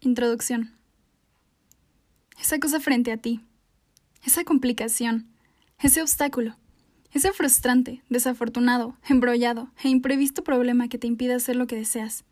Introducción. 0.00 0.76
Esa 2.40 2.60
cosa 2.60 2.78
frente 2.78 3.10
a 3.10 3.16
ti, 3.16 3.40
esa 4.22 4.44
complicación, 4.44 5.26
ese 5.80 6.00
obstáculo, 6.00 6.56
ese 7.10 7.32
frustrante, 7.32 8.04
desafortunado, 8.08 8.96
embrollado 9.08 9.72
e 9.82 9.88
imprevisto 9.88 10.44
problema 10.44 10.86
que 10.88 10.98
te 10.98 11.08
impide 11.08 11.34
hacer 11.34 11.56
lo 11.56 11.66
que 11.66 11.74
deseas, 11.74 12.24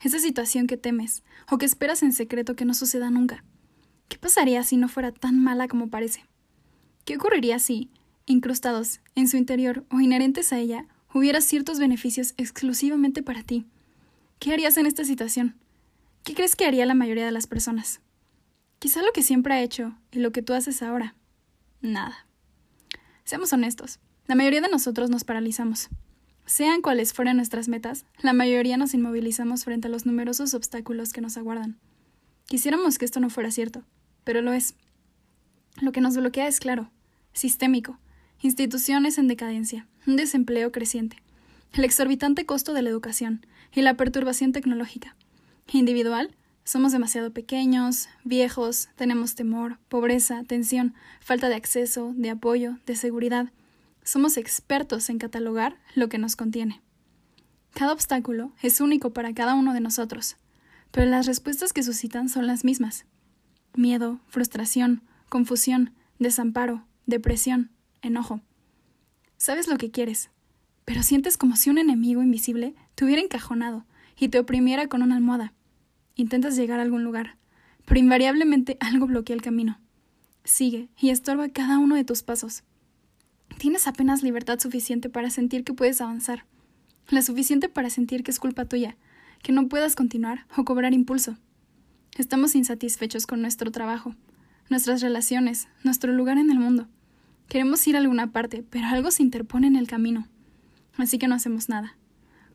esa 0.00 0.18
situación 0.18 0.66
que 0.66 0.78
temes 0.78 1.24
o 1.50 1.58
que 1.58 1.66
esperas 1.66 2.02
en 2.02 2.14
secreto 2.14 2.56
que 2.56 2.64
no 2.64 2.72
suceda 2.72 3.10
nunca. 3.10 3.44
¿Qué 4.08 4.16
pasaría 4.16 4.64
si 4.64 4.78
no 4.78 4.88
fuera 4.88 5.12
tan 5.12 5.38
mala 5.38 5.68
como 5.68 5.90
parece? 5.90 6.24
¿Qué 7.04 7.16
ocurriría 7.16 7.58
si, 7.58 7.90
incrustados 8.24 9.00
en 9.14 9.28
su 9.28 9.36
interior 9.36 9.84
o 9.90 10.00
inherentes 10.00 10.54
a 10.54 10.58
ella, 10.58 10.86
hubiera 11.12 11.42
ciertos 11.42 11.78
beneficios 11.78 12.32
exclusivamente 12.38 13.22
para 13.22 13.42
ti? 13.42 13.66
¿Qué 14.38 14.54
harías 14.54 14.78
en 14.78 14.86
esta 14.86 15.04
situación? 15.04 15.54
¿Qué 16.28 16.34
crees 16.34 16.56
que 16.56 16.66
haría 16.66 16.84
la 16.84 16.92
mayoría 16.92 17.24
de 17.24 17.32
las 17.32 17.46
personas? 17.46 18.02
Quizá 18.80 19.00
lo 19.00 19.12
que 19.12 19.22
siempre 19.22 19.54
ha 19.54 19.62
hecho 19.62 19.96
y 20.12 20.18
lo 20.18 20.30
que 20.30 20.42
tú 20.42 20.52
haces 20.52 20.82
ahora. 20.82 21.14
Nada. 21.80 22.26
Seamos 23.24 23.50
honestos, 23.54 23.98
la 24.26 24.34
mayoría 24.34 24.60
de 24.60 24.68
nosotros 24.68 25.08
nos 25.08 25.24
paralizamos. 25.24 25.88
Sean 26.44 26.82
cuales 26.82 27.14
fueran 27.14 27.36
nuestras 27.36 27.68
metas, 27.68 28.04
la 28.20 28.34
mayoría 28.34 28.76
nos 28.76 28.92
inmovilizamos 28.92 29.64
frente 29.64 29.88
a 29.88 29.90
los 29.90 30.04
numerosos 30.04 30.52
obstáculos 30.52 31.14
que 31.14 31.22
nos 31.22 31.38
aguardan. 31.38 31.78
Quisiéramos 32.44 32.98
que 32.98 33.06
esto 33.06 33.20
no 33.20 33.30
fuera 33.30 33.50
cierto, 33.50 33.82
pero 34.24 34.42
lo 34.42 34.52
es. 34.52 34.74
Lo 35.80 35.92
que 35.92 36.02
nos 36.02 36.14
bloquea 36.14 36.46
es 36.46 36.60
claro, 36.60 36.90
sistémico, 37.32 37.98
instituciones 38.42 39.16
en 39.16 39.28
decadencia, 39.28 39.88
un 40.06 40.16
desempleo 40.16 40.72
creciente, 40.72 41.22
el 41.72 41.84
exorbitante 41.84 42.44
costo 42.44 42.74
de 42.74 42.82
la 42.82 42.90
educación 42.90 43.46
y 43.72 43.80
la 43.80 43.96
perturbación 43.96 44.52
tecnológica 44.52 45.16
individual, 45.76 46.34
somos 46.64 46.92
demasiado 46.92 47.32
pequeños, 47.32 48.08
viejos, 48.24 48.88
tenemos 48.96 49.34
temor, 49.34 49.78
pobreza, 49.88 50.44
tensión, 50.44 50.94
falta 51.20 51.48
de 51.48 51.54
acceso, 51.54 52.12
de 52.14 52.30
apoyo, 52.30 52.78
de 52.86 52.96
seguridad. 52.96 53.50
Somos 54.02 54.36
expertos 54.36 55.08
en 55.10 55.18
catalogar 55.18 55.76
lo 55.94 56.08
que 56.08 56.18
nos 56.18 56.36
contiene. 56.36 56.80
Cada 57.72 57.92
obstáculo 57.92 58.52
es 58.62 58.80
único 58.80 59.12
para 59.12 59.32
cada 59.34 59.54
uno 59.54 59.72
de 59.72 59.80
nosotros, 59.80 60.36
pero 60.90 61.06
las 61.06 61.26
respuestas 61.26 61.72
que 61.72 61.82
suscitan 61.82 62.28
son 62.28 62.46
las 62.46 62.64
mismas. 62.64 63.04
Miedo, 63.74 64.20
frustración, 64.28 65.02
confusión, 65.28 65.92
desamparo, 66.18 66.84
depresión, 67.06 67.70
enojo. 68.02 68.40
Sabes 69.36 69.68
lo 69.68 69.78
que 69.78 69.90
quieres, 69.90 70.30
pero 70.84 71.02
sientes 71.02 71.36
como 71.36 71.56
si 71.56 71.70
un 71.70 71.78
enemigo 71.78 72.22
invisible 72.22 72.74
te 72.94 73.04
hubiera 73.04 73.22
encajonado 73.22 73.84
y 74.18 74.28
te 74.28 74.38
oprimiera 74.38 74.88
con 74.88 75.02
una 75.02 75.16
almohada. 75.16 75.52
Intentas 76.18 76.56
llegar 76.56 76.80
a 76.80 76.82
algún 76.82 77.04
lugar, 77.04 77.36
pero 77.84 78.00
invariablemente 78.00 78.76
algo 78.80 79.06
bloquea 79.06 79.36
el 79.36 79.40
camino. 79.40 79.78
Sigue 80.42 80.88
y 80.98 81.10
estorba 81.10 81.48
cada 81.48 81.78
uno 81.78 81.94
de 81.94 82.02
tus 82.02 82.24
pasos. 82.24 82.64
Tienes 83.56 83.86
apenas 83.86 84.24
libertad 84.24 84.58
suficiente 84.58 85.08
para 85.08 85.30
sentir 85.30 85.62
que 85.62 85.74
puedes 85.74 86.00
avanzar, 86.00 86.44
la 87.08 87.22
suficiente 87.22 87.68
para 87.68 87.88
sentir 87.88 88.24
que 88.24 88.32
es 88.32 88.40
culpa 88.40 88.64
tuya, 88.64 88.96
que 89.44 89.52
no 89.52 89.68
puedas 89.68 89.94
continuar 89.94 90.44
o 90.56 90.64
cobrar 90.64 90.92
impulso. 90.92 91.36
Estamos 92.16 92.56
insatisfechos 92.56 93.28
con 93.28 93.40
nuestro 93.40 93.70
trabajo, 93.70 94.16
nuestras 94.70 95.00
relaciones, 95.00 95.68
nuestro 95.84 96.12
lugar 96.12 96.36
en 96.36 96.50
el 96.50 96.58
mundo. 96.58 96.88
Queremos 97.48 97.86
ir 97.86 97.94
a 97.94 98.00
alguna 98.00 98.32
parte, 98.32 98.64
pero 98.68 98.88
algo 98.88 99.12
se 99.12 99.22
interpone 99.22 99.68
en 99.68 99.76
el 99.76 99.86
camino. 99.86 100.26
Así 100.96 101.16
que 101.16 101.28
no 101.28 101.36
hacemos 101.36 101.68
nada. 101.68 101.97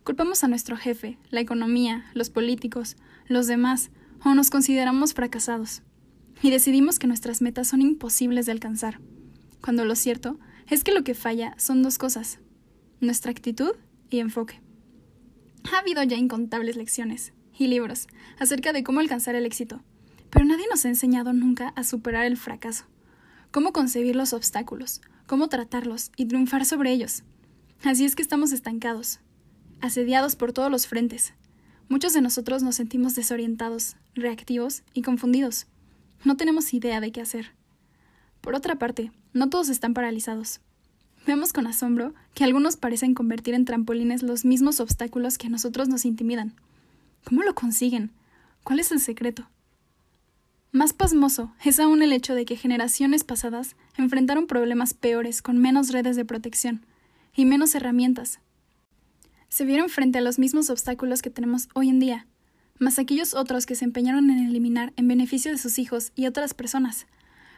Culpamos 0.03 0.43
a 0.43 0.49
nuestro 0.49 0.75
jefe, 0.75 1.17
la 1.29 1.39
economía, 1.39 2.05
los 2.13 2.29
políticos, 2.29 2.97
los 3.27 3.47
demás, 3.47 3.89
o 4.25 4.33
nos 4.33 4.49
consideramos 4.49 5.13
fracasados. 5.13 5.81
Y 6.41 6.49
decidimos 6.49 6.99
que 6.99 7.07
nuestras 7.07 7.41
metas 7.41 7.69
son 7.69 7.81
imposibles 7.81 8.45
de 8.45 8.51
alcanzar, 8.51 8.99
cuando 9.61 9.85
lo 9.85 9.95
cierto 9.95 10.37
es 10.67 10.83
que 10.83 10.91
lo 10.91 11.05
que 11.05 11.13
falla 11.13 11.55
son 11.57 11.83
dos 11.83 11.97
cosas, 11.97 12.39
nuestra 12.99 13.31
actitud 13.31 13.71
y 14.09 14.19
enfoque. 14.19 14.61
Ha 15.71 15.79
habido 15.79 16.03
ya 16.03 16.17
incontables 16.17 16.75
lecciones 16.75 17.31
y 17.57 17.67
libros 17.67 18.07
acerca 18.39 18.73
de 18.73 18.83
cómo 18.83 18.99
alcanzar 18.99 19.35
el 19.35 19.45
éxito, 19.45 19.81
pero 20.29 20.43
nadie 20.43 20.65
nos 20.69 20.83
ha 20.83 20.89
enseñado 20.89 21.31
nunca 21.31 21.69
a 21.69 21.85
superar 21.85 22.25
el 22.25 22.35
fracaso, 22.35 22.85
cómo 23.51 23.71
concebir 23.71 24.17
los 24.17 24.33
obstáculos, 24.33 24.99
cómo 25.27 25.47
tratarlos 25.47 26.11
y 26.17 26.25
triunfar 26.25 26.65
sobre 26.65 26.91
ellos. 26.91 27.23
Así 27.83 28.03
es 28.03 28.15
que 28.15 28.21
estamos 28.21 28.51
estancados, 28.51 29.21
asediados 29.83 30.37
por 30.37 30.53
todos 30.53 30.71
los 30.71 30.87
frentes. 30.87 31.33
Muchos 31.89 32.13
de 32.13 32.21
nosotros 32.21 32.63
nos 32.63 32.77
sentimos 32.77 33.15
desorientados, 33.15 33.97
reactivos 34.15 34.81
y 34.93 35.01
confundidos. 35.01 35.67
No 36.23 36.37
tenemos 36.37 36.73
idea 36.73 37.01
de 37.01 37.11
qué 37.11 37.19
hacer. 37.19 37.51
Por 38.39 38.55
otra 38.55 38.77
parte, 38.77 39.11
no 39.33 39.49
todos 39.49 39.67
están 39.67 39.93
paralizados. 39.93 40.61
Vemos 41.27 41.51
con 41.51 41.67
asombro 41.67 42.13
que 42.33 42.45
algunos 42.45 42.77
parecen 42.77 43.13
convertir 43.13 43.55
en 43.55 43.65
trampolines 43.65 44.23
los 44.23 44.45
mismos 44.45 44.79
obstáculos 44.79 45.37
que 45.37 45.47
a 45.47 45.49
nosotros 45.49 45.89
nos 45.89 46.05
intimidan. 46.05 46.53
¿Cómo 47.25 47.43
lo 47.43 47.53
consiguen? 47.53 48.11
¿Cuál 48.63 48.79
es 48.79 48.89
el 48.93 49.01
secreto? 49.01 49.49
Más 50.71 50.93
pasmoso 50.93 51.53
es 51.61 51.81
aún 51.81 52.01
el 52.01 52.13
hecho 52.13 52.35
de 52.35 52.45
que 52.45 52.55
generaciones 52.55 53.25
pasadas 53.25 53.75
enfrentaron 53.97 54.47
problemas 54.47 54.93
peores 54.93 55.41
con 55.41 55.57
menos 55.57 55.91
redes 55.91 56.15
de 56.15 56.23
protección 56.23 56.85
y 57.35 57.43
menos 57.43 57.75
herramientas, 57.75 58.39
se 59.53 59.65
vieron 59.65 59.87
frente 59.87 60.17
a 60.17 60.21
los 60.21 60.39
mismos 60.39 60.71
obstáculos 60.71 61.21
que 61.21 61.29
tenemos 61.29 61.69
hoy 61.75 61.87
en 61.87 61.99
día, 61.99 62.25
más 62.79 62.97
aquellos 62.97 63.35
otros 63.35 63.67
que 63.67 63.75
se 63.75 63.85
empeñaron 63.85 64.31
en 64.31 64.47
eliminar 64.47 64.93
en 64.95 65.07
beneficio 65.07 65.51
de 65.51 65.59
sus 65.59 65.77
hijos 65.77 66.11
y 66.15 66.25
otras 66.25 66.55
personas. 66.55 67.05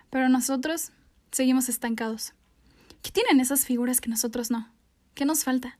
Pero 0.10 0.28
nosotros 0.28 0.92
seguimos 1.32 1.70
estancados. 1.70 2.34
¿Qué 3.02 3.12
tienen 3.12 3.40
esas 3.40 3.66
figuras 3.66 4.02
que 4.02 4.10
nosotros 4.10 4.52
no? 4.52 4.70
¿Qué 5.14 5.24
nos 5.24 5.46
falta? 5.46 5.80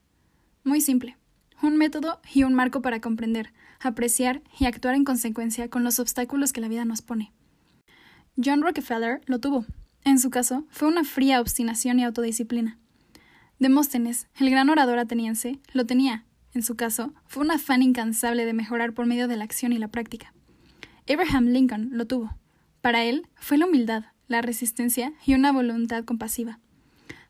Muy 0.64 0.80
simple. 0.80 1.18
Un 1.60 1.76
método 1.76 2.18
y 2.32 2.44
un 2.44 2.54
marco 2.54 2.80
para 2.80 3.02
comprender, 3.02 3.52
apreciar 3.78 4.40
y 4.58 4.64
actuar 4.64 4.94
en 4.94 5.04
consecuencia 5.04 5.68
con 5.68 5.84
los 5.84 5.98
obstáculos 5.98 6.54
que 6.54 6.62
la 6.62 6.68
vida 6.68 6.86
nos 6.86 7.02
pone. 7.02 7.34
John 8.42 8.62
Rockefeller 8.62 9.20
lo 9.26 9.38
tuvo. 9.38 9.66
En 10.02 10.18
su 10.18 10.30
caso, 10.30 10.64
fue 10.70 10.88
una 10.88 11.04
fría 11.04 11.42
obstinación 11.42 11.98
y 11.98 12.04
autodisciplina. 12.04 12.78
Demóstenes, 13.58 14.26
el 14.38 14.50
gran 14.50 14.68
orador 14.68 14.98
ateniense, 14.98 15.58
lo 15.72 15.86
tenía. 15.86 16.24
En 16.52 16.62
su 16.62 16.76
caso, 16.76 17.14
fue 17.26 17.42
un 17.42 17.50
afán 17.50 17.82
incansable 17.82 18.44
de 18.44 18.52
mejorar 18.52 18.92
por 18.92 19.06
medio 19.06 19.28
de 19.28 19.36
la 19.36 19.44
acción 19.44 19.72
y 19.72 19.78
la 19.78 19.88
práctica. 19.88 20.34
Abraham 21.08 21.46
Lincoln 21.46 21.90
lo 21.92 22.06
tuvo. 22.06 22.36
Para 22.82 23.04
él 23.04 23.28
fue 23.36 23.58
la 23.58 23.66
humildad, 23.66 24.04
la 24.28 24.42
resistencia 24.42 25.12
y 25.24 25.34
una 25.34 25.52
voluntad 25.52 26.04
compasiva. 26.04 26.58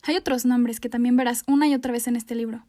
Hay 0.03 0.15
otros 0.15 0.45
nombres 0.45 0.79
que 0.79 0.89
también 0.89 1.15
verás 1.15 1.43
una 1.47 1.67
y 1.67 1.73
otra 1.73 1.91
vez 1.91 2.07
en 2.07 2.15
este 2.15 2.35
libro. 2.35 2.65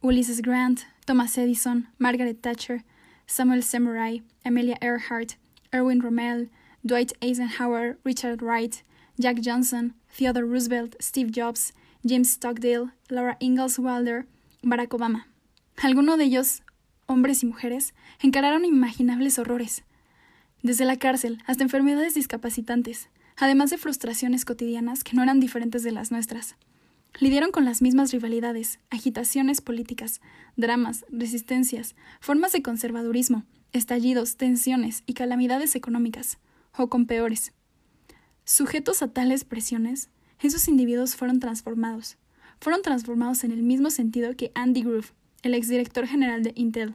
Ulysses 0.00 0.42
Grant, 0.42 0.80
Thomas 1.04 1.36
Edison, 1.36 1.88
Margaret 1.98 2.40
Thatcher, 2.40 2.84
Samuel 3.26 3.62
Samurai, 3.62 4.22
Amelia 4.44 4.76
Earhart, 4.80 5.34
Erwin 5.70 6.00
Rommel, 6.00 6.50
Dwight 6.82 7.12
Eisenhower, 7.20 7.98
Richard 8.04 8.42
Wright, 8.42 8.84
Jack 9.18 9.38
Johnson, 9.42 9.94
Theodore 10.16 10.46
Roosevelt, 10.46 10.96
Steve 11.00 11.30
Jobs, 11.30 11.72
James 12.04 12.30
Stockdale, 12.30 12.90
Laura 13.08 13.36
Ingalls 13.38 13.78
Wilder, 13.78 14.26
Barack 14.62 14.92
Obama. 14.94 15.28
Algunos 15.76 16.18
de 16.18 16.24
ellos, 16.24 16.62
hombres 17.06 17.42
y 17.42 17.46
mujeres, 17.46 17.94
encararon 18.20 18.64
imaginables 18.64 19.38
horrores, 19.38 19.84
desde 20.62 20.84
la 20.84 20.96
cárcel 20.96 21.42
hasta 21.46 21.62
enfermedades 21.62 22.14
discapacitantes, 22.14 23.08
además 23.36 23.70
de 23.70 23.78
frustraciones 23.78 24.44
cotidianas 24.44 25.04
que 25.04 25.14
no 25.14 25.22
eran 25.22 25.40
diferentes 25.40 25.82
de 25.82 25.92
las 25.92 26.10
nuestras. 26.10 26.56
Lidiaron 27.20 27.52
con 27.52 27.64
las 27.64 27.82
mismas 27.82 28.10
rivalidades, 28.10 28.80
agitaciones 28.90 29.60
políticas, 29.60 30.20
dramas, 30.56 31.04
resistencias, 31.10 31.94
formas 32.20 32.52
de 32.52 32.62
conservadurismo, 32.62 33.44
estallidos, 33.72 34.36
tensiones 34.36 35.02
y 35.06 35.14
calamidades 35.14 35.74
económicas, 35.76 36.38
o 36.76 36.88
con 36.88 37.06
peores. 37.06 37.52
Sujetos 38.44 39.02
a 39.02 39.08
tales 39.08 39.44
presiones, 39.44 40.08
esos 40.42 40.68
individuos 40.68 41.16
fueron 41.16 41.40
transformados. 41.40 42.16
Fueron 42.60 42.82
transformados 42.82 43.44
en 43.44 43.52
el 43.52 43.62
mismo 43.62 43.90
sentido 43.90 44.36
que 44.36 44.52
Andy 44.54 44.82
Grove, 44.82 45.08
el 45.42 45.54
exdirector 45.54 46.06
general 46.06 46.42
de 46.42 46.52
Intel. 46.54 46.94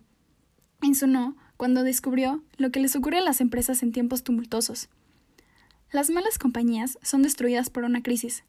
no 1.07 1.35
cuando 1.57 1.83
descubrió 1.83 2.44
lo 2.57 2.71
que 2.71 2.79
les 2.79 2.95
ocurre 2.95 3.17
a 3.17 3.21
las 3.21 3.41
empresas 3.41 3.83
en 3.83 3.91
tiempos 3.91 4.23
tumultuosos. 4.23 4.89
Las 5.91 6.09
malas 6.09 6.38
compañías 6.38 6.99
son 7.01 7.23
destruidas 7.23 7.69
por 7.69 7.83
una 7.83 8.03
crisis. 8.03 8.44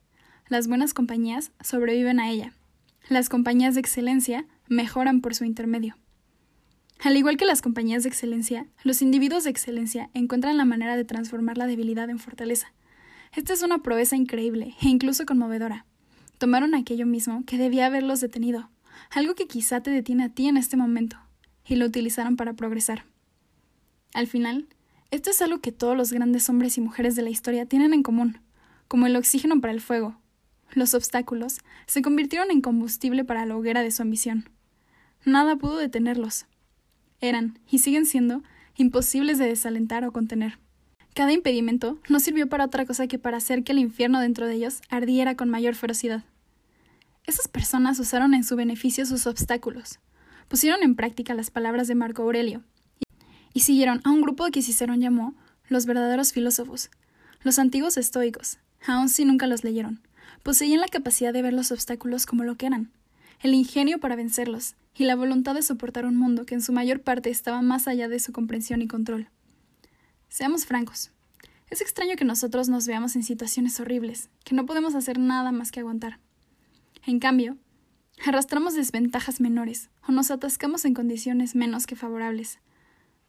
Las 0.49 0.69
buenas 0.69 0.95
compañías 0.95 1.53
sobreviven 1.61 2.21
a 2.21 2.31
ella. 2.31 2.53
Las 3.09 3.29
compañías 3.29 3.75
de 3.75 3.81
excelencia 3.81 4.47
mejoran 4.69 5.21
por 5.21 5.35
su 5.35 5.45
intermedio. 5.45 5.97
Al 7.01 7.17
igual 7.17 7.37
que 7.37 7.47
las 7.47 7.63
compañías 7.63 8.03
de 8.03 8.09
excelencia, 8.09 8.67
los 8.83 9.03
individuos 9.03 9.45
de 9.45 9.51
excelencia 9.51 10.11
encuentran 10.15 10.57
la 10.57 10.65
manera 10.65 10.97
de 10.97 11.05
transformar 11.05 11.57
la 11.57 11.69
debilidad 11.69 12.11
en 12.11 12.19
fortaleza. 12.19 12.73
Esta 13.35 13.53
es 13.53 13.63
una 13.63 13.79
proeza 13.79 14.17
increíble 14.17 14.75
e 14.81 14.89
incluso 14.89 15.27
conmovedora. 15.27 15.87
Tomaron 16.39 16.75
aquello 16.75 17.07
mismo 17.07 17.45
que 17.47 17.59
debía 17.59 17.87
haberlos 17.87 18.21
detenido, 18.21 18.71
algo 19.11 19.35
que 19.35 19.47
quizá 19.47 19.83
te 19.83 19.91
detiene 19.91 20.25
a 20.25 20.29
ti 20.29 20.47
en 20.47 20.57
este 20.57 20.77
momento, 20.77 21.19
y 21.67 21.77
lo 21.77 21.87
utilizaron 21.87 22.37
para 22.37 22.55
progresar. 22.55 23.05
Al 24.15 24.27
final, 24.27 24.69
Esto 25.11 25.31
es 25.31 25.41
algo 25.41 25.61
que 25.61 25.73
todos 25.73 25.97
los 25.97 26.13
grandes 26.13 26.49
hombres 26.51 26.77
y 26.77 26.83
mujeres 26.83 27.17
de 27.17 27.23
la 27.23 27.31
historia 27.31 27.65
tienen 27.65 27.95
en 27.95 28.03
común, 28.03 28.41
como 28.89 29.07
el 29.07 29.17
oxígeno 29.17 29.59
para 29.61 29.73
el 29.73 29.81
fuego. 29.81 30.21
Los 30.75 30.93
obstáculos 30.93 31.61
se 31.87 32.03
convirtieron 32.03 32.51
en 32.51 32.61
combustible 32.61 33.25
para 33.25 33.47
la 33.47 33.57
hoguera 33.57 33.83
de 33.83 33.91
su 33.91 34.03
ambición. 34.03 34.51
Nada 35.25 35.57
pudo 35.57 35.79
detenerlos. 35.79 36.45
Eran, 37.21 37.59
y 37.71 37.79
siguen 37.79 38.05
siendo, 38.05 38.43
imposibles 38.77 39.39
de 39.39 39.47
desalentar 39.47 40.05
o 40.05 40.13
contener. 40.13 40.59
Cada 41.15 41.33
impedimento 41.33 41.99
no 42.09 42.21
sirvió 42.21 42.49
para 42.49 42.65
otra 42.65 42.87
cosa 42.87 43.07
que 43.07 43.19
para 43.19 43.39
hacer 43.39 43.65
que 43.65 43.73
el 43.73 43.79
infierno 43.79 44.21
dentro 44.21 44.47
de 44.47 44.55
ellos 44.55 44.81
ardiera 44.89 45.37
con 45.37 45.49
mayor 45.49 45.75
ferocidad. 45.75 46.25
Esas 47.25 47.49
personas 47.49 47.99
usaron 47.99 48.35
en 48.35 48.45
su 48.45 48.57
beneficio 48.57 49.05
sus 49.05 49.27
obstáculos, 49.27 49.99
pusieron 50.49 50.83
en 50.83 50.95
práctica 50.95 51.35
las 51.35 51.51
palabras 51.51 51.89
de 51.89 51.95
Marco 51.95 52.23
Aurelio, 52.23 52.63
y 53.53 53.61
siguieron 53.61 54.01
a 54.05 54.11
un 54.11 54.23
grupo 54.23 54.47
que 54.47 54.63
Cicerón 54.63 55.01
llamó 55.01 55.35
los 55.69 55.85
verdaderos 55.85 56.33
filósofos, 56.33 56.91
los 57.43 57.59
antiguos 57.59 57.97
estoicos, 57.97 58.59
aun 58.87 59.09
si 59.09 59.25
nunca 59.25 59.47
los 59.47 59.65
leyeron. 59.65 60.01
Poseían 60.43 60.81
la 60.81 60.89
capacidad 60.89 61.33
de 61.33 61.43
ver 61.43 61.53
los 61.53 61.73
obstáculos 61.73 62.25
como 62.25 62.45
lo 62.45 62.57
que 62.57 62.67
eran, 62.67 62.91
el 63.41 63.55
ingenio 63.55 63.99
para 63.99 64.17
vencerlos, 64.17 64.75
y 64.97 65.05
la 65.05 65.15
voluntad 65.15 65.55
de 65.55 65.63
soportar 65.63 66.07
un 66.07 66.17
mundo 66.17 66.47
que 66.47 66.55
en 66.55 66.63
su 66.63 66.73
mayor 66.73 67.01
parte 67.01 67.31
estaba 67.31 67.63
más 67.63 67.87
allá 67.87 68.09
de 68.09 68.19
su 68.19 68.33
comprensión 68.33 68.83
y 68.83 68.89
control. 68.89 69.29
Seamos 70.29 70.67
francos. 70.67 71.11
Es 71.71 71.81
extraño 71.81 72.17
que 72.17 72.25
nosotros 72.25 72.69
nos 72.69 72.87
veamos 72.87 73.17
en 73.17 73.23
situaciones 73.23 73.81
horribles, 73.81 74.31
que 74.45 74.55
no 74.55 74.67
podemos 74.67 74.95
hacer 74.95 75.19
nada 75.19 75.53
más 75.53 75.73
que 75.73 75.81
aguantar. 75.81 76.19
En 77.07 77.19
cambio, 77.19 77.57
arrastramos 78.27 78.75
desventajas 78.75 79.41
menores 79.41 79.91
o 80.07 80.13
nos 80.13 80.31
atascamos 80.31 80.85
en 80.85 80.95
condiciones 80.95 81.55
menos 81.55 81.87
que 81.87 81.97
favorables. 81.97 82.59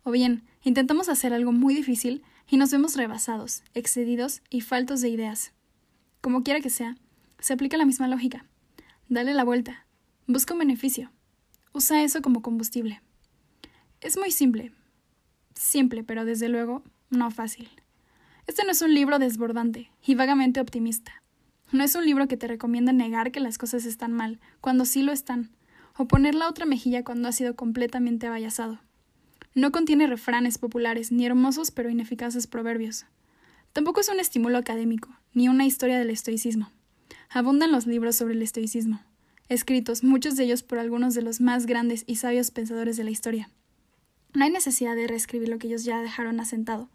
O 0.03 0.11
bien, 0.11 0.43
intentamos 0.63 1.09
hacer 1.09 1.33
algo 1.33 1.51
muy 1.51 1.73
difícil 1.73 2.23
y 2.49 2.57
nos 2.57 2.71
vemos 2.71 2.95
rebasados, 2.95 3.63
excedidos 3.73 4.41
y 4.49 4.61
faltos 4.61 5.01
de 5.01 5.09
ideas. 5.09 5.53
Como 6.21 6.43
quiera 6.43 6.61
que 6.61 6.69
sea, 6.69 6.97
se 7.39 7.53
aplica 7.53 7.77
la 7.77 7.85
misma 7.85 8.07
lógica. 8.07 8.45
Dale 9.07 9.33
la 9.33 9.43
vuelta. 9.43 9.85
Busca 10.27 10.53
un 10.53 10.59
beneficio. 10.59 11.11
Usa 11.73 12.03
eso 12.03 12.21
como 12.21 12.41
combustible. 12.41 13.01
Es 14.01 14.17
muy 14.17 14.31
simple. 14.31 14.71
Simple, 15.59 16.05
pero 16.05 16.23
desde 16.23 16.47
luego 16.47 16.83
no 17.09 17.29
fácil. 17.31 17.67
Este 18.47 18.63
no 18.63 18.71
es 18.71 18.81
un 18.81 18.93
libro 18.93 19.19
desbordante 19.19 19.91
y 20.01 20.15
vagamente 20.15 20.61
optimista. 20.61 21.21
No 21.73 21.83
es 21.83 21.95
un 21.95 22.05
libro 22.05 22.29
que 22.29 22.37
te 22.37 22.47
recomienda 22.47 22.93
negar 22.93 23.33
que 23.33 23.41
las 23.41 23.57
cosas 23.57 23.83
están 23.83 24.13
mal, 24.13 24.39
cuando 24.61 24.85
sí 24.85 25.03
lo 25.03 25.11
están, 25.11 25.49
o 25.97 26.07
poner 26.07 26.33
la 26.33 26.47
otra 26.47 26.65
mejilla 26.65 27.03
cuando 27.03 27.27
ha 27.27 27.33
sido 27.33 27.57
completamente 27.57 28.25
abayazado. 28.25 28.79
No 29.53 29.73
contiene 29.73 30.07
refranes 30.07 30.57
populares, 30.57 31.11
ni 31.11 31.25
hermosos 31.25 31.71
pero 31.71 31.89
ineficaces 31.89 32.47
proverbios. 32.47 33.05
Tampoco 33.73 33.99
es 33.99 34.07
un 34.07 34.21
estímulo 34.21 34.57
académico, 34.57 35.09
ni 35.33 35.49
una 35.49 35.65
historia 35.65 35.99
del 35.99 36.09
estoicismo. 36.09 36.71
Abundan 37.29 37.73
los 37.73 37.85
libros 37.85 38.15
sobre 38.15 38.33
el 38.33 38.41
estoicismo, 38.41 39.01
escritos 39.49 40.05
muchos 40.05 40.37
de 40.37 40.45
ellos 40.45 40.63
por 40.63 40.79
algunos 40.79 41.15
de 41.15 41.21
los 41.21 41.41
más 41.41 41.65
grandes 41.65 42.05
y 42.07 42.15
sabios 42.15 42.49
pensadores 42.49 42.95
de 42.95 43.03
la 43.03 43.11
historia. 43.11 43.49
No 44.33 44.43
hay 44.43 44.51
necesidad 44.51 44.95
de 44.95 45.07
reescribir 45.07 45.49
lo 45.49 45.57
que 45.57 45.67
ellos 45.67 45.83
ya 45.83 46.01
dejaron 46.01 46.39
asentado. 46.39 46.89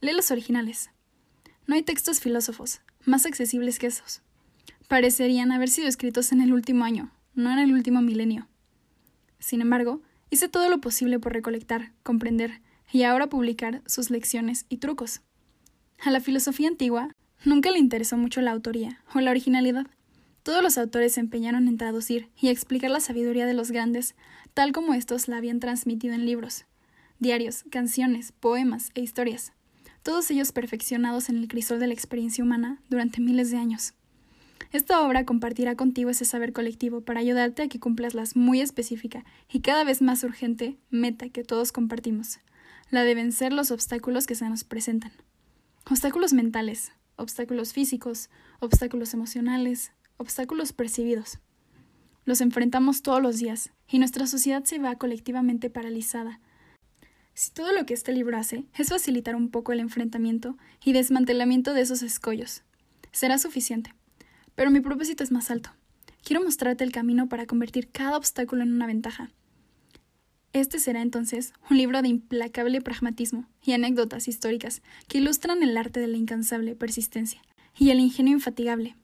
Lee 0.00 0.12
los 0.12 0.30
originales. 0.30 0.90
No 1.66 1.74
hay 1.74 1.82
textos 1.82 2.20
filósofos, 2.20 2.80
más 3.04 3.26
accesibles 3.26 3.78
que 3.78 3.88
esos. 3.88 4.22
Parecerían 4.88 5.52
haber 5.52 5.68
sido 5.68 5.88
escritos 5.88 6.32
en 6.32 6.40
el 6.40 6.52
último 6.52 6.84
año, 6.84 7.10
no 7.34 7.52
en 7.52 7.58
el 7.58 7.72
último 7.72 8.00
milenio. 8.02 8.48
Sin 9.38 9.60
embargo, 9.60 10.00
hice 10.30 10.48
todo 10.48 10.68
lo 10.68 10.80
posible 10.80 11.18
por 11.18 11.32
recolectar, 11.32 11.92
comprender 12.02 12.60
y 12.90 13.02
ahora 13.04 13.28
publicar 13.28 13.82
sus 13.86 14.10
lecciones 14.10 14.66
y 14.68 14.78
trucos. 14.78 15.20
A 15.98 16.10
la 16.10 16.20
filosofía 16.20 16.68
antigua 16.68 17.14
nunca 17.44 17.70
le 17.70 17.78
interesó 17.78 18.16
mucho 18.16 18.40
la 18.40 18.50
autoría 18.50 19.00
o 19.14 19.20
la 19.20 19.30
originalidad. 19.30 19.86
Todos 20.42 20.62
los 20.62 20.78
autores 20.78 21.14
se 21.14 21.20
empeñaron 21.20 21.68
en 21.68 21.76
traducir 21.76 22.28
y 22.36 22.48
explicar 22.48 22.90
la 22.90 23.00
sabiduría 23.00 23.46
de 23.46 23.54
los 23.54 23.70
grandes, 23.70 24.14
tal 24.54 24.72
como 24.72 24.94
estos 24.94 25.28
la 25.28 25.36
habían 25.38 25.60
transmitido 25.60 26.14
en 26.14 26.26
libros, 26.26 26.64
diarios, 27.18 27.64
canciones, 27.70 28.32
poemas 28.32 28.90
e 28.94 29.00
historias, 29.00 29.52
todos 30.02 30.30
ellos 30.30 30.52
perfeccionados 30.52 31.28
en 31.28 31.36
el 31.36 31.48
crisol 31.48 31.78
de 31.78 31.86
la 31.86 31.94
experiencia 31.94 32.42
humana 32.42 32.82
durante 32.88 33.20
miles 33.20 33.50
de 33.50 33.58
años. 33.58 33.94
Esta 34.72 35.02
obra 35.02 35.24
compartirá 35.24 35.76
contigo 35.76 36.10
ese 36.10 36.24
saber 36.24 36.52
colectivo 36.52 37.02
para 37.02 37.20
ayudarte 37.20 37.62
a 37.62 37.68
que 37.68 37.78
cumplas 37.78 38.14
la 38.14 38.24
muy 38.34 38.60
específica 38.60 39.24
y 39.50 39.60
cada 39.60 39.84
vez 39.84 40.00
más 40.02 40.24
urgente 40.24 40.78
meta 40.90 41.28
que 41.28 41.44
todos 41.44 41.72
compartimos, 41.72 42.40
la 42.90 43.04
de 43.04 43.14
vencer 43.14 43.52
los 43.52 43.70
obstáculos 43.70 44.26
que 44.26 44.34
se 44.34 44.48
nos 44.48 44.64
presentan. 44.64 45.12
Obstáculos 45.90 46.32
mentales, 46.32 46.92
obstáculos 47.16 47.72
físicos, 47.72 48.30
obstáculos 48.60 49.14
emocionales, 49.14 49.92
obstáculos 50.16 50.72
percibidos. 50.72 51.38
Los 52.24 52.40
enfrentamos 52.40 53.02
todos 53.02 53.20
los 53.20 53.38
días 53.38 53.72
y 53.92 54.00
nuestra 54.00 54.26
sociedad 54.26 54.64
se 54.64 54.80
va 54.80 54.96
colectivamente 54.96 55.70
paralizada. 55.70 56.40
Si 57.34 57.52
todo 57.52 57.72
lo 57.72 57.86
que 57.86 57.94
este 57.94 58.12
libro 58.12 58.36
hace 58.36 58.64
es 58.76 58.88
facilitar 58.88 59.36
un 59.36 59.50
poco 59.50 59.70
el 59.70 59.78
enfrentamiento 59.78 60.56
y 60.84 60.92
desmantelamiento 60.92 61.74
de 61.74 61.82
esos 61.82 62.02
escollos, 62.02 62.62
será 63.12 63.38
suficiente. 63.38 63.94
Pero 64.56 64.72
mi 64.72 64.80
propósito 64.80 65.22
es 65.22 65.30
más 65.30 65.50
alto. 65.52 65.70
Quiero 66.24 66.42
mostrarte 66.42 66.82
el 66.82 66.90
camino 66.90 67.28
para 67.28 67.46
convertir 67.46 67.88
cada 67.92 68.16
obstáculo 68.16 68.64
en 68.64 68.72
una 68.72 68.88
ventaja 68.88 69.30
este 70.52 70.78
será 70.78 71.00
entonces 71.00 71.54
un 71.70 71.78
libro 71.78 72.02
de 72.02 72.08
implacable 72.08 72.82
pragmatismo 72.82 73.46
y 73.64 73.72
anécdotas 73.72 74.28
históricas 74.28 74.82
que 75.08 75.18
ilustran 75.18 75.62
el 75.62 75.76
arte 75.78 75.98
de 75.98 76.08
la 76.08 76.18
incansable 76.18 76.74
persistencia 76.74 77.40
y 77.78 77.88
el 77.90 78.00
ingenio 78.00 78.34
infatigable. 78.34 78.94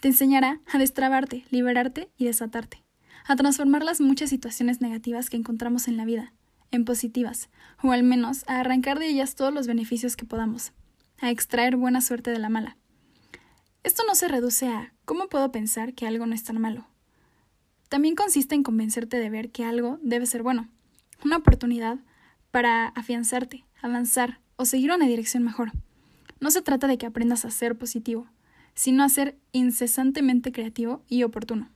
Te 0.00 0.08
enseñará 0.08 0.60
a 0.72 0.78
destrabarte, 0.78 1.44
liberarte 1.50 2.08
y 2.16 2.26
desatarte, 2.26 2.81
a 3.26 3.36
transformar 3.36 3.84
las 3.84 4.00
muchas 4.00 4.30
situaciones 4.30 4.80
negativas 4.80 5.30
que 5.30 5.36
encontramos 5.36 5.88
en 5.88 5.96
la 5.96 6.04
vida, 6.04 6.32
en 6.70 6.84
positivas, 6.84 7.48
o 7.82 7.92
al 7.92 8.02
menos 8.02 8.44
a 8.46 8.60
arrancar 8.60 8.98
de 8.98 9.08
ellas 9.08 9.34
todos 9.34 9.52
los 9.52 9.66
beneficios 9.66 10.16
que 10.16 10.24
podamos, 10.24 10.72
a 11.20 11.30
extraer 11.30 11.76
buena 11.76 12.00
suerte 12.00 12.30
de 12.30 12.38
la 12.38 12.48
mala. 12.48 12.76
Esto 13.84 14.04
no 14.06 14.14
se 14.14 14.28
reduce 14.28 14.68
a 14.68 14.92
¿cómo 15.04 15.28
puedo 15.28 15.50
pensar 15.52 15.94
que 15.94 16.06
algo 16.06 16.26
no 16.26 16.34
es 16.34 16.44
tan 16.44 16.60
malo? 16.60 16.86
También 17.88 18.14
consiste 18.14 18.54
en 18.54 18.62
convencerte 18.62 19.18
de 19.18 19.28
ver 19.28 19.50
que 19.50 19.64
algo 19.64 19.98
debe 20.02 20.26
ser 20.26 20.42
bueno, 20.42 20.68
una 21.24 21.36
oportunidad 21.36 21.98
para 22.50 22.88
afianzarte, 22.88 23.64
avanzar 23.80 24.40
o 24.56 24.64
seguir 24.64 24.92
una 24.92 25.06
dirección 25.06 25.42
mejor. 25.42 25.72
No 26.40 26.50
se 26.50 26.62
trata 26.62 26.86
de 26.86 26.96
que 26.96 27.06
aprendas 27.06 27.44
a 27.44 27.50
ser 27.50 27.76
positivo, 27.76 28.26
sino 28.74 29.02
a 29.02 29.08
ser 29.08 29.36
incesantemente 29.52 30.52
creativo 30.52 31.02
y 31.08 31.22
oportuno. 31.24 31.68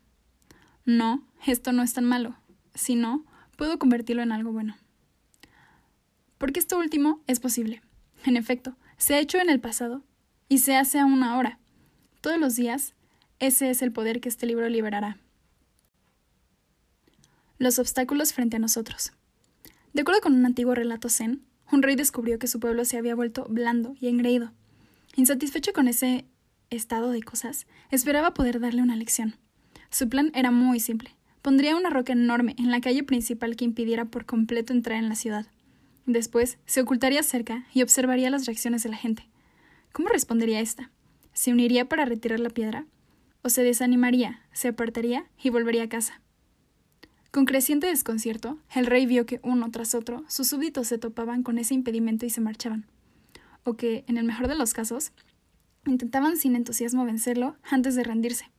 No, 0.84 1.22
esto 1.46 1.72
no 1.72 1.82
es 1.82 1.92
tan 1.92 2.04
malo, 2.04 2.36
sino 2.74 3.24
puedo 3.56 3.78
convertirlo 3.78 4.22
en 4.22 4.32
algo 4.32 4.52
bueno. 4.52 4.76
Porque 6.38 6.60
esto 6.60 6.78
último 6.78 7.20
es 7.26 7.40
posible. 7.40 7.82
En 8.24 8.36
efecto, 8.36 8.76
se 8.96 9.14
ha 9.14 9.20
hecho 9.20 9.38
en 9.38 9.50
el 9.50 9.60
pasado 9.60 10.02
y 10.48 10.58
se 10.58 10.76
hace 10.76 10.98
aún 10.98 11.22
ahora. 11.22 11.58
Todos 12.20 12.38
los 12.38 12.56
días, 12.56 12.94
ese 13.38 13.70
es 13.70 13.82
el 13.82 13.92
poder 13.92 14.20
que 14.20 14.28
este 14.28 14.46
libro 14.46 14.68
liberará. 14.68 15.18
Los 17.58 17.78
obstáculos 17.78 18.32
frente 18.32 18.56
a 18.56 18.60
nosotros. 18.60 19.12
De 19.92 20.02
acuerdo 20.02 20.20
con 20.20 20.34
un 20.34 20.44
antiguo 20.44 20.74
relato 20.74 21.08
zen, 21.08 21.42
un 21.72 21.82
rey 21.82 21.96
descubrió 21.96 22.38
que 22.38 22.46
su 22.46 22.60
pueblo 22.60 22.84
se 22.84 22.98
había 22.98 23.14
vuelto 23.14 23.46
blando 23.48 23.94
y 23.98 24.08
engreído. 24.08 24.52
Insatisfecho 25.16 25.72
con 25.72 25.88
ese 25.88 26.26
estado 26.70 27.10
de 27.10 27.22
cosas, 27.22 27.66
esperaba 27.90 28.34
poder 28.34 28.60
darle 28.60 28.82
una 28.82 28.96
lección. 28.96 29.36
Su 29.90 30.08
plan 30.08 30.30
era 30.34 30.50
muy 30.50 30.80
simple. 30.80 31.15
Pondría 31.46 31.76
una 31.76 31.90
roca 31.90 32.12
enorme 32.12 32.56
en 32.58 32.72
la 32.72 32.80
calle 32.80 33.04
principal 33.04 33.54
que 33.54 33.64
impidiera 33.64 34.06
por 34.06 34.26
completo 34.26 34.72
entrar 34.72 34.98
en 34.98 35.08
la 35.08 35.14
ciudad. 35.14 35.46
Después 36.04 36.58
se 36.66 36.80
ocultaría 36.80 37.22
cerca 37.22 37.68
y 37.72 37.82
observaría 37.82 38.30
las 38.30 38.46
reacciones 38.46 38.82
de 38.82 38.88
la 38.88 38.96
gente. 38.96 39.28
¿Cómo 39.92 40.08
respondería 40.08 40.58
ésta? 40.58 40.90
¿Se 41.34 41.52
uniría 41.52 41.88
para 41.88 42.04
retirar 42.04 42.40
la 42.40 42.50
piedra? 42.50 42.84
¿O 43.42 43.48
se 43.48 43.62
desanimaría, 43.62 44.40
se 44.52 44.66
apartaría 44.66 45.26
y 45.40 45.50
volvería 45.50 45.84
a 45.84 45.88
casa? 45.88 46.20
Con 47.30 47.44
creciente 47.44 47.86
desconcierto, 47.86 48.58
el 48.74 48.86
rey 48.86 49.06
vio 49.06 49.24
que 49.24 49.38
uno 49.44 49.70
tras 49.70 49.94
otro 49.94 50.24
sus 50.26 50.48
súbditos 50.48 50.88
se 50.88 50.98
topaban 50.98 51.44
con 51.44 51.58
ese 51.58 51.74
impedimento 51.74 52.26
y 52.26 52.30
se 52.30 52.40
marchaban, 52.40 52.86
o 53.62 53.74
que, 53.74 54.04
en 54.08 54.18
el 54.18 54.24
mejor 54.24 54.48
de 54.48 54.56
los 54.56 54.74
casos, 54.74 55.12
intentaban 55.86 56.38
sin 56.38 56.56
entusiasmo 56.56 57.04
vencerlo 57.04 57.54
antes 57.62 57.94
de 57.94 58.02
rendirse. 58.02 58.50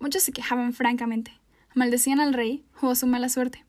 Muchos 0.00 0.24
se 0.24 0.32
quejaban 0.32 0.72
francamente, 0.72 1.39
maldecían 1.74 2.20
al 2.20 2.34
rey 2.34 2.64
o 2.80 2.90
a 2.90 2.94
su 2.94 3.06
mala 3.06 3.28
suerte, 3.28 3.64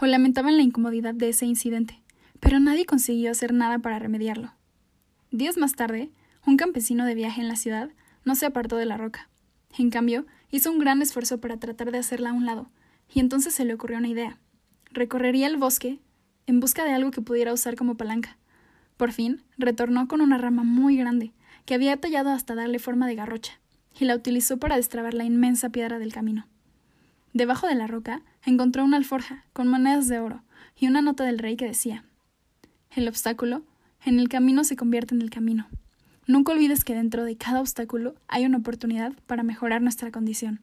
o 0.00 0.06
lamentaban 0.06 0.56
la 0.56 0.62
incomodidad 0.62 1.14
de 1.14 1.28
ese 1.28 1.46
incidente, 1.46 2.02
pero 2.40 2.60
nadie 2.60 2.86
consiguió 2.86 3.30
hacer 3.30 3.52
nada 3.52 3.78
para 3.78 3.98
remediarlo. 3.98 4.52
Días 5.30 5.56
más 5.56 5.74
tarde, 5.74 6.10
un 6.46 6.56
campesino 6.56 7.04
de 7.04 7.14
viaje 7.14 7.40
en 7.40 7.48
la 7.48 7.56
ciudad 7.56 7.90
no 8.24 8.34
se 8.34 8.46
apartó 8.46 8.76
de 8.76 8.86
la 8.86 8.96
roca. 8.96 9.28
En 9.78 9.90
cambio, 9.90 10.26
hizo 10.50 10.70
un 10.70 10.78
gran 10.78 11.02
esfuerzo 11.02 11.40
para 11.40 11.56
tratar 11.58 11.92
de 11.92 11.98
hacerla 11.98 12.30
a 12.30 12.34
un 12.34 12.46
lado, 12.46 12.70
y 13.12 13.20
entonces 13.20 13.54
se 13.54 13.64
le 13.64 13.74
ocurrió 13.74 13.98
una 13.98 14.08
idea. 14.08 14.38
Recorrería 14.90 15.46
el 15.46 15.56
bosque 15.56 16.00
en 16.46 16.60
busca 16.60 16.84
de 16.84 16.92
algo 16.92 17.10
que 17.10 17.22
pudiera 17.22 17.52
usar 17.52 17.76
como 17.76 17.96
palanca. 17.96 18.36
Por 18.96 19.12
fin, 19.12 19.42
retornó 19.56 20.08
con 20.08 20.20
una 20.20 20.38
rama 20.38 20.64
muy 20.64 20.96
grande, 20.96 21.32
que 21.64 21.74
había 21.74 21.96
tallado 21.96 22.30
hasta 22.30 22.54
darle 22.54 22.78
forma 22.78 23.06
de 23.06 23.14
garrocha, 23.14 23.60
y 23.98 24.04
la 24.04 24.16
utilizó 24.16 24.58
para 24.58 24.76
destrabar 24.76 25.14
la 25.14 25.24
inmensa 25.24 25.70
piedra 25.70 25.98
del 25.98 26.12
camino. 26.12 26.46
Debajo 27.32 27.66
de 27.66 27.74
la 27.74 27.86
roca 27.86 28.22
encontró 28.44 28.84
una 28.84 28.98
alforja 28.98 29.44
con 29.52 29.68
monedas 29.68 30.08
de 30.08 30.18
oro 30.18 30.42
y 30.76 30.86
una 30.86 31.00
nota 31.00 31.24
del 31.24 31.38
rey 31.38 31.56
que 31.56 31.66
decía 31.66 32.04
El 32.90 33.08
obstáculo 33.08 33.62
en 34.04 34.18
el 34.18 34.28
camino 34.28 34.64
se 34.64 34.76
convierte 34.76 35.14
en 35.14 35.22
el 35.22 35.30
camino. 35.30 35.68
Nunca 36.26 36.52
olvides 36.52 36.84
que 36.84 36.94
dentro 36.94 37.24
de 37.24 37.36
cada 37.36 37.60
obstáculo 37.60 38.14
hay 38.28 38.44
una 38.44 38.58
oportunidad 38.58 39.12
para 39.26 39.42
mejorar 39.42 39.80
nuestra 39.82 40.10
condición. 40.10 40.60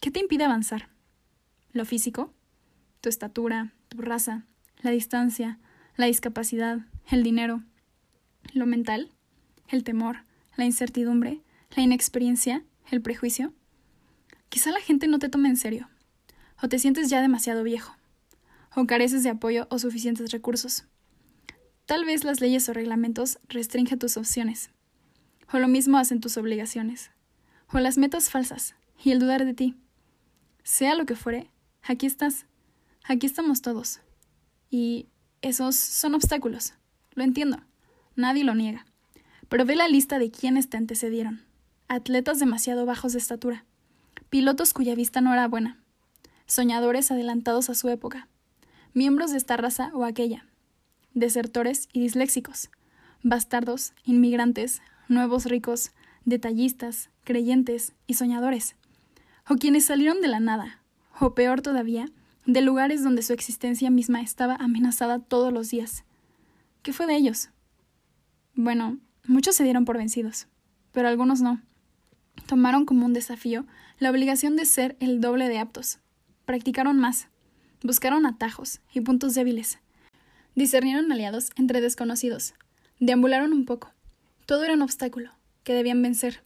¿Qué 0.00 0.10
te 0.10 0.20
impide 0.20 0.44
avanzar? 0.44 0.88
¿Lo 1.72 1.84
físico? 1.84 2.32
¿Tu 3.00 3.08
estatura? 3.08 3.72
¿Tu 3.88 4.00
raza? 4.02 4.44
¿La 4.82 4.90
distancia? 4.90 5.58
¿La 5.96 6.06
discapacidad? 6.06 6.80
¿El 7.10 7.22
dinero? 7.22 7.62
¿Lo 8.52 8.66
mental? 8.66 9.10
¿El 9.68 9.82
temor? 9.82 10.24
¿La 10.56 10.64
incertidumbre? 10.64 11.40
¿La 11.74 11.82
inexperiencia? 11.82 12.64
¿El 12.90 13.00
prejuicio? 13.00 13.52
Quizá 14.48 14.70
la 14.70 14.80
gente 14.80 15.08
no 15.08 15.18
te 15.18 15.28
tome 15.28 15.48
en 15.48 15.56
serio, 15.56 15.88
o 16.62 16.68
te 16.68 16.78
sientes 16.78 17.10
ya 17.10 17.20
demasiado 17.20 17.62
viejo, 17.62 17.96
o 18.74 18.86
careces 18.86 19.22
de 19.22 19.30
apoyo 19.30 19.66
o 19.70 19.78
suficientes 19.78 20.30
recursos. 20.30 20.84
Tal 21.86 22.04
vez 22.04 22.24
las 22.24 22.40
leyes 22.40 22.68
o 22.68 22.72
reglamentos 22.72 23.38
restringen 23.48 23.98
tus 23.98 24.16
opciones, 24.16 24.70
o 25.52 25.58
lo 25.58 25.68
mismo 25.68 25.98
hacen 25.98 26.20
tus 26.20 26.36
obligaciones, 26.36 27.10
o 27.72 27.78
las 27.78 27.98
metas 27.98 28.30
falsas 28.30 28.74
y 29.02 29.10
el 29.10 29.18
dudar 29.18 29.44
de 29.44 29.54
ti. 29.54 29.76
Sea 30.62 30.94
lo 30.94 31.06
que 31.06 31.16
fuere, 31.16 31.50
aquí 31.82 32.06
estás, 32.06 32.46
aquí 33.04 33.26
estamos 33.26 33.62
todos. 33.62 34.00
Y 34.70 35.06
esos 35.42 35.76
son 35.76 36.14
obstáculos, 36.14 36.74
lo 37.14 37.22
entiendo, 37.22 37.58
nadie 38.16 38.44
lo 38.44 38.54
niega. 38.54 38.84
Pero 39.48 39.64
ve 39.64 39.76
la 39.76 39.88
lista 39.88 40.18
de 40.18 40.30
quienes 40.30 40.68
te 40.68 40.76
antecedieron. 40.76 41.42
Atletas 41.88 42.40
demasiado 42.40 42.84
bajos 42.84 43.12
de 43.12 43.18
estatura, 43.20 43.64
pilotos 44.36 44.74
cuya 44.74 44.94
vista 44.94 45.22
no 45.22 45.32
era 45.32 45.48
buena, 45.48 45.78
soñadores 46.44 47.10
adelantados 47.10 47.70
a 47.70 47.74
su 47.74 47.88
época, 47.88 48.28
miembros 48.92 49.30
de 49.30 49.38
esta 49.38 49.56
raza 49.56 49.90
o 49.94 50.04
aquella, 50.04 50.44
desertores 51.14 51.88
y 51.94 52.00
disléxicos, 52.00 52.68
bastardos, 53.22 53.94
inmigrantes, 54.04 54.82
nuevos 55.08 55.46
ricos, 55.46 55.92
detallistas, 56.26 57.08
creyentes 57.24 57.94
y 58.06 58.12
soñadores, 58.12 58.76
o 59.48 59.54
quienes 59.54 59.86
salieron 59.86 60.20
de 60.20 60.28
la 60.28 60.38
nada, 60.38 60.82
o 61.18 61.34
peor 61.34 61.62
todavía, 61.62 62.04
de 62.44 62.60
lugares 62.60 63.02
donde 63.02 63.22
su 63.22 63.32
existencia 63.32 63.88
misma 63.88 64.20
estaba 64.20 64.56
amenazada 64.56 65.18
todos 65.18 65.50
los 65.50 65.70
días. 65.70 66.04
¿Qué 66.82 66.92
fue 66.92 67.06
de 67.06 67.16
ellos? 67.16 67.48
Bueno, 68.54 68.98
muchos 69.26 69.56
se 69.56 69.64
dieron 69.64 69.86
por 69.86 69.96
vencidos, 69.96 70.46
pero 70.92 71.08
algunos 71.08 71.40
no 71.40 71.62
tomaron 72.46 72.84
como 72.84 73.06
un 73.06 73.12
desafío 73.12 73.64
la 73.98 74.10
obligación 74.10 74.56
de 74.56 74.66
ser 74.66 74.96
el 75.00 75.20
doble 75.20 75.48
de 75.48 75.58
aptos. 75.58 75.98
Practicaron 76.44 76.98
más, 76.98 77.28
buscaron 77.82 78.26
atajos 78.26 78.80
y 78.92 79.00
puntos 79.00 79.34
débiles. 79.34 79.78
Discernieron 80.54 81.10
aliados 81.12 81.50
entre 81.56 81.80
desconocidos. 81.80 82.54
Deambularon 83.00 83.52
un 83.52 83.64
poco. 83.64 83.92
Todo 84.46 84.64
era 84.64 84.74
un 84.74 84.82
obstáculo 84.82 85.32
que 85.64 85.74
debían 85.74 86.02
vencer. 86.02 86.42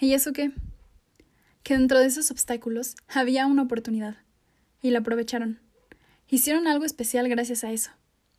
¿Y 0.00 0.14
eso 0.14 0.32
qué? 0.32 0.52
Que 1.62 1.76
dentro 1.76 1.98
de 1.98 2.06
esos 2.06 2.30
obstáculos 2.30 2.96
había 3.08 3.46
una 3.46 3.62
oportunidad. 3.62 4.16
Y 4.80 4.90
la 4.90 5.00
aprovecharon. 5.00 5.60
Hicieron 6.28 6.66
algo 6.66 6.84
especial 6.84 7.28
gracias 7.28 7.64
a 7.64 7.72
eso. 7.72 7.90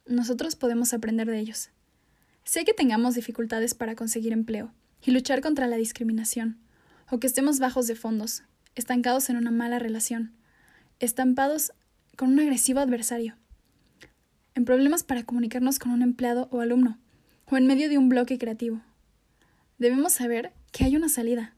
Nosotros 0.06 0.56
podemos 0.56 0.94
aprender 0.94 1.28
de 1.28 1.40
ellos. 1.40 1.70
Sé 2.44 2.66
que 2.66 2.74
tengamos 2.74 3.16
dificultades 3.16 3.74
para 3.74 3.96
conseguir 3.96 4.34
empleo, 4.34 4.74
y 5.02 5.12
luchar 5.12 5.42
contra 5.42 5.68
la 5.68 5.78
discriminación, 5.78 6.58
o 7.10 7.20
que 7.20 7.28
estemos 7.28 7.60
bajos 7.60 7.88
de 7.88 7.96
fondos, 7.96 8.44
estancados 8.76 9.30
en 9.30 9.38
una 9.38 9.52
mala 9.52 9.80
relación, 9.80 10.34
estampados 11.00 11.72
con 12.18 12.30
un 12.30 12.40
agresivo 12.40 12.80
adversario, 12.80 13.36
en 14.56 14.66
problemas 14.66 15.04
para 15.04 15.24
comunicarnos 15.24 15.80
con 15.80 15.92
un 15.92 16.02
empleado 16.02 16.48
o 16.52 16.62
alumno, 16.62 17.00
o 17.46 17.58
en 17.58 17.68
medio 17.68 17.90
de 17.90 17.98
un 17.98 18.10
bloque 18.10 18.38
creativo. 18.38 18.82
Debemos 19.78 20.14
saber 20.14 20.54
que 20.72 20.86
hay 20.86 20.96
una 20.96 21.10
salida. 21.10 21.56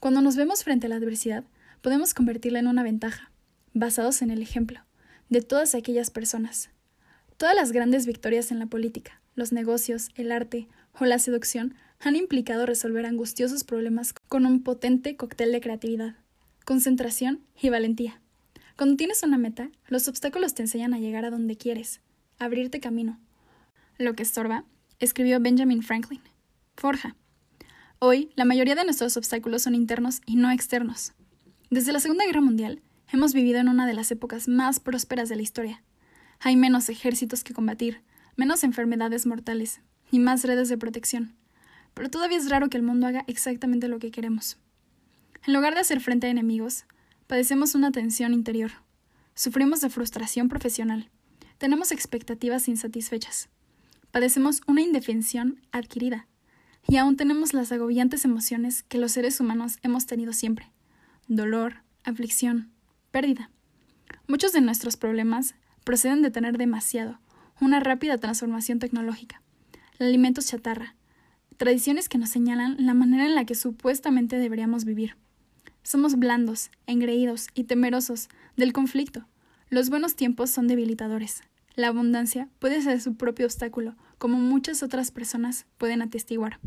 Cuando 0.00 0.20
nos 0.20 0.36
vemos 0.36 0.64
frente 0.64 0.86
a 0.86 0.88
la 0.88 0.96
adversidad, 0.96 1.44
podemos 1.82 2.14
convertirla 2.14 2.60
en 2.60 2.66
una 2.66 2.82
ventaja, 2.82 3.30
basados 3.74 4.22
en 4.22 4.30
el 4.30 4.42
ejemplo 4.42 4.80
de 5.28 5.42
todas 5.42 5.74
aquellas 5.74 6.10
personas. 6.10 6.70
Todas 7.36 7.54
las 7.54 7.72
grandes 7.72 8.06
victorias 8.06 8.50
en 8.50 8.58
la 8.58 8.66
política, 8.66 9.20
los 9.34 9.52
negocios, 9.52 10.08
el 10.14 10.32
arte 10.32 10.68
o 10.98 11.04
la 11.04 11.18
seducción 11.18 11.74
han 12.00 12.14
implicado 12.14 12.64
resolver 12.64 13.06
angustiosos 13.06 13.64
problemas 13.64 14.12
con 14.28 14.46
un 14.46 14.62
potente 14.62 15.16
cóctel 15.16 15.52
de 15.52 15.60
creatividad, 15.60 16.14
concentración 16.64 17.40
y 17.60 17.70
valentía. 17.70 18.20
Cuando 18.76 18.96
tienes 18.96 19.22
una 19.24 19.38
meta, 19.38 19.70
los 19.88 20.06
obstáculos 20.06 20.54
te 20.54 20.62
enseñan 20.62 20.94
a 20.94 21.00
llegar 21.00 21.24
a 21.24 21.30
donde 21.30 21.56
quieres, 21.56 22.00
abrirte 22.38 22.78
camino. 22.78 23.18
Lo 23.98 24.14
que 24.14 24.22
estorba, 24.22 24.64
escribió 25.00 25.40
Benjamin 25.40 25.82
Franklin. 25.82 26.20
Forja. 26.76 27.16
Hoy, 27.98 28.30
la 28.36 28.44
mayoría 28.44 28.76
de 28.76 28.84
nuestros 28.84 29.16
obstáculos 29.16 29.62
son 29.62 29.74
internos 29.74 30.20
y 30.24 30.36
no 30.36 30.52
externos. 30.52 31.14
Desde 31.70 31.92
la 31.92 31.98
Segunda 31.98 32.24
Guerra 32.24 32.40
Mundial, 32.40 32.80
hemos 33.12 33.34
vivido 33.34 33.58
en 33.58 33.68
una 33.68 33.88
de 33.88 33.94
las 33.94 34.12
épocas 34.12 34.46
más 34.46 34.78
prósperas 34.78 35.28
de 35.28 35.34
la 35.34 35.42
historia. 35.42 35.82
Hay 36.38 36.54
menos 36.54 36.88
ejércitos 36.88 37.42
que 37.42 37.54
combatir, 37.54 38.02
menos 38.36 38.62
enfermedades 38.62 39.26
mortales 39.26 39.80
y 40.12 40.20
más 40.20 40.44
redes 40.44 40.68
de 40.68 40.78
protección 40.78 41.37
pero 41.98 42.10
todavía 42.10 42.38
es 42.38 42.48
raro 42.48 42.70
que 42.70 42.76
el 42.76 42.84
mundo 42.84 43.08
haga 43.08 43.24
exactamente 43.26 43.88
lo 43.88 43.98
que 43.98 44.12
queremos. 44.12 44.56
En 45.44 45.52
lugar 45.52 45.74
de 45.74 45.80
hacer 45.80 46.00
frente 46.00 46.28
a 46.28 46.30
enemigos, 46.30 46.84
padecemos 47.26 47.74
una 47.74 47.90
tensión 47.90 48.32
interior. 48.32 48.70
Sufrimos 49.34 49.80
de 49.80 49.90
frustración 49.90 50.48
profesional. 50.48 51.10
Tenemos 51.58 51.90
expectativas 51.90 52.68
insatisfechas. 52.68 53.48
Padecemos 54.12 54.60
una 54.68 54.80
indefensión 54.80 55.60
adquirida. 55.72 56.28
Y 56.86 56.98
aún 56.98 57.16
tenemos 57.16 57.52
las 57.52 57.72
agobiantes 57.72 58.24
emociones 58.24 58.84
que 58.84 58.98
los 58.98 59.10
seres 59.10 59.40
humanos 59.40 59.78
hemos 59.82 60.06
tenido 60.06 60.32
siempre. 60.32 60.70
Dolor, 61.26 61.82
aflicción, 62.04 62.70
pérdida. 63.10 63.50
Muchos 64.28 64.52
de 64.52 64.60
nuestros 64.60 64.96
problemas 64.96 65.56
proceden 65.82 66.22
de 66.22 66.30
tener 66.30 66.58
demasiado, 66.58 67.18
una 67.60 67.80
rápida 67.80 68.18
transformación 68.18 68.78
tecnológica, 68.78 69.42
alimentos 69.98 70.46
chatarra, 70.46 70.94
tradiciones 71.58 72.08
que 72.08 72.18
nos 72.18 72.30
señalan 72.30 72.76
la 72.78 72.94
manera 72.94 73.26
en 73.26 73.34
la 73.34 73.44
que 73.44 73.54
supuestamente 73.54 74.38
deberíamos 74.38 74.84
vivir. 74.84 75.16
Somos 75.82 76.16
blandos, 76.16 76.70
engreídos 76.86 77.48
y 77.52 77.64
temerosos 77.64 78.28
del 78.56 78.72
conflicto. 78.72 79.26
Los 79.68 79.90
buenos 79.90 80.14
tiempos 80.14 80.50
son 80.50 80.68
debilitadores. 80.68 81.42
La 81.74 81.88
abundancia 81.88 82.48
puede 82.60 82.80
ser 82.80 83.00
su 83.00 83.16
propio 83.16 83.46
obstáculo, 83.46 83.96
como 84.18 84.38
muchas 84.38 84.82
otras 84.82 85.10
personas 85.10 85.66
pueden 85.78 86.00
atestiguar. 86.00 86.60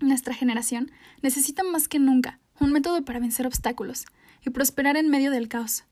Nuestra 0.00 0.34
generación 0.34 0.90
necesita 1.22 1.62
más 1.62 1.86
que 1.86 1.98
nunca 1.98 2.40
un 2.58 2.72
método 2.72 3.04
para 3.04 3.20
vencer 3.20 3.46
obstáculos 3.46 4.06
y 4.44 4.50
prosperar 4.50 4.96
en 4.96 5.08
medio 5.08 5.30
del 5.30 5.48
caos. 5.48 5.84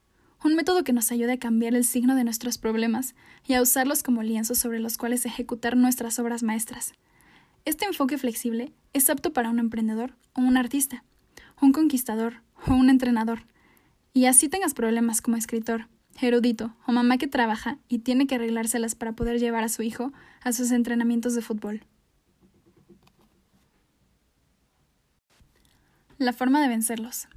Un 0.43 0.55
método 0.55 0.83
que 0.83 0.93
nos 0.93 1.11
ayude 1.13 1.33
a 1.33 1.39
cambiar 1.39 1.75
el 1.75 1.85
signo 1.85 2.15
de 2.15 2.25
nuestros 2.25 2.57
problemas 2.57 3.15
y 3.47 3.55
a 3.55 3.63
usarlos 3.63 4.03
como 4.03 4.23
lienzos 4.23 4.59
sobre 4.59 4.81
los 4.81 4.97
cuales 4.97 5.27
ejecutar 5.27 5.77
nuestras 5.77 6.19
obras 6.19 6.43
maestras. 6.43 6.95
Este 7.69 7.85
enfoque 7.85 8.17
flexible 8.17 8.73
es 8.95 9.11
apto 9.11 9.35
para 9.35 9.51
un 9.51 9.59
emprendedor 9.59 10.17
o 10.33 10.41
un 10.41 10.57
artista, 10.57 11.05
un 11.61 11.73
conquistador 11.73 12.41
o 12.67 12.73
un 12.73 12.89
entrenador. 12.89 13.41
Y 14.15 14.25
así 14.25 14.49
tengas 14.49 14.73
problemas 14.73 15.21
como 15.21 15.37
escritor, 15.37 15.87
erudito 16.19 16.75
o 16.87 16.93
mamá 16.93 17.19
que 17.19 17.27
trabaja 17.27 17.77
y 17.87 17.99
tiene 17.99 18.27
que 18.27 18.37
arreglárselas 18.37 18.95
para 18.95 19.13
poder 19.13 19.39
llevar 19.39 19.65
a 19.65 19.69
su 19.69 19.83
hijo 19.83 20.15
a 20.41 20.55
sus 20.55 20.71
entrenamientos 20.71 21.35
de 21.35 21.43
fútbol. 21.43 21.85
La 26.17 26.33
forma 26.33 26.63
de 26.63 26.69
vencerlos. 26.69 27.29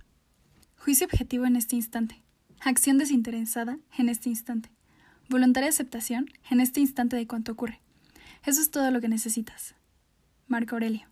Juicio 0.77 1.07
objetivo 1.07 1.45
en 1.45 1.57
este 1.57 1.75
instante. 1.75 2.21
Acción 2.61 2.97
desinteresada 2.97 3.79
en 3.97 4.07
este 4.07 4.29
instante. 4.29 4.71
Voluntaria 5.27 5.67
aceptación 5.67 6.29
en 6.49 6.61
este 6.61 6.79
instante 6.79 7.17
de 7.17 7.27
cuanto 7.27 7.51
ocurre. 7.51 7.81
Eso 8.45 8.61
es 8.61 8.71
todo 8.71 8.91
lo 8.91 9.01
que 9.01 9.09
necesitas. 9.09 9.75
Marco 10.51 10.75
Aurelio. 10.75 11.07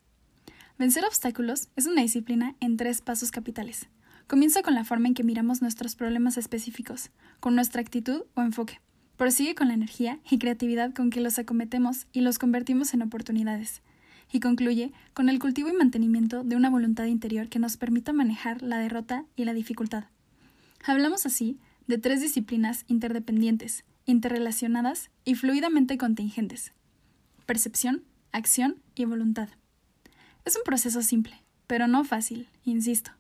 Vencer 0.78 1.06
obstáculos 1.06 1.70
es 1.78 1.88
una 1.88 2.02
disciplina 2.02 2.58
en 2.60 2.76
tres 2.76 3.00
pasos 3.00 3.32
capitales. 3.32 3.88
Comienza 4.28 4.62
con 4.64 4.76
la 4.76 4.84
forma 4.84 5.08
en 5.08 5.14
que 5.14 5.24
miramos 5.24 5.62
nuestros 5.62 5.96
problemas 5.96 6.38
específicos, 6.38 7.10
con 7.40 7.56
nuestra 7.56 7.80
actitud 7.80 8.24
o 8.36 8.42
enfoque. 8.42 8.82
Prosigue 9.16 9.56
con 9.56 9.70
la 9.70 9.76
energía 9.76 10.20
y 10.30 10.40
creatividad 10.40 10.94
con 10.94 11.10
que 11.10 11.22
los 11.22 11.40
acometemos 11.40 12.06
y 12.12 12.20
los 12.20 12.38
convertimos 12.38 12.94
en 12.94 13.02
oportunidades. 13.02 13.82
Y 14.30 14.42
concluye 14.42 14.92
con 15.14 15.30
el 15.30 15.40
cultivo 15.40 15.70
y 15.70 15.74
mantenimiento 15.74 16.44
de 16.44 16.58
una 16.58 16.70
voluntad 16.70 17.06
interior 17.06 17.48
que 17.48 17.60
nos 17.60 17.78
permita 17.78 18.12
manejar 18.12 18.62
la 18.62 18.78
derrota 18.78 19.24
y 19.38 19.46
la 19.46 19.54
dificultad. 19.54 20.04
Hablamos 20.86 21.26
así 21.26 21.58
de 21.88 21.98
tres 21.98 22.20
disciplinas 22.20 22.84
interdependientes, 22.88 23.86
interrelacionadas 24.06 25.12
y 25.24 25.36
fluidamente 25.36 25.98
contingentes. 25.98 26.74
Percepción, 27.46 28.04
acción 28.34 28.76
y 29.02 29.06
voluntad. 29.06 29.50
Es 30.46 30.56
un 30.56 30.64
proceso 30.64 31.02
simple, 31.02 31.42
pero 31.68 31.88
no 31.88 32.04
fácil, 32.04 32.50
insisto. 32.64 33.12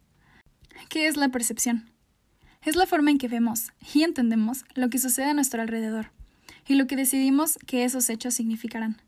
¿Qué 0.89 1.07
es 1.07 1.17
la 1.17 1.29
percepción? 1.29 1.89
Es 2.63 2.75
la 2.75 2.85
forma 2.85 3.11
en 3.11 3.17
que 3.17 3.27
vemos 3.27 3.71
y 3.93 4.03
entendemos 4.03 4.65
lo 4.75 4.89
que 4.89 4.99
sucede 4.99 5.27
a 5.27 5.33
nuestro 5.33 5.61
alrededor 5.61 6.11
y 6.67 6.75
lo 6.75 6.87
que 6.87 6.95
decidimos 6.95 7.57
que 7.65 7.83
esos 7.83 8.09
hechos 8.09 8.33
significarán. 8.33 9.01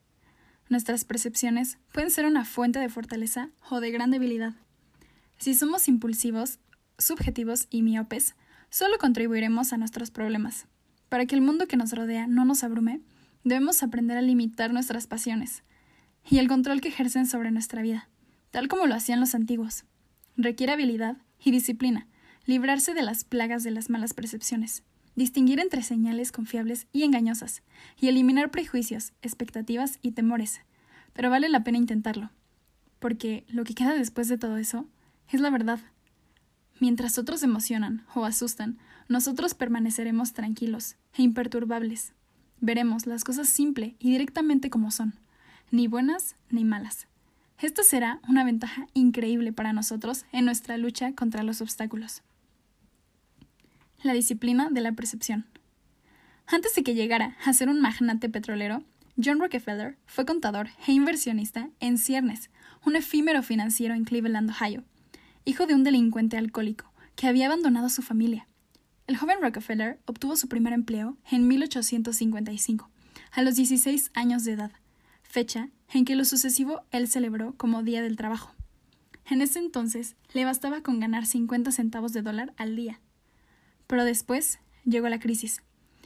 Nuestras 0.69 1.03
percepciones 1.03 1.77
pueden 1.91 2.11
ser 2.11 2.25
una 2.25 2.45
fuente 2.45 2.79
de 2.79 2.89
fortaleza 2.89 3.49
o 3.69 3.81
de 3.81 3.91
gran 3.91 4.11
debilidad. 4.11 4.53
Si 5.37 5.53
somos 5.53 5.87
impulsivos, 5.87 6.59
subjetivos 6.97 7.67
y 7.69 7.81
miopes, 7.81 8.35
solo 8.69 8.97
contribuiremos 8.97 9.73
a 9.73 9.77
nuestros 9.77 10.11
problemas. 10.11 10.67
Para 11.09 11.25
que 11.25 11.35
el 11.35 11.41
mundo 11.41 11.67
que 11.67 11.75
nos 11.75 11.91
rodea 11.91 12.27
no 12.27 12.45
nos 12.45 12.63
abrume, 12.63 13.01
debemos 13.43 13.83
aprender 13.83 14.17
a 14.17 14.21
limitar 14.21 14.71
nuestras 14.71 15.07
pasiones 15.07 15.63
y 16.29 16.37
el 16.37 16.47
control 16.47 16.81
que 16.81 16.89
ejercen 16.89 17.25
sobre 17.25 17.51
nuestra 17.51 17.81
vida, 17.81 18.09
tal 18.51 18.67
como 18.67 18.85
lo 18.85 18.95
hacían 18.95 19.19
los 19.19 19.35
antiguos. 19.35 19.85
Requiere 20.37 20.73
habilidad 20.73 21.17
y 21.43 21.51
disciplina, 21.51 22.07
librarse 22.45 22.93
de 22.93 23.01
las 23.01 23.23
plagas 23.23 23.63
de 23.63 23.71
las 23.71 23.89
malas 23.89 24.13
percepciones, 24.13 24.83
distinguir 25.15 25.59
entre 25.59 25.83
señales 25.83 26.31
confiables 26.31 26.87
y 26.91 27.03
engañosas, 27.03 27.63
y 27.99 28.07
eliminar 28.07 28.51
prejuicios, 28.51 29.13
expectativas 29.21 29.99
y 30.01 30.11
temores. 30.11 30.61
Pero 31.13 31.29
vale 31.29 31.49
la 31.49 31.63
pena 31.63 31.77
intentarlo, 31.77 32.31
porque 32.99 33.45
lo 33.47 33.63
que 33.63 33.73
queda 33.73 33.93
después 33.93 34.27
de 34.27 34.37
todo 34.37 34.57
eso 34.57 34.87
es 35.29 35.41
la 35.41 35.49
verdad. 35.49 35.79
Mientras 36.79 37.17
otros 37.17 37.43
emocionan 37.43 38.05
o 38.15 38.25
asustan, 38.25 38.79
nosotros 39.07 39.53
permaneceremos 39.53 40.33
tranquilos 40.33 40.95
e 41.13 41.21
imperturbables. 41.21 42.13
Veremos 42.59 43.05
las 43.05 43.23
cosas 43.23 43.49
simple 43.49 43.95
y 43.99 44.11
directamente 44.11 44.69
como 44.69 44.91
son, 44.91 45.15
ni 45.71 45.87
buenas 45.87 46.35
ni 46.49 46.65
malas. 46.65 47.07
Esta 47.57 47.83
será 47.83 48.19
una 48.27 48.43
ventaja 48.43 48.87
increíble 48.93 49.53
para 49.53 49.73
nosotros 49.73 50.25
en 50.31 50.45
nuestra 50.45 50.77
lucha 50.77 51.13
contra 51.13 51.43
los 51.43 51.61
obstáculos. 51.61 52.21
La 54.03 54.13
disciplina 54.13 54.69
de 54.69 54.81
la 54.81 54.91
percepción. 54.91 55.45
Antes 56.47 56.75
de 56.75 56.83
que 56.83 56.95
llegara 56.95 57.37
a 57.45 57.53
ser 57.53 57.69
un 57.69 57.79
magnate 57.79 58.29
petrolero, 58.29 58.83
John 59.23 59.39
Rockefeller 59.39 59.97
fue 60.05 60.25
contador 60.25 60.69
e 60.87 60.91
inversionista 60.91 61.69
en 61.79 61.97
Ciernes, 61.97 62.49
un 62.85 62.95
efímero 62.95 63.43
financiero 63.43 63.93
en 63.93 64.03
Cleveland, 64.03 64.49
Ohio, 64.49 64.83
hijo 65.45 65.67
de 65.67 65.75
un 65.75 65.83
delincuente 65.83 66.37
alcohólico 66.37 66.91
que 67.15 67.27
había 67.27 67.45
abandonado 67.45 67.85
a 67.85 67.89
su 67.89 68.01
familia. 68.01 68.47
El 69.07 69.17
joven 69.17 69.37
Rockefeller 69.41 69.99
obtuvo 70.05 70.35
su 70.35 70.47
primer 70.47 70.73
empleo 70.73 71.17
en 71.29 71.47
1855, 71.47 72.89
a 73.31 73.41
los 73.43 73.55
16 73.55 74.11
años 74.13 74.43
de 74.43 74.53
edad, 74.53 74.71
fecha 75.31 75.69
en 75.93 76.05
que 76.05 76.15
lo 76.15 76.25
sucesivo 76.25 76.81
él 76.91 77.07
celebró 77.07 77.53
como 77.57 77.83
Día 77.83 78.01
del 78.01 78.17
Trabajo. 78.17 78.53
En 79.29 79.41
ese 79.41 79.59
entonces 79.59 80.15
le 80.33 80.45
bastaba 80.45 80.81
con 80.81 80.99
ganar 80.99 81.25
50 81.25 81.71
centavos 81.71 82.13
de 82.13 82.21
dólar 82.21 82.53
al 82.57 82.75
día. 82.75 82.99
Pero 83.87 84.03
después 84.03 84.59
llegó 84.83 85.09
la 85.09 85.19
crisis, 85.19 85.61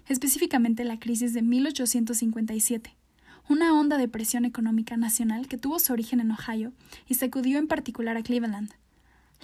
específicamente 0.08 0.84
la 0.84 1.00
crisis 1.00 1.34
de 1.34 1.41
1857, 1.41 2.96
una 3.50 3.74
honda 3.74 3.98
depresión 3.98 4.46
económica 4.46 4.98
nacional 4.98 5.48
que 5.48 5.58
tuvo 5.58 5.79
su 5.79 5.94
origen 5.94 6.20
en 6.20 6.32
Ohio 6.32 6.72
y 7.08 7.15
sacudió 7.15 7.58
en 7.58 7.67
particular 7.67 8.17
a 8.17 8.24
Cleveland. 8.24 8.74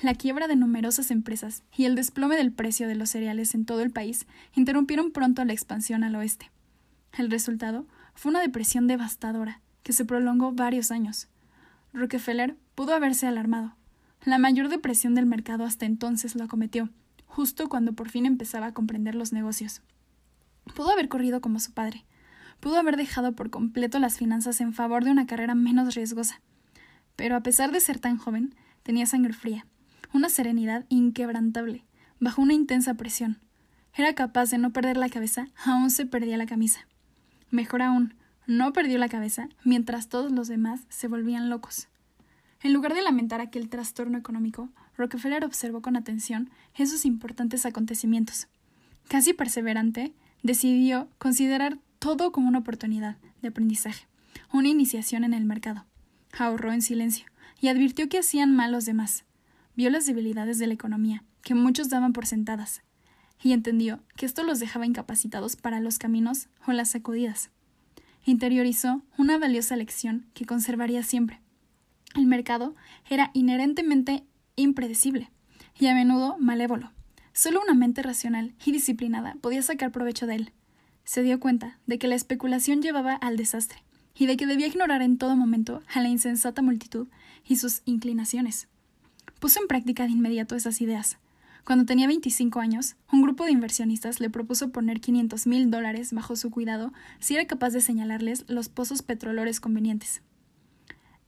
La 0.02 0.16
quiebra 0.16 0.48
de 0.48 0.56
numerosas 0.56 1.12
empresas 1.12 1.64
y 1.76 1.86
el 1.86 1.96
desplome 1.96 2.36
del 2.36 2.52
precio 2.52 2.88
de 2.88 2.96
los 2.96 3.10
cereales 3.10 3.54
en 3.54 3.66
todo 3.66 3.82
el 3.82 3.92
país 3.92 4.26
interrumpieron 4.56 5.12
pronto 5.12 5.44
la 5.44 5.54
expansión 5.54 6.04
al 6.04 6.16
oeste. 6.16 6.50
El 7.18 7.30
resultado 7.30 7.86
fue 8.16 8.30
una 8.30 8.42
depresión 8.42 8.88
devastadora, 8.88 9.62
que 9.84 9.94
se 9.94 10.06
prolongó 10.06 10.52
varios 10.52 10.92
años. 10.92 11.28
Rockefeller 11.94 12.58
pudo 12.76 12.94
haberse 12.94 13.28
alarmado. 13.28 13.76
La 14.24 14.38
mayor 14.38 14.70
depresión 14.70 15.16
del 15.16 15.26
mercado 15.26 15.66
hasta 15.66 15.86
entonces 15.86 16.36
lo 16.36 16.44
acometió, 16.44 16.90
justo 17.26 17.70
cuando 17.70 17.94
por 17.94 18.10
fin 18.10 18.26
empezaba 18.26 18.68
a 18.68 18.74
comprender 18.74 19.16
los 19.16 19.34
negocios. 19.34 19.82
Pudo 20.76 20.92
haber 20.92 21.10
corrido 21.10 21.42
como 21.42 21.60
su 21.60 21.74
padre. 21.74 22.06
Pudo 22.60 22.78
haber 22.78 22.98
dejado 22.98 23.34
por 23.34 23.50
completo 23.50 23.98
las 23.98 24.18
finanzas 24.18 24.62
en 24.62 24.74
favor 24.74 25.04
de 25.04 25.12
una 25.12 25.26
carrera 25.26 25.56
menos 25.56 25.96
riesgosa. 25.96 26.42
Pero 27.16 27.36
a 27.36 27.42
pesar 27.42 27.72
de 27.72 27.80
ser 27.80 28.00
tan 28.00 28.18
joven, 28.18 28.56
tenía 28.84 29.06
sangre 29.06 29.34
fría, 29.34 29.66
una 30.14 30.30
serenidad 30.30 30.86
inquebrantable, 30.90 31.84
bajo 32.20 32.42
una 32.42 32.54
intensa 32.54 32.94
presión. 32.94 33.40
Era 33.96 34.14
capaz 34.14 34.52
de 34.52 34.58
no 34.58 34.72
perder 34.72 34.98
la 34.98 35.10
cabeza, 35.10 35.48
aún 35.66 35.90
se 35.90 36.06
perdía 36.06 36.38
la 36.38 36.46
camisa. 36.46 36.88
Mejor 37.50 37.82
aún, 37.82 38.14
no 38.48 38.74
perdió 38.74 38.98
la 38.98 39.10
cabeza 39.10 39.50
mientras 39.64 40.10
todos 40.10 40.32
los 40.32 40.48
demás 40.48 40.82
se 40.90 41.08
volvían 41.08 41.50
locos. 41.50 41.88
En 42.62 42.74
lugar 42.74 42.94
de 42.94 43.02
lamentar 43.02 43.42
aquel 43.42 43.70
trastorno 43.70 44.18
económico, 44.18 44.70
Rockefeller 44.98 45.46
observó 45.46 45.82
con 45.82 45.96
atención 45.96 46.50
esos 46.76 47.06
importantes 47.06 47.66
acontecimientos. 47.66 48.48
Casi 49.08 49.34
perseverante, 49.34 50.14
decidió 50.44 51.10
considerar 51.18 51.80
todo 52.00 52.32
como 52.32 52.48
una 52.48 52.60
oportunidad 52.60 53.18
de 53.42 53.50
aprendizaje, 53.50 54.08
una 54.52 54.70
iniciación 54.70 55.24
en 55.24 55.34
el 55.34 55.46
mercado. 55.46 55.86
Ahorró 56.38 56.72
en 56.72 56.82
silencio 56.82 57.26
y 57.60 57.68
advirtió 57.68 58.10
que 58.10 58.20
hacían 58.20 58.56
mal 58.56 58.72
los 58.72 58.86
demás. 58.86 59.26
Vio 59.76 59.90
las 59.90 60.06
debilidades 60.06 60.60
de 60.60 60.68
la 60.68 60.74
economía, 60.74 61.24
que 61.42 61.56
muchos 61.56 61.90
daban 61.90 62.14
por 62.14 62.26
sentadas, 62.26 62.82
y 63.42 63.54
entendió 63.54 64.04
que 64.16 64.26
esto 64.26 64.44
los 64.44 64.60
dejaba 64.60 64.86
incapacitados 64.86 65.56
para 65.56 65.80
los 65.80 65.98
caminos 65.98 66.48
o 66.68 66.72
las 66.74 66.90
sacudidas 66.90 67.50
interiorizó 68.26 69.02
una 69.18 69.38
valiosa 69.38 69.76
lección 69.76 70.28
que 70.34 70.46
conservaría 70.46 71.04
siempre. 71.04 71.42
El 72.16 72.28
mercado 72.28 72.76
era 73.10 73.32
inherentemente 73.34 74.26
impredecible 74.56 75.32
y 75.80 75.88
a 75.88 75.96
menudo 75.96 76.38
malévolo. 76.40 76.92
Solo 77.34 77.62
una 77.62 77.74
mente 77.74 78.04
racional 78.04 78.54
y 78.66 78.72
disciplinada 78.72 79.36
podía 79.42 79.62
sacar 79.62 79.92
provecho 79.92 80.28
de 80.28 80.36
él. 80.36 80.52
Se 81.04 81.24
dio 81.24 81.40
cuenta 81.40 81.80
de 81.88 81.98
que 81.98 82.08
la 82.08 82.16
especulación 82.16 82.82
llevaba 82.82 83.14
al 83.14 83.38
desastre 83.38 83.84
y 84.16 84.26
de 84.26 84.38
que 84.38 84.46
debía 84.46 84.68
ignorar 84.68 85.02
en 85.02 85.18
todo 85.18 85.36
momento 85.36 85.82
a 85.94 86.02
la 86.02 86.10
insensata 86.10 86.62
multitud 86.62 87.08
y 87.48 87.56
sus 87.56 87.82
inclinaciones. 87.86 88.68
Puso 89.40 89.62
en 89.62 89.68
práctica 89.68 90.04
de 90.04 90.12
inmediato 90.12 90.56
esas 90.56 90.82
ideas, 90.82 91.18
cuando 91.66 91.86
tenía 91.86 92.08
25 92.08 92.60
años, 92.60 92.96
un 93.12 93.22
grupo 93.22 93.46
de 93.46 93.52
inversionistas 93.52 94.20
le 94.20 94.30
propuso 94.30 94.72
poner 94.72 95.00
500 95.00 95.46
mil 95.46 95.70
dólares 95.70 96.12
bajo 96.12 96.36
su 96.36 96.50
cuidado 96.50 96.92
si 97.20 97.36
era 97.36 97.46
capaz 97.46 97.70
de 97.70 97.82
señalarles 97.82 98.46
los 98.48 98.70
pozos 98.70 99.04
petrolores 99.04 99.60
convenientes. 99.60 100.22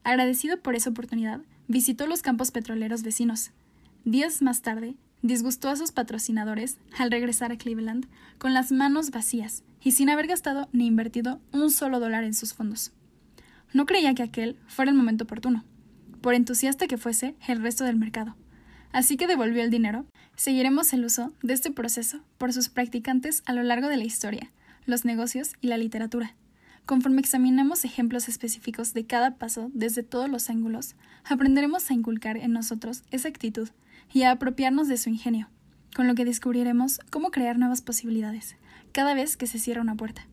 Agradecido 0.02 0.60
por 0.60 0.74
esa 0.74 0.90
oportunidad, 0.90 1.40
visitó 1.68 2.06
los 2.06 2.22
campos 2.22 2.50
petroleros 2.50 3.02
vecinos. 3.02 3.52
Días 4.04 4.42
más 4.42 4.60
tarde, 4.60 4.96
disgustó 5.22 5.70
a 5.70 5.76
sus 5.76 5.92
patrocinadores 5.92 6.78
al 6.98 7.10
regresar 7.10 7.52
a 7.52 7.56
Cleveland 7.56 8.06
con 8.38 8.52
las 8.54 8.72
manos 8.72 9.10
vacías 9.10 9.62
y 9.82 9.92
sin 9.92 10.10
haber 10.10 10.26
gastado 10.26 10.68
ni 10.72 10.86
invertido 10.86 11.40
un 11.52 11.70
solo 11.70 12.00
dólar 12.00 12.24
en 12.24 12.34
sus 12.34 12.54
fondos. 12.54 12.92
No 13.72 13.86
creía 13.86 14.14
que 14.14 14.24
aquel 14.24 14.56
fuera 14.66 14.90
el 14.90 14.96
momento 14.96 15.24
oportuno, 15.24 15.64
por 16.20 16.34
entusiasta 16.34 16.86
que 16.86 16.98
fuese 16.98 17.36
el 17.46 17.62
resto 17.62 17.84
del 17.84 17.96
mercado 17.96 18.36
así 18.94 19.16
que 19.16 19.26
devolvió 19.26 19.62
el 19.62 19.70
dinero. 19.70 20.06
Seguiremos 20.36 20.92
el 20.92 21.04
uso 21.04 21.32
de 21.42 21.54
este 21.54 21.70
proceso 21.70 22.20
por 22.38 22.52
sus 22.52 22.68
practicantes 22.68 23.42
a 23.46 23.52
lo 23.52 23.62
largo 23.62 23.88
de 23.88 23.96
la 23.96 24.04
historia, 24.04 24.50
los 24.84 25.04
negocios 25.04 25.52
y 25.60 25.68
la 25.68 25.78
literatura. 25.78 26.34
Conforme 26.86 27.20
examinamos 27.20 27.84
ejemplos 27.84 28.28
específicos 28.28 28.92
de 28.92 29.06
cada 29.06 29.36
paso 29.36 29.70
desde 29.72 30.02
todos 30.02 30.28
los 30.28 30.50
ángulos, 30.50 30.96
aprenderemos 31.24 31.90
a 31.90 31.94
inculcar 31.94 32.36
en 32.36 32.52
nosotros 32.52 33.02
esa 33.10 33.28
actitud 33.28 33.68
y 34.12 34.22
a 34.22 34.32
apropiarnos 34.32 34.88
de 34.88 34.98
su 34.98 35.08
ingenio, 35.08 35.48
con 35.94 36.06
lo 36.08 36.14
que 36.14 36.24
descubriremos 36.24 37.00
cómo 37.10 37.30
crear 37.30 37.58
nuevas 37.58 37.80
posibilidades 37.80 38.56
cada 38.92 39.14
vez 39.14 39.36
que 39.36 39.46
se 39.46 39.58
cierra 39.58 39.82
una 39.82 39.96
puerta. 39.96 40.26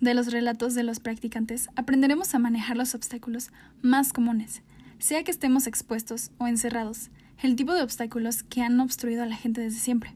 De 0.00 0.14
los 0.14 0.30
relatos 0.30 0.74
de 0.74 0.82
los 0.82 1.00
practicantes 1.00 1.68
aprenderemos 1.74 2.34
a 2.34 2.38
manejar 2.38 2.76
los 2.76 2.94
obstáculos 2.94 3.50
más 3.82 4.12
comunes, 4.12 4.62
sea 4.98 5.24
que 5.24 5.30
estemos 5.30 5.66
expuestos 5.66 6.30
o 6.38 6.46
encerrados, 6.46 7.10
el 7.40 7.56
tipo 7.56 7.72
de 7.74 7.82
obstáculos 7.82 8.42
que 8.42 8.62
han 8.62 8.78
obstruido 8.80 9.22
a 9.22 9.26
la 9.26 9.36
gente 9.36 9.60
desde 9.60 9.78
siempre, 9.78 10.14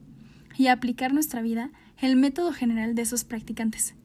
y 0.57 0.67
aplicar 0.67 1.13
nuestra 1.13 1.41
vida 1.41 1.71
el 1.97 2.15
método 2.15 2.51
general 2.51 2.95
de 2.95 3.01
esos 3.01 3.23
practicantes. 3.23 3.95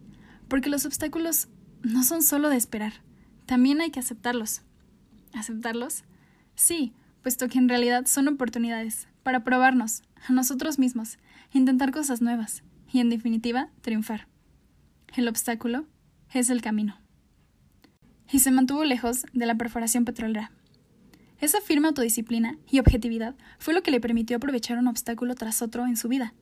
Porque 0.49 0.71
los 0.71 0.87
obstáculos 0.87 1.49
no 1.83 2.03
son 2.05 2.23
solo 2.23 2.49
de 2.49 2.57
esperar, 2.57 2.95
también 3.47 3.81
hay 3.81 3.91
que 3.91 4.01
aceptarlos. 4.01 4.63
¿Aceptarlos? 5.33 6.05
Sí, 6.55 6.93
puesto 7.23 7.49
que 7.49 7.59
en 7.59 7.69
realidad 7.69 8.07
son 8.07 8.29
oportunidades 8.29 9.09
para 9.23 9.45
probarnos 9.45 10.03
a 10.27 10.33
nosotros 10.33 10.79
mismos, 10.79 11.19
intentar 11.53 11.91
cosas 11.91 12.21
nuevas 12.21 12.63
y, 12.93 13.01
en 13.01 13.11
definitiva, 13.11 13.71
triunfar. 13.81 14.29
El 15.17 15.29
obstáculo 15.29 15.87
es 16.33 16.51
el 16.51 16.61
camino. 16.61 16.99
Y 18.31 18.41
se 18.41 18.51
mantuvo 18.51 18.85
lejos 18.85 19.25
de 19.33 19.47
la 19.47 19.55
perforación 19.55 20.05
petrolera. 20.05 20.53
Esa 21.41 21.61
firme 21.61 21.89
autodisciplina 21.89 22.59
y 22.71 22.81
objetividad 22.81 23.35
fue 23.59 23.75
lo 23.75 23.83
que 23.83 23.91
le 23.91 24.01
permitió 24.01 24.37
aprovechar 24.37 24.79
un 24.79 24.89
obstáculo 24.89 25.35
tras 25.35 25.63
otro 25.63 25.87
en 25.87 25.97
su 25.97 26.09
vida. 26.09 26.35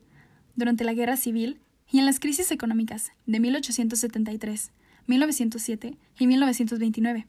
Durante 0.55 0.83
la 0.83 0.93
guerra 0.93 1.17
civil, 1.17 1.59
y 1.91 1.99
en 1.99 2.05
las 2.05 2.19
crisis 2.19 2.51
económicas 2.51 3.11
de 3.25 3.39
1873, 3.39 4.71
1907 5.07 5.97
y 6.19 6.27
1929. 6.27 7.27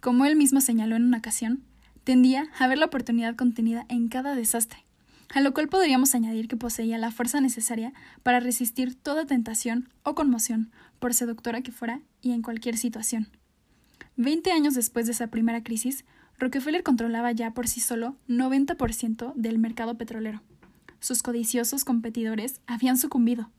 Como 0.00 0.26
él 0.26 0.36
mismo 0.36 0.60
señaló 0.60 0.96
en 0.96 1.04
una 1.04 1.18
ocasión, 1.18 1.62
tendía 2.04 2.48
a 2.58 2.68
ver 2.68 2.78
la 2.78 2.86
oportunidad 2.86 3.36
contenida 3.36 3.86
en 3.88 4.08
cada 4.08 4.34
desastre, 4.34 4.84
a 5.34 5.40
lo 5.40 5.54
cual 5.54 5.68
podríamos 5.68 6.14
añadir 6.14 6.46
que 6.46 6.56
poseía 6.56 6.98
la 6.98 7.10
fuerza 7.10 7.40
necesaria 7.40 7.92
para 8.22 8.40
resistir 8.40 8.94
toda 8.94 9.26
tentación 9.26 9.88
o 10.02 10.14
conmoción, 10.14 10.70
por 10.98 11.14
seductora 11.14 11.62
que 11.62 11.72
fuera 11.72 12.00
y 12.22 12.32
en 12.32 12.42
cualquier 12.42 12.76
situación. 12.76 13.28
Veinte 14.16 14.52
años 14.52 14.74
después 14.74 15.06
de 15.06 15.12
esa 15.12 15.26
primera 15.26 15.62
crisis, 15.62 16.04
Rockefeller 16.38 16.82
controlaba 16.82 17.32
ya 17.32 17.52
por 17.52 17.68
sí 17.68 17.80
solo 17.80 18.16
90% 18.28 19.34
del 19.34 19.58
mercado 19.58 19.96
petrolero. 19.96 20.42
Sus 21.00 21.22
codiciosos 21.22 21.84
competidores 21.84 22.60
habían 22.66 22.98
sucumbido. 22.98 23.50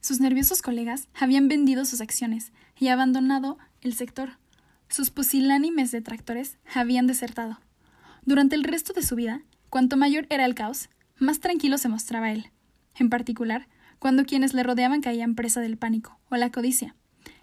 Sus 0.00 0.20
nerviosos 0.20 0.62
colegas 0.62 1.08
habían 1.14 1.48
vendido 1.48 1.84
sus 1.84 2.00
acciones 2.00 2.52
y 2.78 2.88
abandonado 2.88 3.58
el 3.82 3.94
sector. 3.94 4.38
Sus 4.88 5.10
pusilánimes 5.10 5.90
detractores 5.90 6.58
habían 6.74 7.06
desertado. 7.06 7.60
Durante 8.24 8.56
el 8.56 8.64
resto 8.64 8.92
de 8.92 9.02
su 9.02 9.14
vida, 9.14 9.42
cuanto 9.68 9.96
mayor 9.96 10.26
era 10.30 10.44
el 10.46 10.54
caos, 10.54 10.88
más 11.18 11.40
tranquilo 11.40 11.78
se 11.78 11.88
mostraba 11.88 12.32
él. 12.32 12.50
En 12.96 13.08
particular, 13.08 13.68
cuando 13.98 14.24
quienes 14.24 14.54
le 14.54 14.62
rodeaban 14.62 15.00
caían 15.00 15.34
presa 15.34 15.60
del 15.60 15.76
pánico 15.76 16.18
o 16.30 16.36
la 16.36 16.50
codicia. 16.50 16.96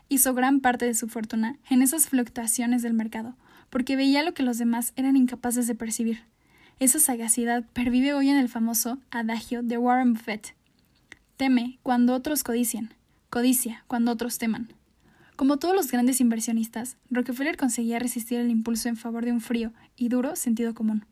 Hizo 0.09 0.33
gran 0.33 0.59
parte 0.59 0.85
de 0.85 0.93
su 0.93 1.07
fortuna 1.07 1.57
en 1.69 1.81
esas 1.81 2.07
fluctuaciones 2.09 2.81
del 2.81 2.93
mercado, 2.93 3.35
porque 3.69 3.95
veía 3.95 4.23
lo 4.23 4.33
que 4.33 4.43
los 4.43 4.57
demás 4.57 4.93
eran 4.95 5.17
incapaces 5.17 5.67
de 5.67 5.75
percibir. 5.75 6.23
Esa 6.79 6.99
sagacidad 6.99 7.63
pervive 7.73 8.13
hoy 8.13 8.29
en 8.29 8.37
el 8.37 8.49
famoso 8.49 8.99
adagio 9.11 9.63
de 9.63 9.77
Warren 9.77 10.13
Buffett. 10.13 10.53
Teme 11.37 11.79
cuando 11.83 12.13
otros 12.13 12.43
codician, 12.43 12.93
codicia 13.29 13.83
cuando 13.87 14.11
otros 14.11 14.37
teman. 14.37 14.73
Como 15.35 15.57
todos 15.57 15.75
los 15.75 15.91
grandes 15.91 16.19
inversionistas, 16.19 16.97
Rockefeller 17.11 17.57
conseguía 17.57 17.99
resistir 17.99 18.39
el 18.39 18.49
impulso 18.49 18.89
en 18.89 18.97
favor 18.97 19.23
de 19.23 19.31
un 19.31 19.41
frío 19.41 19.71
y 19.95 20.09
duro 20.09 20.35
sentido 20.35 20.73
común. 20.73 21.05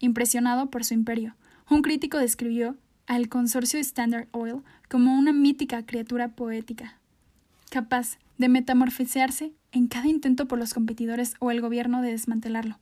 Impresionado 0.00 0.68
por 0.68 0.84
su 0.84 0.94
imperio, 0.94 1.36
un 1.70 1.82
crítico 1.82 2.18
describió 2.18 2.76
al 3.06 3.28
consorcio 3.28 3.78
Standard 3.78 4.28
Oil 4.32 4.62
como 4.88 5.16
una 5.16 5.32
mítica 5.32 5.86
criatura 5.86 6.28
poética, 6.28 6.98
capaz 7.70 8.18
de 8.38 8.48
metamorfosearse 8.48 9.52
en 9.72 9.88
cada 9.88 10.08
intento 10.08 10.46
por 10.46 10.58
los 10.58 10.74
competidores 10.74 11.34
o 11.38 11.50
el 11.50 11.60
gobierno 11.60 12.02
de 12.02 12.10
desmantelarlo. 12.10 12.78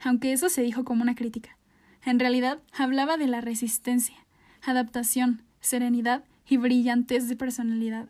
Aunque 0.00 0.32
eso 0.32 0.48
se 0.48 0.62
dijo 0.62 0.84
como 0.84 1.02
una 1.02 1.14
crítica, 1.14 1.56
en 2.04 2.18
realidad 2.18 2.58
hablaba 2.72 3.16
de 3.16 3.28
la 3.28 3.40
resistencia, 3.40 4.16
adaptación, 4.62 5.42
serenidad 5.60 6.24
y 6.48 6.56
brillantez 6.56 7.28
de 7.28 7.36
personalidad. 7.36 8.08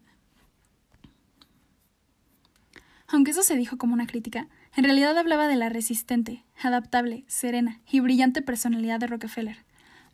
Aunque 3.08 3.32
eso 3.32 3.42
se 3.42 3.56
dijo 3.56 3.76
como 3.76 3.92
una 3.92 4.06
crítica, 4.06 4.48
en 4.74 4.84
realidad 4.84 5.16
hablaba 5.18 5.46
de 5.48 5.56
la 5.56 5.68
resistente, 5.68 6.44
adaptable, 6.62 7.24
serena 7.26 7.80
y 7.90 8.00
brillante 8.00 8.40
personalidad 8.40 9.00
de 9.00 9.06
Rockefeller. 9.06 9.58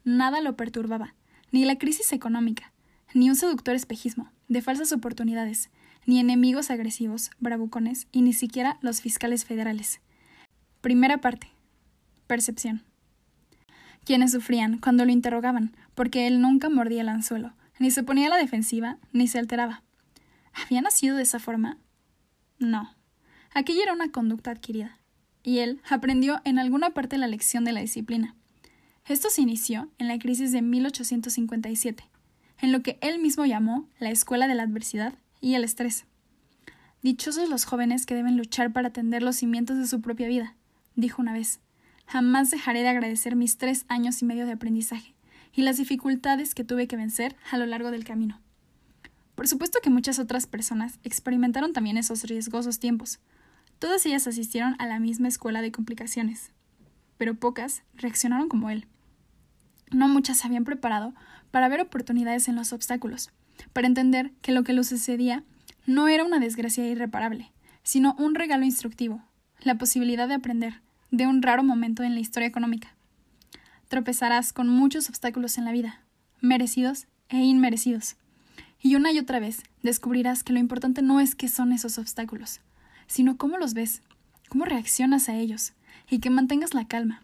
Nada 0.02 0.40
lo 0.40 0.56
perturbaba, 0.56 1.14
ni 1.52 1.64
la 1.64 1.78
crisis 1.78 2.12
económica, 2.12 2.72
ni 3.14 3.30
un 3.30 3.36
seductor 3.36 3.76
espejismo, 3.76 4.32
de 4.48 4.62
falsas 4.62 4.90
oportunidades, 4.90 5.70
ni 6.08 6.18
enemigos 6.18 6.70
agresivos, 6.70 7.30
bravucones, 7.38 8.08
y 8.12 8.22
ni 8.22 8.32
siquiera 8.32 8.78
los 8.80 9.02
fiscales 9.02 9.44
federales. 9.44 10.00
Primera 10.80 11.18
parte. 11.18 11.50
Percepción. 12.26 12.82
Quienes 14.06 14.32
sufrían 14.32 14.78
cuando 14.78 15.04
lo 15.04 15.12
interrogaban, 15.12 15.76
porque 15.94 16.26
él 16.26 16.40
nunca 16.40 16.70
mordía 16.70 17.02
el 17.02 17.10
anzuelo, 17.10 17.52
ni 17.78 17.90
se 17.90 18.04
ponía 18.04 18.28
a 18.28 18.30
la 18.30 18.38
defensiva, 18.38 18.96
ni 19.12 19.28
se 19.28 19.38
alteraba. 19.38 19.82
¿Había 20.54 20.80
nacido 20.80 21.14
de 21.14 21.24
esa 21.24 21.40
forma? 21.40 21.76
No. 22.58 22.94
Aquella 23.52 23.82
era 23.82 23.92
una 23.92 24.10
conducta 24.10 24.50
adquirida, 24.50 24.98
y 25.42 25.58
él 25.58 25.82
aprendió 25.90 26.40
en 26.46 26.58
alguna 26.58 26.88
parte 26.94 27.18
la 27.18 27.26
lección 27.26 27.64
de 27.64 27.72
la 27.72 27.80
disciplina. 27.80 28.34
Esto 29.04 29.28
se 29.28 29.42
inició 29.42 29.90
en 29.98 30.08
la 30.08 30.18
crisis 30.18 30.52
de 30.52 30.62
1857, 30.62 32.02
en 32.62 32.72
lo 32.72 32.80
que 32.80 32.96
él 33.02 33.18
mismo 33.18 33.44
llamó 33.44 33.90
la 33.98 34.08
escuela 34.08 34.48
de 34.48 34.54
la 34.54 34.62
adversidad 34.62 35.18
y 35.40 35.54
el 35.54 35.64
estrés. 35.64 36.04
Dichosos 37.02 37.48
los 37.48 37.64
jóvenes 37.64 38.06
que 38.06 38.14
deben 38.14 38.36
luchar 38.36 38.72
para 38.72 38.90
tender 38.90 39.22
los 39.22 39.36
cimientos 39.36 39.78
de 39.78 39.86
su 39.86 40.00
propia 40.00 40.28
vida, 40.28 40.56
dijo 40.96 41.22
una 41.22 41.32
vez. 41.32 41.60
Jamás 42.06 42.50
dejaré 42.50 42.82
de 42.82 42.88
agradecer 42.88 43.36
mis 43.36 43.58
tres 43.58 43.84
años 43.88 44.20
y 44.22 44.24
medio 44.24 44.46
de 44.46 44.52
aprendizaje 44.52 45.14
y 45.52 45.62
las 45.62 45.76
dificultades 45.76 46.54
que 46.54 46.64
tuve 46.64 46.88
que 46.88 46.96
vencer 46.96 47.36
a 47.50 47.58
lo 47.58 47.66
largo 47.66 47.90
del 47.90 48.04
camino. 48.04 48.40
Por 49.34 49.46
supuesto 49.46 49.78
que 49.82 49.90
muchas 49.90 50.18
otras 50.18 50.46
personas 50.46 50.98
experimentaron 51.04 51.72
también 51.72 51.96
esos 51.96 52.24
riesgosos 52.24 52.80
tiempos. 52.80 53.20
Todas 53.78 54.04
ellas 54.06 54.26
asistieron 54.26 54.74
a 54.80 54.86
la 54.86 54.98
misma 54.98 55.28
escuela 55.28 55.62
de 55.62 55.70
complicaciones, 55.70 56.50
pero 57.16 57.34
pocas 57.34 57.82
reaccionaron 57.94 58.48
como 58.48 58.70
él. 58.70 58.86
No 59.92 60.08
muchas 60.08 60.38
se 60.38 60.46
habían 60.46 60.64
preparado 60.64 61.14
para 61.50 61.68
ver 61.68 61.80
oportunidades 61.80 62.48
en 62.48 62.56
los 62.56 62.72
obstáculos, 62.72 63.30
para 63.72 63.86
entender 63.86 64.32
que 64.42 64.52
lo 64.52 64.64
que 64.64 64.72
le 64.72 64.84
sucedía 64.84 65.44
no 65.86 66.08
era 66.08 66.24
una 66.24 66.38
desgracia 66.38 66.86
irreparable, 66.86 67.52
sino 67.82 68.14
un 68.18 68.34
regalo 68.34 68.64
instructivo, 68.64 69.22
la 69.60 69.76
posibilidad 69.76 70.28
de 70.28 70.34
aprender 70.34 70.80
de 71.10 71.26
un 71.26 71.42
raro 71.42 71.62
momento 71.64 72.02
en 72.02 72.14
la 72.14 72.20
historia 72.20 72.48
económica. 72.48 72.94
Tropezarás 73.88 74.52
con 74.52 74.68
muchos 74.68 75.08
obstáculos 75.08 75.56
en 75.56 75.64
la 75.64 75.72
vida, 75.72 76.02
merecidos 76.40 77.06
e 77.30 77.38
inmerecidos. 77.38 78.16
Y 78.80 78.94
una 78.94 79.10
y 79.12 79.18
otra 79.18 79.40
vez 79.40 79.62
descubrirás 79.82 80.44
que 80.44 80.52
lo 80.52 80.58
importante 80.58 81.02
no 81.02 81.20
es 81.20 81.34
qué 81.34 81.48
son 81.48 81.72
esos 81.72 81.98
obstáculos, 81.98 82.60
sino 83.06 83.36
cómo 83.38 83.56
los 83.56 83.74
ves, 83.74 84.02
cómo 84.48 84.64
reaccionas 84.66 85.28
a 85.28 85.36
ellos, 85.36 85.72
y 86.10 86.20
que 86.20 86.30
mantengas 86.30 86.74
la 86.74 86.86
calma. 86.86 87.22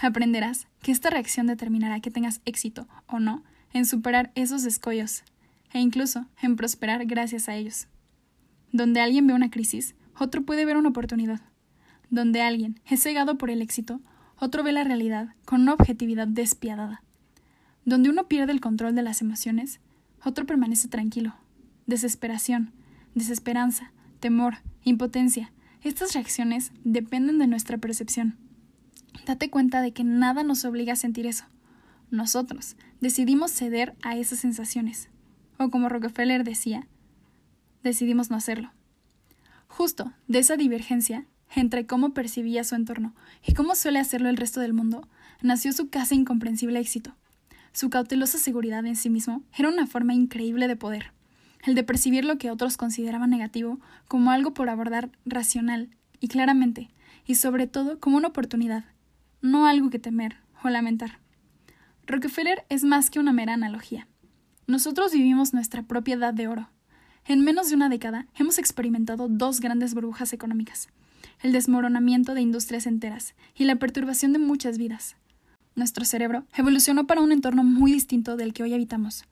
Aprenderás 0.00 0.66
que 0.82 0.92
esta 0.92 1.10
reacción 1.10 1.46
determinará 1.46 2.00
que 2.00 2.10
tengas 2.10 2.40
éxito 2.44 2.86
o 3.06 3.18
no 3.18 3.42
en 3.72 3.86
superar 3.86 4.30
esos 4.34 4.64
escollos 4.64 5.24
e 5.72 5.80
incluso 5.80 6.26
en 6.40 6.56
prosperar 6.56 7.06
gracias 7.06 7.48
a 7.48 7.56
ellos. 7.56 7.88
Donde 8.72 9.00
alguien 9.00 9.26
ve 9.26 9.34
una 9.34 9.50
crisis, 9.50 9.94
otro 10.18 10.42
puede 10.42 10.64
ver 10.64 10.76
una 10.76 10.90
oportunidad. 10.90 11.40
Donde 12.10 12.42
alguien 12.42 12.80
es 12.86 13.02
cegado 13.02 13.38
por 13.38 13.50
el 13.50 13.62
éxito, 13.62 14.00
otro 14.38 14.62
ve 14.62 14.72
la 14.72 14.84
realidad 14.84 15.34
con 15.44 15.62
una 15.62 15.74
objetividad 15.74 16.26
despiadada. 16.26 17.02
Donde 17.84 18.10
uno 18.10 18.28
pierde 18.28 18.52
el 18.52 18.60
control 18.60 18.94
de 18.94 19.02
las 19.02 19.22
emociones, 19.22 19.80
otro 20.24 20.46
permanece 20.46 20.88
tranquilo. 20.88 21.34
Desesperación, 21.86 22.72
desesperanza, 23.14 23.92
temor, 24.20 24.58
impotencia, 24.84 25.52
estas 25.82 26.14
reacciones 26.14 26.70
dependen 26.84 27.38
de 27.38 27.48
nuestra 27.48 27.78
percepción. 27.78 28.36
Date 29.26 29.50
cuenta 29.50 29.80
de 29.80 29.92
que 29.92 30.04
nada 30.04 30.44
nos 30.44 30.64
obliga 30.64 30.92
a 30.92 30.96
sentir 30.96 31.26
eso. 31.26 31.44
Nosotros 32.10 32.76
decidimos 33.00 33.50
ceder 33.50 33.96
a 34.02 34.16
esas 34.16 34.38
sensaciones 34.38 35.08
o 35.58 35.70
como 35.70 35.88
Rockefeller 35.88 36.44
decía, 36.44 36.86
decidimos 37.82 38.30
no 38.30 38.36
hacerlo. 38.36 38.72
Justo 39.68 40.12
de 40.28 40.38
esa 40.38 40.56
divergencia 40.56 41.26
entre 41.54 41.86
cómo 41.86 42.14
percibía 42.14 42.64
su 42.64 42.74
entorno 42.74 43.14
y 43.46 43.54
cómo 43.54 43.74
suele 43.74 43.98
hacerlo 43.98 44.28
el 44.28 44.36
resto 44.36 44.60
del 44.60 44.72
mundo, 44.72 45.08
nació 45.42 45.72
su 45.72 45.90
casi 45.90 46.14
incomprensible 46.14 46.78
éxito. 46.78 47.14
Su 47.72 47.90
cautelosa 47.90 48.38
seguridad 48.38 48.84
en 48.86 48.96
sí 48.96 49.10
mismo 49.10 49.42
era 49.56 49.68
una 49.68 49.86
forma 49.86 50.14
increíble 50.14 50.68
de 50.68 50.76
poder, 50.76 51.12
el 51.64 51.74
de 51.74 51.84
percibir 51.84 52.24
lo 52.24 52.38
que 52.38 52.50
otros 52.50 52.76
consideraban 52.76 53.30
negativo 53.30 53.80
como 54.08 54.30
algo 54.30 54.52
por 54.54 54.68
abordar 54.68 55.10
racional 55.24 55.90
y 56.20 56.28
claramente, 56.28 56.90
y 57.26 57.36
sobre 57.36 57.66
todo 57.66 57.98
como 57.98 58.16
una 58.16 58.28
oportunidad, 58.28 58.84
no 59.40 59.66
algo 59.66 59.90
que 59.90 59.98
temer 59.98 60.36
o 60.62 60.68
lamentar. 60.68 61.18
Rockefeller 62.06 62.64
es 62.68 62.84
más 62.84 63.10
que 63.10 63.20
una 63.20 63.32
mera 63.32 63.54
analogía. 63.54 64.06
Nosotros 64.66 65.12
vivimos 65.12 65.52
nuestra 65.52 65.82
propia 65.82 66.14
edad 66.14 66.32
de 66.32 66.46
oro. 66.46 66.68
En 67.26 67.42
menos 67.42 67.68
de 67.68 67.74
una 67.74 67.88
década 67.88 68.26
hemos 68.36 68.58
experimentado 68.58 69.28
dos 69.28 69.60
grandes 69.60 69.92
burbujas 69.92 70.32
económicas, 70.32 70.88
el 71.40 71.52
desmoronamiento 71.52 72.32
de 72.34 72.42
industrias 72.42 72.86
enteras 72.86 73.34
y 73.56 73.64
la 73.64 73.76
perturbación 73.76 74.32
de 74.32 74.38
muchas 74.38 74.78
vidas. 74.78 75.16
Nuestro 75.74 76.04
cerebro 76.04 76.44
evolucionó 76.54 77.06
para 77.06 77.20
un 77.20 77.32
entorno 77.32 77.64
muy 77.64 77.92
distinto 77.92 78.36
del 78.36 78.52
que 78.52 78.62
hoy 78.62 78.74
habitamos. 78.74 79.24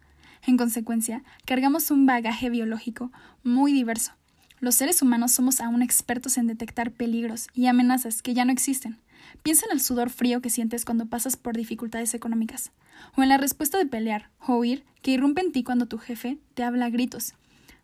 En 0.46 0.56
consecuencia, 0.56 1.22
cargamos 1.44 1.90
un 1.90 2.06
bagaje 2.06 2.50
biológico 2.50 3.12
muy 3.44 3.72
diverso. 3.72 4.12
Los 4.58 4.74
seres 4.74 5.00
humanos 5.00 5.32
somos 5.32 5.60
aún 5.60 5.80
expertos 5.82 6.38
en 6.38 6.48
detectar 6.48 6.90
peligros 6.90 7.46
y 7.54 7.66
amenazas 7.66 8.20
que 8.20 8.34
ya 8.34 8.44
no 8.44 8.52
existen, 8.52 8.98
Piensa 9.42 9.66
en 9.66 9.72
el 9.72 9.80
sudor 9.80 10.10
frío 10.10 10.40
que 10.40 10.50
sientes 10.50 10.84
cuando 10.84 11.06
pasas 11.06 11.36
por 11.36 11.56
dificultades 11.56 12.14
económicas, 12.14 12.72
o 13.16 13.22
en 13.22 13.28
la 13.28 13.38
respuesta 13.38 13.78
de 13.78 13.86
pelear 13.86 14.30
o 14.46 14.56
huir 14.56 14.84
que 15.02 15.12
irrumpe 15.12 15.40
en 15.40 15.52
ti 15.52 15.62
cuando 15.62 15.86
tu 15.86 15.98
jefe 15.98 16.38
te 16.54 16.62
habla 16.64 16.86
a 16.86 16.90
gritos. 16.90 17.34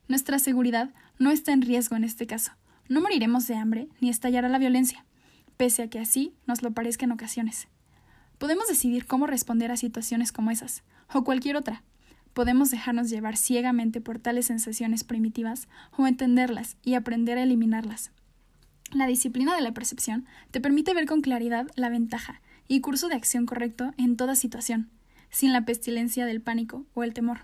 Nuestra 0.09 0.38
seguridad 0.38 0.90
no 1.18 1.31
está 1.31 1.52
en 1.52 1.62
riesgo 1.62 1.96
en 1.96 2.05
este 2.05 2.26
caso. 2.26 2.52
No 2.88 3.00
moriremos 3.00 3.46
de 3.46 3.57
hambre 3.57 3.88
ni 4.00 4.09
estallará 4.09 4.48
la 4.48 4.59
violencia, 4.59 5.05
pese 5.57 5.83
a 5.83 5.90
que 5.90 5.98
así 5.98 6.35
nos 6.46 6.62
lo 6.62 6.72
parezca 6.72 7.05
en 7.05 7.12
ocasiones. 7.12 7.68
Podemos 8.38 8.68
decidir 8.68 9.07
cómo 9.07 9.26
responder 9.26 9.72
a 9.72 9.76
situaciones 9.76 10.31
como 10.31 10.50
esas, 10.50 10.83
o 11.12 11.24
cualquier 11.24 11.57
otra, 11.57 11.83
podemos 12.37 12.70
dejarnos 12.70 13.09
llevar 13.09 13.38
ciegamente 13.38 14.02
por 14.02 14.18
tales 14.18 14.44
sensaciones 14.44 15.05
primitivas 15.05 15.68
o 15.96 16.07
entenderlas 16.07 16.76
y 16.83 16.92
aprender 16.92 17.38
a 17.38 17.42
eliminarlas. 17.42 18.11
La 18.92 19.07
disciplina 19.07 19.57
de 19.57 19.62
la 19.62 19.72
percepción 19.72 20.26
te 20.50 20.61
permite 20.61 20.92
ver 20.92 21.07
con 21.07 21.22
claridad 21.22 21.66
la 21.76 21.88
ventaja 21.88 22.42
y 22.68 22.83
curso 22.83 23.09
de 23.09 23.14
acción 23.14 23.46
correcto 23.46 23.94
en 23.96 24.18
toda 24.18 24.35
situación, 24.35 24.90
sin 25.37 25.53
la 25.53 25.66
pestilencia 25.66 26.25
del 26.25 26.40
pánico 26.40 26.87
o 26.94 27.03
el 27.03 27.12
temor. 27.12 27.40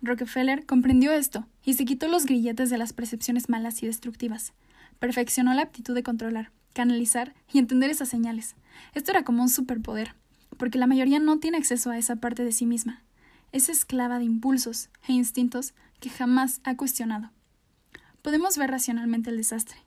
Rockefeller 0.00 0.64
comprendió 0.64 1.10
esto 1.10 1.44
y 1.64 1.74
se 1.74 1.84
quitó 1.84 2.06
los 2.06 2.24
grilletes 2.24 2.70
de 2.70 2.78
las 2.78 2.92
percepciones 2.92 3.48
malas 3.48 3.82
y 3.82 3.86
destructivas. 3.86 4.52
Perfeccionó 5.00 5.54
la 5.54 5.62
aptitud 5.62 5.92
de 5.92 6.04
controlar, 6.04 6.52
canalizar 6.72 7.34
y 7.52 7.58
entender 7.58 7.90
esas 7.90 8.10
señales. 8.10 8.54
Esto 8.94 9.10
era 9.10 9.24
como 9.24 9.42
un 9.42 9.48
superpoder, 9.48 10.14
porque 10.56 10.78
la 10.78 10.86
mayoría 10.86 11.18
no 11.18 11.40
tiene 11.40 11.56
acceso 11.56 11.90
a 11.90 11.98
esa 11.98 12.14
parte 12.14 12.44
de 12.44 12.52
sí 12.52 12.64
misma. 12.64 13.02
Es 13.50 13.68
esclava 13.68 14.20
de 14.20 14.26
impulsos 14.26 14.88
e 15.08 15.14
instintos 15.14 15.74
que 15.98 16.10
jamás 16.10 16.60
ha 16.62 16.76
cuestionado. 16.76 17.32
Podemos 18.22 18.56
ver 18.56 18.70
racionalmente 18.70 19.30
el 19.30 19.36
desastre, 19.36 19.78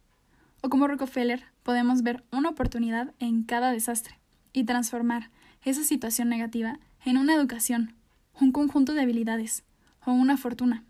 o 0.59 0.67
como 0.67 0.89
Rockefeller, 0.89 1.45
podemos 1.63 2.03
ver 2.03 2.25
una 2.33 2.49
oportunidad 2.49 3.13
en 3.19 3.43
cada 3.43 3.71
desastre 3.71 4.19
y 4.51 4.65
transformar 4.65 5.29
esa 5.63 5.85
situación 5.85 6.27
negativa 6.27 6.79
en 7.09 7.17
una 7.17 7.35
educación, 7.35 7.95
un 8.39 8.51
conjunto 8.51 8.93
de 8.93 9.01
habilidades 9.01 9.63
o 10.05 10.11
una 10.11 10.35
fortuna. 10.35 10.83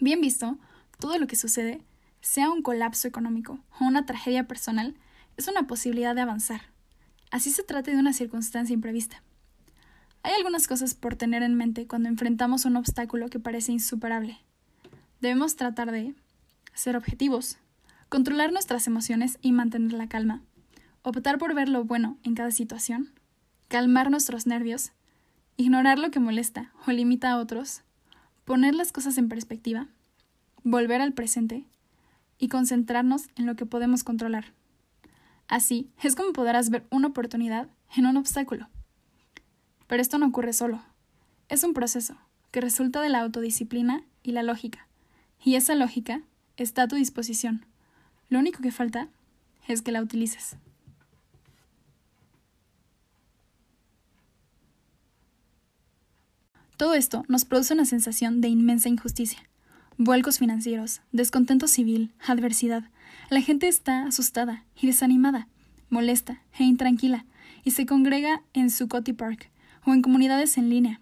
Bien 0.00 0.20
visto, 0.20 0.58
todo 0.98 1.18
lo 1.18 1.26
que 1.26 1.36
sucede, 1.36 1.82
sea 2.22 2.50
un 2.50 2.62
colapso 2.62 3.08
económico 3.08 3.58
o 3.78 3.84
una 3.84 4.06
tragedia 4.06 4.48
personal, 4.48 4.94
es 5.36 5.48
una 5.48 5.66
posibilidad 5.66 6.14
de 6.14 6.22
avanzar. 6.22 6.62
Así 7.30 7.50
se 7.50 7.62
trata 7.62 7.90
de 7.90 7.98
una 7.98 8.12
circunstancia 8.12 8.72
imprevista. 8.72 9.22
Hay 10.22 10.32
algunas 10.32 10.66
cosas 10.66 10.94
por 10.94 11.16
tener 11.16 11.42
en 11.42 11.56
mente 11.56 11.86
cuando 11.86 12.08
enfrentamos 12.08 12.64
un 12.64 12.76
obstáculo 12.76 13.28
que 13.28 13.40
parece 13.40 13.72
insuperable. 13.72 14.38
Debemos 15.20 15.56
tratar 15.56 15.90
de 15.92 16.14
ser 16.74 16.96
objetivos, 16.96 17.58
controlar 18.08 18.52
nuestras 18.52 18.86
emociones 18.86 19.38
y 19.42 19.52
mantener 19.52 19.92
la 19.92 20.08
calma, 20.08 20.42
optar 21.02 21.38
por 21.38 21.54
ver 21.54 21.68
lo 21.68 21.84
bueno 21.84 22.16
en 22.22 22.34
cada 22.34 22.50
situación, 22.50 23.12
calmar 23.68 24.10
nuestros 24.10 24.46
nervios, 24.46 24.92
ignorar 25.56 25.98
lo 25.98 26.10
que 26.10 26.20
molesta 26.20 26.72
o 26.86 26.90
limita 26.92 27.30
a 27.30 27.38
otros, 27.38 27.82
poner 28.44 28.74
las 28.74 28.92
cosas 28.92 29.18
en 29.18 29.28
perspectiva, 29.28 29.88
volver 30.64 31.00
al 31.00 31.12
presente 31.12 31.64
y 32.38 32.48
concentrarnos 32.48 33.28
en 33.36 33.46
lo 33.46 33.56
que 33.56 33.66
podemos 33.66 34.04
controlar. 34.04 34.52
Así 35.48 35.90
es 36.02 36.14
como 36.14 36.32
podrás 36.32 36.70
ver 36.70 36.86
una 36.90 37.08
oportunidad 37.08 37.68
en 37.96 38.06
un 38.06 38.16
obstáculo. 38.16 38.68
Pero 39.86 40.00
esto 40.00 40.18
no 40.18 40.26
ocurre 40.26 40.52
solo. 40.52 40.82
Es 41.48 41.64
un 41.64 41.74
proceso 41.74 42.16
que 42.50 42.60
resulta 42.60 43.00
de 43.00 43.08
la 43.08 43.20
autodisciplina 43.20 44.04
y 44.22 44.32
la 44.32 44.42
lógica, 44.42 44.86
y 45.44 45.56
esa 45.56 45.74
lógica 45.74 46.22
está 46.56 46.82
a 46.82 46.88
tu 46.88 46.96
disposición 46.96 47.66
lo 48.32 48.38
único 48.38 48.62
que 48.62 48.72
falta 48.72 49.08
es 49.68 49.82
que 49.82 49.92
la 49.92 50.00
utilices. 50.00 50.56
Todo 56.82 56.94
esto 56.94 57.24
nos 57.28 57.44
produce 57.44 57.74
una 57.74 57.84
sensación 57.84 58.40
de 58.40 58.48
inmensa 58.48 58.88
injusticia. 58.88 59.38
Vuelcos 59.98 60.40
financieros, 60.40 61.00
descontento 61.12 61.68
civil, 61.68 62.12
adversidad. 62.26 62.82
La 63.30 63.40
gente 63.40 63.68
está 63.68 64.04
asustada 64.04 64.64
y 64.74 64.88
desanimada, 64.88 65.46
molesta 65.90 66.42
e 66.58 66.64
intranquila, 66.64 67.24
y 67.62 67.70
se 67.70 67.86
congrega 67.86 68.42
en 68.52 68.68
su 68.68 68.88
Park 68.88 69.52
o 69.86 69.92
en 69.92 70.02
comunidades 70.02 70.58
en 70.58 70.70
línea. 70.70 71.00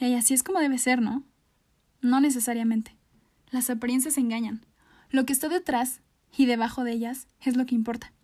Y 0.00 0.14
así 0.14 0.32
es 0.32 0.42
como 0.42 0.60
debe 0.60 0.78
ser, 0.78 1.02
¿no? 1.02 1.22
No 2.00 2.20
necesariamente. 2.20 2.96
Las 3.50 3.68
apariencias 3.68 4.16
engañan. 4.16 4.64
Lo 5.10 5.26
que 5.26 5.34
está 5.34 5.50
detrás 5.50 6.00
y 6.38 6.46
debajo 6.46 6.84
de 6.84 6.92
ellas 6.92 7.26
es 7.42 7.54
lo 7.54 7.66
que 7.66 7.74
importa. 7.74 8.14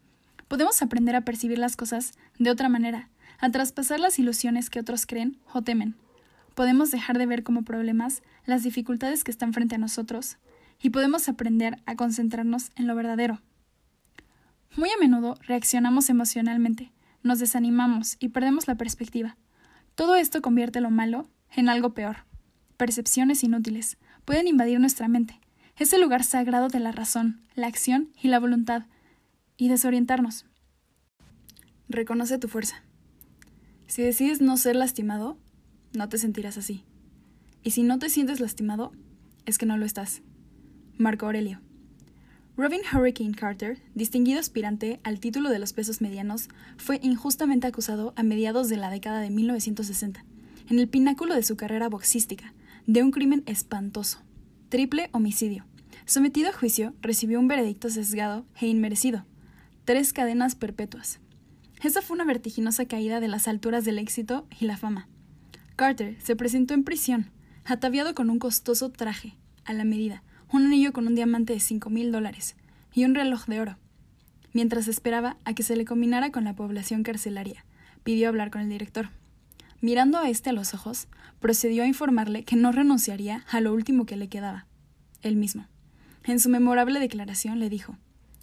Podemos 0.48 0.80
aprender 0.80 1.16
a 1.16 1.20
percibir 1.26 1.58
las 1.58 1.76
cosas 1.76 2.14
de 2.38 2.50
otra 2.50 2.70
manera, 2.70 3.10
a 3.40 3.50
traspasar 3.50 4.00
las 4.00 4.18
ilusiones 4.18 4.70
que 4.70 4.80
otros 4.80 5.04
creen 5.04 5.36
o 5.52 5.60
temen. 5.60 5.96
Podemos 6.54 6.90
dejar 6.90 7.18
de 7.18 7.26
ver 7.26 7.42
como 7.42 7.62
problemas 7.62 8.22
las 8.46 8.62
dificultades 8.62 9.24
que 9.24 9.30
están 9.30 9.52
frente 9.52 9.74
a 9.74 9.78
nosotros 9.78 10.38
y 10.80 10.90
podemos 10.90 11.28
aprender 11.28 11.78
a 11.86 11.96
concentrarnos 11.96 12.70
en 12.76 12.86
lo 12.86 12.94
verdadero. 12.94 13.40
Muy 14.76 14.90
a 14.90 14.98
menudo 14.98 15.36
reaccionamos 15.42 16.10
emocionalmente, 16.10 16.92
nos 17.22 17.38
desanimamos 17.38 18.16
y 18.18 18.28
perdemos 18.28 18.66
la 18.68 18.76
perspectiva. 18.76 19.36
Todo 19.94 20.16
esto 20.16 20.42
convierte 20.42 20.80
lo 20.80 20.90
malo 20.90 21.28
en 21.54 21.68
algo 21.68 21.94
peor. 21.94 22.18
Percepciones 22.76 23.44
inútiles 23.44 23.98
pueden 24.24 24.48
invadir 24.48 24.80
nuestra 24.80 25.06
mente, 25.06 25.40
es 25.76 25.92
el 25.92 26.00
lugar 26.00 26.22
sagrado 26.22 26.68
de 26.68 26.80
la 26.80 26.92
razón, 26.92 27.40
la 27.54 27.66
acción 27.66 28.10
y 28.20 28.28
la 28.28 28.38
voluntad, 28.38 28.84
y 29.56 29.68
desorientarnos. 29.68 30.46
Reconoce 31.88 32.38
tu 32.38 32.48
fuerza. 32.48 32.82
Si 33.86 34.02
decides 34.02 34.40
no 34.40 34.56
ser 34.56 34.76
lastimado, 34.76 35.36
no 35.94 36.08
te 36.08 36.18
sentirás 36.18 36.58
así. 36.58 36.84
Y 37.62 37.70
si 37.70 37.82
no 37.82 37.98
te 37.98 38.10
sientes 38.10 38.40
lastimado, 38.40 38.92
es 39.46 39.58
que 39.58 39.66
no 39.66 39.76
lo 39.76 39.86
estás. 39.86 40.22
Marco 40.98 41.26
Aurelio. 41.26 41.60
Robin 42.56 42.82
Hurricane 42.92 43.34
Carter, 43.34 43.78
distinguido 43.94 44.38
aspirante 44.38 45.00
al 45.02 45.18
título 45.18 45.50
de 45.50 45.58
los 45.58 45.72
pesos 45.72 46.00
medianos, 46.00 46.48
fue 46.76 47.00
injustamente 47.02 47.66
acusado 47.66 48.12
a 48.16 48.22
mediados 48.22 48.68
de 48.68 48.76
la 48.76 48.90
década 48.90 49.20
de 49.20 49.30
1960, 49.30 50.24
en 50.70 50.78
el 50.78 50.88
pináculo 50.88 51.34
de 51.34 51.42
su 51.42 51.56
carrera 51.56 51.88
boxística, 51.88 52.54
de 52.86 53.02
un 53.02 53.10
crimen 53.10 53.42
espantoso 53.46 54.20
Triple 54.74 55.08
homicidio. 55.12 55.64
Sometido 56.04 56.50
a 56.50 56.52
juicio, 56.52 56.94
recibió 57.00 57.38
un 57.38 57.46
veredicto 57.46 57.88
sesgado 57.90 58.44
e 58.60 58.66
inmerecido. 58.66 59.24
Tres 59.84 60.12
cadenas 60.12 60.56
perpetuas. 60.56 61.20
Esa 61.82 62.02
fue 62.02 62.16
una 62.16 62.24
vertiginosa 62.24 62.84
caída 62.86 63.20
de 63.20 63.28
las 63.28 63.46
alturas 63.46 63.84
del 63.84 64.00
éxito 64.00 64.48
y 64.58 64.64
la 64.64 64.76
fama. 64.76 65.06
Carter 65.76 66.16
se 66.22 66.36
presentó 66.36 66.72
en 66.74 66.84
prisión, 66.84 67.30
ataviado 67.64 68.14
con 68.14 68.30
un 68.30 68.38
costoso 68.38 68.90
traje, 68.90 69.34
a 69.64 69.72
la 69.72 69.84
medida, 69.84 70.22
un 70.52 70.66
anillo 70.66 70.92
con 70.92 71.08
un 71.08 71.16
diamante 71.16 71.52
de 71.52 71.60
cinco 71.60 71.90
mil 71.90 72.12
dólares 72.12 72.54
y 72.92 73.04
un 73.04 73.14
reloj 73.14 73.46
de 73.46 73.60
oro. 73.60 73.76
Mientras 74.52 74.86
esperaba 74.86 75.36
a 75.44 75.54
que 75.54 75.64
se 75.64 75.74
le 75.74 75.84
combinara 75.84 76.30
con 76.30 76.44
la 76.44 76.54
población 76.54 77.02
carcelaria, 77.02 77.64
pidió 78.04 78.28
hablar 78.28 78.52
con 78.52 78.60
el 78.60 78.68
director. 78.68 79.08
Mirando 79.80 80.18
a 80.18 80.28
este 80.28 80.50
a 80.50 80.52
los 80.52 80.74
ojos, 80.74 81.08
procedió 81.40 81.82
a 81.82 81.88
informarle 81.88 82.44
que 82.44 82.54
no 82.54 82.70
renunciaría 82.70 83.44
a 83.50 83.60
lo 83.60 83.74
último 83.74 84.06
que 84.06 84.16
le 84.16 84.28
quedaba, 84.28 84.66
él 85.22 85.34
mismo. 85.34 85.66
En 86.22 86.38
su 86.38 86.50
memorable 86.50 87.00
declaración 87.00 87.58
le 87.58 87.68
dijo 87.68 87.98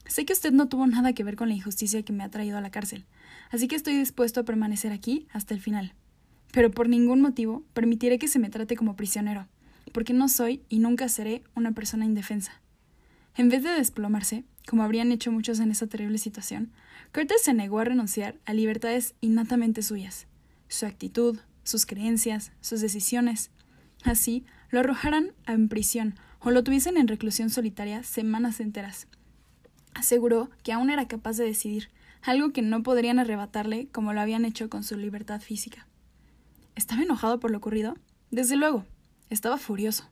Sé 0.06 0.26
que 0.26 0.34
usted 0.34 0.52
no 0.52 0.68
tuvo 0.68 0.86
nada 0.86 1.14
que 1.14 1.24
ver 1.24 1.38
con 1.38 1.48
la 1.48 1.56
injusticia 1.56 2.04
que 2.04 2.12
me 2.12 2.26
ha 2.26 2.30
traído 2.30 2.58
a 2.58 2.62
la 2.62 2.72
cárcel, 2.72 3.06
así 3.52 3.70
que 3.70 3.78
estoy 3.78 3.98
dispuesto 3.98 4.42
a 4.42 4.44
permanecer 4.44 4.92
aquí 4.92 5.28
hasta 5.32 5.54
el 5.54 5.62
final. 5.62 5.94
Pero 6.52 6.72
por 6.72 6.90
ningún 6.90 7.22
motivo 7.22 7.64
permitiré 7.74 8.20
que 8.20 8.28
se 8.28 8.40
me 8.40 8.50
trate 8.50 8.76
como 8.76 8.96
prisionero, 8.96 9.48
porque 9.94 10.14
no 10.14 10.30
soy 10.30 10.62
y 10.70 10.80
nunca 10.80 11.08
seré 11.10 11.44
una 11.56 11.72
persona 11.72 12.06
indefensa. 12.06 12.62
En 13.36 13.50
vez 13.50 13.64
de 13.64 13.70
desplomarse, 13.70 14.44
como 14.68 14.84
habrían 14.84 15.12
hecho 15.12 15.32
muchos 15.32 15.60
en 15.60 15.72
esa 15.72 15.88
terrible 15.88 16.18
situación, 16.18 16.72
Carter 17.12 17.38
se 17.40 17.54
negó 17.54 17.80
a 17.80 17.86
renunciar 17.86 18.36
a 18.46 18.54
libertades 18.54 19.16
innatamente 19.22 19.82
suyas 19.82 20.28
su 20.72 20.86
actitud, 20.86 21.38
sus 21.64 21.86
creencias, 21.86 22.52
sus 22.62 22.82
decisiones. 22.82 23.52
Así, 24.04 24.46
lo 24.70 24.80
arrojaran 24.80 25.34
en 25.46 25.68
prisión 25.68 26.16
o 26.40 26.50
lo 26.50 26.64
tuviesen 26.64 26.98
en 26.98 27.08
reclusión 27.08 27.50
solitaria 27.50 28.04
semanas 28.04 28.60
enteras. 28.60 29.08
Aseguró 29.94 30.50
que 30.64 30.72
aún 30.72 30.90
era 30.90 31.08
capaz 31.08 31.38
de 31.38 31.44
decidir, 31.44 31.90
algo 32.24 32.54
que 32.54 32.62
no 32.62 32.84
podrían 32.84 33.20
arrebatarle 33.20 33.88
como 33.92 34.14
lo 34.14 34.22
habían 34.22 34.46
hecho 34.46 34.70
con 34.70 34.84
su 34.84 34.98
libertad 34.98 35.42
física. 35.42 35.88
¿Estaba 36.76 37.04
enojado 37.04 37.40
por 37.40 37.52
lo 37.52 37.58
ocurrido? 37.58 37.96
Desde 38.30 38.56
luego, 38.56 38.86
estaba 39.30 39.58
furioso. 39.58 40.10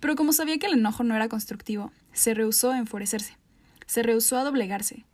Pero 0.00 0.16
como 0.16 0.32
sabía 0.32 0.58
que 0.58 0.66
el 0.66 0.74
enojo 0.74 1.02
no 1.02 1.16
era 1.16 1.28
constructivo, 1.28 1.92
se 2.12 2.34
rehusó 2.34 2.72
a 2.72 2.78
enfurecerse. 2.78 3.36
Se 3.86 4.02
rehusó 4.02 4.36
a 4.36 4.44
doblegarse, 4.44 5.04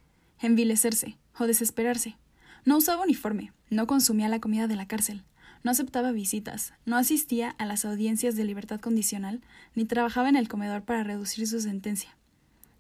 envilecerse 0.41 1.17
o 1.39 1.47
desesperarse. 1.47 2.17
No 2.65 2.77
usaba 2.77 3.05
uniforme, 3.05 3.53
no 3.71 3.87
consumía 3.87 4.29
la 4.29 4.41
comida 4.41 4.67
de 4.67 4.77
la 4.77 4.89
cárcel, 4.89 5.23
no 5.63 5.71
aceptaba 5.71 6.11
visitas, 6.11 6.73
no 6.87 6.97
asistía 6.97 7.51
a 7.59 7.67
las 7.67 7.85
audiencias 7.85 8.35
de 8.35 8.45
libertad 8.45 8.81
condicional, 8.81 9.43
ni 9.75 9.85
trabajaba 9.85 10.29
en 10.29 10.37
el 10.37 10.49
comedor 10.49 10.83
para 10.83 11.05
reducir 11.05 11.47
su 11.47 11.61
sentencia. 11.61 12.17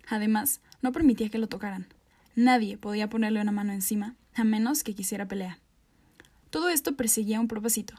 Además, 0.08 0.60
no 0.82 0.90
permitía 0.90 1.28
que 1.28 1.38
lo 1.38 1.46
tocaran. 1.46 1.86
Nadie 2.34 2.76
podía 2.76 3.08
ponerle 3.08 3.40
una 3.40 3.52
mano 3.52 3.72
encima, 3.72 4.16
a 4.34 4.42
menos 4.42 4.82
que 4.82 4.94
quisiera 4.94 5.28
pelea. 5.28 5.59
Todo 6.50 6.68
esto 6.68 6.96
perseguía 6.96 7.40
un 7.40 7.48
propósito 7.48 7.94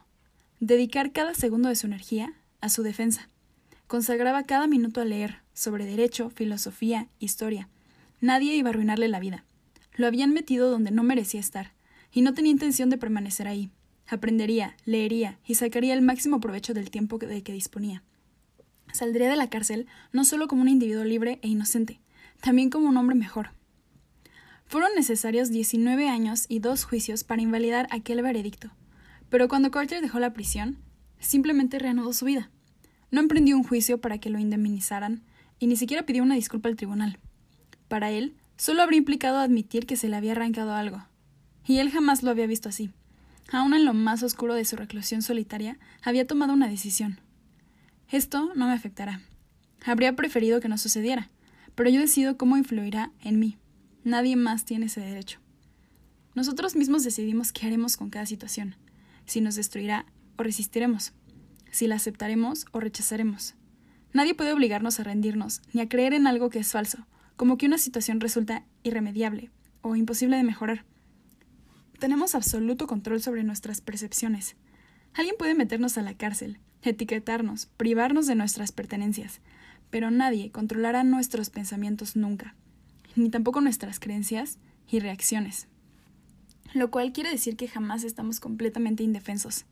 dedicar 0.61 1.11
cada 1.11 1.33
segundo 1.33 1.69
de 1.69 1.75
su 1.75 1.87
energía 1.87 2.33
a 2.61 2.69
su 2.69 2.83
defensa. 2.83 3.29
Consagraba 3.87 4.43
cada 4.43 4.67
minuto 4.67 5.01
a 5.01 5.05
leer 5.05 5.39
sobre 5.53 5.85
derecho, 5.85 6.29
filosofía, 6.29 7.07
historia. 7.19 7.67
Nadie 8.21 8.55
iba 8.55 8.69
a 8.69 8.71
arruinarle 8.71 9.07
la 9.07 9.19
vida. 9.19 9.43
Lo 9.95 10.05
habían 10.05 10.31
metido 10.31 10.69
donde 10.69 10.91
no 10.91 11.03
merecía 11.03 11.39
estar, 11.39 11.73
y 12.13 12.21
no 12.21 12.33
tenía 12.33 12.51
intención 12.51 12.89
de 12.89 12.97
permanecer 12.97 13.47
ahí. 13.47 13.71
aprendería, 14.07 14.75
leería 14.85 15.39
y 15.45 15.55
sacaría 15.55 15.93
el 15.93 16.01
máximo 16.01 16.41
provecho 16.41 16.73
del 16.73 16.91
tiempo 16.91 17.17
de 17.17 17.43
que 17.43 17.53
disponía. 17.53 18.03
Saldría 18.91 19.29
de 19.29 19.37
la 19.37 19.49
cárcel 19.49 19.87
no 20.11 20.25
solo 20.25 20.47
como 20.47 20.61
un 20.61 20.67
individuo 20.67 21.05
libre 21.05 21.39
e 21.41 21.47
inocente, 21.47 22.01
también 22.41 22.69
como 22.69 22.89
un 22.89 22.97
hombre 22.97 23.15
mejor. 23.15 23.51
Fueron 24.71 24.91
necesarios 24.95 25.49
19 25.49 26.07
años 26.07 26.45
y 26.47 26.59
dos 26.59 26.85
juicios 26.85 27.25
para 27.25 27.41
invalidar 27.41 27.89
aquel 27.91 28.21
veredicto, 28.21 28.71
pero 29.29 29.49
cuando 29.49 29.69
Carter 29.69 30.01
dejó 30.01 30.17
la 30.19 30.31
prisión, 30.31 30.77
simplemente 31.19 31.77
reanudó 31.77 32.13
su 32.13 32.23
vida. 32.23 32.49
No 33.11 33.19
emprendió 33.19 33.57
un 33.57 33.65
juicio 33.65 33.99
para 33.99 34.19
que 34.19 34.29
lo 34.29 34.39
indemnizaran 34.39 35.23
y 35.59 35.67
ni 35.67 35.75
siquiera 35.75 36.05
pidió 36.05 36.23
una 36.23 36.35
disculpa 36.35 36.69
al 36.69 36.77
tribunal. 36.77 37.19
Para 37.89 38.11
él, 38.11 38.33
solo 38.55 38.81
habría 38.81 38.99
implicado 38.99 39.39
admitir 39.39 39.85
que 39.85 39.97
se 39.97 40.07
le 40.07 40.15
había 40.15 40.31
arrancado 40.31 40.73
algo. 40.73 41.03
Y 41.67 41.79
él 41.79 41.91
jamás 41.91 42.23
lo 42.23 42.31
había 42.31 42.47
visto 42.47 42.69
así. 42.69 42.91
Aún 43.51 43.73
en 43.73 43.83
lo 43.83 43.93
más 43.93 44.23
oscuro 44.23 44.53
de 44.53 44.63
su 44.63 44.77
reclusión 44.77 45.21
solitaria, 45.21 45.79
había 46.01 46.25
tomado 46.25 46.53
una 46.53 46.69
decisión. 46.69 47.19
Esto 48.09 48.53
no 48.55 48.67
me 48.67 48.73
afectará. 48.73 49.19
Habría 49.85 50.15
preferido 50.15 50.61
que 50.61 50.69
no 50.69 50.77
sucediera, 50.77 51.29
pero 51.75 51.89
yo 51.89 51.99
decido 51.99 52.37
cómo 52.37 52.55
influirá 52.55 53.11
en 53.21 53.37
mí. 53.37 53.57
Nadie 54.03 54.35
más 54.35 54.65
tiene 54.65 54.87
ese 54.87 54.99
derecho. 55.01 55.39
Nosotros 56.33 56.75
mismos 56.75 57.03
decidimos 57.03 57.51
qué 57.51 57.67
haremos 57.67 57.97
con 57.97 58.09
cada 58.09 58.25
situación, 58.25 58.75
si 59.25 59.41
nos 59.41 59.55
destruirá 59.55 60.05
o 60.37 60.43
resistiremos, 60.43 61.13
si 61.71 61.87
la 61.87 61.95
aceptaremos 61.95 62.65
o 62.71 62.79
rechazaremos. 62.79 63.55
Nadie 64.13 64.33
puede 64.33 64.53
obligarnos 64.53 64.99
a 64.99 65.03
rendirnos, 65.03 65.61
ni 65.71 65.81
a 65.81 65.89
creer 65.89 66.13
en 66.13 66.25
algo 66.25 66.49
que 66.49 66.59
es 66.59 66.71
falso, 66.71 67.05
como 67.35 67.57
que 67.57 67.67
una 67.67 67.77
situación 67.77 68.19
resulta 68.19 68.65
irremediable 68.83 69.51
o 69.81 69.95
imposible 69.95 70.37
de 70.37 70.43
mejorar. 70.43 70.83
Tenemos 71.99 72.33
absoluto 72.33 72.87
control 72.87 73.21
sobre 73.21 73.43
nuestras 73.43 73.81
percepciones. 73.81 74.55
Alguien 75.13 75.35
puede 75.37 75.53
meternos 75.53 75.97
a 75.97 76.01
la 76.01 76.15
cárcel, 76.15 76.59
etiquetarnos, 76.81 77.67
privarnos 77.77 78.25
de 78.25 78.35
nuestras 78.35 78.71
pertenencias, 78.71 79.41
pero 79.91 80.09
nadie 80.09 80.51
controlará 80.51 81.03
nuestros 81.03 81.49
pensamientos 81.49 82.15
nunca, 82.15 82.55
ni 83.15 83.29
tampoco 83.29 83.61
nuestras 83.61 83.99
creencias 83.99 84.57
y 84.89 84.99
reacciones. 84.99 85.67
Lo 86.73 86.91
cual 86.91 87.11
quiere 87.11 87.31
decir 87.31 87.55
que 87.55 87.67
jamás 87.67 88.03
estamos 88.03 88.39
completamente 88.39 89.03
indefensos. 89.03 89.65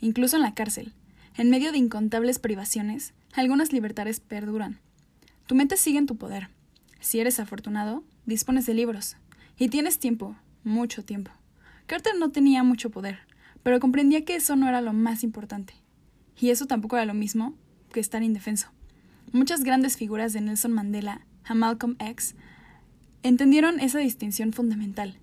Incluso 0.00 0.36
en 0.36 0.42
la 0.42 0.54
cárcel, 0.54 0.92
en 1.36 1.50
medio 1.50 1.72
de 1.72 1.78
incontables 1.78 2.38
privaciones, 2.38 3.14
algunas 3.32 3.72
libertades 3.72 4.20
perduran. 4.20 4.78
Tu 5.46 5.54
mente 5.54 5.76
sigue 5.76 5.98
en 5.98 6.06
tu 6.06 6.16
poder. 6.16 6.48
Si 7.00 7.20
eres 7.20 7.40
afortunado, 7.40 8.04
dispones 8.26 8.66
de 8.66 8.74
libros. 8.74 9.16
Y 9.58 9.68
tienes 9.68 9.98
tiempo, 9.98 10.36
mucho 10.64 11.04
tiempo. 11.04 11.30
Carter 11.86 12.14
no 12.18 12.30
tenía 12.30 12.62
mucho 12.62 12.90
poder, 12.90 13.20
pero 13.62 13.80
comprendía 13.80 14.24
que 14.24 14.36
eso 14.36 14.56
no 14.56 14.68
era 14.68 14.80
lo 14.80 14.92
más 14.92 15.22
importante. 15.22 15.74
Y 16.38 16.50
eso 16.50 16.66
tampoco 16.66 16.96
era 16.96 17.06
lo 17.06 17.14
mismo 17.14 17.54
que 17.92 18.00
estar 18.00 18.22
indefenso. 18.22 18.68
Muchas 19.32 19.62
grandes 19.62 19.96
figuras 19.96 20.32
de 20.32 20.40
Nelson 20.40 20.72
Mandela 20.72 21.26
a 21.44 21.54
Malcolm 21.54 21.96
X 21.98 22.34
entendieron 23.26 23.80
esa 23.80 23.98
distinción 23.98 24.52
fundamental. 24.52 25.18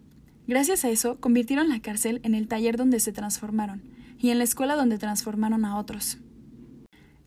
Gracias 0.45 0.83
a 0.83 0.89
eso, 0.89 1.21
convirtieron 1.21 1.69
la 1.69 1.79
cárcel 1.79 2.19
en 2.23 2.35
el 2.35 2.49
taller 2.49 2.75
donde 2.75 2.99
se 2.99 3.13
transformaron 3.13 3.81
y 4.19 4.29
en 4.29 4.39
la 4.39 4.43
escuela 4.43 4.75
donde 4.75 4.97
transformaron 4.97 5.63
a 5.63 5.77
otros. 5.77 6.17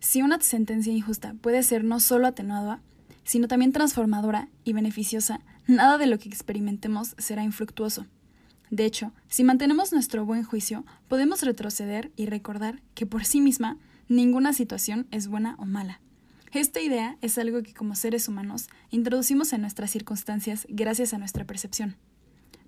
Si 0.01 0.21
una 0.21 0.39
sentencia 0.41 0.93
injusta 0.93 1.35
puede 1.41 1.63
ser 1.63 1.83
no 1.83 1.99
solo 1.99 2.27
atenuada, 2.27 2.83
sino 3.25 3.49
también 3.49 3.73
transformadora 3.73 4.49
y 4.65 4.75
beneficiosa, 4.75 5.41
nada 5.67 5.97
de 5.97 6.07
lo 6.07 6.19
que 6.19 6.29
experimentemos 6.29 7.15
será 7.17 7.43
infructuoso. 7.43 8.07
De 8.71 8.85
hecho, 8.85 9.13
si 9.29 9.45
mantenemos 9.45 9.93
nuestro 9.93 10.27
buen 10.27 10.45
juicio, 10.45 10.85
podemos 11.09 11.43
retroceder 11.43 12.13
y 12.17 12.27
recordar 12.27 12.83
que 12.95 13.07
por 13.07 13.25
sí 13.25 13.41
misma 13.41 13.79
ninguna 14.09 14.53
situación 14.53 15.07
es 15.11 15.29
buena 15.29 15.57
o 15.59 15.65
mala. 15.65 16.01
Esta 16.53 16.81
idea 16.81 17.17
es 17.21 17.39
algo 17.39 17.63
que 17.63 17.75
como 17.75 17.95
seres 17.95 18.29
humanos 18.29 18.69
introducimos 18.91 19.53
en 19.53 19.61
nuestras 19.61 19.91
circunstancias 19.91 20.67
gracias 20.69 21.13
a 21.13 21.19
nuestra 21.19 21.45
percepción. 21.45 21.97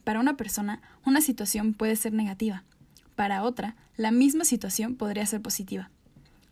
Para 0.05 0.21
una 0.21 0.37
persona, 0.37 0.81
una 1.05 1.21
situación 1.21 1.75
puede 1.75 1.97
ser 1.97 2.13
negativa. 2.13 2.65
Para 3.15 3.43
otra, 3.43 3.77
la 3.97 4.11
misma 4.11 4.45
situación 4.45 4.97
podría 4.97 5.27
ser 5.27 5.43
positiva. 5.43 5.91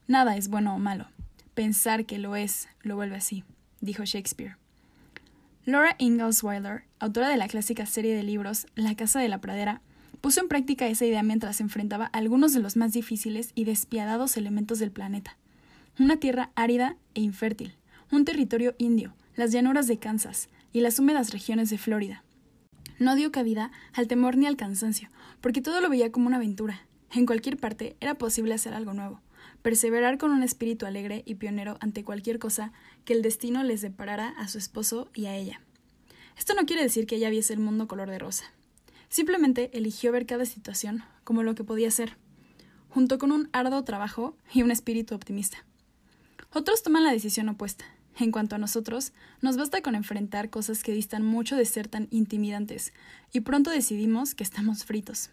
Nada 0.06 0.36
es 0.36 0.48
bueno 0.48 0.74
o 0.74 0.78
malo. 0.78 1.08
Pensar 1.54 2.06
que 2.06 2.18
lo 2.18 2.36
es 2.36 2.68
lo 2.82 2.96
vuelve 2.96 3.16
así, 3.16 3.44
dijo 3.80 4.04
Shakespeare. 4.04 4.56
Laura 5.64 5.96
Ingalls 5.98 6.42
Wilder, 6.44 6.84
autora 7.00 7.28
de 7.28 7.36
la 7.36 7.48
clásica 7.48 7.86
serie 7.86 8.14
de 8.14 8.22
libros 8.22 8.66
La 8.76 8.94
Casa 8.94 9.20
de 9.20 9.28
la 9.28 9.40
Pradera, 9.40 9.80
puso 10.20 10.40
en 10.40 10.48
práctica 10.48 10.86
esa 10.86 11.06
idea 11.06 11.22
mientras 11.22 11.60
enfrentaba 11.60 12.06
algunos 12.06 12.52
de 12.52 12.60
los 12.60 12.76
más 12.76 12.92
difíciles 12.92 13.50
y 13.54 13.64
despiadados 13.64 14.36
elementos 14.36 14.78
del 14.78 14.92
planeta. 14.92 15.36
Una 15.98 16.18
tierra 16.18 16.50
árida 16.56 16.98
e 17.14 17.22
infértil, 17.22 17.74
un 18.12 18.26
territorio 18.26 18.74
indio, 18.76 19.14
las 19.35 19.50
llanuras 19.50 19.87
de 19.87 19.98
Kansas 19.98 20.50
y 20.70 20.80
las 20.80 20.98
húmedas 20.98 21.32
regiones 21.32 21.70
de 21.70 21.78
Florida. 21.78 22.22
No 22.98 23.14
dio 23.14 23.32
cabida 23.32 23.70
al 23.94 24.06
temor 24.06 24.37
ni 24.37 24.44
al 24.46 24.59
cansancio, 24.59 25.09
porque 25.40 25.62
todo 25.62 25.80
lo 25.80 25.88
veía 25.88 26.12
como 26.12 26.26
una 26.26 26.37
aventura. 26.37 26.82
En 27.12 27.24
cualquier 27.24 27.56
parte 27.56 27.96
era 28.00 28.16
posible 28.16 28.52
hacer 28.52 28.74
algo 28.74 28.92
nuevo, 28.92 29.22
perseverar 29.62 30.18
con 30.18 30.32
un 30.32 30.42
espíritu 30.42 30.85
alegre 30.85 31.22
y 31.24 31.37
pionero 31.37 31.78
ante 31.80 32.04
cualquier 32.04 32.38
cosa 32.38 32.72
que 33.06 33.14
el 33.14 33.22
destino 33.22 33.64
les 33.64 33.80
deparara 33.80 34.28
a 34.37 34.48
su 34.48 34.59
esposo 34.59 35.09
y 35.14 35.26
a 35.26 35.35
ella. 35.35 35.62
Esto 36.37 36.52
no 36.52 36.66
quiere 36.66 36.82
decir 36.82 37.06
que 37.06 37.16
ella 37.16 37.30
viese 37.30 37.54
el 37.54 37.61
mundo 37.61 37.88
color 37.88 38.11
de 38.11 38.18
rosa. 38.18 38.44
Simplemente 39.09 39.70
eligió 39.72 40.12
ver 40.12 40.26
cada 40.26 40.44
situación 40.44 41.04
como 41.24 41.42
lo 41.42 41.54
que 41.54 41.64
podía 41.64 41.90
ser, 41.90 42.18
junto 42.90 43.18
con 43.18 43.32
un 43.32 43.48
arduo 43.52 43.82
trabajo 43.85 44.37
y 44.52 44.61
un 44.61 44.70
espíritu 44.70 45.14
optimista. 45.14 45.65
Otros 46.52 46.82
toman 46.82 47.04
la 47.04 47.12
decisión 47.12 47.48
opuesta. 47.48 47.85
En 48.18 48.32
cuanto 48.32 48.56
a 48.56 48.59
nosotros, 48.59 49.12
nos 49.42 49.56
basta 49.56 49.82
con 49.82 49.94
enfrentar 49.94 50.48
cosas 50.48 50.82
que 50.82 50.92
distan 50.92 51.22
mucho 51.22 51.56
de 51.56 51.66
ser 51.66 51.87
tan 51.88 52.09
intimidantes, 52.11 52.94
y 53.32 53.40
pronto 53.40 53.70
decidimos 53.70 54.35
que 54.35 54.42
estamos 54.42 54.85
fritos. 54.85 55.30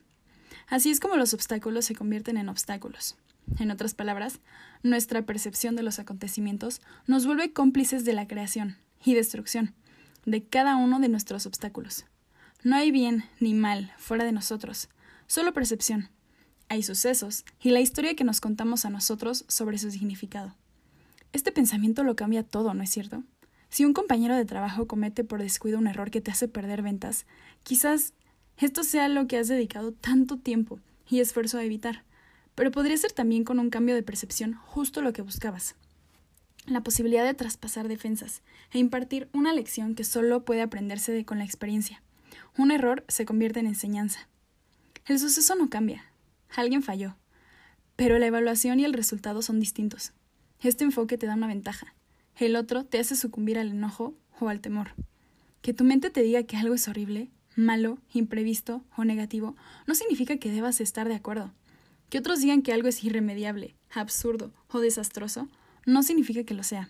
Así 0.67 0.91
es 0.91 0.99
como 0.99 1.15
los 1.15 1.34
obstáculos 1.34 1.86
se 1.86 1.95
convierten 1.95 2.38
en 2.38 2.49
obstáculos. 2.49 3.15
En 3.60 3.71
otras 3.71 3.93
palabras, 3.93 4.39
nuestra 4.82 5.26
percepción 5.26 5.76
de 5.76 5.84
los 5.84 5.99
acontecimientos 5.99 6.82
nos 7.08 7.26
vuelve 7.26 7.54
cómplices 7.54 8.06
de 8.06 8.13
la 8.13 8.28
creación 8.28 8.78
y 9.04 9.13
destrucción 9.13 9.73
de 10.26 10.43
cada 10.43 10.76
uno 10.76 10.99
de 10.99 11.10
nuestros 11.10 11.45
obstáculos. 11.45 12.06
No 12.63 12.76
hay 12.76 12.91
bien 12.91 13.26
ni 13.39 13.54
mal 13.54 13.93
fuera 13.97 14.23
de 14.23 14.32
nosotros, 14.32 14.89
solo 15.28 15.54
percepción. 15.54 16.10
Hay 16.69 16.84
sucesos 16.84 17.43
y 17.62 17.71
la 17.71 17.82
historia 17.82 18.15
que 18.15 18.23
nos 18.23 18.39
contamos 18.39 18.86
a 18.86 18.89
nosotros 18.89 19.45
sobre 19.47 19.78
su 19.78 19.91
significado. 19.91 20.56
Este 21.34 21.52
pensamiento 21.52 22.04
lo 22.04 22.15
cambia 22.15 22.43
todo, 22.43 22.74
¿no 22.74 22.84
es 22.84 22.89
cierto? 22.89 23.24
Si 23.69 23.84
un 23.84 23.93
compañero 23.93 24.36
de 24.36 24.46
trabajo 24.46 24.88
comete 24.88 25.24
por 25.24 25.41
descuido 25.41 25.78
un 25.78 25.88
error 25.88 26.12
que 26.12 26.22
te 26.22 26.32
hace 26.32 26.48
perder 26.48 26.82
ventas, 26.82 27.26
quizás 27.63 28.13
esto 28.58 28.84
sea 28.84 29.10
lo 29.10 29.28
que 29.28 29.38
has 29.38 29.50
dedicado 29.50 29.91
tanto 29.91 30.38
tiempo 30.38 30.80
y 31.10 31.19
esfuerzo 31.19 31.58
a 31.58 31.63
evitar 31.63 32.04
pero 32.56 32.72
podría 32.72 32.98
ser 32.98 33.12
también 33.12 33.43
con 33.43 33.60
un 33.60 33.69
cambio 33.69 33.96
de 33.96 34.04
percepción 34.04 34.54
justo 34.54 35.02
lo 35.02 35.13
que 35.13 35.22
buscabas. 35.22 35.76
La 36.65 36.82
posibilidad 36.82 37.26
de 37.26 37.34
traspasar 37.34 37.88
defensas 37.88 38.41
e 38.72 38.80
impartir 38.80 39.30
una 39.34 39.54
lección 39.54 39.96
que 39.96 40.04
solo 40.04 40.46
puede 40.46 40.62
aprenderse 40.62 41.12
de 41.12 41.26
con 41.26 41.39
la 41.39 41.46
experiencia. 41.46 42.02
Un 42.58 42.72
error 42.72 43.04
se 43.08 43.26
convierte 43.26 43.60
en 43.60 43.67
enseñanza. 43.67 44.28
El 45.06 45.19
suceso 45.19 45.56
no 45.56 45.69
cambia. 45.69 46.06
Alguien 46.56 46.84
falló. 46.84 47.17
Pero 47.96 48.17
la 48.17 48.28
evaluación 48.28 48.80
y 48.80 48.86
el 48.86 48.93
resultado 48.93 49.41
son 49.41 49.60
distintos. 49.60 50.13
Este 50.63 50.86
enfoque 50.86 51.17
te 51.17 51.28
da 51.28 51.34
una 51.34 51.47
ventaja. 51.47 51.93
El 52.38 52.56
otro 52.56 52.86
te 52.86 52.97
hace 52.97 53.17
sucumbir 53.17 53.60
al 53.60 53.71
enojo 53.71 54.15
o 54.39 54.47
al 54.47 54.62
temor. 54.62 54.91
Que 55.62 55.73
tu 55.73 55.84
mente 55.84 56.10
te 56.10 56.23
diga 56.23 56.43
que 56.43 56.56
algo 56.56 56.73
es 56.73 56.88
horrible, 56.88 57.30
malo, 57.58 57.97
imprevisto 58.13 58.82
o 58.95 59.04
negativo 59.04 59.58
no 59.88 59.93
significa 59.93 60.38
que 60.38 60.52
debas 60.52 60.80
estar 60.80 61.10
de 61.10 61.15
acuerdo. 61.15 61.52
Que 62.10 62.17
otros 62.17 62.39
digan 62.39 62.62
que 62.62 62.72
algo 62.72 62.88
es 62.88 63.03
irremediable, 63.03 63.76
absurdo 63.91 64.53
o 64.70 64.80
desastroso, 64.80 65.49
no 65.86 66.01
significa 66.01 66.45
que 66.45 66.53
lo 66.53 66.64
sea. 66.64 66.89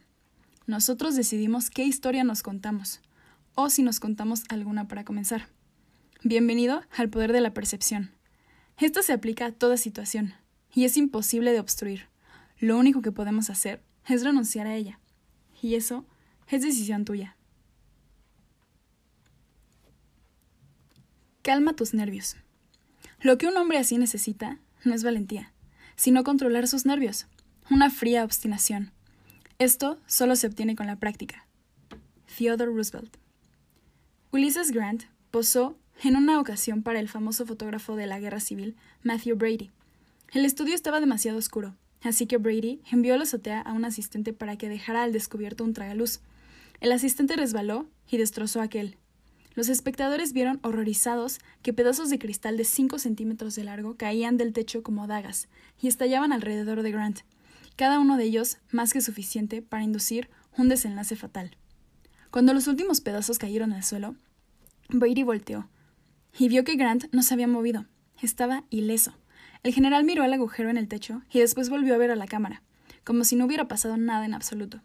Nosotros 0.68 1.16
decidimos 1.16 1.72
qué 1.72 1.84
historia 1.84 2.24
nos 2.24 2.44
contamos, 2.44 3.02
o 3.56 3.72
si 3.72 3.82
nos 3.82 4.00
contamos 4.00 4.44
alguna 4.50 4.88
para 4.88 5.04
comenzar. 5.04 5.48
Bienvenido 6.24 6.84
al 6.96 7.10
poder 7.10 7.34
de 7.34 7.42
la 7.42 7.56
percepción. 7.56 8.12
Esto 8.78 9.02
se 9.02 9.14
aplica 9.14 9.48
a 9.48 9.52
toda 9.52 9.78
situación, 9.78 10.36
y 10.72 10.86
es 10.86 10.96
imposible 10.96 11.54
de 11.54 11.60
obstruir. 11.60 12.13
Lo 12.64 12.78
único 12.78 13.02
que 13.02 13.12
podemos 13.12 13.50
hacer 13.50 13.84
es 14.08 14.24
renunciar 14.24 14.68
a 14.68 14.74
ella, 14.74 14.98
y 15.62 15.76
eso 15.76 16.06
es 16.48 16.62
decisión 16.62 17.04
tuya. 17.04 17.36
Calma 21.42 21.76
tus 21.76 21.94
nervios. 21.94 22.38
Lo 23.20 23.38
que 23.38 23.48
un 23.48 23.58
hombre 23.58 23.80
así 23.80 23.98
necesita 23.98 24.60
no 24.86 24.94
es 24.94 25.04
valentía, 25.04 25.52
sino 25.98 26.24
controlar 26.24 26.70
sus 26.70 26.86
nervios, 26.86 27.28
una 27.70 27.90
fría 27.90 28.24
obstinación. 28.24 28.94
Esto 29.60 30.00
solo 30.08 30.38
se 30.38 30.48
obtiene 30.48 30.78
con 30.78 30.88
la 30.88 30.96
práctica. 30.96 31.46
Theodore 32.38 32.72
Roosevelt. 32.72 33.18
Ulysses 34.32 34.72
Grant 34.72 35.04
posó 35.32 35.78
en 36.02 36.16
una 36.16 36.40
ocasión 36.40 36.82
para 36.82 37.02
el 37.02 37.10
famoso 37.10 37.46
fotógrafo 37.46 37.98
de 37.98 38.08
la 38.08 38.22
Guerra 38.22 38.40
Civil, 38.40 38.78
Matthew 39.04 39.36
Brady. 39.36 39.72
El 40.32 40.46
estudio 40.46 40.74
estaba 40.76 41.02
demasiado 41.02 41.38
oscuro, 41.38 41.76
así 42.04 42.28
que 42.28 42.38
Brady 42.38 42.82
envió 42.92 43.14
a 43.14 43.18
la 43.18 43.24
azotea 43.24 43.62
a 43.62 43.74
un 43.74 43.86
asistente 43.86 44.34
para 44.34 44.58
que 44.58 44.70
dejara 44.70 45.04
al 45.04 45.14
descubierto 45.14 45.64
un 45.64 45.74
tragaluz. 45.74 46.20
El 46.82 46.92
asistente 46.92 47.36
resbaló 47.36 47.90
y 48.10 48.18
destrozó 48.18 48.62
aquel. 48.62 48.98
Los 49.56 49.70
espectadores 49.70 50.34
vieron 50.34 50.60
horrorizados 50.64 51.40
que 51.62 51.74
pedazos 51.74 52.10
de 52.10 52.20
cristal 52.20 52.58
de 52.58 52.66
cinco 52.66 52.98
centímetros 52.98 53.56
de 53.56 53.64
largo 53.64 53.96
caían 53.98 54.38
del 54.38 54.52
techo 54.52 54.82
como 54.82 55.08
dagas 55.08 55.48
y 55.80 55.88
estallaban 55.88 56.34
alrededor 56.34 56.82
de 56.82 56.92
Grant, 56.92 57.20
cada 57.76 58.00
uno 58.00 58.18
de 58.18 58.24
ellos 58.24 58.58
más 58.72 58.94
que 58.94 59.02
suficiente 59.02 59.62
para 59.62 59.84
inducir 59.84 60.30
un 60.58 60.70
desenlace 60.70 61.16
fatal. 61.16 61.56
Cuando 62.32 62.54
los 62.54 62.68
últimos 62.68 63.00
pedazos 63.00 63.38
cayeron 63.38 63.74
al 63.74 63.84
suelo, 63.84 64.16
Brady 64.90 65.24
volteó 65.24 65.70
y 66.38 66.50
vio 66.50 66.64
que 66.64 66.76
Grant 66.76 67.06
no 67.12 67.22
se 67.22 67.36
había 67.36 67.48
movido. 67.48 67.86
Estaba 68.22 68.64
ileso. 68.70 69.14
El 69.64 69.74
general 69.74 70.04
miró 70.04 70.24
al 70.24 70.34
agujero 70.34 70.70
en 70.70 70.78
el 70.78 70.88
techo 70.88 71.22
y 71.32 71.40
después 71.40 71.70
volvió 71.70 71.96
a 71.96 71.98
ver 71.98 72.12
a 72.12 72.16
la 72.16 72.28
cámara, 72.28 72.62
como 73.04 73.24
si 73.24 73.36
no 73.36 73.46
hubiera 73.46 73.68
pasado 73.68 73.98
nada 73.98 74.26
en 74.26 74.34
absoluto. 74.34 74.82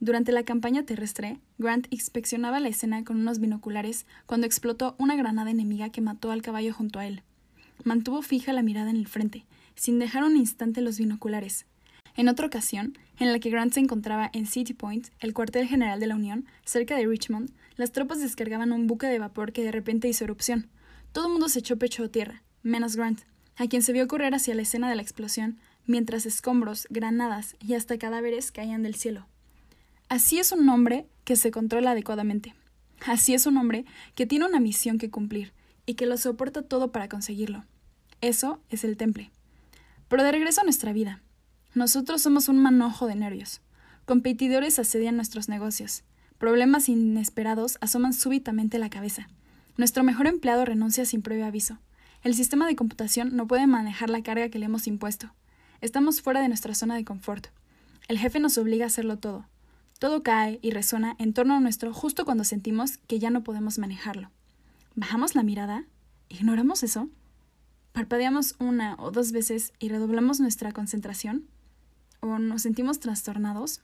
Durante 0.00 0.32
la 0.32 0.44
campaña 0.44 0.84
terrestre, 0.84 1.38
Grant 1.58 1.86
inspeccionaba 1.90 2.60
la 2.60 2.68
escena 2.68 3.04
con 3.04 3.18
unos 3.18 3.40
binoculares 3.40 4.06
cuando 4.26 4.46
explotó 4.46 4.94
una 4.98 5.16
granada 5.16 5.50
enemiga 5.50 5.90
que 5.90 6.00
mató 6.00 6.30
al 6.30 6.42
caballo 6.42 6.72
junto 6.72 6.98
a 6.98 7.06
él. 7.06 7.22
Mantuvo 7.84 8.22
fija 8.22 8.52
la 8.52 8.62
mirada 8.62 8.90
en 8.90 8.96
el 8.96 9.08
frente, 9.08 9.44
sin 9.74 9.98
dejar 9.98 10.24
un 10.24 10.36
instante 10.36 10.80
los 10.80 10.98
binoculares, 10.98 11.66
en 12.16 12.28
otra 12.28 12.46
ocasión, 12.46 12.96
en 13.18 13.30
la 13.30 13.38
que 13.38 13.50
Grant 13.50 13.74
se 13.74 13.80
encontraba 13.80 14.30
en 14.32 14.46
City 14.46 14.72
Point, 14.72 15.08
el 15.20 15.34
cuartel 15.34 15.68
general 15.68 16.00
de 16.00 16.06
la 16.06 16.14
Unión, 16.14 16.46
cerca 16.64 16.96
de 16.96 17.06
Richmond, 17.06 17.50
las 17.76 17.92
tropas 17.92 18.20
descargaban 18.20 18.72
un 18.72 18.86
buque 18.86 19.06
de 19.06 19.18
vapor 19.18 19.52
que 19.52 19.62
de 19.62 19.70
repente 19.70 20.08
hizo 20.08 20.24
erupción. 20.24 20.70
Todo 21.12 21.26
el 21.26 21.32
mundo 21.32 21.50
se 21.50 21.58
echó 21.58 21.76
pecho 21.76 22.04
a 22.04 22.08
tierra, 22.08 22.42
menos 22.62 22.96
Grant, 22.96 23.20
a 23.56 23.66
quien 23.66 23.82
se 23.82 23.92
vio 23.92 24.06
correr 24.08 24.34
hacia 24.34 24.54
la 24.54 24.62
escena 24.62 24.88
de 24.88 24.96
la 24.96 25.02
explosión, 25.02 25.58
mientras 25.86 26.26
escombros, 26.26 26.86
granadas 26.90 27.56
y 27.60 27.74
hasta 27.74 27.98
cadáveres 27.98 28.52
caían 28.52 28.82
del 28.82 28.94
cielo. 28.94 29.26
Así 30.08 30.38
es 30.38 30.52
un 30.52 30.68
hombre 30.68 31.06
que 31.24 31.36
se 31.36 31.50
controla 31.50 31.92
adecuadamente. 31.92 32.54
Así 33.06 33.34
es 33.34 33.46
un 33.46 33.56
hombre 33.56 33.84
que 34.14 34.26
tiene 34.26 34.46
una 34.46 34.60
misión 34.60 34.98
que 34.98 35.10
cumplir 35.10 35.52
y 35.84 35.94
que 35.94 36.06
lo 36.06 36.16
soporta 36.16 36.62
todo 36.62 36.92
para 36.92 37.08
conseguirlo. 37.08 37.64
Eso 38.20 38.60
es 38.70 38.84
el 38.84 38.96
temple. 38.96 39.30
Pero 40.08 40.22
de 40.22 40.32
regreso 40.32 40.60
a 40.60 40.64
nuestra 40.64 40.92
vida. 40.92 41.22
Nosotros 41.74 42.22
somos 42.22 42.48
un 42.48 42.58
manojo 42.58 43.06
de 43.06 43.16
nervios. 43.16 43.60
Competidores 44.04 44.78
asedian 44.78 45.16
nuestros 45.16 45.48
negocios. 45.48 46.04
Problemas 46.38 46.88
inesperados 46.88 47.78
asoman 47.80 48.12
súbitamente 48.12 48.78
la 48.78 48.90
cabeza. 48.90 49.28
Nuestro 49.76 50.04
mejor 50.04 50.26
empleado 50.26 50.64
renuncia 50.64 51.04
sin 51.04 51.22
previo 51.22 51.46
aviso. 51.46 51.78
El 52.26 52.34
sistema 52.34 52.66
de 52.66 52.74
computación 52.74 53.36
no 53.36 53.46
puede 53.46 53.68
manejar 53.68 54.10
la 54.10 54.20
carga 54.20 54.48
que 54.48 54.58
le 54.58 54.66
hemos 54.66 54.88
impuesto. 54.88 55.32
Estamos 55.80 56.20
fuera 56.20 56.40
de 56.40 56.48
nuestra 56.48 56.74
zona 56.74 56.96
de 56.96 57.04
confort. 57.04 57.46
El 58.08 58.18
jefe 58.18 58.40
nos 58.40 58.58
obliga 58.58 58.82
a 58.84 58.88
hacerlo 58.88 59.16
todo. 59.16 59.46
Todo 60.00 60.24
cae 60.24 60.58
y 60.60 60.72
resuena 60.72 61.14
en 61.20 61.34
torno 61.34 61.54
a 61.54 61.60
nuestro 61.60 61.94
justo 61.94 62.24
cuando 62.24 62.42
sentimos 62.42 62.96
que 63.06 63.20
ya 63.20 63.30
no 63.30 63.44
podemos 63.44 63.78
manejarlo. 63.78 64.32
¿Bajamos 64.96 65.36
la 65.36 65.44
mirada? 65.44 65.84
¿Ignoramos 66.28 66.82
eso? 66.82 67.08
¿Parpadeamos 67.92 68.56
una 68.58 68.96
o 68.98 69.12
dos 69.12 69.30
veces 69.30 69.72
y 69.78 69.88
redoblamos 69.88 70.40
nuestra 70.40 70.72
concentración? 70.72 71.46
o 72.18 72.40
nos 72.40 72.62
sentimos 72.62 72.98
trastornados, 72.98 73.82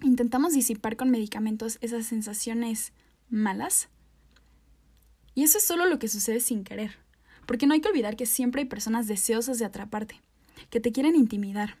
intentamos 0.00 0.54
disipar 0.54 0.96
con 0.96 1.10
medicamentos 1.10 1.76
esas 1.82 2.06
sensaciones 2.06 2.94
malas. 3.28 3.90
Y 5.34 5.42
eso 5.42 5.58
es 5.58 5.64
solo 5.64 5.84
lo 5.84 5.98
que 5.98 6.08
sucede 6.08 6.40
sin 6.40 6.64
querer, 6.64 6.96
porque 7.50 7.66
no 7.66 7.74
hay 7.74 7.80
que 7.80 7.88
olvidar 7.88 8.14
que 8.14 8.26
siempre 8.26 8.62
hay 8.62 8.68
personas 8.68 9.08
deseosas 9.08 9.58
de 9.58 9.64
atraparte, 9.64 10.20
que 10.70 10.78
te 10.78 10.92
quieren 10.92 11.16
intimidar, 11.16 11.78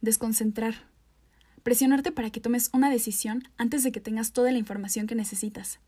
desconcentrar, 0.00 0.86
presionarte 1.64 2.12
para 2.12 2.30
que 2.30 2.38
tomes 2.38 2.70
una 2.72 2.88
decisión 2.88 3.42
antes 3.56 3.82
de 3.82 3.90
que 3.90 3.98
tengas 3.98 4.30
toda 4.30 4.52
la 4.52 4.58
información 4.58 5.08
que 5.08 5.16
necesitas. 5.16 5.80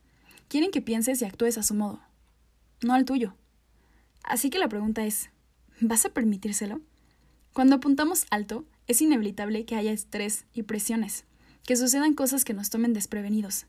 Quieren 0.49 0.73
que 0.73 0.83
pienses 0.83 1.23
y 1.23 1.27
actúes 1.27 1.59
a 1.59 1.63
su 1.63 1.75
modo, 1.75 2.01
no 2.83 2.93
al 2.93 3.05
tuyo. 3.05 3.37
Así 4.25 4.51
que 4.51 4.59
la 4.59 4.69
pregunta 4.69 5.05
es, 5.05 5.31
¿vas 5.81 6.05
a 6.05 6.11
permitírselo? 6.11 6.81
Cuando 7.53 7.77
apuntamos 7.77 8.27
alto, 8.31 8.65
es 8.89 9.01
inevitable 9.01 9.65
que 9.65 9.77
haya 9.77 9.93
estrés 9.93 10.45
y 10.55 10.65
presiones, 10.65 11.23
que 11.65 11.77
sucedan 11.77 12.15
cosas 12.15 12.45
que 12.45 12.53
nos 12.53 12.69
tomen 12.69 12.95
desprevenidos, 12.95 13.67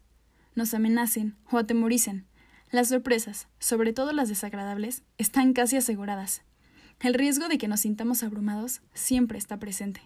nos 0.55 0.73
amenacen 0.73 1.35
o 1.51 1.59
atemoricen. 1.59 2.25
Las 2.71 2.87
sorpresas, 2.87 3.49
sobre 3.59 3.91
todo 3.91 4.13
las 4.13 4.29
desagradables, 4.29 5.03
están 5.17 5.51
casi 5.51 5.75
aseguradas. 5.75 6.41
El 7.01 7.13
riesgo 7.13 7.49
de 7.49 7.57
que 7.57 7.67
nos 7.67 7.81
sintamos 7.81 8.23
abrumados 8.23 8.81
siempre 8.93 9.37
está 9.37 9.57
presente. 9.59 10.01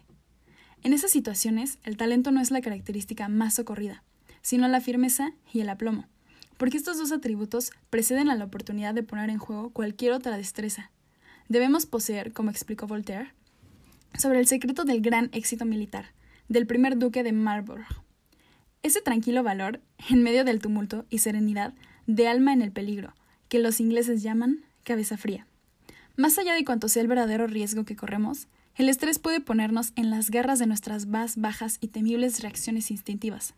En 0.82 0.92
esas 0.92 1.12
situaciones, 1.12 1.78
el 1.84 1.96
talento 1.96 2.32
no 2.32 2.40
es 2.40 2.50
la 2.50 2.60
característica 2.60 3.28
más 3.28 3.54
socorrida, 3.54 4.02
sino 4.42 4.66
la 4.66 4.80
firmeza 4.80 5.30
y 5.52 5.60
el 5.60 5.68
aplomo, 5.68 6.08
porque 6.56 6.76
estos 6.76 6.98
dos 6.98 7.12
atributos 7.12 7.70
preceden 7.88 8.28
a 8.30 8.34
la 8.34 8.46
oportunidad 8.46 8.94
de 8.94 9.04
poner 9.04 9.30
en 9.30 9.38
juego 9.38 9.70
cualquier 9.70 10.10
otra 10.10 10.36
destreza. 10.36 10.90
Debemos 11.48 11.86
poseer, 11.86 12.32
como 12.32 12.50
explicó 12.50 12.88
Voltaire, 12.88 13.32
sobre 14.18 14.40
el 14.40 14.48
secreto 14.48 14.84
del 14.84 15.02
gran 15.02 15.30
éxito 15.32 15.66
militar, 15.66 16.14
del 16.48 16.66
primer 16.66 16.98
duque 16.98 17.22
de 17.22 17.30
Marlborough. 17.30 17.86
Ese 18.82 19.02
tranquilo 19.02 19.44
valor, 19.44 19.80
en 20.10 20.24
medio 20.24 20.44
del 20.44 20.60
tumulto 20.60 21.06
y 21.10 21.18
serenidad 21.18 21.74
de 22.06 22.28
alma 22.28 22.52
en 22.52 22.62
el 22.62 22.72
peligro, 22.72 23.14
que 23.48 23.58
los 23.58 23.80
ingleses 23.80 24.22
llaman 24.22 24.64
cabeza 24.84 25.16
fría. 25.16 25.46
Más 26.16 26.38
allá 26.38 26.54
de 26.54 26.64
cuanto 26.64 26.88
sea 26.88 27.02
el 27.02 27.08
verdadero 27.08 27.46
riesgo 27.46 27.84
que 27.84 27.96
corremos, 27.96 28.48
el 28.74 28.88
estrés 28.88 29.18
puede 29.18 29.40
ponernos 29.40 29.92
en 29.96 30.10
las 30.10 30.30
garras 30.30 30.58
de 30.58 30.66
nuestras 30.66 31.06
más 31.06 31.36
bajas 31.36 31.78
y 31.80 31.88
temibles 31.88 32.40
reacciones 32.42 32.90
instintivas. 32.90 33.54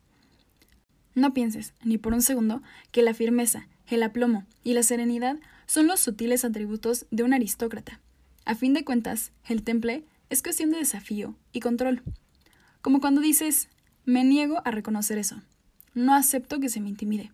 No 1.15 1.35
pienses, 1.35 1.75
ni 1.83 1.99
por 1.99 2.15
un 2.15 2.23
segundo, 2.23 2.63
que 2.93 3.03
la 3.03 3.15
firmeza, 3.15 3.67
el 3.89 4.03
aplomo 4.03 4.45
y 4.63 4.75
la 4.75 4.83
serenidad 4.83 5.37
son 5.67 5.87
los 5.87 6.01
sutiles 6.01 6.45
atributos 6.45 7.07
de 7.11 7.25
un 7.25 7.35
aristócrata. 7.35 8.01
A 8.45 8.55
fin 8.55 8.73
de 8.73 8.85
cuentas, 8.85 9.33
el 9.47 9.63
temple 9.63 10.05
es 10.31 10.43
cuestión 10.43 10.71
de 10.71 10.79
desafío 10.79 11.35
y 11.53 11.61
control. 11.61 12.03
Como 12.81 13.01
cuando 13.01 13.21
dices, 13.21 13.69
me 14.05 14.25
niego 14.25 14.63
a 14.65 14.71
reconocer 14.71 15.19
eso. 15.19 15.43
No 15.95 16.15
acepto 16.15 16.61
que 16.61 16.69
se 16.69 16.81
me 16.81 16.89
intimide. 16.89 17.33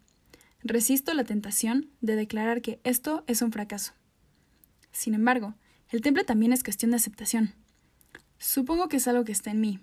Resisto 0.65 1.15
la 1.15 1.25
tentación 1.25 1.91
de 2.01 2.17
declarar 2.17 2.63
que 2.63 2.81
esto 2.83 3.23
es 3.29 3.43
un 3.43 3.53
fracaso. 3.53 3.93
Sin 4.91 5.15
embargo, 5.15 5.55
el 5.91 6.01
temple 6.01 6.25
también 6.25 6.53
es 6.53 6.65
cuestión 6.65 6.91
de 6.91 6.97
aceptación. 6.97 7.55
Supongo 8.39 8.89
que 8.89 8.97
es 8.97 9.07
algo 9.07 9.25
que 9.25 9.33
está 9.33 9.51
en 9.53 9.61
mí. 9.61 9.79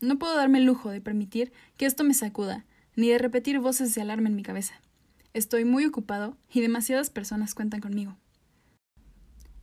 No 0.00 0.18
puedo 0.18 0.36
darme 0.36 0.58
el 0.58 0.64
lujo 0.64 0.90
de 0.90 1.00
permitir 1.00 1.52
que 1.76 1.86
esto 1.86 2.02
me 2.02 2.14
sacuda, 2.14 2.64
ni 2.96 3.08
de 3.08 3.18
repetir 3.18 3.60
voces 3.60 3.94
de 3.94 4.00
alarma 4.00 4.28
en 4.28 4.34
mi 4.34 4.42
cabeza. 4.42 4.74
Estoy 5.32 5.64
muy 5.64 5.86
ocupado 5.86 6.36
y 6.52 6.60
demasiadas 6.60 7.10
personas 7.10 7.54
cuentan 7.54 7.80
conmigo 7.80 8.16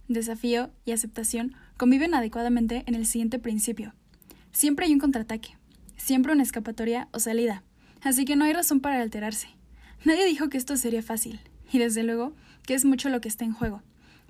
desafío 0.09 0.72
y 0.84 0.91
aceptación 0.91 1.55
conviven 1.78 2.13
adecuadamente 2.13 2.84
en 2.88 2.95
el 2.95 3.05
siguiente 3.05 3.39
principio. 3.39 3.93
Siempre 4.51 4.88
hay 4.88 4.93
un 4.93 4.99
contraataque, 4.99 5.57
siempre 5.95 6.34
una 6.34 6.43
escapatoria 6.43 7.07
o 7.13 7.20
salida, 7.20 7.63
así 8.01 8.26
que 8.26 8.36
no 8.36 8.43
hay 8.43 8.53
razón 8.53 8.82
para 8.82 9.01
alterarse. 9.01 9.47
Nadie 10.06 10.26
dijo 10.26 10.50
que 10.50 10.58
esto 10.58 10.78
sería 10.78 11.04
fácil, 11.04 11.41
y 11.72 11.78
desde 11.78 12.04
luego 12.04 12.34
que 12.66 12.74
es 12.74 12.86
mucho 12.86 13.10
lo 13.10 13.20
que 13.20 13.28
está 13.28 13.43
en 13.43 13.52
juego, 13.52 13.84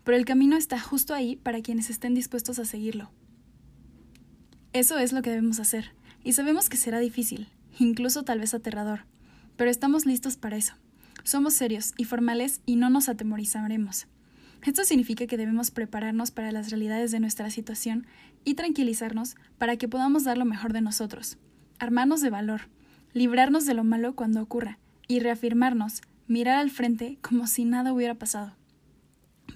pero 0.03 0.17
el 0.17 0.25
camino 0.25 0.57
está 0.57 0.79
justo 0.79 1.13
ahí 1.13 1.35
para 1.35 1.61
quienes 1.61 1.91
estén 1.91 2.15
dispuestos 2.15 2.57
a 2.57 2.65
seguirlo. 2.65 3.11
Eso 4.73 4.97
es 4.97 5.13
lo 5.13 5.21
que 5.21 5.29
debemos 5.29 5.59
hacer, 5.59 5.93
y 6.23 6.33
sabemos 6.33 6.69
que 6.69 6.77
será 6.77 6.99
difícil, 6.99 7.49
incluso 7.79 8.23
tal 8.23 8.39
vez 8.39 8.55
aterrador, 8.55 9.01
pero 9.57 9.69
estamos 9.69 10.07
listos 10.07 10.37
para 10.37 10.57
eso. 10.57 10.73
Somos 11.23 11.53
serios 11.53 11.93
y 11.97 12.05
formales 12.05 12.61
y 12.65 12.75
no 12.75 12.89
nos 12.89 13.07
atemorizaremos. 13.07 14.07
Esto 14.65 14.83
significa 14.85 15.27
que 15.27 15.37
debemos 15.37 15.69
prepararnos 15.69 16.31
para 16.31 16.51
las 16.51 16.71
realidades 16.71 17.11
de 17.11 17.19
nuestra 17.19 17.51
situación 17.51 18.07
y 18.43 18.55
tranquilizarnos 18.55 19.35
para 19.57 19.77
que 19.77 19.87
podamos 19.87 20.23
dar 20.23 20.37
lo 20.37 20.45
mejor 20.45 20.73
de 20.73 20.81
nosotros, 20.81 21.37
armarnos 21.77 22.21
de 22.21 22.31
valor, 22.31 22.61
librarnos 23.13 23.65
de 23.65 23.75
lo 23.75 23.83
malo 23.83 24.15
cuando 24.15 24.41
ocurra 24.41 24.79
y 25.09 25.19
reafirmarnos, 25.19 26.01
mirar 26.27 26.59
al 26.59 26.69
frente 26.69 27.17
como 27.21 27.47
si 27.47 27.65
nada 27.65 27.91
hubiera 27.91 28.15
pasado. 28.15 28.55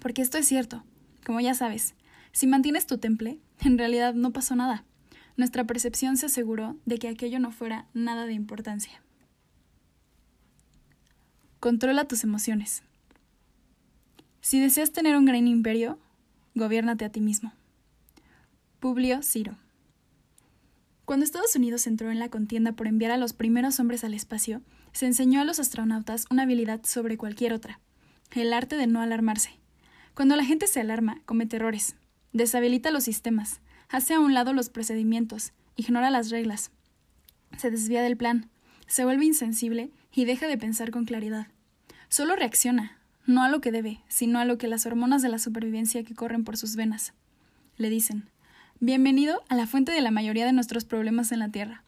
Porque 0.02 0.20
esto 0.20 0.36
es 0.36 0.46
cierto, 0.46 0.84
como 1.24 1.40
ya 1.40 1.54
sabes, 1.54 1.94
si 2.32 2.48
mantienes 2.48 2.86
tu 2.86 2.98
temple, 2.98 3.38
en 3.60 3.78
realidad 3.78 4.14
no 4.14 4.32
pasó 4.32 4.56
nada. 4.56 4.84
Nuestra 5.36 5.64
percepción 5.64 6.16
se 6.16 6.26
aseguró 6.26 6.76
de 6.84 6.98
que 6.98 7.08
aquello 7.08 7.38
no 7.38 7.52
fuera 7.52 7.86
nada 7.94 8.26
de 8.26 8.34
importancia. 8.34 9.00
Controla 11.60 12.06
tus 12.06 12.24
emociones. 12.24 12.82
Si 14.40 14.60
deseas 14.60 14.92
tener 14.92 15.16
un 15.16 15.24
gran 15.24 15.46
imperio, 15.46 15.98
gobiérnate 16.56 17.04
a 17.04 17.10
ti 17.10 17.20
mismo. 17.20 17.52
Publio 18.80 19.22
Ciro. 19.22 19.56
Cuando 21.04 21.24
Estados 21.24 21.54
Unidos 21.54 21.86
entró 21.86 22.10
en 22.10 22.18
la 22.18 22.28
contienda 22.28 22.72
por 22.72 22.88
enviar 22.88 23.12
a 23.12 23.18
los 23.18 23.32
primeros 23.32 23.78
hombres 23.78 24.02
al 24.02 24.14
espacio, 24.14 24.62
se 24.94 25.06
enseñó 25.06 25.40
a 25.40 25.44
los 25.44 25.58
astronautas 25.58 26.24
una 26.30 26.44
habilidad 26.44 26.80
sobre 26.84 27.18
cualquier 27.18 27.52
otra, 27.52 27.80
el 28.30 28.52
arte 28.52 28.76
de 28.76 28.86
no 28.86 29.02
alarmarse. 29.02 29.50
Cuando 30.14 30.36
la 30.36 30.44
gente 30.44 30.68
se 30.68 30.80
alarma, 30.80 31.20
comete 31.26 31.56
errores, 31.56 31.96
deshabilita 32.32 32.92
los 32.92 33.04
sistemas, 33.04 33.60
hace 33.88 34.14
a 34.14 34.20
un 34.20 34.32
lado 34.32 34.52
los 34.52 34.70
procedimientos, 34.70 35.52
ignora 35.76 36.10
las 36.10 36.30
reglas, 36.30 36.70
se 37.58 37.70
desvía 37.70 38.02
del 38.02 38.16
plan, 38.16 38.48
se 38.86 39.04
vuelve 39.04 39.24
insensible 39.24 39.90
y 40.12 40.24
deja 40.24 40.46
de 40.46 40.58
pensar 40.58 40.92
con 40.92 41.04
claridad. 41.04 41.48
Solo 42.08 42.36
reacciona, 42.36 42.96
no 43.26 43.42
a 43.42 43.48
lo 43.48 43.60
que 43.60 43.72
debe, 43.72 44.00
sino 44.08 44.38
a 44.38 44.44
lo 44.44 44.58
que 44.58 44.68
las 44.68 44.86
hormonas 44.86 45.22
de 45.22 45.28
la 45.28 45.38
supervivencia 45.38 46.04
que 46.04 46.14
corren 46.14 46.44
por 46.44 46.56
sus 46.56 46.76
venas. 46.76 47.14
Le 47.76 47.90
dicen, 47.90 48.30
bienvenido 48.78 49.42
a 49.48 49.56
la 49.56 49.66
fuente 49.66 49.90
de 49.90 50.00
la 50.00 50.12
mayoría 50.12 50.46
de 50.46 50.52
nuestros 50.52 50.84
problemas 50.84 51.32
en 51.32 51.40
la 51.40 51.48
Tierra. 51.48 51.82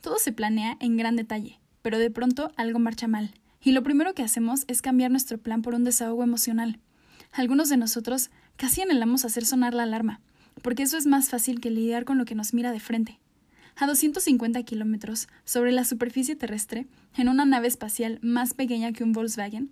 Todo 0.00 0.18
se 0.18 0.32
planea 0.32 0.76
en 0.80 0.96
gran 0.96 1.16
detalle, 1.16 1.58
pero 1.84 1.98
de 1.98 2.10
pronto 2.10 2.50
algo 2.56 2.78
marcha 2.78 3.08
mal, 3.08 3.34
y 3.60 3.72
lo 3.72 3.82
primero 3.82 4.14
que 4.14 4.22
hacemos 4.22 4.64
es 4.68 4.80
cambiar 4.80 5.10
nuestro 5.10 5.36
plan 5.36 5.60
por 5.60 5.74
un 5.74 5.84
desahogo 5.84 6.22
emocional. 6.22 6.80
Algunos 7.30 7.68
de 7.68 7.76
nosotros 7.76 8.30
casi 8.56 8.80
anhelamos 8.80 9.26
hacer 9.26 9.44
sonar 9.44 9.74
la 9.74 9.82
alarma, 9.82 10.22
porque 10.62 10.82
eso 10.82 10.96
es 10.96 11.04
más 11.04 11.28
fácil 11.28 11.60
que 11.60 11.70
lidiar 11.70 12.06
con 12.06 12.16
lo 12.16 12.24
que 12.24 12.34
nos 12.34 12.54
mira 12.54 12.72
de 12.72 12.80
frente. 12.80 13.20
A 13.76 13.86
250 13.86 14.62
kilómetros 14.62 15.28
sobre 15.44 15.72
la 15.72 15.84
superficie 15.84 16.34
terrestre, 16.36 16.86
en 17.18 17.28
una 17.28 17.44
nave 17.44 17.68
espacial 17.68 18.18
más 18.22 18.54
pequeña 18.54 18.94
que 18.94 19.04
un 19.04 19.12
Volkswagen, 19.12 19.70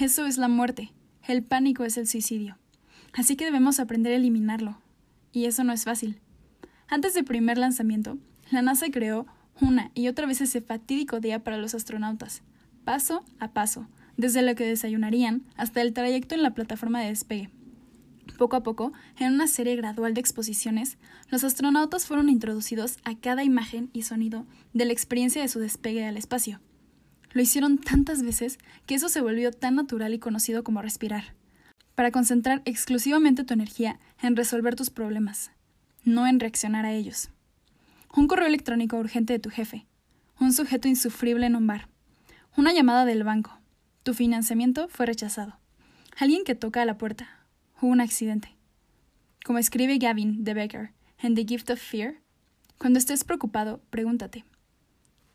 eso 0.00 0.26
es 0.26 0.38
la 0.38 0.48
muerte. 0.48 0.90
El 1.28 1.44
pánico 1.44 1.84
es 1.84 1.96
el 1.96 2.08
suicidio. 2.08 2.58
Así 3.12 3.36
que 3.36 3.44
debemos 3.44 3.78
aprender 3.78 4.14
a 4.14 4.16
eliminarlo. 4.16 4.78
Y 5.30 5.44
eso 5.44 5.62
no 5.62 5.72
es 5.72 5.84
fácil. 5.84 6.18
Antes 6.88 7.14
del 7.14 7.24
primer 7.24 7.56
lanzamiento, 7.56 8.18
la 8.50 8.62
NASA 8.62 8.90
creó 8.90 9.26
una 9.60 9.90
y 9.94 10.08
otra 10.08 10.26
vez 10.26 10.40
ese 10.40 10.60
fatídico 10.60 11.20
día 11.20 11.42
para 11.44 11.58
los 11.58 11.74
astronautas, 11.74 12.42
paso 12.84 13.24
a 13.38 13.52
paso, 13.52 13.86
desde 14.16 14.42
lo 14.42 14.54
que 14.54 14.66
desayunarían 14.66 15.42
hasta 15.56 15.82
el 15.82 15.92
trayecto 15.92 16.34
en 16.34 16.42
la 16.42 16.54
plataforma 16.54 17.00
de 17.00 17.08
despegue. 17.08 17.50
Poco 18.38 18.56
a 18.56 18.62
poco, 18.62 18.92
en 19.18 19.32
una 19.32 19.46
serie 19.46 19.76
gradual 19.76 20.14
de 20.14 20.20
exposiciones, 20.20 20.96
los 21.28 21.44
astronautas 21.44 22.06
fueron 22.06 22.28
introducidos 22.28 22.98
a 23.04 23.14
cada 23.16 23.44
imagen 23.44 23.90
y 23.92 24.02
sonido 24.02 24.46
de 24.72 24.84
la 24.84 24.92
experiencia 24.92 25.42
de 25.42 25.48
su 25.48 25.58
despegue 25.60 26.04
al 26.06 26.16
espacio. 26.16 26.60
Lo 27.32 27.42
hicieron 27.42 27.78
tantas 27.78 28.22
veces 28.22 28.58
que 28.86 28.94
eso 28.94 29.08
se 29.08 29.20
volvió 29.20 29.52
tan 29.52 29.74
natural 29.74 30.14
y 30.14 30.18
conocido 30.18 30.64
como 30.64 30.82
respirar, 30.82 31.34
para 31.94 32.10
concentrar 32.10 32.62
exclusivamente 32.64 33.44
tu 33.44 33.54
energía 33.54 33.98
en 34.22 34.36
resolver 34.36 34.76
tus 34.76 34.90
problemas, 34.90 35.50
no 36.04 36.26
en 36.26 36.40
reaccionar 36.40 36.84
a 36.84 36.92
ellos. 36.92 37.30
Un 38.14 38.26
correo 38.28 38.46
electrónico 38.46 38.98
urgente 38.98 39.32
de 39.32 39.38
tu 39.38 39.48
jefe, 39.48 39.86
un 40.38 40.52
sujeto 40.52 40.86
insufrible 40.86 41.46
en 41.46 41.56
un 41.56 41.66
bar, 41.66 41.88
una 42.58 42.74
llamada 42.74 43.06
del 43.06 43.24
banco, 43.24 43.58
tu 44.02 44.12
financiamiento 44.12 44.86
fue 44.88 45.06
rechazado, 45.06 45.58
alguien 46.18 46.44
que 46.44 46.54
toca 46.54 46.82
a 46.82 46.84
la 46.84 46.98
puerta, 46.98 47.46
un 47.80 48.02
accidente. 48.02 48.54
Como 49.46 49.58
escribe 49.58 49.96
Gavin 49.96 50.44
de 50.44 50.52
Becker 50.52 50.90
en 51.20 51.34
The 51.34 51.46
Gift 51.46 51.70
of 51.70 51.80
Fear, 51.80 52.16
cuando 52.76 52.98
estés 52.98 53.24
preocupado, 53.24 53.80
pregúntate, 53.88 54.44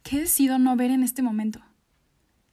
¿qué 0.03 0.19
decido 0.19 0.59
no 0.59 0.75
ver 0.75 0.91
en 0.91 1.01
este 1.01 1.23
momento? 1.23 1.61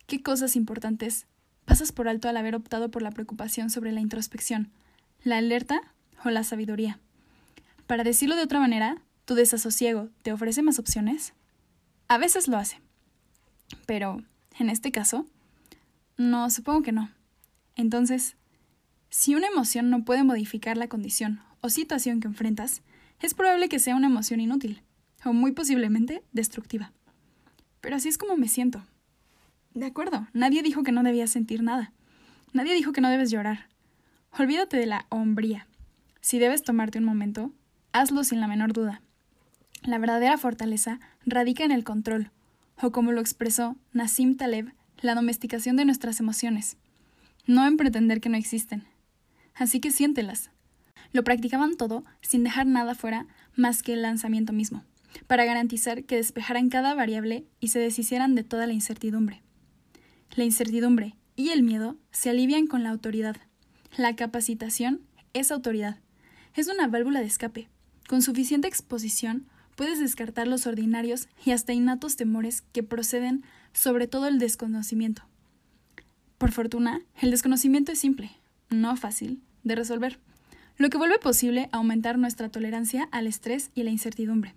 ¿Qué 0.06 0.22
cosas 0.22 0.56
importantes 0.56 1.26
pasas 1.66 1.92
por 1.92 2.08
alto 2.08 2.30
al 2.30 2.38
haber 2.38 2.54
optado 2.54 2.90
por 2.90 3.02
la 3.02 3.10
preocupación 3.10 3.68
sobre 3.68 3.92
la 3.92 4.00
introspección, 4.00 4.70
la 5.22 5.36
alerta 5.36 5.82
o 6.24 6.30
la 6.30 6.44
sabiduría? 6.44 6.98
Para 7.86 8.04
decirlo 8.04 8.36
de 8.36 8.44
otra 8.44 8.60
manera, 8.60 9.02
¿tu 9.24 9.34
desasosiego 9.34 10.10
te 10.22 10.32
ofrece 10.32 10.62
más 10.62 10.78
opciones? 10.78 11.34
A 12.08 12.18
veces 12.18 12.48
lo 12.48 12.56
hace. 12.56 12.80
Pero, 13.86 14.22
en 14.58 14.70
este 14.70 14.92
caso, 14.92 15.26
no, 16.16 16.48
supongo 16.50 16.82
que 16.82 16.92
no. 16.92 17.10
Entonces, 17.76 18.36
si 19.10 19.34
una 19.34 19.48
emoción 19.48 19.90
no 19.90 20.04
puede 20.04 20.24
modificar 20.24 20.76
la 20.76 20.88
condición 20.88 21.40
o 21.60 21.68
situación 21.68 22.20
que 22.20 22.28
enfrentas, 22.28 22.82
es 23.20 23.34
probable 23.34 23.68
que 23.68 23.78
sea 23.78 23.96
una 23.96 24.08
emoción 24.08 24.40
inútil, 24.40 24.82
o 25.24 25.32
muy 25.32 25.52
posiblemente 25.52 26.22
destructiva. 26.32 26.92
Pero 27.80 27.96
así 27.96 28.08
es 28.08 28.18
como 28.18 28.36
me 28.36 28.48
siento. 28.48 28.84
De 29.72 29.86
acuerdo, 29.86 30.28
nadie 30.32 30.62
dijo 30.62 30.82
que 30.82 30.92
no 30.92 31.02
debías 31.02 31.30
sentir 31.30 31.62
nada. 31.62 31.92
Nadie 32.52 32.74
dijo 32.74 32.92
que 32.92 33.00
no 33.00 33.10
debes 33.10 33.30
llorar. 33.30 33.68
Olvídate 34.38 34.76
de 34.76 34.86
la 34.86 35.06
hombría. 35.08 35.66
Si 36.20 36.38
debes 36.38 36.62
tomarte 36.62 36.98
un 36.98 37.04
momento, 37.04 37.52
hazlo 37.92 38.24
sin 38.24 38.40
la 38.40 38.48
menor 38.48 38.72
duda. 38.72 39.02
La 39.84 39.98
verdadera 39.98 40.36
fortaleza 40.38 40.98
radica 41.24 41.64
en 41.64 41.70
el 41.70 41.84
control, 41.84 42.30
o 42.82 42.90
como 42.90 43.12
lo 43.12 43.20
expresó 43.20 43.76
Nassim 43.92 44.36
Taleb, 44.36 44.72
la 45.00 45.14
domesticación 45.14 45.76
de 45.76 45.84
nuestras 45.84 46.18
emociones, 46.20 46.76
no 47.46 47.66
en 47.66 47.76
pretender 47.76 48.20
que 48.20 48.28
no 48.28 48.36
existen 48.36 48.86
así 49.54 49.80
que 49.80 49.90
siéntelas. 49.90 50.50
Lo 51.12 51.24
practicaban 51.24 51.76
todo 51.76 52.04
sin 52.20 52.44
dejar 52.44 52.66
nada 52.66 52.94
fuera 52.94 53.26
más 53.54 53.82
que 53.82 53.92
el 53.92 54.02
lanzamiento 54.02 54.52
mismo, 54.52 54.84
para 55.26 55.44
garantizar 55.44 56.04
que 56.04 56.16
despejaran 56.16 56.68
cada 56.68 56.94
variable 56.94 57.46
y 57.60 57.68
se 57.68 57.78
deshicieran 57.78 58.34
de 58.34 58.44
toda 58.44 58.66
la 58.66 58.72
incertidumbre. 58.72 59.42
La 60.34 60.44
incertidumbre 60.44 61.14
y 61.36 61.50
el 61.50 61.62
miedo 61.62 61.96
se 62.10 62.30
alivian 62.30 62.66
con 62.66 62.82
la 62.82 62.90
autoridad. 62.90 63.36
La 63.96 64.16
capacitación 64.16 65.00
es 65.32 65.52
autoridad. 65.52 65.98
Es 66.54 66.68
una 66.68 66.88
válvula 66.88 67.20
de 67.20 67.26
escape. 67.26 67.68
Con 68.08 68.22
suficiente 68.22 68.68
exposición 68.68 69.46
puedes 69.76 69.98
descartar 69.98 70.46
los 70.46 70.66
ordinarios 70.66 71.28
y 71.44 71.50
hasta 71.50 71.72
innatos 71.72 72.16
temores 72.16 72.62
que 72.72 72.82
proceden 72.82 73.44
sobre 73.72 74.06
todo 74.06 74.26
el 74.26 74.38
desconocimiento. 74.38 75.22
Por 76.38 76.52
fortuna, 76.52 77.00
el 77.20 77.30
desconocimiento 77.30 77.92
es 77.92 77.98
simple, 77.98 78.30
no 78.70 78.96
fácil, 78.96 79.40
de 79.62 79.74
resolver, 79.74 80.18
lo 80.76 80.90
que 80.90 80.98
vuelve 80.98 81.18
posible 81.18 81.68
aumentar 81.72 82.18
nuestra 82.18 82.48
tolerancia 82.48 83.08
al 83.12 83.26
estrés 83.26 83.70
y 83.74 83.82
la 83.82 83.90
incertidumbre. 83.90 84.54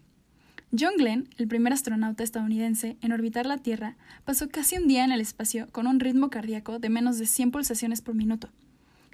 John 0.78 0.96
Glenn, 0.98 1.30
el 1.38 1.48
primer 1.48 1.72
astronauta 1.72 2.24
estadounidense 2.24 2.98
en 3.02 3.14
orbitar 3.14 3.46
la 3.46 3.58
Tierra, 3.58 3.96
pasó 4.26 4.50
casi 4.50 4.78
un 4.78 4.88
día 4.88 5.06
en 5.06 5.12
el 5.12 5.22
espacio 5.22 5.68
con 5.72 5.88
un 5.88 6.00
ritmo 6.00 6.30
cardíaco 6.30 6.80
de 6.80 6.90
menos 6.90 7.18
de 7.20 7.26
100 7.26 7.52
pulsaciones 7.52 8.02
por 8.02 8.16
minuto. 8.16 8.50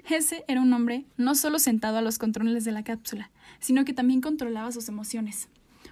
Ese 0.08 0.44
era 0.48 0.60
un 0.60 0.72
hombre 0.72 1.04
no 1.16 1.34
solo 1.34 1.58
sentado 1.58 1.98
a 1.98 2.02
los 2.02 2.18
controles 2.18 2.64
de 2.64 2.72
la 2.72 2.82
cápsula, 2.82 3.30
sino 3.60 3.84
que 3.84 3.94
también 3.94 4.20
controlaba 4.20 4.72
sus 4.72 4.88
emociones. 4.88 5.48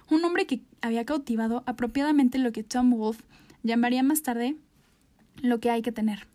Un 0.09 0.23
hombre 0.25 0.45
que 0.45 0.61
había 0.81 1.05
cautivado 1.05 1.63
apropiadamente 1.65 2.37
lo 2.37 2.51
que 2.51 2.63
Tom 2.63 2.91
Wolfe 2.91 3.23
llamaría 3.63 4.03
más 4.03 4.21
tarde 4.21 4.55
lo 5.41 5.59
que 5.59 5.69
hay 5.69 5.81
que 5.81 5.91
tener. 5.91 6.27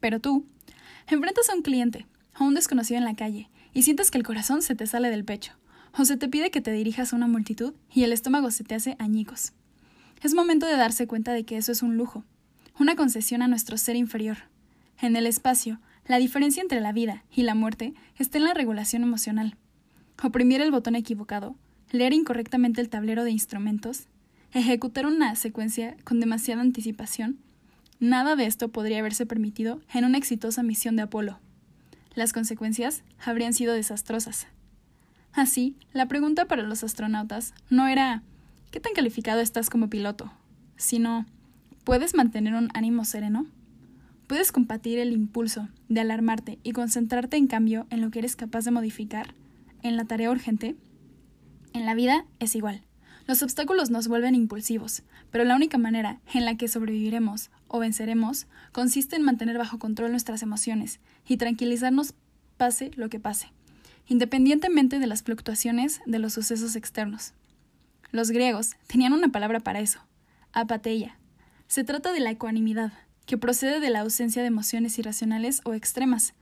Pero 0.00 0.20
tú, 0.20 0.44
Enfrentas 1.06 1.50
a 1.50 1.54
un 1.54 1.60
cliente, 1.60 2.06
a 2.32 2.44
un 2.44 2.54
desconocido 2.54 2.96
en 2.96 3.04
la 3.04 3.14
calle, 3.14 3.50
y 3.74 3.82
sientes 3.82 4.10
que 4.10 4.16
el 4.16 4.24
corazón 4.24 4.62
se 4.62 4.74
te 4.74 4.86
sale 4.86 5.10
del 5.10 5.24
pecho, 5.24 5.52
o 5.98 6.04
se 6.06 6.16
te 6.16 6.28
pide 6.28 6.50
que 6.50 6.62
te 6.62 6.72
dirijas 6.72 7.12
a 7.12 7.16
una 7.16 7.26
multitud 7.26 7.74
y 7.92 8.04
el 8.04 8.12
estómago 8.12 8.50
se 8.50 8.64
te 8.64 8.74
hace 8.74 8.96
añicos. 8.98 9.52
Es 10.22 10.34
momento 10.34 10.66
de 10.66 10.76
darse 10.76 11.06
cuenta 11.06 11.32
de 11.32 11.44
que 11.44 11.58
eso 11.58 11.72
es 11.72 11.82
un 11.82 11.98
lujo, 11.98 12.24
una 12.78 12.96
concesión 12.96 13.42
a 13.42 13.48
nuestro 13.48 13.76
ser 13.76 13.96
inferior. 13.96 14.38
En 14.98 15.14
el 15.16 15.26
espacio, 15.26 15.78
la 16.06 16.18
diferencia 16.18 16.62
entre 16.62 16.80
la 16.80 16.92
vida 16.92 17.24
y 17.34 17.42
la 17.42 17.54
muerte 17.54 17.92
está 18.18 18.38
en 18.38 18.44
la 18.44 18.54
regulación 18.54 19.02
emocional. 19.02 19.56
Oprimir 20.22 20.62
el 20.62 20.70
botón 20.70 20.96
equivocado, 20.96 21.54
leer 21.94 22.12
incorrectamente 22.12 22.80
el 22.80 22.88
tablero 22.88 23.24
de 23.24 23.30
instrumentos, 23.30 24.08
ejecutar 24.52 25.06
una 25.06 25.34
secuencia 25.36 25.96
con 26.04 26.20
demasiada 26.20 26.60
anticipación 26.60 27.38
Nada 28.00 28.36
de 28.36 28.46
esto 28.46 28.68
podría 28.68 28.98
haberse 28.98 29.24
permitido 29.24 29.80
en 29.94 30.04
una 30.04 30.18
exitosa 30.18 30.62
misión 30.62 30.96
de 30.96 31.02
Apolo. 31.02 31.38
Las 32.14 32.32
consecuencias 32.32 33.02
habrían 33.24 33.54
sido 33.54 33.72
desastrosas. 33.72 34.46
Así, 35.32 35.76
la 35.92 36.06
pregunta 36.06 36.44
para 36.44 36.62
los 36.62 36.84
astronautas 36.84 37.54
no 37.70 37.86
era 37.86 38.22
¿qué 38.70 38.80
tan 38.80 38.92
calificado 38.92 39.40
estás 39.40 39.70
como 39.70 39.88
piloto? 39.88 40.30
sino 40.76 41.24
¿puedes 41.84 42.14
mantener 42.14 42.54
un 42.54 42.68
ánimo 42.74 43.04
sereno? 43.04 43.46
¿Puedes 44.26 44.52
combatir 44.52 44.98
el 44.98 45.12
impulso 45.12 45.68
de 45.88 46.00
alarmarte 46.00 46.58
y 46.62 46.72
concentrarte 46.72 47.36
en 47.36 47.46
cambio 47.46 47.86
en 47.90 48.00
lo 48.00 48.10
que 48.10 48.18
eres 48.18 48.36
capaz 48.36 48.64
de 48.64 48.70
modificar, 48.70 49.34
en 49.82 49.96
la 49.96 50.04
tarea 50.04 50.30
urgente? 50.30 50.76
En 51.74 51.86
la 51.86 51.94
vida 51.94 52.24
es 52.38 52.54
igual. 52.54 52.82
Los 53.26 53.42
obstáculos 53.42 53.90
nos 53.90 54.06
vuelven 54.06 54.36
impulsivos, 54.36 55.02
pero 55.32 55.42
la 55.42 55.56
única 55.56 55.76
manera 55.76 56.20
en 56.32 56.44
la 56.44 56.56
que 56.56 56.68
sobreviviremos 56.68 57.50
o 57.66 57.80
venceremos 57.80 58.46
consiste 58.70 59.16
en 59.16 59.22
mantener 59.22 59.58
bajo 59.58 59.80
control 59.80 60.12
nuestras 60.12 60.42
emociones 60.42 61.00
y 61.26 61.36
tranquilizarnos 61.36 62.14
pase 62.56 62.92
lo 62.94 63.08
que 63.08 63.18
pase, 63.18 63.48
independientemente 64.06 65.00
de 65.00 65.08
las 65.08 65.24
fluctuaciones 65.24 66.00
de 66.06 66.20
los 66.20 66.34
sucesos 66.34 66.76
externos. 66.76 67.32
Los 68.12 68.30
griegos 68.30 68.76
tenían 68.86 69.12
una 69.12 69.32
palabra 69.32 69.58
para 69.58 69.80
eso, 69.80 69.98
apateia. 70.52 71.18
Se 71.66 71.82
trata 71.82 72.12
de 72.12 72.20
la 72.20 72.30
ecuanimidad, 72.30 72.92
que 73.26 73.36
procede 73.36 73.80
de 73.80 73.90
la 73.90 74.00
ausencia 74.00 74.42
de 74.42 74.48
emociones 74.48 74.96
irracionales 75.00 75.60
o 75.64 75.74
extremas, 75.74 76.34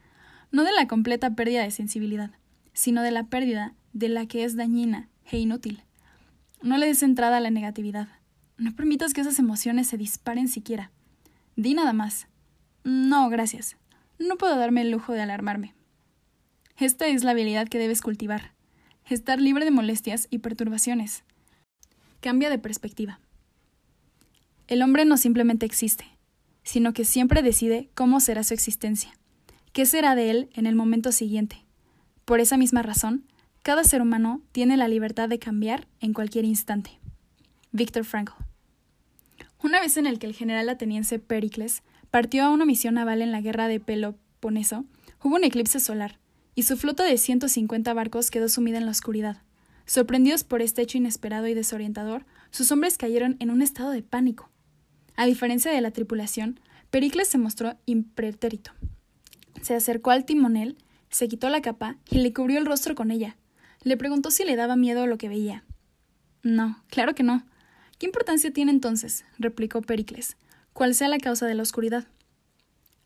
no 0.50 0.62
de 0.62 0.72
la 0.72 0.86
completa 0.88 1.34
pérdida 1.34 1.62
de 1.62 1.70
sensibilidad, 1.70 2.32
sino 2.74 3.00
de 3.00 3.12
la 3.12 3.24
pérdida 3.24 3.72
de 3.94 4.10
la 4.10 4.26
que 4.26 4.44
es 4.44 4.56
dañina 4.56 5.08
e 5.30 5.38
inútil. 5.38 5.82
No 6.62 6.78
le 6.78 6.86
des 6.86 7.02
entrada 7.02 7.38
a 7.38 7.40
la 7.40 7.50
negatividad. 7.50 8.08
No 8.56 8.74
permitas 8.74 9.12
que 9.12 9.20
esas 9.20 9.38
emociones 9.38 9.88
se 9.88 9.96
disparen 9.96 10.48
siquiera. 10.48 10.90
Di 11.56 11.74
nada 11.74 11.92
más. 11.92 12.28
No, 12.84 13.28
gracias. 13.28 13.76
no 14.18 14.36
puedo 14.36 14.56
darme 14.56 14.82
el 14.82 14.90
lujo 14.90 15.12
de 15.12 15.20
alarmarme. 15.20 15.74
Esta 16.78 17.06
es 17.06 17.24
la 17.24 17.32
habilidad 17.32 17.68
que 17.68 17.78
debes 17.78 18.00
cultivar, 18.00 18.52
estar 19.06 19.40
libre 19.40 19.64
de 19.64 19.70
molestias 19.70 20.26
y 20.30 20.38
perturbaciones. 20.38 21.24
Cambia 22.20 22.50
de 22.50 22.58
perspectiva. 22.58 23.20
El 24.68 24.82
hombre 24.82 25.04
no 25.04 25.16
simplemente 25.16 25.66
existe, 25.66 26.06
sino 26.62 26.92
que 26.92 27.04
siempre 27.04 27.42
decide 27.42 27.90
cómo 27.94 28.20
será 28.20 28.42
su 28.44 28.54
existencia, 28.54 29.12
qué 29.72 29.86
será 29.86 30.14
de 30.14 30.30
él 30.30 30.50
en 30.54 30.66
el 30.66 30.74
momento 30.74 31.12
siguiente. 31.12 31.64
Por 32.24 32.40
esa 32.40 32.56
misma 32.56 32.82
razón, 32.82 33.26
cada 33.62 33.84
ser 33.84 34.02
humano 34.02 34.42
tiene 34.50 34.76
la 34.76 34.88
libertad 34.88 35.28
de 35.28 35.38
cambiar 35.38 35.86
en 36.00 36.12
cualquier 36.12 36.44
instante. 36.44 36.98
Víctor 37.70 38.04
Frankl. 38.04 38.32
Una 39.62 39.80
vez 39.80 39.96
en 39.96 40.06
el 40.06 40.18
que 40.18 40.26
el 40.26 40.34
general 40.34 40.68
ateniense 40.68 41.20
Pericles 41.20 41.84
partió 42.10 42.42
a 42.42 42.50
una 42.50 42.66
misión 42.66 42.94
naval 42.94 43.22
en 43.22 43.30
la 43.30 43.40
guerra 43.40 43.68
de 43.68 43.78
Peloponeso, 43.78 44.84
hubo 45.22 45.36
un 45.36 45.44
eclipse 45.44 45.78
solar, 45.78 46.18
y 46.56 46.64
su 46.64 46.76
flota 46.76 47.04
de 47.04 47.16
150 47.16 47.94
barcos 47.94 48.32
quedó 48.32 48.48
sumida 48.48 48.78
en 48.78 48.84
la 48.84 48.90
oscuridad. 48.90 49.42
Sorprendidos 49.86 50.42
por 50.42 50.60
este 50.60 50.82
hecho 50.82 50.98
inesperado 50.98 51.46
y 51.46 51.54
desorientador, 51.54 52.26
sus 52.50 52.72
hombres 52.72 52.98
cayeron 52.98 53.36
en 53.38 53.50
un 53.50 53.62
estado 53.62 53.92
de 53.92 54.02
pánico. 54.02 54.50
A 55.14 55.24
diferencia 55.24 55.70
de 55.70 55.80
la 55.80 55.92
tripulación, 55.92 56.58
Pericles 56.90 57.28
se 57.28 57.38
mostró 57.38 57.76
impretérito. 57.86 58.72
Se 59.62 59.74
acercó 59.76 60.10
al 60.10 60.24
timonel, 60.24 60.76
se 61.10 61.28
quitó 61.28 61.48
la 61.48 61.62
capa 61.62 61.96
y 62.10 62.18
le 62.18 62.32
cubrió 62.32 62.58
el 62.58 62.66
rostro 62.66 62.96
con 62.96 63.12
ella. 63.12 63.36
Le 63.82 63.96
preguntó 63.96 64.30
si 64.30 64.44
le 64.44 64.56
daba 64.56 64.76
miedo 64.76 65.06
lo 65.06 65.18
que 65.18 65.28
veía. 65.28 65.64
No, 66.42 66.82
claro 66.88 67.14
que 67.14 67.22
no. 67.22 67.44
¿Qué 67.98 68.06
importancia 68.06 68.52
tiene 68.52 68.70
entonces? 68.72 69.24
replicó 69.38 69.82
Pericles. 69.82 70.36
¿Cuál 70.72 70.94
sea 70.94 71.08
la 71.08 71.18
causa 71.18 71.46
de 71.46 71.54
la 71.54 71.62
oscuridad? 71.62 72.06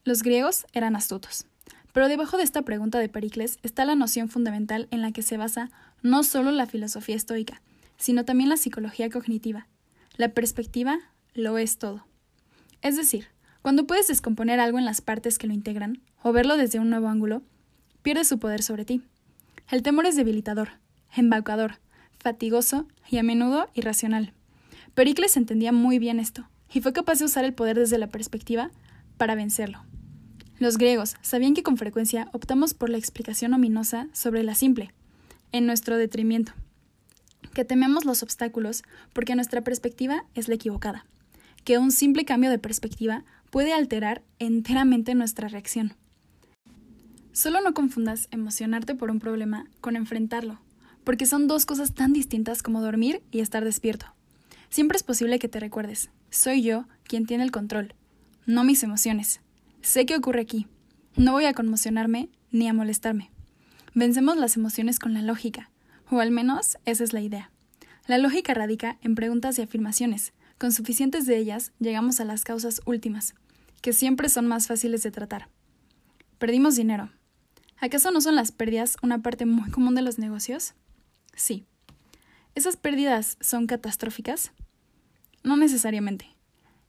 Los 0.04 0.22
griegos 0.22 0.66
eran 0.72 0.94
astutos. 0.96 1.46
Pero 1.92 2.08
debajo 2.08 2.36
de 2.36 2.42
esta 2.42 2.62
pregunta 2.62 2.98
de 2.98 3.08
Pericles 3.08 3.58
está 3.62 3.84
la 3.84 3.94
noción 3.94 4.28
fundamental 4.28 4.86
en 4.90 5.00
la 5.00 5.12
que 5.12 5.22
se 5.22 5.38
basa 5.38 5.70
no 6.02 6.22
solo 6.22 6.50
la 6.50 6.66
filosofía 6.66 7.16
estoica, 7.16 7.62
sino 7.96 8.24
también 8.24 8.50
la 8.50 8.58
psicología 8.58 9.08
cognitiva. 9.08 9.66
La 10.16 10.28
perspectiva 10.28 10.98
lo 11.32 11.56
es 11.58 11.78
todo. 11.78 12.06
Es 12.82 12.96
decir, 12.96 13.28
cuando 13.62 13.86
puedes 13.86 14.08
descomponer 14.08 14.60
algo 14.60 14.78
en 14.78 14.84
las 14.84 15.00
partes 15.00 15.38
que 15.38 15.46
lo 15.46 15.54
integran, 15.54 16.02
o 16.22 16.32
verlo 16.32 16.56
desde 16.56 16.78
un 16.78 16.90
nuevo 16.90 17.08
ángulo, 17.08 17.42
pierde 18.02 18.24
su 18.24 18.38
poder 18.38 18.62
sobre 18.62 18.84
ti. 18.84 19.02
El 19.68 19.82
temor 19.82 20.06
es 20.06 20.14
debilitador, 20.14 20.68
embaucador, 21.16 21.80
fatigoso 22.20 22.86
y 23.10 23.18
a 23.18 23.24
menudo 23.24 23.68
irracional. 23.74 24.32
Pericles 24.94 25.36
entendía 25.36 25.72
muy 25.72 25.98
bien 25.98 26.20
esto, 26.20 26.48
y 26.72 26.80
fue 26.80 26.92
capaz 26.92 27.18
de 27.18 27.24
usar 27.24 27.44
el 27.44 27.52
poder 27.52 27.76
desde 27.76 27.98
la 27.98 28.06
perspectiva 28.06 28.70
para 29.16 29.34
vencerlo. 29.34 29.82
Los 30.60 30.78
griegos 30.78 31.16
sabían 31.20 31.54
que 31.54 31.64
con 31.64 31.76
frecuencia 31.76 32.28
optamos 32.32 32.74
por 32.74 32.90
la 32.90 32.96
explicación 32.96 33.54
ominosa 33.54 34.06
sobre 34.12 34.44
la 34.44 34.54
simple, 34.54 34.92
en 35.50 35.66
nuestro 35.66 35.96
detrimento, 35.96 36.52
que 37.52 37.64
tememos 37.64 38.04
los 38.04 38.22
obstáculos 38.22 38.84
porque 39.12 39.34
nuestra 39.34 39.62
perspectiva 39.62 40.24
es 40.34 40.46
la 40.46 40.54
equivocada, 40.54 41.06
que 41.64 41.78
un 41.78 41.90
simple 41.90 42.24
cambio 42.24 42.50
de 42.50 42.60
perspectiva 42.60 43.24
puede 43.50 43.72
alterar 43.72 44.22
enteramente 44.38 45.14
nuestra 45.16 45.48
reacción. 45.48 45.94
Solo 47.36 47.60
no 47.60 47.74
confundas 47.74 48.28
emocionarte 48.30 48.94
por 48.94 49.10
un 49.10 49.20
problema 49.20 49.66
con 49.82 49.94
enfrentarlo, 49.94 50.58
porque 51.04 51.26
son 51.26 51.48
dos 51.48 51.66
cosas 51.66 51.92
tan 51.92 52.14
distintas 52.14 52.62
como 52.62 52.80
dormir 52.80 53.22
y 53.30 53.40
estar 53.40 53.62
despierto. 53.62 54.06
Siempre 54.70 54.96
es 54.96 55.02
posible 55.02 55.38
que 55.38 55.46
te 55.46 55.60
recuerdes, 55.60 56.08
soy 56.30 56.62
yo 56.62 56.86
quien 57.04 57.26
tiene 57.26 57.44
el 57.44 57.50
control, 57.50 57.92
no 58.46 58.64
mis 58.64 58.82
emociones. 58.82 59.42
Sé 59.82 60.06
qué 60.06 60.16
ocurre 60.16 60.40
aquí. 60.40 60.66
No 61.14 61.32
voy 61.32 61.44
a 61.44 61.52
conmocionarme 61.52 62.30
ni 62.52 62.68
a 62.68 62.72
molestarme. 62.72 63.30
Vencemos 63.92 64.38
las 64.38 64.56
emociones 64.56 64.98
con 64.98 65.12
la 65.12 65.20
lógica, 65.20 65.68
o 66.10 66.20
al 66.20 66.30
menos 66.30 66.78
esa 66.86 67.04
es 67.04 67.12
la 67.12 67.20
idea. 67.20 67.50
La 68.06 68.16
lógica 68.16 68.54
radica 68.54 68.96
en 69.02 69.14
preguntas 69.14 69.58
y 69.58 69.60
afirmaciones. 69.60 70.32
Con 70.56 70.72
suficientes 70.72 71.26
de 71.26 71.36
ellas 71.36 71.72
llegamos 71.80 72.18
a 72.18 72.24
las 72.24 72.44
causas 72.44 72.80
últimas, 72.86 73.34
que 73.82 73.92
siempre 73.92 74.30
son 74.30 74.46
más 74.46 74.68
fáciles 74.68 75.02
de 75.02 75.10
tratar. 75.10 75.50
Perdimos 76.38 76.76
dinero. 76.76 77.10
¿Acaso 77.78 78.10
no 78.10 78.20
son 78.20 78.34
las 78.34 78.52
pérdidas 78.52 78.96
una 79.02 79.22
parte 79.22 79.44
muy 79.46 79.70
común 79.70 79.94
de 79.94 80.02
los 80.02 80.18
negocios? 80.18 80.74
Sí. 81.34 81.66
¿Esas 82.54 82.76
pérdidas 82.76 83.36
son 83.40 83.66
catastróficas? 83.66 84.52
No 85.42 85.56
necesariamente. 85.56 86.34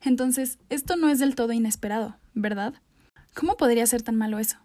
Entonces, 0.02 0.60
esto 0.70 0.96
no 0.96 1.10
es 1.10 1.20
del 1.20 1.36
todo 1.36 1.52
inesperado, 1.52 2.18
¿verdad? 2.34 2.74
¿Cómo 3.34 3.58
podría 3.58 3.86
ser 3.86 4.02
tan 4.02 4.16
malo 4.16 4.40
eso? 4.40 4.58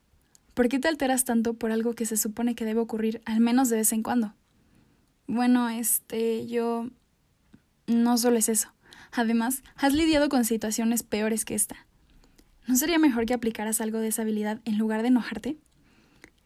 ¿Por 0.55 0.69
qué 0.69 0.79
te 0.79 0.89
alteras 0.89 1.25
tanto 1.25 1.55
por 1.55 1.73
algo 1.73 1.95
que 1.95 2.07
se 2.07 2.17
supone 2.17 2.55
que 2.55 2.65
debe 2.65 2.81
ocurrir 2.81 3.21
al 3.25 3.41
menos 3.41 3.69
de 3.69 3.77
vez 3.77 3.93
en 3.93 4.03
cuando? 4.03 4.35
Bueno, 5.27 5.69
este, 5.69 6.47
yo... 6.47 6.89
No 7.89 8.17
solo 8.17 8.37
es 8.37 8.49
eso. 8.49 8.73
Además, 9.11 9.63
has 9.77 9.93
lidiado 9.93 10.29
con 10.29 10.45
situaciones 10.45 11.03
peores 11.03 11.45
que 11.45 11.55
esta. 11.55 11.87
¿No 12.67 12.77
sería 12.77 12.99
mejor 12.99 13.27
que 13.27 13.35
aplicaras 13.35 13.81
algo 13.81 13.99
de 13.99 14.09
esa 14.09 14.23
habilidad 14.23 14.61
en 14.65 14.79
lugar 14.79 15.03
de 15.03 15.09
enojarte? 15.09 15.59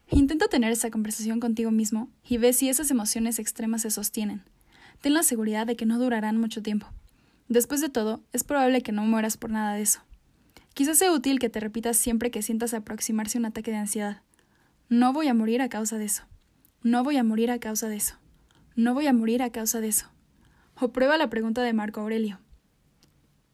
Intenta 0.09 0.47
tener 0.47 0.71
esa 0.71 0.89
conversación 0.89 1.39
contigo 1.39 1.71
mismo 1.71 2.09
y 2.27 2.37
ve 2.37 2.53
si 2.53 2.69
esas 2.69 2.91
emociones 2.91 3.39
extremas 3.39 3.81
se 3.81 3.91
sostienen. 3.91 4.43
Ten 5.01 5.13
la 5.13 5.23
seguridad 5.23 5.67
de 5.67 5.75
que 5.75 5.85
no 5.85 5.99
durarán 5.99 6.37
mucho 6.39 6.61
tiempo. 6.61 6.87
Después 7.49 7.81
de 7.81 7.89
todo, 7.89 8.23
es 8.33 8.43
probable 8.43 8.81
que 8.81 8.91
no 8.91 9.03
mueras 9.03 9.37
por 9.37 9.51
nada 9.51 9.73
de 9.73 9.81
eso. 9.81 10.01
Quizás 10.73 10.97
sea 10.97 11.11
útil 11.11 11.39
que 11.39 11.49
te 11.49 11.59
repitas 11.59 11.97
siempre 11.97 12.31
que 12.31 12.41
sientas 12.41 12.73
aproximarse 12.73 13.37
un 13.37 13.45
ataque 13.45 13.71
de 13.71 13.77
ansiedad. 13.77 14.21
No 14.89 15.11
voy 15.11 15.27
a 15.27 15.33
morir 15.33 15.61
a 15.61 15.69
causa 15.69 15.97
de 15.97 16.05
eso. 16.05 16.23
No 16.83 17.03
voy 17.03 17.17
a 17.17 17.23
morir 17.23 17.51
a 17.51 17.59
causa 17.59 17.89
de 17.89 17.95
eso. 17.95 18.15
No 18.75 18.93
voy 18.93 19.07
a 19.07 19.13
morir 19.13 19.41
a 19.41 19.49
causa 19.49 19.81
de 19.81 19.87
eso. 19.87 20.07
O 20.79 20.93
prueba 20.93 21.17
la 21.17 21.29
pregunta 21.29 21.63
de 21.63 21.73
Marco 21.73 21.99
Aurelio. 21.99 22.39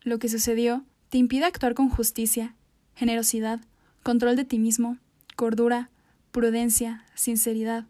Lo 0.02 0.20
que 0.20 0.28
sucedió 0.28 0.86
te 1.10 1.18
impide 1.18 1.46
actuar 1.46 1.76
con 1.76 1.90
justicia, 1.90 2.56
generosidad, 2.94 3.62
control 4.04 4.36
de 4.36 4.44
ti 4.44 4.60
mismo, 4.60 4.98
cordura, 5.36 5.90
prudencia, 6.34 7.06
sinceridad, 7.14 7.86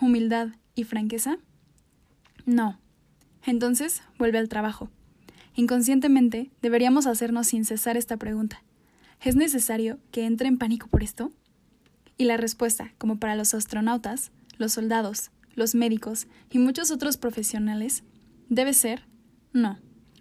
humildad 0.00 0.48
y 0.74 0.84
franqueza? 0.84 1.36
No. 2.46 2.80
Entonces, 3.44 4.02
vuelve 4.18 4.38
al 4.38 4.48
trabajo. 4.48 4.90
Inconscientemente, 5.54 6.50
deberíamos 6.62 7.06
hacernos 7.06 7.48
sin 7.48 7.64
cesar 7.64 7.96
esta 7.96 8.16
pregunta. 8.16 8.64
¿Es 9.20 9.36
necesario 9.36 9.98
que 10.10 10.24
entre 10.24 10.48
en 10.48 10.58
pánico 10.58 10.88
por 10.88 11.02
esto? 11.02 11.30
Y 12.16 12.24
la 12.24 12.38
respuesta, 12.38 12.94
como 12.96 13.20
para 13.20 13.36
los 13.36 13.52
astronautas, 13.52 14.32
los 14.56 14.72
soldados, 14.72 15.30
los 15.54 15.74
médicos 15.74 16.26
y 16.50 16.58
muchos 16.58 16.90
otros 16.90 17.18
profesionales, 17.18 18.04
debe 18.48 18.72
ser 18.72 19.04
no, 19.52 19.78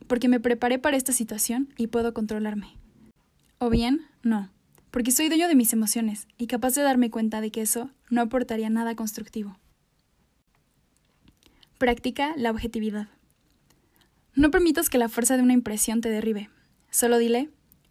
porque 0.08 0.28
me 0.28 0.42
preparé 0.42 0.78
para 0.78 0.98
esta 0.98 1.14
situación 1.14 1.74
y 1.78 1.88
puedo 1.88 2.14
controlarme. 2.14 2.76
O 3.60 3.70
bien, 3.70 4.02
no, 4.24 4.50
porque 4.92 5.12
soy 5.12 5.28
dueño 5.28 5.48
de 5.48 5.56
mis 5.56 5.74
emociones 5.74 6.28
y 6.38 6.48
capaz 6.48 6.76
de 6.76 6.82
darme 6.82 7.10
cuenta 7.10 7.42
de 7.42 7.52
que 7.52 7.62
eso 7.62 7.90
no 8.10 8.22
aportaría 8.22 8.70
nada 8.70 8.96
constructivo. 8.96 9.58
Practica 11.78 12.34
la 12.38 12.52
objetividad. 12.52 13.08
No 14.36 14.52
permitas 14.52 14.90
que 14.90 14.98
la 14.98 15.10
fuerza 15.10 15.36
de 15.36 15.44
una 15.44 15.54
impresión 15.54 16.02
te 16.02 16.10
derribe. 16.10 16.50
Solo 16.90 17.18
dile, 17.18 17.50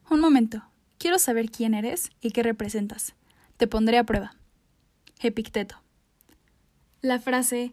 un 0.09 0.21
momento, 0.21 0.65
Quiero 0.99 1.19
saber 1.19 1.51
quién 1.51 1.73
eres 1.73 2.11
y 2.21 2.31
qué 2.31 2.43
representas. 2.43 3.15
Te 3.57 3.67
pondré 3.67 3.97
a 3.97 4.05
prueba. 4.05 4.37
Epicteto. 5.19 5.81
La 7.01 7.19
frase 7.19 7.73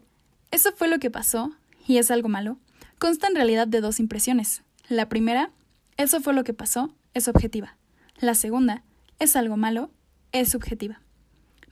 Eso 0.50 0.72
fue 0.72 0.88
lo 0.88 0.98
que 1.00 1.12
pasó 1.12 1.52
y 1.86 1.98
es 1.98 2.10
algo 2.10 2.30
malo 2.30 2.58
consta 3.00 3.28
en 3.28 3.36
realidad 3.36 3.68
de 3.68 3.82
dos 3.82 4.00
impresiones. 4.00 4.64
La 4.88 5.10
primera, 5.10 5.52
Eso 5.98 6.22
fue 6.22 6.34
lo 6.34 6.44
que 6.44 6.54
pasó, 6.54 6.94
es 7.14 7.28
objetiva. 7.28 7.76
La 8.20 8.36
segunda, 8.36 8.84
Es 9.20 9.36
algo 9.36 9.58
malo, 9.58 9.90
es 10.32 10.50
subjetiva. 10.50 11.02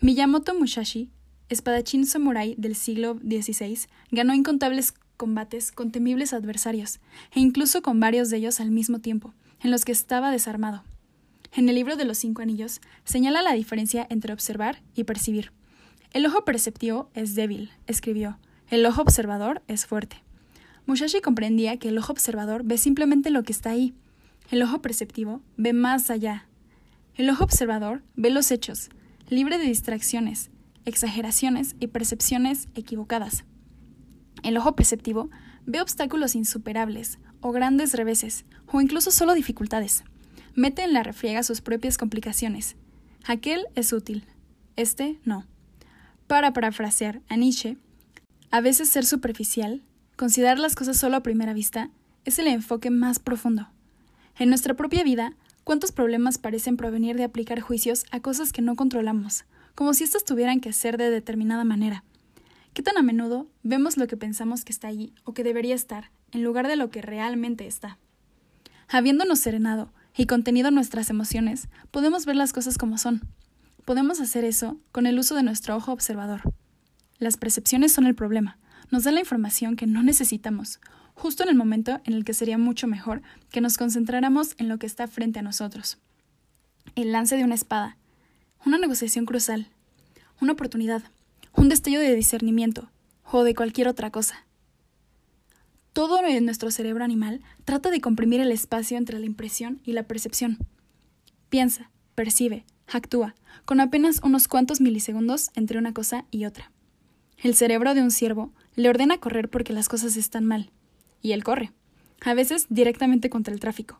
Miyamoto 0.01 0.55
Musashi, 0.55 1.11
espadachín 1.47 2.07
samurái 2.07 2.55
del 2.57 2.75
siglo 2.75 3.15
XVI, 3.15 3.87
ganó 4.09 4.33
incontables 4.33 4.93
combates 5.15 5.71
con 5.71 5.91
temibles 5.91 6.33
adversarios, 6.33 6.99
e 7.31 7.39
incluso 7.39 7.81
con 7.83 7.99
varios 7.99 8.29
de 8.29 8.37
ellos 8.37 8.59
al 8.59 8.71
mismo 8.71 8.99
tiempo, 8.99 9.33
en 9.61 9.69
los 9.69 9.85
que 9.85 9.91
estaba 9.91 10.31
desarmado. 10.31 10.83
En 11.53 11.69
el 11.69 11.75
libro 11.75 11.95
de 11.95 12.05
los 12.05 12.17
cinco 12.17 12.41
anillos 12.41 12.81
señala 13.03 13.41
la 13.41 13.53
diferencia 13.53 14.07
entre 14.09 14.33
observar 14.33 14.81
y 14.95 15.03
percibir. 15.03 15.51
El 16.13 16.25
ojo 16.25 16.45
perceptivo 16.45 17.09
es 17.13 17.35
débil, 17.35 17.71
escribió. 17.87 18.39
El 18.69 18.85
ojo 18.85 19.01
observador 19.01 19.61
es 19.67 19.85
fuerte. 19.85 20.17
Musashi 20.87 21.21
comprendía 21.21 21.77
que 21.77 21.89
el 21.89 21.97
ojo 21.97 22.11
observador 22.11 22.63
ve 22.63 22.77
simplemente 22.77 23.29
lo 23.29 23.43
que 23.43 23.51
está 23.51 23.69
ahí. 23.69 23.93
El 24.49 24.63
ojo 24.63 24.81
perceptivo 24.81 25.41
ve 25.57 25.73
más 25.73 26.09
allá. 26.09 26.47
El 27.15 27.29
ojo 27.29 27.43
observador 27.43 28.03
ve 28.15 28.29
los 28.29 28.51
hechos, 28.51 28.89
libre 29.29 29.57
de 29.57 29.65
distracciones, 29.65 30.49
exageraciones 30.85 31.75
y 31.79 31.87
percepciones 31.87 32.67
equivocadas. 32.75 33.45
El 34.43 34.57
ojo 34.57 34.75
perceptivo 34.75 35.29
ve 35.65 35.81
obstáculos 35.81 36.35
insuperables, 36.35 37.19
o 37.41 37.51
grandes 37.51 37.93
reveses, 37.93 38.45
o 38.67 38.81
incluso 38.81 39.11
solo 39.11 39.33
dificultades 39.33 40.03
mete 40.55 40.83
en 40.83 40.93
la 40.93 41.03
refriega 41.03 41.43
sus 41.43 41.61
propias 41.61 41.97
complicaciones. 41.97 42.75
Aquel 43.25 43.67
es 43.75 43.91
útil, 43.93 44.23
este 44.75 45.19
no. 45.25 45.45
Para 46.27 46.53
parafrasear 46.53 47.21
a 47.27 47.35
Nietzsche, 47.35 47.77
a 48.51 48.61
veces 48.61 48.89
ser 48.89 49.05
superficial, 49.05 49.83
considerar 50.15 50.57
las 50.57 50.75
cosas 50.75 50.97
solo 50.97 51.17
a 51.17 51.23
primera 51.23 51.53
vista, 51.53 51.91
es 52.23 52.39
el 52.39 52.47
enfoque 52.47 52.89
más 52.89 53.19
profundo. 53.19 53.67
En 54.37 54.49
nuestra 54.49 54.75
propia 54.75 55.03
vida, 55.03 55.33
¿cuántos 55.65 55.91
problemas 55.91 56.37
parecen 56.37 56.77
provenir 56.77 57.17
de 57.17 57.25
aplicar 57.25 57.59
juicios 57.59 58.05
a 58.11 58.21
cosas 58.21 58.53
que 58.53 58.61
no 58.61 58.77
controlamos, 58.77 59.43
como 59.73 59.93
si 59.93 60.05
éstas 60.05 60.23
tuvieran 60.23 60.61
que 60.61 60.71
ser 60.71 60.97
de 60.97 61.09
determinada 61.09 61.65
manera? 61.65 62.05
¿Qué 62.73 62.83
tan 62.83 62.97
a 62.97 63.01
menudo 63.01 63.47
vemos 63.63 63.97
lo 63.97 64.07
que 64.07 64.15
pensamos 64.15 64.63
que 64.63 64.71
está 64.71 64.87
allí 64.87 65.13
o 65.23 65.33
que 65.33 65.43
debería 65.43 65.75
estar, 65.75 66.11
en 66.31 66.43
lugar 66.43 66.67
de 66.67 66.75
lo 66.75 66.89
que 66.89 67.01
realmente 67.01 67.67
está? 67.67 67.97
Habiéndonos 68.87 69.39
serenado 69.39 69.91
y 70.15 70.27
contenido 70.27 70.69
nuestras 70.71 71.09
emociones, 71.09 71.67
podemos 71.89 72.25
ver 72.25 72.35
las 72.35 72.53
cosas 72.53 72.77
como 72.77 72.97
son. 72.97 73.21
Podemos 73.85 74.21
hacer 74.21 74.45
eso 74.45 74.77
con 74.91 75.07
el 75.07 75.17
uso 75.17 75.35
de 75.35 75.43
nuestro 75.43 75.75
ojo 75.75 75.91
observador. 75.91 76.41
Las 77.17 77.37
percepciones 77.37 77.91
son 77.91 78.05
el 78.05 78.13
problema. 78.13 78.59
Nos 78.91 79.03
dan 79.03 79.15
la 79.15 79.21
información 79.21 79.75
que 79.75 79.87
no 79.87 80.03
necesitamos, 80.03 80.79
justo 81.15 81.43
en 81.43 81.49
el 81.49 81.55
momento 81.55 81.99
en 82.03 82.13
el 82.13 82.23
que 82.23 82.33
sería 82.33 82.57
mucho 82.57 82.87
mejor 82.87 83.21
que 83.49 83.61
nos 83.61 83.77
concentráramos 83.77 84.53
en 84.57 84.69
lo 84.69 84.77
que 84.77 84.85
está 84.85 85.07
frente 85.07 85.39
a 85.39 85.41
nosotros. 85.41 85.97
El 86.95 87.11
lance 87.11 87.35
de 87.35 87.43
una 87.43 87.55
espada, 87.55 87.97
una 88.65 88.77
negociación 88.77 89.25
cruzal, 89.25 89.67
una 90.41 90.53
oportunidad, 90.53 91.03
un 91.55 91.69
destello 91.69 91.99
de 91.99 92.15
discernimiento 92.15 92.89
o 93.31 93.43
de 93.43 93.55
cualquier 93.55 93.87
otra 93.87 94.11
cosa. 94.11 94.45
Todo 95.93 96.21
en 96.25 96.45
nuestro 96.45 96.71
cerebro 96.71 97.05
animal 97.05 97.41
trata 97.63 97.89
de 97.89 98.01
comprimir 98.01 98.41
el 98.41 98.51
espacio 98.51 98.97
entre 98.97 99.17
la 99.17 99.25
impresión 99.25 99.79
y 99.85 99.93
la 99.93 100.03
percepción. 100.03 100.57
Piensa, 101.49 101.89
percibe, 102.15 102.65
actúa, 102.91 103.33
con 103.63 103.79
apenas 103.79 104.19
unos 104.21 104.49
cuantos 104.49 104.81
milisegundos 104.81 105.51
entre 105.55 105.77
una 105.77 105.93
cosa 105.93 106.25
y 106.31 106.45
otra. 106.45 106.71
El 107.37 107.55
cerebro 107.55 107.93
de 107.93 108.01
un 108.01 108.11
ciervo 108.11 108.51
le 108.75 108.89
ordena 108.89 109.19
correr 109.19 109.49
porque 109.49 109.71
las 109.71 109.87
cosas 109.87 110.17
están 110.17 110.45
mal, 110.45 110.71
y 111.21 111.31
él 111.31 111.43
corre, 111.43 111.71
a 112.21 112.33
veces 112.33 112.67
directamente 112.69 113.29
contra 113.29 113.53
el 113.53 113.59
tráfico. 113.59 113.99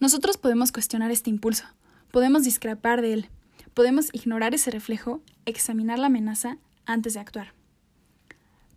Nosotros 0.00 0.36
podemos 0.36 0.72
cuestionar 0.72 1.10
este 1.10 1.30
impulso, 1.30 1.64
podemos 2.10 2.44
discrepar 2.44 3.02
de 3.02 3.12
él, 3.12 3.28
podemos 3.74 4.08
ignorar 4.12 4.54
ese 4.54 4.70
reflejo, 4.70 5.22
examinar 5.46 5.98
la 5.98 6.06
amenaza 6.06 6.58
antes 6.86 7.14
de 7.14 7.20
actuar. 7.20 7.54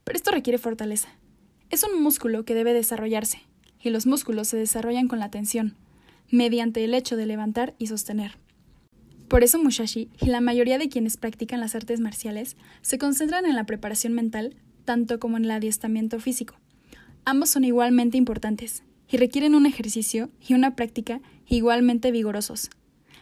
Pero 0.03 0.17
esto 0.17 0.31
requiere 0.31 0.57
fortaleza. 0.57 1.09
Es 1.69 1.83
un 1.83 2.01
músculo 2.01 2.43
que 2.43 2.55
debe 2.55 2.73
desarrollarse, 2.73 3.41
y 3.79 3.89
los 3.89 4.05
músculos 4.05 4.47
se 4.47 4.57
desarrollan 4.57 5.07
con 5.07 5.19
la 5.19 5.31
tensión, 5.31 5.75
mediante 6.29 6.83
el 6.83 6.93
hecho 6.93 7.15
de 7.15 7.25
levantar 7.25 7.75
y 7.77 7.87
sostener. 7.87 8.37
Por 9.27 9.43
eso 9.43 9.63
Mushashi 9.63 10.09
y 10.19 10.25
la 10.25 10.41
mayoría 10.41 10.77
de 10.77 10.89
quienes 10.89 11.15
practican 11.15 11.61
las 11.61 11.73
artes 11.73 12.01
marciales 12.01 12.57
se 12.81 12.97
concentran 12.97 13.45
en 13.45 13.55
la 13.55 13.65
preparación 13.65 14.11
mental 14.11 14.57
tanto 14.83 15.19
como 15.19 15.37
en 15.37 15.45
el 15.45 15.51
adiestramiento 15.51 16.19
físico. 16.19 16.55
Ambos 17.25 17.49
son 17.49 17.63
igualmente 17.63 18.17
importantes 18.17 18.83
y 19.07 19.17
requieren 19.17 19.55
un 19.55 19.65
ejercicio 19.65 20.29
y 20.47 20.53
una 20.53 20.75
práctica 20.75 21.21
igualmente 21.47 22.11
vigorosos. 22.11 22.69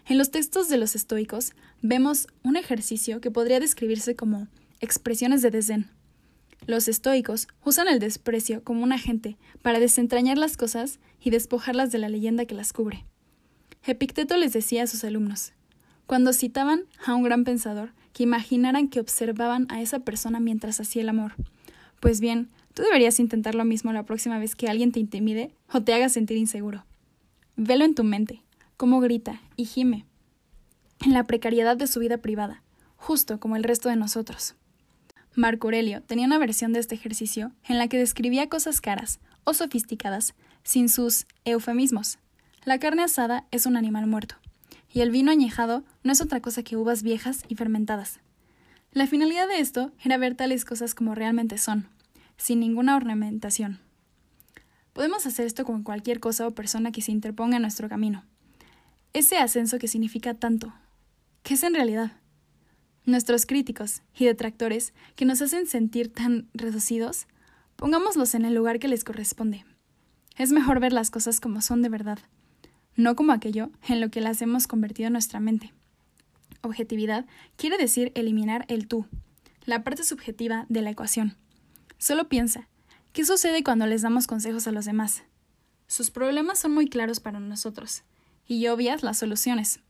En 0.08 0.18
los 0.18 0.32
textos 0.32 0.70
de 0.70 0.78
los 0.78 0.96
estoicos 0.96 1.52
vemos 1.82 2.28
un 2.44 2.56
ejercicio 2.56 3.22
que 3.22 3.32
podría 3.32 3.60
describirse 3.60 4.16
como 4.16 4.48
expresiones 4.80 5.42
de 5.42 5.52
desdén. 5.52 5.90
Los 6.66 6.88
estoicos 6.88 7.48
usan 7.66 7.88
el 7.88 8.00
desprecio 8.00 8.64
como 8.64 8.84
un 8.84 8.92
agente 8.92 9.38
para 9.62 9.80
desentrañar 9.80 10.38
las 10.38 10.58
cosas 10.58 11.00
y 11.22 11.30
despojarlas 11.30 11.92
de 11.92 11.98
la 11.98 12.10
leyenda 12.10 12.46
que 12.46 12.56
las 12.56 12.74
cubre. 12.74 13.06
Epicteto 13.86 14.38
les 14.38 14.54
decía 14.54 14.84
a 14.84 14.88
sus 14.88 15.04
alumnos, 15.04 15.54
cuando 16.06 16.34
citaban 16.34 16.86
a 17.06 17.16
un 17.16 17.24
gran 17.24 17.44
pensador, 17.44 17.92
que 18.14 18.24
imaginaran 18.24 18.88
que 18.88 19.00
observaban 19.00 19.68
a 19.70 19.82
esa 19.82 20.00
persona 20.00 20.40
mientras 20.40 20.80
hacía 20.80 21.04
el 21.04 21.10
amor. 21.10 21.34
Pues 22.00 22.20
bien, 22.20 22.50
tú 22.80 22.86
deberías 22.86 23.20
intentar 23.20 23.56
lo 23.56 23.66
mismo 23.66 23.92
la 23.92 24.04
próxima 24.04 24.40
vez 24.40 24.56
que 24.56 24.70
alguien 24.70 24.94
te 24.94 25.02
intimide 25.02 25.52
o 25.70 25.82
te 25.82 25.94
haga 25.94 26.08
sentir 26.08 26.38
inseguro. 26.38 26.86
Velo 27.58 27.84
en 27.84 27.94
tu 27.94 28.06
mente, 28.06 28.42
cómo 28.78 29.02
grita 29.02 29.42
y 29.58 29.66
gime, 29.66 30.06
en 31.02 31.12
la 31.12 31.26
precariedad 31.26 31.76
de 31.76 31.88
su 31.88 32.00
vida 32.00 32.20
privada, 32.20 32.64
justo 32.96 33.38
como 33.38 33.58
el 33.58 33.66
resto 33.66 33.90
de 33.90 33.98
nosotros. 33.98 34.56
Marco 35.36 35.68
Aurelio 35.68 36.02
tenía 36.04 36.26
una 36.26 36.38
versión 36.38 36.72
de 36.72 36.80
este 36.80 36.96
ejercicio 36.96 37.52
en 37.68 37.78
la 37.78 37.90
que 37.90 37.98
describía 37.98 38.48
cosas 38.48 38.80
caras 38.80 39.20
o 39.44 39.54
sofisticadas 39.54 40.34
sin 40.64 40.88
sus 40.88 41.26
eufemismos. 41.44 42.18
La 42.64 42.80
carne 42.80 43.04
asada 43.04 43.46
es 43.52 43.66
un 43.66 43.76
animal 43.76 44.08
muerto, 44.08 44.36
y 44.90 45.02
el 45.02 45.12
vino 45.12 45.32
añejado 45.32 45.84
no 46.04 46.14
es 46.14 46.22
otra 46.22 46.40
cosa 46.40 46.64
que 46.64 46.78
uvas 46.78 47.04
viejas 47.04 47.44
y 47.50 47.56
fermentadas. 47.56 48.22
La 48.94 49.06
finalidad 49.06 49.50
de 49.50 49.60
esto 49.60 49.92
era 50.02 50.16
ver 50.16 50.36
tales 50.36 50.64
cosas 50.64 50.96
como 50.96 51.14
realmente 51.14 51.58
son, 51.58 51.90
sin 52.40 52.60
ninguna 52.60 52.96
ornamentación. 52.96 53.80
Podemos 54.94 55.28
hacer 55.28 55.46
esto 55.46 55.64
con 55.64 55.84
cualquier 55.84 56.20
cosa 56.20 56.48
o 56.48 56.56
persona 56.56 56.92
que 56.92 57.04
se 57.04 57.12
interponga 57.12 57.58
en 57.58 57.62
nuestro 57.62 57.88
camino. 57.88 58.24
Ese 59.14 59.38
ascenso 59.38 59.78
que 59.78 59.88
significa 59.88 60.34
tanto, 60.34 60.74
¿qué 61.44 61.54
es 61.54 61.62
en 61.62 61.76
realidad? 61.76 62.14
nuestros 63.10 63.46
críticos 63.46 64.02
y 64.18 64.26
detractores 64.26 64.94
que 65.16 65.26
nos 65.26 65.42
hacen 65.42 65.68
sentir 65.68 66.14
tan 66.14 66.48
reducidos, 66.54 67.28
pongámoslos 67.76 68.36
en 68.36 68.46
el 68.46 68.54
lugar 68.54 68.80
que 68.80 68.88
les 68.88 69.04
corresponde. 69.04 69.66
Es 70.38 70.52
mejor 70.52 70.80
ver 70.80 70.94
las 70.94 71.12
cosas 71.12 71.40
como 71.40 71.62
son 71.62 71.82
de 71.82 71.90
verdad, 71.90 72.20
no 72.96 73.16
como 73.16 73.34
aquello 73.34 73.72
en 73.88 74.00
lo 74.00 74.10
que 74.10 74.22
las 74.22 74.42
hemos 74.42 74.68
convertido 74.68 75.08
en 75.08 75.14
nuestra 75.14 75.40
mente. 75.40 75.74
Objetividad 76.62 77.26
quiere 77.56 77.78
decir 77.78 78.12
eliminar 78.16 78.66
el 78.68 78.88
tú, 78.88 79.06
la 79.66 79.84
parte 79.84 80.04
subjetiva 80.04 80.66
de 80.70 80.82
la 80.82 80.92
ecuación. 80.92 81.36
Solo 82.00 82.30
piensa, 82.30 82.70
¿qué 83.12 83.26
sucede 83.26 83.62
cuando 83.62 83.86
les 83.86 84.02
damos 84.02 84.26
consejos 84.26 84.68
a 84.68 84.72
los 84.72 84.86
demás? 84.86 85.24
Sus 85.86 86.12
problemas 86.12 86.58
son 86.58 86.74
muy 86.74 86.88
claros 86.88 87.20
para 87.20 87.42
nosotros, 87.42 88.04
y 88.48 88.66
obvias 88.68 89.04
las 89.04 89.18
soluciones. 89.18 89.82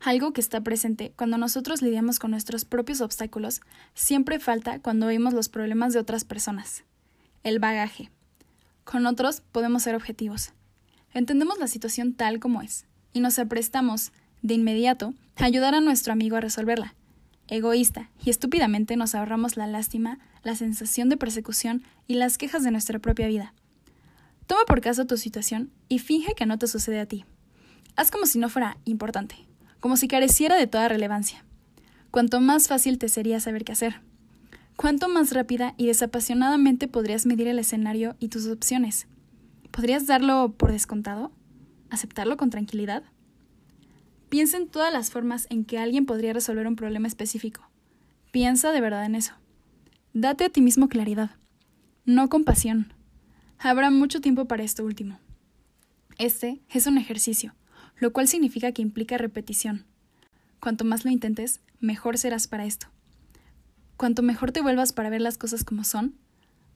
Algo 0.00 0.32
que 0.32 0.40
está 0.40 0.62
presente 0.62 1.12
cuando 1.14 1.36
nosotros 1.36 1.82
lidiamos 1.82 2.18
con 2.18 2.30
nuestros 2.30 2.64
propios 2.64 3.02
obstáculos 3.02 3.60
siempre 3.92 4.40
falta 4.40 4.80
cuando 4.80 5.06
oímos 5.06 5.34
los 5.34 5.50
problemas 5.50 5.92
de 5.92 6.00
otras 6.00 6.24
personas. 6.24 6.84
El 7.44 7.58
bagaje. 7.58 8.10
Con 8.84 9.04
otros 9.04 9.42
podemos 9.52 9.82
ser 9.82 9.94
objetivos. 9.94 10.54
Entendemos 11.12 11.58
la 11.58 11.68
situación 11.68 12.14
tal 12.14 12.40
como 12.40 12.62
es 12.62 12.86
y 13.12 13.20
nos 13.20 13.38
aprestamos, 13.38 14.12
de 14.40 14.54
inmediato, 14.54 15.12
a 15.36 15.44
ayudar 15.44 15.74
a 15.74 15.82
nuestro 15.82 16.14
amigo 16.14 16.36
a 16.36 16.40
resolverla. 16.40 16.94
Egoísta 17.48 18.10
y 18.24 18.30
estúpidamente 18.30 18.96
nos 18.96 19.14
ahorramos 19.14 19.56
la 19.56 19.66
lástima, 19.66 20.18
la 20.42 20.54
sensación 20.56 21.08
de 21.08 21.16
persecución 21.16 21.84
y 22.06 22.14
las 22.14 22.38
quejas 22.38 22.64
de 22.64 22.70
nuestra 22.70 22.98
propia 22.98 23.28
vida. 23.28 23.54
Toma 24.46 24.64
por 24.66 24.80
caso 24.80 25.06
tu 25.06 25.16
situación 25.16 25.70
y 25.88 25.98
finge 25.98 26.34
que 26.34 26.46
no 26.46 26.58
te 26.58 26.66
sucede 26.66 27.00
a 27.00 27.06
ti. 27.06 27.24
Haz 27.96 28.10
como 28.10 28.26
si 28.26 28.38
no 28.38 28.48
fuera 28.48 28.78
importante 28.84 29.46
como 29.82 29.96
si 29.96 30.06
careciera 30.06 30.54
de 30.54 30.68
toda 30.68 30.86
relevancia. 30.86 31.44
Cuanto 32.12 32.40
más 32.40 32.68
fácil 32.68 32.98
te 32.98 33.08
sería 33.08 33.40
saber 33.40 33.64
qué 33.64 33.72
hacer. 33.72 34.00
Cuánto 34.76 35.08
más 35.08 35.32
rápida 35.32 35.74
y 35.76 35.86
desapasionadamente 35.86 36.86
podrías 36.86 37.26
medir 37.26 37.48
el 37.48 37.58
escenario 37.58 38.14
y 38.20 38.28
tus 38.28 38.46
opciones. 38.46 39.08
¿Podrías 39.72 40.06
darlo 40.06 40.54
por 40.56 40.70
descontado? 40.70 41.32
¿Aceptarlo 41.90 42.36
con 42.36 42.48
tranquilidad? 42.48 43.02
Piensa 44.32 44.56
en 44.56 44.66
todas 44.66 44.90
las 44.90 45.10
formas 45.10 45.46
en 45.50 45.66
que 45.66 45.78
alguien 45.78 46.06
podría 46.06 46.32
resolver 46.32 46.66
un 46.66 46.74
problema 46.74 47.06
específico. 47.06 47.68
Piensa 48.30 48.72
de 48.72 48.80
verdad 48.80 49.04
en 49.04 49.14
eso. 49.14 49.34
Date 50.14 50.46
a 50.46 50.48
ti 50.48 50.62
mismo 50.62 50.88
claridad, 50.88 51.32
no 52.06 52.30
compasión. 52.30 52.94
Habrá 53.58 53.90
mucho 53.90 54.22
tiempo 54.22 54.46
para 54.46 54.62
esto 54.62 54.86
último. 54.86 55.18
Este 56.16 56.62
es 56.70 56.86
un 56.86 56.96
ejercicio, 56.96 57.54
lo 57.98 58.14
cual 58.14 58.26
significa 58.26 58.72
que 58.72 58.80
implica 58.80 59.18
repetición. 59.18 59.84
Cuanto 60.60 60.86
más 60.86 61.04
lo 61.04 61.10
intentes, 61.10 61.60
mejor 61.80 62.16
serás 62.16 62.48
para 62.48 62.64
esto. 62.64 62.86
Cuanto 63.98 64.22
mejor 64.22 64.50
te 64.50 64.62
vuelvas 64.62 64.94
para 64.94 65.10
ver 65.10 65.20
las 65.20 65.36
cosas 65.36 65.62
como 65.62 65.84
son, 65.84 66.14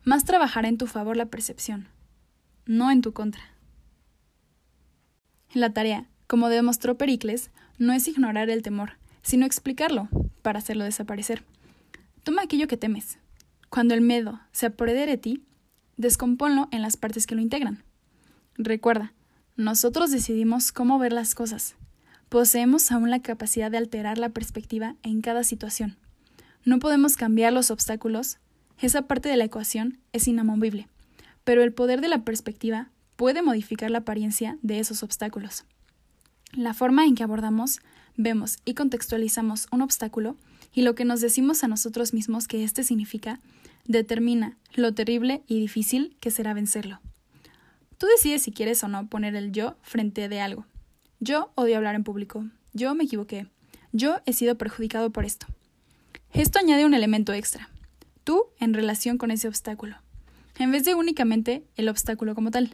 más 0.04 0.26
trabajará 0.26 0.68
en 0.68 0.76
tu 0.76 0.86
favor 0.86 1.16
la 1.16 1.30
percepción, 1.30 1.88
no 2.66 2.90
en 2.90 3.00
tu 3.00 3.14
contra. 3.14 3.40
La 5.54 5.72
tarea, 5.72 6.06
como 6.26 6.48
demostró 6.48 6.96
Pericles, 6.96 7.50
no 7.78 7.92
es 7.92 8.08
ignorar 8.08 8.50
el 8.50 8.62
temor, 8.62 8.92
sino 9.22 9.46
explicarlo 9.46 10.08
para 10.42 10.58
hacerlo 10.58 10.84
desaparecer. 10.84 11.44
Toma 12.22 12.42
aquello 12.42 12.68
que 12.68 12.76
temes. 12.76 13.18
Cuando 13.70 13.94
el 13.94 14.00
miedo 14.00 14.40
se 14.52 14.66
apodere 14.66 15.06
de 15.06 15.18
ti, 15.18 15.42
descomponlo 15.96 16.68
en 16.70 16.82
las 16.82 16.96
partes 16.96 17.26
que 17.26 17.34
lo 17.34 17.40
integran. 17.40 17.84
Recuerda, 18.56 19.12
nosotros 19.56 20.10
decidimos 20.10 20.72
cómo 20.72 20.98
ver 20.98 21.12
las 21.12 21.34
cosas. 21.34 21.76
Poseemos 22.28 22.90
aún 22.90 23.10
la 23.10 23.20
capacidad 23.20 23.70
de 23.70 23.78
alterar 23.78 24.18
la 24.18 24.30
perspectiva 24.30 24.96
en 25.02 25.20
cada 25.20 25.44
situación. 25.44 25.96
No 26.64 26.78
podemos 26.78 27.16
cambiar 27.16 27.52
los 27.52 27.70
obstáculos, 27.70 28.38
esa 28.78 29.02
parte 29.02 29.28
de 29.28 29.36
la 29.36 29.44
ecuación 29.44 29.98
es 30.12 30.28
inamovible, 30.28 30.88
pero 31.44 31.62
el 31.62 31.72
poder 31.72 32.00
de 32.00 32.08
la 32.08 32.24
perspectiva 32.24 32.90
puede 33.16 33.40
modificar 33.40 33.90
la 33.90 33.98
apariencia 33.98 34.58
de 34.62 34.80
esos 34.80 35.02
obstáculos. 35.02 35.64
La 36.52 36.74
forma 36.74 37.04
en 37.04 37.14
que 37.14 37.22
abordamos, 37.22 37.80
vemos 38.16 38.58
y 38.64 38.74
contextualizamos 38.74 39.68
un 39.70 39.82
obstáculo 39.82 40.36
y 40.72 40.82
lo 40.82 40.94
que 40.94 41.04
nos 41.04 41.20
decimos 41.20 41.64
a 41.64 41.68
nosotros 41.68 42.12
mismos 42.14 42.48
que 42.48 42.64
éste 42.64 42.82
significa 42.82 43.40
determina 43.86 44.56
lo 44.74 44.94
terrible 44.94 45.42
y 45.46 45.60
difícil 45.60 46.16
que 46.20 46.30
será 46.30 46.54
vencerlo. 46.54 47.00
Tú 47.98 48.06
decides 48.06 48.42
si 48.42 48.52
quieres 48.52 48.82
o 48.84 48.88
no 48.88 49.08
poner 49.08 49.34
el 49.36 49.52
yo 49.52 49.76
frente 49.82 50.28
de 50.28 50.40
algo. 50.40 50.66
Yo 51.20 51.50
odio 51.54 51.76
hablar 51.76 51.94
en 51.94 52.04
público. 52.04 52.44
Yo 52.74 52.94
me 52.94 53.04
equivoqué. 53.04 53.46
Yo 53.92 54.20
he 54.26 54.34
sido 54.34 54.58
perjudicado 54.58 55.10
por 55.10 55.24
esto. 55.24 55.46
Esto 56.32 56.58
añade 56.58 56.84
un 56.84 56.92
elemento 56.92 57.32
extra. 57.32 57.70
Tú 58.24 58.44
en 58.58 58.74
relación 58.74 59.16
con 59.16 59.30
ese 59.30 59.48
obstáculo. 59.48 59.96
En 60.58 60.70
vez 60.72 60.84
de 60.84 60.94
únicamente 60.94 61.64
el 61.76 61.88
obstáculo 61.88 62.34
como 62.34 62.50
tal. 62.50 62.72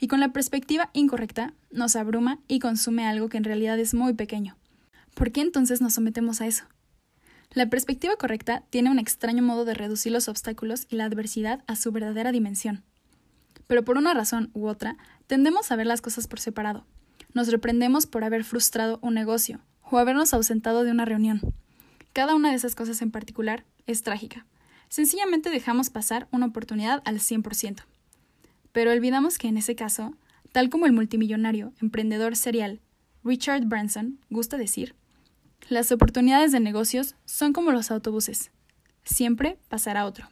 Y 0.00 0.08
con 0.08 0.20
la 0.20 0.32
perspectiva 0.32 0.90
incorrecta 0.92 1.54
nos 1.70 1.96
abruma 1.96 2.38
y 2.46 2.60
consume 2.60 3.06
algo 3.06 3.28
que 3.28 3.36
en 3.36 3.44
realidad 3.44 3.78
es 3.78 3.94
muy 3.94 4.14
pequeño. 4.14 4.56
¿Por 5.14 5.32
qué 5.32 5.40
entonces 5.40 5.80
nos 5.80 5.94
sometemos 5.94 6.40
a 6.40 6.46
eso? 6.46 6.64
La 7.52 7.68
perspectiva 7.68 8.14
correcta 8.16 8.62
tiene 8.70 8.90
un 8.90 8.98
extraño 8.98 9.42
modo 9.42 9.64
de 9.64 9.74
reducir 9.74 10.12
los 10.12 10.28
obstáculos 10.28 10.86
y 10.88 10.96
la 10.96 11.06
adversidad 11.06 11.64
a 11.66 11.76
su 11.76 11.90
verdadera 11.90 12.30
dimensión. 12.30 12.84
Pero 13.66 13.84
por 13.84 13.96
una 13.96 14.14
razón 14.14 14.50
u 14.54 14.68
otra, 14.68 14.96
tendemos 15.26 15.70
a 15.72 15.76
ver 15.76 15.86
las 15.86 16.00
cosas 16.00 16.28
por 16.28 16.40
separado. 16.40 16.86
Nos 17.34 17.48
reprendemos 17.48 18.06
por 18.06 18.22
haber 18.22 18.44
frustrado 18.44 18.98
un 19.02 19.14
negocio 19.14 19.60
o 19.82 19.98
habernos 19.98 20.32
ausentado 20.34 20.84
de 20.84 20.90
una 20.90 21.04
reunión. 21.04 21.40
Cada 22.12 22.34
una 22.34 22.50
de 22.50 22.56
esas 22.56 22.74
cosas 22.74 23.02
en 23.02 23.10
particular 23.10 23.64
es 23.86 24.02
trágica. 24.02 24.46
Sencillamente 24.88 25.50
dejamos 25.50 25.90
pasar 25.90 26.28
una 26.30 26.46
oportunidad 26.46 27.02
al 27.04 27.18
100%. 27.18 27.82
Pero 28.78 28.92
olvidamos 28.92 29.38
que 29.38 29.48
en 29.48 29.56
ese 29.56 29.74
caso, 29.74 30.14
tal 30.52 30.70
como 30.70 30.86
el 30.86 30.92
multimillonario 30.92 31.72
emprendedor 31.82 32.36
serial 32.36 32.80
Richard 33.24 33.64
Branson 33.64 34.20
gusta 34.30 34.56
decir, 34.56 34.94
las 35.68 35.90
oportunidades 35.90 36.52
de 36.52 36.60
negocios 36.60 37.16
son 37.24 37.52
como 37.52 37.72
los 37.72 37.90
autobuses. 37.90 38.52
Siempre 39.02 39.58
pasará 39.68 40.06
otro. 40.06 40.28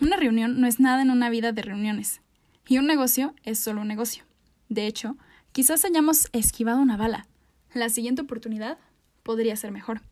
Una 0.00 0.14
reunión 0.14 0.60
no 0.60 0.68
es 0.68 0.78
nada 0.78 1.02
en 1.02 1.10
una 1.10 1.28
vida 1.28 1.50
de 1.50 1.60
reuniones. 1.60 2.20
Y 2.68 2.78
un 2.78 2.86
negocio 2.86 3.34
es 3.42 3.58
solo 3.58 3.80
un 3.80 3.88
negocio. 3.88 4.22
De 4.68 4.86
hecho, 4.86 5.16
quizás 5.50 5.84
hayamos 5.84 6.28
esquivado 6.32 6.80
una 6.80 6.96
bala. 6.96 7.26
La 7.74 7.88
siguiente 7.88 8.22
oportunidad 8.22 8.78
podría 9.24 9.56
ser 9.56 9.72
mejor. 9.72 10.02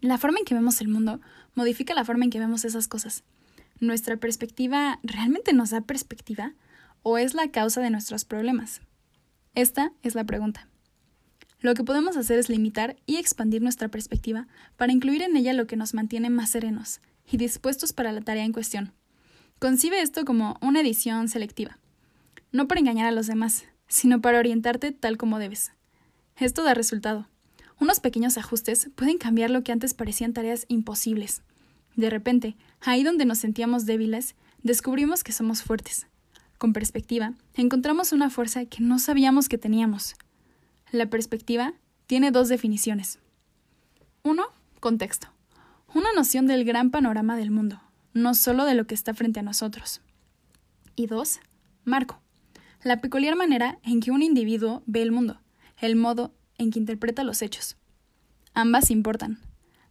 La 0.00 0.18
forma 0.18 0.40
en 0.40 0.44
que 0.44 0.54
vemos 0.54 0.80
el 0.80 0.88
mundo 0.88 1.20
modifica 1.54 1.94
la 1.94 2.04
forma 2.04 2.24
en 2.24 2.30
que 2.30 2.40
vemos 2.40 2.64
esas 2.64 2.88
cosas. 2.88 3.22
¿Nuestra 3.78 4.16
perspectiva 4.16 4.98
realmente 5.04 5.52
nos 5.52 5.70
da 5.70 5.82
perspectiva 5.82 6.54
o 7.02 7.18
es 7.18 7.34
la 7.34 7.50
causa 7.50 7.80
de 7.80 7.90
nuestros 7.90 8.24
problemas? 8.24 8.80
Esta 9.54 9.92
es 10.02 10.14
la 10.14 10.24
pregunta. 10.24 10.68
Lo 11.60 11.74
que 11.74 11.84
podemos 11.84 12.16
hacer 12.16 12.38
es 12.38 12.48
limitar 12.48 12.96
y 13.06 13.16
expandir 13.16 13.62
nuestra 13.62 13.88
perspectiva 13.88 14.48
para 14.76 14.92
incluir 14.92 15.22
en 15.22 15.36
ella 15.36 15.52
lo 15.52 15.66
que 15.66 15.76
nos 15.76 15.94
mantiene 15.94 16.28
más 16.28 16.50
serenos 16.50 17.00
y 17.30 17.36
dispuestos 17.36 17.92
para 17.92 18.12
la 18.12 18.20
tarea 18.20 18.44
en 18.44 18.52
cuestión. 18.52 18.92
Concibe 19.60 20.00
esto 20.00 20.24
como 20.24 20.58
una 20.60 20.80
edición 20.80 21.28
selectiva, 21.28 21.78
no 22.50 22.66
para 22.66 22.80
engañar 22.80 23.06
a 23.06 23.12
los 23.12 23.28
demás, 23.28 23.64
sino 23.86 24.20
para 24.20 24.40
orientarte 24.40 24.90
tal 24.90 25.16
como 25.16 25.38
debes. 25.38 25.72
Esto 26.36 26.64
da 26.64 26.74
resultado. 26.74 27.28
Unos 27.78 28.00
pequeños 28.00 28.38
ajustes 28.38 28.90
pueden 28.96 29.18
cambiar 29.18 29.50
lo 29.50 29.62
que 29.62 29.70
antes 29.70 29.94
parecían 29.94 30.32
tareas 30.32 30.64
imposibles. 30.68 31.42
De 31.94 32.10
repente, 32.10 32.56
ahí 32.80 33.04
donde 33.04 33.24
nos 33.24 33.38
sentíamos 33.38 33.86
débiles, 33.86 34.34
descubrimos 34.62 35.22
que 35.22 35.32
somos 35.32 35.62
fuertes. 35.62 36.06
Con 36.62 36.72
perspectiva, 36.72 37.34
encontramos 37.54 38.12
una 38.12 38.30
fuerza 38.30 38.66
que 38.66 38.84
no 38.84 39.00
sabíamos 39.00 39.48
que 39.48 39.58
teníamos. 39.58 40.14
La 40.92 41.10
perspectiva 41.10 41.74
tiene 42.06 42.30
dos 42.30 42.48
definiciones. 42.48 43.18
Uno, 44.22 44.44
contexto. 44.78 45.26
Una 45.92 46.12
noción 46.14 46.46
del 46.46 46.64
gran 46.64 46.92
panorama 46.92 47.36
del 47.36 47.50
mundo, 47.50 47.80
no 48.14 48.36
solo 48.36 48.64
de 48.64 48.74
lo 48.74 48.86
que 48.86 48.94
está 48.94 49.12
frente 49.12 49.40
a 49.40 49.42
nosotros. 49.42 50.02
Y 50.94 51.08
dos, 51.08 51.40
marco. 51.84 52.22
La 52.84 53.00
peculiar 53.00 53.34
manera 53.34 53.80
en 53.82 53.98
que 53.98 54.12
un 54.12 54.22
individuo 54.22 54.84
ve 54.86 55.02
el 55.02 55.10
mundo, 55.10 55.40
el 55.78 55.96
modo 55.96 56.32
en 56.58 56.70
que 56.70 56.78
interpreta 56.78 57.24
los 57.24 57.42
hechos. 57.42 57.76
Ambas 58.54 58.92
importan. 58.92 59.40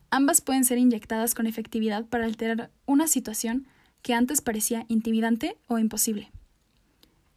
Ambas 0.09 0.39
pueden 0.39 0.63
ser 0.63 0.77
inyectadas 0.77 1.35
con 1.35 1.47
efectividad 1.47 2.05
para 2.05 2.23
alterar 2.23 2.71
una 2.85 3.07
situación 3.07 3.67
que 4.01 4.13
antes 4.13 4.39
parecía 4.39 4.85
intimidante 4.87 5.57
o 5.67 5.77
imposible. 5.77 6.31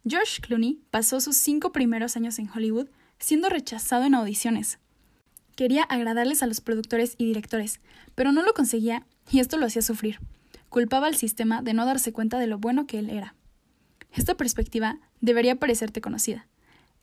George 0.07 0.39
Clooney 0.39 0.79
pasó 0.91 1.19
sus 1.19 1.35
cinco 1.35 1.71
primeros 1.71 2.15
años 2.15 2.37
en 2.37 2.47
Hollywood 2.47 2.89
siendo 3.17 3.49
rechazado 3.49 4.05
en 4.05 4.13
audiciones. 4.13 4.77
Quería 5.55 5.81
agradarles 5.81 6.43
a 6.43 6.47
los 6.47 6.61
productores 6.61 7.15
y 7.17 7.25
directores, 7.25 7.79
pero 8.13 8.31
no 8.31 8.43
lo 8.43 8.53
conseguía 8.53 9.07
y 9.31 9.39
esto 9.39 9.57
lo 9.57 9.65
hacía 9.65 9.81
sufrir. 9.81 10.19
Culpaba 10.69 11.07
al 11.07 11.15
sistema 11.15 11.63
de 11.63 11.73
no 11.73 11.87
darse 11.87 12.13
cuenta 12.13 12.37
de 12.37 12.45
lo 12.45 12.59
bueno 12.59 12.85
que 12.85 12.99
él 12.99 13.09
era. 13.09 13.33
Esta 14.11 14.37
perspectiva 14.37 14.99
debería 15.21 15.55
parecerte 15.55 16.01
conocida. 16.01 16.47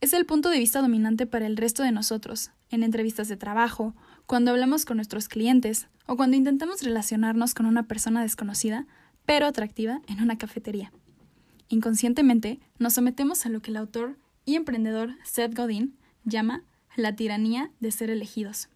Es 0.00 0.12
el 0.12 0.24
punto 0.24 0.48
de 0.48 0.58
vista 0.58 0.80
dominante 0.80 1.26
para 1.26 1.46
el 1.46 1.56
resto 1.56 1.82
de 1.82 1.90
nosotros, 1.90 2.52
en 2.70 2.84
entrevistas 2.84 3.26
de 3.26 3.36
trabajo, 3.36 3.96
cuando 4.26 4.52
hablamos 4.52 4.84
con 4.84 4.98
nuestros 4.98 5.28
clientes 5.28 5.88
o 6.06 6.16
cuando 6.16 6.36
intentamos 6.36 6.82
relacionarnos 6.82 7.54
con 7.54 7.66
una 7.66 7.88
persona 7.88 8.22
desconocida, 8.22 8.86
pero 9.26 9.46
atractiva, 9.46 10.02
en 10.06 10.22
una 10.22 10.38
cafetería. 10.38 10.92
Inconscientemente 11.72 12.60
nos 12.78 12.92
sometemos 12.92 13.46
a 13.46 13.48
lo 13.48 13.62
que 13.62 13.70
el 13.70 13.78
autor 13.78 14.18
y 14.44 14.56
emprendedor 14.56 15.14
Seth 15.24 15.56
Godin 15.56 15.96
llama 16.22 16.64
la 16.96 17.16
tiranía 17.16 17.70
de 17.80 17.90
ser 17.90 18.10
elegidos. 18.10 18.68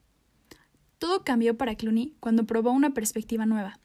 Todo 0.98 1.22
cambió 1.22 1.58
para 1.58 1.74
Clooney 1.74 2.14
cuando 2.20 2.46
probó 2.46 2.70
una 2.70 2.94
perspectiva 2.94 3.44
nueva. 3.44 3.78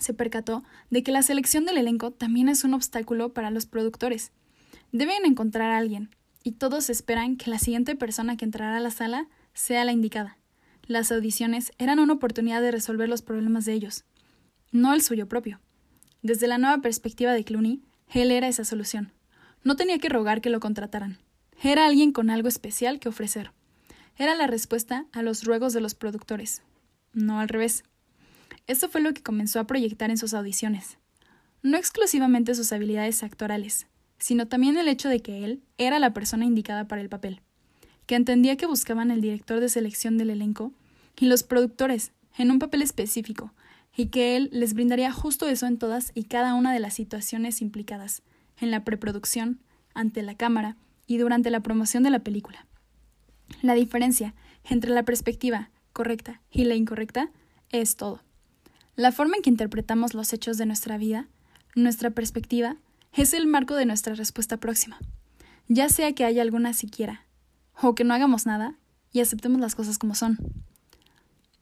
Se 0.00 0.14
percató 0.14 0.64
de 0.88 1.02
que 1.02 1.12
la 1.12 1.20
selección 1.20 1.66
del 1.66 1.76
elenco 1.76 2.12
también 2.12 2.48
es 2.48 2.64
un 2.64 2.72
obstáculo 2.72 3.34
para 3.34 3.50
los 3.50 3.66
productores. 3.66 4.32
Deben 4.90 5.26
encontrar 5.26 5.70
a 5.72 5.76
alguien, 5.76 6.08
y 6.42 6.52
todos 6.52 6.88
esperan 6.88 7.36
que 7.36 7.50
la 7.50 7.58
siguiente 7.58 7.94
persona 7.94 8.38
que 8.38 8.46
entrará 8.46 8.78
a 8.78 8.80
la 8.80 8.90
sala 8.90 9.28
sea 9.52 9.84
la 9.84 9.92
indicada. 9.92 10.38
Las 10.86 11.12
audiciones 11.12 11.72
eran 11.76 11.98
una 11.98 12.14
oportunidad 12.14 12.62
de 12.62 12.70
resolver 12.70 13.10
los 13.10 13.20
problemas 13.20 13.66
de 13.66 13.74
ellos, 13.74 14.06
no 14.72 14.94
el 14.94 15.02
suyo 15.02 15.28
propio. 15.28 15.60
Desde 16.22 16.46
la 16.46 16.56
nueva 16.56 16.78
perspectiva 16.78 17.34
de 17.34 17.44
Clooney, 17.44 17.82
él 18.12 18.30
era 18.30 18.48
esa 18.48 18.64
solución. 18.64 19.12
No 19.62 19.76
tenía 19.76 19.98
que 19.98 20.08
rogar 20.08 20.40
que 20.40 20.50
lo 20.50 20.60
contrataran. 20.60 21.18
Era 21.62 21.86
alguien 21.86 22.12
con 22.12 22.30
algo 22.30 22.48
especial 22.48 23.00
que 23.00 23.08
ofrecer. 23.08 23.52
Era 24.16 24.34
la 24.34 24.46
respuesta 24.46 25.06
a 25.12 25.22
los 25.22 25.44
ruegos 25.44 25.72
de 25.72 25.80
los 25.80 25.94
productores, 25.94 26.62
no 27.12 27.40
al 27.40 27.48
revés. 27.48 27.84
Eso 28.66 28.88
fue 28.88 29.00
lo 29.00 29.12
que 29.12 29.22
comenzó 29.22 29.60
a 29.60 29.66
proyectar 29.66 30.10
en 30.10 30.18
sus 30.18 30.34
audiciones. 30.34 30.98
No 31.62 31.76
exclusivamente 31.76 32.54
sus 32.54 32.72
habilidades 32.72 33.22
actorales, 33.22 33.86
sino 34.18 34.46
también 34.46 34.76
el 34.76 34.88
hecho 34.88 35.08
de 35.08 35.20
que 35.20 35.44
él 35.44 35.62
era 35.78 35.98
la 35.98 36.14
persona 36.14 36.44
indicada 36.44 36.86
para 36.86 37.02
el 37.02 37.08
papel, 37.08 37.40
que 38.06 38.14
entendía 38.14 38.56
que 38.56 38.66
buscaban 38.66 39.10
el 39.10 39.20
director 39.20 39.60
de 39.60 39.68
selección 39.68 40.18
del 40.18 40.30
elenco 40.30 40.72
y 41.18 41.26
los 41.26 41.42
productores 41.42 42.12
en 42.36 42.50
un 42.50 42.58
papel 42.58 42.82
específico, 42.82 43.52
y 43.96 44.06
que 44.06 44.36
él 44.36 44.48
les 44.52 44.74
brindaría 44.74 45.12
justo 45.12 45.48
eso 45.48 45.66
en 45.66 45.78
todas 45.78 46.10
y 46.14 46.24
cada 46.24 46.54
una 46.54 46.72
de 46.72 46.80
las 46.80 46.94
situaciones 46.94 47.62
implicadas, 47.62 48.22
en 48.58 48.70
la 48.70 48.84
preproducción, 48.84 49.60
ante 49.94 50.22
la 50.22 50.34
cámara 50.34 50.76
y 51.06 51.18
durante 51.18 51.50
la 51.50 51.60
promoción 51.60 52.02
de 52.02 52.10
la 52.10 52.20
película. 52.20 52.66
La 53.62 53.74
diferencia 53.74 54.34
entre 54.64 54.90
la 54.90 55.04
perspectiva 55.04 55.70
correcta 55.92 56.40
y 56.50 56.64
la 56.64 56.74
incorrecta 56.74 57.30
es 57.70 57.96
todo. 57.96 58.20
La 58.96 59.12
forma 59.12 59.36
en 59.36 59.42
que 59.42 59.50
interpretamos 59.50 60.14
los 60.14 60.32
hechos 60.32 60.56
de 60.56 60.66
nuestra 60.66 60.98
vida, 60.98 61.28
nuestra 61.74 62.10
perspectiva, 62.10 62.76
es 63.12 63.32
el 63.32 63.46
marco 63.46 63.74
de 63.74 63.86
nuestra 63.86 64.14
respuesta 64.14 64.56
próxima. 64.56 64.98
Ya 65.68 65.88
sea 65.88 66.12
que 66.12 66.24
haya 66.24 66.42
alguna 66.42 66.72
siquiera, 66.72 67.24
o 67.80 67.94
que 67.94 68.04
no 68.04 68.14
hagamos 68.14 68.46
nada 68.46 68.74
y 69.12 69.20
aceptemos 69.20 69.60
las 69.60 69.74
cosas 69.74 69.98
como 69.98 70.14
son. 70.14 70.38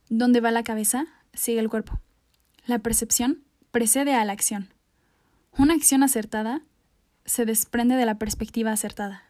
Donde 0.08 0.40
va 0.40 0.50
la 0.50 0.64
cabeza, 0.64 1.06
sigue 1.34 1.60
el 1.60 1.68
cuerpo. 1.68 2.00
La 2.64 2.78
percepción 2.78 3.42
precede 3.72 4.14
a 4.14 4.24
la 4.24 4.32
acción. 4.32 4.68
Una 5.58 5.74
acción 5.74 6.04
acertada 6.04 6.62
se 7.24 7.44
desprende 7.44 7.96
de 7.96 8.06
la 8.06 8.18
perspectiva 8.18 8.70
acertada. 8.70 9.24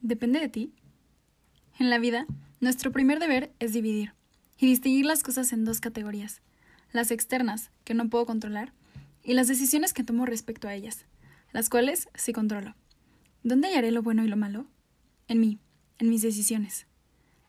Depende 0.00 0.40
de 0.40 0.48
ti. 0.48 0.72
En 1.78 1.90
la 1.90 1.98
vida, 1.98 2.26
nuestro 2.60 2.92
primer 2.92 3.18
deber 3.18 3.52
es 3.58 3.74
dividir 3.74 4.14
y 4.56 4.66
distinguir 4.66 5.04
las 5.04 5.22
cosas 5.22 5.52
en 5.52 5.66
dos 5.66 5.80
categorías, 5.80 6.40
las 6.92 7.10
externas, 7.10 7.70
que 7.84 7.92
no 7.92 8.08
puedo 8.08 8.24
controlar, 8.24 8.72
y 9.22 9.34
las 9.34 9.48
decisiones 9.48 9.92
que 9.92 10.02
tomo 10.02 10.24
respecto 10.24 10.66
a 10.66 10.74
ellas, 10.74 11.04
las 11.52 11.68
cuales 11.68 12.08
sí 12.14 12.32
controlo. 12.32 12.74
¿Dónde 13.42 13.68
hallaré 13.68 13.90
lo 13.90 14.02
bueno 14.02 14.24
y 14.24 14.28
lo 14.28 14.36
malo? 14.36 14.66
En 15.28 15.40
mí, 15.40 15.58
en 15.98 16.08
mis 16.08 16.22
decisiones. 16.22 16.86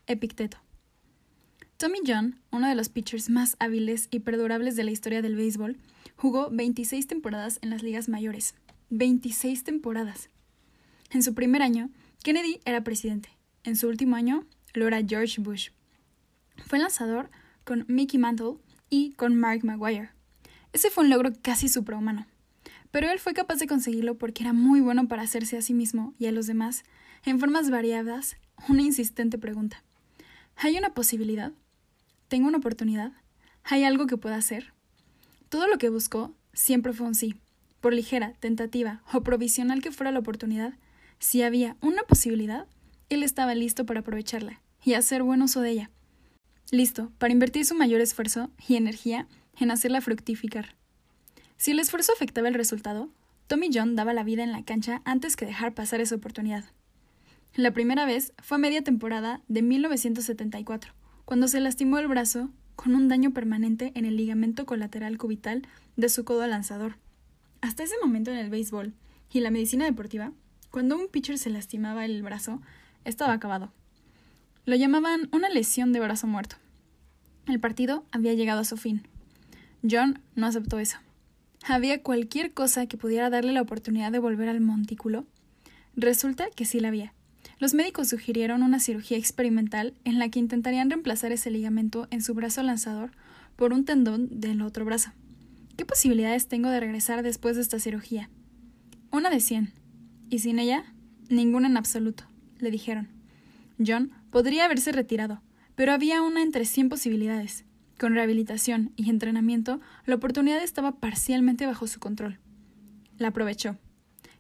Epicteto. 0.05 0.57
Tommy 1.79 1.99
John, 2.05 2.35
uno 2.51 2.67
de 2.67 2.75
los 2.75 2.89
pitchers 2.89 3.29
más 3.29 3.55
hábiles 3.57 4.09
y 4.11 4.19
perdurables 4.19 4.75
de 4.75 4.83
la 4.83 4.91
historia 4.91 5.21
del 5.21 5.37
béisbol, 5.37 5.77
jugó 6.17 6.49
26 6.51 7.07
temporadas 7.07 7.57
en 7.61 7.69
las 7.69 7.83
ligas 7.83 8.09
mayores. 8.09 8.53
26 8.89 9.63
temporadas. 9.63 10.29
En 11.09 11.23
su 11.23 11.33
primer 11.33 11.61
año, 11.61 11.89
Kennedy 12.21 12.59
era 12.65 12.83
presidente. 12.83 13.29
En 13.63 13.77
su 13.77 13.87
último 13.87 14.17
año, 14.17 14.43
lo 14.73 14.87
era 14.87 15.01
George 15.07 15.39
Bush. 15.39 15.69
Fue 16.67 16.79
lanzador 16.79 17.29
con 17.63 17.85
Mickey 17.87 18.19
Mantle 18.19 18.57
y 18.89 19.13
con 19.13 19.37
Mark 19.37 19.63
Maguire. 19.63 20.09
Ese 20.73 20.89
fue 20.89 21.05
un 21.05 21.09
logro 21.09 21.31
casi 21.41 21.69
suprahumano. 21.69 22.27
Pero 22.91 23.09
él 23.09 23.19
fue 23.19 23.33
capaz 23.33 23.55
de 23.55 23.67
conseguirlo 23.67 24.17
porque 24.17 24.43
era 24.43 24.51
muy 24.51 24.81
bueno 24.81 25.07
para 25.07 25.21
hacerse 25.21 25.57
a 25.57 25.61
sí 25.61 25.73
mismo 25.73 26.13
y 26.19 26.25
a 26.25 26.33
los 26.33 26.45
demás, 26.45 26.83
en 27.23 27.39
formas 27.39 27.69
variadas, 27.69 28.35
una 28.67 28.81
insistente 28.81 29.37
pregunta. 29.37 29.81
¿Hay 30.57 30.77
una 30.77 30.93
posibilidad? 30.93 31.53
¿Tengo 32.29 32.47
una 32.47 32.59
oportunidad? 32.59 33.11
¿Hay 33.63 33.83
algo 33.83 34.05
que 34.05 34.15
pueda 34.15 34.35
hacer? 34.35 34.71
Todo 35.49 35.67
lo 35.67 35.79
que 35.79 35.89
buscó 35.89 36.31
siempre 36.53 36.93
fue 36.93 37.07
un 37.07 37.15
sí. 37.15 37.35
Por 37.81 37.91
ligera, 37.91 38.33
tentativa 38.39 39.01
o 39.11 39.21
provisional 39.21 39.81
que 39.81 39.91
fuera 39.91 40.11
la 40.11 40.19
oportunidad, 40.19 40.75
si 41.17 41.41
había 41.41 41.75
una 41.81 42.03
posibilidad, 42.03 42.67
él 43.09 43.23
estaba 43.23 43.55
listo 43.55 43.87
para 43.87 44.01
aprovecharla 44.01 44.61
y 44.85 44.93
hacer 44.93 45.23
buen 45.23 45.41
uso 45.41 45.61
de 45.61 45.71
ella. 45.71 45.89
Listo 46.69 47.11
para 47.17 47.33
invertir 47.33 47.65
su 47.65 47.73
mayor 47.73 47.99
esfuerzo 47.99 48.51
y 48.67 48.75
energía 48.75 49.27
en 49.59 49.71
hacerla 49.71 49.99
fructificar. 49.99 50.75
Si 51.57 51.71
el 51.71 51.79
esfuerzo 51.79 52.13
afectaba 52.13 52.47
el 52.47 52.53
resultado, 52.53 53.09
Tommy 53.47 53.71
John 53.73 53.95
daba 53.95 54.13
la 54.13 54.23
vida 54.23 54.43
en 54.43 54.51
la 54.51 54.63
cancha 54.63 55.01
antes 55.03 55.35
que 55.35 55.47
dejar 55.47 55.73
pasar 55.73 55.99
esa 55.99 56.13
oportunidad. 56.13 56.65
La 57.55 57.71
primera 57.71 58.05
vez 58.05 58.33
fue 58.37 58.57
a 58.57 58.59
media 58.59 58.83
temporada 58.83 59.41
de 59.47 59.63
1974, 59.63 60.93
cuando 61.29 61.47
se 61.47 61.59
lastimó 61.59 61.99
el 61.99 62.07
brazo 62.07 62.49
con 62.75 62.95
un 62.95 63.07
daño 63.07 63.29
permanente 63.29 63.91
en 63.93 64.05
el 64.05 64.17
ligamento 64.17 64.65
colateral 64.65 65.19
cubital 65.19 65.61
de 65.95 66.09
su 66.09 66.23
codo 66.25 66.47
lanzador. 66.47 66.95
Hasta 67.61 67.83
ese 67.83 67.93
momento 68.03 68.31
en 68.31 68.37
el 68.37 68.49
béisbol 68.49 68.95
y 69.31 69.41
la 69.41 69.51
medicina 69.51 69.85
deportiva, 69.85 70.31
cuando 70.71 70.97
un 70.97 71.07
pitcher 71.07 71.37
se 71.37 71.51
lastimaba 71.51 72.03
el 72.03 72.23
brazo, 72.23 72.63
estaba 73.05 73.33
acabado. 73.33 73.71
Lo 74.65 74.75
llamaban 74.75 75.29
una 75.31 75.49
lesión 75.49 75.93
de 75.93 75.99
brazo 75.99 76.25
muerto. 76.25 76.55
El 77.45 77.59
partido 77.59 78.03
había 78.09 78.33
llegado 78.33 78.61
a 78.61 78.65
su 78.65 78.75
fin. 78.75 79.03
John 79.87 80.23
no 80.33 80.47
aceptó 80.47 80.79
eso. 80.79 80.97
¿Había 81.63 82.01
cualquier 82.01 82.55
cosa 82.55 82.87
que 82.87 82.97
pudiera 82.97 83.29
darle 83.29 83.53
la 83.53 83.61
oportunidad 83.61 84.11
de 84.11 84.17
volver 84.17 84.49
al 84.49 84.61
montículo? 84.61 85.27
Resulta 85.95 86.49
que 86.49 86.65
sí 86.65 86.79
la 86.79 86.87
había. 86.87 87.13
Los 87.59 87.73
médicos 87.73 88.07
sugirieron 88.07 88.63
una 88.63 88.79
cirugía 88.79 89.17
experimental 89.17 89.93
en 90.05 90.17
la 90.17 90.29
que 90.29 90.39
intentarían 90.39 90.89
reemplazar 90.89 91.33
ese 91.33 91.51
ligamento 91.51 92.07
en 92.09 92.21
su 92.21 92.33
brazo 92.33 92.63
lanzador 92.63 93.11
por 93.57 93.73
un 93.73 93.83
tendón 93.83 94.39
del 94.39 94.61
otro 94.61 94.85
brazo. 94.85 95.11
¿Qué 95.75 95.85
posibilidades 95.85 96.47
tengo 96.47 96.69
de 96.69 96.79
regresar 96.79 97.21
después 97.21 97.57
de 97.57 97.61
esta 97.61 97.79
cirugía? 97.79 98.29
Una 99.11 99.29
de 99.29 99.41
cien. 99.41 99.73
Y 100.29 100.39
sin 100.39 100.57
ella, 100.57 100.85
ninguna 101.27 101.67
en 101.67 101.75
absoluto, 101.75 102.23
le 102.59 102.71
dijeron. 102.71 103.09
John 103.85 104.11
podría 104.29 104.63
haberse 104.63 104.93
retirado, 104.93 105.41
pero 105.75 105.91
había 105.91 106.21
una 106.21 106.41
entre 106.41 106.63
cien 106.63 106.87
posibilidades. 106.87 107.65
Con 107.97 108.13
rehabilitación 108.13 108.93
y 108.95 109.09
entrenamiento, 109.09 109.81
la 110.05 110.15
oportunidad 110.15 110.63
estaba 110.63 110.93
parcialmente 110.93 111.65
bajo 111.65 111.87
su 111.87 111.99
control. 111.99 112.39
La 113.17 113.29
aprovechó 113.29 113.77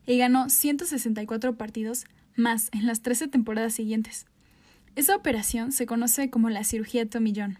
y 0.05 0.17
ganó 0.17 0.49
164 0.49 1.57
partidos 1.57 2.05
más 2.35 2.69
en 2.71 2.85
las 2.85 3.01
13 3.01 3.27
temporadas 3.27 3.73
siguientes. 3.73 4.25
Esa 4.95 5.15
operación 5.15 5.71
se 5.71 5.85
conoce 5.85 6.29
como 6.29 6.49
la 6.49 6.63
cirugía 6.63 7.09
Tommy 7.09 7.33
John. 7.35 7.59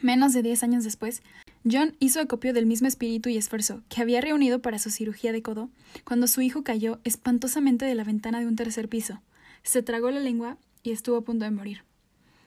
Menos 0.00 0.32
de 0.32 0.42
10 0.42 0.62
años 0.62 0.84
después, 0.84 1.22
John 1.70 1.96
hizo 1.98 2.20
acopio 2.20 2.52
del 2.52 2.66
mismo 2.66 2.88
espíritu 2.88 3.28
y 3.28 3.36
esfuerzo 3.36 3.82
que 3.88 4.02
había 4.02 4.20
reunido 4.20 4.60
para 4.60 4.78
su 4.78 4.90
cirugía 4.90 5.32
de 5.32 5.42
codo 5.42 5.70
cuando 6.04 6.26
su 6.26 6.42
hijo 6.42 6.62
cayó 6.62 7.00
espantosamente 7.04 7.84
de 7.84 7.94
la 7.94 8.04
ventana 8.04 8.40
de 8.40 8.46
un 8.46 8.56
tercer 8.56 8.88
piso, 8.88 9.20
se 9.62 9.82
tragó 9.82 10.10
la 10.10 10.20
lengua 10.20 10.58
y 10.82 10.92
estuvo 10.92 11.16
a 11.16 11.24
punto 11.24 11.44
de 11.44 11.50
morir. 11.50 11.82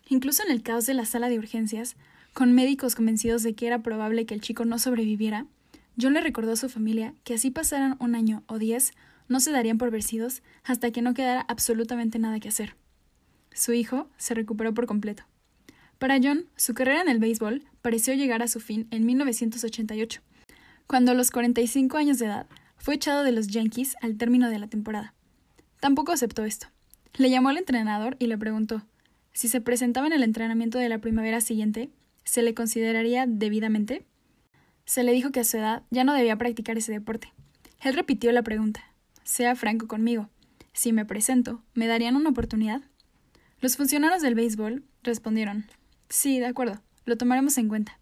Incluso 0.07 0.43
en 0.43 0.51
el 0.51 0.61
caos 0.61 0.85
de 0.85 0.93
la 0.93 1.05
sala 1.05 1.29
de 1.29 1.39
urgencias, 1.39 1.95
con 2.33 2.53
médicos 2.53 2.95
convencidos 2.95 3.43
de 3.43 3.55
que 3.55 3.67
era 3.67 3.81
probable 3.81 4.25
que 4.25 4.35
el 4.35 4.41
chico 4.41 4.63
no 4.63 4.77
sobreviviera, 4.77 5.47
John 5.99 6.13
le 6.13 6.21
recordó 6.21 6.51
a 6.51 6.55
su 6.55 6.69
familia 6.69 7.13
que 7.23 7.33
así 7.33 7.49
pasaran 7.49 7.97
un 7.99 8.13
año 8.13 8.43
o 8.45 8.59
diez, 8.59 8.93
no 9.27 9.39
se 9.39 9.51
darían 9.51 9.77
por 9.77 9.91
vencidos 9.91 10.43
hasta 10.63 10.91
que 10.91 11.01
no 11.01 11.13
quedara 11.13 11.41
absolutamente 11.47 12.19
nada 12.19 12.39
que 12.39 12.49
hacer. 12.49 12.75
Su 13.53 13.73
hijo 13.73 14.09
se 14.17 14.33
recuperó 14.33 14.73
por 14.73 14.85
completo. 14.85 15.23
Para 15.97 16.19
John, 16.21 16.45
su 16.55 16.73
carrera 16.73 17.01
en 17.01 17.09
el 17.09 17.19
béisbol 17.19 17.63
pareció 17.81 18.13
llegar 18.13 18.43
a 18.43 18.47
su 18.47 18.59
fin 18.59 18.87
en 18.91 19.05
1988, 19.05 20.21
cuando 20.85 21.11
a 21.11 21.15
los 21.15 21.31
45 21.31 21.97
años 21.97 22.19
de 22.19 22.27
edad 22.27 22.47
fue 22.77 22.95
echado 22.95 23.23
de 23.23 23.31
los 23.31 23.47
Yankees 23.47 23.95
al 24.01 24.17
término 24.17 24.49
de 24.49 24.59
la 24.59 24.67
temporada. 24.67 25.13
Tampoco 25.79 26.11
aceptó 26.11 26.43
esto. 26.43 26.67
Le 27.15 27.29
llamó 27.29 27.49
al 27.49 27.57
entrenador 27.57 28.15
y 28.19 28.27
le 28.27 28.37
preguntó 28.37 28.83
si 29.37 29.49
se 29.49 29.61
presentaba 29.61 30.07
en 30.07 30.13
el 30.13 30.23
entrenamiento 30.23 30.79
de 30.79 30.89
la 30.89 30.97
primavera 30.97 31.41
siguiente, 31.41 31.91
¿se 32.23 32.41
le 32.41 32.55
consideraría 32.55 33.27
debidamente? 33.27 34.03
Se 34.85 35.03
le 35.03 35.11
dijo 35.11 35.31
que 35.31 35.41
a 35.41 35.43
su 35.43 35.57
edad 35.57 35.83
ya 35.91 36.03
no 36.03 36.15
debía 36.15 36.39
practicar 36.39 36.75
ese 36.75 36.91
deporte. 36.91 37.31
Él 37.81 37.93
repitió 37.93 38.31
la 38.31 38.41
pregunta, 38.41 38.83
sea 39.27 39.55
franco 39.55 39.87
conmigo. 39.87 40.29
Si 40.71 40.93
me 40.93 41.05
presento, 41.05 41.61
¿me 41.73 41.85
darían 41.85 42.15
una 42.15 42.29
oportunidad? 42.29 42.81
Los 43.59 43.75
funcionarios 43.75 44.21
del 44.21 44.35
béisbol 44.35 44.85
respondieron 45.03 45.65
Sí, 46.07 46.39
de 46.39 46.45
acuerdo, 46.45 46.81
lo 47.05 47.17
tomaremos 47.17 47.57
en 47.57 47.67
cuenta. 47.67 47.99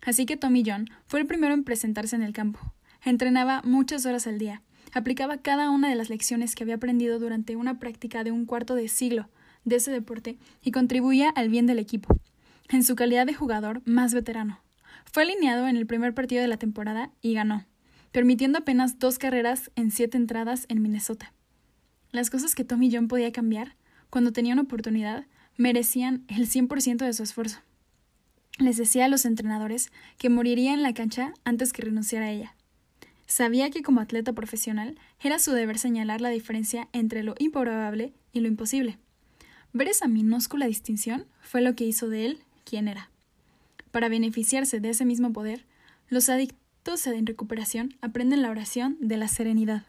Así 0.00 0.24
que 0.24 0.38
Tommy 0.38 0.62
John 0.66 0.88
fue 1.06 1.20
el 1.20 1.26
primero 1.26 1.52
en 1.52 1.64
presentarse 1.64 2.16
en 2.16 2.22
el 2.22 2.32
campo. 2.32 2.60
Entrenaba 3.04 3.60
muchas 3.62 4.06
horas 4.06 4.26
al 4.26 4.38
día, 4.38 4.62
aplicaba 4.94 5.36
cada 5.36 5.68
una 5.68 5.90
de 5.90 5.96
las 5.96 6.08
lecciones 6.08 6.54
que 6.54 6.62
había 6.62 6.76
aprendido 6.76 7.18
durante 7.18 7.56
una 7.56 7.78
práctica 7.78 8.24
de 8.24 8.32
un 8.32 8.46
cuarto 8.46 8.74
de 8.74 8.88
siglo 8.88 9.28
de 9.64 9.76
ese 9.76 9.90
deporte 9.90 10.38
y 10.62 10.70
contribuía 10.70 11.28
al 11.28 11.50
bien 11.50 11.66
del 11.66 11.78
equipo. 11.78 12.18
En 12.70 12.84
su 12.84 12.96
calidad 12.96 13.26
de 13.26 13.34
jugador 13.34 13.82
más 13.84 14.14
veterano, 14.14 14.60
fue 15.12 15.24
alineado 15.24 15.68
en 15.68 15.76
el 15.76 15.86
primer 15.86 16.14
partido 16.14 16.40
de 16.40 16.48
la 16.48 16.56
temporada 16.56 17.10
y 17.20 17.34
ganó 17.34 17.66
permitiendo 18.14 18.60
apenas 18.60 19.00
dos 19.00 19.18
carreras 19.18 19.72
en 19.74 19.90
siete 19.90 20.16
entradas 20.16 20.66
en 20.68 20.80
Minnesota. 20.80 21.32
Las 22.12 22.30
cosas 22.30 22.54
que 22.54 22.62
Tommy 22.62 22.88
John 22.92 23.08
podía 23.08 23.32
cambiar, 23.32 23.74
cuando 24.08 24.30
tenía 24.30 24.52
una 24.52 24.62
oportunidad, 24.62 25.26
merecían 25.56 26.24
el 26.28 26.48
100% 26.48 26.98
de 26.98 27.12
su 27.12 27.24
esfuerzo. 27.24 27.58
Les 28.56 28.76
decía 28.76 29.06
a 29.06 29.08
los 29.08 29.24
entrenadores 29.24 29.90
que 30.16 30.28
moriría 30.28 30.74
en 30.74 30.84
la 30.84 30.94
cancha 30.94 31.34
antes 31.42 31.72
que 31.72 31.82
renunciara 31.82 32.26
a 32.26 32.30
ella. 32.30 32.54
Sabía 33.26 33.70
que 33.70 33.82
como 33.82 34.00
atleta 34.00 34.32
profesional 34.32 34.96
era 35.20 35.40
su 35.40 35.50
deber 35.50 35.80
señalar 35.80 36.20
la 36.20 36.28
diferencia 36.28 36.88
entre 36.92 37.24
lo 37.24 37.34
improbable 37.40 38.12
y 38.32 38.38
lo 38.38 38.46
imposible. 38.46 38.96
Ver 39.72 39.88
esa 39.88 40.06
minúscula 40.06 40.66
distinción 40.66 41.26
fue 41.40 41.62
lo 41.62 41.74
que 41.74 41.84
hizo 41.84 42.08
de 42.08 42.26
él 42.26 42.38
quien 42.64 42.86
era. 42.86 43.10
Para 43.90 44.08
beneficiarse 44.08 44.78
de 44.78 44.90
ese 44.90 45.04
mismo 45.04 45.32
poder, 45.32 45.66
los 46.08 46.28
adictos 46.84 47.06
en 47.06 47.24
recuperación 47.24 47.96
aprenden 48.02 48.42
la 48.42 48.50
oración 48.50 48.98
de 49.00 49.16
la 49.16 49.26
serenidad. 49.26 49.86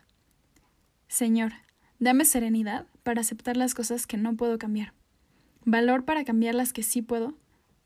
Señor, 1.10 1.52
dame 2.00 2.24
serenidad 2.24 2.88
para 3.04 3.20
aceptar 3.20 3.58
las 3.58 3.74
cosas 3.74 4.08
que 4.08 4.16
no 4.16 4.38
puedo 4.38 4.58
cambiar, 4.58 4.94
valor 5.66 6.06
para 6.06 6.24
cambiar 6.24 6.56
las 6.56 6.72
que 6.72 6.84
sí 6.84 7.02
puedo 7.02 7.34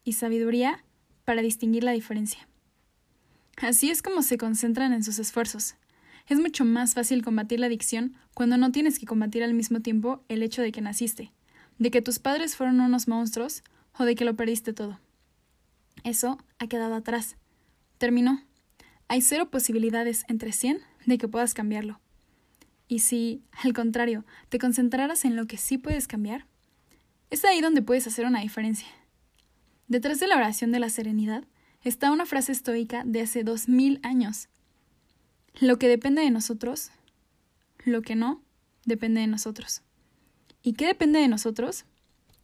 y 0.04 0.14
sabiduría 0.14 0.84
para 1.26 1.42
distinguir 1.42 1.84
la 1.84 1.92
diferencia. 1.92 2.48
Así 3.58 3.90
es 3.90 4.04
como 4.04 4.22
se 4.22 4.38
concentran 4.38 4.94
en 4.94 5.04
sus 5.04 5.18
esfuerzos. 5.18 5.74
Es 6.28 6.40
mucho 6.40 6.64
más 6.64 6.94
fácil 6.94 7.24
combatir 7.24 7.60
la 7.60 7.66
adicción 7.66 8.14
cuando 8.36 8.58
no 8.58 8.72
tienes 8.72 9.00
que 9.00 9.08
combatir 9.08 9.44
al 9.44 9.56
mismo 9.56 9.80
tiempo 9.80 10.24
el 10.28 10.44
hecho 10.44 10.62
de 10.62 10.72
que 10.72 10.82
naciste, 10.82 11.32
de 11.80 11.90
que 11.90 12.04
tus 12.04 12.20
padres 12.20 12.56
fueron 12.56 12.80
unos 12.80 13.08
monstruos 13.08 13.64
o 13.98 14.06
de 14.06 14.14
que 14.14 14.26
lo 14.26 14.36
perdiste 14.36 14.72
todo. 14.72 15.00
Eso 16.04 16.38
ha 16.60 16.68
quedado 16.68 16.94
atrás. 16.94 17.38
Terminó. 17.98 18.49
Hay 19.10 19.24
cero 19.24 19.50
posibilidades 19.50 20.24
entre 20.28 20.52
100 20.52 20.80
de 21.08 21.18
que 21.18 21.28
puedas 21.28 21.56
cambiarlo. 21.56 22.00
Y 22.88 23.00
si, 23.00 23.42
al 23.64 23.74
contrario, 23.74 24.24
te 24.50 24.60
concentraras 24.60 25.26
en 25.26 25.36
lo 25.36 25.48
que 25.48 25.58
sí 25.58 25.80
puedes 25.80 26.08
cambiar, 26.08 26.46
es 27.32 27.44
ahí 27.44 27.60
donde 27.60 27.82
puedes 27.82 28.06
hacer 28.06 28.28
una 28.28 28.42
diferencia. 28.42 28.88
Detrás 29.88 30.20
de 30.20 30.28
la 30.28 30.36
oración 30.36 30.72
de 30.72 30.80
la 30.80 30.90
serenidad 30.90 31.44
está 31.84 32.12
una 32.12 32.28
frase 32.28 32.52
estoica 32.52 33.04
de 33.04 33.22
hace 33.22 33.44
dos 33.44 33.68
mil 33.68 34.00
años. 34.04 34.48
Lo 35.60 35.80
que 35.80 35.88
depende 35.88 36.22
de 36.22 36.30
nosotros, 36.30 36.92
lo 37.86 38.04
que 38.04 38.16
no, 38.16 38.44
depende 38.86 39.22
de 39.22 39.28
nosotros. 39.28 39.82
¿Y 40.62 40.74
qué 40.74 40.86
depende 40.86 41.18
de 41.18 41.28
nosotros? 41.28 41.86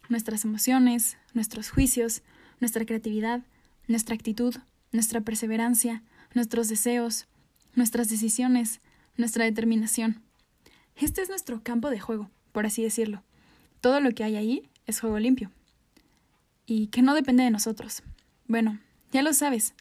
Nuestras 0.09 0.45
emociones, 0.45 1.17
nuestros 1.35 1.69
juicios, 1.69 2.23
nuestra 2.59 2.85
creatividad, 2.85 3.43
nuestra 3.87 4.15
actitud, 4.15 4.55
nuestra 4.91 5.21
perseverancia, 5.21 6.01
nuestros 6.35 6.67
deseos, 6.67 7.25
nuestras 7.73 8.09
decisiones, 8.09 8.81
nuestra 9.17 9.45
determinación. 9.45 10.21
Este 10.95 11.21
es 11.21 11.29
nuestro 11.29 11.63
campo 11.63 11.89
de 11.89 11.99
juego, 11.99 12.29
por 12.51 12.65
así 12.65 12.83
decirlo. 12.83 13.23
Todo 13.81 13.99
lo 13.99 14.11
que 14.11 14.23
hay 14.23 14.35
ahí 14.35 14.69
es 14.85 14.99
juego 14.99 15.17
limpio. 15.17 15.51
Y 16.65 16.87
que 16.87 17.01
no 17.01 17.15
depende 17.15 17.43
de 17.43 17.51
nosotros. 17.51 18.03
Bueno, 18.47 18.79
ya 19.11 19.23
lo 19.23 19.33
sabes, 19.33 19.73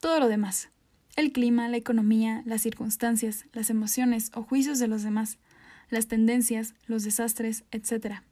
todo 0.00 0.20
lo 0.20 0.28
demás. 0.28 0.68
El 1.16 1.32
clima, 1.32 1.68
la 1.68 1.76
economía, 1.76 2.42
las 2.46 2.62
circunstancias, 2.62 3.46
las 3.52 3.70
emociones 3.70 4.30
o 4.34 4.42
juicios 4.42 4.78
de 4.78 4.88
los 4.88 5.02
demás, 5.02 5.38
las 5.90 6.08
tendencias, 6.08 6.74
los 6.86 7.04
desastres, 7.04 7.64
etc. 7.70 8.22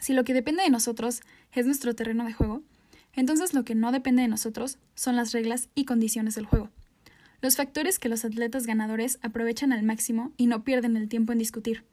Si 0.00 0.12
lo 0.12 0.24
que 0.24 0.34
depende 0.34 0.62
de 0.62 0.70
nosotros 0.70 1.22
es 1.52 1.66
nuestro 1.66 1.94
terreno 1.94 2.24
de 2.24 2.34
juego, 2.34 2.62
entonces 3.14 3.54
lo 3.54 3.64
que 3.64 3.74
no 3.74 3.92
depende 3.92 4.22
de 4.22 4.28
nosotros 4.28 4.78
son 4.94 5.16
las 5.16 5.32
reglas 5.32 5.68
y 5.74 5.86
condiciones 5.86 6.34
del 6.34 6.44
juego. 6.44 6.70
Los 7.46 7.54
factores 7.54 8.00
que 8.00 8.08
los 8.08 8.24
atletas 8.24 8.66
ganadores 8.66 9.20
aprovechan 9.22 9.72
al 9.72 9.84
máximo 9.84 10.32
y 10.36 10.48
no 10.48 10.64
pierden 10.64 10.96
el 10.96 11.08
tiempo 11.08 11.30
en 11.30 11.38
discutir, 11.38 11.84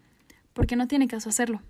porque 0.52 0.76
no 0.76 0.88
tiene 0.88 1.08
caso 1.08 1.30
hacerlo. 1.30 1.62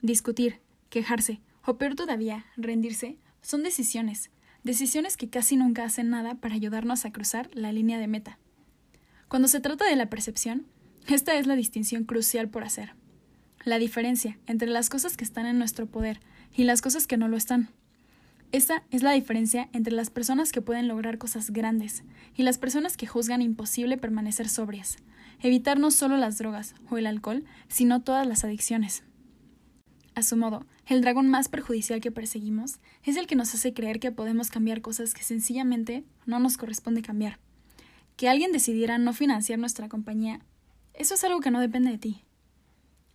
Discutir, 0.00 0.60
quejarse, 0.90 1.40
o 1.66 1.76
peor 1.76 1.96
todavía, 1.96 2.46
rendirse, 2.56 3.18
son 3.42 3.64
decisiones, 3.64 4.30
decisiones 4.62 5.16
que 5.16 5.28
casi 5.28 5.56
nunca 5.56 5.82
hacen 5.82 6.08
nada 6.08 6.36
para 6.36 6.54
ayudarnos 6.54 7.04
a 7.04 7.10
cruzar 7.10 7.50
la 7.52 7.72
línea 7.72 7.98
de 7.98 8.06
meta. 8.06 8.38
Cuando 9.26 9.48
se 9.48 9.58
trata 9.58 9.86
de 9.86 9.96
la 9.96 10.08
percepción, 10.08 10.68
esta 11.08 11.34
es 11.34 11.48
la 11.48 11.56
distinción 11.56 12.04
crucial 12.04 12.48
por 12.48 12.62
hacer. 12.62 12.94
La 13.64 13.80
diferencia 13.80 14.38
entre 14.46 14.68
las 14.68 14.88
cosas 14.88 15.16
que 15.16 15.24
están 15.24 15.46
en 15.46 15.58
nuestro 15.58 15.86
poder 15.86 16.20
y 16.54 16.62
las 16.62 16.80
cosas 16.80 17.08
que 17.08 17.16
no 17.16 17.26
lo 17.26 17.36
están. 17.36 17.70
Esa 18.52 18.82
es 18.90 19.04
la 19.04 19.12
diferencia 19.12 19.68
entre 19.72 19.92
las 19.92 20.10
personas 20.10 20.50
que 20.50 20.60
pueden 20.60 20.88
lograr 20.88 21.18
cosas 21.18 21.50
grandes 21.50 22.02
y 22.34 22.42
las 22.42 22.58
personas 22.58 22.96
que 22.96 23.06
juzgan 23.06 23.42
imposible 23.42 23.96
permanecer 23.96 24.48
sobrias, 24.48 24.96
evitar 25.40 25.78
no 25.78 25.92
solo 25.92 26.16
las 26.16 26.38
drogas 26.38 26.74
o 26.90 26.98
el 26.98 27.06
alcohol, 27.06 27.44
sino 27.68 28.02
todas 28.02 28.26
las 28.26 28.42
adicciones. 28.42 29.04
A 30.16 30.22
su 30.22 30.36
modo, 30.36 30.66
el 30.86 31.00
dragón 31.00 31.28
más 31.28 31.48
perjudicial 31.48 32.00
que 32.00 32.10
perseguimos 32.10 32.80
es 33.04 33.16
el 33.16 33.28
que 33.28 33.36
nos 33.36 33.54
hace 33.54 33.72
creer 33.72 34.00
que 34.00 34.10
podemos 34.10 34.50
cambiar 34.50 34.80
cosas 34.80 35.14
que 35.14 35.22
sencillamente 35.22 36.04
no 36.26 36.40
nos 36.40 36.56
corresponde 36.56 37.02
cambiar. 37.02 37.38
Que 38.16 38.28
alguien 38.28 38.50
decidiera 38.50 38.98
no 38.98 39.12
financiar 39.12 39.60
nuestra 39.60 39.88
compañía, 39.88 40.40
eso 40.94 41.14
es 41.14 41.22
algo 41.22 41.38
que 41.38 41.52
no 41.52 41.60
depende 41.60 41.90
de 41.90 41.98
ti. 41.98 42.24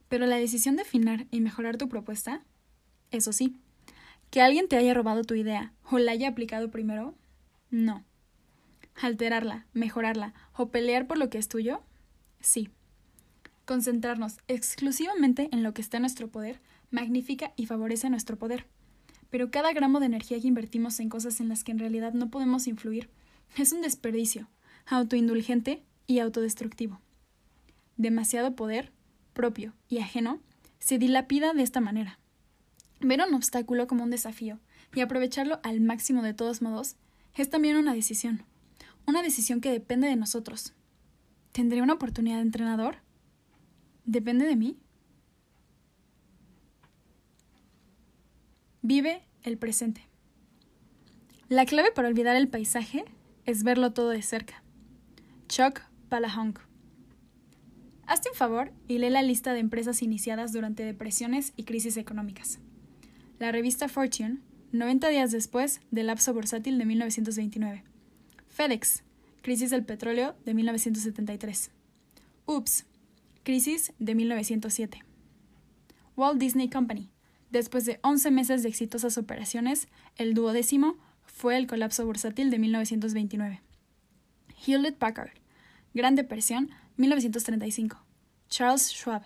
Pero 0.07 0.25
la 0.27 0.37
decisión 0.37 0.77
de 0.77 0.83
afinar 0.83 1.27
y 1.29 1.41
mejorar 1.41 1.75
tu 1.75 1.89
propuesta, 1.89 2.41
eso 3.11 3.33
sí, 3.33 3.57
¿Que 4.35 4.41
alguien 4.41 4.67
te 4.67 4.75
haya 4.75 4.93
robado 4.93 5.23
tu 5.23 5.33
idea 5.33 5.71
o 5.89 5.97
la 5.97 6.11
haya 6.11 6.27
aplicado 6.27 6.69
primero? 6.69 7.15
No. 7.71 8.03
¿Alterarla, 9.01 9.65
mejorarla 9.71 10.33
o 10.57 10.71
pelear 10.71 11.07
por 11.07 11.17
lo 11.17 11.29
que 11.29 11.37
es 11.37 11.47
tuyo? 11.47 11.81
Sí. 12.41 12.67
Concentrarnos 13.63 14.39
exclusivamente 14.49 15.47
en 15.53 15.63
lo 15.63 15.73
que 15.73 15.81
está 15.81 15.95
en 15.95 16.01
nuestro 16.01 16.27
poder 16.27 16.59
magnifica 16.91 17.53
y 17.55 17.65
favorece 17.65 18.09
nuestro 18.09 18.37
poder. 18.37 18.65
Pero 19.29 19.51
cada 19.51 19.71
gramo 19.71 20.01
de 20.01 20.07
energía 20.07 20.41
que 20.41 20.49
invertimos 20.49 20.99
en 20.99 21.07
cosas 21.07 21.39
en 21.39 21.47
las 21.47 21.63
que 21.63 21.71
en 21.71 21.79
realidad 21.79 22.11
no 22.11 22.29
podemos 22.29 22.67
influir 22.67 23.09
es 23.55 23.71
un 23.71 23.81
desperdicio, 23.81 24.49
autoindulgente 24.85 25.81
y 26.07 26.19
autodestructivo. 26.19 26.99
Demasiado 27.95 28.53
poder, 28.53 28.91
propio 29.31 29.71
y 29.87 29.99
ajeno, 29.99 30.41
se 30.79 30.97
dilapida 30.97 31.53
de 31.53 31.63
esta 31.63 31.79
manera. 31.79 32.19
Ver 33.01 33.21
un 33.27 33.33
obstáculo 33.33 33.87
como 33.87 34.03
un 34.03 34.09
desafío 34.09 34.59
y 34.93 35.01
aprovecharlo 35.01 35.59
al 35.63 35.81
máximo 35.81 36.23
de 36.23 36.33
todos 36.33 36.61
modos 36.61 36.95
es 37.35 37.49
también 37.49 37.77
una 37.77 37.93
decisión. 37.93 38.43
Una 39.05 39.21
decisión 39.21 39.61
que 39.61 39.71
depende 39.71 40.07
de 40.07 40.15
nosotros. 40.15 40.73
¿Tendré 41.51 41.81
una 41.81 41.93
oportunidad 41.93 42.37
de 42.37 42.43
entrenador? 42.43 42.97
¿Depende 44.05 44.45
de 44.45 44.55
mí? 44.55 44.77
Vive 48.81 49.23
el 49.43 49.57
presente. 49.57 50.07
La 51.49 51.65
clave 51.65 51.91
para 51.91 52.07
olvidar 52.07 52.35
el 52.35 52.47
paisaje 52.47 53.05
es 53.45 53.63
verlo 53.63 53.93
todo 53.93 54.09
de 54.09 54.21
cerca. 54.21 54.63
Chuck 55.47 55.81
Palahonk. 56.09 56.59
Hazte 58.07 58.29
un 58.29 58.35
favor 58.35 58.71
y 58.87 58.99
lee 58.99 59.09
la 59.09 59.21
lista 59.21 59.53
de 59.53 59.59
empresas 59.59 60.01
iniciadas 60.01 60.53
durante 60.53 60.83
depresiones 60.83 61.53
y 61.55 61.63
crisis 61.63 61.97
económicas 61.97 62.59
la 63.39 63.51
revista 63.51 63.87
Fortune, 63.87 64.39
90 64.71 65.09
días 65.09 65.31
después 65.31 65.81
del 65.91 66.07
lapso 66.07 66.33
bursátil 66.33 66.77
de 66.77 66.85
1929. 66.85 67.83
FedEx, 68.47 69.03
crisis 69.41 69.69
del 69.69 69.83
petróleo 69.83 70.35
de 70.45 70.53
1973. 70.53 71.71
UPS, 72.45 72.85
crisis 73.43 73.93
de 73.99 74.15
1907. 74.15 75.03
Walt 76.15 76.39
Disney 76.39 76.69
Company, 76.69 77.09
después 77.51 77.85
de 77.85 77.99
11 78.03 78.31
meses 78.31 78.63
de 78.63 78.69
exitosas 78.69 79.17
operaciones, 79.17 79.87
el 80.15 80.33
duodécimo 80.33 80.97
fue 81.25 81.57
el 81.57 81.67
colapso 81.67 82.05
bursátil 82.05 82.49
de 82.49 82.59
1929. 82.59 83.61
Hewlett 84.65 84.97
Packard, 84.97 85.31
Gran 85.93 86.15
Depresión, 86.15 86.71
1935. 86.97 87.97
Charles 88.47 88.89
Schwab, 88.91 89.23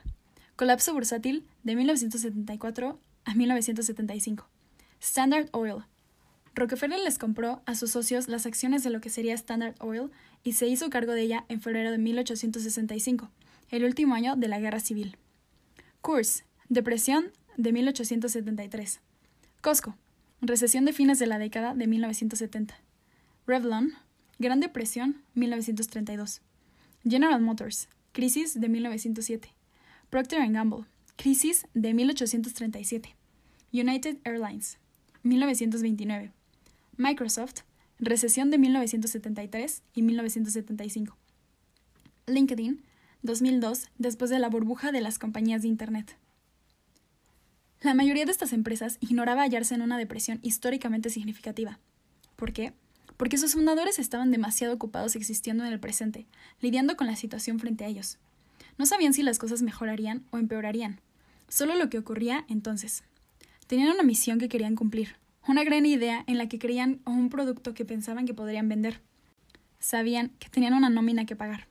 colapso 0.55 0.93
bursátil 0.93 1.45
de 1.63 1.75
1974 1.75 2.99
a 3.25 3.35
1975. 3.35 4.47
Standard 5.01 5.49
Oil. 5.51 5.83
Rockefeller 6.55 6.99
les 6.99 7.17
compró 7.17 7.61
a 7.65 7.75
sus 7.75 7.91
socios 7.91 8.27
las 8.27 8.45
acciones 8.45 8.83
de 8.83 8.89
lo 8.89 9.01
que 9.01 9.09
sería 9.09 9.33
Standard 9.33 9.75
Oil 9.79 10.11
y 10.43 10.53
se 10.53 10.67
hizo 10.67 10.89
cargo 10.89 11.13
de 11.13 11.21
ella 11.21 11.45
en 11.47 11.61
febrero 11.61 11.91
de 11.91 11.97
1865, 11.97 13.29
el 13.69 13.85
último 13.85 14.15
año 14.15 14.35
de 14.35 14.47
la 14.47 14.59
Guerra 14.59 14.79
Civil. 14.79 15.17
Coors, 16.01 16.43
depresión 16.67 17.31
de 17.57 17.71
1873. 17.71 18.99
Costco, 19.61 19.95
recesión 20.41 20.85
de 20.85 20.93
fines 20.93 21.19
de 21.19 21.27
la 21.27 21.39
década 21.39 21.73
de 21.75 21.87
1970. 21.87 22.75
Revlon, 23.45 23.93
Gran 24.37 24.61
Depresión, 24.61 25.21
1932. 25.33 26.41
General 27.03 27.41
Motors, 27.41 27.89
crisis 28.13 28.59
de 28.59 28.69
1907. 28.69 29.53
Procter 30.09 30.49
Gamble, 30.51 30.85
crisis 31.19 31.67
de 31.73 31.93
1837. 31.93 33.13
United 33.73 34.19
Airlines, 34.23 34.77
1929. 35.23 36.31
Microsoft, 36.95 37.63
recesión 37.99 38.49
de 38.51 38.57
1973 38.57 39.83
y 39.93 40.01
1975. 40.01 41.17
LinkedIn, 42.25 42.81
2002, 43.23 43.89
después 43.97 44.31
de 44.31 44.39
la 44.39 44.47
burbuja 44.47 44.93
de 44.93 45.01
las 45.01 45.19
compañías 45.19 45.63
de 45.63 45.67
Internet. 45.67 46.15
La 47.81 47.93
mayoría 47.93 48.23
de 48.23 48.31
estas 48.31 48.53
empresas 48.53 48.97
ignoraba 49.01 49.41
hallarse 49.41 49.75
en 49.75 49.81
una 49.81 49.97
depresión 49.97 50.39
históricamente 50.41 51.09
significativa. 51.09 51.79
¿Por 52.37 52.53
qué? 52.53 52.71
Porque 53.17 53.37
sus 53.37 53.55
fundadores 53.55 53.99
estaban 53.99 54.31
demasiado 54.31 54.73
ocupados 54.73 55.17
existiendo 55.17 55.65
en 55.65 55.73
el 55.73 55.81
presente, 55.81 56.27
lidiando 56.61 56.95
con 56.95 57.07
la 57.07 57.17
situación 57.17 57.59
frente 57.59 57.83
a 57.83 57.89
ellos. 57.89 58.19
No 58.77 58.85
sabían 58.85 59.13
si 59.13 59.21
las 59.21 59.37
cosas 59.37 59.61
mejorarían 59.61 60.23
o 60.31 60.37
empeorarían, 60.37 61.01
solo 61.49 61.75
lo 61.75 61.89
que 61.89 61.97
ocurría 61.97 62.45
entonces. 62.47 63.03
Tenían 63.67 63.89
una 63.89 64.03
misión 64.03 64.39
que 64.39 64.49
querían 64.49 64.75
cumplir, 64.75 65.15
una 65.47 65.63
gran 65.63 65.85
idea 65.85 66.23
en 66.27 66.37
la 66.37 66.47
que 66.47 66.59
creían 66.59 67.01
o 67.05 67.11
un 67.11 67.29
producto 67.29 67.73
que 67.73 67.85
pensaban 67.85 68.25
que 68.25 68.33
podrían 68.33 68.69
vender. 68.69 69.01
Sabían 69.79 70.29
que 70.39 70.49
tenían 70.49 70.73
una 70.73 70.89
nómina 70.89 71.25
que 71.25 71.35
pagar. 71.35 71.67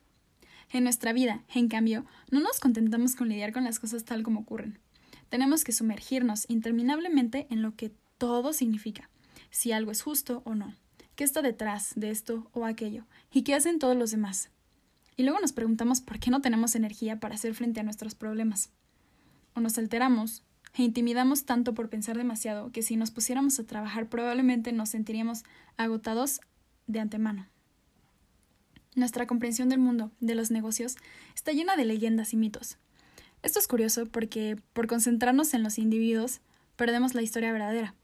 En 0.71 0.85
nuestra 0.85 1.13
vida, 1.13 1.43
en 1.55 1.69
cambio, 1.69 2.05
no 2.31 2.41
nos 2.41 2.61
contentamos 2.61 3.17
con 3.17 3.29
lidiar 3.29 3.53
con 3.53 3.65
las 3.65 3.79
cosas 3.79 4.05
tal 4.05 4.23
como 4.23 4.41
ocurren. 4.41 4.79
Tenemos 5.29 5.65
que 5.65 5.73
sumergirnos 5.73 6.45
interminablemente 6.49 7.47
en 7.51 7.63
lo 7.63 7.75
que 7.75 7.93
todo 8.19 8.53
significa, 8.53 9.09
si 9.51 9.73
algo 9.73 9.91
es 9.91 10.03
justo 10.03 10.43
o 10.45 10.55
no, 10.55 10.75
qué 11.17 11.25
está 11.25 11.43
detrás 11.43 11.93
de 11.97 12.11
esto 12.11 12.51
o 12.53 12.65
aquello, 12.65 13.05
y 13.33 13.43
qué 13.43 13.55
hacen 13.55 13.79
todos 13.79 13.97
los 13.97 14.11
demás. 14.11 14.51
Y 15.17 15.23
luego 15.23 15.41
nos 15.41 15.53
preguntamos 15.53 16.01
por 16.01 16.19
qué 16.19 16.31
no 16.31 16.41
tenemos 16.41 16.75
energía 16.75 17.19
para 17.19 17.35
hacer 17.35 17.55
frente 17.55 17.81
a 17.81 17.83
nuestros 17.83 18.15
problemas. 18.15 18.71
O 19.55 19.61
nos 19.61 19.79
alteramos, 19.79 20.43
e 20.75 20.83
intimidamos 20.83 21.45
tanto 21.45 21.75
por 21.75 21.89
pensar 21.89 22.17
demasiado 22.17 22.71
que 22.71 22.83
si 22.83 22.97
nos 22.97 23.11
pusiéramos 23.11 23.59
a 23.59 23.65
trabajar 23.65 24.09
probablemente 24.09 24.73
nos 24.73 24.91
sentiríamos 24.91 25.45
agotados 25.77 26.41
de 26.87 27.01
antemano. 27.01 27.47
Nuestra 28.95 29.27
comprensión 29.27 29.69
del 29.69 29.79
mundo, 29.79 30.11
de 30.21 30.35
los 30.35 30.51
negocios, 30.51 30.97
está 31.35 31.53
llena 31.53 31.77
de 31.77 31.85
leyendas 31.85 32.33
y 32.33 32.37
mitos. 32.37 32.79
Esto 33.43 33.59
es 33.59 33.69
curioso 33.69 34.07
porque, 34.07 34.61
por 34.73 34.89
concentrarnos 34.89 35.55
en 35.55 35.63
los 35.63 35.79
individuos, 35.79 36.41
perdemos 36.77 37.15
la 37.15 37.23
historia 37.23 37.53
verdadera. 37.53 37.95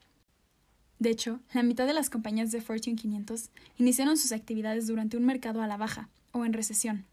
De 1.01 1.11
hecho, 1.11 1.41
la 1.53 1.63
mitad 1.63 1.87
de 1.87 1.95
las 1.95 2.11
compañías 2.11 2.53
de 2.53 2.61
Fortune 2.61 2.97
500 2.97 3.51
iniciaron 3.79 4.17
sus 4.17 4.33
actividades 4.33 4.87
durante 4.87 5.17
un 5.17 5.25
mercado 5.25 5.61
a 5.61 5.67
la 5.67 5.77
baja 5.77 6.09
o 6.33 6.45
en 6.45 6.53
recesión. 6.53 7.05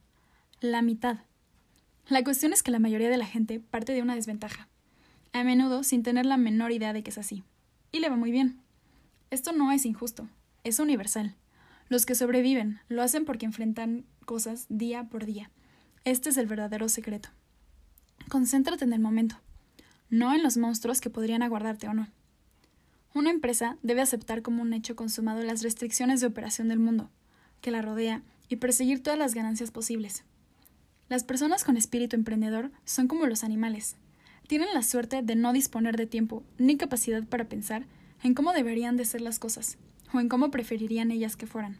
La 0.60 0.82
mitad. 0.82 1.20
La 2.08 2.24
cuestión 2.24 2.54
es 2.54 2.64
que 2.64 2.72
la 2.72 2.80
mayoría 2.80 3.10
de 3.10 3.18
la 3.18 3.26
gente 3.26 3.60
parte 3.60 3.94
de 3.94 4.02
una 4.02 4.16
desventaja 4.16 4.68
a 5.34 5.44
menudo 5.44 5.84
sin 5.84 6.04
tener 6.04 6.26
la 6.26 6.38
menor 6.38 6.72
idea 6.72 6.94
de 6.94 7.04
que 7.04 7.10
es 7.10 7.18
así. 7.18 7.44
Y 7.92 8.00
le 8.00 8.10
va 8.10 8.16
muy 8.16 8.32
bien. 8.32 8.60
Esto 9.30 9.54
no 9.54 9.72
es 9.72 9.86
injusto, 9.86 10.28
es 10.64 10.80
universal. 10.80 11.36
Los 11.88 12.06
que 12.06 12.16
sobreviven 12.16 12.80
lo 12.90 13.02
hacen 13.02 13.26
porque 13.26 13.46
enfrentan 13.46 14.06
cosas 14.26 14.66
día 14.70 15.06
por 15.06 15.26
día. 15.26 15.50
Este 16.04 16.30
es 16.30 16.38
el 16.38 16.48
verdadero 16.48 16.90
secreto. 16.90 17.30
Concéntrate 18.30 18.84
en 18.84 18.94
el 18.94 19.00
momento, 19.00 19.38
no 20.10 20.34
en 20.34 20.44
los 20.44 20.58
monstruos 20.58 21.02
que 21.02 21.10
podrían 21.10 21.44
aguardarte 21.44 21.88
o 21.88 21.94
no. 21.94 22.08
Una 23.14 23.30
empresa 23.30 23.78
debe 23.84 24.02
aceptar 24.02 24.42
como 24.42 24.62
un 24.62 24.74
hecho 24.74 24.96
consumado 24.96 25.44
las 25.44 25.64
restricciones 25.64 26.22
de 26.22 26.28
operación 26.28 26.70
del 26.70 26.80
mundo, 26.80 27.10
que 27.60 27.72
la 27.72 27.82
rodea, 27.82 28.22
y 28.48 28.58
perseguir 28.58 29.02
todas 29.04 29.20
las 29.20 29.34
ganancias 29.34 29.72
posibles. 29.72 30.24
Las 31.12 31.26
personas 31.26 31.66
con 31.66 31.76
espíritu 31.76 32.16
emprendedor 32.16 32.72
son 32.86 33.10
como 33.10 33.26
los 33.26 33.44
animales. 33.44 33.98
Tienen 34.48 34.70
la 34.74 34.82
suerte 34.82 35.22
de 35.22 35.36
no 35.36 35.52
disponer 35.52 35.98
de 35.98 36.06
tiempo 36.06 36.42
ni 36.58 36.78
capacidad 36.78 37.22
para 37.26 37.50
pensar 37.50 37.84
en 38.24 38.34
cómo 38.34 38.54
deberían 38.54 38.96
de 38.96 39.04
ser 39.04 39.20
las 39.20 39.38
cosas 39.38 39.78
o 40.14 40.22
en 40.22 40.30
cómo 40.30 40.52
preferirían 40.52 41.12
ellas 41.12 41.36
que 41.36 41.48
fueran. 41.48 41.80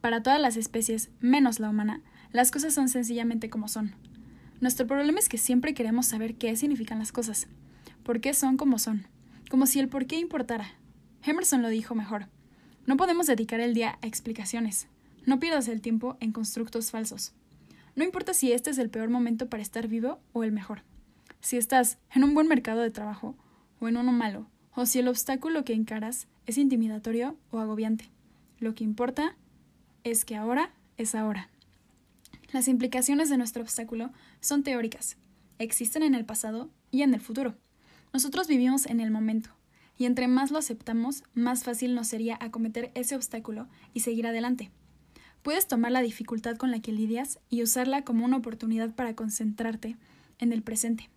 Para 0.00 0.24
todas 0.24 0.40
las 0.40 0.56
especies, 0.56 1.10
menos 1.20 1.60
la 1.60 1.70
humana, 1.70 2.00
las 2.32 2.50
cosas 2.50 2.74
son 2.74 2.88
sencillamente 2.88 3.48
como 3.48 3.68
son. 3.68 3.94
Nuestro 4.60 4.88
problema 4.88 5.20
es 5.20 5.28
que 5.28 5.38
siempre 5.38 5.72
queremos 5.72 6.06
saber 6.06 6.34
qué 6.34 6.56
significan 6.56 6.98
las 6.98 7.12
cosas, 7.12 7.46
por 8.02 8.20
qué 8.20 8.34
son 8.34 8.56
como 8.56 8.80
son, 8.80 9.06
como 9.50 9.66
si 9.66 9.78
el 9.78 9.88
por 9.88 10.06
qué 10.06 10.18
importara. 10.18 10.66
Emerson 11.22 11.62
lo 11.62 11.68
dijo 11.68 11.94
mejor. 11.94 12.26
No 12.86 12.96
podemos 12.96 13.28
dedicar 13.28 13.60
el 13.60 13.72
día 13.72 14.00
a 14.02 14.06
explicaciones. 14.08 14.88
No 15.26 15.38
pierdas 15.38 15.68
el 15.68 15.80
tiempo 15.80 16.16
en 16.18 16.32
constructos 16.32 16.90
falsos. 16.90 17.34
No 17.94 18.04
importa 18.04 18.32
si 18.32 18.52
este 18.52 18.70
es 18.70 18.78
el 18.78 18.90
peor 18.90 19.10
momento 19.10 19.48
para 19.48 19.62
estar 19.62 19.86
vivo 19.86 20.18
o 20.32 20.44
el 20.44 20.52
mejor. 20.52 20.82
Si 21.40 21.56
estás 21.56 21.98
en 22.14 22.24
un 22.24 22.34
buen 22.34 22.48
mercado 22.48 22.80
de 22.80 22.90
trabajo 22.90 23.36
o 23.80 23.88
en 23.88 23.96
uno 23.96 24.12
malo, 24.12 24.46
o 24.74 24.86
si 24.86 24.98
el 24.98 25.08
obstáculo 25.08 25.64
que 25.64 25.74
encaras 25.74 26.26
es 26.46 26.56
intimidatorio 26.58 27.36
o 27.50 27.58
agobiante. 27.58 28.08
Lo 28.58 28.74
que 28.74 28.84
importa 28.84 29.36
es 30.04 30.24
que 30.24 30.36
ahora 30.36 30.70
es 30.96 31.14
ahora. 31.14 31.48
Las 32.52 32.68
implicaciones 32.68 33.28
de 33.28 33.38
nuestro 33.38 33.62
obstáculo 33.62 34.10
son 34.40 34.62
teóricas, 34.62 35.16
existen 35.58 36.02
en 36.02 36.14
el 36.14 36.24
pasado 36.24 36.70
y 36.90 37.02
en 37.02 37.14
el 37.14 37.20
futuro. 37.20 37.54
Nosotros 38.12 38.46
vivimos 38.46 38.86
en 38.86 39.00
el 39.00 39.10
momento, 39.10 39.50
y 39.96 40.04
entre 40.04 40.28
más 40.28 40.50
lo 40.50 40.58
aceptamos, 40.58 41.24
más 41.34 41.64
fácil 41.64 41.94
nos 41.94 42.08
sería 42.08 42.38
acometer 42.40 42.90
ese 42.94 43.16
obstáculo 43.16 43.68
y 43.94 44.00
seguir 44.00 44.26
adelante. 44.26 44.70
Puedes 45.42 45.66
tomar 45.66 45.90
la 45.90 46.02
dificultad 46.02 46.56
con 46.56 46.70
la 46.70 46.80
que 46.80 46.92
lidias 46.92 47.40
y 47.50 47.62
usarla 47.62 48.02
como 48.02 48.24
una 48.24 48.36
oportunidad 48.36 48.94
para 48.94 49.14
concentrarte 49.14 49.96
en 50.38 50.52
el 50.52 50.62
presente, 50.62 51.10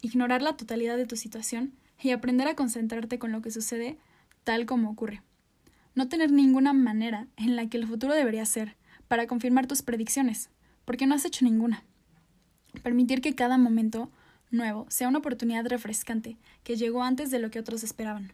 ignorar 0.00 0.42
la 0.42 0.56
totalidad 0.56 0.96
de 0.96 1.06
tu 1.06 1.16
situación 1.16 1.72
y 2.02 2.10
aprender 2.10 2.48
a 2.48 2.56
concentrarte 2.56 3.18
con 3.18 3.30
lo 3.30 3.42
que 3.42 3.50
sucede 3.50 3.96
tal 4.42 4.66
como 4.66 4.90
ocurre. 4.90 5.22
No 5.94 6.08
tener 6.08 6.32
ninguna 6.32 6.72
manera 6.72 7.28
en 7.36 7.56
la 7.56 7.68
que 7.68 7.76
el 7.76 7.86
futuro 7.86 8.14
debería 8.14 8.44
ser 8.44 8.76
para 9.06 9.26
confirmar 9.26 9.66
tus 9.66 9.82
predicciones, 9.82 10.50
porque 10.84 11.06
no 11.06 11.14
has 11.14 11.24
hecho 11.24 11.44
ninguna. 11.44 11.84
Permitir 12.82 13.20
que 13.20 13.34
cada 13.34 13.58
momento 13.58 14.10
nuevo 14.50 14.86
sea 14.88 15.08
una 15.08 15.18
oportunidad 15.18 15.66
refrescante 15.66 16.36
que 16.64 16.76
llegó 16.76 17.02
antes 17.02 17.30
de 17.30 17.38
lo 17.38 17.50
que 17.50 17.60
otros 17.60 17.84
esperaban. 17.84 18.32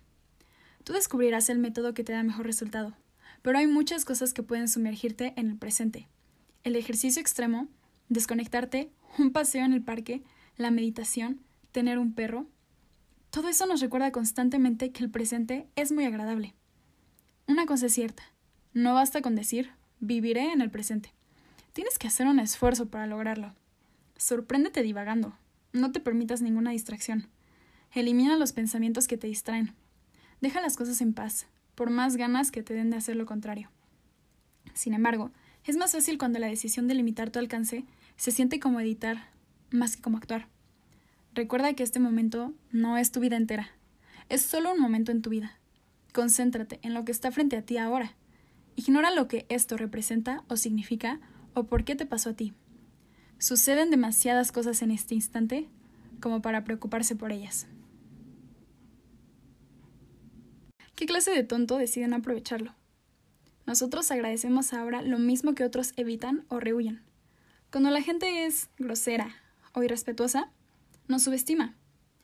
Tú 0.85 0.93
descubrirás 0.93 1.51
el 1.51 1.59
método 1.59 1.95
que 1.95 2.05
te 2.05 2.13
da 2.13 2.23
mejor 2.23 2.47
resultado, 2.47 2.95
pero 3.43 3.59
hay 3.59 3.67
muchas 3.67 4.05
cosas 4.05 4.33
que 4.33 4.43
pueden 4.43 4.69
sumergirte 4.69 5.35
en 5.37 5.51
el 5.51 5.57
presente. 5.57 6.09
El 6.65 6.77
ejercicio 6.77 7.21
extremo, 7.21 7.69
desconectarte, 8.09 8.91
un 9.19 9.33
paseo 9.33 9.65
en 9.65 9.73
el 9.73 9.83
parque, 9.83 10.23
la 10.57 10.71
meditación, 10.71 11.41
tener 11.73 11.99
un 11.99 12.15
perro, 12.15 12.47
todo 13.31 13.49
eso 13.49 13.67
nos 13.67 13.81
recuerda 13.81 14.13
constantemente 14.13 14.93
que 14.93 15.05
el 15.05 15.11
presente 15.11 15.69
es 15.77 15.93
muy 15.93 16.05
agradable. 16.05 16.55
Una 17.47 17.67
cosa 17.67 17.87
es 17.87 17.93
cierta, 17.93 18.23
no 18.73 18.95
basta 18.95 19.21
con 19.21 19.35
decir 19.35 19.71
viviré 20.01 20.53
en 20.53 20.61
el 20.61 20.71
presente. 20.71 21.13
Tienes 21.73 21.99
que 21.99 22.07
hacer 22.07 22.27
un 22.27 22.41
esfuerzo 22.41 22.89
para 22.89 23.07
lograrlo. 23.07 23.55
Sorpréndete 24.17 24.83
divagando, 24.83 25.37
no 25.73 25.93
te 25.93 26.01
permitas 26.01 26.41
ninguna 26.41 26.71
distracción. 26.71 27.29
Elimina 27.93 28.37
los 28.37 28.53
pensamientos 28.53 29.07
que 29.07 29.19
te 29.19 29.27
distraen. 29.27 29.75
Deja 30.41 30.61
las 30.61 30.77
cosas 30.77 31.01
en 31.01 31.13
paz, 31.13 31.47
por 31.77 31.91
más 31.91 32.17
ganas 32.17 32.51
que 32.51 32.65
te 32.65 32.75
den 32.75 32.91
de 32.91 32.97
hacer 32.97 33.15
lo 33.15 33.27
contrario. 33.27 33.71
Sin 34.75 34.95
embargo, 34.95 35.31
es 35.65 35.77
más 35.77 35.93
fácil 35.93 36.19
cuando 36.19 36.41
la 36.41 36.49
decisión 36.49 36.89
de 36.89 36.95
limitar 36.95 37.31
tu 37.31 37.39
alcance 37.39 37.85
se 38.17 38.33
siente 38.33 38.59
como 38.59 38.81
editar 38.81 39.29
más 39.71 39.95
que 39.95 40.03
como 40.03 40.17
actuar. 40.17 40.49
Recuerda 41.35 41.75
que 41.75 41.85
este 41.85 42.01
momento 42.01 42.53
no 42.73 42.97
es 42.97 43.13
tu 43.13 43.21
vida 43.21 43.37
entera, 43.37 43.71
es 44.29 44.43
solo 44.43 44.73
un 44.73 44.81
momento 44.81 45.13
en 45.13 45.23
tu 45.23 45.31
vida. 45.31 45.59
Concéntrate 46.13 46.81
en 46.83 46.95
lo 46.95 47.05
que 47.05 47.13
está 47.13 47.31
frente 47.31 47.57
a 47.57 47.63
ti 47.63 47.77
ahora. 47.77 48.17
Ignora 48.75 49.11
lo 49.11 49.29
que 49.29 49.47
esto 49.49 49.77
representa 49.77 50.45
o 50.49 50.57
significa 50.57 51.21
o 51.55 51.65
por 51.65 51.85
qué 51.85 51.95
te 51.95 52.07
pasó 52.07 52.31
a 52.31 52.35
ti. 52.35 52.55
Suceden 53.39 53.91
demasiadas 53.91 54.51
cosas 54.51 54.83
en 54.83 54.91
este 54.91 55.15
instante 55.15 55.69
como 56.21 56.41
para 56.41 56.65
preocuparse 56.65 57.17
por 57.17 57.33
ellas. 57.33 57.67
¿Qué 60.97 61.05
clase 61.05 61.31
de 61.31 61.45
tonto 61.45 61.77
decide 61.77 62.09
no 62.09 62.17
aprovecharlo? 62.17 62.75
Nosotros 63.67 64.11
agradecemos 64.11 64.73
ahora 64.73 65.03
lo 65.03 65.19
mismo 65.19 65.55
que 65.55 65.63
otros 65.63 65.93
evitan 65.97 66.47
o 66.49 66.59
rehuyen. 66.59 67.03
Cuando 67.71 67.91
la 67.91 68.01
gente 68.01 68.47
es 68.47 68.71
grosera 68.79 69.37
o 69.75 69.83
irrespetuosa, 69.83 70.51
nos 71.07 71.25
subestima. 71.25 71.77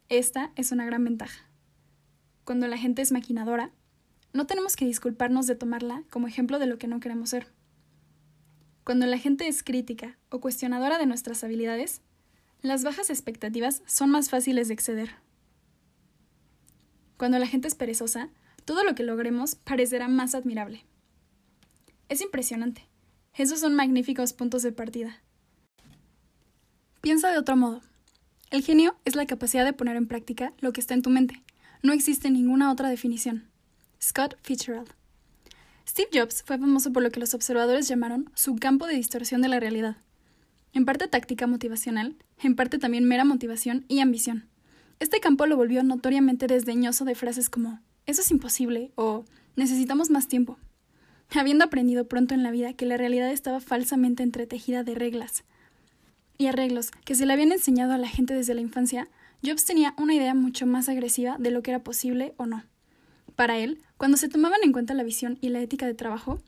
Esta 0.09 0.53
es 0.57 0.73
una 0.73 0.86
gran 0.86 1.05
ventaja. 1.05 1.44
Cuando 2.44 2.66
la 2.66 2.78
gente 2.78 3.03
es 3.03 3.12
maquinadora, 3.12 3.73
no 4.32 4.47
tenemos 4.47 4.74
que 4.74 4.86
disculparnos 4.86 5.47
de 5.47 5.55
tomarla 5.55 6.05
como 6.09 6.27
ejemplo 6.27 6.59
de 6.59 6.65
lo 6.65 6.78
que 6.78 6.89
no 6.89 6.99
queremos 6.99 7.28
ser. 7.28 7.49
Cuando 8.85 9.05
la 9.05 9.19
gente 9.19 9.49
es 9.49 9.62
crítica 9.62 10.16
o 10.31 10.40
cuestionadora 10.40 10.97
de 10.97 11.05
nuestras 11.05 11.44
habilidades, 11.44 12.01
las 12.62 12.85
bajas 12.85 13.11
expectativas 13.11 13.82
son 13.85 14.09
más 14.09 14.31
fáciles 14.31 14.69
de 14.69 14.74
exceder. 14.74 15.11
Cuando 17.19 17.39
la 17.39 17.47
gente 17.47 17.69
es 17.69 17.74
perezosa, 17.74 18.31
todo 18.64 18.84
lo 18.84 18.94
que 18.94 19.02
logremos 19.02 19.55
parecerá 19.55 20.09
más 20.09 20.34
admirable. 20.34 20.84
Es 22.09 22.20
impresionante. 22.20 22.86
Esos 23.34 23.60
son 23.60 23.74
magníficos 23.74 24.32
puntos 24.32 24.62
de 24.62 24.72
partida. 24.72 25.22
Piensa 27.01 27.30
de 27.30 27.39
otro 27.39 27.56
modo. 27.56 27.80
El 28.51 28.62
genio 28.62 28.97
es 29.05 29.16
la 29.16 29.26
capacidad 29.26 29.64
de 29.64 29.72
poner 29.72 29.97
en 29.97 30.06
práctica 30.06 30.52
lo 30.60 30.72
que 30.72 30.80
está 30.80 30.94
en 30.94 31.02
tu 31.02 31.10
mente. 31.10 31.43
No 31.82 31.93
existe 31.93 32.30
ninguna 32.30 32.70
otra 32.70 32.90
definición. 32.90 33.48
Scott 34.01 34.36
Fitzgerald. 34.43 34.90
Steve 35.89 36.10
Jobs 36.12 36.43
fue 36.43 36.59
famoso 36.59 36.93
por 36.93 37.02
lo 37.02 37.10
que 37.10 37.20
los 37.20 37.34
observadores 37.34 37.89
llamaron 37.89 38.30
su 38.34 38.56
campo 38.56 38.86
de 38.86 38.94
distorsión 38.94 39.43
de 39.43 39.48
la 39.48 39.59
realidad. 39.59 39.97
En 40.74 40.84
parte 40.84 41.09
táctica 41.09 41.47
motivacional, 41.47 42.16
en 42.43 42.56
parte 42.56 42.78
también 42.78 43.05
mera 43.05 43.24
motivación 43.24 43.84
y 43.89 44.01
ambición. 44.01 44.48
Este 45.01 45.18
campo 45.18 45.47
lo 45.47 45.56
volvió 45.56 45.82
notoriamente 45.82 46.47
desdeñoso 46.47 47.05
de 47.05 47.14
frases 47.14 47.51
como 47.51 47.80
eso 48.07 48.20
es 48.20 48.31
imposible 48.31 48.93
o 48.97 49.24
necesitamos 49.57 50.11
más 50.11 50.29
tiempo. 50.29 50.59
Habiendo 51.35 51.65
aprendido 51.65 52.09
pronto 52.09 52.35
en 52.35 52.43
la 52.43 52.51
vida 52.51 52.74
que 52.74 52.87
la 52.87 52.97
realidad 52.97 53.31
estaba 53.31 53.61
falsamente 53.61 54.23
entretejida 54.23 54.83
de 54.83 54.95
reglas 54.95 55.45
y 56.37 56.47
arreglos 56.47 56.91
que 57.05 57.15
se 57.15 57.24
le 57.24 57.33
habían 57.33 57.53
enseñado 57.53 57.93
a 57.93 57.99
la 57.99 58.09
gente 58.09 58.35
desde 58.35 58.55
la 58.55 58.61
infancia, 58.61 59.09
Jobs 59.45 59.65
tenía 59.65 59.95
una 59.97 60.15
idea 60.15 60.35
mucho 60.35 60.66
más 60.66 60.89
agresiva 60.89 61.37
de 61.39 61.51
lo 61.51 61.62
que 61.62 61.70
era 61.70 61.83
posible 61.83 62.35
o 62.37 62.47
no. 62.47 62.65
Para 63.35 63.59
él, 63.59 63.83
cuando 63.97 64.16
se 64.16 64.29
tomaban 64.29 64.61
en 64.62 64.73
cuenta 64.73 64.95
la 64.95 65.03
visión 65.03 65.39
y 65.41 65.49
la 65.49 65.61
ética 65.61 65.87
de 65.87 65.95
trabajo, 65.95 66.41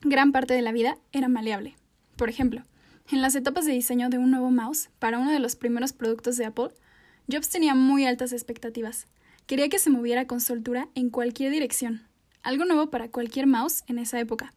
gran 0.00 0.32
parte 0.32 0.54
de 0.54 0.62
la 0.62 0.72
vida 0.72 0.98
era 1.10 1.28
maleable. 1.28 1.76
Por 2.16 2.28
ejemplo, 2.28 2.62
en 3.10 3.22
las 3.22 3.34
etapas 3.34 3.66
de 3.66 3.72
diseño 3.72 4.08
de 4.08 4.18
un 4.18 4.30
nuevo 4.30 4.50
mouse 4.50 4.90
para 4.98 5.18
uno 5.18 5.32
de 5.32 5.40
los 5.40 5.56
primeros 5.56 5.92
productos 5.92 6.36
de 6.36 6.46
Apple, 6.46 6.70
Jobs 7.30 7.48
tenía 7.48 7.74
muy 7.74 8.06
altas 8.06 8.32
expectativas. 8.32 9.06
Quería 9.46 9.68
que 9.68 9.78
se 9.78 9.90
moviera 9.90 10.26
con 10.26 10.40
soltura 10.40 10.88
en 10.94 11.10
cualquier 11.10 11.50
dirección, 11.50 12.02
algo 12.42 12.64
nuevo 12.64 12.90
para 12.90 13.08
cualquier 13.10 13.46
mouse 13.46 13.84
en 13.86 13.98
esa 13.98 14.18
época. 14.20 14.52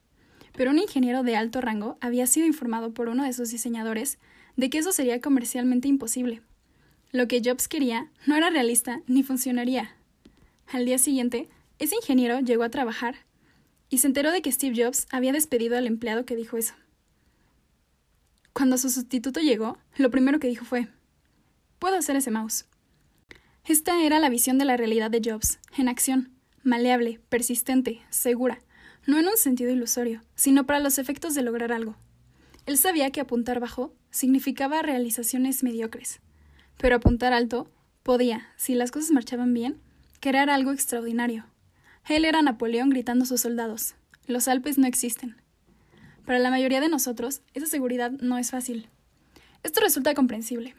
Pero 0.54 0.72
un 0.72 0.80
ingeniero 0.80 1.24
de 1.24 1.36
alto 1.36 1.60
rango 1.62 1.98
había 2.02 2.28
sido 2.28 2.48
informado 2.48 2.94
por 2.94 3.10
uno 3.10 3.24
de 3.24 3.34
sus 3.34 3.50
diseñadores 3.50 4.20
de 4.56 4.70
que 4.70 4.78
eso 4.78 4.92
sería 4.92 5.20
comercialmente 5.22 5.88
imposible. 5.88 6.42
Lo 7.12 7.28
que 7.28 7.42
Jobs 7.44 7.68
quería 7.68 8.10
no 8.26 8.36
era 8.36 8.50
realista 8.50 9.02
ni 9.08 9.24
funcionaría. 9.24 9.96
Al 10.68 10.86
día 10.86 10.98
siguiente, 10.98 11.50
ese 11.80 11.96
ingeniero 11.96 12.40
llegó 12.40 12.64
a 12.64 12.70
trabajar 12.70 13.16
y 13.90 14.00
se 14.00 14.08
enteró 14.08 14.32
de 14.32 14.42
que 14.42 14.52
Steve 14.52 14.84
Jobs 14.84 15.08
había 15.12 15.34
despedido 15.34 15.78
al 15.78 15.88
empleado 15.88 16.26
que 16.26 16.36
dijo 16.36 16.58
eso. 16.58 16.74
Cuando 18.54 18.78
su 18.78 18.90
sustituto 18.90 19.42
llegó, 19.42 19.78
lo 19.98 20.10
primero 20.10 20.40
que 20.40 20.48
dijo 20.48 20.64
fue, 20.66 20.88
Puedo 21.80 21.98
hacer 21.98 22.16
ese 22.16 22.32
mouse. 22.32 22.66
Esta 23.68 24.04
era 24.04 24.20
la 24.20 24.30
visión 24.30 24.60
de 24.60 24.66
la 24.66 24.78
realidad 24.78 25.10
de 25.10 25.22
Jobs, 25.26 25.58
en 25.76 25.88
acción, 25.88 26.30
maleable, 26.62 27.20
persistente, 27.30 28.00
segura, 28.12 28.60
no 29.08 29.18
en 29.18 29.26
un 29.26 29.38
sentido 29.38 29.72
ilusorio, 29.72 30.22
sino 30.36 30.68
para 30.68 30.80
los 30.80 31.00
efectos 31.00 31.34
de 31.34 31.42
lograr 31.42 31.72
algo. 31.72 31.96
Él 32.68 32.78
sabía 32.78 33.10
que 33.10 33.22
apuntar 33.22 33.60
bajo 33.60 33.92
significaba 34.12 34.84
realizaciones 34.84 35.64
mediocres, 35.64 36.20
pero 36.78 36.98
apuntar 36.98 37.34
alto 37.34 37.68
podía, 38.04 38.48
si 38.56 38.76
las 38.76 38.92
cosas 38.92 39.10
marchaban 39.10 39.52
bien, 39.56 39.82
crear 40.20 40.52
algo 40.52 40.72
extraordinario. 40.72 41.46
Él 42.08 42.24
era 42.26 42.44
Napoleón 42.44 42.92
gritando 42.92 43.24
a 43.24 43.28
sus 43.28 43.42
soldados. 43.42 43.96
Los 44.28 44.48
Alpes 44.48 44.78
no 44.78 44.86
existen. 44.86 45.38
Para 46.24 46.38
la 46.38 46.52
mayoría 46.52 46.82
de 46.82 46.90
nosotros, 46.90 47.42
esa 47.56 47.66
seguridad 47.66 48.12
no 48.12 48.38
es 48.38 48.52
fácil. 48.52 48.90
Esto 49.64 49.82
resulta 49.82 50.14
comprensible. 50.14 50.76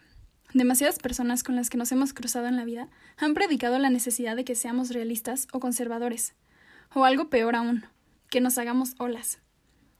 Demasiadas 0.56 0.98
personas 0.98 1.42
con 1.42 1.54
las 1.54 1.68
que 1.68 1.76
nos 1.76 1.92
hemos 1.92 2.14
cruzado 2.14 2.46
en 2.46 2.56
la 2.56 2.64
vida 2.64 2.88
han 3.18 3.34
predicado 3.34 3.78
la 3.78 3.90
necesidad 3.90 4.36
de 4.36 4.44
que 4.46 4.54
seamos 4.54 4.88
realistas 4.88 5.48
o 5.52 5.60
conservadores, 5.60 6.32
o 6.94 7.04
algo 7.04 7.28
peor 7.28 7.56
aún, 7.56 7.84
que 8.30 8.40
nos 8.40 8.56
hagamos 8.56 8.94
olas. 8.96 9.38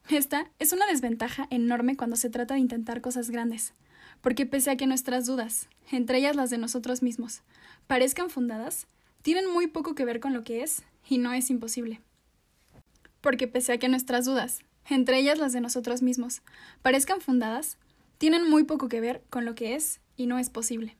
Esta 0.09 0.51
es 0.59 0.73
una 0.73 0.87
desventaja 0.87 1.47
enorme 1.51 1.99
cuando 1.99 2.17
se 2.17 2.31
trata 2.31 2.55
de 2.55 2.61
intentar 2.61 3.03
cosas 3.03 3.29
grandes, 3.29 3.75
porque 4.23 4.47
pese 4.47 4.71
a 4.71 4.79
que 4.79 4.87
nuestras 4.87 5.27
dudas, 5.27 5.69
entre 5.93 6.17
ellas 6.17 6.37
las 6.37 6.49
de 6.49 6.57
nosotros 6.57 7.03
mismos, 7.03 7.43
parezcan 7.87 8.31
fundadas, 8.31 8.87
tienen 9.21 9.53
muy 9.53 9.67
poco 9.67 9.95
que 9.95 10.07
ver 10.07 10.21
con 10.21 10.33
lo 10.33 10.43
que 10.43 10.63
es 10.63 10.85
y 11.07 11.19
no 11.19 11.35
es 11.35 11.51
imposible. 11.51 12.01
Porque 13.21 13.47
pese 13.47 13.75
a 13.75 13.79
que 13.79 13.91
nuestras 13.91 14.25
dudas, 14.25 14.61
entre 14.89 15.19
ellas 15.19 15.37
las 15.37 15.53
de 15.53 15.61
nosotros 15.61 16.01
mismos, 16.01 16.41
parezcan 16.81 17.21
fundadas, 17.21 17.77
tienen 18.17 18.49
muy 18.49 18.65
poco 18.65 18.89
que 18.89 19.03
ver 19.03 19.23
con 19.29 19.45
lo 19.45 19.55
que 19.55 19.75
es 19.75 20.01
y 20.17 20.27
no 20.27 20.39
es 20.39 20.51
posible. 20.51 20.97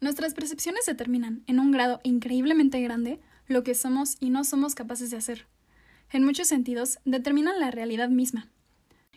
Nuestras 0.00 0.34
percepciones 0.34 0.86
determinan, 0.86 1.42
en 1.46 1.60
un 1.60 1.70
grado 1.70 2.00
increíblemente 2.02 2.80
grande, 2.80 3.20
lo 3.46 3.62
que 3.62 3.74
somos 3.74 4.16
y 4.20 4.30
no 4.30 4.44
somos 4.44 4.74
capaces 4.74 5.10
de 5.10 5.16
hacer 5.16 5.46
en 6.14 6.24
muchos 6.24 6.46
sentidos, 6.46 7.00
determinan 7.04 7.58
la 7.58 7.72
realidad 7.72 8.08
misma. 8.08 8.48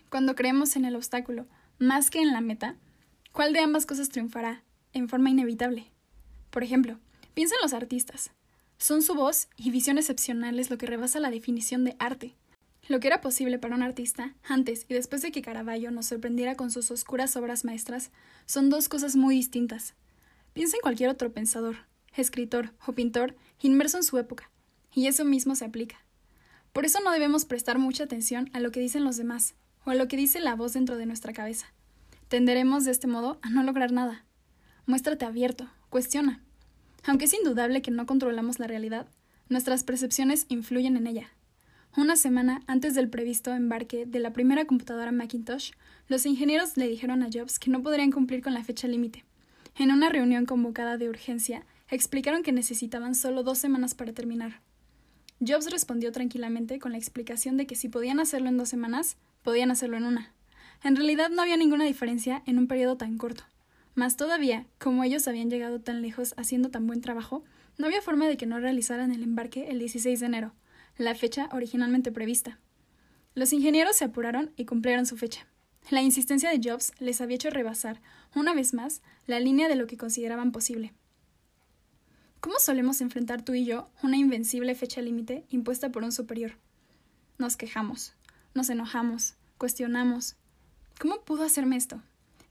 Cuando 0.10 0.34
creemos 0.34 0.76
en 0.76 0.85
el 0.85 0.95
obstáculo 0.95 1.45
más 1.77 2.10
que 2.10 2.19
en 2.19 2.31
la 2.31 2.41
meta, 2.41 2.76
¿cuál 3.31 3.53
de 3.53 3.60
ambas 3.60 3.85
cosas 3.85 4.10
triunfará 4.10 4.64
en 4.94 5.07
forma 5.07 5.30
inevitable? 5.30 5.91
Por 6.49 6.64
ejemplo, 6.64 6.99
piensa 7.35 7.56
en 7.56 7.61
los 7.61 7.73
artistas. 7.73 8.31
Son 8.80 9.03
su 9.03 9.14
voz 9.14 9.48
y 9.57 9.69
visión 9.69 9.99
excepcionales 9.99 10.72
lo 10.72 10.80
que 10.80 10.88
rebasa 10.88 11.19
la 11.19 11.30
definición 11.30 11.84
de 11.84 11.95
arte. 11.99 12.35
Lo 12.88 13.01
que 13.01 13.07
era 13.07 13.19
posible 13.19 13.59
para 13.59 13.76
un 13.76 13.84
artista 13.84 14.34
antes 14.43 14.85
y 14.88 14.93
después 14.93 15.22
de 15.22 15.31
que 15.31 15.41
Caravaggio 15.41 15.91
nos 15.91 16.05
sorprendiera 16.05 16.55
con 16.55 16.72
sus 16.72 16.89
oscuras 16.89 17.35
obras 17.35 17.65
maestras 17.65 18.11
son 18.45 18.69
dos 18.69 18.88
cosas 18.88 19.18
muy 19.18 19.35
distintas. 19.35 19.93
Piensa 20.53 20.77
en 20.77 20.81
cualquier 20.81 21.09
otro 21.09 21.34
pensador, 21.34 21.76
escritor 22.15 22.73
o 22.85 22.93
pintor 22.93 23.35
inmerso 23.61 23.97
en 23.97 24.03
su 24.03 24.18
época, 24.18 24.49
y 24.93 25.07
eso 25.07 25.26
mismo 25.26 25.55
se 25.55 25.65
aplica. 25.65 25.97
Por 26.72 26.85
eso 26.85 26.99
no 27.03 27.11
debemos 27.11 27.43
prestar 27.43 27.77
mucha 27.77 28.05
atención 28.05 28.49
a 28.53 28.59
lo 28.61 28.72
que 28.72 28.80
dicen 28.80 29.03
los 29.03 29.18
demás 29.18 29.55
o 29.84 29.89
a 29.89 29.95
lo 29.95 30.07
que 30.07 30.15
dice 30.15 30.39
la 30.39 30.55
voz 30.55 30.73
dentro 30.73 30.95
de 30.95 31.05
nuestra 31.05 31.34
cabeza. 31.34 31.68
Tenderemos 32.30 32.85
de 32.85 32.91
este 32.91 33.07
modo 33.07 33.38
a 33.41 33.49
no 33.49 33.64
lograr 33.64 33.91
nada. 33.91 34.26
Muéstrate 34.85 35.26
abierto, 35.26 35.69
cuestiona. 35.89 36.41
Aunque 37.05 37.26
es 37.26 37.34
indudable 37.34 37.81
que 37.81 37.91
no 37.91 38.05
controlamos 38.05 38.59
la 38.59 38.68
realidad, 38.68 39.07
nuestras 39.49 39.84
percepciones 39.84 40.45
influyen 40.49 40.97
en 40.97 41.07
ella. 41.07 41.31
Una 41.98 42.15
semana 42.15 42.61
antes 42.68 42.94
del 42.94 43.10
previsto 43.10 43.56
embarque 43.56 44.06
de 44.06 44.19
la 44.19 44.32
primera 44.32 44.65
computadora 44.65 45.11
Macintosh, 45.11 45.72
los 46.07 46.28
ingenieros 46.28 46.78
le 46.78 46.88
dijeron 46.88 47.24
a 47.24 47.30
Jobs 47.34 47.57
que 47.57 47.72
no 47.72 47.82
podrían 47.82 48.11
cumplir 48.11 48.44
con 48.44 48.53
la 48.53 48.64
fecha 48.64 48.88
límite. 48.88 49.26
En 49.76 49.91
una 49.91 50.10
reunión 50.10 50.45
convocada 50.45 50.99
de 50.99 51.10
urgencia, 51.10 51.65
explicaron 51.90 52.44
que 52.44 52.52
necesitaban 52.52 53.15
solo 53.15 53.41
dos 53.41 53.57
semanas 53.57 53.95
para 53.95 54.14
terminar. 54.14 54.61
Jobs 55.40 55.72
respondió 55.72 56.11
tranquilamente 56.11 56.78
con 56.78 56.91
la 56.91 56.99
explicación 56.99 57.57
de 57.57 57.65
que 57.65 57.74
si 57.76 57.90
podían 57.90 58.19
hacerlo 58.19 58.49
en 58.49 58.57
dos 58.57 58.69
semanas, 58.69 59.18
podían 59.41 59.72
hacerlo 59.72 59.98
en 59.98 60.03
una. 60.03 60.32
En 60.84 60.95
realidad 60.95 61.32
no 61.32 61.41
había 61.41 61.57
ninguna 61.57 61.86
diferencia 61.86 62.44
en 62.45 62.60
un 62.60 62.68
periodo 62.68 62.98
tan 62.98 63.18
corto. 63.18 63.44
Más 63.95 64.18
todavía, 64.18 64.68
como 64.78 65.03
ellos 65.03 65.28
habían 65.28 65.49
llegado 65.49 65.82
tan 65.82 66.03
lejos 66.03 66.36
haciendo 66.38 66.69
tan 66.69 66.86
buen 66.86 67.02
trabajo, 67.02 67.44
no 67.80 67.88
había 67.88 68.03
forma 68.03 68.28
de 68.28 68.38
que 68.38 68.45
no 68.45 68.60
realizaran 68.60 69.11
el 69.11 69.24
embarque 69.24 69.72
el 69.72 69.80
16 69.80 70.19
de 70.19 70.26
enero, 70.28 70.53
la 70.98 71.14
fecha 71.14 71.49
originalmente 71.52 72.11
prevista. 72.11 72.60
Los 73.36 73.53
ingenieros 73.53 73.95
se 73.95 74.06
apuraron 74.06 74.52
y 74.56 74.65
cumplieron 74.65 75.06
su 75.06 75.15
fecha. 75.15 75.45
La 75.90 76.02
insistencia 76.02 76.49
de 76.49 76.60
Jobs 76.61 76.91
les 76.99 77.22
había 77.22 77.36
hecho 77.36 77.49
rebasar, 77.49 78.02
una 78.36 78.53
vez 78.53 78.74
más, 78.74 79.02
la 79.26 79.40
línea 79.40 79.69
de 79.69 79.76
lo 79.76 79.88
que 79.88 79.98
consideraban 79.98 80.52
posible. 80.52 80.94
¿Cómo 82.40 82.60
solemos 82.60 83.02
enfrentar 83.02 83.44
tú 83.44 83.53
y 83.53 83.65
yo 83.65 83.90
una 84.03 84.18
invencible 84.18 84.74
fecha 84.76 85.02
límite 85.02 85.45
impuesta 85.49 85.91
por 85.91 86.03
un 86.03 86.11
superior? 86.11 86.53
Nos 87.38 87.57
quejamos, 87.57 88.14
nos 88.53 88.69
enojamos, 88.69 89.36
cuestionamos. 89.57 90.36
¿Cómo 90.99 91.22
pudo 91.22 91.44
hacerme 91.44 91.78
esto? 91.78 92.02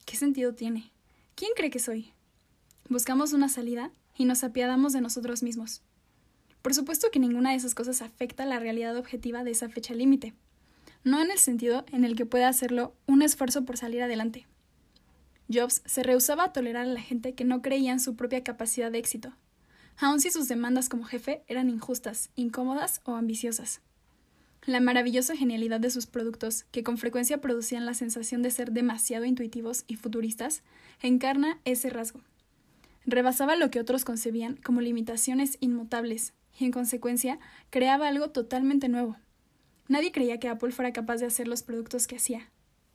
¿Qué 0.04 0.16
sentido 0.16 0.54
tiene? 0.54 0.92
¿Quién 1.34 1.50
cree 1.56 1.70
que 1.70 1.80
soy? 1.80 2.12
Buscamos 2.88 3.32
una 3.32 3.48
salida 3.48 3.90
y 4.16 4.24
nos 4.24 4.44
apiadamos 4.44 4.92
de 4.92 5.00
nosotros 5.00 5.42
mismos. 5.42 5.82
Por 6.66 6.74
supuesto 6.74 7.12
que 7.12 7.20
ninguna 7.20 7.50
de 7.50 7.56
esas 7.58 7.76
cosas 7.76 8.02
afecta 8.02 8.44
la 8.44 8.58
realidad 8.58 8.96
objetiva 8.96 9.44
de 9.44 9.52
esa 9.52 9.68
fecha 9.68 9.94
límite, 9.94 10.34
no 11.04 11.22
en 11.22 11.30
el 11.30 11.38
sentido 11.38 11.86
en 11.92 12.04
el 12.04 12.16
que 12.16 12.26
pueda 12.26 12.48
hacerlo 12.48 12.92
un 13.06 13.22
esfuerzo 13.22 13.64
por 13.64 13.76
salir 13.76 14.02
adelante. 14.02 14.48
Jobs 15.48 15.80
se 15.84 16.02
rehusaba 16.02 16.42
a 16.42 16.52
tolerar 16.52 16.82
a 16.82 16.92
la 16.92 17.00
gente 17.00 17.34
que 17.34 17.44
no 17.44 17.62
creía 17.62 17.92
en 17.92 18.00
su 18.00 18.16
propia 18.16 18.42
capacidad 18.42 18.90
de 18.90 18.98
éxito, 18.98 19.32
aun 19.96 20.18
si 20.18 20.32
sus 20.32 20.48
demandas 20.48 20.88
como 20.88 21.04
jefe 21.04 21.44
eran 21.46 21.70
injustas, 21.70 22.30
incómodas 22.34 23.00
o 23.04 23.14
ambiciosas. 23.14 23.80
La 24.64 24.80
maravillosa 24.80 25.36
genialidad 25.36 25.78
de 25.78 25.90
sus 25.90 26.08
productos, 26.08 26.64
que 26.72 26.82
con 26.82 26.98
frecuencia 26.98 27.40
producían 27.40 27.86
la 27.86 27.94
sensación 27.94 28.42
de 28.42 28.50
ser 28.50 28.72
demasiado 28.72 29.24
intuitivos 29.24 29.84
y 29.86 29.94
futuristas, 29.94 30.64
encarna 31.00 31.60
ese 31.64 31.90
rasgo. 31.90 32.22
Rebasaba 33.04 33.54
lo 33.54 33.70
que 33.70 33.78
otros 33.78 34.04
concebían 34.04 34.56
como 34.56 34.80
limitaciones 34.80 35.58
inmutables 35.60 36.32
y, 36.58 36.64
en 36.64 36.72
consecuencia, 36.72 37.38
creaba 37.70 38.08
algo 38.08 38.30
totalmente 38.30 38.88
nuevo. 38.88 39.16
Nadie 39.88 40.12
creía 40.12 40.38
que 40.38 40.48
Apple 40.48 40.72
fuera 40.72 40.92
capaz 40.92 41.18
de 41.18 41.26
hacer 41.26 41.48
los 41.48 41.62
productos 41.62 42.06
que 42.06 42.16
hacía. 42.16 42.50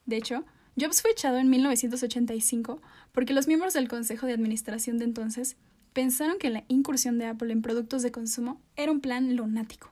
De 0.06 0.18
hecho, 0.18 0.46
Jobs 0.80 1.02
fue 1.02 1.12
echado 1.12 1.38
en 1.38 1.50
1985 1.50 2.82
porque 3.12 3.34
los 3.34 3.48
miembros 3.48 3.74
del 3.74 3.88
Consejo 3.88 4.26
de 4.26 4.34
Administración 4.34 4.98
de 4.98 5.06
entonces 5.06 5.58
pensaron 5.94 6.38
que 6.38 6.50
la 6.50 6.64
incursión 6.68 7.18
de 7.18 7.26
Apple 7.26 7.52
en 7.52 7.62
productos 7.62 8.02
de 8.02 8.12
consumo 8.12 8.62
era 8.76 8.92
un 8.92 9.02
plan 9.02 9.36
lunático. 9.36 9.92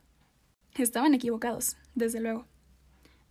Estaban 0.75 1.13
equivocados, 1.13 1.77
desde 1.95 2.21
luego. 2.21 2.45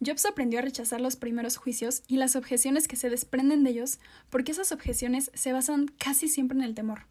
Jobs 0.05 0.27
aprendió 0.27 0.61
a 0.61 0.63
rechazar 0.63 1.01
los 1.01 1.17
primeros 1.17 1.57
juicios 1.57 2.03
y 2.07 2.17
las 2.19 2.37
objeciones 2.37 2.87
que 2.87 2.97
se 2.97 3.11
desprenden 3.11 3.65
de 3.65 3.71
ellos 3.71 3.99
porque 4.31 4.53
esas 4.53 4.71
objeciones 4.71 5.31
se 5.35 5.53
basan 5.53 5.87
casi 5.99 6.29
siempre 6.29 6.57
en 6.59 6.65
el 6.65 6.75
temor. 6.75 7.07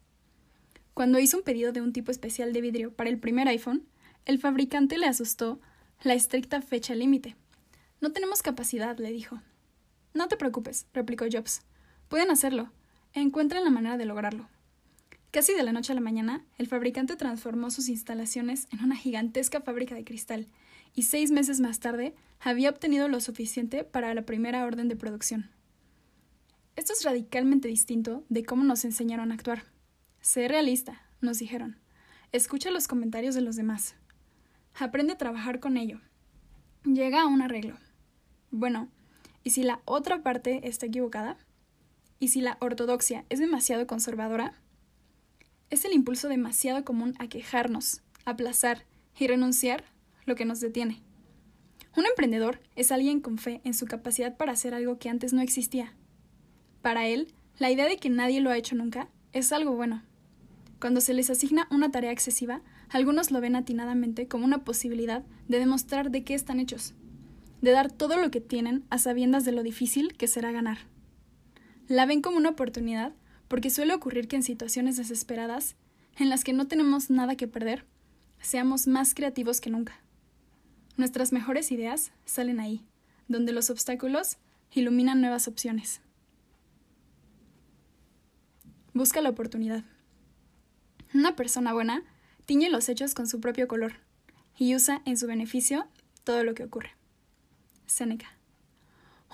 Cuando 0.98 1.20
hizo 1.20 1.36
un 1.36 1.44
pedido 1.44 1.70
de 1.70 1.80
un 1.80 1.92
tipo 1.92 2.10
especial 2.10 2.52
de 2.52 2.60
vidrio 2.60 2.92
para 2.92 3.08
el 3.08 3.20
primer 3.20 3.46
iPhone, 3.46 3.86
el 4.24 4.40
fabricante 4.40 4.98
le 4.98 5.06
asustó 5.06 5.60
la 6.02 6.14
estricta 6.14 6.60
fecha 6.60 6.92
límite. 6.96 7.36
No 8.00 8.10
tenemos 8.10 8.42
capacidad, 8.42 8.98
le 8.98 9.12
dijo. 9.12 9.40
No 10.12 10.26
te 10.26 10.36
preocupes, 10.36 10.88
replicó 10.92 11.26
Jobs. 11.30 11.62
Pueden 12.08 12.32
hacerlo. 12.32 12.72
Encuentren 13.12 13.62
la 13.62 13.70
manera 13.70 13.96
de 13.96 14.06
lograrlo. 14.06 14.48
Casi 15.30 15.54
de 15.54 15.62
la 15.62 15.70
noche 15.70 15.92
a 15.92 15.94
la 15.94 16.00
mañana, 16.00 16.44
el 16.56 16.66
fabricante 16.66 17.14
transformó 17.14 17.70
sus 17.70 17.88
instalaciones 17.88 18.66
en 18.72 18.82
una 18.82 18.96
gigantesca 18.96 19.60
fábrica 19.60 19.94
de 19.94 20.02
cristal, 20.02 20.48
y 20.96 21.02
seis 21.02 21.30
meses 21.30 21.60
más 21.60 21.78
tarde 21.78 22.16
había 22.40 22.70
obtenido 22.70 23.06
lo 23.06 23.20
suficiente 23.20 23.84
para 23.84 24.12
la 24.14 24.22
primera 24.22 24.64
orden 24.64 24.88
de 24.88 24.96
producción. 24.96 25.48
Esto 26.74 26.92
es 26.92 27.04
radicalmente 27.04 27.68
distinto 27.68 28.24
de 28.28 28.44
cómo 28.44 28.64
nos 28.64 28.84
enseñaron 28.84 29.30
a 29.30 29.34
actuar. 29.34 29.77
Sé 30.28 30.46
realista, 30.46 31.00
nos 31.22 31.38
dijeron. 31.38 31.78
Escucha 32.32 32.70
los 32.70 32.86
comentarios 32.86 33.34
de 33.34 33.40
los 33.40 33.56
demás. 33.56 33.94
Aprende 34.78 35.14
a 35.14 35.16
trabajar 35.16 35.58
con 35.58 35.78
ello. 35.78 36.02
Llega 36.84 37.22
a 37.22 37.26
un 37.26 37.40
arreglo. 37.40 37.78
Bueno, 38.50 38.88
¿y 39.42 39.52
si 39.52 39.62
la 39.62 39.80
otra 39.86 40.22
parte 40.22 40.68
está 40.68 40.84
equivocada? 40.84 41.38
¿Y 42.20 42.28
si 42.28 42.42
la 42.42 42.58
ortodoxia 42.60 43.24
es 43.30 43.38
demasiado 43.38 43.86
conservadora? 43.86 44.52
Es 45.70 45.86
el 45.86 45.94
impulso 45.94 46.28
demasiado 46.28 46.84
común 46.84 47.14
a 47.18 47.28
quejarnos, 47.28 48.02
aplazar 48.26 48.84
y 49.18 49.28
renunciar 49.28 49.82
lo 50.26 50.34
que 50.34 50.44
nos 50.44 50.60
detiene. 50.60 51.00
Un 51.96 52.04
emprendedor 52.04 52.60
es 52.76 52.92
alguien 52.92 53.22
con 53.22 53.38
fe 53.38 53.62
en 53.64 53.72
su 53.72 53.86
capacidad 53.86 54.36
para 54.36 54.52
hacer 54.52 54.74
algo 54.74 54.98
que 54.98 55.08
antes 55.08 55.32
no 55.32 55.40
existía. 55.40 55.94
Para 56.82 57.06
él, 57.06 57.32
la 57.56 57.70
idea 57.70 57.86
de 57.86 57.96
que 57.96 58.10
nadie 58.10 58.42
lo 58.42 58.50
ha 58.50 58.58
hecho 58.58 58.76
nunca 58.76 59.08
es 59.32 59.52
algo 59.52 59.72
bueno. 59.72 60.02
Cuando 60.80 61.00
se 61.00 61.12
les 61.12 61.28
asigna 61.28 61.66
una 61.70 61.90
tarea 61.90 62.12
excesiva, 62.12 62.62
algunos 62.88 63.30
lo 63.30 63.40
ven 63.40 63.56
atinadamente 63.56 64.28
como 64.28 64.44
una 64.44 64.64
posibilidad 64.64 65.24
de 65.48 65.58
demostrar 65.58 66.10
de 66.10 66.22
qué 66.22 66.34
están 66.34 66.60
hechos, 66.60 66.94
de 67.60 67.72
dar 67.72 67.90
todo 67.90 68.16
lo 68.16 68.30
que 68.30 68.40
tienen 68.40 68.84
a 68.88 68.98
sabiendas 68.98 69.44
de 69.44 69.52
lo 69.52 69.62
difícil 69.62 70.16
que 70.16 70.28
será 70.28 70.52
ganar. 70.52 70.78
La 71.88 72.06
ven 72.06 72.22
como 72.22 72.36
una 72.36 72.50
oportunidad 72.50 73.12
porque 73.48 73.70
suele 73.70 73.94
ocurrir 73.94 74.28
que 74.28 74.36
en 74.36 74.42
situaciones 74.42 74.96
desesperadas, 74.96 75.74
en 76.16 76.28
las 76.28 76.44
que 76.44 76.52
no 76.52 76.68
tenemos 76.68 77.10
nada 77.10 77.34
que 77.34 77.48
perder, 77.48 77.84
seamos 78.40 78.86
más 78.86 79.14
creativos 79.14 79.60
que 79.60 79.70
nunca. 79.70 80.00
Nuestras 80.96 81.32
mejores 81.32 81.72
ideas 81.72 82.12
salen 82.24 82.60
ahí, 82.60 82.84
donde 83.26 83.52
los 83.52 83.70
obstáculos 83.70 84.36
iluminan 84.72 85.20
nuevas 85.20 85.48
opciones. 85.48 86.02
Busca 88.92 89.20
la 89.20 89.30
oportunidad. 89.30 89.84
Una 91.14 91.36
persona 91.36 91.72
buena 91.72 92.02
tiñe 92.46 92.70
los 92.70 92.88
hechos 92.88 93.14
con 93.14 93.26
su 93.26 93.40
propio 93.40 93.68
color 93.68 93.94
y 94.56 94.74
usa 94.74 95.02
en 95.04 95.16
su 95.16 95.26
beneficio 95.26 95.86
todo 96.24 96.44
lo 96.44 96.54
que 96.54 96.64
ocurre. 96.64 96.90
Séneca. 97.86 98.36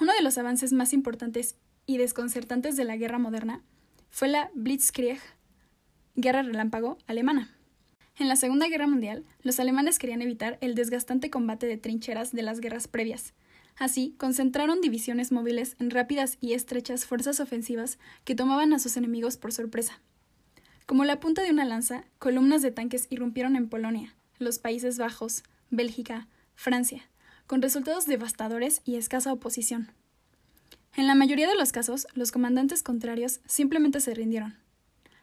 Uno 0.00 0.12
de 0.12 0.22
los 0.22 0.38
avances 0.38 0.72
más 0.72 0.92
importantes 0.92 1.56
y 1.86 1.98
desconcertantes 1.98 2.76
de 2.76 2.84
la 2.84 2.96
guerra 2.96 3.18
moderna 3.18 3.62
fue 4.10 4.28
la 4.28 4.50
Blitzkrieg, 4.54 5.20
guerra 6.14 6.42
relámpago 6.42 6.98
alemana. 7.06 7.54
En 8.16 8.28
la 8.28 8.36
Segunda 8.36 8.68
Guerra 8.68 8.86
Mundial, 8.86 9.24
los 9.42 9.58
alemanes 9.58 9.98
querían 9.98 10.22
evitar 10.22 10.58
el 10.60 10.74
desgastante 10.74 11.30
combate 11.30 11.66
de 11.66 11.76
trincheras 11.76 12.32
de 12.32 12.42
las 12.42 12.60
guerras 12.60 12.86
previas, 12.86 13.34
Así, 13.76 14.14
concentraron 14.18 14.80
divisiones 14.80 15.32
móviles 15.32 15.76
en 15.80 15.90
rápidas 15.90 16.38
y 16.40 16.52
estrechas 16.52 17.06
fuerzas 17.06 17.40
ofensivas 17.40 17.98
que 18.24 18.34
tomaban 18.34 18.72
a 18.72 18.78
sus 18.78 18.96
enemigos 18.96 19.36
por 19.36 19.52
sorpresa. 19.52 20.00
Como 20.86 21.04
la 21.06 21.18
punta 21.18 21.42
de 21.42 21.50
una 21.50 21.64
lanza, 21.64 22.04
columnas 22.18 22.60
de 22.60 22.70
tanques 22.70 23.06
irrumpieron 23.08 23.56
en 23.56 23.70
Polonia, 23.70 24.14
los 24.38 24.58
Países 24.58 24.98
Bajos, 24.98 25.42
Bélgica, 25.70 26.28
Francia, 26.54 27.08
con 27.46 27.62
resultados 27.62 28.04
devastadores 28.04 28.82
y 28.84 28.96
escasa 28.96 29.32
oposición. 29.32 29.92
En 30.94 31.06
la 31.06 31.14
mayoría 31.14 31.48
de 31.48 31.56
los 31.56 31.72
casos, 31.72 32.06
los 32.12 32.32
comandantes 32.32 32.82
contrarios 32.82 33.40
simplemente 33.46 34.00
se 34.00 34.12
rindieron, 34.12 34.56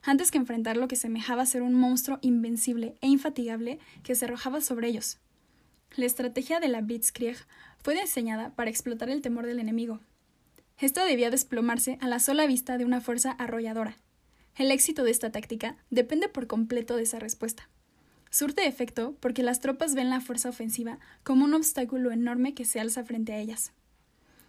antes 0.02 0.32
que 0.32 0.40
enfrentar 0.40 0.78
lo 0.78 0.88
que 0.88 0.96
semejaba 0.96 1.46
ser 1.46 1.62
un 1.62 1.76
monstruo 1.76 2.18
invencible 2.22 2.96
e 3.02 3.08
infatigable 3.08 3.78
que 4.02 4.16
se 4.16 4.26
arrojaba 4.26 4.62
sobre 4.62 4.88
ellos. 4.88 5.20
La 5.96 6.08
estrategia 6.08 6.60
de 6.60 6.70
la 6.70 6.82
Blitzkrieg 6.82 7.38
fue 7.84 7.94
diseñada 7.94 8.50
para 8.56 8.72
explotar 8.72 9.12
el 9.12 9.22
temor 9.22 9.46
del 9.46 9.60
enemigo. 9.60 10.00
Esta 10.80 11.06
debía 11.06 11.30
desplomarse 11.30 12.00
a 12.02 12.08
la 12.08 12.20
sola 12.20 12.48
vista 12.48 12.80
de 12.80 12.86
una 12.86 13.00
fuerza 13.00 13.32
arrolladora. 13.32 13.96
El 14.56 14.72
éxito 14.72 15.04
de 15.04 15.12
esta 15.12 15.32
táctica 15.32 15.78
depende 15.90 16.28
por 16.28 16.48
completo 16.48 16.98
de 16.98 17.04
esa 17.04 17.20
respuesta. 17.20 17.70
Surte 18.30 18.66
efecto 18.66 19.16
porque 19.20 19.44
las 19.44 19.60
tropas 19.60 19.96
ven 19.96 20.10
la 20.10 20.22
fuerza 20.22 20.50
ofensiva 20.50 21.00
como 21.24 21.46
un 21.46 21.54
obstáculo 21.54 22.12
enorme 22.12 22.54
que 22.54 22.66
se 22.66 22.80
alza 22.80 23.04
frente 23.04 23.34
a 23.34 23.40
ellas. 23.40 23.72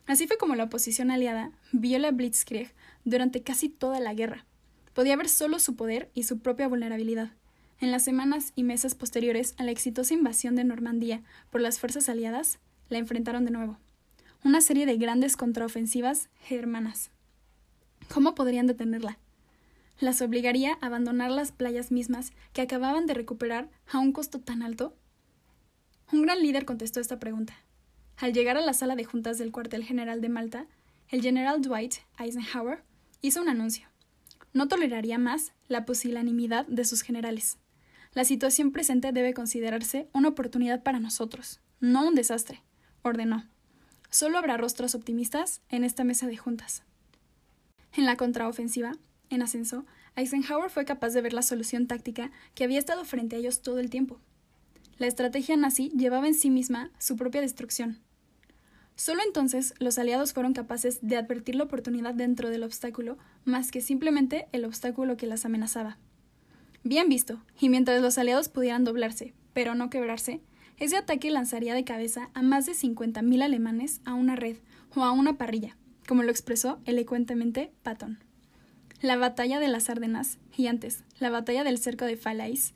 Así 0.06 0.26
fue 0.26 0.38
como 0.38 0.56
la 0.56 0.64
oposición 0.64 1.10
aliada 1.10 1.52
vio 1.72 1.98
la 1.98 2.10
Blitzkrieg 2.10 2.72
durante 3.04 3.42
casi 3.42 3.68
toda 3.68 4.00
la 4.00 4.14
guerra. 4.14 4.44
Podía 4.94 5.16
ver 5.16 5.28
solo 5.28 5.58
su 5.58 5.76
poder 5.76 6.10
y 6.14 6.24
su 6.24 6.40
propia 6.40 6.68
vulnerabilidad. 6.68 7.30
En 7.80 7.90
las 7.90 8.04
semanas 8.04 8.52
y 8.54 8.62
meses 8.62 8.94
posteriores 8.94 9.54
a 9.58 9.64
la 9.64 9.70
exitosa 9.70 10.14
invasión 10.14 10.54
de 10.54 10.64
Normandía 10.64 11.22
por 11.50 11.60
las 11.60 11.78
fuerzas 11.78 12.08
aliadas, 12.08 12.58
la 12.88 12.98
enfrentaron 12.98 13.44
de 13.44 13.50
nuevo. 13.50 13.78
Una 14.44 14.60
serie 14.60 14.86
de 14.86 14.96
grandes 14.96 15.36
contraofensivas 15.36 16.28
germanas. 16.40 17.10
¿Cómo 18.12 18.34
podrían 18.34 18.66
detenerla? 18.66 19.18
¿Las 20.02 20.20
obligaría 20.20 20.78
a 20.80 20.86
abandonar 20.86 21.30
las 21.30 21.52
playas 21.52 21.92
mismas 21.92 22.32
que 22.52 22.60
acababan 22.60 23.06
de 23.06 23.14
recuperar 23.14 23.70
a 23.86 24.00
un 24.00 24.10
costo 24.10 24.40
tan 24.40 24.64
alto? 24.64 24.96
Un 26.10 26.22
gran 26.22 26.42
líder 26.42 26.64
contestó 26.64 26.98
esta 26.98 27.20
pregunta. 27.20 27.54
Al 28.16 28.32
llegar 28.32 28.56
a 28.56 28.62
la 28.62 28.72
sala 28.72 28.96
de 28.96 29.04
juntas 29.04 29.38
del 29.38 29.52
cuartel 29.52 29.84
general 29.84 30.20
de 30.20 30.28
Malta, 30.28 30.66
el 31.08 31.22
general 31.22 31.62
Dwight 31.62 31.94
Eisenhower 32.18 32.82
hizo 33.20 33.40
un 33.40 33.48
anuncio. 33.48 33.86
No 34.52 34.66
toleraría 34.66 35.18
más 35.18 35.52
la 35.68 35.84
pusilanimidad 35.84 36.66
de 36.66 36.84
sus 36.84 37.02
generales. 37.02 37.58
La 38.12 38.24
situación 38.24 38.72
presente 38.72 39.12
debe 39.12 39.34
considerarse 39.34 40.08
una 40.12 40.30
oportunidad 40.30 40.82
para 40.82 40.98
nosotros, 40.98 41.60
no 41.78 42.08
un 42.08 42.16
desastre 42.16 42.60
ordenó. 43.02 43.46
Solo 44.10 44.38
habrá 44.38 44.56
rostros 44.56 44.96
optimistas 44.96 45.60
en 45.68 45.84
esta 45.84 46.02
mesa 46.02 46.26
de 46.26 46.38
juntas. 46.38 46.82
En 47.92 48.04
la 48.04 48.16
contraofensiva, 48.16 48.96
en 49.34 49.42
ascenso, 49.42 49.86
Eisenhower 50.16 50.70
fue 50.70 50.84
capaz 50.84 51.10
de 51.10 51.22
ver 51.22 51.32
la 51.32 51.42
solución 51.42 51.86
táctica 51.86 52.30
que 52.54 52.64
había 52.64 52.78
estado 52.78 53.04
frente 53.04 53.36
a 53.36 53.38
ellos 53.38 53.62
todo 53.62 53.78
el 53.78 53.90
tiempo. 53.90 54.20
La 54.98 55.06
estrategia 55.06 55.56
nazi 55.56 55.90
llevaba 55.90 56.26
en 56.26 56.34
sí 56.34 56.50
misma 56.50 56.90
su 56.98 57.16
propia 57.16 57.40
destrucción. 57.40 58.00
Solo 58.94 59.22
entonces 59.26 59.74
los 59.78 59.98
aliados 59.98 60.32
fueron 60.32 60.52
capaces 60.52 60.98
de 61.02 61.16
advertir 61.16 61.56
la 61.56 61.64
oportunidad 61.64 62.14
dentro 62.14 62.50
del 62.50 62.62
obstáculo 62.62 63.18
más 63.44 63.70
que 63.70 63.80
simplemente 63.80 64.46
el 64.52 64.64
obstáculo 64.64 65.16
que 65.16 65.26
las 65.26 65.44
amenazaba. 65.44 65.98
Bien 66.84 67.08
visto, 67.08 67.42
y 67.58 67.68
mientras 67.68 68.02
los 68.02 68.18
aliados 68.18 68.48
pudieran 68.48 68.84
doblarse, 68.84 69.34
pero 69.52 69.74
no 69.74 69.88
quebrarse, 69.88 70.40
ese 70.78 70.96
ataque 70.96 71.30
lanzaría 71.30 71.74
de 71.74 71.84
cabeza 71.84 72.30
a 72.34 72.42
más 72.42 72.66
de 72.66 72.72
50.000 72.72 73.42
alemanes 73.42 74.00
a 74.04 74.14
una 74.14 74.36
red 74.36 74.56
o 74.94 75.04
a 75.04 75.12
una 75.12 75.38
parrilla, 75.38 75.76
como 76.06 76.22
lo 76.22 76.30
expresó 76.30 76.80
elocuentemente 76.84 77.72
Patton. 77.82 78.18
La 79.02 79.16
batalla 79.16 79.58
de 79.58 79.66
las 79.66 79.90
Ardenas, 79.90 80.38
y 80.56 80.68
antes, 80.68 81.02
la 81.18 81.28
batalla 81.28 81.64
del 81.64 81.78
cerco 81.78 82.04
de 82.04 82.16
Falaise, 82.16 82.72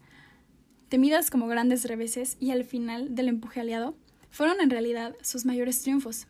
temidas 0.88 1.30
como 1.30 1.46
grandes 1.46 1.84
reveses 1.84 2.36
y 2.40 2.50
al 2.50 2.64
final 2.64 3.14
del 3.14 3.28
empuje 3.28 3.60
aliado, 3.60 3.96
fueron 4.30 4.60
en 4.60 4.70
realidad 4.70 5.14
sus 5.22 5.44
mayores 5.44 5.82
triunfos. 5.82 6.26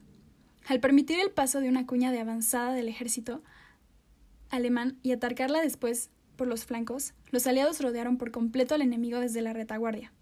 Al 0.67 0.81
permitir 0.81 1.19
el 1.19 1.31
paso 1.31 1.61
de 1.61 1.71
una 1.71 1.87
cuña 1.87 2.13
de 2.13 2.21
avanzada 2.21 2.75
del 2.75 2.89
ejército 2.89 3.43
alemán 4.51 4.99
y 5.03 5.13
atacarla 5.13 5.63
después 5.63 6.11
por 6.37 6.47
los 6.47 6.67
flancos, 6.67 7.15
los 7.31 7.47
aliados 7.47 7.81
rodearon 7.81 8.19
por 8.19 8.33
completo 8.33 8.75
al 8.75 8.83
enemigo 8.83 9.19
desde 9.19 9.41
la 9.41 9.55
retaguardia. 9.55 10.13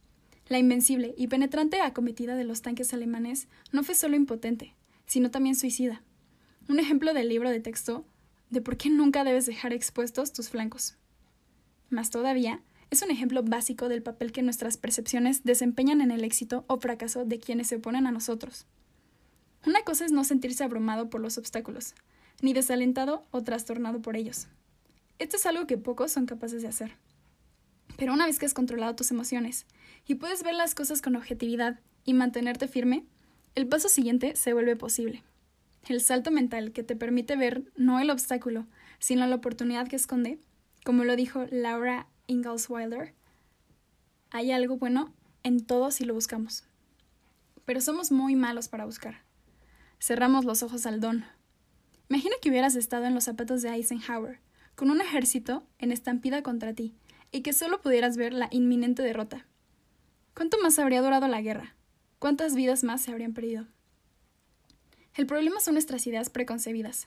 La 0.46 0.60
invencible 0.60 1.16
y 1.18 1.26
penetrante 1.26 1.80
acometida 1.80 2.36
de 2.36 2.44
los 2.44 2.62
tanques 2.62 2.94
alemanes 2.94 3.48
no 3.72 3.82
fue 3.82 3.96
solo 3.96 4.14
impotente, 4.14 4.76
sino 5.06 5.32
también 5.32 5.56
suicida. 5.56 6.00
Un 6.68 6.78
ejemplo 6.78 7.12
del 7.12 7.28
libro 7.28 7.50
de 7.50 7.58
texto 7.58 8.06
de 8.54 8.62
por 8.62 8.76
qué 8.76 8.88
nunca 8.88 9.24
debes 9.24 9.46
dejar 9.46 9.72
expuestos 9.72 10.32
tus 10.32 10.48
flancos. 10.48 10.94
Más 11.90 12.10
todavía, 12.10 12.62
es 12.90 13.02
un 13.02 13.10
ejemplo 13.10 13.42
básico 13.42 13.88
del 13.88 14.02
papel 14.02 14.30
que 14.30 14.42
nuestras 14.42 14.76
percepciones 14.76 15.42
desempeñan 15.42 16.00
en 16.00 16.12
el 16.12 16.22
éxito 16.22 16.64
o 16.68 16.78
fracaso 16.78 17.24
de 17.24 17.40
quienes 17.40 17.66
se 17.66 17.76
oponen 17.76 18.06
a 18.06 18.12
nosotros. 18.12 18.66
Una 19.66 19.82
cosa 19.82 20.04
es 20.04 20.12
no 20.12 20.22
sentirse 20.22 20.62
abrumado 20.62 21.10
por 21.10 21.20
los 21.20 21.36
obstáculos, 21.36 21.94
ni 22.42 22.52
desalentado 22.52 23.24
o 23.32 23.42
trastornado 23.42 24.00
por 24.00 24.16
ellos. 24.16 24.46
Esto 25.18 25.36
es 25.36 25.46
algo 25.46 25.66
que 25.66 25.76
pocos 25.76 26.12
son 26.12 26.26
capaces 26.26 26.62
de 26.62 26.68
hacer. 26.68 26.92
Pero 27.96 28.12
una 28.12 28.26
vez 28.26 28.38
que 28.38 28.46
has 28.46 28.54
controlado 28.54 28.94
tus 28.94 29.10
emociones 29.10 29.66
y 30.06 30.14
puedes 30.14 30.44
ver 30.44 30.54
las 30.54 30.76
cosas 30.76 31.02
con 31.02 31.16
objetividad 31.16 31.80
y 32.04 32.14
mantenerte 32.14 32.68
firme, 32.68 33.04
el 33.56 33.66
paso 33.66 33.88
siguiente 33.88 34.36
se 34.36 34.52
vuelve 34.52 34.76
posible. 34.76 35.24
El 35.86 36.00
salto 36.00 36.30
mental 36.30 36.72
que 36.72 36.82
te 36.82 36.96
permite 36.96 37.36
ver 37.36 37.70
no 37.76 38.00
el 38.00 38.10
obstáculo, 38.10 38.66
sino 38.98 39.26
la 39.26 39.36
oportunidad 39.36 39.86
que 39.86 39.96
esconde, 39.96 40.38
como 40.82 41.04
lo 41.04 41.14
dijo 41.14 41.44
Laura 41.50 42.06
Ingalls 42.26 42.70
Wilder, 42.70 43.14
hay 44.30 44.50
algo 44.50 44.78
bueno 44.78 45.12
en 45.42 45.64
todo 45.64 45.90
si 45.90 46.04
lo 46.04 46.14
buscamos. 46.14 46.64
Pero 47.66 47.80
somos 47.80 48.10
muy 48.10 48.34
malos 48.34 48.68
para 48.68 48.86
buscar. 48.86 49.22
Cerramos 50.00 50.44
los 50.44 50.62
ojos 50.62 50.86
al 50.86 51.00
don. 51.00 51.24
Imagina 52.08 52.34
que 52.40 52.48
hubieras 52.48 52.76
estado 52.76 53.04
en 53.04 53.14
los 53.14 53.24
zapatos 53.24 53.62
de 53.62 53.68
Eisenhower, 53.68 54.40
con 54.74 54.90
un 54.90 55.00
ejército 55.00 55.66
en 55.78 55.92
estampida 55.92 56.42
contra 56.42 56.74
ti, 56.74 56.94
y 57.30 57.42
que 57.42 57.52
solo 57.52 57.80
pudieras 57.80 58.16
ver 58.16 58.32
la 58.32 58.48
inminente 58.50 59.02
derrota. 59.02 59.46
¿Cuánto 60.34 60.58
más 60.62 60.78
habría 60.78 61.02
durado 61.02 61.28
la 61.28 61.42
guerra? 61.42 61.76
¿Cuántas 62.18 62.54
vidas 62.54 62.84
más 62.84 63.02
se 63.02 63.12
habrían 63.12 63.34
perdido? 63.34 63.66
El 65.14 65.26
problema 65.26 65.60
son 65.60 65.74
nuestras 65.74 66.06
ideas 66.08 66.28
preconcebidas. 66.28 67.06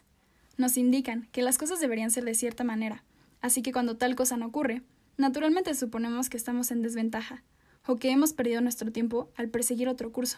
Nos 0.56 0.78
indican 0.78 1.28
que 1.34 1.42
las 1.42 1.58
cosas 1.58 1.82
deberían 1.82 2.10
ser 2.10 2.24
de 2.24 2.36
cierta 2.36 2.64
manera, 2.64 3.04
así 3.42 3.62
que 3.62 3.74
cuando 3.74 3.98
tal 3.98 4.16
cosa 4.16 4.38
no 4.38 4.46
ocurre, 4.46 4.82
naturalmente 5.18 5.76
suponemos 5.76 6.30
que 6.30 6.38
estamos 6.38 6.72
en 6.72 6.82
desventaja, 6.82 7.44
o 7.86 7.98
que 7.98 8.10
hemos 8.10 8.32
perdido 8.32 8.62
nuestro 8.62 8.94
tiempo 8.94 9.30
al 9.36 9.50
perseguir 9.50 9.90
otro 9.90 10.14
curso, 10.14 10.38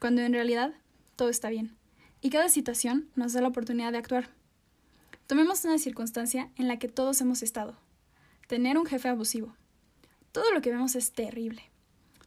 cuando 0.00 0.22
en 0.22 0.32
realidad 0.32 0.72
todo 1.14 1.28
está 1.28 1.50
bien, 1.50 1.76
y 2.22 2.30
cada 2.30 2.48
situación 2.48 3.10
nos 3.16 3.34
da 3.34 3.42
la 3.42 3.48
oportunidad 3.48 3.92
de 3.92 3.98
actuar. 3.98 4.30
Tomemos 5.26 5.62
una 5.66 5.78
circunstancia 5.78 6.50
en 6.56 6.68
la 6.68 6.78
que 6.78 6.88
todos 6.88 7.20
hemos 7.20 7.42
estado, 7.42 7.76
tener 8.48 8.78
un 8.78 8.86
jefe 8.86 9.08
abusivo. 9.08 9.54
Todo 10.32 10.52
lo 10.52 10.62
que 10.62 10.70
vemos 10.70 10.96
es 10.96 11.12
terrible. 11.12 11.62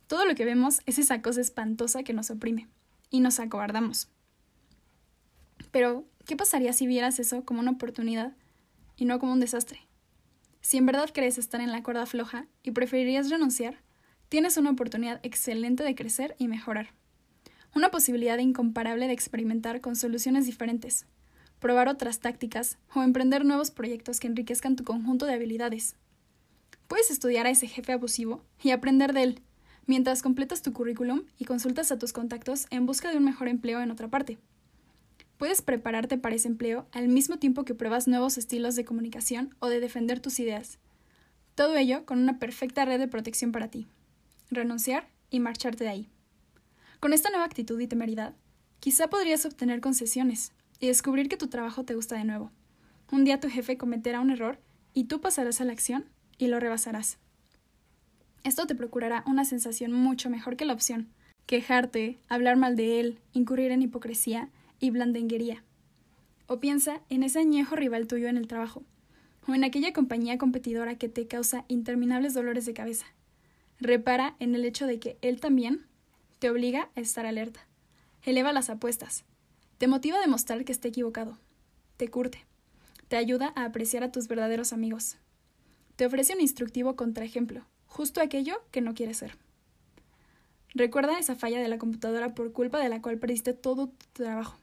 Todo 0.06 0.26
lo 0.26 0.36
que 0.36 0.46
vemos 0.46 0.82
es 0.86 1.00
esa 1.00 1.22
cosa 1.24 1.42
espantosa 1.42 2.04
que 2.04 2.14
nos 2.14 2.30
oprime 2.30 2.68
y 3.10 3.20
nos 3.20 3.40
acobardamos. 3.40 4.10
Pero, 5.78 6.06
¿qué 6.26 6.36
pasaría 6.36 6.74
si 6.74 6.88
vieras 6.88 7.20
eso 7.20 7.46
como 7.46 7.60
una 7.60 7.70
oportunidad 7.70 8.36
y 8.96 9.06
no 9.06 9.20
como 9.20 9.34
un 9.34 9.40
desastre? 9.40 9.82
Si 10.60 10.78
en 10.78 10.88
verdad 10.88 11.12
crees 11.14 11.38
estar 11.38 11.62
en 11.62 11.72
la 11.72 11.84
cuerda 11.84 12.08
floja 12.08 12.48
y 12.64 12.72
preferirías 12.72 13.30
renunciar, 13.30 13.78
tienes 14.28 14.58
una 14.58 14.72
oportunidad 14.72 15.20
excelente 15.22 15.84
de 15.84 15.94
crecer 15.94 16.36
y 16.40 16.48
mejorar. 16.48 16.96
Una 17.76 17.92
posibilidad 17.92 18.40
incomparable 18.40 19.06
de 19.06 19.14
experimentar 19.14 19.80
con 19.80 19.96
soluciones 19.96 20.48
diferentes, 20.48 21.06
probar 21.60 21.90
otras 21.90 22.22
tácticas 22.22 22.80
o 22.96 23.04
emprender 23.04 23.46
nuevos 23.46 23.70
proyectos 23.70 24.20
que 24.20 24.26
enriquezcan 24.26 24.78
tu 24.78 24.84
conjunto 24.84 25.28
de 25.28 25.34
habilidades. 25.34 25.96
Puedes 26.88 27.12
estudiar 27.12 27.46
a 27.46 27.52
ese 27.52 27.68
jefe 27.68 27.92
abusivo 27.92 28.42
y 28.64 28.72
aprender 28.72 29.14
de 29.14 29.22
él, 29.22 29.42
mientras 29.86 30.24
completas 30.24 30.64
tu 30.64 30.74
currículum 30.74 31.26
y 31.38 31.46
consultas 31.46 31.92
a 31.92 32.00
tus 32.00 32.14
contactos 32.14 32.66
en 32.72 32.88
busca 32.88 33.12
de 33.12 33.18
un 33.18 33.26
mejor 33.26 33.48
empleo 33.48 33.80
en 33.80 33.92
otra 33.92 34.08
parte. 34.08 34.40
Puedes 35.38 35.62
prepararte 35.62 36.18
para 36.18 36.36
ese 36.36 36.48
empleo 36.48 36.88
al 36.92 37.08
mismo 37.08 37.38
tiempo 37.38 37.64
que 37.64 37.76
pruebas 37.76 38.08
nuevos 38.08 38.38
estilos 38.38 38.76
de 38.76 38.86
comunicación 38.86 39.56
o 39.60 39.68
de 39.68 39.80
defender 39.80 40.20
tus 40.20 40.40
ideas. 40.40 40.80
Todo 41.54 41.76
ello 41.76 42.06
con 42.06 42.20
una 42.20 42.40
perfecta 42.40 42.86
red 42.86 43.00
de 43.00 43.08
protección 43.08 43.52
para 43.52 43.70
ti. 43.70 43.88
Renunciar 44.50 45.08
y 45.30 45.40
marcharte 45.40 45.84
de 45.84 45.90
ahí. 45.90 46.10
Con 47.00 47.14
esta 47.14 47.30
nueva 47.30 47.46
actitud 47.46 47.80
y 47.80 47.88
temeridad, 47.88 48.34
quizá 48.80 49.10
podrías 49.10 49.46
obtener 49.46 49.80
concesiones 49.80 50.54
y 50.80 50.88
descubrir 50.88 51.30
que 51.30 51.38
tu 51.38 51.48
trabajo 51.48 51.84
te 51.84 51.94
gusta 51.94 52.16
de 52.18 52.24
nuevo. 52.24 52.52
Un 53.12 53.24
día 53.24 53.40
tu 53.40 53.50
jefe 53.50 53.78
cometerá 53.78 54.20
un 54.20 54.32
error 54.32 54.60
y 54.94 55.06
tú 55.06 55.22
pasarás 55.22 55.62
a 55.62 55.66
la 55.66 55.74
acción 55.74 56.06
y 56.40 56.48
lo 56.48 56.60
rebasarás. 56.60 57.20
Esto 58.44 58.66
te 58.66 58.76
procurará 58.76 59.24
una 59.28 59.46
sensación 59.46 59.92
mucho 59.92 60.30
mejor 60.30 60.58
que 60.58 60.66
la 60.66 60.74
opción 60.74 61.10
quejarte, 61.48 62.20
hablar 62.28 62.58
mal 62.58 62.76
de 62.76 63.00
él, 63.00 63.20
incurrir 63.32 63.72
en 63.72 63.82
hipocresía 63.82 64.50
y 64.80 64.90
blandenguería. 64.90 65.64
O 66.48 66.60
piensa 66.60 67.02
en 67.10 67.24
ese 67.24 67.40
añejo 67.40 67.76
rival 67.76 68.08
tuyo 68.08 68.28
en 68.28 68.38
el 68.38 68.48
trabajo, 68.48 68.84
o 69.48 69.54
en 69.54 69.64
aquella 69.64 69.94
compañía 69.94 70.38
competidora 70.38 70.98
que 70.98 71.10
te 71.10 71.28
causa 71.28 71.66
interminables 71.68 72.34
dolores 72.34 72.66
de 72.66 72.74
cabeza. 72.74 73.06
Repara 73.80 74.36
en 74.40 74.56
el 74.56 74.66
hecho 74.66 74.88
de 74.88 75.00
que 75.00 75.18
él 75.22 75.40
también 75.40 75.86
te 76.40 76.50
obliga 76.50 76.90
a 76.96 77.00
estar 77.00 77.26
alerta. 77.26 77.68
Eleva 78.24 78.54
las 78.54 78.70
apuestas. 78.70 79.24
Te 79.78 79.88
motiva 79.88 80.18
a 80.18 80.22
demostrar 80.22 80.66
que 80.66 80.72
está 80.72 80.88
equivocado. 80.88 81.38
Te 81.98 82.08
curte. 82.10 82.46
Te 83.08 83.16
ayuda 83.16 83.54
a 83.56 83.66
apreciar 83.66 84.04
a 84.04 84.12
tus 84.12 84.28
verdaderos 84.28 84.74
amigos. 84.74 85.18
Te 85.96 86.06
ofrece 86.06 86.34
un 86.34 86.42
instructivo 86.42 86.96
contraejemplo, 86.96 87.66
justo 87.88 88.22
aquello 88.22 88.62
que 88.72 88.82
no 88.82 88.94
quieres 88.94 89.18
ser. 89.18 89.38
Recuerda 90.76 91.18
esa 91.18 91.36
falla 91.36 91.60
de 91.60 91.68
la 91.68 91.78
computadora 91.78 92.36
por 92.36 92.52
culpa 92.52 92.80
de 92.80 92.90
la 92.90 93.02
cual 93.02 93.18
perdiste 93.18 93.54
todo 93.54 93.88
tu 93.88 94.24
trabajo. 94.24 94.58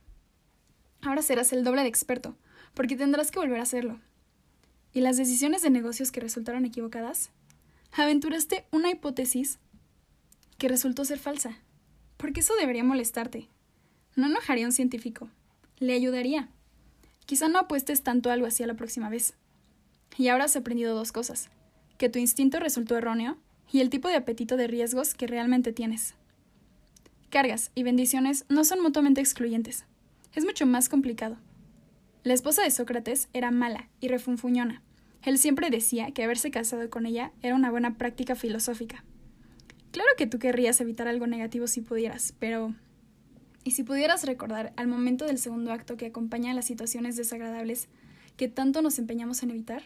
Ahora 1.05 1.23
serás 1.23 1.53
el 1.53 1.65
doble 1.65 1.83
de 1.83 1.89
experto, 1.89 2.35
porque 2.73 2.97
tendrás 2.97 3.31
que 3.31 3.39
volver 3.39 3.61
a 3.61 3.65
hacerlo. 3.65 4.01
¿Y 4.95 5.01
las 5.01 5.17
decisiones 5.17 5.61
de 5.61 5.71
negocios 5.71 6.11
que 6.11 6.21
resultaron 6.21 6.65
equivocadas? 6.65 7.31
Aventuraste 7.93 8.65
una 8.71 8.91
hipótesis 8.91 9.59
que 10.57 10.69
resultó 10.69 11.05
ser 11.05 11.19
falsa. 11.19 11.59
Porque 12.17 12.41
eso 12.41 12.55
debería 12.59 12.85
molestarte. 12.85 13.49
No 14.17 14.27
enojaría 14.27 14.65
a 14.65 14.69
un 14.69 14.73
científico. 14.73 15.29
Le 15.79 15.93
ayudaría. 15.93 16.49
Quizá 17.27 17.49
no 17.49 17.59
apuestes 17.59 18.03
tanto 18.03 18.31
algo 18.31 18.47
así 18.47 18.65
la 18.65 18.75
próxima 18.75 19.11
vez. 19.11 19.35
Y 20.17 20.29
ahora 20.29 20.45
has 20.45 20.57
aprendido 20.57 20.95
dos 20.95 21.13
cosas. 21.13 21.51
Que 21.99 22.09
tu 22.09 22.19
instinto 22.19 22.61
resultó 22.61 22.97
erróneo 22.97 23.37
y 23.71 23.81
el 23.81 23.91
tipo 23.91 24.09
de 24.09 24.17
apetito 24.17 24.57
de 24.57 24.69
riesgos 24.69 25.15
que 25.15 25.27
realmente 25.27 25.73
tienes. 25.73 26.15
Cargas 27.31 27.73
y 27.75 27.83
bendiciones 27.83 28.45
no 28.49 28.65
son 28.65 28.81
mutuamente 28.81 29.21
excluyentes. 29.21 29.85
Es 30.35 30.45
mucho 30.45 30.67
más 30.67 30.89
complicado. 30.89 31.37
La 32.23 32.35
esposa 32.35 32.63
de 32.63 32.71
Sócrates 32.71 33.29
era 33.33 33.51
mala 33.51 33.89
y 34.01 34.09
refunfuñona. 34.09 34.83
Él 35.23 35.39
siempre 35.39 35.71
decía 35.71 36.11
que 36.11 36.25
haberse 36.25 36.51
casado 36.51 36.91
con 36.91 37.07
ella 37.07 37.33
era 37.43 37.55
una 37.55 37.71
buena 37.71 37.97
práctica 37.97 38.35
filosófica. 38.35 39.05
Claro 39.91 40.09
que 40.17 40.27
tú 40.27 40.39
querrías 40.39 40.81
evitar 40.81 41.09
algo 41.09 41.27
negativo 41.27 41.67
si 41.67 41.81
pudieras, 41.81 42.35
pero... 42.39 42.75
¿Y 43.63 43.71
si 43.71 43.83
pudieras 43.83 44.25
recordar 44.25 44.73
al 44.77 44.89
momento 44.89 45.25
del 45.25 45.39
segundo 45.39 45.73
acto 45.73 45.97
que 45.97 46.07
acompaña 46.07 46.51
a 46.51 46.55
las 46.55 46.67
situaciones 46.67 47.17
desagradables 47.17 47.89
que 48.37 48.49
tanto 48.49 48.83
nos 48.83 48.99
empeñamos 48.99 49.43
en 49.43 49.51
evitar? 49.51 49.85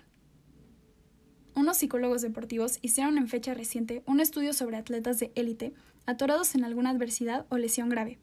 unos 1.59 1.79
psicólogos 1.79 2.23
deportivos 2.23 2.79
hicieron 2.83 3.19
en 3.19 3.29
fecha 3.29 3.53
reciente 3.53 4.03
un 4.07 4.21
estudio 4.21 4.53
sobre 4.53 4.77
atletas 4.77 5.19
de 5.19 5.33
élite 5.35 5.75
atorados 6.07 6.55
en 6.55 6.65
alguna 6.65 6.91
adversidad 6.91 7.47
o 7.49 7.59
lesión 7.59 7.89
grave. 7.89 8.19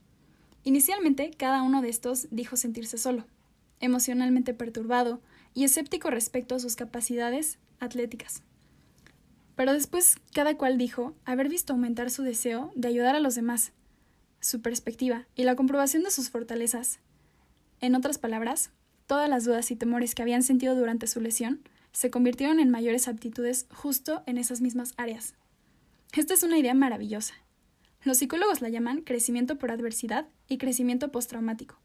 Inicialmente, 0.65 1.29
cada 1.37 1.61
uno 1.61 1.83
de 1.83 1.89
estos 1.89 2.27
dijo 2.31 2.57
sentirse 2.57 2.97
solo, 2.97 3.25
emocionalmente 3.79 4.55
perturbado 4.55 5.21
y 5.53 5.63
escéptico 5.63 6.09
respecto 6.09 6.55
a 6.55 6.59
sus 6.59 6.75
capacidades 6.75 7.59
atléticas. 7.79 8.41
Pero 9.55 9.73
después, 9.73 10.17
cada 10.33 10.57
cual 10.57 10.79
dijo 10.79 11.13
haber 11.23 11.49
visto 11.49 11.73
aumentar 11.73 12.09
su 12.09 12.23
deseo 12.23 12.71
de 12.75 12.87
ayudar 12.87 13.15
a 13.15 13.19
los 13.19 13.35
demás, 13.35 13.73
su 14.39 14.63
perspectiva 14.63 15.27
y 15.35 15.43
la 15.43 15.55
comprobación 15.55 16.01
de 16.01 16.09
sus 16.09 16.31
fortalezas. 16.31 16.99
En 17.79 17.93
otras 17.93 18.17
palabras, 18.17 18.71
todas 19.05 19.29
las 19.29 19.45
dudas 19.45 19.69
y 19.69 19.75
temores 19.75 20.15
que 20.15 20.23
habían 20.23 20.41
sentido 20.41 20.73
durante 20.73 21.05
su 21.05 21.21
lesión 21.21 21.61
se 21.91 22.09
convirtieron 22.09 22.59
en 22.59 22.71
mayores 22.71 23.07
aptitudes 23.07 23.67
justo 23.71 24.23
en 24.25 24.39
esas 24.39 24.61
mismas 24.61 24.95
áreas. 24.97 25.35
Esta 26.11 26.33
es 26.33 26.41
una 26.41 26.57
idea 26.57 26.73
maravillosa. 26.73 27.35
Los 28.05 28.19
psicólogos 28.19 28.61
la 28.61 28.69
llaman 28.69 29.01
crecimiento 29.01 29.57
por 29.57 29.71
adversidad 29.71 30.27
y 30.47 30.59
crecimiento 30.59 31.11
postraumático. 31.11 31.79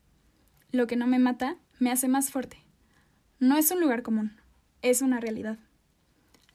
Lo 0.71 0.87
que 0.87 0.95
no 0.95 1.07
me 1.07 1.19
mata 1.19 1.57
me 1.79 1.91
hace 1.91 2.09
más 2.09 2.31
fuerte. 2.31 2.59
No 3.39 3.57
es 3.57 3.71
un 3.71 3.81
lugar 3.81 4.03
común, 4.03 4.37
es 4.83 5.01
una 5.01 5.19
realidad. 5.19 5.59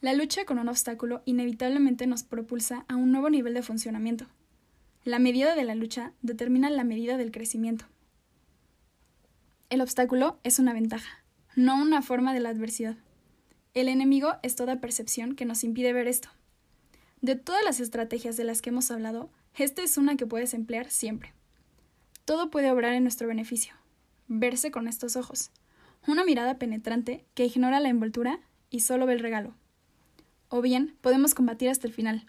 La 0.02 0.14
lucha 0.14 0.46
con 0.46 0.60
un 0.60 0.70
obstáculo 0.70 1.24
inevitablemente 1.26 2.06
nos 2.06 2.22
propulsa 2.22 2.86
a 2.88 2.96
un 2.96 3.12
nuevo 3.12 3.32
nivel 3.32 3.56
de 3.56 3.64
funcionamiento. 3.64 4.28
La 5.04 5.18
medida 5.18 5.56
de 5.56 5.64
la 5.64 5.74
lucha 5.74 6.14
determina 6.22 6.70
la 6.70 6.84
medida 6.84 7.18
del 7.18 7.32
crecimiento. 7.32 7.86
El 9.72 9.82
obstáculo 9.82 10.40
es 10.44 10.60
una 10.60 10.74
ventaja, 10.74 11.24
no 11.56 11.82
una 11.82 12.04
forma 12.04 12.36
de 12.36 12.40
la 12.40 12.50
adversidad. 12.50 12.98
El 13.74 13.88
enemigo 13.88 14.36
es 14.44 14.56
toda 14.56 14.80
percepción 14.80 15.36
que 15.36 15.46
nos 15.46 15.64
impide 15.64 15.92
ver 15.92 16.08
esto. 16.08 16.30
De 17.22 17.36
todas 17.36 17.64
las 17.64 17.80
estrategias 17.80 18.38
de 18.38 18.44
las 18.44 18.62
que 18.62 18.70
hemos 18.70 18.92
hablado, 18.92 19.32
esta 19.64 19.82
es 19.84 19.98
una 19.98 20.16
que 20.16 20.26
puedes 20.28 20.54
emplear 20.54 20.90
siempre. 20.90 21.34
Todo 22.26 22.50
puede 22.50 22.72
obrar 22.72 22.94
en 22.94 23.04
nuestro 23.04 23.28
beneficio. 23.28 23.74
Verse 24.28 24.72
con 24.72 24.88
estos 24.88 25.16
ojos. 25.16 25.52
Una 26.08 26.26
mirada 26.26 26.58
penetrante 26.58 27.26
que 27.34 27.46
ignora 27.46 27.80
la 27.80 27.90
envoltura 27.90 28.40
y 28.70 28.82
solo 28.82 29.06
ve 29.06 29.14
el 29.14 29.20
regalo. 29.20 29.54
O 30.50 30.62
bien, 30.62 30.96
podemos 31.02 31.34
combatir 31.34 31.70
hasta 31.70 31.88
el 31.88 31.94
final, 31.94 32.26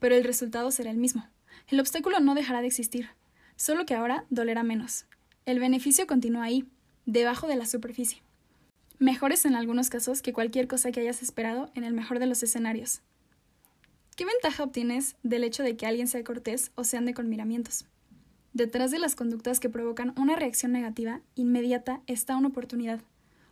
pero 0.00 0.14
el 0.14 0.24
resultado 0.24 0.70
será 0.70 0.90
el 0.90 0.96
mismo. 0.96 1.26
El 1.68 1.80
obstáculo 1.80 2.20
no 2.20 2.34
dejará 2.34 2.60
de 2.60 2.68
existir, 2.68 3.10
solo 3.56 3.86
que 3.86 3.94
ahora 3.94 4.24
dolerá 4.30 4.62
menos. 4.62 5.06
El 5.46 5.58
beneficio 5.60 6.06
continúa 6.06 6.44
ahí, 6.44 6.64
debajo 7.06 7.46
de 7.46 7.56
la 7.56 7.66
superficie 7.66 8.22
mejores 8.98 9.44
en 9.44 9.54
algunos 9.54 9.90
casos 9.90 10.22
que 10.22 10.32
cualquier 10.32 10.66
cosa 10.66 10.90
que 10.90 11.00
hayas 11.00 11.22
esperado 11.22 11.70
en 11.74 11.84
el 11.84 11.94
mejor 11.94 12.18
de 12.18 12.26
los 12.26 12.42
escenarios. 12.42 13.00
¿Qué 14.18 14.24
ventaja 14.24 14.64
obtienes 14.64 15.14
del 15.22 15.44
hecho 15.44 15.62
de 15.62 15.76
que 15.76 15.86
alguien 15.86 16.08
sea 16.08 16.24
cortés 16.24 16.72
o 16.74 16.82
se 16.82 16.96
ande 16.96 17.14
con 17.14 17.28
miramientos? 17.28 17.84
Detrás 18.52 18.90
de 18.90 18.98
las 18.98 19.14
conductas 19.14 19.60
que 19.60 19.68
provocan 19.68 20.12
una 20.18 20.34
reacción 20.34 20.72
negativa 20.72 21.20
inmediata 21.36 22.00
está 22.08 22.36
una 22.36 22.48
oportunidad, 22.48 23.00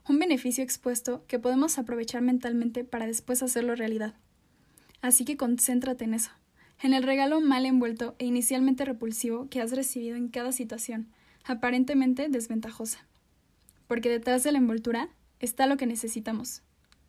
un 0.09 0.19
beneficio 0.19 0.65
expuesto 0.65 1.25
que 1.29 1.39
podemos 1.39 1.79
aprovechar 1.79 2.21
mentalmente 2.21 2.83
para 2.83 3.07
después 3.07 3.45
hacerlo 3.45 3.77
realidad. 3.77 4.15
Así 5.03 5.25
que 5.25 5.37
concéntrate 5.37 6.03
en 6.03 6.15
eso, 6.15 6.33
en 6.83 6.95
el 6.95 7.05
regalo 7.05 7.41
mal 7.41 7.65
envuelto 7.65 8.17
e 8.19 8.25
inicialmente 8.25 8.85
repulsivo 8.85 9.49
que 9.49 9.61
has 9.61 9.71
recibido 9.71 10.17
en 10.17 10.27
cada 10.27 10.51
situación, 10.51 11.07
aparentemente 11.45 12.29
desventajosa. 12.29 13.07
Porque 13.87 14.09
detrás 14.09 14.43
de 14.43 14.51
la 14.51 14.59
envoltura 14.59 15.11
está 15.39 15.69
lo 15.69 15.77
que 15.77 15.87
necesitamos. 15.87 16.63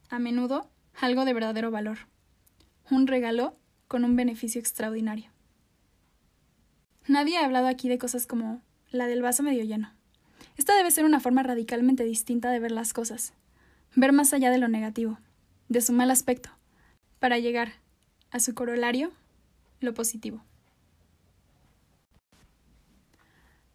A 0.10 0.20
menudo, 0.20 0.70
algo 0.94 1.26
de 1.26 1.34
verdadero 1.34 1.72
valor. 1.72 1.98
Un 2.90 3.08
regalo 3.08 3.58
con 3.88 4.04
un 4.04 4.16
beneficio 4.16 4.60
extraordinario. 4.60 5.30
Nadie 7.08 7.38
ha 7.38 7.46
hablado 7.46 7.68
aquí 7.68 7.90
de 7.90 7.98
cosas 7.98 8.28
como 8.28 8.62
la 8.92 9.08
del 9.08 9.22
vaso 9.22 9.44
medio 9.44 9.64
lleno. 9.64 9.94
Esta 10.58 10.76
debe 10.76 10.92
ser 10.92 11.06
una 11.06 11.20
forma 11.20 11.44
radicalmente 11.44 12.04
distinta 12.04 12.50
de 12.52 12.60
ver 12.60 12.72
las 12.72 12.94
cosas, 12.94 13.34
ver 13.96 14.12
más 14.14 14.34
allá 14.34 14.52
de 14.52 14.58
lo 14.58 14.68
negativo, 14.68 15.20
de 15.70 15.82
su 15.82 15.94
mal 15.94 16.12
aspecto, 16.12 16.50
para 17.20 17.40
llegar 17.40 17.74
a 18.32 18.40
su 18.40 18.54
corolario, 18.54 19.12
lo 19.80 19.94
positivo. 19.94 20.44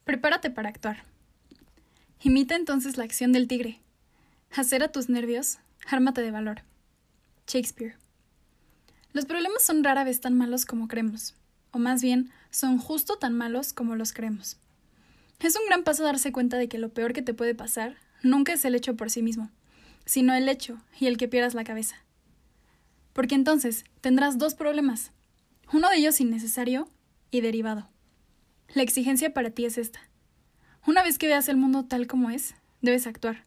Prepárate 0.04 0.50
para 0.50 0.68
actuar. 0.68 1.04
Imita 2.20 2.56
entonces 2.56 2.96
la 2.96 3.04
acción 3.04 3.32
del 3.32 3.48
tigre, 3.48 3.82
Hacer 4.54 4.82
a 4.82 4.92
tus 4.92 5.08
nervios, 5.08 5.60
ármate 5.86 6.20
de 6.20 6.30
valor. 6.30 6.60
Shakespeare. 7.46 8.01
Los 9.12 9.26
problemas 9.26 9.62
son 9.62 9.84
rara 9.84 10.04
vez 10.04 10.20
tan 10.20 10.36
malos 10.36 10.66
como 10.66 10.88
creemos, 10.88 11.34
o 11.70 11.78
más 11.78 12.02
bien, 12.02 12.30
son 12.50 12.78
justo 12.78 13.16
tan 13.16 13.34
malos 13.34 13.72
como 13.72 13.96
los 13.96 14.12
creemos. 14.12 14.56
Es 15.40 15.56
un 15.56 15.66
gran 15.66 15.84
paso 15.84 16.04
darse 16.04 16.32
cuenta 16.32 16.56
de 16.58 16.68
que 16.68 16.78
lo 16.78 16.92
peor 16.92 17.12
que 17.12 17.22
te 17.22 17.34
puede 17.34 17.54
pasar 17.54 17.96
nunca 18.22 18.52
es 18.52 18.64
el 18.64 18.74
hecho 18.74 18.96
por 18.96 19.10
sí 19.10 19.22
mismo, 19.22 19.50
sino 20.04 20.34
el 20.34 20.48
hecho 20.48 20.78
y 20.98 21.06
el 21.06 21.16
que 21.16 21.28
pierdas 21.28 21.54
la 21.54 21.64
cabeza. 21.64 21.96
Porque 23.12 23.34
entonces 23.34 23.84
tendrás 24.00 24.38
dos 24.38 24.54
problemas, 24.54 25.10
uno 25.72 25.88
de 25.90 25.96
ellos 25.96 26.20
innecesario 26.20 26.88
y 27.30 27.40
derivado. 27.40 27.88
La 28.74 28.82
exigencia 28.82 29.34
para 29.34 29.50
ti 29.50 29.64
es 29.64 29.78
esta. 29.78 30.00
Una 30.86 31.02
vez 31.02 31.18
que 31.18 31.26
veas 31.26 31.48
el 31.48 31.56
mundo 31.56 31.84
tal 31.84 32.06
como 32.06 32.30
es, 32.30 32.54
debes 32.80 33.06
actuar 33.06 33.44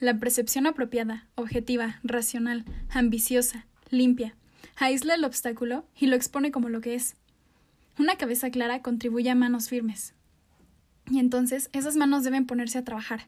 la 0.00 0.18
percepción 0.18 0.66
apropiada, 0.66 1.26
objetiva, 1.34 2.00
racional, 2.04 2.64
ambiciosa, 2.90 3.66
limpia, 3.90 4.36
aísla 4.76 5.14
el 5.14 5.24
obstáculo 5.24 5.86
y 5.98 6.06
lo 6.06 6.16
expone 6.16 6.50
como 6.50 6.68
lo 6.68 6.80
que 6.80 6.94
es. 6.94 7.16
Una 7.98 8.16
cabeza 8.16 8.50
clara 8.50 8.82
contribuye 8.82 9.30
a 9.30 9.34
manos 9.34 9.68
firmes. 9.68 10.14
Y 11.10 11.18
entonces 11.18 11.70
esas 11.72 11.96
manos 11.96 12.24
deben 12.24 12.46
ponerse 12.46 12.78
a 12.78 12.84
trabajar. 12.84 13.26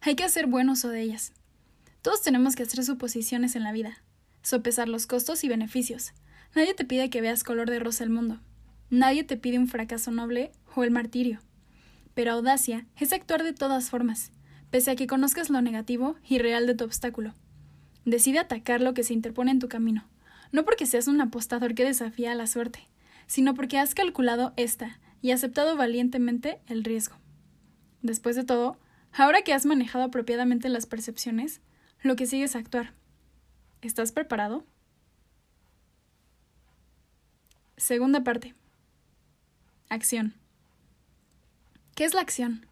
Hay 0.00 0.14
que 0.14 0.24
hacer 0.24 0.46
buen 0.46 0.68
uso 0.68 0.88
de 0.88 1.02
ellas. 1.02 1.32
Todos 2.02 2.22
tenemos 2.22 2.56
que 2.56 2.62
hacer 2.62 2.82
suposiciones 2.82 3.56
en 3.56 3.62
la 3.62 3.72
vida, 3.72 4.02
sopesar 4.42 4.88
los 4.88 5.06
costos 5.06 5.44
y 5.44 5.48
beneficios. 5.48 6.12
Nadie 6.54 6.74
te 6.74 6.84
pide 6.84 7.10
que 7.10 7.20
veas 7.20 7.44
color 7.44 7.68
de 7.68 7.78
rosa 7.78 8.04
el 8.04 8.10
mundo. 8.10 8.40
Nadie 8.88 9.22
te 9.22 9.36
pide 9.36 9.58
un 9.58 9.68
fracaso 9.68 10.10
noble 10.10 10.50
o 10.74 10.82
el 10.82 10.90
martirio. 10.90 11.40
Pero 12.14 12.32
audacia 12.32 12.86
es 12.98 13.12
actuar 13.12 13.44
de 13.44 13.52
todas 13.52 13.90
formas, 13.90 14.32
pese 14.70 14.90
a 14.90 14.96
que 14.96 15.06
conozcas 15.06 15.50
lo 15.50 15.62
negativo 15.62 16.16
y 16.28 16.38
real 16.38 16.66
de 16.66 16.74
tu 16.74 16.84
obstáculo. 16.84 17.34
Decide 18.04 18.38
atacar 18.38 18.80
lo 18.80 18.94
que 18.94 19.04
se 19.04 19.12
interpone 19.12 19.50
en 19.50 19.58
tu 19.58 19.68
camino, 19.68 20.04
no 20.52 20.64
porque 20.64 20.86
seas 20.86 21.08
un 21.08 21.20
apostador 21.20 21.74
que 21.74 21.84
desafía 21.84 22.32
a 22.32 22.34
la 22.34 22.46
suerte, 22.46 22.88
sino 23.26 23.54
porque 23.54 23.78
has 23.78 23.94
calculado 23.94 24.52
esta 24.56 24.98
y 25.22 25.30
aceptado 25.30 25.76
valientemente 25.76 26.60
el 26.66 26.84
riesgo. 26.84 27.16
Después 28.02 28.36
de 28.36 28.44
todo, 28.44 28.78
ahora 29.12 29.42
que 29.42 29.52
has 29.52 29.66
manejado 29.66 30.04
apropiadamente 30.04 30.68
las 30.68 30.86
percepciones, 30.86 31.60
lo 32.02 32.16
que 32.16 32.26
sigue 32.26 32.44
es 32.44 32.56
actuar. 32.56 32.94
¿Estás 33.82 34.12
preparado? 34.12 34.64
Segunda 37.76 38.22
parte. 38.24 38.54
Acción. 39.88 40.34
¿Qué 41.94 42.04
es 42.04 42.14
la 42.14 42.20
acción? 42.20 42.66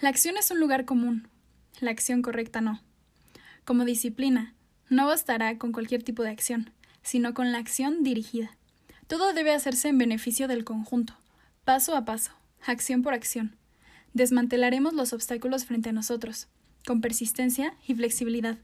La 0.00 0.08
acción 0.08 0.36
es 0.36 0.50
un 0.50 0.60
lugar 0.60 0.84
común, 0.84 1.28
la 1.80 1.90
acción 1.90 2.22
correcta 2.22 2.60
no. 2.60 2.80
Como 3.64 3.84
disciplina, 3.84 4.54
no 4.88 5.06
bastará 5.06 5.58
con 5.58 5.72
cualquier 5.72 6.02
tipo 6.02 6.22
de 6.22 6.30
acción, 6.30 6.70
sino 7.02 7.34
con 7.34 7.52
la 7.52 7.58
acción 7.58 8.02
dirigida. 8.02 8.56
Todo 9.06 9.32
debe 9.32 9.52
hacerse 9.52 9.88
en 9.88 9.98
beneficio 9.98 10.48
del 10.48 10.64
conjunto, 10.64 11.16
paso 11.64 11.96
a 11.96 12.04
paso, 12.04 12.32
acción 12.64 13.02
por 13.02 13.14
acción. 13.14 13.56
Desmantelaremos 14.14 14.94
los 14.94 15.12
obstáculos 15.12 15.64
frente 15.64 15.90
a 15.90 15.92
nosotros, 15.92 16.48
con 16.86 17.00
persistencia 17.00 17.74
y 17.86 17.94
flexibilidad. 17.94 18.58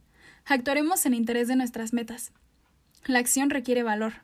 Actuaremos 0.44 1.04
en 1.06 1.14
interés 1.14 1.48
de 1.48 1.56
nuestras 1.56 1.92
metas. 1.92 2.32
La 3.06 3.18
acción 3.18 3.50
requiere 3.50 3.82
valor, 3.82 4.14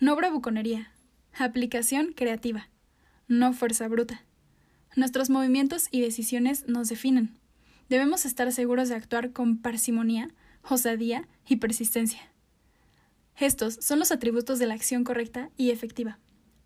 no 0.00 0.16
bravuconería, 0.16 0.92
aplicación 1.38 2.12
creativa, 2.14 2.68
no 3.28 3.52
fuerza 3.52 3.86
bruta. 3.88 4.24
Nuestros 4.96 5.30
movimientos 5.30 5.88
y 5.90 6.00
decisiones 6.00 6.66
nos 6.66 6.88
definen. 6.88 7.38
Debemos 7.88 8.24
estar 8.24 8.50
seguros 8.52 8.88
de 8.88 8.96
actuar 8.96 9.32
con 9.32 9.58
parsimonía, 9.58 10.30
osadía 10.62 11.28
y 11.46 11.56
persistencia. 11.56 12.29
Estos 13.40 13.78
son 13.80 13.98
los 13.98 14.12
atributos 14.12 14.58
de 14.58 14.66
la 14.66 14.74
acción 14.74 15.02
correcta 15.02 15.48
y 15.56 15.70
efectiva. 15.70 16.18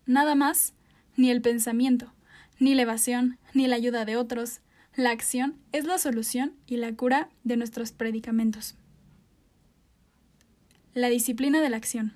Nada 0.05 0.35
más, 0.35 0.73
ni 1.15 1.31
el 1.31 1.41
pensamiento, 1.41 2.13
ni 2.59 2.75
la 2.75 2.81
evasión, 2.81 3.39
ni 3.53 3.65
la 3.67 3.77
ayuda 3.77 4.03
de 4.03 4.17
otros. 4.17 4.59
La 4.93 5.11
acción 5.11 5.55
es 5.71 5.85
la 5.85 5.97
solución 5.97 6.53
y 6.67 6.75
la 6.75 6.93
cura 6.93 7.29
de 7.45 7.55
nuestros 7.55 7.93
predicamentos. 7.93 8.75
La 10.93 11.07
disciplina 11.07 11.61
de 11.61 11.69
la 11.69 11.77
acción. 11.77 12.13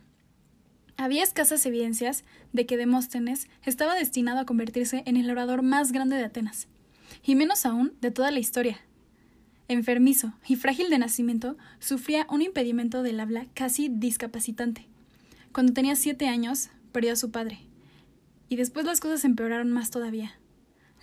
Había 0.98 1.24
escasas 1.24 1.66
evidencias 1.66 2.26
de 2.52 2.66
que 2.66 2.76
Demóstenes 2.76 3.48
estaba 3.64 3.96
destinado 3.96 4.40
a 4.40 4.46
convertirse 4.46 5.04
en 5.06 5.16
el 5.16 5.32
orador 5.32 5.62
más 5.62 5.94
grande 5.94 6.18
de 6.18 6.26
Atenas, 6.26 6.68
y 7.24 7.36
menos 7.36 7.66
aún 7.66 7.94
de 8.02 8.12
toda 8.12 8.30
la 8.32 8.40
historia. 8.40 8.82
Enfermizo 9.70 10.34
y 10.48 10.56
frágil 10.56 10.90
de 10.90 10.98
nacimiento, 10.98 11.56
sufría 11.78 12.26
un 12.32 12.42
impedimento 12.42 13.04
del 13.04 13.20
habla 13.20 13.46
casi 13.54 13.88
discapacitante. 13.88 14.88
Cuando 15.52 15.74
tenía 15.74 15.96
siete 15.96 16.28
años, 16.28 16.72
perdió 16.92 17.14
a 17.14 17.16
su 17.16 17.30
padre. 17.30 17.60
Y 18.50 18.56
después 18.56 18.88
las 18.88 19.00
cosas 19.00 19.24
empeoraron 19.26 19.70
más 19.72 19.92
todavía. 19.92 20.40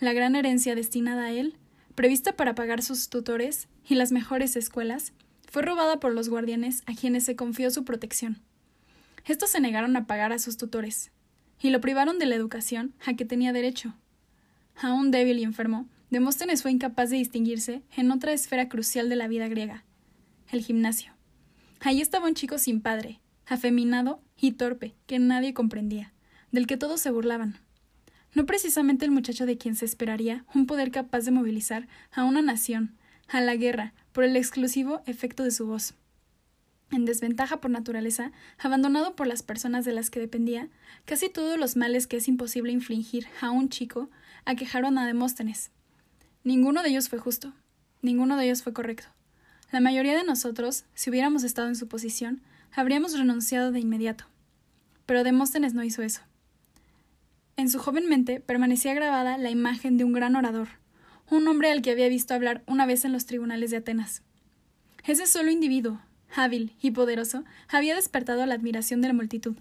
La 0.00 0.12
gran 0.12 0.34
herencia 0.34 0.74
destinada 0.74 1.26
a 1.26 1.30
él, 1.30 1.54
prevista 1.94 2.34
para 2.34 2.56
pagar 2.56 2.82
sus 2.82 3.08
tutores 3.08 3.68
y 3.88 3.94
las 3.94 4.10
mejores 4.10 4.56
escuelas, 4.56 5.12
fue 5.48 5.62
robada 5.62 6.00
por 6.00 6.12
los 6.12 6.28
guardianes 6.28 6.82
a 6.86 6.94
quienes 6.94 7.22
se 7.22 7.36
confió 7.36 7.70
su 7.70 7.84
protección. 7.84 8.42
Estos 9.24 9.50
se 9.50 9.60
negaron 9.60 9.94
a 9.96 10.08
pagar 10.08 10.32
a 10.32 10.40
sus 10.40 10.56
tutores, 10.56 11.12
y 11.60 11.70
lo 11.70 11.80
privaron 11.80 12.18
de 12.18 12.26
la 12.26 12.34
educación 12.34 12.94
a 13.06 13.14
que 13.14 13.24
tenía 13.24 13.52
derecho. 13.52 13.94
Aún 14.74 15.12
débil 15.12 15.38
y 15.38 15.44
enfermo, 15.44 15.88
Demóstenes 16.10 16.62
fue 16.62 16.70
incapaz 16.70 17.10
de 17.10 17.16
distinguirse 17.16 17.82
en 17.96 18.12
otra 18.12 18.32
esfera 18.32 18.68
crucial 18.68 19.08
de 19.08 19.16
la 19.16 19.26
vida 19.26 19.48
griega, 19.48 19.84
el 20.50 20.62
gimnasio. 20.62 21.12
Allí 21.80 22.00
estaba 22.00 22.28
un 22.28 22.34
chico 22.34 22.58
sin 22.58 22.80
padre, 22.80 23.20
afeminado 23.44 24.20
y 24.36 24.52
torpe, 24.52 24.94
que 25.06 25.18
nadie 25.18 25.52
comprendía, 25.52 26.12
del 26.52 26.68
que 26.68 26.76
todos 26.76 27.00
se 27.00 27.10
burlaban. 27.10 27.58
No 28.34 28.46
precisamente 28.46 29.04
el 29.04 29.10
muchacho 29.10 29.46
de 29.46 29.58
quien 29.58 29.74
se 29.74 29.84
esperaría 29.84 30.44
un 30.54 30.66
poder 30.66 30.92
capaz 30.92 31.24
de 31.24 31.32
movilizar 31.32 31.88
a 32.12 32.24
una 32.24 32.40
nación, 32.40 32.94
a 33.28 33.40
la 33.40 33.56
guerra, 33.56 33.92
por 34.12 34.22
el 34.22 34.36
exclusivo 34.36 35.02
efecto 35.06 35.42
de 35.42 35.50
su 35.50 35.66
voz. 35.66 35.94
En 36.92 37.04
desventaja 37.04 37.60
por 37.60 37.72
naturaleza, 37.72 38.30
abandonado 38.58 39.16
por 39.16 39.26
las 39.26 39.42
personas 39.42 39.84
de 39.84 39.92
las 39.92 40.08
que 40.08 40.20
dependía, 40.20 40.68
casi 41.04 41.28
todos 41.28 41.58
los 41.58 41.74
males 41.76 42.06
que 42.06 42.18
es 42.18 42.28
imposible 42.28 42.70
infligir 42.70 43.26
a 43.40 43.50
un 43.50 43.68
chico 43.70 44.08
aquejaron 44.44 44.96
a 44.98 45.06
Demóstenes. 45.06 45.72
Ninguno 46.46 46.84
de 46.84 46.90
ellos 46.90 47.08
fue 47.08 47.18
justo, 47.18 47.52
ninguno 48.02 48.36
de 48.36 48.44
ellos 48.44 48.62
fue 48.62 48.72
correcto. 48.72 49.08
La 49.72 49.80
mayoría 49.80 50.16
de 50.16 50.22
nosotros, 50.22 50.84
si 50.94 51.10
hubiéramos 51.10 51.42
estado 51.42 51.66
en 51.66 51.74
su 51.74 51.88
posición, 51.88 52.40
habríamos 52.72 53.18
renunciado 53.18 53.72
de 53.72 53.80
inmediato. 53.80 54.26
Pero 55.06 55.24
Demóstenes 55.24 55.74
no 55.74 55.82
hizo 55.82 56.02
eso. 56.02 56.20
En 57.56 57.68
su 57.68 57.80
joven 57.80 58.08
mente 58.08 58.38
permanecía 58.38 58.94
grabada 58.94 59.38
la 59.38 59.50
imagen 59.50 59.96
de 59.96 60.04
un 60.04 60.12
gran 60.12 60.36
orador, 60.36 60.68
un 61.32 61.48
hombre 61.48 61.72
al 61.72 61.82
que 61.82 61.90
había 61.90 62.06
visto 62.08 62.32
hablar 62.32 62.62
una 62.68 62.86
vez 62.86 63.04
en 63.04 63.10
los 63.10 63.26
tribunales 63.26 63.72
de 63.72 63.78
Atenas. 63.78 64.22
Ese 65.02 65.26
solo 65.26 65.50
individuo, 65.50 66.00
hábil 66.32 66.76
y 66.80 66.92
poderoso, 66.92 67.42
había 67.68 67.96
despertado 67.96 68.46
la 68.46 68.54
admiración 68.54 69.00
de 69.00 69.08
la 69.08 69.14
multitud, 69.14 69.56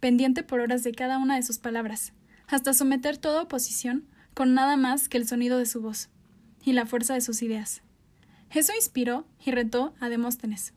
pendiente 0.00 0.42
por 0.42 0.60
horas 0.60 0.84
de 0.84 0.92
cada 0.92 1.16
una 1.16 1.36
de 1.36 1.42
sus 1.42 1.56
palabras, 1.56 2.12
hasta 2.46 2.74
someter 2.74 3.16
toda 3.16 3.40
oposición 3.40 4.04
con 4.34 4.52
nada 4.52 4.76
más 4.76 5.08
que 5.08 5.16
el 5.16 5.26
sonido 5.26 5.56
de 5.56 5.64
su 5.64 5.80
voz 5.80 6.10
y 6.66 6.72
la 6.72 6.84
fuerza 6.84 7.14
de 7.14 7.22
sus 7.22 7.40
ideas. 7.42 7.80
Eso 8.50 8.74
inspiró 8.74 9.24
y 9.42 9.52
retó 9.52 9.94
a 10.00 10.10
Demóstenes. 10.10 10.74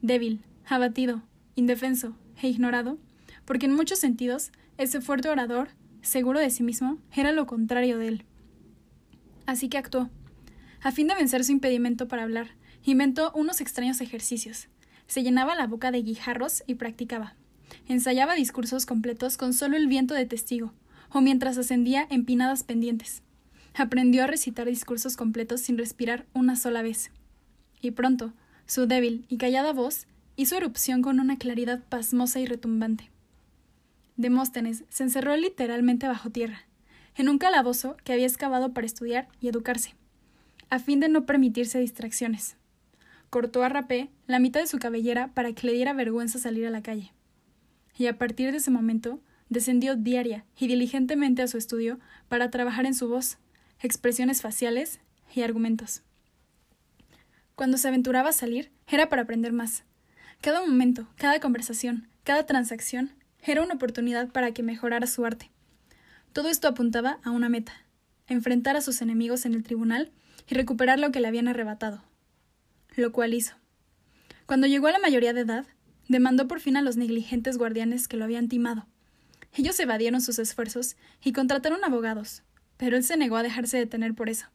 Débil, 0.00 0.42
abatido, 0.66 1.22
indefenso 1.54 2.16
e 2.42 2.48
ignorado, 2.48 2.98
porque 3.44 3.66
en 3.66 3.74
muchos 3.74 3.98
sentidos 3.98 4.50
ese 4.78 5.02
fuerte 5.02 5.28
orador, 5.28 5.68
seguro 6.00 6.40
de 6.40 6.48
sí 6.48 6.62
mismo, 6.62 6.98
era 7.14 7.32
lo 7.32 7.46
contrario 7.46 7.98
de 7.98 8.08
él. 8.08 8.24
Así 9.44 9.68
que 9.68 9.76
actuó. 9.76 10.08
A 10.80 10.90
fin 10.90 11.06
de 11.06 11.14
vencer 11.14 11.44
su 11.44 11.52
impedimento 11.52 12.08
para 12.08 12.22
hablar, 12.22 12.52
inventó 12.82 13.30
unos 13.34 13.60
extraños 13.60 14.00
ejercicios. 14.00 14.68
Se 15.06 15.22
llenaba 15.22 15.54
la 15.54 15.66
boca 15.66 15.90
de 15.90 16.02
guijarros 16.02 16.62
y 16.66 16.76
practicaba. 16.76 17.34
Ensayaba 17.86 18.34
discursos 18.34 18.86
completos 18.86 19.36
con 19.36 19.52
solo 19.52 19.76
el 19.76 19.86
viento 19.86 20.14
de 20.14 20.24
testigo, 20.24 20.72
o 21.10 21.20
mientras 21.20 21.58
ascendía 21.58 22.06
empinadas 22.08 22.62
pendientes. 22.62 23.22
Aprendió 23.74 24.24
a 24.24 24.26
recitar 24.26 24.66
discursos 24.66 25.16
completos 25.16 25.60
sin 25.60 25.78
respirar 25.78 26.26
una 26.34 26.56
sola 26.56 26.82
vez. 26.82 27.10
Y 27.80 27.92
pronto, 27.92 28.32
su 28.66 28.86
débil 28.86 29.24
y 29.28 29.38
callada 29.38 29.72
voz 29.72 30.06
hizo 30.36 30.56
erupción 30.56 31.02
con 31.02 31.20
una 31.20 31.36
claridad 31.36 31.82
pasmosa 31.88 32.40
y 32.40 32.46
retumbante. 32.46 33.10
Demóstenes 34.16 34.84
se 34.88 35.02
encerró 35.02 35.36
literalmente 35.36 36.06
bajo 36.06 36.30
tierra, 36.30 36.66
en 37.16 37.28
un 37.28 37.38
calabozo 37.38 37.96
que 38.04 38.12
había 38.12 38.26
excavado 38.26 38.72
para 38.72 38.86
estudiar 38.86 39.28
y 39.40 39.48
educarse, 39.48 39.94
a 40.68 40.78
fin 40.78 41.00
de 41.00 41.08
no 41.08 41.26
permitirse 41.26 41.78
distracciones. 41.78 42.56
Cortó 43.30 43.62
a 43.62 43.68
rapé 43.68 44.10
la 44.26 44.38
mitad 44.38 44.60
de 44.60 44.66
su 44.66 44.78
cabellera 44.78 45.28
para 45.28 45.52
que 45.52 45.66
le 45.66 45.72
diera 45.72 45.92
vergüenza 45.92 46.38
salir 46.38 46.66
a 46.66 46.70
la 46.70 46.82
calle. 46.82 47.12
Y 47.96 48.06
a 48.06 48.18
partir 48.18 48.50
de 48.50 48.58
ese 48.58 48.70
momento 48.70 49.20
descendió 49.48 49.96
diaria 49.96 50.44
y 50.58 50.68
diligentemente 50.68 51.42
a 51.42 51.48
su 51.48 51.58
estudio 51.58 51.98
para 52.28 52.50
trabajar 52.50 52.86
en 52.86 52.94
su 52.94 53.08
voz, 53.08 53.38
expresiones 53.80 54.42
faciales 54.42 55.00
y 55.34 55.42
argumentos. 55.42 56.02
Cuando 57.54 57.78
se 57.78 57.88
aventuraba 57.88 58.30
a 58.30 58.32
salir, 58.32 58.70
era 58.86 59.08
para 59.08 59.22
aprender 59.22 59.52
más. 59.52 59.84
Cada 60.40 60.60
momento, 60.60 61.08
cada 61.16 61.40
conversación, 61.40 62.08
cada 62.24 62.46
transacción 62.46 63.12
era 63.42 63.62
una 63.62 63.74
oportunidad 63.74 64.28
para 64.28 64.52
que 64.52 64.62
mejorara 64.62 65.06
su 65.06 65.24
arte. 65.24 65.50
Todo 66.32 66.48
esto 66.48 66.68
apuntaba 66.68 67.18
a 67.24 67.30
una 67.30 67.48
meta, 67.48 67.72
enfrentar 68.28 68.76
a 68.76 68.80
sus 68.80 69.02
enemigos 69.02 69.44
en 69.46 69.54
el 69.54 69.62
tribunal 69.62 70.10
y 70.48 70.54
recuperar 70.54 70.98
lo 70.98 71.10
que 71.10 71.20
le 71.20 71.28
habían 71.28 71.48
arrebatado. 71.48 72.02
Lo 72.96 73.12
cual 73.12 73.34
hizo. 73.34 73.54
Cuando 74.46 74.66
llegó 74.66 74.88
a 74.88 74.92
la 74.92 74.98
mayoría 74.98 75.32
de 75.32 75.42
edad, 75.42 75.66
demandó 76.08 76.48
por 76.48 76.60
fin 76.60 76.76
a 76.76 76.82
los 76.82 76.96
negligentes 76.96 77.56
guardianes 77.56 78.08
que 78.08 78.16
lo 78.16 78.24
habían 78.24 78.48
timado. 78.48 78.86
Ellos 79.54 79.78
evadieron 79.80 80.20
sus 80.20 80.38
esfuerzos 80.38 80.96
y 81.22 81.32
contrataron 81.32 81.84
abogados, 81.84 82.42
pero 82.80 82.96
él 82.96 83.04
se 83.04 83.18
negó 83.18 83.36
a 83.36 83.42
dejarse 83.42 83.76
detener 83.76 84.14
por 84.14 84.30
eso. 84.30 84.46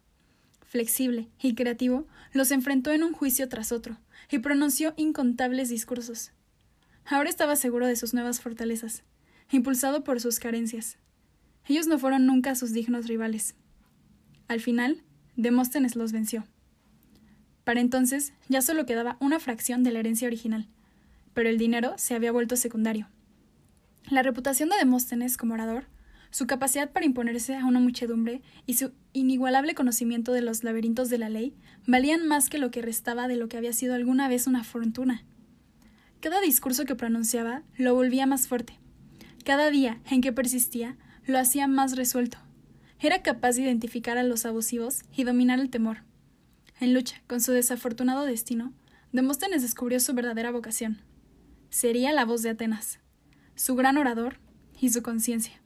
Flexible 0.64 1.28
y 1.40 1.54
creativo, 1.54 2.08
los 2.32 2.50
enfrentó 2.50 2.90
en 2.90 3.04
un 3.04 3.12
juicio 3.12 3.48
tras 3.48 3.70
otro 3.70 3.98
y 4.28 4.40
pronunció 4.40 4.94
incontables 4.96 5.68
discursos. 5.68 6.32
Ahora 7.04 7.30
estaba 7.30 7.54
seguro 7.54 7.86
de 7.86 7.94
sus 7.94 8.14
nuevas 8.14 8.40
fortalezas, 8.40 9.04
impulsado 9.52 10.02
por 10.02 10.20
sus 10.20 10.40
carencias. 10.40 10.98
Ellos 11.68 11.86
no 11.86 12.00
fueron 12.00 12.26
nunca 12.26 12.56
sus 12.56 12.72
dignos 12.72 13.06
rivales. 13.06 13.54
Al 14.48 14.60
final, 14.60 15.04
Demóstenes 15.36 15.94
los 15.94 16.10
venció. 16.10 16.44
Para 17.62 17.80
entonces 17.80 18.32
ya 18.48 18.60
solo 18.60 18.86
quedaba 18.86 19.18
una 19.20 19.38
fracción 19.38 19.84
de 19.84 19.92
la 19.92 20.00
herencia 20.00 20.26
original, 20.26 20.66
pero 21.32 21.48
el 21.48 21.58
dinero 21.58 21.94
se 21.96 22.16
había 22.16 22.32
vuelto 22.32 22.56
secundario. 22.56 23.06
La 24.10 24.24
reputación 24.24 24.68
de 24.68 24.76
Demóstenes 24.78 25.36
como 25.36 25.54
orador 25.54 25.84
su 26.36 26.46
capacidad 26.46 26.92
para 26.92 27.06
imponerse 27.06 27.56
a 27.56 27.64
una 27.64 27.80
muchedumbre 27.80 28.42
y 28.66 28.74
su 28.74 28.92
inigualable 29.14 29.74
conocimiento 29.74 30.34
de 30.34 30.42
los 30.42 30.64
laberintos 30.64 31.08
de 31.08 31.16
la 31.16 31.30
ley 31.30 31.54
valían 31.86 32.28
más 32.28 32.50
que 32.50 32.58
lo 32.58 32.70
que 32.70 32.82
restaba 32.82 33.26
de 33.26 33.36
lo 33.36 33.48
que 33.48 33.56
había 33.56 33.72
sido 33.72 33.94
alguna 33.94 34.28
vez 34.28 34.46
una 34.46 34.62
fortuna. 34.62 35.24
Cada 36.20 36.42
discurso 36.42 36.84
que 36.84 36.94
pronunciaba 36.94 37.62
lo 37.78 37.94
volvía 37.94 38.26
más 38.26 38.48
fuerte. 38.48 38.78
Cada 39.46 39.70
día 39.70 39.98
en 40.10 40.20
que 40.20 40.30
persistía 40.30 40.98
lo 41.24 41.38
hacía 41.38 41.68
más 41.68 41.96
resuelto. 41.96 42.36
Era 43.00 43.22
capaz 43.22 43.52
de 43.56 43.62
identificar 43.62 44.18
a 44.18 44.22
los 44.22 44.44
abusivos 44.44 45.04
y 45.16 45.24
dominar 45.24 45.58
el 45.58 45.70
temor. 45.70 46.02
En 46.80 46.92
lucha 46.92 47.22
con 47.26 47.40
su 47.40 47.52
desafortunado 47.52 48.26
destino, 48.26 48.74
Demóstenes 49.10 49.62
descubrió 49.62 50.00
su 50.00 50.12
verdadera 50.12 50.50
vocación. 50.50 51.00
Sería 51.70 52.12
la 52.12 52.26
voz 52.26 52.42
de 52.42 52.50
Atenas, 52.50 52.98
su 53.54 53.74
gran 53.74 53.96
orador 53.96 54.36
y 54.78 54.90
su 54.90 55.02
conciencia. 55.02 55.62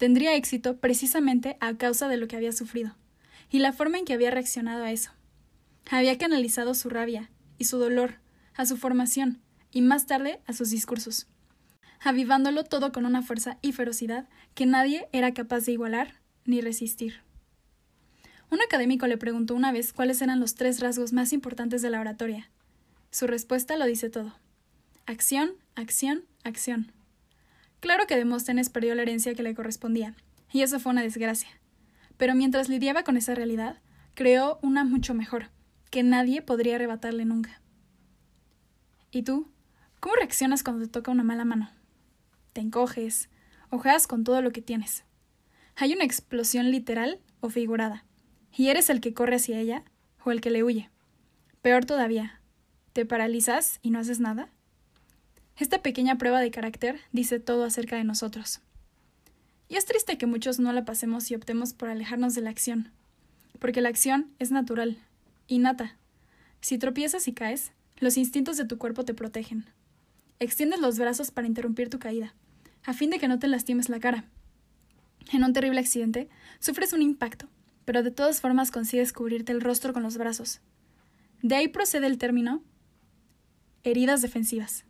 Tendría 0.00 0.34
éxito 0.34 0.78
precisamente 0.78 1.58
a 1.60 1.76
causa 1.76 2.08
de 2.08 2.16
lo 2.16 2.26
que 2.26 2.34
había 2.34 2.52
sufrido 2.52 2.96
y 3.50 3.58
la 3.58 3.74
forma 3.74 3.98
en 3.98 4.06
que 4.06 4.14
había 4.14 4.30
reaccionado 4.30 4.82
a 4.82 4.92
eso. 4.92 5.10
Había 5.90 6.16
canalizado 6.16 6.72
su 6.72 6.88
rabia 6.88 7.28
y 7.58 7.64
su 7.64 7.76
dolor 7.76 8.14
a 8.54 8.64
su 8.64 8.78
formación 8.78 9.42
y 9.70 9.82
más 9.82 10.06
tarde 10.06 10.40
a 10.46 10.54
sus 10.54 10.70
discursos, 10.70 11.26
avivándolo 12.00 12.64
todo 12.64 12.92
con 12.92 13.04
una 13.04 13.20
fuerza 13.20 13.58
y 13.60 13.72
ferocidad 13.72 14.26
que 14.54 14.64
nadie 14.64 15.06
era 15.12 15.34
capaz 15.34 15.66
de 15.66 15.72
igualar 15.72 16.14
ni 16.46 16.62
resistir. 16.62 17.20
Un 18.50 18.62
académico 18.62 19.06
le 19.06 19.18
preguntó 19.18 19.54
una 19.54 19.70
vez 19.70 19.92
cuáles 19.92 20.22
eran 20.22 20.40
los 20.40 20.54
tres 20.54 20.80
rasgos 20.80 21.12
más 21.12 21.34
importantes 21.34 21.82
de 21.82 21.90
la 21.90 22.00
oratoria. 22.00 22.48
Su 23.10 23.26
respuesta 23.26 23.76
lo 23.76 23.84
dice 23.84 24.08
todo. 24.08 24.34
Acción, 25.04 25.50
acción, 25.74 26.24
acción. 26.42 26.90
Claro 27.80 28.06
que 28.06 28.16
Demóstenes 28.16 28.68
perdió 28.68 28.94
la 28.94 29.02
herencia 29.02 29.34
que 29.34 29.42
le 29.42 29.54
correspondía, 29.54 30.14
y 30.52 30.62
eso 30.62 30.78
fue 30.78 30.92
una 30.92 31.02
desgracia. 31.02 31.48
Pero 32.18 32.34
mientras 32.34 32.68
lidiaba 32.68 33.02
con 33.04 33.16
esa 33.16 33.34
realidad, 33.34 33.80
creó 34.14 34.58
una 34.62 34.84
mucho 34.84 35.14
mejor, 35.14 35.50
que 35.90 36.02
nadie 36.02 36.42
podría 36.42 36.76
arrebatarle 36.76 37.24
nunca. 37.24 37.60
¿Y 39.10 39.22
tú? 39.22 39.50
¿Cómo 39.98 40.14
reaccionas 40.16 40.62
cuando 40.62 40.84
te 40.84 40.90
toca 40.90 41.10
una 41.10 41.22
mala 41.22 41.44
mano? 41.44 41.70
Te 42.52 42.60
encoges, 42.60 43.30
ojeas 43.70 44.06
con 44.06 44.24
todo 44.24 44.42
lo 44.42 44.52
que 44.52 44.62
tienes. 44.62 45.04
Hay 45.76 45.94
una 45.94 46.04
explosión 46.04 46.70
literal 46.70 47.20
o 47.40 47.48
figurada, 47.48 48.04
y 48.54 48.68
eres 48.68 48.90
el 48.90 49.00
que 49.00 49.14
corre 49.14 49.36
hacia 49.36 49.58
ella 49.58 49.84
o 50.24 50.32
el 50.32 50.40
que 50.40 50.50
le 50.50 50.62
huye. 50.62 50.90
Peor 51.62 51.86
todavía, 51.86 52.40
¿te 52.92 53.06
paralizas 53.06 53.78
y 53.82 53.90
no 53.90 53.98
haces 53.98 54.20
nada? 54.20 54.50
Esta 55.60 55.82
pequeña 55.82 56.16
prueba 56.16 56.40
de 56.40 56.50
carácter 56.50 56.98
dice 57.12 57.38
todo 57.38 57.64
acerca 57.64 57.96
de 57.96 58.04
nosotros. 58.04 58.60
Y 59.68 59.76
es 59.76 59.84
triste 59.84 60.16
que 60.16 60.24
muchos 60.24 60.58
no 60.58 60.72
la 60.72 60.86
pasemos 60.86 61.30
y 61.30 61.34
optemos 61.34 61.74
por 61.74 61.90
alejarnos 61.90 62.34
de 62.34 62.40
la 62.40 62.48
acción, 62.48 62.90
porque 63.58 63.82
la 63.82 63.90
acción 63.90 64.32
es 64.38 64.50
natural, 64.50 64.96
innata. 65.48 65.98
Si 66.62 66.78
tropiezas 66.78 67.28
y 67.28 67.34
caes, 67.34 67.72
los 67.98 68.16
instintos 68.16 68.56
de 68.56 68.64
tu 68.64 68.78
cuerpo 68.78 69.04
te 69.04 69.12
protegen. 69.12 69.66
Extiendes 70.38 70.80
los 70.80 70.98
brazos 70.98 71.30
para 71.30 71.46
interrumpir 71.46 71.90
tu 71.90 71.98
caída, 71.98 72.34
a 72.84 72.94
fin 72.94 73.10
de 73.10 73.18
que 73.18 73.28
no 73.28 73.38
te 73.38 73.46
lastimes 73.46 73.90
la 73.90 74.00
cara. 74.00 74.24
En 75.30 75.44
un 75.44 75.52
terrible 75.52 75.80
accidente, 75.80 76.30
sufres 76.58 76.94
un 76.94 77.02
impacto, 77.02 77.48
pero 77.84 78.02
de 78.02 78.10
todas 78.10 78.40
formas 78.40 78.70
consigues 78.70 79.12
cubrirte 79.12 79.52
el 79.52 79.60
rostro 79.60 79.92
con 79.92 80.02
los 80.04 80.16
brazos. 80.16 80.62
De 81.42 81.54
ahí 81.54 81.68
procede 81.68 82.06
el 82.06 82.16
término 82.16 82.62
heridas 83.82 84.22
defensivas. 84.22 84.86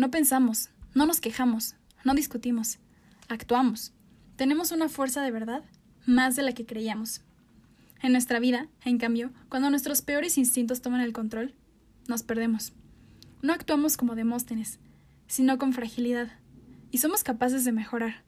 No 0.00 0.10
pensamos, 0.10 0.70
no 0.94 1.04
nos 1.04 1.20
quejamos, 1.20 1.74
no 2.04 2.14
discutimos, 2.14 2.78
actuamos. 3.28 3.92
Tenemos 4.36 4.72
una 4.72 4.88
fuerza 4.88 5.20
de 5.20 5.30
verdad 5.30 5.62
más 6.06 6.36
de 6.36 6.42
la 6.42 6.54
que 6.54 6.64
creíamos. 6.64 7.20
En 8.00 8.12
nuestra 8.12 8.38
vida, 8.38 8.66
en 8.82 8.96
cambio, 8.96 9.30
cuando 9.50 9.68
nuestros 9.68 10.00
peores 10.00 10.38
instintos 10.38 10.80
toman 10.80 11.02
el 11.02 11.12
control, 11.12 11.54
nos 12.08 12.22
perdemos. 12.22 12.72
No 13.42 13.52
actuamos 13.52 13.98
como 13.98 14.14
Demóstenes, 14.14 14.78
sino 15.26 15.58
con 15.58 15.74
fragilidad, 15.74 16.32
y 16.90 16.96
somos 16.96 17.22
capaces 17.22 17.66
de 17.66 17.72
mejorar. 17.72 18.24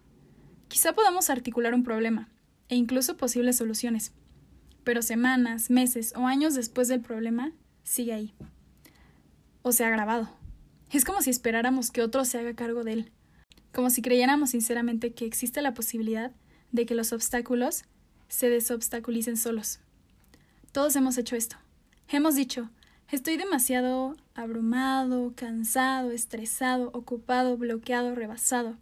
Quizá 0.68 0.92
podamos 0.92 1.30
articular 1.30 1.72
un 1.72 1.84
problema, 1.84 2.28
e 2.68 2.76
incluso 2.76 3.16
posibles 3.16 3.56
soluciones, 3.56 4.12
pero 4.84 5.00
semanas, 5.00 5.70
meses 5.70 6.12
o 6.16 6.26
años 6.26 6.54
después 6.54 6.88
del 6.88 7.00
problema, 7.00 7.50
sigue 7.82 8.12
ahí. 8.12 8.34
O 9.62 9.72
se 9.72 9.84
ha 9.84 9.88
agravado. 9.88 10.41
Es 10.92 11.06
como 11.06 11.22
si 11.22 11.30
esperáramos 11.30 11.90
que 11.90 12.02
otro 12.02 12.26
se 12.26 12.38
haga 12.38 12.54
cargo 12.54 12.84
de 12.84 12.92
él, 12.92 13.12
como 13.72 13.88
si 13.88 14.02
creyéramos 14.02 14.50
sinceramente 14.50 15.14
que 15.14 15.24
existe 15.24 15.62
la 15.62 15.72
posibilidad 15.72 16.32
de 16.70 16.84
que 16.84 16.94
los 16.94 17.14
obstáculos 17.14 17.84
se 18.28 18.50
desobstaculicen 18.50 19.38
solos. 19.38 19.80
Todos 20.70 20.94
hemos 20.94 21.16
hecho 21.16 21.34
esto. 21.34 21.56
Hemos 22.08 22.34
dicho, 22.34 22.68
estoy 23.10 23.38
demasiado 23.38 24.16
abrumado, 24.34 25.32
cansado, 25.34 26.10
estresado, 26.10 26.90
ocupado, 26.92 27.56
bloqueado, 27.56 28.14
rebasado. 28.14 28.76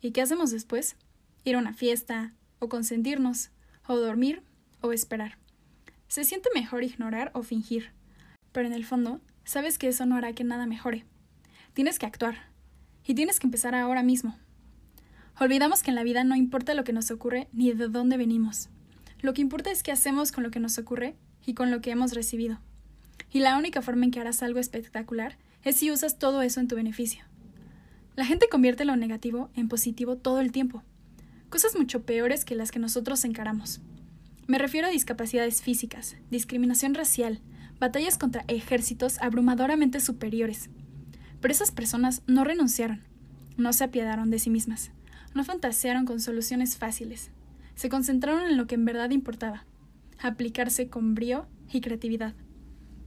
¿Y 0.00 0.10
qué 0.10 0.22
hacemos 0.22 0.50
después? 0.50 0.96
Ir 1.44 1.54
a 1.54 1.60
una 1.60 1.74
fiesta, 1.74 2.32
o 2.58 2.68
consentirnos, 2.68 3.50
o 3.86 3.96
dormir, 3.96 4.42
o 4.80 4.92
esperar. 4.92 5.38
Se 6.08 6.24
siente 6.24 6.48
mejor 6.54 6.82
ignorar 6.82 7.30
o 7.34 7.44
fingir, 7.44 7.92
pero 8.50 8.66
en 8.66 8.72
el 8.72 8.84
fondo 8.84 9.20
sabes 9.44 9.78
que 9.78 9.86
eso 9.86 10.06
no 10.06 10.16
hará 10.16 10.32
que 10.32 10.42
nada 10.42 10.66
mejore. 10.66 11.04
Tienes 11.76 11.98
que 11.98 12.06
actuar. 12.06 12.36
Y 13.04 13.14
tienes 13.14 13.38
que 13.38 13.46
empezar 13.46 13.74
ahora 13.74 14.02
mismo. 14.02 14.34
Olvidamos 15.38 15.82
que 15.82 15.90
en 15.90 15.94
la 15.94 16.04
vida 16.04 16.24
no 16.24 16.34
importa 16.34 16.72
lo 16.72 16.84
que 16.84 16.94
nos 16.94 17.10
ocurre 17.10 17.48
ni 17.52 17.70
de 17.70 17.88
dónde 17.88 18.16
venimos. 18.16 18.70
Lo 19.20 19.34
que 19.34 19.42
importa 19.42 19.70
es 19.70 19.82
qué 19.82 19.92
hacemos 19.92 20.32
con 20.32 20.42
lo 20.42 20.50
que 20.50 20.58
nos 20.58 20.78
ocurre 20.78 21.16
y 21.44 21.52
con 21.52 21.70
lo 21.70 21.82
que 21.82 21.90
hemos 21.90 22.14
recibido. 22.14 22.60
Y 23.30 23.40
la 23.40 23.58
única 23.58 23.82
forma 23.82 24.06
en 24.06 24.10
que 24.10 24.18
harás 24.18 24.42
algo 24.42 24.58
espectacular 24.58 25.36
es 25.64 25.76
si 25.76 25.90
usas 25.90 26.18
todo 26.18 26.40
eso 26.40 26.60
en 26.60 26.68
tu 26.68 26.76
beneficio. 26.76 27.26
La 28.14 28.24
gente 28.24 28.48
convierte 28.50 28.86
lo 28.86 28.96
negativo 28.96 29.50
en 29.54 29.68
positivo 29.68 30.16
todo 30.16 30.40
el 30.40 30.52
tiempo. 30.52 30.82
Cosas 31.50 31.76
mucho 31.76 32.06
peores 32.06 32.46
que 32.46 32.54
las 32.54 32.70
que 32.70 32.78
nosotros 32.78 33.22
encaramos. 33.26 33.82
Me 34.46 34.56
refiero 34.56 34.86
a 34.86 34.90
discapacidades 34.90 35.60
físicas, 35.60 36.16
discriminación 36.30 36.94
racial, 36.94 37.42
batallas 37.78 38.16
contra 38.16 38.46
ejércitos 38.48 39.20
abrumadoramente 39.20 40.00
superiores, 40.00 40.70
pero 41.40 41.52
esas 41.52 41.70
personas 41.70 42.22
no 42.26 42.44
renunciaron, 42.44 43.02
no 43.56 43.72
se 43.72 43.84
apiadaron 43.84 44.30
de 44.30 44.38
sí 44.38 44.50
mismas, 44.50 44.90
no 45.34 45.44
fantasearon 45.44 46.04
con 46.04 46.20
soluciones 46.20 46.76
fáciles, 46.76 47.30
se 47.74 47.88
concentraron 47.88 48.46
en 48.46 48.56
lo 48.56 48.66
que 48.66 48.74
en 48.74 48.84
verdad 48.84 49.10
importaba, 49.10 49.64
aplicarse 50.18 50.88
con 50.88 51.14
brío 51.14 51.46
y 51.70 51.80
creatividad. 51.80 52.34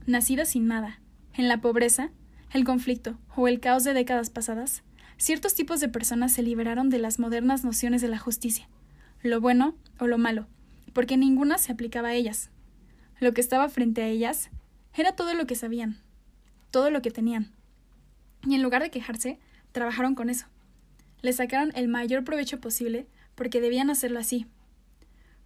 Nacidas 0.06 0.50
sin 0.50 0.66
nada, 0.66 1.00
en 1.34 1.48
la 1.48 1.60
pobreza, 1.60 2.10
el 2.52 2.64
conflicto 2.64 3.18
o 3.36 3.48
el 3.48 3.60
caos 3.60 3.84
de 3.84 3.94
décadas 3.94 4.30
pasadas, 4.30 4.82
ciertos 5.16 5.54
tipos 5.54 5.80
de 5.80 5.88
personas 5.88 6.32
se 6.32 6.42
liberaron 6.42 6.88
de 6.88 6.98
las 6.98 7.18
modernas 7.18 7.64
nociones 7.64 8.00
de 8.00 8.08
la 8.08 8.18
justicia, 8.18 8.68
lo 9.22 9.40
bueno 9.40 9.74
o 9.98 10.06
lo 10.06 10.18
malo, 10.18 10.46
porque 10.92 11.16
ninguna 11.16 11.58
se 11.58 11.72
aplicaba 11.72 12.08
a 12.08 12.14
ellas. 12.14 12.50
Lo 13.20 13.32
que 13.32 13.40
estaba 13.40 13.68
frente 13.68 14.02
a 14.02 14.08
ellas 14.08 14.50
era 14.94 15.12
todo 15.12 15.34
lo 15.34 15.46
que 15.46 15.54
sabían, 15.54 15.98
todo 16.70 16.90
lo 16.90 17.02
que 17.02 17.10
tenían. 17.10 17.52
Y 18.46 18.54
en 18.54 18.62
lugar 18.62 18.82
de 18.82 18.90
quejarse, 18.90 19.38
trabajaron 19.72 20.14
con 20.14 20.30
eso. 20.30 20.46
Le 21.22 21.32
sacaron 21.32 21.72
el 21.74 21.88
mayor 21.88 22.24
provecho 22.24 22.60
posible 22.60 23.06
porque 23.34 23.60
debían 23.60 23.90
hacerlo 23.90 24.18
así, 24.18 24.46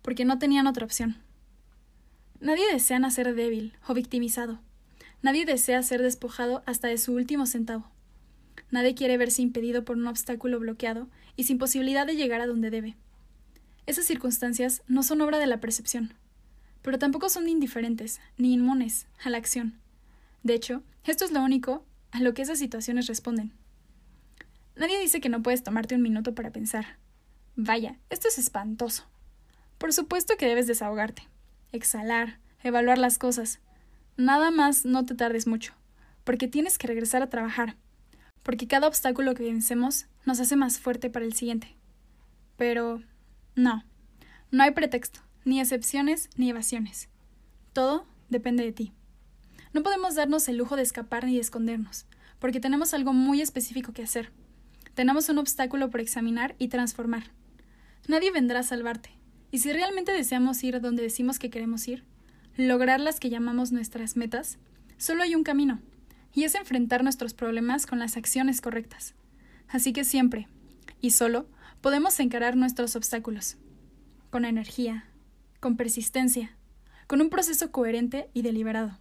porque 0.03 0.25
no 0.25 0.39
tenían 0.39 0.67
otra 0.67 0.85
opción. 0.85 1.17
Nadie 2.41 2.71
desea 2.73 2.99
nacer 2.99 3.35
débil 3.35 3.77
o 3.89 3.95
victimizado. 3.95 4.61
Nadie 5.23 5.47
desea 5.47 5.83
ser 5.83 6.03
despojado 6.03 6.63
hasta 6.67 6.89
de 6.89 6.99
su 6.99 7.15
último 7.15 7.47
centavo. 7.47 7.91
Nadie 8.71 8.95
quiere 8.95 9.17
verse 9.17 9.41
impedido 9.43 9.85
por 9.85 9.97
un 9.97 10.07
obstáculo 10.07 10.59
bloqueado 10.61 11.09
y 11.37 11.45
sin 11.45 11.59
posibilidad 11.59 12.07
de 12.07 12.17
llegar 12.17 12.41
a 12.41 12.47
donde 12.47 12.71
debe. 12.71 12.97
Esas 13.87 14.05
circunstancias 14.05 14.83
no 14.87 15.03
son 15.03 15.21
obra 15.21 15.39
de 15.39 15.47
la 15.47 15.61
percepción, 15.61 16.15
pero 16.83 16.99
tampoco 16.99 17.29
son 17.29 17.49
indiferentes 17.49 18.21
ni 18.37 18.53
inmunes 18.53 19.07
a 19.23 19.31
la 19.31 19.39
acción. 19.39 19.79
De 20.43 20.55
hecho, 20.55 20.83
esto 21.05 21.25
es 21.25 21.33
lo 21.33 21.43
único 21.43 21.85
a 22.15 22.21
lo 22.21 22.33
que 22.33 22.43
esas 22.43 22.61
situaciones 22.61 23.09
responden. 23.09 23.53
Nadie 24.77 25.01
dice 25.01 25.21
que 25.21 25.29
no 25.29 25.43
puedes 25.43 25.65
tomarte 25.65 25.97
un 25.97 26.03
minuto 26.03 26.33
para 26.33 26.53
pensar. 26.53 26.97
Vaya, 27.57 27.99
esto 28.09 28.29
es 28.29 28.39
espantoso. 28.39 29.05
Por 29.79 29.93
supuesto 29.93 30.37
que 30.39 30.47
debes 30.47 30.69
desahogarte, 30.69 31.25
exhalar, 31.73 32.39
evaluar 32.63 32.99
las 32.99 33.19
cosas. 33.19 33.59
Nada 34.17 34.53
más 34.53 34.85
no 34.85 35.05
te 35.05 35.17
tardes 35.17 35.49
mucho, 35.49 35.75
porque 36.23 36.47
tienes 36.47 36.79
que 36.79 36.87
regresar 36.87 37.21
a 37.21 37.31
trabajar, 37.31 37.75
porque 38.45 38.69
cada 38.69 38.87
obstáculo 38.87 39.35
que 39.35 39.43
vencemos 39.43 40.07
nos 40.25 40.39
hace 40.39 40.55
más 40.55 40.79
fuerte 40.79 41.11
para 41.11 41.25
el 41.25 41.33
siguiente. 41.33 41.75
Pero 42.57 43.03
no, 43.57 43.83
no 44.53 44.63
hay 44.63 44.71
pretexto, 44.71 45.19
ni 45.45 45.61
excepciones 45.61 46.31
ni 46.37 46.51
evasiones. 46.51 47.09
Todo 47.73 48.07
depende 48.29 48.63
de 48.63 48.71
ti. 48.71 48.93
No 49.75 49.83
podemos 49.83 50.15
darnos 50.15 50.47
el 50.49 50.57
lujo 50.57 50.77
de 50.77 50.83
escapar 50.83 51.25
ni 51.25 51.35
de 51.35 51.41
escondernos, 51.41 52.07
porque 52.39 52.61
tenemos 52.61 52.95
algo 52.95 53.13
muy 53.13 53.41
específico 53.41 53.93
que 53.93 54.05
hacer. 54.05 54.31
Tenemos 54.95 55.29
un 55.29 55.39
obstáculo 55.39 55.91
por 55.91 56.01
examinar 56.01 56.55
y 56.61 56.69
transformar. 56.69 57.25
Nadie 58.07 58.31
vendrá 58.31 58.61
a 58.61 58.63
salvarte, 58.63 59.11
y 59.51 59.59
si 59.59 59.73
realmente 59.73 60.13
deseamos 60.13 60.63
ir 60.63 60.81
donde 60.81 61.03
decimos 61.03 61.41
que 61.41 61.51
queremos 61.51 61.89
ir, 61.89 62.05
lograr 62.57 63.01
las 63.01 63.19
que 63.19 63.31
llamamos 63.31 63.73
nuestras 63.73 64.17
metas, 64.17 64.59
solo 64.97 65.25
hay 65.25 65.35
un 65.35 65.43
camino, 65.43 65.81
y 66.33 66.45
es 66.45 66.55
enfrentar 66.55 67.03
nuestros 67.03 67.35
problemas 67.35 67.87
con 67.87 67.99
las 67.99 68.17
acciones 68.17 68.61
correctas. 68.61 69.15
Así 69.67 69.93
que 69.93 70.05
siempre, 70.05 70.47
y 71.01 71.11
solo, 71.11 71.49
podemos 71.81 72.21
encarar 72.21 72.57
nuestros 72.57 72.95
obstáculos, 72.95 73.57
con 74.31 74.45
energía, 74.45 75.09
con 75.59 75.77
persistencia, 75.77 76.57
con 77.09 77.21
un 77.21 77.29
proceso 77.29 77.73
coherente 77.73 78.31
y 78.35 78.43
deliberado, 78.43 79.01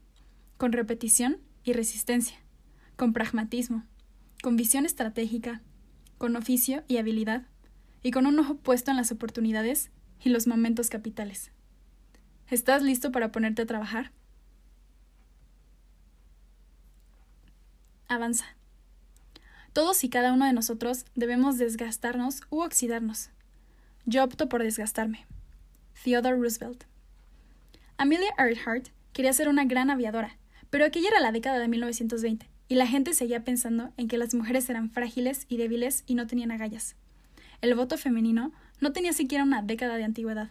con 0.58 0.72
repetición 0.72 1.38
y 1.64 1.74
resistencia, 1.74 2.38
con 2.96 3.14
pragmatismo, 3.14 3.84
con 4.42 4.56
visión 4.56 4.86
estratégica, 4.86 5.62
con 6.18 6.36
oficio 6.36 6.84
y 6.88 6.98
habilidad, 6.98 7.48
y 8.04 8.12
con 8.12 8.26
un 8.26 8.38
ojo 8.38 8.56
puesto 8.56 8.92
en 8.92 8.98
las 8.98 9.12
oportunidades 9.12 9.90
y 10.22 10.30
los 10.30 10.46
momentos 10.46 10.90
capitales. 10.90 11.52
¿Estás 12.50 12.84
listo 12.84 13.12
para 13.12 13.32
ponerte 13.32 13.62
a 13.62 13.66
trabajar? 13.66 14.12
Avanza. 18.08 18.46
Todos 19.72 20.04
y 20.04 20.10
cada 20.10 20.34
uno 20.34 20.46
de 20.46 20.54
nosotros 20.54 21.06
debemos 21.16 21.58
desgastarnos 21.58 22.42
u 22.50 22.62
oxidarnos. 22.62 23.32
Yo 24.06 24.24
opto 24.24 24.50
por 24.50 24.62
desgastarme. 24.62 25.26
Theodore 26.04 26.38
Roosevelt. 26.38 26.84
Amelia 27.98 28.30
Earhart 28.38 28.90
quería 29.14 29.34
ser 29.34 29.48
una 29.48 29.66
gran 29.66 29.90
aviadora, 29.90 30.38
pero 30.74 30.86
aquella 30.86 31.10
era 31.10 31.20
la 31.20 31.32
década 31.32 31.60
de 31.60 31.68
1920 31.68 32.50
y 32.68 32.74
la 32.74 32.88
gente 32.88 33.14
seguía 33.14 33.44
pensando 33.44 33.94
en 33.95 34.08
que 34.08 34.18
las 34.18 34.34
mujeres 34.34 34.68
eran 34.72 34.90
frágiles 34.90 35.45
y 35.48 35.58
débiles 35.58 36.04
y 36.08 36.16
no 36.16 36.26
tenían 36.26 36.50
agallas. 36.50 36.95
El 37.62 37.76
voto 37.76 37.95
femenino 37.95 38.52
no 38.80 38.91
tenía 38.91 39.14
siquiera 39.14 39.44
una 39.44 39.62
década 39.62 39.98
de 39.98 40.04
antigüedad. 40.04 40.50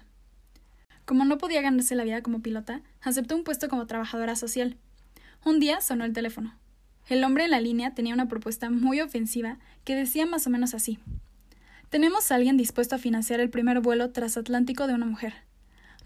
Como 1.06 1.24
no 1.24 1.38
podía 1.38 1.60
ganarse 1.60 1.96
la 1.96 2.04
vida 2.04 2.22
como 2.22 2.40
pilota, 2.40 2.82
aceptó 3.00 3.34
un 3.34 3.42
puesto 3.42 3.68
como 3.68 3.88
trabajadora 3.88 4.36
social. 4.36 4.76
Un 5.44 5.58
día 5.58 5.80
sonó 5.80 6.04
el 6.04 6.12
teléfono. 6.12 6.54
El 7.08 7.24
hombre 7.24 7.46
en 7.46 7.50
la 7.50 7.60
línea 7.60 7.92
tenía 7.92 8.14
una 8.14 8.28
propuesta 8.28 8.70
muy 8.70 9.00
ofensiva 9.00 9.58
que 9.82 9.96
decía 9.96 10.24
más 10.24 10.46
o 10.46 10.50
menos 10.50 10.72
así. 10.72 11.00
Tenemos 11.90 12.30
a 12.30 12.36
alguien 12.36 12.56
dispuesto 12.56 12.94
a 12.94 12.98
financiar 12.98 13.40
el 13.40 13.50
primer 13.50 13.80
vuelo 13.80 14.10
transatlántico 14.12 14.86
de 14.86 14.94
una 14.94 15.06
mujer. 15.06 15.34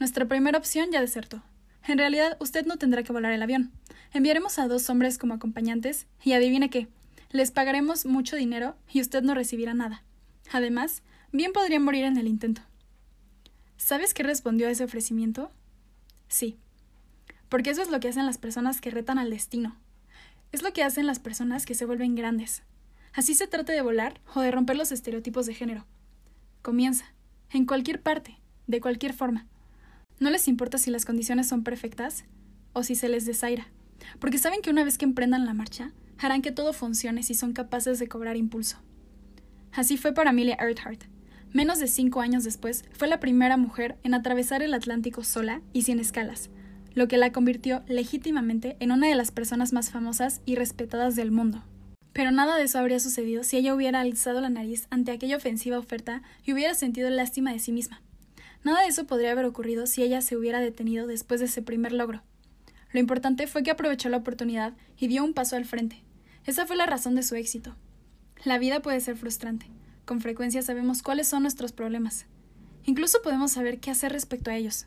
Nuestra 0.01 0.25
primera 0.25 0.57
opción 0.57 0.91
ya 0.91 1.03
desertó. 1.03 1.43
En 1.87 1.99
realidad, 1.99 2.37
usted 2.41 2.67
no 2.67 2.79
tendrá 2.79 3.05
que 3.05 3.13
volar 3.13 3.33
el 3.33 3.43
avión. 3.43 3.71
Enviaremos 4.13 4.59
a 4.59 4.67
dos 4.67 4.91
hombres 4.91 5.19
como 5.19 5.35
acompañantes 5.35 6.07
y 6.25 6.33
adivine 6.33 6.69
qué. 6.69 6.89
Les 7.31 7.53
pagaremos 7.53 8.07
mucho 8.07 8.35
dinero 8.35 8.77
y 8.93 9.01
usted 9.01 9.23
no 9.23 9.35
recibirá 9.35 9.73
nada. 9.73 10.03
Además, 10.53 11.03
bien 11.33 11.53
podría 11.53 11.79
morir 11.79 12.05
en 12.05 12.17
el 12.17 12.27
intento. 12.27 12.63
¿Sabes 13.77 14.15
qué 14.15 14.25
respondió 14.25 14.67
a 14.67 14.71
ese 14.71 14.85
ofrecimiento? 14.85 15.53
Sí. 16.29 16.57
Porque 17.49 17.71
eso 17.71 17.83
es 17.83 17.91
lo 17.91 18.01
que 18.01 18.09
hacen 18.09 18.27
las 18.27 18.39
personas 18.39 18.81
que 18.81 18.91
retan 18.91 19.19
al 19.19 19.31
destino. 19.31 19.77
Es 20.51 20.63
lo 20.63 20.73
que 20.73 20.83
hacen 20.83 21.07
las 21.07 21.21
personas 21.21 21.67
que 21.67 21.75
se 21.75 21.85
vuelven 21.85 22.17
grandes. 22.17 22.63
Así 23.13 23.35
se 23.35 23.47
trata 23.47 23.73
de 23.73 23.83
volar 23.83 24.21
o 24.35 24.41
de 24.41 24.51
romper 24.51 24.77
los 24.77 24.91
estereotipos 24.91 25.47
de 25.47 25.55
género. 25.55 25.87
Comienza, 26.63 27.05
en 27.51 27.65
cualquier 27.65 28.03
parte, 28.03 28.39
de 28.67 28.81
cualquier 28.81 29.13
forma. 29.13 29.47
No 30.19 30.31
les 30.31 30.49
importa 30.49 30.79
si 30.79 30.91
las 30.91 31.05
condiciones 31.05 31.47
son 31.47 31.63
perfectas 31.63 32.25
o 32.73 32.83
si 32.83 32.95
se 32.95 33.09
les 33.09 33.27
desaira, 33.27 33.69
porque 34.19 34.39
saben 34.39 34.63
que 34.63 34.71
una 34.71 34.85
vez 34.85 34.99
que 34.99 35.05
emprendan 35.05 35.45
la 35.45 35.55
marcha, 35.55 35.93
harán 36.19 36.43
que 36.43 36.53
todo 36.53 36.73
funcione 36.73 37.23
si 37.23 37.35
son 37.35 37.53
capaces 37.53 37.99
de 37.99 38.09
cobrar 38.09 38.37
impulso. 38.37 38.79
Así 39.73 39.99
fue 39.99 40.15
para 40.15 40.31
Amelia 40.31 40.57
Earhart. 40.59 41.05
Menos 41.53 41.79
de 41.79 41.87
cinco 41.87 42.21
años 42.21 42.45
después, 42.45 42.85
fue 42.93 43.09
la 43.09 43.21
primera 43.21 43.57
mujer 43.57 43.97
en 44.03 44.15
atravesar 44.15 44.63
el 44.63 44.75
Atlántico 44.75 45.23
sola 45.23 45.61
y 45.73 45.83
sin 45.83 46.01
escalas, 46.01 46.51
lo 46.95 47.09
que 47.09 47.19
la 47.19 47.33
convirtió 47.33 47.83
legítimamente 47.87 48.77
en 48.81 48.93
una 48.93 49.09
de 49.09 49.15
las 49.15 49.31
personas 49.31 49.73
más 49.73 49.91
famosas 49.91 50.41
y 50.47 50.55
respetadas 50.55 51.15
del 51.15 51.31
mundo. 51.31 51.63
Pero 52.15 52.31
nada 52.31 52.57
de 52.57 52.65
eso 52.65 52.79
habría 52.79 53.01
sucedido 53.01 53.45
si 53.45 53.59
ella 53.59 53.75
hubiera 53.75 54.01
alzado 54.01 54.41
la 54.41 54.49
nariz 54.49 54.87
ante 54.89 55.13
aquella 55.13 55.37
ofensiva 55.37 55.79
oferta 55.79 56.23
y 56.45 56.55
hubiera 56.55 56.73
sentido 56.73 57.11
lástima 57.11 57.53
de 57.53 57.59
sí 57.59 57.73
misma. 57.73 58.01
Nada 58.67 58.83
de 58.83 58.89
eso 58.89 59.07
podría 59.07 59.31
haber 59.31 59.45
ocurrido 59.45 59.87
si 59.87 60.03
ella 60.03 60.21
se 60.21 60.37
hubiera 60.37 60.59
detenido 60.59 61.07
después 61.07 61.39
de 61.39 61.47
ese 61.47 61.63
primer 61.63 61.93
logro. 61.93 62.25
Lo 62.91 62.99
importante 62.99 63.47
fue 63.47 63.63
que 63.63 63.71
aprovechó 63.71 64.09
la 64.09 64.17
oportunidad 64.17 64.75
y 64.99 65.07
dio 65.07 65.23
un 65.23 65.35
paso 65.35 65.55
al 65.55 65.67
frente. 65.67 66.03
Esa 66.47 66.67
fue 66.67 66.75
la 66.75 66.85
razón 66.85 67.15
de 67.15 67.23
su 67.23 67.37
éxito. 67.37 67.77
La 68.45 68.59
vida 68.59 68.83
puede 68.83 68.99
ser 68.99 69.17
frustrante. 69.17 69.67
Con 70.05 70.21
frecuencia 70.21 70.63
sabemos 70.63 71.05
cuáles 71.05 71.29
son 71.29 71.43
nuestros 71.43 71.71
problemas. 71.71 72.27
Incluso 72.83 73.23
podemos 73.23 73.53
saber 73.53 73.79
qué 73.79 73.93
hacer 73.93 74.11
respecto 74.11 74.51
a 74.51 74.57
ellos. 74.57 74.87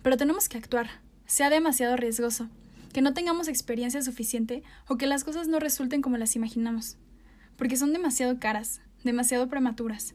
Pero 0.00 0.16
tenemos 0.16 0.48
que 0.48 0.56
actuar, 0.56 0.88
sea 1.26 1.50
demasiado 1.50 1.98
riesgoso, 1.98 2.48
que 2.94 3.02
no 3.02 3.12
tengamos 3.12 3.48
experiencia 3.48 4.00
suficiente 4.00 4.62
o 4.86 4.96
que 4.96 5.06
las 5.06 5.24
cosas 5.24 5.48
no 5.48 5.60
resulten 5.60 6.00
como 6.00 6.16
las 6.16 6.34
imaginamos. 6.34 6.96
Porque 7.58 7.76
son 7.76 7.92
demasiado 7.92 8.40
caras, 8.40 8.80
demasiado 9.04 9.50
prematuras. 9.50 10.14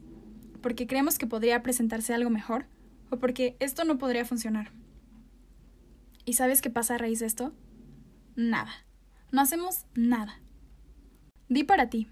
Porque 0.60 0.88
creemos 0.88 1.16
que 1.16 1.28
podría 1.28 1.62
presentarse 1.62 2.12
algo 2.12 2.28
mejor 2.28 2.66
o 3.10 3.18
porque 3.18 3.56
esto 3.60 3.84
no 3.84 3.98
podría 3.98 4.24
funcionar. 4.24 4.70
¿Y 6.24 6.34
sabes 6.34 6.62
qué 6.62 6.70
pasa 6.70 6.94
a 6.94 6.98
raíz 6.98 7.20
de 7.20 7.26
esto? 7.26 7.52
Nada. 8.36 8.72
No 9.30 9.40
hacemos 9.40 9.84
nada. 9.94 10.40
Di 11.48 11.64
para 11.64 11.90
ti, 11.90 12.08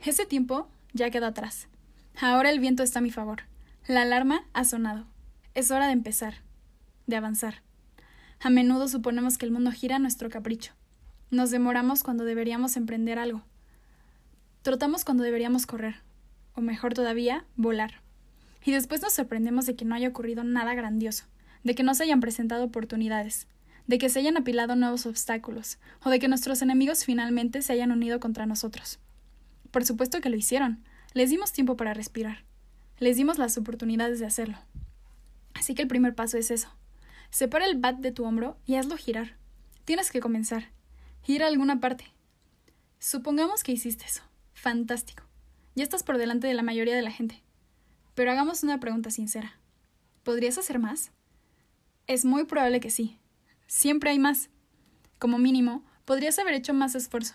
ese 0.00 0.26
tiempo 0.26 0.68
ya 0.92 1.10
quedó 1.10 1.26
atrás. 1.26 1.68
Ahora 2.20 2.50
el 2.50 2.60
viento 2.60 2.82
está 2.82 2.98
a 2.98 3.02
mi 3.02 3.10
favor. 3.10 3.42
La 3.86 4.02
alarma 4.02 4.44
ha 4.52 4.64
sonado. 4.64 5.06
Es 5.54 5.70
hora 5.70 5.86
de 5.86 5.92
empezar, 5.92 6.34
de 7.06 7.16
avanzar. 7.16 7.62
A 8.40 8.50
menudo 8.50 8.86
suponemos 8.86 9.38
que 9.38 9.46
el 9.46 9.52
mundo 9.52 9.72
gira 9.72 9.96
a 9.96 9.98
nuestro 9.98 10.28
capricho. 10.28 10.74
Nos 11.30 11.50
demoramos 11.50 12.02
cuando 12.02 12.24
deberíamos 12.24 12.76
emprender 12.76 13.18
algo. 13.18 13.42
Trotamos 14.62 15.04
cuando 15.04 15.24
deberíamos 15.24 15.66
correr. 15.66 15.96
O 16.54 16.60
mejor 16.60 16.94
todavía, 16.94 17.44
volar. 17.56 18.02
Y 18.64 18.72
después 18.72 19.02
nos 19.02 19.12
sorprendemos 19.12 19.66
de 19.66 19.76
que 19.76 19.84
no 19.84 19.94
haya 19.94 20.08
ocurrido 20.08 20.44
nada 20.44 20.74
grandioso, 20.74 21.24
de 21.64 21.74
que 21.74 21.82
no 21.82 21.94
se 21.94 22.04
hayan 22.04 22.20
presentado 22.20 22.64
oportunidades, 22.64 23.46
de 23.86 23.98
que 23.98 24.08
se 24.08 24.18
hayan 24.18 24.36
apilado 24.36 24.76
nuevos 24.76 25.06
obstáculos, 25.06 25.78
o 26.04 26.10
de 26.10 26.18
que 26.18 26.28
nuestros 26.28 26.62
enemigos 26.62 27.04
finalmente 27.04 27.62
se 27.62 27.72
hayan 27.72 27.90
unido 27.90 28.20
contra 28.20 28.46
nosotros. 28.46 28.98
Por 29.70 29.84
supuesto 29.84 30.20
que 30.20 30.30
lo 30.30 30.36
hicieron. 30.36 30.84
Les 31.14 31.30
dimos 31.30 31.52
tiempo 31.52 31.76
para 31.76 31.94
respirar. 31.94 32.44
Les 32.98 33.16
dimos 33.16 33.38
las 33.38 33.56
oportunidades 33.56 34.18
de 34.18 34.26
hacerlo. 34.26 34.58
Así 35.54 35.74
que 35.74 35.82
el 35.82 35.88
primer 35.88 36.14
paso 36.14 36.36
es 36.36 36.50
eso. 36.50 36.68
Separa 37.30 37.66
el 37.66 37.78
bat 37.78 37.98
de 37.98 38.12
tu 38.12 38.24
hombro 38.24 38.58
y 38.66 38.76
hazlo 38.76 38.96
girar. 38.96 39.36
Tienes 39.84 40.10
que 40.10 40.20
comenzar. 40.20 40.70
Ir 41.26 41.42
a 41.42 41.46
alguna 41.46 41.80
parte. 41.80 42.04
Supongamos 42.98 43.62
que 43.62 43.72
hiciste 43.72 44.04
eso. 44.04 44.22
Fantástico. 44.54 45.24
Ya 45.74 45.84
estás 45.84 46.02
por 46.02 46.18
delante 46.18 46.46
de 46.46 46.54
la 46.54 46.62
mayoría 46.62 46.96
de 46.96 47.02
la 47.02 47.10
gente. 47.10 47.42
Pero 48.18 48.32
hagamos 48.32 48.64
una 48.64 48.80
pregunta 48.80 49.12
sincera. 49.12 49.60
¿Podrías 50.24 50.58
hacer 50.58 50.80
más? 50.80 51.12
Es 52.08 52.24
muy 52.24 52.46
probable 52.46 52.80
que 52.80 52.90
sí. 52.90 53.16
Siempre 53.68 54.10
hay 54.10 54.18
más. 54.18 54.50
Como 55.20 55.38
mínimo, 55.38 55.84
podrías 56.04 56.36
haber 56.40 56.54
hecho 56.54 56.74
más 56.74 56.96
esfuerzo. 56.96 57.34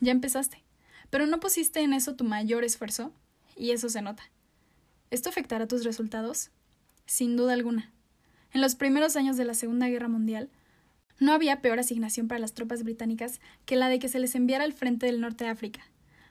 Ya 0.00 0.12
empezaste 0.12 0.64
pero 1.10 1.26
no 1.26 1.40
pusiste 1.40 1.80
en 1.80 1.92
eso 1.92 2.14
tu 2.14 2.24
mayor 2.24 2.64
esfuerzo, 2.64 3.12
y 3.56 3.72
eso 3.72 3.88
se 3.88 4.00
nota. 4.00 4.22
¿Esto 5.10 5.28
afectará 5.28 5.66
tus 5.66 5.84
resultados? 5.84 6.50
Sin 7.04 7.36
duda 7.36 7.52
alguna. 7.52 7.90
En 8.52 8.60
los 8.60 8.76
primeros 8.76 9.16
años 9.16 9.36
de 9.36 9.44
la 9.44 9.54
Segunda 9.54 9.88
Guerra 9.88 10.08
Mundial, 10.08 10.48
no 11.18 11.32
había 11.32 11.60
peor 11.60 11.80
asignación 11.80 12.28
para 12.28 12.38
las 12.38 12.54
tropas 12.54 12.84
británicas 12.84 13.40
que 13.66 13.76
la 13.76 13.88
de 13.88 13.98
que 13.98 14.08
se 14.08 14.20
les 14.20 14.36
enviara 14.36 14.64
al 14.64 14.72
frente 14.72 15.06
del 15.06 15.20
norte 15.20 15.44
de 15.44 15.50
África. 15.50 15.82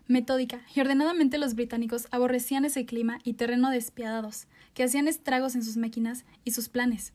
Metódica 0.10 0.62
y 0.74 0.82
ordenadamente 0.82 1.38
los 1.38 1.54
británicos 1.54 2.08
aborrecían 2.10 2.66
ese 2.66 2.84
clima 2.88 3.20
y 3.24 3.34
terreno 3.34 3.70
despiadados, 3.70 4.48
que 4.74 4.84
hacían 4.84 5.08
estragos 5.08 5.54
en 5.54 5.64
sus 5.64 5.78
máquinas 5.78 6.26
y 6.44 6.50
sus 6.50 6.68
planes. 6.68 7.14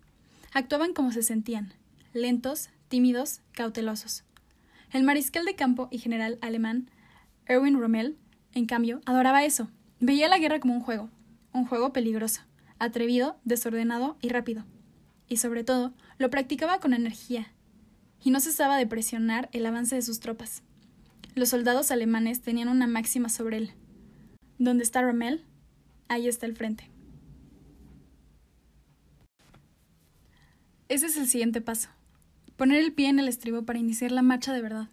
Actuaban 0.52 0.94
como 0.94 1.10
se 1.10 1.24
sentían, 1.24 1.74
lentos, 2.12 2.70
tímidos, 2.86 3.40
cautelosos. 3.50 4.22
El 4.92 5.02
mariscal 5.02 5.44
de 5.44 5.56
campo 5.56 5.88
y 5.90 5.98
general 5.98 6.38
alemán 6.40 6.88
Erwin 7.46 7.80
Rommel, 7.80 8.16
en 8.52 8.66
cambio, 8.66 9.00
adoraba 9.06 9.44
eso. 9.44 9.68
Veía 9.98 10.28
la 10.28 10.38
guerra 10.38 10.60
como 10.60 10.74
un 10.74 10.80
juego, 10.80 11.10
un 11.52 11.66
juego 11.66 11.92
peligroso, 11.92 12.42
atrevido, 12.78 13.36
desordenado 13.44 14.16
y 14.20 14.28
rápido. 14.28 14.64
Y 15.28 15.38
sobre 15.38 15.64
todo, 15.64 15.92
lo 16.18 16.30
practicaba 16.30 16.78
con 16.78 16.94
energía, 16.94 17.48
y 18.22 18.30
no 18.30 18.38
cesaba 18.38 18.76
de 18.76 18.86
presionar 18.86 19.48
el 19.50 19.66
avance 19.66 19.96
de 19.96 20.02
sus 20.02 20.20
tropas. 20.20 20.62
Los 21.34 21.48
soldados 21.48 21.90
alemanes 21.90 22.42
tenían 22.42 22.68
una 22.68 22.86
máxima 22.86 23.28
sobre 23.28 23.56
él. 23.56 23.72
Donde 24.58 24.84
está 24.84 25.02
Rommel, 25.02 25.44
ahí 26.06 26.28
está 26.28 26.46
el 26.46 26.54
frente. 26.54 26.88
Ese 30.88 31.06
es 31.06 31.16
el 31.16 31.26
siguiente 31.26 31.60
paso. 31.60 31.88
Poner 32.56 32.78
el 32.78 32.92
pie 32.92 33.08
en 33.08 33.18
el 33.18 33.26
estribo 33.26 33.64
para 33.64 33.80
iniciar 33.80 34.12
la 34.12 34.22
marcha 34.22 34.52
de 34.52 34.62
verdad. 34.62 34.88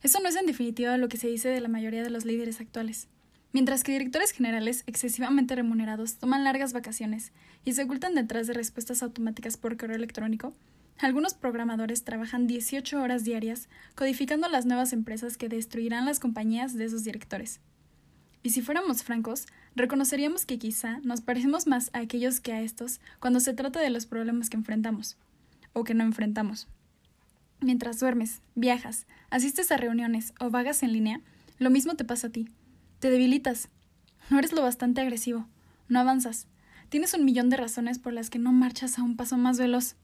Eso 0.00 0.20
no 0.20 0.28
es 0.28 0.36
en 0.36 0.46
definitiva 0.46 0.96
lo 0.96 1.08
que 1.08 1.16
se 1.16 1.26
dice 1.26 1.48
de 1.48 1.60
la 1.60 1.68
mayoría 1.68 2.04
de 2.04 2.10
los 2.10 2.24
líderes 2.24 2.60
actuales. 2.60 3.08
Mientras 3.52 3.82
que 3.82 3.92
directores 3.92 4.30
generales 4.30 4.84
excesivamente 4.86 5.56
remunerados 5.56 6.18
toman 6.18 6.44
largas 6.44 6.72
vacaciones 6.72 7.32
y 7.64 7.72
se 7.72 7.82
ocultan 7.82 8.14
detrás 8.14 8.46
de 8.46 8.54
respuestas 8.54 9.02
automáticas 9.02 9.56
por 9.56 9.76
correo 9.76 9.96
electrónico, 9.96 10.54
algunos 10.98 11.34
programadores 11.34 12.04
trabajan 12.04 12.46
18 12.46 13.00
horas 13.00 13.24
diarias 13.24 13.68
codificando 13.94 14.48
las 14.48 14.66
nuevas 14.66 14.92
empresas 14.92 15.36
que 15.36 15.48
destruirán 15.48 16.04
las 16.04 16.20
compañías 16.20 16.74
de 16.74 16.84
esos 16.84 17.04
directores. 17.04 17.60
Y 18.42 18.50
si 18.50 18.60
fuéramos 18.60 19.02
francos, 19.02 19.46
reconoceríamos 19.76 20.46
que 20.46 20.58
quizá 20.58 20.98
nos 21.00 21.20
parecemos 21.20 21.66
más 21.66 21.90
a 21.92 22.00
aquellos 22.00 22.40
que 22.40 22.52
a 22.52 22.60
estos 22.60 23.00
cuando 23.20 23.40
se 23.40 23.54
trata 23.54 23.80
de 23.80 23.90
los 23.90 24.06
problemas 24.06 24.50
que 24.50 24.56
enfrentamos 24.56 25.16
o 25.72 25.84
que 25.84 25.94
no 25.94 26.04
enfrentamos. 26.04 26.68
Mientras 27.60 28.00
duermes, 28.00 28.42
viajas, 28.56 29.06
asistes 29.30 29.70
a 29.70 29.76
reuniones 29.76 30.34
o 30.40 30.50
vagas 30.50 30.82
en 30.82 30.92
línea, 30.92 31.20
lo 31.58 31.70
mismo 31.70 31.94
te 31.94 32.04
pasa 32.04 32.26
a 32.26 32.30
ti. 32.30 32.48
Te 32.98 33.10
debilitas. 33.10 33.68
No 34.30 34.38
eres 34.38 34.52
lo 34.52 34.62
bastante 34.62 35.00
agresivo. 35.00 35.46
No 35.88 36.00
avanzas. 36.00 36.48
Tienes 36.88 37.14
un 37.14 37.24
millón 37.24 37.50
de 37.50 37.56
razones 37.56 37.98
por 37.98 38.12
las 38.12 38.30
que 38.30 38.40
no 38.40 38.52
marchas 38.52 38.98
a 38.98 39.02
un 39.02 39.16
paso 39.16 39.36
más 39.36 39.58
veloz. 39.58 39.94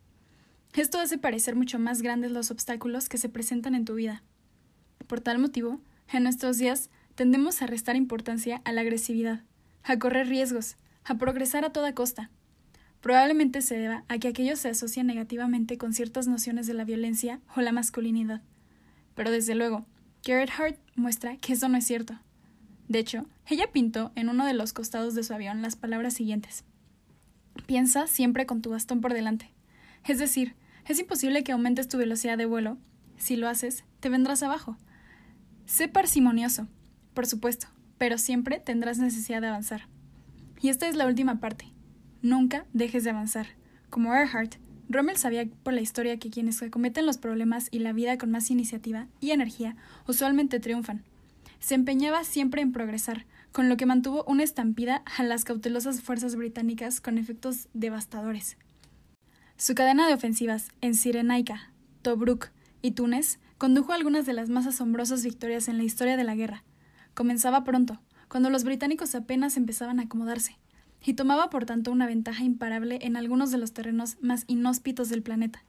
Esto 0.75 1.01
hace 1.01 1.19
parecer 1.19 1.57
mucho 1.57 1.79
más 1.79 2.03
grandes 2.03 2.31
los 2.31 2.51
obstáculos 2.51 3.09
que 3.09 3.19
se 3.19 3.29
presentan 3.29 3.75
en 3.75 3.85
tu 3.85 3.95
vida. 3.95 4.23
Por 5.07 5.21
tal 5.21 5.39
motivo, 5.39 5.81
en 6.13 6.23
nuestros 6.23 6.59
días 6.59 6.91
tendemos 7.15 7.63
a 7.63 7.67
restar 7.67 7.97
importancia 7.97 8.61
a 8.65 8.73
la 8.73 8.83
agresividad, 8.83 9.43
a 9.83 9.99
correr 9.99 10.29
riesgos, 10.29 10.77
a 11.05 11.17
progresar 11.17 11.65
a 11.65 11.73
toda 11.73 11.95
costa. 11.95 12.31
Probablemente 13.01 13.63
se 13.63 13.77
deba 13.77 14.05
a 14.09 14.19
que 14.19 14.29
aquello 14.29 14.57
se 14.57 14.69
asocia 14.69 15.03
negativamente 15.05 15.79
con 15.79 15.93
ciertas 15.93 16.27
nociones 16.27 16.67
de 16.67 16.75
la 16.75 16.85
violencia 16.85 17.41
o 17.57 17.61
la 17.61 17.73
masculinidad. 17.73 18.43
Pero 19.15 19.31
desde 19.31 19.55
luego, 19.55 19.87
Garrett 20.25 20.51
Hart 20.59 20.79
muestra 20.95 21.37
que 21.37 21.53
eso 21.53 21.69
no 21.69 21.79
es 21.79 21.87
cierto. 21.87 22.19
De 22.89 22.99
hecho, 22.99 23.27
ella 23.47 23.71
pintó 23.73 24.13
en 24.15 24.29
uno 24.29 24.47
de 24.47 24.55
los 24.55 24.73
costados 24.73 25.15
de 25.15 25.23
su 25.23 25.33
avión 25.33 25.63
las 25.63 25.77
palabras 25.77 26.15
siguientes. 26.15 26.65
Piensa 27.67 28.07
siempre 28.07 28.47
con 28.47 28.63
tu 28.63 28.71
bastón 28.71 29.01
por 29.01 29.13
delante. 29.13 29.51
Es 30.07 30.19
decir, 30.19 30.55
es 30.87 30.99
imposible 30.99 31.45
que 31.45 31.53
aumentes 31.53 31.89
tu 31.89 31.99
velocidad 31.99 32.39
de 32.39 32.47
vuelo. 32.47 32.79
Si 33.17 33.37
lo 33.37 33.49
haces, 33.49 33.85
te 34.01 34.09
vendrás 34.09 34.43
abajo. 34.43 34.77
Sé 35.67 35.89
parsimonioso, 35.89 36.67
por 37.15 37.27
supuesto, 37.27 37.67
pero 37.99 38.17
siempre 38.17 38.59
tendrás 38.61 38.99
necesidad 38.99 39.41
de 39.41 39.49
avanzar. 39.49 39.89
Y 40.61 40.71
esta 40.71 40.89
es 40.89 40.97
la 40.97 41.07
última 41.07 41.41
parte. 41.41 41.67
Nunca 42.23 42.65
dejes 42.73 43.05
de 43.05 43.11
avanzar. 43.11 43.49
Como 43.91 44.15
Earhart, 44.15 44.57
Rommel 44.89 45.19
sabía 45.19 45.47
por 45.63 45.75
la 45.75 45.83
historia 45.83 46.19
que 46.19 46.31
quienes 46.31 46.63
acometen 46.63 47.05
los 47.05 47.19
problemas 47.19 47.69
y 47.71 47.81
la 47.81 47.93
vida 47.93 48.17
con 48.17 48.31
más 48.31 48.51
iniciativa 48.51 49.07
y 49.21 49.33
energía 49.33 49.77
usualmente 50.07 50.61
triunfan. 50.61 51.05
Se 51.61 51.75
empeñaba 51.75 52.25
siempre 52.25 52.63
en 52.63 52.73
progresar, 52.73 53.27
con 53.53 53.69
lo 53.69 53.77
que 53.77 53.87
mantuvo 53.87 54.25
una 54.25 54.45
estampida 54.45 55.03
a 55.19 55.23
las 55.23 55.45
cautelosas 55.45 56.01
fuerzas 56.01 56.37
británicas 56.37 57.01
con 57.01 57.19
efectos 57.19 57.69
devastadores. 57.75 58.57
Su 59.61 59.75
cadena 59.75 60.07
de 60.07 60.15
ofensivas 60.15 60.69
en 60.83 60.95
Cirenaica, 60.95 61.73
Tobruk 62.03 62.53
y 62.81 62.93
Túnez 62.93 63.41
condujo 63.59 63.91
a 63.91 63.97
algunas 63.97 64.25
de 64.25 64.33
las 64.33 64.49
más 64.49 64.69
asombrosas 64.69 65.25
victorias 65.25 65.67
en 65.67 65.79
la 65.79 65.83
historia 65.83 66.17
de 66.17 66.23
la 66.23 66.37
guerra. 66.37 66.63
Comenzaba 67.15 67.65
pronto, 67.65 68.01
cuando 68.29 68.51
los 68.51 68.63
británicos 68.63 69.17
apenas 69.17 69.57
empezaban 69.57 69.99
a 69.99 70.05
acomodarse, 70.05 70.61
y 71.05 71.15
tomaba 71.15 71.51
por 71.51 71.67
tanto 71.67 71.91
una 71.91 72.07
ventaja 72.07 72.45
imparable 72.45 73.01
en 73.03 73.17
algunos 73.17 73.51
de 73.51 73.59
los 73.59 73.73
terrenos 73.73 74.17
más 74.21 74.45
inhóspitos 74.47 75.09
del 75.09 75.25
planeta. 75.25 75.65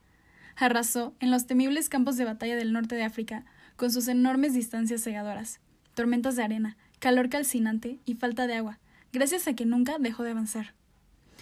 Arrasó 0.56 1.16
en 1.20 1.32
los 1.32 1.48
temibles 1.48 1.90
campos 1.90 2.16
de 2.16 2.26
batalla 2.26 2.56
del 2.56 2.74
norte 2.74 2.94
de 2.94 3.03
África, 3.03 3.44
con 3.76 3.91
sus 3.91 4.07
enormes 4.07 4.53
distancias 4.53 5.03
cegadoras, 5.03 5.61
tormentas 5.95 6.36
de 6.36 6.44
arena, 6.44 6.78
calor 6.99 7.30
calcinante 7.30 7.99
y 8.06 8.14
falta 8.14 8.45
de 8.45 8.53
agua, 8.53 8.78
gracias 9.11 9.48
a 9.48 9.53
que 9.53 9.66
nunca 9.66 9.98
dejó 9.98 10.22
de 10.22 10.30
avanzar. 10.30 10.78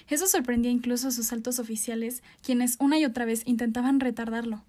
Eso 0.07 0.27
sorprendía 0.27 0.71
incluso 0.71 1.09
a 1.09 1.11
sus 1.11 1.33
altos 1.33 1.59
oficiales, 1.59 2.23
quienes 2.41 2.77
una 2.79 2.97
y 2.97 3.05
otra 3.05 3.25
vez 3.25 3.43
intentaban 3.45 3.99
retardarlo. 3.99 4.63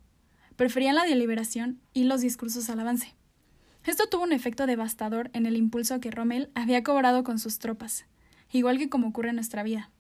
Preferían 0.57 0.97
la 0.97 1.05
deliberación 1.05 1.81
y 1.95 2.05
los 2.05 2.21
discursos 2.21 2.69
al 2.71 2.81
avance. 2.81 3.15
Esto 3.85 4.09
tuvo 4.09 4.25
un 4.25 4.33
efecto 4.33 4.67
devastador 4.67 5.31
en 5.33 5.47
el 5.47 5.57
impulso 5.57 6.01
que 6.01 6.11
Rommel 6.11 6.51
había 6.55 6.83
cobrado 6.83 7.23
con 7.23 7.39
sus 7.39 7.59
tropas, 7.59 8.05
igual 8.51 8.79
que 8.79 8.89
como 8.89 9.09
ocurre 9.09 9.31
en 9.31 9.37
nuestra 9.37 9.63
vida. 9.63 9.91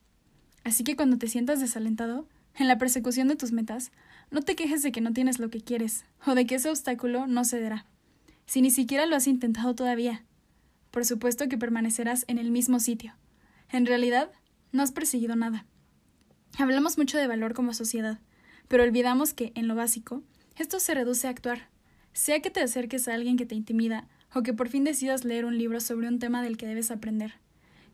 Así 0.64 0.84
que 0.84 0.96
cuando 0.96 1.16
te 1.18 1.28
sientas 1.28 1.60
desalentado, 1.60 2.26
en 2.56 2.66
la 2.66 2.76
persecución 2.76 3.28
de 3.28 3.36
tus 3.36 3.52
metas, 3.52 3.92
no 4.30 4.42
te 4.42 4.56
quejes 4.56 4.82
de 4.82 4.90
que 4.90 5.00
no 5.00 5.12
tienes 5.12 5.38
lo 5.38 5.48
que 5.48 5.60
quieres, 5.60 6.04
o 6.26 6.34
de 6.34 6.44
que 6.44 6.56
ese 6.56 6.68
obstáculo 6.68 7.26
no 7.26 7.44
cederá, 7.44 7.86
si 8.46 8.60
ni 8.60 8.70
siquiera 8.70 9.06
lo 9.06 9.14
has 9.14 9.28
intentado 9.28 9.74
todavía. 9.74 10.24
Por 10.90 11.04
supuesto 11.04 11.48
que 11.48 11.56
permanecerás 11.56 12.24
en 12.26 12.38
el 12.38 12.50
mismo 12.50 12.80
sitio. 12.80 13.14
En 13.70 13.86
realidad, 13.86 14.30
no 14.72 14.82
has 14.82 14.92
perseguido 14.92 15.36
nada. 15.36 15.66
Hablamos 16.58 16.98
mucho 16.98 17.18
de 17.18 17.26
valor 17.26 17.54
como 17.54 17.74
sociedad, 17.74 18.18
pero 18.68 18.82
olvidamos 18.82 19.34
que, 19.34 19.52
en 19.54 19.68
lo 19.68 19.74
básico, 19.74 20.22
esto 20.56 20.80
se 20.80 20.94
reduce 20.94 21.26
a 21.26 21.30
actuar. 21.30 21.68
Sea 22.12 22.40
que 22.40 22.50
te 22.50 22.60
acerques 22.60 23.08
a 23.08 23.14
alguien 23.14 23.36
que 23.36 23.46
te 23.46 23.54
intimida, 23.54 24.08
o 24.34 24.42
que 24.42 24.52
por 24.52 24.68
fin 24.68 24.84
decidas 24.84 25.24
leer 25.24 25.44
un 25.44 25.56
libro 25.56 25.80
sobre 25.80 26.08
un 26.08 26.18
tema 26.18 26.42
del 26.42 26.56
que 26.56 26.66
debes 26.66 26.90
aprender. 26.90 27.34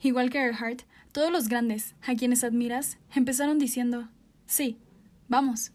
Igual 0.00 0.30
que 0.30 0.38
Earhart, 0.38 0.82
todos 1.12 1.30
los 1.30 1.48
grandes, 1.48 1.94
a 2.02 2.14
quienes 2.14 2.42
admiras, 2.42 2.98
empezaron 3.14 3.58
diciendo, 3.58 4.08
sí, 4.46 4.78
vamos. 5.28 5.72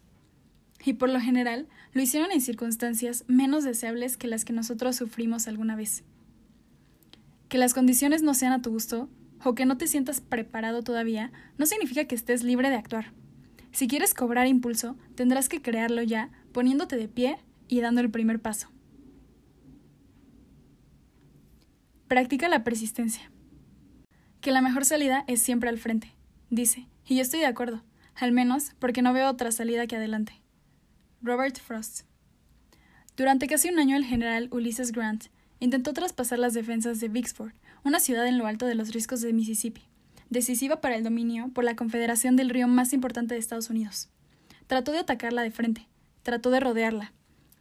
Y 0.84 0.94
por 0.94 1.10
lo 1.10 1.20
general, 1.20 1.68
lo 1.94 2.02
hicieron 2.02 2.32
en 2.32 2.42
circunstancias 2.42 3.24
menos 3.28 3.64
deseables 3.64 4.18
que 4.18 4.28
las 4.28 4.46
que 4.46 4.54
nosotros 4.54 4.96
sufrimos 4.96 5.48
alguna 5.48 5.76
vez. 5.76 6.04
Que 7.48 7.58
las 7.58 7.74
condiciones 7.74 8.22
no 8.22 8.34
sean 8.34 8.54
a 8.54 8.62
tu 8.62 8.70
gusto 8.70 9.10
o 9.44 9.56
que 9.56 9.66
no 9.66 9.78
te 9.78 9.88
sientas 9.88 10.22
preparado 10.22 10.84
todavía, 10.84 11.32
no 11.58 11.66
significa 11.66 12.06
que 12.06 12.16
estés 12.16 12.44
libre 12.44 12.70
de 12.70 12.76
actuar. 12.76 13.14
Si 13.72 13.88
quieres 13.88 14.14
cobrar 14.14 14.48
impulso, 14.48 14.98
tendrás 15.16 15.50
que 15.50 15.62
crearlo 15.62 16.02
ya, 16.02 16.30
poniéndote 16.52 16.98
de 16.98 17.08
pie 17.08 17.38
y 17.68 17.82
dando 17.82 18.02
el 18.02 18.10
primer 18.10 18.42
paso. 18.42 18.70
Practica 22.08 22.50
la 22.50 22.64
persistencia. 22.64 23.32
Que 24.42 24.52
la 24.52 24.62
mejor 24.62 24.86
salida 24.86 25.24
es 25.28 25.42
siempre 25.42 25.70
al 25.70 25.78
frente, 25.78 26.16
dice, 26.50 26.88
y 27.06 27.16
yo 27.16 27.22
estoy 27.22 27.42
de 27.42 27.46
acuerdo, 27.46 27.84
al 28.16 28.32
menos 28.32 28.72
porque 28.80 29.02
no 29.02 29.14
veo 29.14 29.30
otra 29.30 29.52
salida 29.52 29.86
que 29.86 29.98
adelante. 29.98 30.34
Robert 31.22 31.60
Frost. 31.60 32.06
Durante 33.16 33.48
casi 33.48 33.70
un 33.70 33.80
año 33.80 33.98
el 33.98 34.06
general 34.06 34.48
Ulysses 34.52 34.92
Grant 34.92 35.26
intentó 35.60 35.94
traspasar 35.94 36.40
las 36.40 36.54
defensas 36.54 37.00
de 37.00 37.10
Vicksburg, 37.10 37.54
una 37.84 38.00
ciudad 38.00 38.28
en 38.28 38.38
lo 38.38 38.48
alto 38.48 38.66
de 38.66 38.76
los 38.76 38.94
riscos 38.94 39.22
de 39.22 39.34
Mississippi, 39.34 39.84
decisiva 40.30 40.82
para 40.82 40.96
el 40.96 41.04
dominio 41.04 41.50
por 41.54 41.64
la 41.64 41.76
confederación 41.76 42.36
del 42.36 42.50
río 42.50 42.68
más 42.68 42.94
importante 42.94 43.34
de 43.34 43.40
Estados 43.40 43.70
Unidos. 43.70 44.10
Trató 44.68 44.92
de 44.92 45.00
atacarla 45.00 45.42
de 45.42 45.52
frente, 45.52 45.88
trató 46.24 46.52
de 46.52 46.60
rodearla. 46.60 47.14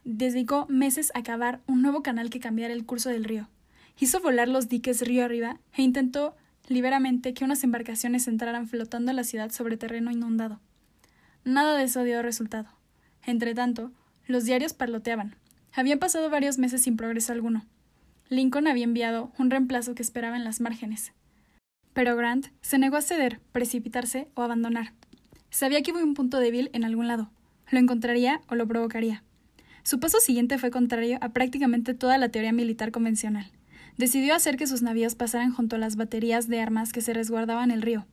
Dedicó 0.03 0.65
meses 0.69 1.11
a 1.15 1.23
cavar 1.23 1.61
un 1.67 1.81
nuevo 1.81 2.03
canal 2.03 2.29
que 2.29 2.39
cambiara 2.39 2.73
el 2.73 2.85
curso 2.85 3.09
del 3.09 3.23
río. 3.23 3.47
Hizo 3.99 4.21
volar 4.21 4.47
los 4.47 4.69
diques 4.69 5.01
río 5.01 5.25
arriba 5.25 5.59
e 5.73 5.81
intentó 5.81 6.35
liberamente 6.67 7.33
que 7.33 7.43
unas 7.43 7.63
embarcaciones 7.63 8.27
entraran 8.27 8.67
flotando 8.67 9.11
en 9.11 9.17
la 9.17 9.23
ciudad 9.23 9.51
sobre 9.51 9.77
terreno 9.77 10.11
inundado. 10.11 10.59
Nada 11.43 11.75
de 11.75 11.83
eso 11.83 12.03
dio 12.03 12.21
resultado. 12.21 12.69
Entretanto, 13.25 13.91
los 14.25 14.45
diarios 14.45 14.73
parloteaban. 14.73 15.35
Habían 15.73 15.99
pasado 15.99 16.29
varios 16.29 16.57
meses 16.57 16.83
sin 16.83 16.95
progreso 16.95 17.33
alguno. 17.33 17.65
Lincoln 18.29 18.67
había 18.67 18.83
enviado 18.83 19.31
un 19.39 19.49
reemplazo 19.49 19.95
que 19.95 20.03
esperaba 20.03 20.37
en 20.37 20.43
las 20.43 20.61
márgenes. 20.61 21.13
Pero 21.93 22.15
Grant 22.15 22.47
se 22.61 22.77
negó 22.77 22.95
a 22.95 23.01
ceder, 23.01 23.41
precipitarse 23.51 24.27
o 24.35 24.43
abandonar. 24.43 24.93
Sabía 25.49 25.81
que 25.81 25.91
hubo 25.91 25.99
un 25.99 26.13
punto 26.13 26.39
débil 26.39 26.69
en 26.73 26.83
algún 26.83 27.07
lado. 27.07 27.31
Lo 27.71 27.79
encontraría 27.79 28.41
o 28.47 28.53
lo 28.53 28.67
provocaría. 28.67 29.23
Su 29.81 29.99
paso 29.99 30.19
siguiente 30.19 30.59
fue 30.59 30.69
contrario 30.69 31.17
a 31.21 31.29
prácticamente 31.29 31.95
toda 31.95 32.19
la 32.19 32.29
teoría 32.29 32.51
militar 32.51 32.91
convencional. 32.91 33.51
Decidió 33.97 34.35
hacer 34.35 34.57
que 34.57 34.67
sus 34.67 34.83
navíos 34.83 35.15
pasaran 35.15 35.51
junto 35.51 35.75
a 35.75 35.79
las 35.79 35.95
baterías 35.95 36.47
de 36.47 36.61
armas 36.61 36.93
que 36.93 37.01
se 37.01 37.13
resguardaban 37.13 37.71
el 37.71 37.81
río. 37.81 38.05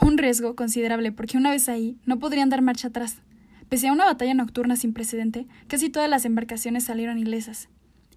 Un 0.00 0.18
riesgo 0.18 0.56
considerable 0.56 1.12
porque 1.12 1.38
una 1.38 1.50
vez 1.50 1.68
ahí 1.68 1.96
no 2.06 2.18
podrían 2.18 2.48
dar 2.48 2.62
marcha 2.62 2.88
atrás. 2.88 3.18
Pese 3.68 3.86
a 3.86 3.92
una 3.92 4.04
batalla 4.04 4.34
nocturna 4.34 4.74
sin 4.74 4.92
precedente, 4.92 5.46
casi 5.68 5.90
todas 5.90 6.10
las 6.10 6.24
embarcaciones 6.24 6.84
salieron 6.84 7.18
ilesas. 7.18 7.68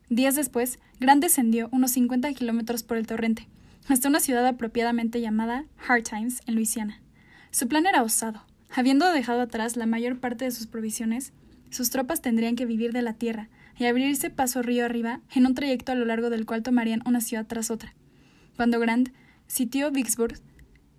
Días 0.09 0.35
después, 0.35 0.79
Grant 0.99 1.23
descendió 1.23 1.67
unos 1.71 1.91
50 1.91 2.31
kilómetros 2.33 2.83
por 2.83 2.97
el 2.97 3.07
torrente, 3.07 3.47
hasta 3.87 4.07
una 4.07 4.19
ciudad 4.19 4.45
apropiadamente 4.45 5.19
llamada 5.19 5.65
Hard 5.87 6.03
Times, 6.03 6.41
en 6.45 6.55
Luisiana. 6.55 7.01
Su 7.51 7.67
plan 7.67 7.85
era 7.85 8.03
osado. 8.03 8.45
Habiendo 8.69 9.11
dejado 9.11 9.41
atrás 9.41 9.77
la 9.77 9.85
mayor 9.85 10.19
parte 10.19 10.45
de 10.45 10.51
sus 10.51 10.67
provisiones, 10.67 11.33
sus 11.69 11.89
tropas 11.89 12.21
tendrían 12.21 12.55
que 12.55 12.65
vivir 12.65 12.93
de 12.93 13.01
la 13.01 13.13
tierra 13.13 13.49
y 13.77 13.85
abrirse 13.85 14.29
paso 14.29 14.61
río 14.61 14.85
arriba 14.85 15.21
en 15.33 15.45
un 15.45 15.55
trayecto 15.55 15.91
a 15.91 15.95
lo 15.95 16.05
largo 16.05 16.29
del 16.29 16.45
cual 16.45 16.63
tomarían 16.63 17.01
una 17.05 17.21
ciudad 17.21 17.47
tras 17.47 17.71
otra. 17.71 17.93
Cuando 18.55 18.79
Grant 18.79 19.09
sitió 19.47 19.91
Vicksburg, 19.91 20.39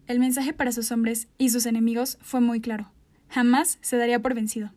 el 0.07 0.19
mensaje 0.19 0.53
para 0.53 0.73
sus 0.73 0.91
hombres 0.93 1.29
y 1.39 1.51
sus 1.51 1.67
enemigos 1.67 2.19
fue 2.23 2.41
muy 2.41 2.61
claro. 2.61 2.91
Jamás 3.29 3.79
se 3.81 3.97
daría 3.97 4.21
por 4.21 4.35
vencido. 4.35 4.73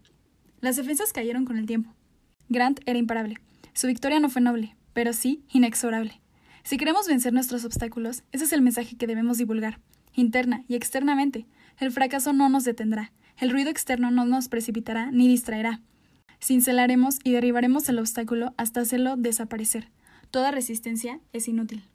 Las 0.61 0.75
defensas 0.75 1.13
cayeron 1.13 1.45
con 1.45 1.57
el 1.57 1.65
tiempo. 1.65 1.93
Grant 2.49 2.79
era 2.85 2.97
imparable. 2.97 3.39
Su 3.79 3.87
victoria 3.87 4.19
no 4.19 4.27
fue 4.27 4.41
noble, 4.41 4.75
pero 4.91 5.13
sí 5.13 5.41
inexorable. 5.53 6.19
Si 6.63 6.75
queremos 6.75 7.07
vencer 7.07 7.31
nuestros 7.31 7.63
obstáculos, 7.63 8.23
ese 8.33 8.43
es 8.43 8.51
el 8.51 8.61
mensaje 8.61 8.97
que 8.97 9.07
debemos 9.07 9.37
divulgar, 9.37 9.79
interna 10.13 10.65
y 10.67 10.75
externamente. 10.75 11.45
El 11.77 11.93
fracaso 11.93 12.33
no 12.33 12.49
nos 12.49 12.65
detendrá, 12.65 13.13
el 13.37 13.51
ruido 13.51 13.69
externo 13.69 14.11
no 14.11 14.25
nos 14.25 14.49
precipitará 14.49 15.11
ni 15.11 15.29
distraerá. 15.29 15.79
Cincelaremos 16.43 17.19
y 17.23 17.31
derribaremos 17.31 17.87
el 17.87 17.99
obstáculo 17.99 18.53
hasta 18.57 18.81
hacerlo 18.81 19.15
desaparecer. 19.15 19.87
Toda 20.29 20.51
resistencia 20.51 21.21
es 21.31 21.47
inútil. 21.47 21.85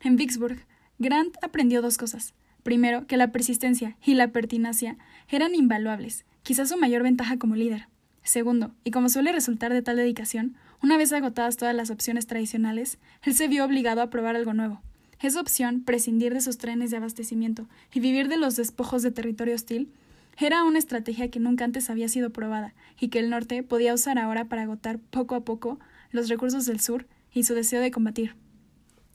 En 0.00 0.16
Vicksburg, 0.16 0.64
Grant 0.98 1.36
aprendió 1.42 1.82
dos 1.82 1.98
cosas. 1.98 2.32
Primero, 2.62 3.06
que 3.06 3.18
la 3.18 3.32
persistencia 3.32 3.98
y 4.02 4.14
la 4.14 4.28
pertinacia 4.28 4.96
eran 5.28 5.54
invaluables, 5.54 6.24
quizás 6.42 6.70
su 6.70 6.78
mayor 6.78 7.02
ventaja 7.02 7.36
como 7.36 7.54
líder. 7.54 7.86
Segundo, 8.22 8.74
y 8.84 8.90
como 8.92 9.08
suele 9.08 9.32
resultar 9.32 9.72
de 9.72 9.82
tal 9.82 9.96
dedicación, 9.96 10.56
una 10.82 10.96
vez 10.96 11.12
agotadas 11.12 11.56
todas 11.56 11.74
las 11.74 11.90
opciones 11.90 12.26
tradicionales, 12.26 12.98
él 13.22 13.34
se 13.34 13.48
vio 13.48 13.64
obligado 13.64 14.00
a 14.00 14.10
probar 14.10 14.36
algo 14.36 14.54
nuevo. 14.54 14.80
Esa 15.20 15.40
opción, 15.40 15.82
prescindir 15.82 16.32
de 16.32 16.40
sus 16.40 16.58
trenes 16.58 16.90
de 16.90 16.96
abastecimiento 16.98 17.68
y 17.92 18.00
vivir 18.00 18.28
de 18.28 18.36
los 18.36 18.54
despojos 18.54 19.02
de 19.02 19.10
territorio 19.10 19.54
hostil, 19.54 19.92
era 20.38 20.62
una 20.62 20.78
estrategia 20.78 21.30
que 21.30 21.40
nunca 21.40 21.64
antes 21.64 21.90
había 21.90 22.08
sido 22.08 22.30
probada 22.30 22.72
y 23.00 23.08
que 23.08 23.18
el 23.18 23.28
norte 23.28 23.64
podía 23.64 23.92
usar 23.92 24.18
ahora 24.18 24.44
para 24.44 24.62
agotar 24.62 25.00
poco 25.00 25.34
a 25.34 25.44
poco 25.44 25.80
los 26.12 26.28
recursos 26.28 26.64
del 26.66 26.78
sur 26.78 27.06
y 27.32 27.42
su 27.42 27.54
deseo 27.54 27.80
de 27.80 27.90
combatir. 27.90 28.36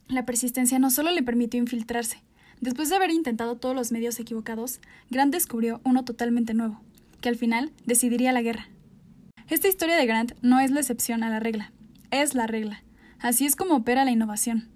La 0.09 0.25
persistencia 0.25 0.79
no 0.79 0.89
solo 0.89 1.11
le 1.11 1.23
permitió 1.23 1.59
infiltrarse. 1.59 2.21
Después 2.59 2.89
de 2.89 2.97
haber 2.97 3.11
intentado 3.11 3.55
todos 3.55 3.75
los 3.75 3.93
medios 3.93 4.19
equivocados, 4.19 4.81
Grant 5.09 5.33
descubrió 5.33 5.79
uno 5.85 6.03
totalmente 6.03 6.53
nuevo, 6.53 6.81
que 7.21 7.29
al 7.29 7.37
final 7.37 7.71
decidiría 7.85 8.33
la 8.33 8.41
guerra. 8.41 8.67
Esta 9.49 9.67
historia 9.67 9.95
de 9.95 10.05
Grant 10.05 10.33
no 10.41 10.59
es 10.59 10.71
la 10.71 10.79
excepción 10.79 11.23
a 11.23 11.29
la 11.29 11.39
regla, 11.39 11.71
es 12.11 12.33
la 12.33 12.47
regla. 12.47 12.83
Así 13.19 13.45
es 13.45 13.55
como 13.55 13.75
opera 13.75 14.05
la 14.05 14.11
innovación. 14.11 14.69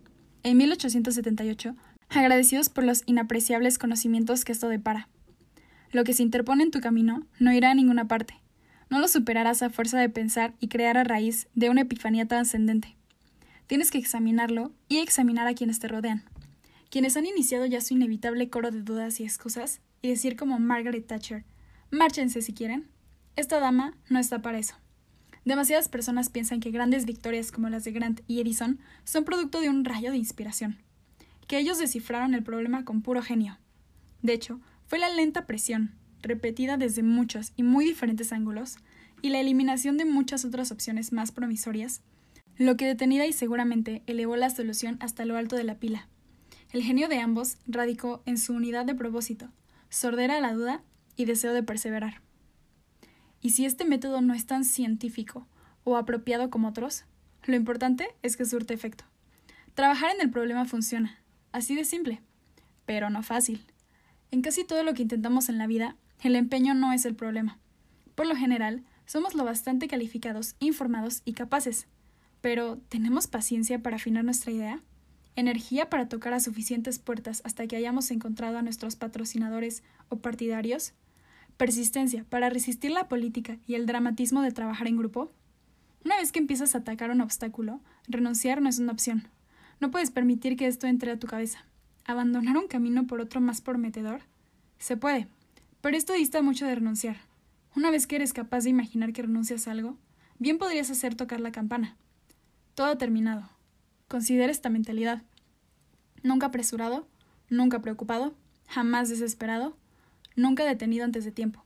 En 0.44 0.58
1878, 0.58 1.76
agradecidos 2.10 2.70
por 2.70 2.84
los 2.84 3.04
inapreciables 3.06 3.78
conocimientos 3.78 4.46
que 4.46 4.52
esto 4.52 4.70
depara, 4.70 5.10
lo 5.92 6.04
que 6.04 6.14
se 6.14 6.24
interpone 6.24 6.64
en 6.64 6.72
tu 6.72 6.82
camino 6.82 7.26
no 7.40 7.54
irá 7.54 7.72
a 7.72 7.76
ninguna 7.76 8.08
parte. 8.08 8.36
No 8.90 9.00
lo 9.00 9.08
superarás 9.08 9.62
a 9.62 9.70
fuerza 9.70 10.00
de 10.00 10.10
pensar 10.10 10.54
y 10.60 10.68
crear 10.68 10.98
a 10.98 11.04
raíz 11.04 11.48
de 11.56 11.70
una 11.70 11.82
epifanía 11.82 12.28
trascendente. 12.28 12.96
Tienes 13.68 13.92
que 13.92 13.98
examinarlo 13.98 14.72
y 14.88 14.98
examinar 14.98 15.48
a 15.48 15.54
quienes 15.54 15.80
te 15.80 15.88
rodean. 15.88 16.24
Quienes 16.90 17.18
han 17.18 17.26
iniciado 17.26 17.66
ya 17.66 17.82
su 17.82 17.94
inevitable 17.96 18.50
coro 18.50 18.72
de 18.72 18.82
dudas 18.82 19.20
y 19.20 19.24
excusas, 19.24 19.82
y 20.02 20.10
decir 20.10 20.38
como 20.38 20.60
Margaret 20.60 21.06
Thatcher, 21.06 21.44
márchense 21.90 22.42
si 22.42 22.54
quieren. 22.54 22.88
Esta 23.38 23.60
dama 23.60 23.96
no 24.10 24.18
está 24.18 24.42
para 24.42 24.58
eso. 24.58 24.74
Demasiadas 25.46 25.90
personas 25.90 26.30
piensan 26.30 26.60
que 26.60 26.72
grandes 26.72 27.06
victorias 27.06 27.52
como 27.52 27.70
las 27.70 27.84
de 27.84 27.92
Grant 27.92 28.22
y 28.28 28.42
Edison 28.42 28.80
son 29.04 29.26
producto 29.26 29.62
de 29.62 29.70
un 29.70 29.86
rayo 29.86 30.10
de 30.10 30.18
inspiración, 30.18 30.80
que 31.46 31.60
ellos 31.60 31.78
descifraron 31.78 32.34
el 32.34 32.42
problema 32.42 32.84
con 32.84 33.04
puro 33.04 33.22
genio. 33.22 33.60
De 34.24 34.34
hecho, 34.34 34.60
fue 34.88 34.98
la 34.98 35.10
lenta 35.10 35.46
presión, 35.46 35.94
repetida 36.24 36.78
desde 36.78 37.04
muchos 37.04 37.54
y 37.56 37.62
muy 37.62 37.86
diferentes 37.86 38.34
ángulos, 38.34 38.78
y 39.22 39.30
la 39.30 39.40
eliminación 39.40 39.98
de 39.98 40.06
muchas 40.06 40.44
otras 40.44 40.72
opciones 40.72 41.14
más 41.14 41.32
promisorias, 41.32 42.02
lo 42.58 42.76
que 42.76 42.88
detenida 42.88 43.28
y 43.28 43.34
seguramente 43.34 44.02
elevó 44.08 44.36
la 44.36 44.50
solución 44.50 44.98
hasta 45.00 45.26
lo 45.26 45.38
alto 45.38 45.56
de 45.56 45.64
la 45.64 45.76
pila. 45.76 46.08
El 46.72 46.82
genio 46.82 47.08
de 47.08 47.20
ambos 47.20 47.58
radicó 47.68 48.24
en 48.26 48.40
su 48.40 48.54
unidad 48.54 48.86
de 48.86 48.96
propósito, 48.96 49.50
sordera 49.90 50.38
a 50.38 50.42
la 50.42 50.54
duda 50.54 50.82
y 51.16 51.26
deseo 51.26 51.54
de 51.54 51.62
perseverar. 51.62 52.27
Y 53.42 53.52
si 53.52 53.66
este 53.66 53.86
método 53.86 54.22
no 54.22 54.34
es 54.34 54.46
tan 54.46 54.66
científico 54.66 55.48
o 55.84 55.98
apropiado 55.98 56.50
como 56.50 56.70
otros, 56.70 57.06
lo 57.44 57.56
importante 57.56 58.08
es 58.24 58.36
que 58.36 58.46
surte 58.46 58.74
efecto. 58.74 59.06
Trabajar 59.74 60.12
en 60.14 60.22
el 60.22 60.32
problema 60.32 60.66
funciona, 60.66 61.20
así 61.52 61.76
de 61.76 61.86
simple, 61.86 62.22
pero 62.86 63.10
no 63.10 63.24
fácil. 63.24 63.62
En 64.32 64.42
casi 64.42 64.64
todo 64.64 64.84
lo 64.84 64.94
que 64.94 65.04
intentamos 65.04 65.50
en 65.50 65.58
la 65.58 65.68
vida, 65.68 65.96
el 66.22 66.36
empeño 66.36 66.74
no 66.74 66.94
es 66.94 67.06
el 67.06 67.16
problema. 67.16 67.60
Por 68.16 68.26
lo 68.26 68.36
general, 68.36 68.84
somos 69.06 69.36
lo 69.36 69.46
bastante 69.46 69.88
calificados, 69.88 70.56
informados 70.60 71.22
y 71.24 71.34
capaces. 71.34 71.88
Pero, 72.42 72.78
¿tenemos 72.90 73.28
paciencia 73.28 73.82
para 73.82 73.96
afinar 73.96 74.26
nuestra 74.26 74.52
idea? 74.52 74.82
¿Energía 75.36 75.90
para 75.90 76.10
tocar 76.10 76.34
a 76.34 76.40
suficientes 76.40 77.00
puertas 77.00 77.42
hasta 77.46 77.68
que 77.68 77.76
hayamos 77.76 78.10
encontrado 78.12 78.58
a 78.58 78.64
nuestros 78.64 78.96
patrocinadores 78.96 79.84
o 80.10 80.18
partidarios? 80.18 80.94
¿Persistencia 81.58 82.26
para 82.30 82.50
resistir 82.50 82.92
la 82.92 83.08
política 83.08 83.58
y 83.66 83.76
el 83.76 83.86
dramatismo 83.86 84.42
de 84.42 84.52
trabajar 84.52 84.88
en 84.88 84.98
grupo? 84.98 85.32
Una 86.06 86.18
vez 86.18 86.32
que 86.32 86.40
empiezas 86.40 86.76
a 86.76 86.80
atacar 86.80 87.12
un 87.12 87.22
obstáculo, 87.22 87.82
renunciar 88.08 88.62
no 88.62 88.70
es 88.70 88.80
una 88.80 88.94
opción. 88.94 89.28
No 89.80 89.92
puedes 89.92 90.12
permitir 90.12 90.56
que 90.56 90.68
esto 90.68 90.88
entre 90.88 91.12
a 91.12 91.20
tu 91.20 91.28
cabeza 91.28 91.66
abandonar 92.08 92.58
un 92.58 92.68
camino 92.68 93.06
por 93.06 93.20
otro 93.22 93.42
más 93.42 93.62
prometedor? 93.62 94.22
Se 94.80 94.98
puede, 94.98 95.28
pero 95.82 95.96
esto 95.96 96.14
dista 96.14 96.42
mucho 96.42 96.66
de 96.66 96.76
renunciar. 96.76 97.18
Una 97.76 97.92
vez 97.92 98.08
que 98.08 98.16
eres 98.16 98.34
capaz 98.34 98.64
de 98.64 98.72
imaginar 98.72 99.14
que 99.14 99.22
renuncias 99.22 99.68
a 99.68 99.72
algo, 99.72 99.98
bien 100.40 100.58
podrías 100.58 100.90
hacer 100.90 101.16
tocar 101.16 101.42
la 101.42 101.52
campana. 101.52 101.96
Todo 102.74 102.98
terminado. 102.98 103.50
Considera 104.08 104.52
esta 104.52 104.70
mentalidad. 104.70 105.24
Nunca 106.24 106.48
apresurado, 106.48 107.08
nunca 107.50 107.82
preocupado, 107.82 108.34
jamás 108.68 109.10
desesperado, 109.10 109.78
nunca 110.38 110.64
detenido 110.64 111.04
antes 111.04 111.26
de 111.26 111.34
tiempo. 111.34 111.66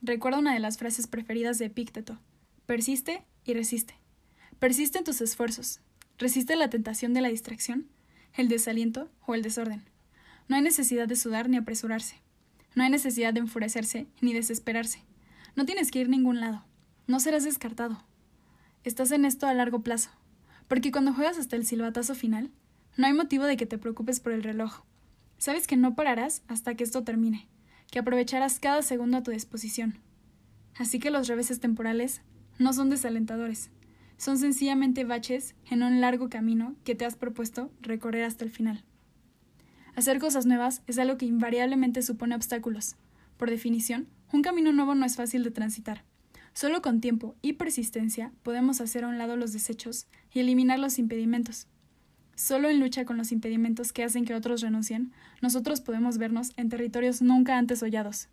Recuerda 0.00 0.38
una 0.38 0.54
de 0.54 0.60
las 0.60 0.78
frases 0.78 1.08
preferidas 1.08 1.58
de 1.58 1.64
Epícteto. 1.64 2.20
Persiste 2.66 3.24
y 3.44 3.54
resiste. 3.54 3.94
Persiste 4.60 4.98
en 4.98 5.04
tus 5.04 5.20
esfuerzos. 5.20 5.80
Resiste 6.18 6.54
la 6.54 6.70
tentación 6.70 7.12
de 7.12 7.22
la 7.22 7.28
distracción 7.28 7.88
el 8.34 8.48
desaliento 8.48 9.08
o 9.26 9.34
el 9.34 9.42
desorden. 9.42 9.84
No 10.48 10.56
hay 10.56 10.62
necesidad 10.62 11.08
de 11.08 11.16
sudar 11.16 11.48
ni 11.48 11.56
apresurarse. 11.56 12.16
No 12.74 12.82
hay 12.82 12.90
necesidad 12.90 13.32
de 13.32 13.40
enfurecerse 13.40 14.06
ni 14.20 14.32
desesperarse. 14.32 15.00
No 15.54 15.64
tienes 15.64 15.90
que 15.90 16.00
ir 16.00 16.06
a 16.08 16.10
ningún 16.10 16.40
lado. 16.40 16.64
No 17.06 17.20
serás 17.20 17.44
descartado. 17.44 18.04
Estás 18.82 19.12
en 19.12 19.24
esto 19.24 19.46
a 19.46 19.54
largo 19.54 19.82
plazo, 19.82 20.10
porque 20.68 20.90
cuando 20.90 21.14
juegas 21.14 21.38
hasta 21.38 21.56
el 21.56 21.64
silbatazo 21.64 22.14
final, 22.14 22.50
no 22.96 23.06
hay 23.06 23.12
motivo 23.12 23.44
de 23.44 23.56
que 23.56 23.66
te 23.66 23.78
preocupes 23.78 24.20
por 24.20 24.32
el 24.32 24.42
reloj. 24.42 24.82
Sabes 25.38 25.66
que 25.66 25.76
no 25.76 25.94
pararás 25.94 26.42
hasta 26.48 26.74
que 26.74 26.84
esto 26.84 27.04
termine, 27.04 27.48
que 27.94 28.00
aprovecharás 28.00 28.58
cada 28.58 28.82
segundo 28.82 29.18
a 29.18 29.22
tu 29.22 29.30
disposición. 29.30 30.00
Así 30.74 30.98
que 30.98 31.12
los 31.12 31.28
reveses 31.28 31.60
temporales 31.60 32.22
no 32.58 32.72
son 32.72 32.90
desalentadores, 32.90 33.70
son 34.16 34.36
sencillamente 34.36 35.04
baches 35.04 35.54
en 35.70 35.84
un 35.84 36.00
largo 36.00 36.28
camino 36.28 36.74
que 36.82 36.96
te 36.96 37.04
has 37.04 37.14
propuesto 37.14 37.70
recorrer 37.80 38.24
hasta 38.24 38.44
el 38.44 38.50
final. 38.50 38.82
Hacer 39.94 40.18
cosas 40.18 40.44
nuevas 40.44 40.82
es 40.88 40.98
algo 40.98 41.16
que 41.16 41.26
invariablemente 41.26 42.02
supone 42.02 42.34
obstáculos. 42.34 42.96
Por 43.36 43.48
definición, 43.48 44.08
un 44.32 44.42
camino 44.42 44.72
nuevo 44.72 44.96
no 44.96 45.06
es 45.06 45.14
fácil 45.14 45.44
de 45.44 45.52
transitar. 45.52 46.02
Solo 46.52 46.82
con 46.82 47.00
tiempo 47.00 47.36
y 47.42 47.52
persistencia 47.52 48.32
podemos 48.42 48.80
hacer 48.80 49.04
a 49.04 49.08
un 49.08 49.18
lado 49.18 49.36
los 49.36 49.52
desechos 49.52 50.08
y 50.32 50.40
eliminar 50.40 50.80
los 50.80 50.98
impedimentos. 50.98 51.68
Solo 52.36 52.68
en 52.68 52.80
lucha 52.80 53.04
con 53.04 53.16
los 53.16 53.32
impedimentos 53.32 53.92
que 53.92 54.02
hacen 54.02 54.24
que 54.24 54.34
otros 54.34 54.60
renuncien, 54.60 55.12
nosotros 55.40 55.80
podemos 55.80 56.18
vernos 56.18 56.52
en 56.56 56.68
territorios 56.68 57.22
nunca 57.22 57.58
antes 57.58 57.82
hollados. 57.82 58.28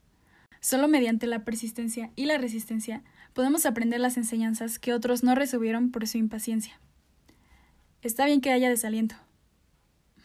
Solo 0.60 0.88
mediante 0.88 1.28
la 1.28 1.44
persistencia 1.44 2.11
y 2.15 2.26
la 2.26 2.38
resistencia 2.38 3.03
podemos 3.34 3.65
aprender 3.65 3.99
las 3.99 4.18
enseñanzas 4.18 4.80
que 4.80 4.94
otros 4.94 5.23
no 5.23 5.36
recibieron 5.36 5.91
por 5.91 6.07
su 6.07 6.18
impaciencia. 6.18 6.80
Está 8.02 8.26
bien 8.26 8.41
que 8.41 8.52
haya 8.52 8.69
desaliento. 8.69 9.15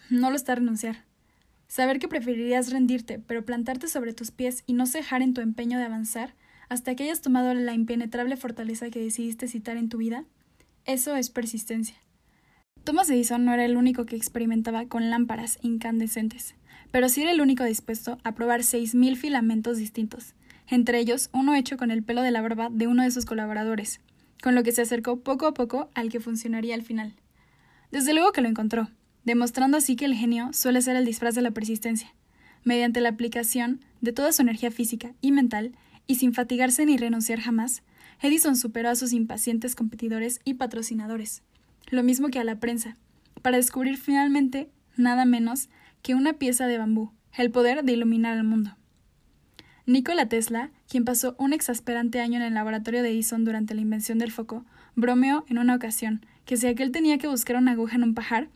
No 0.09 0.31
lo 0.31 0.36
está 0.36 0.55
renunciar. 0.55 1.05
Saber 1.69 1.98
que 1.98 2.09
preferirías 2.09 2.70
rendirte, 2.70 3.19
pero 3.19 3.44
plantarte 3.44 3.89
sobre 3.89 4.15
tus 4.15 4.31
pies 4.31 4.62
y 4.66 4.73
no 4.73 4.86
cejar 4.86 5.20
en 5.20 5.35
tu 5.35 5.40
empeño 5.40 5.78
de 5.78 5.85
avanzar 5.85 6.35
hasta 6.69 6.94
que 6.94 7.05
hayas 7.05 7.20
tomado 7.20 7.55
la 7.55 7.74
impenetrable 7.74 8.36
fortaleza 8.36 8.90
que 8.90 9.01
decidiste 9.01 9.48
citar 9.48 9.77
en 9.77 9.89
tu 9.89 9.98
vida, 9.98 10.24
eso 10.85 11.16
es 11.16 11.31
persistencia. 11.31 11.97
Thomas 12.87 13.11
Edison 13.11 13.45
no 13.45 13.53
era 13.53 13.65
el 13.65 13.77
único 13.77 14.07
que 14.07 14.15
experimentaba 14.15 14.87
con 14.87 15.11
lámparas 15.11 15.59
incandescentes, 15.61 16.55
pero 16.93 17.09
sí 17.09 17.23
era 17.23 17.33
el 17.33 17.41
único 17.41 17.65
dispuesto 17.65 18.19
a 18.23 18.37
probar 18.37 18.63
seis 18.63 18.95
mil 18.95 19.17
filamentos 19.17 19.77
distintos, 19.77 20.35
entre 20.69 21.01
ellos 21.01 21.29
uno 21.33 21.57
hecho 21.57 21.79
con 21.79 21.91
el 21.91 22.05
pelo 22.05 22.23
de 22.23 22.31
la 22.31 22.43
barba 22.43 22.69
de 22.71 22.87
uno 22.87 23.03
de 23.03 23.11
sus 23.11 23.25
colaboradores, 23.25 23.99
con 24.41 24.55
lo 24.55 24.63
que 24.63 24.71
se 24.71 24.83
acercó 24.83 25.19
poco 25.19 25.49
a 25.49 25.53
poco 25.53 25.91
al 25.95 26.11
que 26.11 26.21
funcionaría 26.21 26.77
al 26.77 26.83
final. 26.83 27.15
Desde 27.91 28.15
luego 28.15 28.31
que 28.31 28.41
lo 28.41 28.49
encontró, 28.49 28.89
demostrando 29.25 29.79
así 29.79 29.97
que 29.97 30.05
el 30.05 30.15
genio 30.15 30.53
suele 30.53 30.81
ser 30.81 30.95
el 30.95 31.05
disfraz 31.05 31.35
de 31.35 31.43
la 31.43 31.51
persistencia, 31.51 32.15
mediante 32.63 33.01
la 33.01 33.09
aplicación 33.09 33.81
de 34.01 34.13
toda 34.13 34.31
su 34.31 34.43
energía 34.43 34.71
física 34.71 35.13
y 35.21 35.33
mental, 35.33 35.73
y 36.07 36.15
sin 36.15 36.33
fatigarse 36.33 36.87
ni 36.87 36.99
renunciar 36.99 37.41
jamás, 37.41 37.83
Edison 38.23 38.55
superó 38.55 38.91
a 38.91 38.95
sus 38.95 39.13
impacientes 39.13 39.75
competidores 39.75 40.39
y 40.45 40.55
patrocinadores, 40.55 41.43
lo 41.89 42.03
mismo 42.03 42.29
que 42.29 42.39
a 42.39 42.45
la 42.45 42.59
prensa, 42.59 42.97
para 43.43 43.57
descubrir 43.57 43.97
finalmente 43.97 44.71
nada 44.97 45.25
menos 45.25 45.69
que 46.03 46.15
una 46.15 46.35
pieza 46.35 46.67
de 46.67 46.79
bambú, 46.79 47.13
el 47.37 47.51
poder 47.51 47.85
de 47.85 47.93
iluminar 47.93 48.37
al 48.37 48.45
mundo. 48.45 48.77
Nikola 49.87 50.29
Tesla, 50.29 50.71
quien 50.89 51.05
pasó 51.05 51.37
un 51.39 51.53
exasperante 51.53 52.21
año 52.21 52.37
en 52.37 52.43
el 52.43 52.55
laboratorio 52.55 53.03
de 53.03 53.11
Edison 53.11 53.45
durante 53.45 53.75
la 53.75 53.83
invención 53.83 54.19
del 54.19 54.33
foco, 54.33 54.65
bromeó 54.97 55.45
en 55.49 55.59
una 55.59 55.77
ocasión 55.77 56.27
que 56.45 56.57
si 56.57 56.67
aquel 56.67 56.91
tenía 56.91 57.19
que 57.19 57.29
buscar 57.29 57.57
una 57.57 57.73
aguja 57.73 57.97
en 57.97 58.03
un 58.03 58.15
pajar, 58.15 58.49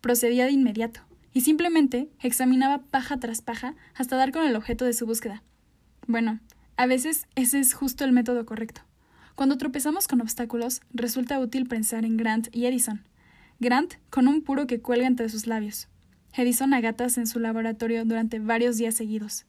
procedía 0.00 0.46
de 0.46 0.52
inmediato, 0.52 1.00
y 1.34 1.42
simplemente 1.42 2.08
examinaba 2.20 2.82
paja 2.82 3.18
tras 3.18 3.42
paja 3.42 3.74
hasta 3.94 4.16
dar 4.16 4.32
con 4.32 4.46
el 4.46 4.56
objeto 4.56 4.84
de 4.84 4.94
su 4.94 5.04
búsqueda. 5.04 5.42
Bueno, 6.06 6.40
a 6.76 6.86
veces 6.86 7.26
ese 7.34 7.58
es 7.58 7.74
justo 7.74 8.04
el 8.04 8.12
método 8.12 8.46
correcto. 8.46 8.80
Cuando 9.38 9.56
tropezamos 9.56 10.08
con 10.08 10.20
obstáculos, 10.20 10.80
resulta 10.92 11.38
útil 11.38 11.68
pensar 11.68 12.04
en 12.04 12.16
Grant 12.16 12.48
y 12.50 12.66
Edison. 12.66 13.04
Grant 13.60 13.94
con 14.10 14.26
un 14.26 14.42
puro 14.42 14.66
que 14.66 14.80
cuelga 14.80 15.06
entre 15.06 15.28
sus 15.28 15.46
labios. 15.46 15.86
Edison 16.32 16.74
a 16.74 16.80
gatas 16.80 17.18
en 17.18 17.28
su 17.28 17.38
laboratorio 17.38 18.04
durante 18.04 18.40
varios 18.40 18.78
días 18.78 18.96
seguidos, 18.96 19.46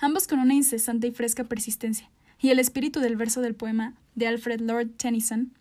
ambos 0.00 0.26
con 0.26 0.40
una 0.40 0.54
incesante 0.54 1.06
y 1.06 1.12
fresca 1.12 1.44
persistencia, 1.44 2.10
y 2.40 2.48
el 2.48 2.58
espíritu 2.58 2.98
del 2.98 3.14
verso 3.14 3.40
del 3.40 3.54
poema 3.54 3.94
de 4.16 4.26
Alfred 4.26 4.60
Lord 4.60 4.90
Tennyson 4.96 5.52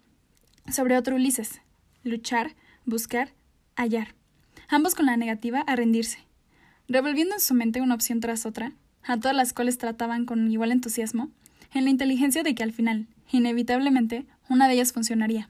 sobre 0.71 0.97
otro 0.97 1.17
Ulises, 1.17 1.61
luchar, 2.03 2.55
buscar, 2.87 3.29
hallar, 3.75 4.15
ambos 4.69 4.95
con 4.95 5.05
la 5.05 5.17
negativa 5.17 5.59
a 5.67 5.75
rendirse, 5.75 6.17
revolviendo 6.87 7.35
en 7.35 7.39
su 7.39 7.53
mente 7.53 7.79
una 7.79 7.93
opción 7.93 8.21
tras 8.21 8.47
otra, 8.47 8.71
a 9.03 9.19
todas 9.19 9.37
las 9.37 9.53
cuales 9.53 9.77
trataban 9.77 10.25
con 10.25 10.51
igual 10.51 10.71
entusiasmo, 10.71 11.29
en 11.75 11.83
la 11.83 11.91
inteligencia 11.91 12.41
de 12.41 12.55
que 12.55 12.63
al 12.63 12.73
final, 12.73 13.05
inevitablemente, 13.31 14.25
una 14.49 14.67
de 14.67 14.75
ellas 14.75 14.93
funcionaría. 14.93 15.49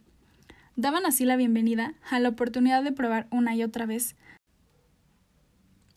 Daban 0.75 1.05
así 1.05 1.25
la 1.25 1.35
bienvenida 1.35 1.93
a 2.09 2.19
la 2.19 2.29
oportunidad 2.29 2.83
de 2.83 2.91
probar 2.91 3.27
una 3.29 3.55
y 3.55 3.63
otra 3.63 3.85
vez. 3.85 4.15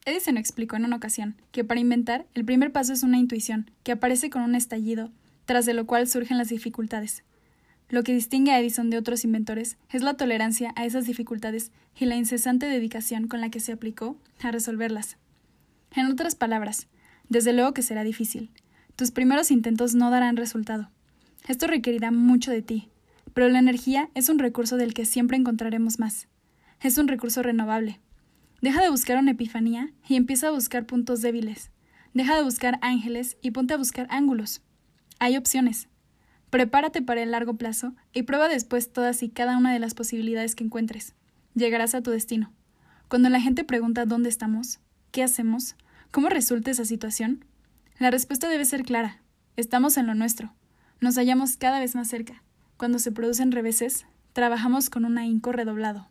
Edison 0.05 0.37
explicó 0.37 0.77
en 0.77 0.85
una 0.85 0.97
ocasión 0.97 1.37
que 1.53 1.65
para 1.65 1.81
inventar 1.81 2.27
el 2.35 2.45
primer 2.45 2.73
paso 2.73 2.93
es 2.93 3.03
una 3.03 3.19
intuición 3.19 3.71
que 3.83 3.93
aparece 3.93 4.31
con 4.31 4.43
un 4.43 4.55
estallido, 4.55 5.11
tras 5.47 5.65
de 5.67 5.75
lo 5.75 5.87
cual 5.87 6.09
surgen 6.09 6.39
las 6.39 6.49
dificultades. 6.49 7.23
Lo 7.89 8.03
que 8.03 8.15
distingue 8.15 8.51
a 8.51 8.59
Edison 8.59 8.91
de 8.91 8.99
otros 8.99 9.25
inventores 9.25 9.77
es 9.91 10.03
la 10.03 10.15
tolerancia 10.15 10.73
a 10.77 10.85
esas 10.85 11.07
dificultades 11.07 11.71
y 11.99 12.07
la 12.07 12.17
incesante 12.17 12.67
dedicación 12.67 13.29
con 13.29 13.41
la 13.41 13.51
que 13.51 13.61
se 13.61 13.73
aplicó 13.73 14.19
a 14.43 14.51
resolverlas. 14.51 15.17
En 15.95 16.07
otras 16.07 16.35
palabras, 16.35 16.89
desde 17.29 17.53
luego 17.53 17.73
que 17.73 17.83
será 17.83 18.03
difícil. 18.03 18.51
Tus 18.97 19.11
primeros 19.11 19.51
intentos 19.51 19.95
no 19.95 20.11
darán 20.11 20.37
resultado. 20.37 20.91
Esto 21.47 21.67
requerirá 21.67 22.11
mucho 22.11 22.51
de 22.51 22.63
ti, 22.63 22.89
pero 23.35 23.51
la 23.51 23.59
energía 23.59 24.09
es 24.15 24.31
un 24.31 24.39
recurso 24.39 24.79
del 24.79 24.95
que 24.95 25.05
siempre 25.05 25.37
encontraremos 25.37 25.99
más. 25.99 26.27
Es 26.81 26.97
un 26.97 27.07
recurso 27.07 27.43
renovable. 27.43 28.01
Deja 28.63 28.83
de 28.83 28.89
buscar 28.89 29.19
una 29.19 29.33
epifanía 29.33 29.91
y 30.09 30.17
empieza 30.17 30.49
a 30.49 30.53
buscar 30.53 30.87
puntos 30.87 31.21
débiles. 31.21 31.71
Deja 32.15 32.35
de 32.35 32.43
buscar 32.43 32.79
ángeles 32.81 33.37
y 33.43 33.51
ponte 33.51 33.75
a 33.75 33.77
buscar 33.77 34.07
ángulos. 34.09 34.63
Hay 35.19 35.37
opciones. 35.37 35.89
Prepárate 36.49 37.03
para 37.03 37.23
el 37.23 37.33
largo 37.33 37.55
plazo 37.55 37.95
y 38.15 38.23
prueba 38.23 38.49
después 38.49 38.91
todas 38.91 39.23
y 39.23 39.29
cada 39.29 39.59
una 39.59 39.73
de 39.73 39.81
las 39.81 39.93
posibilidades 39.93 40.55
que 40.55 40.65
encuentres. 40.65 41.15
Llegarás 41.55 41.95
a 41.95 42.03
tu 42.03 42.11
destino. 42.11 42.53
Cuando 43.09 43.29
la 43.29 43.41
gente 43.41 43.65
pregunta 43.65 44.07
dónde 44.07 44.31
estamos, 44.31 44.81
qué 45.11 45.23
hacemos, 45.23 45.77
cómo 46.11 46.31
resulta 46.31 46.71
esa 46.71 46.87
situación, 46.87 47.45
la 47.99 48.11
respuesta 48.11 48.49
debe 48.49 48.65
ser 48.65 48.83
clara. 48.83 49.21
Estamos 49.57 49.99
en 49.99 50.07
lo 50.07 50.15
nuestro. 50.15 50.55
Nos 51.05 51.17
hallamos 51.17 51.59
cada 51.59 51.81
vez 51.81 51.95
más 51.95 52.09
cerca. 52.09 52.43
Cuando 52.79 52.99
se 52.99 53.13
producen 53.13 53.53
reveses, 53.53 54.07
trabajamos 54.33 54.89
con 54.89 55.05
un 55.05 55.19
ahínco 55.19 55.53
redoblado. 55.53 56.09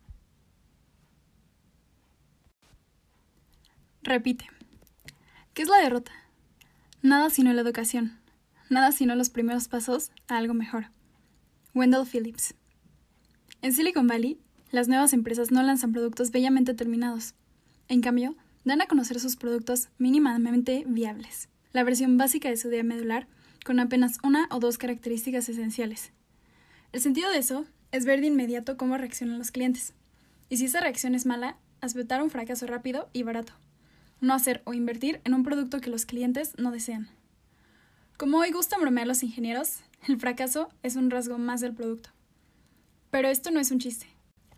Repite. 4.03 4.45
¿Qué 5.55 5.63
es 5.63 5.67
la 5.67 5.79
derrota? 5.79 6.11
Nada 7.01 7.31
sino 7.31 7.51
la 7.53 7.61
educación. 7.61 8.19
Nada 8.69 8.91
sino 8.91 9.15
los 9.15 9.31
primeros 9.31 9.67
pasos 9.67 10.11
a 10.27 10.37
algo 10.37 10.53
mejor. 10.53 10.91
Wendell 11.73 12.05
Phillips. 12.05 12.53
En 13.63 13.73
Silicon 13.73 14.05
Valley, 14.05 14.39
las 14.69 14.89
nuevas 14.89 15.13
empresas 15.13 15.49
no 15.49 15.63
lanzan 15.63 15.91
productos 15.91 16.29
bellamente 16.29 16.75
terminados. 16.75 17.33
En 17.87 18.01
cambio, 18.01 18.35
dan 18.63 18.79
a 18.83 18.85
conocer 18.85 19.19
sus 19.19 19.37
productos 19.37 19.89
mínimamente 19.97 20.83
viables, 20.85 21.49
la 21.71 21.83
versión 21.83 22.19
básica 22.19 22.49
de 22.49 22.57
su 22.57 22.67
idea 22.67 22.83
medular, 22.83 23.27
con 23.63 23.79
apenas 23.79 24.17
una 24.23 24.47
o 24.51 24.59
dos 24.59 24.77
características 24.77 25.49
esenciales. 25.49 26.11
El 26.91 27.01
sentido 27.01 27.31
de 27.31 27.37
eso 27.37 27.65
es 27.91 28.05
ver 28.05 28.21
de 28.21 28.27
inmediato 28.27 28.77
cómo 28.77 28.97
reaccionan 28.97 29.37
los 29.37 29.51
clientes. 29.51 29.93
Y 30.49 30.57
si 30.57 30.65
esa 30.65 30.81
reacción 30.81 31.15
es 31.15 31.25
mala, 31.25 31.57
aceptar 31.81 32.21
un 32.21 32.29
fracaso 32.29 32.67
rápido 32.67 33.09
y 33.13 33.23
barato. 33.23 33.53
No 34.21 34.33
hacer 34.33 34.61
o 34.65 34.73
invertir 34.73 35.21
en 35.23 35.33
un 35.33 35.43
producto 35.43 35.81
que 35.81 35.89
los 35.89 36.05
clientes 36.05 36.53
no 36.57 36.71
desean. 36.71 37.09
Como 38.17 38.37
hoy 38.37 38.51
gustan 38.51 38.81
bromear 38.81 39.07
los 39.07 39.23
ingenieros, 39.23 39.81
el 40.07 40.19
fracaso 40.19 40.69
es 40.83 40.95
un 40.95 41.09
rasgo 41.09 41.37
más 41.37 41.61
del 41.61 41.73
producto. 41.73 42.09
Pero 43.09 43.27
esto 43.27 43.51
no 43.51 43.59
es 43.59 43.71
un 43.71 43.79
chiste. 43.79 44.07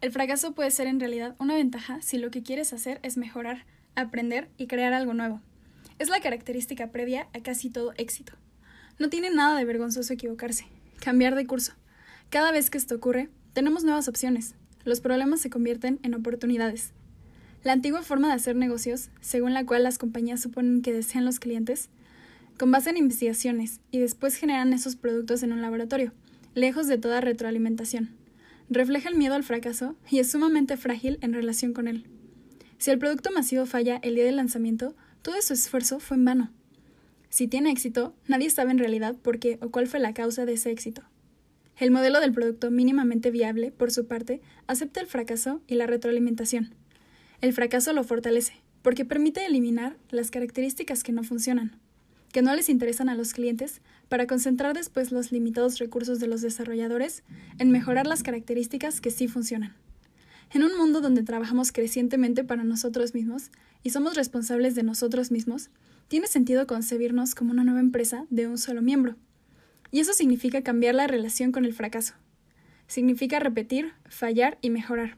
El 0.01 0.11
fracaso 0.11 0.53
puede 0.53 0.71
ser 0.71 0.87
en 0.87 0.99
realidad 0.99 1.35
una 1.39 1.55
ventaja 1.55 2.01
si 2.01 2.17
lo 2.17 2.31
que 2.31 2.43
quieres 2.43 2.73
hacer 2.73 2.99
es 3.01 3.17
mejorar, 3.17 3.65
aprender 3.95 4.49
y 4.57 4.67
crear 4.67 4.93
algo 4.93 5.13
nuevo. 5.13 5.41
Es 5.99 6.09
la 6.09 6.19
característica 6.19 6.91
previa 6.91 7.27
a 7.33 7.39
casi 7.39 7.69
todo 7.69 7.93
éxito. 7.97 8.33
No 8.97 9.09
tiene 9.09 9.29
nada 9.29 9.57
de 9.57 9.65
vergonzoso 9.65 10.13
equivocarse, 10.13 10.67
cambiar 11.01 11.35
de 11.35 11.45
curso. 11.45 11.73
Cada 12.29 12.51
vez 12.51 12.69
que 12.69 12.77
esto 12.77 12.95
ocurre, 12.95 13.29
tenemos 13.53 13.83
nuevas 13.83 14.07
opciones. 14.07 14.55
Los 14.85 15.01
problemas 15.01 15.41
se 15.41 15.49
convierten 15.49 15.99
en 16.03 16.13
oportunidades. 16.13 16.91
La 17.63 17.73
antigua 17.73 18.03
forma 18.03 18.27
de 18.29 18.35
hacer 18.35 18.55
negocios, 18.55 19.09
según 19.21 19.53
la 19.53 19.65
cual 19.65 19.83
las 19.83 19.97
compañías 19.97 20.41
suponen 20.41 20.81
que 20.81 20.93
desean 20.93 21.25
los 21.25 21.39
clientes, 21.39 21.89
con 22.57 22.71
base 22.71 22.89
en 22.89 22.97
investigaciones 22.97 23.81
y 23.91 23.99
después 23.99 24.35
generan 24.35 24.71
esos 24.71 24.95
productos 24.95 25.43
en 25.43 25.51
un 25.51 25.61
laboratorio, 25.61 26.13
lejos 26.53 26.87
de 26.87 26.97
toda 26.97 27.19
retroalimentación. 27.19 28.11
Refleja 28.69 29.09
el 29.09 29.15
miedo 29.15 29.35
al 29.35 29.43
fracaso 29.43 29.95
y 30.09 30.19
es 30.19 30.31
sumamente 30.31 30.77
frágil 30.77 31.19
en 31.21 31.33
relación 31.33 31.73
con 31.73 31.87
él. 31.87 32.05
Si 32.77 32.91
el 32.91 32.99
producto 32.99 33.31
masivo 33.31 33.65
falla 33.65 33.99
el 34.03 34.15
día 34.15 34.25
del 34.25 34.37
lanzamiento, 34.37 34.95
todo 35.21 35.41
su 35.41 35.53
esfuerzo 35.53 35.99
fue 35.99 36.17
en 36.17 36.25
vano. 36.25 36.51
Si 37.35 37.49
tiene 37.49 37.69
éxito, 37.69 38.15
nadie 38.29 38.49
sabe 38.49 38.71
en 38.71 38.77
realidad 38.77 39.13
por 39.13 39.39
qué 39.39 39.59
o 39.61 39.69
cuál 39.69 39.87
fue 39.87 39.99
la 39.99 40.13
causa 40.13 40.45
de 40.45 40.53
ese 40.53 40.71
éxito. 40.71 41.01
El 41.75 41.91
modelo 41.91 42.21
del 42.21 42.31
producto 42.31 42.71
mínimamente 42.71 43.29
viable, 43.29 43.71
por 43.71 43.91
su 43.91 44.07
parte, 44.07 44.39
acepta 44.67 45.01
el 45.01 45.07
fracaso 45.07 45.59
y 45.67 45.75
la 45.75 45.85
retroalimentación. 45.85 46.73
El 47.41 47.51
fracaso 47.51 47.91
lo 47.91 48.05
fortalece, 48.05 48.53
porque 48.81 49.03
permite 49.03 49.45
eliminar 49.45 49.97
las 50.11 50.31
características 50.31 51.03
que 51.03 51.11
no 51.11 51.23
funcionan 51.23 51.77
que 52.31 52.41
no 52.41 52.55
les 52.55 52.69
interesan 52.69 53.09
a 53.09 53.15
los 53.15 53.33
clientes 53.33 53.81
para 54.07 54.27
concentrar 54.27 54.73
después 54.73 55.11
los 55.11 55.33
limitados 55.33 55.77
recursos 55.77 56.19
de 56.19 56.27
los 56.27 56.41
desarrolladores 56.41 57.23
en 57.59 57.71
mejorar 57.71 58.07
las 58.07 58.23
características 58.23 59.01
que 59.01 59.11
sí 59.11 59.27
funcionan. 59.27 59.73
En 60.51 60.63
un 60.63 60.77
mundo 60.77 61.01
donde 61.01 61.23
trabajamos 61.23 61.71
crecientemente 61.71 62.43
para 62.43 62.63
nosotros 62.63 63.13
mismos 63.13 63.51
y 63.83 63.89
somos 63.89 64.15
responsables 64.15 64.75
de 64.75 64.83
nosotros 64.83 65.31
mismos, 65.31 65.69
tiene 66.07 66.27
sentido 66.27 66.67
concebirnos 66.67 67.35
como 67.35 67.51
una 67.51 67.63
nueva 67.63 67.79
empresa 67.79 68.25
de 68.29 68.47
un 68.47 68.57
solo 68.57 68.81
miembro. 68.81 69.15
Y 69.91 69.99
eso 69.99 70.13
significa 70.13 70.61
cambiar 70.61 70.95
la 70.95 71.07
relación 71.07 71.51
con 71.51 71.65
el 71.65 71.73
fracaso. 71.73 72.13
Significa 72.87 73.39
repetir, 73.39 73.93
fallar 74.07 74.57
y 74.61 74.69
mejorar. 74.69 75.17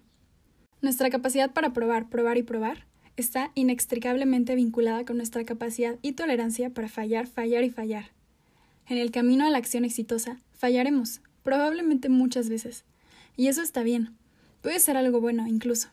Nuestra 0.81 1.09
capacidad 1.09 1.51
para 1.51 1.73
probar, 1.73 2.09
probar 2.09 2.37
y 2.37 2.43
probar 2.43 2.85
está 3.17 3.51
inextricablemente 3.55 4.55
vinculada 4.55 5.03
con 5.05 5.17
nuestra 5.17 5.43
capacidad 5.43 5.97
y 6.01 6.13
tolerancia 6.13 6.69
para 6.69 6.87
fallar, 6.87 7.27
fallar 7.27 7.63
y 7.63 7.69
fallar. 7.69 8.11
En 8.87 8.97
el 8.97 9.11
camino 9.11 9.45
a 9.45 9.49
la 9.49 9.57
acción 9.57 9.83
exitosa, 9.83 10.37
fallaremos, 10.53 11.21
probablemente 11.43 12.09
muchas 12.09 12.47
veces. 12.47 12.85
Y 13.35 13.47
eso 13.47 13.61
está 13.61 13.83
bien. 13.83 14.15
Puede 14.61 14.79
ser 14.79 14.97
algo 14.97 15.19
bueno, 15.19 15.47
incluso. 15.47 15.89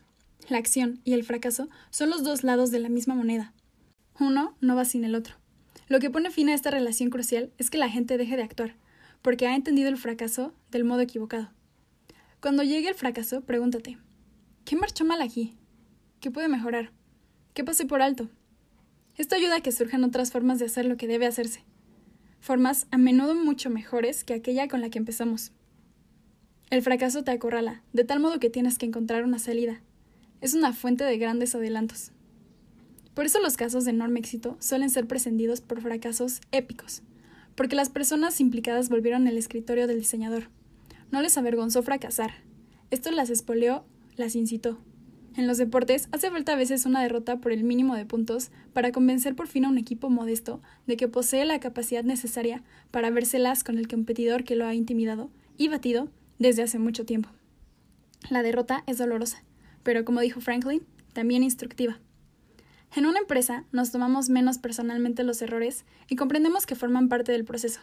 La 0.47 0.59
acción 0.59 0.99
y 1.03 1.13
el 1.13 1.23
fracaso 1.23 1.67
son 1.89 2.09
los 2.11 2.23
dos 2.23 2.43
lados 2.43 2.71
de 2.71 2.79
la 2.79 2.89
misma 2.89 3.15
moneda. 3.15 3.53
Uno 4.19 4.55
no 4.61 4.75
va 4.75 4.85
sin 4.85 5.03
el 5.03 5.15
otro. 5.15 5.35
Lo 5.87 5.99
que 5.99 6.09
pone 6.09 6.31
fin 6.31 6.49
a 6.49 6.53
esta 6.53 6.71
relación 6.71 7.09
crucial 7.09 7.51
es 7.57 7.69
que 7.69 7.77
la 7.77 7.89
gente 7.89 8.17
deje 8.17 8.37
de 8.37 8.43
actuar, 8.43 8.75
porque 9.21 9.47
ha 9.47 9.55
entendido 9.55 9.89
el 9.89 9.97
fracaso 9.97 10.53
del 10.71 10.83
modo 10.83 11.01
equivocado. 11.01 11.49
Cuando 12.39 12.63
llegue 12.63 12.89
el 12.89 12.95
fracaso, 12.95 13.41
pregúntate, 13.41 13.97
¿qué 14.63 14.75
marchó 14.75 15.03
mal 15.03 15.21
aquí? 15.21 15.55
¿Qué 16.19 16.31
puede 16.31 16.47
mejorar? 16.47 16.91
¿Qué 17.53 17.63
pasé 17.63 17.85
por 17.85 18.01
alto? 18.01 18.29
Esto 19.17 19.35
ayuda 19.35 19.57
a 19.57 19.61
que 19.61 19.71
surjan 19.71 20.03
otras 20.03 20.31
formas 20.31 20.59
de 20.59 20.65
hacer 20.65 20.85
lo 20.85 20.97
que 20.97 21.07
debe 21.07 21.25
hacerse. 21.25 21.63
Formas 22.39 22.87
a 22.91 22.97
menudo 22.97 23.35
mucho 23.35 23.69
mejores 23.69 24.23
que 24.23 24.33
aquella 24.33 24.67
con 24.67 24.81
la 24.81 24.89
que 24.89 24.99
empezamos. 24.99 25.51
El 26.69 26.81
fracaso 26.81 27.23
te 27.23 27.31
acorrala, 27.31 27.81
de 27.93 28.03
tal 28.03 28.19
modo 28.19 28.39
que 28.39 28.49
tienes 28.49 28.77
que 28.77 28.85
encontrar 28.85 29.23
una 29.23 29.39
salida. 29.39 29.81
Es 30.41 30.53
una 30.53 30.73
fuente 30.73 31.03
de 31.03 31.17
grandes 31.17 31.55
adelantos. 31.55 32.11
Por 33.15 33.25
eso 33.25 33.39
los 33.39 33.57
casos 33.57 33.85
de 33.85 33.91
enorme 33.91 34.19
éxito 34.19 34.57
suelen 34.59 34.91
ser 34.91 35.07
precedidos 35.07 35.61
por 35.61 35.81
fracasos 35.81 36.41
épicos, 36.51 37.01
porque 37.55 37.75
las 37.75 37.89
personas 37.89 38.39
implicadas 38.39 38.89
volvieron 38.89 39.27
al 39.27 39.37
escritorio 39.37 39.87
del 39.87 39.99
diseñador. 39.99 40.49
No 41.09 41.21
les 41.23 41.37
avergonzó 41.37 41.81
fracasar. 41.81 42.43
Esto 42.91 43.09
las 43.09 43.31
espoleó, 43.31 43.83
las 44.15 44.35
incitó, 44.35 44.77
en 45.37 45.47
los 45.47 45.57
deportes 45.57 46.07
hace 46.13 46.31
falta 46.31 46.53
a 46.53 46.55
veces 46.55 46.85
una 46.85 47.01
derrota 47.01 47.41
por 47.41 47.51
el 47.51 47.65
mínimo 47.65 47.95
de 47.95 48.05
puntos 48.05 48.51
para 48.71 48.93
convencer 48.93 49.35
por 49.35 49.47
fin 49.47 49.65
a 49.65 49.69
un 49.69 49.77
equipo 49.77 50.09
modesto 50.09 50.61
de 50.87 50.95
que 50.95 51.09
posee 51.09 51.43
la 51.43 51.59
capacidad 51.59 52.05
necesaria 52.05 52.63
para 52.89 53.09
vérselas 53.09 53.65
con 53.65 53.77
el 53.77 53.89
competidor 53.89 54.45
que 54.45 54.55
lo 54.55 54.65
ha 54.65 54.73
intimidado 54.73 55.29
y 55.57 55.67
batido 55.67 56.07
desde 56.39 56.63
hace 56.63 56.79
mucho 56.79 57.05
tiempo. 57.05 57.29
La 58.29 58.43
derrota 58.43 58.83
es 58.87 58.97
dolorosa, 58.97 59.43
pero 59.83 60.05
como 60.05 60.21
dijo 60.21 60.39
Franklin, 60.39 60.83
también 61.11 61.43
instructiva. 61.43 61.99
En 62.95 63.05
una 63.05 63.19
empresa 63.19 63.65
nos 63.73 63.91
tomamos 63.91 64.29
menos 64.29 64.57
personalmente 64.57 65.25
los 65.25 65.41
errores 65.41 65.83
y 66.07 66.15
comprendemos 66.15 66.65
que 66.65 66.75
forman 66.75 67.09
parte 67.09 67.33
del 67.33 67.43
proceso. 67.43 67.81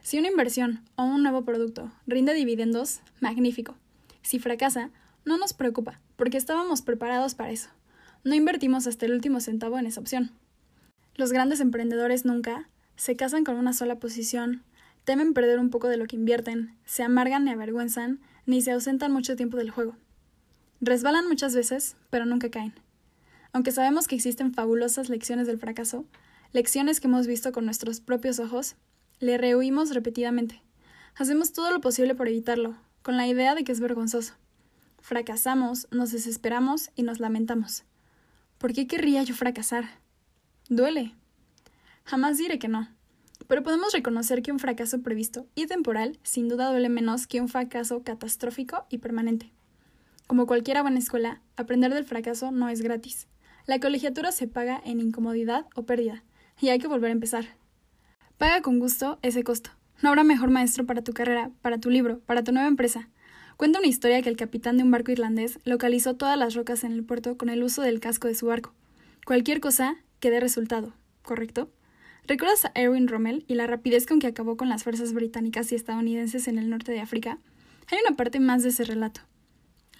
Si 0.00 0.18
una 0.18 0.28
inversión 0.28 0.80
o 0.96 1.04
un 1.04 1.22
nuevo 1.22 1.44
producto 1.44 1.92
rinde 2.06 2.32
dividendos, 2.32 3.00
magnífico. 3.20 3.76
Si 4.22 4.38
fracasa, 4.38 4.88
no 5.26 5.36
nos 5.36 5.52
preocupa, 5.52 6.00
porque 6.16 6.38
estábamos 6.38 6.80
preparados 6.80 7.34
para 7.34 7.50
eso. 7.50 7.68
no 8.24 8.34
invertimos 8.34 8.86
hasta 8.86 9.04
el 9.04 9.12
último 9.12 9.40
centavo 9.40 9.78
en 9.78 9.86
esa 9.86 10.00
opción. 10.00 10.30
Los 11.14 11.30
grandes 11.30 11.60
emprendedores 11.60 12.24
nunca 12.24 12.70
se 12.96 13.16
casan 13.16 13.44
con 13.44 13.56
una 13.56 13.74
sola 13.74 13.96
posición, 14.00 14.62
temen 15.04 15.34
perder 15.34 15.58
un 15.58 15.68
poco 15.68 15.88
de 15.88 15.98
lo 15.98 16.06
que 16.06 16.16
invierten, 16.16 16.74
se 16.86 17.02
amargan 17.02 17.44
ni 17.44 17.50
avergüenzan, 17.50 18.20
ni 18.46 18.62
se 18.62 18.72
ausentan 18.72 19.12
mucho 19.12 19.36
tiempo 19.36 19.58
del 19.58 19.70
juego. 19.70 19.94
Resbalan 20.80 21.28
muchas 21.28 21.54
veces, 21.54 21.96
pero 22.08 22.24
nunca 22.24 22.50
caen. 22.50 22.72
Aunque 23.58 23.72
sabemos 23.72 24.06
que 24.06 24.14
existen 24.14 24.54
fabulosas 24.54 25.08
lecciones 25.08 25.48
del 25.48 25.58
fracaso, 25.58 26.04
lecciones 26.52 27.00
que 27.00 27.08
hemos 27.08 27.26
visto 27.26 27.50
con 27.50 27.64
nuestros 27.64 27.98
propios 27.98 28.38
ojos, 28.38 28.76
le 29.18 29.36
rehuimos 29.36 29.92
repetidamente. 29.92 30.62
Hacemos 31.16 31.52
todo 31.52 31.72
lo 31.72 31.80
posible 31.80 32.14
por 32.14 32.28
evitarlo, 32.28 32.76
con 33.02 33.16
la 33.16 33.26
idea 33.26 33.56
de 33.56 33.64
que 33.64 33.72
es 33.72 33.80
vergonzoso. 33.80 34.34
Fracasamos, 35.00 35.88
nos 35.90 36.12
desesperamos 36.12 36.90
y 36.94 37.02
nos 37.02 37.18
lamentamos. 37.18 37.82
¿Por 38.58 38.72
qué 38.72 38.86
querría 38.86 39.24
yo 39.24 39.34
fracasar? 39.34 39.86
Duele. 40.68 41.16
Jamás 42.04 42.38
diré 42.38 42.60
que 42.60 42.68
no, 42.68 42.88
pero 43.48 43.64
podemos 43.64 43.92
reconocer 43.92 44.40
que 44.40 44.52
un 44.52 44.60
fracaso 44.60 45.02
previsto 45.02 45.48
y 45.56 45.66
temporal 45.66 46.20
sin 46.22 46.48
duda 46.48 46.70
duele 46.70 46.90
menos 46.90 47.26
que 47.26 47.40
un 47.40 47.48
fracaso 47.48 48.04
catastrófico 48.04 48.86
y 48.88 48.98
permanente. 48.98 49.50
Como 50.28 50.46
cualquier 50.46 50.80
buena 50.82 51.00
escuela, 51.00 51.42
aprender 51.56 51.92
del 51.92 52.04
fracaso 52.04 52.52
no 52.52 52.68
es 52.68 52.82
gratis. 52.82 53.26
La 53.68 53.80
colegiatura 53.80 54.32
se 54.32 54.48
paga 54.48 54.80
en 54.82 54.98
incomodidad 54.98 55.66
o 55.74 55.82
pérdida, 55.84 56.24
y 56.58 56.70
hay 56.70 56.78
que 56.78 56.88
volver 56.88 57.10
a 57.10 57.12
empezar. 57.12 57.44
Paga 58.38 58.62
con 58.62 58.78
gusto 58.78 59.18
ese 59.20 59.44
costo. 59.44 59.68
No 60.00 60.08
habrá 60.08 60.24
mejor 60.24 60.48
maestro 60.48 60.86
para 60.86 61.04
tu 61.04 61.12
carrera, 61.12 61.50
para 61.60 61.76
tu 61.76 61.90
libro, 61.90 62.20
para 62.20 62.42
tu 62.42 62.50
nueva 62.50 62.66
empresa. 62.66 63.10
Cuenta 63.58 63.78
una 63.78 63.88
historia 63.88 64.22
que 64.22 64.30
el 64.30 64.38
capitán 64.38 64.78
de 64.78 64.84
un 64.84 64.90
barco 64.90 65.12
irlandés 65.12 65.58
localizó 65.64 66.16
todas 66.16 66.38
las 66.38 66.54
rocas 66.54 66.82
en 66.82 66.92
el 66.92 67.04
puerto 67.04 67.36
con 67.36 67.50
el 67.50 67.62
uso 67.62 67.82
del 67.82 68.00
casco 68.00 68.26
de 68.26 68.34
su 68.34 68.46
barco. 68.46 68.72
Cualquier 69.26 69.60
cosa 69.60 69.96
que 70.18 70.30
dé 70.30 70.40
resultado, 70.40 70.94
¿correcto? 71.20 71.70
¿Recuerdas 72.26 72.64
a 72.64 72.72
Erwin 72.74 73.06
Rommel 73.06 73.44
y 73.48 73.54
la 73.54 73.66
rapidez 73.66 74.06
con 74.06 74.18
que 74.18 74.28
acabó 74.28 74.56
con 74.56 74.70
las 74.70 74.82
fuerzas 74.82 75.12
británicas 75.12 75.70
y 75.72 75.74
estadounidenses 75.74 76.48
en 76.48 76.56
el 76.56 76.70
norte 76.70 76.92
de 76.92 77.00
África? 77.00 77.38
Hay 77.88 77.98
una 78.08 78.16
parte 78.16 78.40
más 78.40 78.62
de 78.62 78.70
ese 78.70 78.84
relato. 78.84 79.20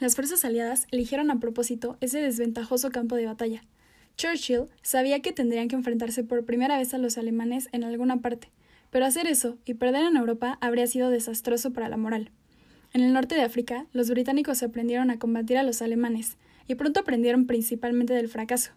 Las 0.00 0.14
fuerzas 0.14 0.44
aliadas 0.44 0.86
eligieron 0.92 1.28
a 1.32 1.40
propósito 1.40 1.96
ese 2.00 2.20
desventajoso 2.20 2.90
campo 2.90 3.16
de 3.16 3.26
batalla. 3.26 3.64
Churchill 4.16 4.66
sabía 4.80 5.20
que 5.22 5.32
tendrían 5.32 5.66
que 5.66 5.74
enfrentarse 5.74 6.22
por 6.22 6.44
primera 6.44 6.78
vez 6.78 6.94
a 6.94 6.98
los 6.98 7.18
alemanes 7.18 7.68
en 7.72 7.82
alguna 7.82 8.18
parte, 8.18 8.48
pero 8.90 9.06
hacer 9.06 9.26
eso 9.26 9.58
y 9.64 9.74
perder 9.74 10.04
en 10.04 10.16
Europa 10.16 10.56
habría 10.60 10.86
sido 10.86 11.10
desastroso 11.10 11.72
para 11.72 11.88
la 11.88 11.96
moral. 11.96 12.30
En 12.92 13.00
el 13.00 13.12
norte 13.12 13.34
de 13.34 13.42
África, 13.42 13.86
los 13.92 14.08
británicos 14.08 14.62
aprendieron 14.62 15.10
a 15.10 15.18
combatir 15.18 15.58
a 15.58 15.64
los 15.64 15.82
alemanes, 15.82 16.36
y 16.68 16.76
pronto 16.76 17.00
aprendieron 17.00 17.46
principalmente 17.46 18.14
del 18.14 18.28
fracaso. 18.28 18.70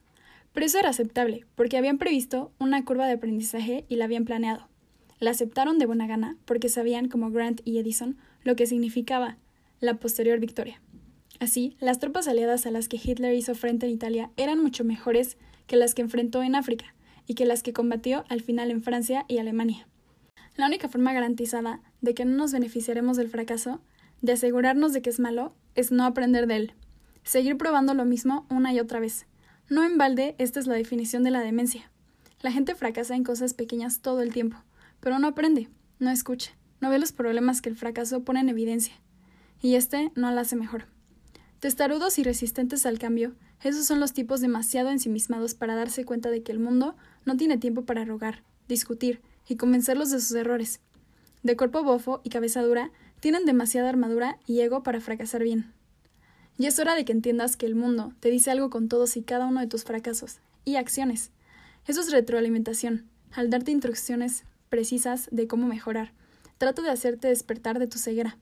Pero 0.54 0.66
eso 0.66 0.80
era 0.80 0.90
aceptable, 0.90 1.46
porque 1.56 1.78
habían 1.78 2.00
previsto 2.00 2.52
una 2.58 2.84
curva 2.84 3.06
de 3.06 3.14
aprendizaje 3.14 3.86
y 3.90 3.98
la 3.98 4.06
habían 4.06 4.26
planeado. 4.26 4.68
La 5.20 5.32
aceptaron 5.32 5.78
de 5.78 5.86
buena 5.86 6.08
gana, 6.08 6.38
porque 6.46 6.68
sabían, 6.68 7.10
como 7.10 7.30
Grant 7.30 7.62
y 7.64 7.78
Edison, 7.78 8.18
lo 8.44 8.56
que 8.56 8.66
significaba 8.66 9.38
la 9.82 9.96
posterior 9.96 10.40
victoria. 10.40 10.82
Así, 11.42 11.76
las 11.80 11.98
tropas 11.98 12.28
aliadas 12.28 12.68
a 12.68 12.72
las 12.72 12.88
que 12.88 13.02
Hitler 13.04 13.34
hizo 13.34 13.56
frente 13.56 13.88
en 13.88 13.94
Italia 13.94 14.30
eran 14.38 14.62
mucho 14.62 14.84
mejores 14.84 15.38
que 15.66 15.76
las 15.76 15.96
que 15.96 16.04
enfrentó 16.04 16.44
en 16.44 16.54
África 16.54 16.94
y 17.26 17.34
que 17.34 17.48
las 17.48 17.64
que 17.64 17.74
combatió 17.74 18.26
al 18.30 18.42
final 18.42 18.70
en 18.70 18.84
Francia 18.84 19.26
y 19.28 19.40
Alemania. 19.40 19.88
La 20.56 20.68
única 20.68 20.88
forma 20.88 21.14
garantizada 21.14 21.82
de 22.00 22.14
que 22.14 22.26
no 22.26 22.38
nos 22.38 22.52
beneficiaremos 22.52 23.18
del 23.18 23.28
fracaso, 23.28 23.82
de 24.22 24.34
asegurarnos 24.34 24.94
de 24.94 25.02
que 25.02 25.10
es 25.10 25.20
malo, 25.20 25.56
es 25.74 25.92
no 25.92 26.06
aprender 26.06 26.46
de 26.46 26.58
él. 26.58 26.74
Seguir 27.24 27.58
probando 27.58 27.96
lo 27.96 28.06
mismo 28.06 28.46
una 28.52 28.72
y 28.72 28.80
otra 28.80 29.00
vez. 29.00 29.26
No 29.68 29.84
en 29.84 29.98
balde, 29.98 30.36
esta 30.38 30.60
es 30.60 30.68
la 30.68 30.76
definición 30.76 31.24
de 31.24 31.32
la 31.32 31.40
demencia. 31.40 31.90
La 32.44 32.52
gente 32.52 32.76
fracasa 32.76 33.16
en 33.16 33.24
cosas 33.24 33.56
pequeñas 33.56 34.02
todo 34.02 34.22
el 34.22 34.32
tiempo, 34.32 34.58
pero 35.00 35.18
no 35.18 35.30
aprende, 35.30 35.70
no 35.98 36.12
escucha, 36.12 36.52
no 36.82 36.92
ve 36.92 37.00
los 37.00 37.14
problemas 37.14 37.64
que 37.64 37.70
el 37.70 37.76
fracaso 37.76 38.24
pone 38.24 38.42
en 38.42 38.50
evidencia. 38.50 38.94
Y 39.60 39.74
este 39.74 40.12
no 40.14 40.30
la 40.30 40.42
hace 40.42 40.56
mejor. 40.56 40.86
Testarudos 41.62 42.18
y 42.18 42.24
resistentes 42.24 42.88
al 42.88 42.98
cambio, 42.98 43.36
esos 43.62 43.86
son 43.86 44.00
los 44.00 44.14
tipos 44.14 44.42
demasiado 44.42 44.90
ensimismados 44.90 45.54
para 45.54 45.76
darse 45.76 46.06
cuenta 46.06 46.32
de 46.32 46.42
que 46.42 46.52
el 46.52 46.58
mundo 46.58 46.96
no 47.24 47.38
tiene 47.38 47.60
tiempo 47.60 47.86
para 47.86 48.04
rogar, 48.04 48.42
discutir 48.68 49.22
y 49.48 49.58
convencerlos 49.58 50.10
de 50.10 50.20
sus 50.20 50.32
errores. 50.32 50.80
De 51.44 51.56
cuerpo 51.56 51.84
bofo 51.84 52.20
y 52.24 52.32
cabeza 52.32 52.64
dura, 52.64 52.90
tienen 53.20 53.46
demasiada 53.46 53.90
armadura 53.90 54.40
y 54.48 54.62
ego 54.62 54.82
para 54.82 55.02
fracasar 55.02 55.44
bien. 55.44 55.72
Y 56.58 56.66
es 56.66 56.80
hora 56.80 56.96
de 56.96 57.06
que 57.06 57.12
entiendas 57.12 57.58
que 57.58 57.68
el 57.68 57.76
mundo 57.76 58.12
te 58.22 58.32
dice 58.32 58.50
algo 58.50 58.72
con 58.72 58.90
todos 58.90 59.16
y 59.16 59.22
cada 59.22 59.46
uno 59.46 59.60
de 59.60 59.68
tus 59.68 59.84
fracasos 59.84 60.40
y 60.66 60.78
acciones. 60.78 61.30
Eso 61.86 62.02
es 62.02 62.12
retroalimentación, 62.12 63.08
al 63.34 63.52
darte 63.52 63.70
instrucciones 63.70 64.46
precisas 64.70 65.30
de 65.32 65.46
cómo 65.48 65.68
mejorar. 65.68 66.12
Trato 66.58 66.82
de 66.82 66.90
hacerte 66.90 67.28
despertar 67.28 67.78
de 67.78 67.86
tu 67.86 68.00
ceguera. 68.00 68.40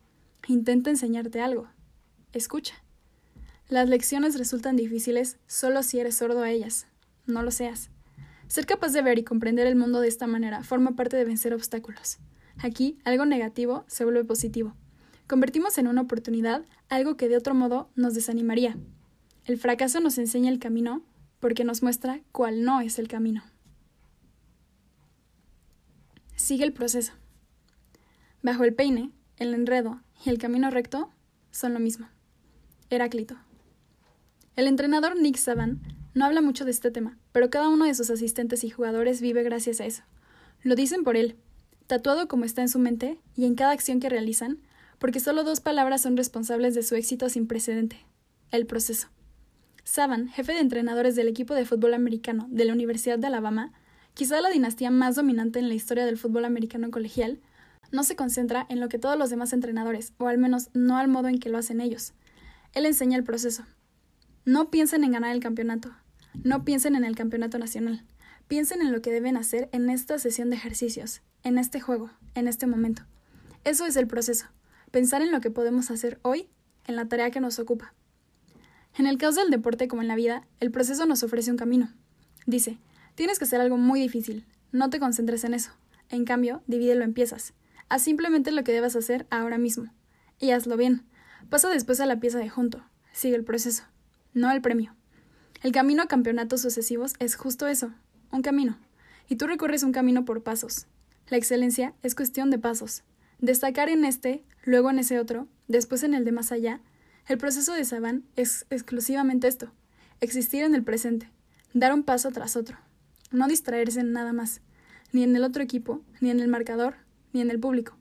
Intenta 0.48 0.90
enseñarte 0.90 1.42
algo. 1.42 1.68
Escucha. 2.32 2.76
Las 3.70 3.88
lecciones 3.88 4.36
resultan 4.36 4.76
difíciles 4.76 5.38
solo 5.46 5.84
si 5.84 6.00
eres 6.00 6.18
sordo 6.18 6.42
a 6.42 6.50
ellas. 6.50 6.88
No 7.28 7.44
lo 7.44 7.52
seas. 7.52 7.92
Ser 8.48 8.66
capaz 8.66 8.94
de 8.94 9.04
ver 9.04 9.20
y 9.20 9.24
comprender 9.24 9.68
el 9.68 9.76
mundo 9.76 10.02
de 10.02 10.08
esta 10.08 10.26
manera 10.26 10.64
forma 10.64 10.96
parte 10.96 11.18
de 11.18 11.24
vencer 11.24 11.54
obstáculos. 11.54 12.18
Aquí, 12.58 12.98
algo 13.06 13.28
negativo 13.28 13.86
se 13.86 14.06
vuelve 14.06 14.24
positivo. 14.24 14.74
Convertimos 15.28 15.78
en 15.78 15.88
una 15.88 16.02
oportunidad 16.02 16.66
algo 16.90 17.16
que 17.16 17.30
de 17.30 17.38
otro 17.38 17.54
modo 17.54 17.92
nos 17.94 18.16
desanimaría. 18.16 18.76
El 19.46 19.60
fracaso 19.60 20.00
nos 20.00 20.18
enseña 20.18 20.50
el 20.50 20.58
camino 20.58 21.04
porque 21.40 21.64
nos 21.64 21.84
muestra 21.84 22.22
cuál 22.32 22.64
no 22.64 22.82
es 22.82 22.98
el 22.98 23.08
camino. 23.08 23.44
Sigue 26.36 26.64
el 26.64 26.74
proceso. 26.74 27.14
Bajo 28.42 28.64
el 28.64 28.74
peine, 28.74 29.12
el 29.38 29.54
enredo 29.54 30.02
y 30.26 30.32
el 30.32 30.40
camino 30.40 30.72
recto 30.72 31.12
son 31.52 31.76
lo 31.76 31.80
mismo. 31.80 32.08
Heráclito. 32.90 33.38
El 34.60 34.68
entrenador 34.68 35.16
Nick 35.18 35.38
Saban 35.38 35.80
no 36.14 36.26
habla 36.26 36.42
mucho 36.42 36.66
de 36.66 36.72
este 36.72 36.92
tema, 36.92 37.18
pero 37.32 37.50
cada 37.50 37.70
uno 37.70 37.86
de 37.86 37.96
sus 37.96 38.10
asistentes 38.10 38.66
y 38.66 38.70
jugadores 38.70 39.22
vive 39.22 39.42
gracias 39.42 39.80
a 39.80 39.86
eso. 39.86 40.04
Lo 40.64 40.76
dicen 40.76 41.06
por 41.06 41.16
él, 41.16 41.38
tatuado 41.88 42.28
como 42.28 42.44
está 42.44 42.62
en 42.62 42.68
su 42.68 42.78
mente 42.78 43.22
y 43.38 43.46
en 43.46 43.56
cada 43.56 43.72
acción 43.72 44.02
que 44.02 44.10
realizan, 44.10 44.60
porque 44.98 45.22
solo 45.22 45.46
dos 45.46 45.62
palabras 45.62 46.02
son 46.02 46.18
responsables 46.18 46.76
de 46.76 46.84
su 46.84 46.96
éxito 46.96 47.30
sin 47.30 47.48
precedente: 47.48 48.06
el 48.52 48.66
proceso. 48.66 49.08
Saban, 49.86 50.28
jefe 50.28 50.52
de 50.52 50.60
entrenadores 50.60 51.16
del 51.16 51.30
equipo 51.30 51.56
de 51.56 51.64
fútbol 51.64 51.94
americano 51.94 52.46
de 52.50 52.66
la 52.66 52.74
Universidad 52.74 53.18
de 53.18 53.28
Alabama, 53.28 53.72
quizá 54.14 54.42
la 54.42 54.50
dinastía 54.50 54.92
más 54.92 55.16
dominante 55.16 55.60
en 55.60 55.70
la 55.70 55.76
historia 55.76 56.06
del 56.06 56.18
fútbol 56.18 56.44
americano 56.44 56.92
colegial, 56.92 57.40
no 57.94 58.04
se 58.04 58.18
concentra 58.18 58.66
en 58.68 58.82
lo 58.82 58.90
que 58.90 59.00
todos 59.00 59.18
los 59.18 59.30
demás 59.30 59.54
entrenadores, 59.54 60.12
o 60.18 60.28
al 60.28 60.38
menos 60.38 60.70
no 60.74 60.98
al 60.98 61.08
modo 61.08 61.30
en 61.30 61.40
que 61.40 61.48
lo 61.48 61.58
hacen 61.58 61.80
ellos. 61.80 62.12
Él 62.74 62.86
enseña 62.86 63.18
el 63.18 63.24
proceso, 63.24 63.64
no 64.50 64.72
piensen 64.72 65.04
en 65.04 65.12
ganar 65.12 65.32
el 65.32 65.42
campeonato. 65.42 65.92
No 66.44 66.66
piensen 66.66 66.96
en 66.96 67.04
el 67.04 67.16
campeonato 67.16 67.60
nacional. 67.60 68.04
Piensen 68.48 68.82
en 68.82 68.92
lo 68.92 69.00
que 69.00 69.12
deben 69.12 69.38
hacer 69.38 69.70
en 69.74 69.92
esta 69.92 70.18
sesión 70.18 70.50
de 70.50 70.56
ejercicios, 70.56 71.22
en 71.44 71.60
este 71.60 71.80
juego, 71.80 72.10
en 72.34 72.48
este 72.48 72.66
momento. 72.66 73.04
Eso 73.64 73.86
es 73.86 73.96
el 73.96 74.08
proceso. 74.08 74.48
Pensar 74.90 75.22
en 75.22 75.32
lo 75.32 75.40
que 75.40 75.52
podemos 75.52 75.92
hacer 75.92 76.20
hoy, 76.24 76.50
en 76.88 76.96
la 76.96 77.08
tarea 77.08 77.30
que 77.30 77.42
nos 77.42 77.60
ocupa. 77.60 77.94
En 78.98 79.06
el 79.06 79.20
caso 79.20 79.40
del 79.40 79.52
deporte 79.52 79.88
como 79.88 80.02
en 80.02 80.08
la 80.08 80.16
vida, 80.16 80.48
el 80.60 80.72
proceso 80.72 81.06
nos 81.06 81.22
ofrece 81.22 81.52
un 81.52 81.58
camino. 81.58 81.94
Dice, 82.48 82.80
tienes 83.14 83.38
que 83.38 83.46
hacer 83.46 83.62
algo 83.62 83.78
muy 83.78 84.00
difícil. 84.00 84.48
No 84.72 84.90
te 84.90 85.00
concentres 85.00 85.44
en 85.44 85.54
eso. 85.54 85.74
En 86.10 86.26
cambio, 86.26 86.64
divídelo 86.66 87.04
en 87.04 87.14
piezas. 87.14 87.54
Haz 87.88 88.02
simplemente 88.02 88.52
lo 88.52 88.64
que 88.64 88.72
debas 88.72 88.96
hacer 88.96 89.28
ahora 89.30 89.60
mismo. 89.60 89.94
Y 90.40 90.50
hazlo 90.50 90.76
bien. 90.76 91.06
Pasa 91.52 91.70
después 91.70 92.00
a 92.00 92.08
la 92.08 92.20
pieza 92.20 92.40
de 92.40 92.50
junto. 92.50 92.84
Sigue 93.12 93.36
el 93.36 93.44
proceso 93.44 93.84
no 94.34 94.52
el 94.52 94.62
premio. 94.62 94.96
El 95.62 95.72
camino 95.72 96.04
a 96.04 96.08
campeonatos 96.08 96.62
sucesivos 96.62 97.14
es 97.20 97.36
justo 97.36 97.68
eso, 97.68 97.94
un 98.32 98.42
camino. 98.42 98.78
Y 99.28 99.36
tú 99.36 99.48
recorres 99.48 99.84
un 99.84 99.92
camino 99.92 100.26
por 100.26 100.44
pasos. 100.44 100.88
La 101.28 101.38
excelencia 101.38 101.94
es 102.02 102.16
cuestión 102.16 102.50
de 102.50 102.60
pasos. 102.60 103.04
Destacar 103.40 103.90
en 103.90 104.06
este, 104.06 104.44
luego 104.64 104.90
en 104.90 105.00
ese 105.00 105.20
otro, 105.20 105.48
después 105.68 106.04
en 106.04 106.14
el 106.14 106.26
de 106.26 106.32
más 106.32 106.52
allá. 106.52 106.82
El 107.28 107.38
proceso 107.38 107.74
de 107.74 107.86
Saban 107.86 108.24
es 108.36 108.66
exclusivamente 108.70 109.48
esto, 109.48 109.72
existir 110.22 110.64
en 110.64 110.74
el 110.74 110.84
presente, 110.84 111.30
dar 111.74 111.94
un 111.94 112.04
paso 112.04 112.32
tras 112.32 112.56
otro, 112.56 112.78
no 113.32 113.48
distraerse 113.48 114.00
en 114.00 114.14
nada 114.14 114.34
más, 114.34 114.62
ni 115.12 115.24
en 115.24 115.36
el 115.36 115.44
otro 115.44 115.62
equipo, 115.62 116.02
ni 116.22 116.32
en 116.32 116.40
el 116.40 116.48
marcador, 116.48 116.96
ni 117.34 117.42
en 117.42 117.52
el 117.52 117.60
público. 117.60 117.96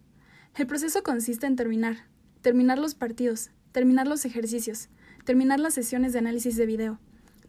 El 0.56 0.66
proceso 0.66 1.02
consiste 1.02 1.46
en 1.46 1.56
terminar, 1.56 2.06
terminar 2.40 2.78
los 2.78 2.94
partidos, 2.94 3.50
terminar 3.72 4.06
los 4.06 4.24
ejercicios, 4.24 4.88
terminar 5.28 5.60
las 5.60 5.74
sesiones 5.74 6.14
de 6.14 6.20
análisis 6.20 6.56
de 6.56 6.64
video, 6.64 6.98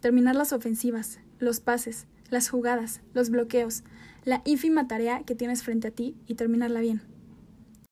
terminar 0.02 0.36
las 0.36 0.52
ofensivas, 0.52 1.22
los 1.40 1.62
pases, 1.62 2.08
las 2.30 2.50
jugadas, 2.50 3.00
los 3.14 3.30
bloqueos, 3.30 3.86
la 4.26 4.42
ínfima 4.44 4.86
tarea 4.90 5.24
que 5.24 5.34
tienes 5.34 5.64
frente 5.64 5.88
a 5.88 5.92
ti 5.92 6.18
y 6.28 6.36
terminarla 6.36 6.82
bien. 6.82 7.02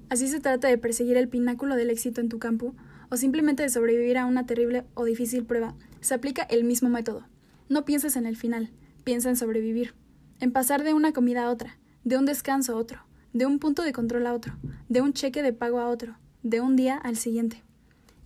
Así 0.09 0.27
se 0.27 0.41
trata 0.41 0.67
de 0.67 0.77
perseguir 0.77 1.15
el 1.15 1.29
pináculo 1.29 1.77
del 1.77 1.89
éxito 1.89 2.19
en 2.19 2.27
tu 2.27 2.37
campo 2.37 2.75
o 3.09 3.15
simplemente 3.15 3.63
de 3.63 3.69
sobrevivir 3.69 4.17
a 4.17 4.25
una 4.25 4.45
terrible 4.45 4.83
o 4.93 5.05
difícil 5.05 5.45
prueba, 5.45 5.73
se 6.01 6.15
aplica 6.15 6.43
el 6.43 6.65
mismo 6.65 6.89
método. 6.89 7.25
No 7.69 7.85
pienses 7.85 8.17
en 8.17 8.25
el 8.25 8.35
final, 8.35 8.71
piensa 9.05 9.29
en 9.29 9.37
sobrevivir, 9.37 9.93
en 10.41 10.51
pasar 10.51 10.83
de 10.83 10.93
una 10.93 11.13
comida 11.13 11.45
a 11.45 11.49
otra, 11.49 11.77
de 12.03 12.17
un 12.17 12.25
descanso 12.25 12.73
a 12.73 12.75
otro, 12.75 13.05
de 13.31 13.45
un 13.45 13.57
punto 13.57 13.83
de 13.83 13.93
control 13.93 14.27
a 14.27 14.33
otro, 14.33 14.57
de 14.89 14.99
un 14.99 15.13
cheque 15.13 15.41
de 15.41 15.53
pago 15.53 15.79
a 15.79 15.87
otro, 15.87 16.17
de 16.43 16.59
un 16.59 16.75
día 16.75 16.97
al 16.97 17.15
siguiente. 17.15 17.63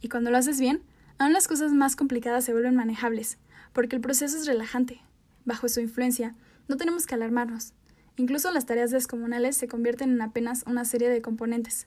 Y 0.01 0.09
cuando 0.09 0.31
lo 0.31 0.37
haces 0.37 0.59
bien, 0.59 0.81
aún 1.21 1.33
las 1.33 1.47
cosas 1.47 1.71
más 1.71 1.95
complicadas 1.95 2.43
se 2.43 2.51
vuelven 2.51 2.75
manejables, 2.75 3.37
porque 3.73 3.95
el 3.95 4.01
proceso 4.01 4.35
es 4.35 4.47
relajante. 4.47 5.01
Bajo 5.45 5.69
su 5.69 5.79
influencia, 5.79 6.33
no 6.67 6.77
tenemos 6.77 7.05
que 7.05 7.13
alarmarnos. 7.13 7.73
Incluso 8.17 8.51
las 8.51 8.65
tareas 8.65 8.89
descomunales 8.89 9.55
se 9.55 9.67
convierten 9.67 10.09
en 10.13 10.21
apenas 10.23 10.63
una 10.65 10.83
serie 10.83 11.09
de 11.09 11.21
componentes. 11.21 11.85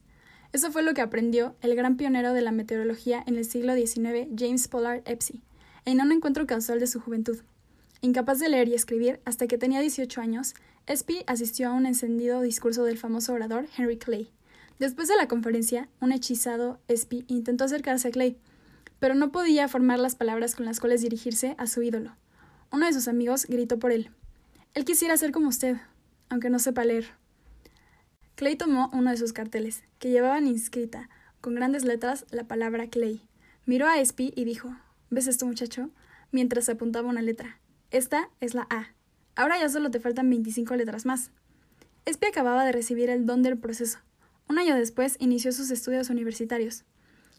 Eso 0.52 0.70
fue 0.70 0.84
lo 0.84 0.94
que 0.94 1.00
aprendió 1.00 1.56
el 1.62 1.74
gran 1.74 1.96
pionero 1.96 2.32
de 2.32 2.42
la 2.42 2.52
meteorología 2.52 3.24
en 3.26 3.34
el 3.34 3.44
siglo 3.44 3.74
XIX, 3.74 4.28
James 4.38 4.68
Pollard 4.68 5.02
Epstein, 5.04 5.42
en 5.84 6.00
un 6.00 6.12
encuentro 6.12 6.46
casual 6.46 6.78
de 6.78 6.86
su 6.86 7.00
juventud. 7.00 7.38
Incapaz 8.02 8.38
de 8.38 8.48
leer 8.48 8.68
y 8.68 8.74
escribir 8.74 9.20
hasta 9.24 9.48
que 9.48 9.58
tenía 9.58 9.80
18 9.80 10.20
años, 10.20 10.54
Espy 10.86 11.24
asistió 11.26 11.70
a 11.70 11.72
un 11.72 11.86
encendido 11.86 12.40
discurso 12.40 12.84
del 12.84 12.98
famoso 12.98 13.32
orador 13.32 13.66
Henry 13.76 13.98
Clay. 13.98 14.30
Después 14.78 15.08
de 15.08 15.16
la 15.16 15.26
conferencia, 15.26 15.88
un 16.00 16.12
hechizado 16.12 16.78
Espy 16.86 17.24
intentó 17.26 17.64
acercarse 17.64 18.08
a 18.08 18.10
Clay, 18.12 18.38
pero 19.04 19.14
no 19.14 19.30
podía 19.32 19.68
formar 19.68 19.98
las 19.98 20.14
palabras 20.14 20.54
con 20.54 20.64
las 20.64 20.80
cuales 20.80 21.02
dirigirse 21.02 21.54
a 21.58 21.66
su 21.66 21.82
ídolo. 21.82 22.16
Uno 22.72 22.86
de 22.86 22.92
sus 22.94 23.06
amigos 23.06 23.44
gritó 23.44 23.78
por 23.78 23.92
él. 23.92 24.08
Él 24.72 24.86
quisiera 24.86 25.14
ser 25.18 25.30
como 25.30 25.48
usted, 25.48 25.76
aunque 26.30 26.48
no 26.48 26.58
sepa 26.58 26.86
leer. 26.86 27.08
Clay 28.34 28.56
tomó 28.56 28.88
uno 28.94 29.10
de 29.10 29.18
sus 29.18 29.34
carteles, 29.34 29.82
que 29.98 30.08
llevaban 30.08 30.46
inscrita, 30.46 31.10
con 31.42 31.54
grandes 31.54 31.84
letras, 31.84 32.24
la 32.30 32.44
palabra 32.44 32.88
Clay. 32.88 33.20
Miró 33.66 33.88
a 33.88 34.00
Espy 34.00 34.32
y 34.34 34.46
dijo 34.46 34.74
¿Ves 35.10 35.26
esto, 35.26 35.44
muchacho? 35.44 35.90
mientras 36.32 36.70
apuntaba 36.70 37.06
una 37.06 37.20
letra. 37.20 37.58
Esta 37.90 38.30
es 38.40 38.54
la 38.54 38.66
A. 38.70 38.94
Ahora 39.36 39.60
ya 39.60 39.68
solo 39.68 39.90
te 39.90 40.00
faltan 40.00 40.30
25 40.30 40.76
letras 40.76 41.04
más. 41.04 41.30
Espy 42.06 42.28
acababa 42.28 42.64
de 42.64 42.72
recibir 42.72 43.10
el 43.10 43.26
don 43.26 43.42
del 43.42 43.58
proceso. 43.58 43.98
Un 44.48 44.58
año 44.58 44.74
después 44.74 45.16
inició 45.18 45.52
sus 45.52 45.70
estudios 45.70 46.08
universitarios. 46.08 46.86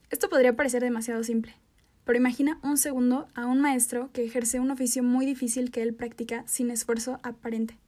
Esto 0.09 0.29
podría 0.29 0.55
parecer 0.55 0.83
demasiado 0.83 1.23
simple, 1.23 1.55
pero 2.03 2.17
imagina 2.17 2.59
un 2.63 2.77
segundo 2.77 3.27
a 3.33 3.47
un 3.47 3.59
maestro 3.59 4.11
que 4.13 4.23
ejerce 4.23 4.59
un 4.59 4.69
oficio 4.69 5.01
muy 5.01 5.25
difícil 5.25 5.71
que 5.71 5.81
él 5.81 5.95
practica 5.95 6.43
sin 6.47 6.69
esfuerzo 6.69 7.19
aparente, 7.23 7.79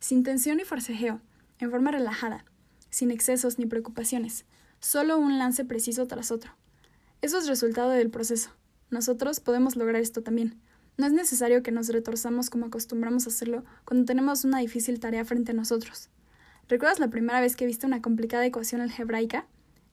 sin 0.00 0.22
tensión 0.22 0.56
ni 0.56 0.64
forcejeo, 0.64 1.20
en 1.58 1.70
forma 1.70 1.90
relajada, 1.90 2.44
sin 2.88 3.10
excesos 3.10 3.58
ni 3.58 3.66
preocupaciones, 3.66 4.46
solo 4.80 5.18
un 5.18 5.38
lance 5.38 5.64
preciso 5.64 6.06
tras 6.06 6.30
otro. 6.30 6.52
Eso 7.20 7.38
es 7.38 7.46
resultado 7.46 7.90
del 7.90 8.10
proceso. 8.10 8.50
Nosotros 8.90 9.40
podemos 9.40 9.76
lograr 9.76 10.00
esto 10.00 10.22
también. 10.22 10.58
No 10.96 11.06
es 11.06 11.12
necesario 11.12 11.62
que 11.62 11.72
nos 11.72 11.88
retorzamos 11.88 12.48
como 12.48 12.66
acostumbramos 12.66 13.26
a 13.26 13.30
hacerlo 13.30 13.64
cuando 13.84 14.06
tenemos 14.06 14.44
una 14.44 14.58
difícil 14.60 14.98
tarea 15.00 15.24
frente 15.24 15.52
a 15.52 15.54
nosotros. 15.54 16.08
¿Recuerdas 16.68 17.00
la 17.00 17.08
primera 17.08 17.40
vez 17.40 17.54
que 17.54 17.66
viste 17.66 17.86
una 17.86 18.00
complicada 18.00 18.46
ecuación 18.46 18.80
algebraica? 18.80 19.46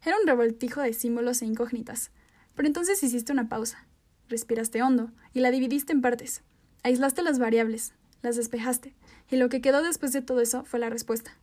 Era 0.06 0.18
un 0.20 0.28
revoltijo 0.28 0.82
de 0.82 0.94
símbolos 0.94 1.42
e 1.42 1.46
incógnitas. 1.46 2.12
Pero 2.56 2.68
entonces 2.68 3.02
hiciste 3.04 3.32
una 3.32 3.50
pausa, 3.50 3.88
respiraste 4.30 4.82
hondo 4.82 5.12
y 5.34 5.40
la 5.40 5.52
dividiste 5.52 5.94
en 5.94 6.02
partes. 6.02 6.44
Aislaste 6.84 7.24
las 7.24 7.40
variables, 7.40 7.94
las 8.22 8.36
despejaste, 8.36 8.94
y 9.30 9.38
lo 9.38 9.50
que 9.50 9.62
quedó 9.62 9.82
después 9.82 10.12
de 10.12 10.22
todo 10.22 10.42
eso 10.42 10.64
fue 10.66 10.80
la 10.80 10.90
respuesta. 10.90 11.38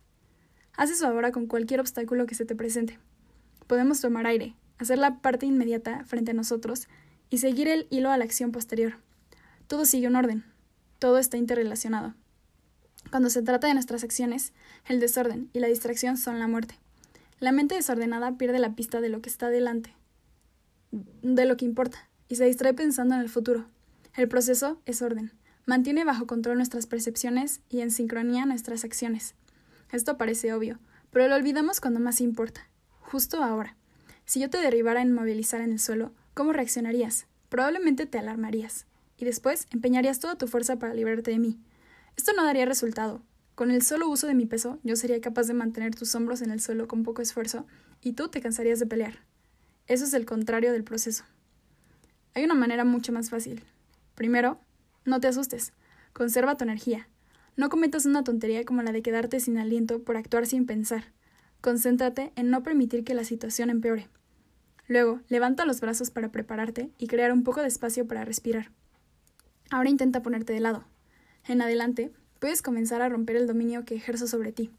Haz 0.77 0.91
eso 0.91 1.07
ahora 1.07 1.31
con 1.31 1.47
cualquier 1.47 1.79
obstáculo 1.79 2.25
que 2.25 2.35
se 2.35 2.45
te 2.45 2.55
presente. 2.55 2.99
Podemos 3.67 3.99
tomar 3.99 4.25
aire, 4.25 4.55
hacer 4.77 4.97
la 4.97 5.21
parte 5.21 5.45
inmediata 5.45 6.05
frente 6.05 6.31
a 6.31 6.35
nosotros 6.35 6.87
y 7.29 7.39
seguir 7.39 7.67
el 7.67 7.87
hilo 7.89 8.09
a 8.11 8.17
la 8.17 8.23
acción 8.23 8.51
posterior. 8.51 8.97
Todo 9.67 9.85
sigue 9.85 10.07
un 10.07 10.15
orden, 10.15 10.45
todo 10.99 11.17
está 11.17 11.37
interrelacionado. 11.37 12.13
Cuando 13.09 13.29
se 13.29 13.41
trata 13.41 13.67
de 13.67 13.73
nuestras 13.73 14.03
acciones, 14.03 14.53
el 14.87 14.99
desorden 14.99 15.49
y 15.53 15.59
la 15.59 15.67
distracción 15.67 16.17
son 16.17 16.39
la 16.39 16.47
muerte. 16.47 16.75
La 17.41 17.51
mente 17.51 17.75
desordenada 17.75 18.37
pierde 18.37 18.59
la 18.59 18.75
pista 18.75 19.01
de 19.01 19.09
lo 19.09 19.21
que 19.21 19.29
está 19.29 19.49
delante, 19.49 19.93
de 20.91 21.45
lo 21.45 21.57
que 21.57 21.65
importa, 21.65 22.07
y 22.29 22.37
se 22.37 22.45
distrae 22.45 22.73
pensando 22.73 23.15
en 23.15 23.21
el 23.21 23.27
futuro. 23.27 23.65
El 24.15 24.29
proceso 24.29 24.81
es 24.85 25.01
orden. 25.01 25.33
Mantiene 25.65 26.05
bajo 26.05 26.25
control 26.25 26.55
nuestras 26.55 26.87
percepciones 26.87 27.59
y 27.69 27.81
en 27.81 27.91
sincronía 27.91 28.45
nuestras 28.45 28.85
acciones. 28.85 29.35
Esto 29.91 30.17
parece 30.17 30.53
obvio, 30.53 30.79
pero 31.11 31.27
lo 31.27 31.35
olvidamos 31.35 31.81
cuando 31.81 31.99
más 31.99 32.21
importa, 32.21 32.69
justo 33.01 33.43
ahora. 33.43 33.75
Si 34.23 34.39
yo 34.39 34.49
te 34.49 34.59
derribara 34.59 35.01
a 35.01 35.03
inmovilizar 35.03 35.59
en 35.59 35.73
el 35.73 35.79
suelo, 35.79 36.13
¿Cómo 36.33 36.53
reaccionarías? 36.53 37.27
Probablemente 37.49 38.05
te 38.05 38.17
alarmarías, 38.17 38.85
y 39.17 39.25
después 39.25 39.67
empeñarías 39.69 40.19
toda 40.19 40.37
tu 40.37 40.47
fuerza 40.47 40.79
para 40.79 40.93
librarte 40.93 41.31
de 41.31 41.39
mí. 41.39 41.59
Esto 42.15 42.31
no 42.33 42.45
daría 42.45 42.65
resultado. 42.65 43.21
Con 43.55 43.71
el 43.71 43.81
solo 43.81 44.09
uso 44.09 44.27
de 44.27 44.33
mi 44.33 44.45
peso, 44.45 44.79
yo 44.83 44.95
sería 44.95 45.19
capaz 45.21 45.47
de 45.47 45.53
mantener 45.53 45.93
tus 45.93 46.15
hombros 46.15 46.41
en 46.41 46.51
el 46.51 46.61
suelo 46.61 46.87
con 46.87 47.03
poco 47.03 47.21
esfuerzo, 47.21 47.65
y 48.01 48.13
tú 48.13 48.29
te 48.29 48.41
cansarías 48.41 48.79
de 48.79 48.85
pelear. 48.85 49.19
Eso 49.87 50.05
es 50.05 50.13
el 50.13 50.25
contrario 50.25 50.71
del 50.71 50.83
proceso. 50.83 51.23
Hay 52.33 52.43
una 52.45 52.55
manera 52.55 52.85
mucho 52.85 53.11
más 53.11 53.29
fácil. 53.29 53.63
Primero, 54.15 54.59
no 55.05 55.19
te 55.19 55.27
asustes. 55.27 55.73
Conserva 56.13 56.55
tu 56.55 56.63
energía. 56.63 57.07
No 57.57 57.69
cometas 57.69 58.05
una 58.05 58.23
tontería 58.23 58.63
como 58.63 58.81
la 58.83 58.91
de 58.91 59.01
quedarte 59.01 59.39
sin 59.39 59.57
aliento 59.57 60.01
por 60.03 60.15
actuar 60.15 60.47
sin 60.47 60.65
pensar. 60.65 61.11
Concéntrate 61.59 62.31
en 62.35 62.49
no 62.49 62.63
permitir 62.63 63.03
que 63.03 63.13
la 63.13 63.25
situación 63.25 63.69
empeore. 63.69 64.07
Luego, 64.87 65.21
levanta 65.27 65.65
los 65.65 65.81
brazos 65.81 66.09
para 66.09 66.31
prepararte 66.31 66.91
y 66.97 67.07
crear 67.07 67.31
un 67.31 67.43
poco 67.43 67.61
de 67.61 67.67
espacio 67.67 68.07
para 68.07 68.25
respirar. 68.25 68.71
Ahora 69.69 69.89
intenta 69.89 70.21
ponerte 70.21 70.53
de 70.53 70.59
lado. 70.59 70.85
En 71.47 71.61
adelante, 71.61 72.11
puedes 72.41 72.63
comenzar 72.63 73.03
a 73.03 73.07
romper 73.07 73.35
el 73.35 73.45
dominio 73.45 73.85
que 73.85 73.93
ejerzo 73.93 74.25
sobre 74.25 74.51
ti. 74.51 74.71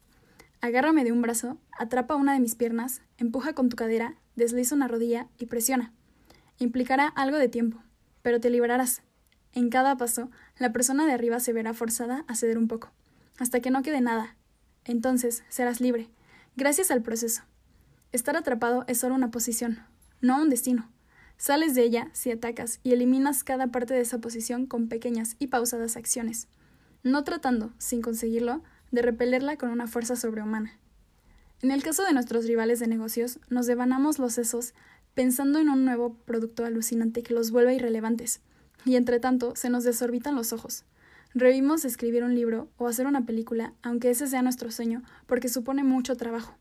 Agárrame 0.61 1.05
de 1.05 1.13
un 1.13 1.23
brazo, 1.23 1.59
atrapa 1.79 2.17
una 2.17 2.33
de 2.33 2.41
mis 2.41 2.57
piernas, 2.57 3.03
empuja 3.19 3.53
con 3.53 3.69
tu 3.69 3.77
cadera, 3.77 4.17
desliza 4.35 4.75
una 4.75 4.89
rodilla 4.89 5.29
y 5.39 5.47
presiona. 5.47 5.93
Implicará 6.59 7.07
algo 7.07 7.39
de 7.39 7.49
tiempo, 7.49 7.81
pero 8.21 8.41
te 8.41 8.51
liberarás. 8.51 9.03
En 9.53 9.71
cada 9.71 9.97
paso, 9.97 10.29
la 10.59 10.73
persona 10.73 11.07
de 11.07 11.13
arriba 11.13 11.39
se 11.39 11.53
verá 11.53 11.73
forzada 11.73 12.25
a 12.27 12.35
ceder 12.35 12.59
un 12.59 12.67
poco, 12.67 12.91
hasta 13.39 13.61
que 13.61 13.71
no 13.71 13.83
quede 13.83 14.01
nada. 14.01 14.35
Entonces 14.85 15.45
serás 15.49 15.81
libre, 15.81 16.11
gracias 16.57 16.91
al 16.91 17.03
proceso. 17.03 17.43
Estar 18.11 18.37
atrapado 18.37 18.85
es 18.89 18.99
solo 18.99 19.15
una 19.15 19.31
posición, 19.31 19.79
no 20.21 20.43
un 20.43 20.51
destino. 20.51 20.91
Sales 21.37 21.77
de 21.77 21.85
ella 21.85 22.11
si 22.13 22.33
atacas 22.33 22.81
y 22.83 22.93
eliminas 22.93 23.45
cada 23.45 23.69
parte 23.69 23.95
de 23.95 24.01
esa 24.01 24.19
posición 24.19 24.67
con 24.67 24.89
pequeñas 24.89 25.37
y 25.39 25.47
pausadas 25.47 25.97
acciones, 25.97 26.49
no 27.03 27.25
tratando, 27.25 27.73
sin 27.79 28.03
conseguirlo, 28.03 28.63
de 28.91 29.03
repelerla 29.03 29.57
con 29.57 29.71
una 29.71 29.87
fuerza 29.87 30.17
sobrehumana. 30.17 30.79
En 31.61 31.71
el 31.71 31.83
caso 31.83 32.05
de 32.05 32.13
nuestros 32.13 32.47
rivales 32.47 32.81
de 32.81 32.87
negocios, 32.87 33.39
nos 33.49 33.67
devanamos 33.67 34.19
los 34.19 34.35
sesos 34.35 34.75
pensando 35.15 35.59
en 35.59 35.69
un 35.69 35.85
nuevo 35.85 36.15
producto 36.25 36.65
alucinante 36.65 37.23
que 37.23 37.35
los 37.35 37.51
vuelva 37.51 37.73
irrelevantes, 37.73 38.41
y 38.85 38.97
entre 38.97 39.21
tanto 39.21 39.55
se 39.57 39.71
nos 39.71 39.85
desorbitan 39.85 40.35
los 40.35 40.53
ojos. 40.53 40.85
Revimos 41.35 41.85
escribir 41.85 42.25
un 42.25 42.35
libro 42.35 42.69
o 42.77 42.87
hacer 42.87 43.07
una 43.07 43.25
película, 43.25 43.73
aunque 43.83 44.11
ese 44.11 44.27
sea 44.27 44.43
nuestro 44.43 44.71
sueño, 44.71 45.03
porque 45.27 45.49
supone 45.49 45.85
mucho 45.85 46.17
trabajo. 46.17 46.57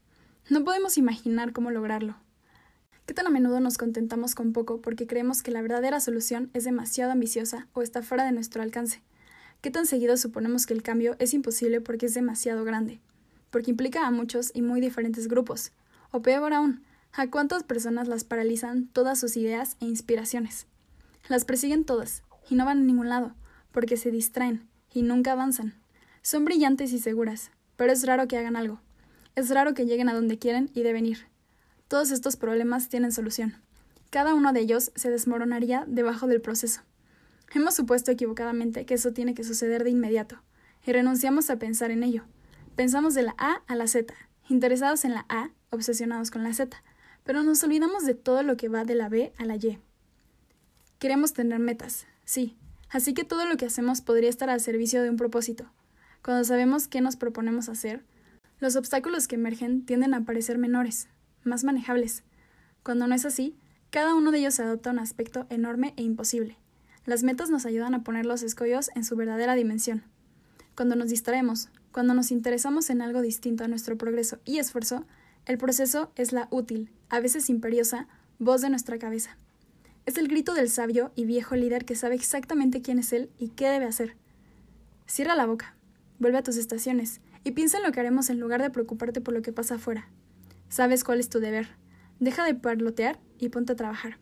No 0.50 0.64
podemos 0.64 0.98
imaginar 0.98 1.52
cómo 1.52 1.72
lograrlo, 1.72 2.16
¿Qué 3.12 3.16
tan 3.16 3.28
a 3.28 3.30
menudo 3.30 3.60
nos 3.60 3.78
contentamos 3.78 4.36
con 4.36 4.54
poco 4.54 4.80
porque 4.80 5.06
creemos 5.06 5.44
que 5.44 5.52
la 5.52 5.62
verdadera 5.62 6.00
solución 6.00 6.50
es 6.54 6.64
demasiado 6.64 7.12
ambiciosa 7.12 7.68
o 7.74 7.82
está 7.82 8.02
fuera 8.02 8.24
de 8.24 8.32
nuestro 8.32 8.62
alcance? 8.62 9.02
¿Qué 9.62 9.70
tan 9.70 9.86
seguido 9.86 10.18
suponemos 10.18 10.66
que 10.66 10.74
el 10.74 10.82
cambio 10.82 11.16
es 11.20 11.36
imposible 11.36 11.82
porque 11.82 12.08
es 12.08 12.16
demasiado 12.16 12.64
grande? 12.64 13.00
Porque 13.52 13.70
implica 13.70 14.08
a 14.08 14.12
muchos 14.12 14.50
y 14.56 14.64
muy 14.64 14.82
diferentes 14.82 15.28
grupos. 15.28 15.72
O 16.10 16.24
peor 16.24 16.52
aún, 16.54 16.84
¿a 17.14 17.30
cuántas 17.30 17.62
personas 17.62 18.08
las 18.08 18.24
paralizan 18.24 18.88
todas 18.88 19.20
sus 19.20 19.38
ideas 19.38 19.78
e 19.80 19.86
inspiraciones? 19.86 20.66
Las 21.28 21.46
persiguen 21.46 21.86
todas 21.86 22.24
y 22.50 22.56
no 22.56 22.66
van 22.66 22.80
a 22.80 22.82
ningún 22.82 23.08
lado, 23.08 23.36
porque 23.72 23.98
se 23.98 24.10
distraen 24.10 24.68
y 24.92 25.04
nunca 25.04 25.34
avanzan. 25.34 25.76
Son 26.24 26.44
brillantes 26.44 26.92
y 26.92 26.98
seguras, 26.98 27.52
pero 27.76 27.94
es 27.94 28.04
raro 28.04 28.28
que 28.28 28.38
hagan 28.38 28.56
algo. 28.56 28.82
Es 29.36 29.52
raro 29.52 29.76
que 29.76 29.86
lleguen 29.86 30.10
a 30.10 30.16
donde 30.16 30.40
quieren 30.40 30.72
y 30.74 30.82
deben 30.82 31.06
ir. 31.06 31.28
Todos 31.88 32.10
estos 32.10 32.36
problemas 32.36 32.90
tienen 32.90 33.12
solución. 33.12 33.54
Cada 34.10 34.34
uno 34.34 34.54
de 34.54 34.62
ellos 34.62 34.92
se 34.96 35.12
desmoronaría 35.12 35.86
debajo 35.88 36.26
del 36.26 36.42
proceso. 36.42 36.82
Hemos 37.54 37.76
supuesto 37.76 38.12
equivocadamente 38.12 38.86
que 38.86 38.94
eso 38.94 39.12
tiene 39.12 39.34
que 39.34 39.44
suceder 39.44 39.84
de 39.84 39.90
inmediato, 39.90 40.42
y 40.86 40.94
renunciamos 40.94 41.50
a 41.50 41.58
pensar 41.60 41.92
en 41.92 42.04
ello. 42.04 42.24
Pensamos 42.76 43.14
de 43.14 43.24
la 43.24 43.36
A 43.38 43.62
a 43.68 43.76
la 43.76 43.88
Z, 43.88 44.14
interesados 44.48 45.04
en 45.04 45.14
la 45.14 45.26
A, 45.28 45.52
obsesionados 45.70 46.32
con 46.32 46.44
la 46.44 46.54
Z, 46.54 46.82
pero 47.26 47.44
nos 47.44 47.62
olvidamos 47.64 48.06
de 48.06 48.16
todo 48.16 48.42
lo 48.44 48.56
que 48.56 48.70
va 48.70 48.86
de 48.86 48.96
la 48.96 49.10
B 49.10 49.34
a 49.38 49.46
la 49.46 49.58
Y. 49.58 49.80
Queremos 50.98 51.34
tener 51.34 51.60
metas, 51.60 52.06
sí, 52.24 52.56
así 52.90 53.14
que 53.14 53.26
todo 53.26 53.46
lo 53.46 53.58
que 53.58 53.66
hacemos 53.66 54.02
podría 54.02 54.30
estar 54.30 54.50
al 54.50 54.62
servicio 54.62 55.04
de 55.04 55.10
un 55.10 55.18
propósito. 55.18 55.70
Cuando 56.24 56.46
sabemos 56.46 56.88
qué 56.88 57.02
nos 57.02 57.18
proponemos 57.18 57.68
hacer, 57.68 58.06
los 58.60 58.76
obstáculos 58.78 59.28
que 59.28 59.36
emergen 59.36 59.86
tienden 59.86 60.14
a 60.14 60.24
parecer 60.24 60.58
menores, 60.58 61.10
más 61.44 61.64
manejables. 61.64 62.24
Cuando 62.84 63.08
no 63.08 63.16
es 63.16 63.26
así, 63.26 63.58
cada 63.90 64.16
uno 64.16 64.32
de 64.32 64.38
ellos 64.38 64.60
adopta 64.60 64.92
un 64.92 65.00
aspecto 65.00 65.48
enorme 65.50 65.94
e 65.98 66.04
imposible. 66.04 66.58
Las 67.06 67.24
metas 67.24 67.50
nos 67.50 67.66
ayudan 67.66 67.96
a 67.96 68.04
poner 68.04 68.26
los 68.26 68.44
escollos 68.44 68.92
en 68.96 69.04
su 69.04 69.16
verdadera 69.16 69.56
dimensión. 69.56 70.04
Cuando 70.76 70.96
nos 70.96 71.10
distraemos, 71.10 71.70
cuando 71.92 72.14
nos 72.14 72.32
interesamos 72.32 72.90
en 72.90 73.02
algo 73.02 73.22
distinto 73.22 73.64
a 73.64 73.68
nuestro 73.68 73.98
progreso 73.98 74.40
y 74.46 74.60
esfuerzo, 74.60 75.06
el 75.46 75.58
proceso 75.58 76.12
es 76.16 76.32
la 76.32 76.48
útil, 76.52 76.92
a 77.10 77.20
veces 77.20 77.50
imperiosa, 77.50 78.08
voz 78.38 78.62
de 78.62 78.70
nuestra 78.70 79.00
cabeza. 79.00 79.36
Es 80.06 80.18
el 80.18 80.28
grito 80.28 80.54
del 80.54 80.70
sabio 80.70 81.12
y 81.16 81.26
viejo 81.26 81.56
líder 81.56 81.86
que 81.86 81.96
sabe 81.96 82.16
exactamente 82.16 82.82
quién 82.82 83.00
es 83.00 83.12
él 83.14 83.30
y 83.40 83.50
qué 83.50 83.68
debe 83.68 83.86
hacer. 83.86 84.16
Cierra 85.08 85.36
la 85.36 85.48
boca, 85.48 85.76
vuelve 86.20 86.38
a 86.38 86.44
tus 86.44 86.58
estaciones 86.58 87.20
y 87.44 87.52
piensa 87.52 87.78
en 87.78 87.84
lo 87.84 87.92
que 87.92 88.00
haremos 88.00 88.30
en 88.30 88.40
lugar 88.40 88.62
de 88.62 88.70
preocuparte 88.70 89.22
por 89.22 89.34
lo 89.34 89.42
que 89.42 89.54
pasa 89.54 89.76
afuera. 89.76 90.08
Sabes 90.70 91.04
cuál 91.04 91.20
es 91.20 91.30
tu 91.30 91.40
deber. 91.40 91.70
Deja 92.20 92.46
de 92.46 92.54
parlotear 92.54 93.20
y 93.40 93.50
ponte 93.50 93.74
a 93.74 93.76
trabajar. 93.76 94.20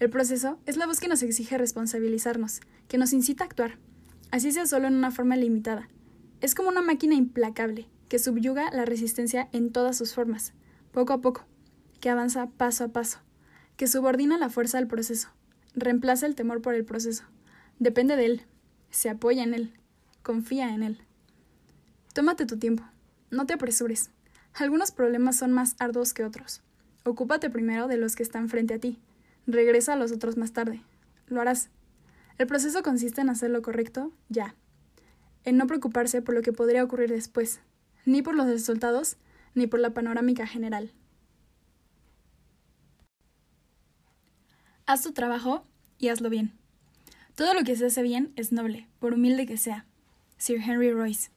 El 0.00 0.08
proceso 0.08 0.58
es 0.64 0.78
la 0.78 0.86
voz 0.86 0.98
que 0.98 1.08
nos 1.08 1.22
exige 1.22 1.58
responsabilizarnos, 1.58 2.60
que 2.88 2.96
nos 2.96 3.12
incita 3.12 3.44
a 3.44 3.46
actuar, 3.46 3.76
así 4.30 4.50
sea 4.50 4.64
solo 4.64 4.88
en 4.88 4.94
una 4.94 5.10
forma 5.10 5.36
limitada. 5.36 5.90
Es 6.40 6.54
como 6.54 6.70
una 6.70 6.80
máquina 6.80 7.14
implacable, 7.14 7.86
que 8.08 8.18
subyuga 8.18 8.70
la 8.72 8.86
resistencia 8.86 9.50
en 9.52 9.70
todas 9.70 9.98
sus 9.98 10.14
formas, 10.14 10.54
poco 10.90 11.12
a 11.12 11.20
poco, 11.20 11.44
que 12.00 12.08
avanza 12.08 12.48
paso 12.48 12.84
a 12.84 12.88
paso, 12.88 13.18
que 13.76 13.86
subordina 13.86 14.38
la 14.38 14.48
fuerza 14.48 14.78
al 14.78 14.86
proceso, 14.86 15.28
reemplaza 15.74 16.24
el 16.24 16.34
temor 16.34 16.62
por 16.62 16.74
el 16.74 16.86
proceso, 16.86 17.24
depende 17.78 18.16
de 18.16 18.24
él, 18.24 18.42
se 18.88 19.10
apoya 19.10 19.42
en 19.42 19.52
él, 19.52 19.74
confía 20.22 20.74
en 20.74 20.82
él. 20.82 21.02
Tómate 22.14 22.46
tu 22.46 22.58
tiempo, 22.58 22.84
no 23.30 23.44
te 23.44 23.52
apresures. 23.52 24.08
Algunos 24.54 24.92
problemas 24.92 25.36
son 25.36 25.52
más 25.52 25.76
arduos 25.78 26.14
que 26.14 26.24
otros. 26.24 26.62
Ocúpate 27.04 27.50
primero 27.50 27.86
de 27.86 27.98
los 27.98 28.16
que 28.16 28.22
están 28.22 28.48
frente 28.48 28.74
a 28.74 28.78
ti. 28.78 28.98
Regresa 29.52 29.94
a 29.94 29.96
los 29.96 30.12
otros 30.12 30.36
más 30.36 30.52
tarde. 30.52 30.82
Lo 31.26 31.40
harás. 31.40 31.70
El 32.38 32.46
proceso 32.46 32.82
consiste 32.82 33.20
en 33.20 33.30
hacer 33.30 33.50
lo 33.50 33.62
correcto 33.62 34.12
ya. 34.28 34.54
En 35.44 35.56
no 35.56 35.66
preocuparse 35.66 36.22
por 36.22 36.34
lo 36.34 36.42
que 36.42 36.52
podría 36.52 36.84
ocurrir 36.84 37.10
después, 37.10 37.60
ni 38.04 38.22
por 38.22 38.34
los 38.34 38.46
resultados, 38.46 39.16
ni 39.54 39.66
por 39.66 39.80
la 39.80 39.94
panorámica 39.94 40.46
general. 40.46 40.92
Haz 44.86 45.02
tu 45.02 45.12
trabajo 45.12 45.64
y 45.98 46.08
hazlo 46.08 46.30
bien. 46.30 46.52
Todo 47.36 47.54
lo 47.54 47.62
que 47.62 47.76
se 47.76 47.86
hace 47.86 48.02
bien 48.02 48.32
es 48.36 48.52
noble, 48.52 48.88
por 48.98 49.14
humilde 49.14 49.46
que 49.46 49.56
sea. 49.56 49.86
Sir 50.36 50.60
Henry 50.60 50.92
Royce. 50.92 51.30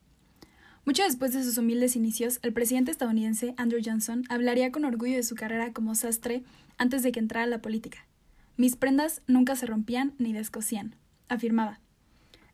Mucho 0.85 1.03
después 1.03 1.31
de 1.34 1.43
sus 1.43 1.57
humildes 1.57 1.95
inicios, 1.95 2.39
el 2.41 2.51
presidente 2.51 2.91
estadounidense 2.91 3.53
Andrew 3.55 3.81
Johnson 3.84 4.26
hablaría 4.27 4.69
con 4.73 4.84
orgullo 4.84 5.15
de 5.15 5.23
su 5.23 5.34
carrera 5.34 5.72
como 5.72 5.95
sastre 5.95 6.43
antes 6.77 7.03
de 7.03 7.14
que 7.14 7.22
entrara 7.22 7.45
a 7.45 7.49
la 7.49 7.61
política. 7.61 8.05
Mis 8.57 8.76
prendas 8.76 9.22
nunca 9.26 9.55
se 9.55 9.65
rompían 9.65 10.14
ni 10.18 10.34
descosían, 10.34 10.97
afirmaba. 11.30 11.80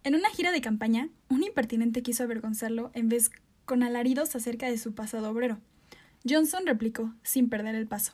En 0.03 0.14
una 0.14 0.30
gira 0.30 0.51
de 0.51 0.61
campaña, 0.61 1.10
un 1.27 1.43
impertinente 1.43 2.03
quiso 2.03 2.23
avergonzarlo 2.23 2.91
en 2.93 3.10
vez 3.10 3.31
con 3.65 3.81
alaridos 3.81 4.35
acerca 4.35 4.68
de 4.68 4.77
su 4.77 4.93
pasado 4.93 5.31
obrero. 5.31 5.57
Johnson 6.27 6.68
replicó, 6.68 7.14
sin 7.23 7.49
perder 7.49 7.73
el 7.73 7.88
paso. 7.88 8.14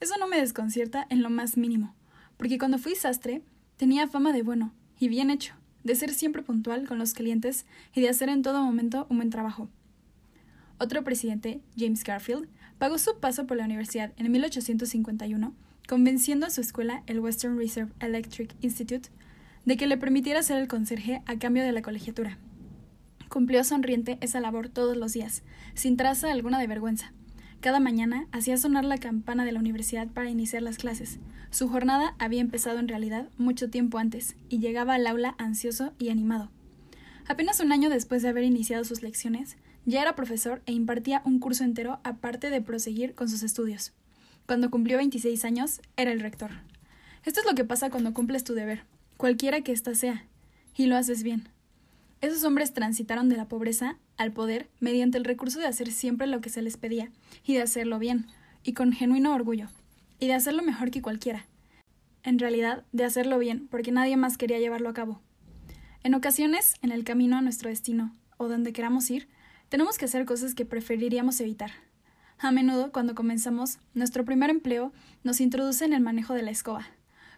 Eso 0.00 0.16
no 0.18 0.26
me 0.26 0.38
desconcierta 0.38 1.06
en 1.10 1.22
lo 1.22 1.30
más 1.30 1.56
mínimo, 1.56 1.94
porque 2.36 2.58
cuando 2.58 2.78
fui 2.78 2.96
sastre 2.96 3.42
tenía 3.76 4.08
fama 4.08 4.32
de 4.32 4.42
bueno 4.42 4.74
y 4.98 5.08
bien 5.08 5.30
hecho, 5.30 5.54
de 5.84 5.94
ser 5.94 6.12
siempre 6.12 6.42
puntual 6.42 6.86
con 6.86 6.98
los 6.98 7.14
clientes 7.14 7.66
y 7.94 8.00
de 8.00 8.08
hacer 8.08 8.28
en 8.28 8.42
todo 8.42 8.62
momento 8.62 9.06
un 9.08 9.18
buen 9.18 9.30
trabajo. 9.30 9.68
Otro 10.78 11.02
presidente, 11.02 11.60
James 11.76 12.04
Garfield, 12.04 12.48
pagó 12.78 12.98
su 12.98 13.18
paso 13.18 13.46
por 13.46 13.56
la 13.56 13.64
universidad 13.64 14.12
en 14.16 14.30
1851, 14.30 15.54
convenciendo 15.88 16.46
a 16.46 16.50
su 16.50 16.60
escuela, 16.60 17.02
el 17.06 17.20
Western 17.20 17.58
Reserve 17.58 17.92
Electric 18.00 18.54
Institute, 18.60 19.08
de 19.64 19.76
que 19.76 19.86
le 19.86 19.96
permitiera 19.96 20.42
ser 20.42 20.58
el 20.58 20.68
conserje 20.68 21.22
a 21.26 21.38
cambio 21.38 21.64
de 21.64 21.72
la 21.72 21.82
colegiatura. 21.82 22.38
Cumplió 23.28 23.64
sonriente 23.64 24.18
esa 24.20 24.40
labor 24.40 24.68
todos 24.68 24.96
los 24.96 25.12
días, 25.12 25.42
sin 25.74 25.96
traza 25.96 26.30
alguna 26.30 26.58
de 26.58 26.66
vergüenza. 26.66 27.12
Cada 27.60 27.80
mañana 27.80 28.28
hacía 28.30 28.56
sonar 28.56 28.84
la 28.84 28.98
campana 28.98 29.44
de 29.44 29.50
la 29.50 29.58
universidad 29.58 30.06
para 30.06 30.30
iniciar 30.30 30.62
las 30.62 30.78
clases. 30.78 31.18
Su 31.50 31.68
jornada 31.68 32.14
había 32.18 32.40
empezado 32.40 32.78
en 32.78 32.86
realidad 32.86 33.28
mucho 33.36 33.68
tiempo 33.68 33.98
antes, 33.98 34.36
y 34.48 34.60
llegaba 34.60 34.94
al 34.94 35.06
aula 35.06 35.34
ansioso 35.38 35.92
y 35.98 36.10
animado. 36.10 36.50
Apenas 37.26 37.58
un 37.58 37.72
año 37.72 37.90
después 37.90 38.22
de 38.22 38.28
haber 38.28 38.44
iniciado 38.44 38.84
sus 38.84 39.02
lecciones, 39.02 39.56
ya 39.86 40.02
era 40.02 40.14
profesor 40.14 40.62
e 40.66 40.72
impartía 40.72 41.20
un 41.24 41.40
curso 41.40 41.64
entero 41.64 41.98
aparte 42.04 42.50
de 42.50 42.62
proseguir 42.62 43.14
con 43.14 43.28
sus 43.28 43.42
estudios. 43.42 43.92
Cuando 44.46 44.70
cumplió 44.70 44.96
26 44.96 45.44
años, 45.44 45.80
era 45.96 46.12
el 46.12 46.20
rector. 46.20 46.52
Esto 47.24 47.40
es 47.40 47.46
lo 47.46 47.54
que 47.54 47.64
pasa 47.64 47.90
cuando 47.90 48.14
cumples 48.14 48.44
tu 48.44 48.54
deber, 48.54 48.84
cualquiera 49.16 49.62
que 49.62 49.72
ésta 49.72 49.96
sea, 49.96 50.26
y 50.76 50.86
lo 50.86 50.96
haces 50.96 51.24
bien. 51.24 51.48
Esos 52.20 52.42
hombres 52.42 52.72
transitaron 52.72 53.28
de 53.28 53.36
la 53.36 53.46
pobreza 53.46 53.96
al 54.16 54.32
poder 54.32 54.68
mediante 54.80 55.18
el 55.18 55.24
recurso 55.24 55.60
de 55.60 55.66
hacer 55.66 55.92
siempre 55.92 56.26
lo 56.26 56.40
que 56.40 56.50
se 56.50 56.62
les 56.62 56.76
pedía, 56.76 57.10
y 57.44 57.54
de 57.54 57.62
hacerlo 57.62 58.00
bien, 58.00 58.26
y 58.64 58.72
con 58.72 58.92
genuino 58.92 59.32
orgullo, 59.32 59.68
y 60.18 60.26
de 60.26 60.34
hacerlo 60.34 60.62
mejor 60.62 60.90
que 60.90 61.00
cualquiera. 61.00 61.46
En 62.24 62.40
realidad, 62.40 62.84
de 62.90 63.04
hacerlo 63.04 63.38
bien, 63.38 63.68
porque 63.68 63.92
nadie 63.92 64.16
más 64.16 64.36
quería 64.36 64.58
llevarlo 64.58 64.88
a 64.88 64.94
cabo. 64.94 65.20
En 66.02 66.14
ocasiones, 66.14 66.74
en 66.82 66.90
el 66.90 67.04
camino 67.04 67.36
a 67.36 67.42
nuestro 67.42 67.70
destino, 67.70 68.12
o 68.36 68.48
donde 68.48 68.72
queramos 68.72 69.08
ir, 69.10 69.28
tenemos 69.68 69.96
que 69.96 70.06
hacer 70.06 70.24
cosas 70.24 70.54
que 70.54 70.64
preferiríamos 70.64 71.40
evitar. 71.40 71.70
A 72.38 72.50
menudo, 72.50 72.90
cuando 72.90 73.14
comenzamos, 73.14 73.78
nuestro 73.94 74.24
primer 74.24 74.50
empleo 74.50 74.92
nos 75.22 75.40
introduce 75.40 75.84
en 75.84 75.92
el 75.92 76.00
manejo 76.00 76.34
de 76.34 76.42
la 76.42 76.50
escoba. 76.50 76.86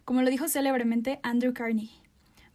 Como 0.05 0.23
lo 0.23 0.31
dijo 0.31 0.48
célebremente 0.48 1.20
Andrew 1.23 1.52
Carnegie, 1.52 2.02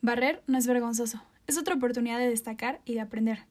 barrer 0.02 0.44
no 0.48 0.58
es 0.58 0.66
vergonzoso, 0.68 1.22
es 1.48 1.58
otra 1.58 1.76
oportunidad 1.76 2.20
de 2.20 2.30
destacar 2.30 2.82
y 2.86 2.94
de 2.94 3.02
aprender. 3.02 3.46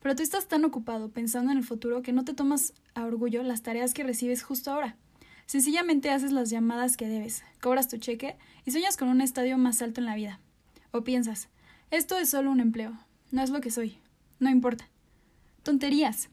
Pero 0.00 0.16
tú 0.16 0.22
estás 0.22 0.48
tan 0.48 0.64
ocupado 0.64 1.10
pensando 1.10 1.52
en 1.52 1.58
el 1.58 1.64
futuro 1.64 2.02
que 2.02 2.12
no 2.12 2.24
te 2.24 2.34
tomas 2.34 2.74
a 2.94 3.04
orgullo 3.04 3.42
las 3.42 3.62
tareas 3.62 3.94
que 3.94 4.02
recibes 4.02 4.42
justo 4.42 4.72
ahora. 4.72 4.96
Sencillamente 5.46 6.10
haces 6.10 6.32
las 6.32 6.50
llamadas 6.50 6.96
que 6.96 7.08
debes, 7.08 7.42
cobras 7.60 7.88
tu 7.88 7.98
cheque 7.98 8.36
y 8.64 8.70
sueñas 8.70 8.96
con 8.96 9.08
un 9.08 9.20
estadio 9.20 9.58
más 9.58 9.82
alto 9.82 10.00
en 10.00 10.06
la 10.06 10.14
vida. 10.14 10.40
O 10.90 11.04
piensas, 11.04 11.48
esto 11.90 12.16
es 12.16 12.30
solo 12.30 12.50
un 12.50 12.60
empleo, 12.60 12.98
no 13.30 13.42
es 13.42 13.50
lo 13.50 13.60
que 13.60 13.70
soy, 13.70 13.98
no 14.38 14.50
importa. 14.50 14.88
Tonterías. 15.62 16.28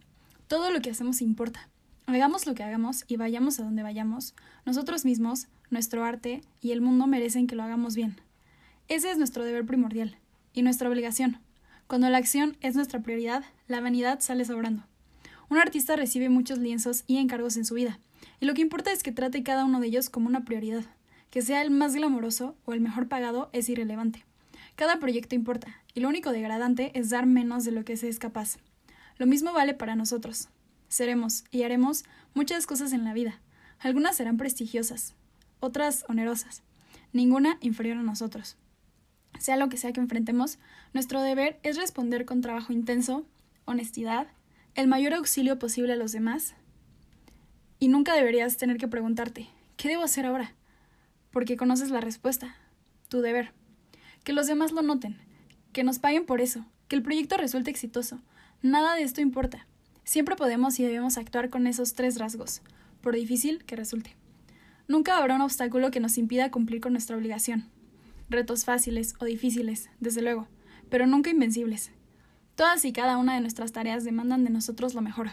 Todo 0.48 0.72
lo 0.72 0.82
que 0.82 0.90
hacemos 0.90 1.22
importa. 1.22 1.70
Hagamos 2.08 2.48
lo 2.48 2.56
que 2.56 2.64
hagamos 2.64 3.06
y 3.08 3.18
vayamos 3.18 3.60
a 3.60 3.64
donde 3.64 3.84
vayamos, 3.84 4.34
nosotros 4.66 5.06
mismos, 5.06 5.48
nuestro 5.70 6.04
arte 6.04 6.42
y 6.60 6.72
el 6.72 6.82
mundo 6.82 7.06
merecen 7.06 7.46
que 7.46 7.56
lo 7.56 7.62
hagamos 7.62 7.96
bien. 7.96 8.20
Ese 8.88 9.12
es 9.12 9.20
nuestro 9.20 9.44
deber 9.44 9.66
primordial 9.68 10.18
y 10.54 10.62
nuestra 10.62 10.90
obligación. 10.90 11.40
Cuando 11.88 12.10
la 12.10 12.18
acción 12.18 12.58
es 12.62 12.76
nuestra 12.76 13.02
prioridad, 13.02 13.44
la 13.68 13.82
vanidad 13.82 14.20
sale 14.20 14.46
sobrando. 14.46 14.84
Un 15.50 15.58
artista 15.58 15.96
recibe 15.96 16.30
muchos 16.30 16.60
lienzos 16.60 17.04
y 17.08 17.18
encargos 17.18 17.58
en 17.58 17.66
su 17.66 17.74
vida, 17.74 18.00
y 18.40 18.46
lo 18.46 18.54
que 18.54 18.62
importa 18.62 18.92
es 18.92 19.02
que 19.02 19.12
trate 19.12 19.42
cada 19.44 19.66
uno 19.66 19.80
de 19.80 19.88
ellos 19.88 20.10
como 20.10 20.28
una 20.28 20.46
prioridad. 20.46 20.84
Que 21.32 21.42
sea 21.42 21.62
el 21.62 21.72
más 21.72 21.96
glamoroso 21.96 22.56
o 22.66 22.74
el 22.74 22.82
mejor 22.82 23.08
pagado 23.08 23.50
es 23.54 23.70
irrelevante. 23.70 24.26
Cada 24.76 25.00
proyecto 25.00 25.36
importa, 25.36 25.68
y 25.94 26.00
lo 26.00 26.08
único 26.08 26.32
degradante 26.32 26.92
es 26.94 27.10
dar 27.10 27.26
menos 27.26 27.66
de 27.66 27.72
lo 27.72 27.84
que 27.84 27.98
se 27.98 28.08
es 28.08 28.20
capaz. 28.20 28.58
Lo 29.18 29.26
mismo 29.26 29.52
vale 29.52 29.74
para 29.74 29.96
nosotros. 29.96 30.50
Seremos 30.88 31.44
y 31.52 31.64
haremos 31.64 32.04
muchas 32.34 32.66
cosas 32.66 32.94
en 32.94 33.04
la 33.04 33.14
vida. 33.14 33.40
Algunas 33.80 34.16
serán 34.16 34.38
prestigiosas, 34.38 35.14
otras 35.60 36.06
onerosas, 36.08 36.64
ninguna 37.14 37.58
inferior 37.62 37.98
a 37.98 38.04
nosotros. 38.04 38.58
Sea 39.38 39.56
lo 39.56 39.70
que 39.70 39.78
sea 39.78 39.94
que 39.94 40.02
enfrentemos, 40.02 40.58
nuestro 40.94 41.22
deber 41.22 41.60
es 41.64 41.78
responder 41.78 42.26
con 42.26 42.42
trabajo 42.42 42.74
intenso, 42.74 43.26
honestidad, 43.66 44.28
el 44.76 44.88
mayor 44.88 45.14
auxilio 45.14 45.60
posible 45.60 45.94
a 45.94 45.98
los 45.98 46.12
demás. 46.12 46.56
Y 47.80 47.88
nunca 47.88 48.14
deberías 48.14 48.58
tener 48.58 48.78
que 48.78 48.88
preguntarte, 48.88 49.48
¿qué 49.78 49.88
debo 49.88 50.04
hacer 50.04 50.26
ahora? 50.26 50.54
Porque 51.32 51.58
conoces 51.58 51.90
la 51.90 52.02
respuesta, 52.02 52.56
tu 53.08 53.22
deber. 53.22 53.54
Que 54.24 54.34
los 54.34 54.48
demás 54.48 54.72
lo 54.72 54.82
noten, 54.82 55.18
que 55.72 55.84
nos 55.84 56.00
paguen 56.00 56.26
por 56.26 56.42
eso, 56.42 56.66
que 56.88 56.96
el 56.96 57.04
proyecto 57.04 57.38
resulte 57.38 57.72
exitoso. 57.72 58.20
Nada 58.62 58.96
de 58.96 59.04
esto 59.04 59.22
importa. 59.22 59.68
Siempre 60.04 60.36
podemos 60.36 60.80
y 60.80 60.84
debemos 60.84 61.18
actuar 61.18 61.50
con 61.50 61.68
esos 61.68 61.94
tres 61.94 62.18
rasgos, 62.18 62.62
por 63.00 63.16
difícil 63.16 63.64
que 63.64 63.78
resulte. 63.78 64.16
Nunca 64.88 65.18
habrá 65.18 65.36
un 65.36 65.42
obstáculo 65.42 65.92
que 65.92 66.00
nos 66.00 66.18
impida 66.18 66.52
cumplir 66.52 66.82
con 66.82 66.92
nuestra 66.92 67.16
obligación 67.16 67.70
retos 68.30 68.66
fáciles 68.66 69.16
o 69.20 69.26
difíciles, 69.26 69.90
desde 70.00 70.22
luego, 70.22 70.48
pero 70.90 71.08
nunca 71.08 71.30
invencibles. 71.30 71.92
Todas 72.56 72.86
y 72.86 72.92
cada 72.92 73.18
una 73.18 73.36
de 73.36 73.42
nuestras 73.42 73.72
tareas 73.72 74.04
demandan 74.04 74.44
de 74.44 74.50
nosotros 74.50 74.94
lo 74.94 75.02
mejor. 75.02 75.30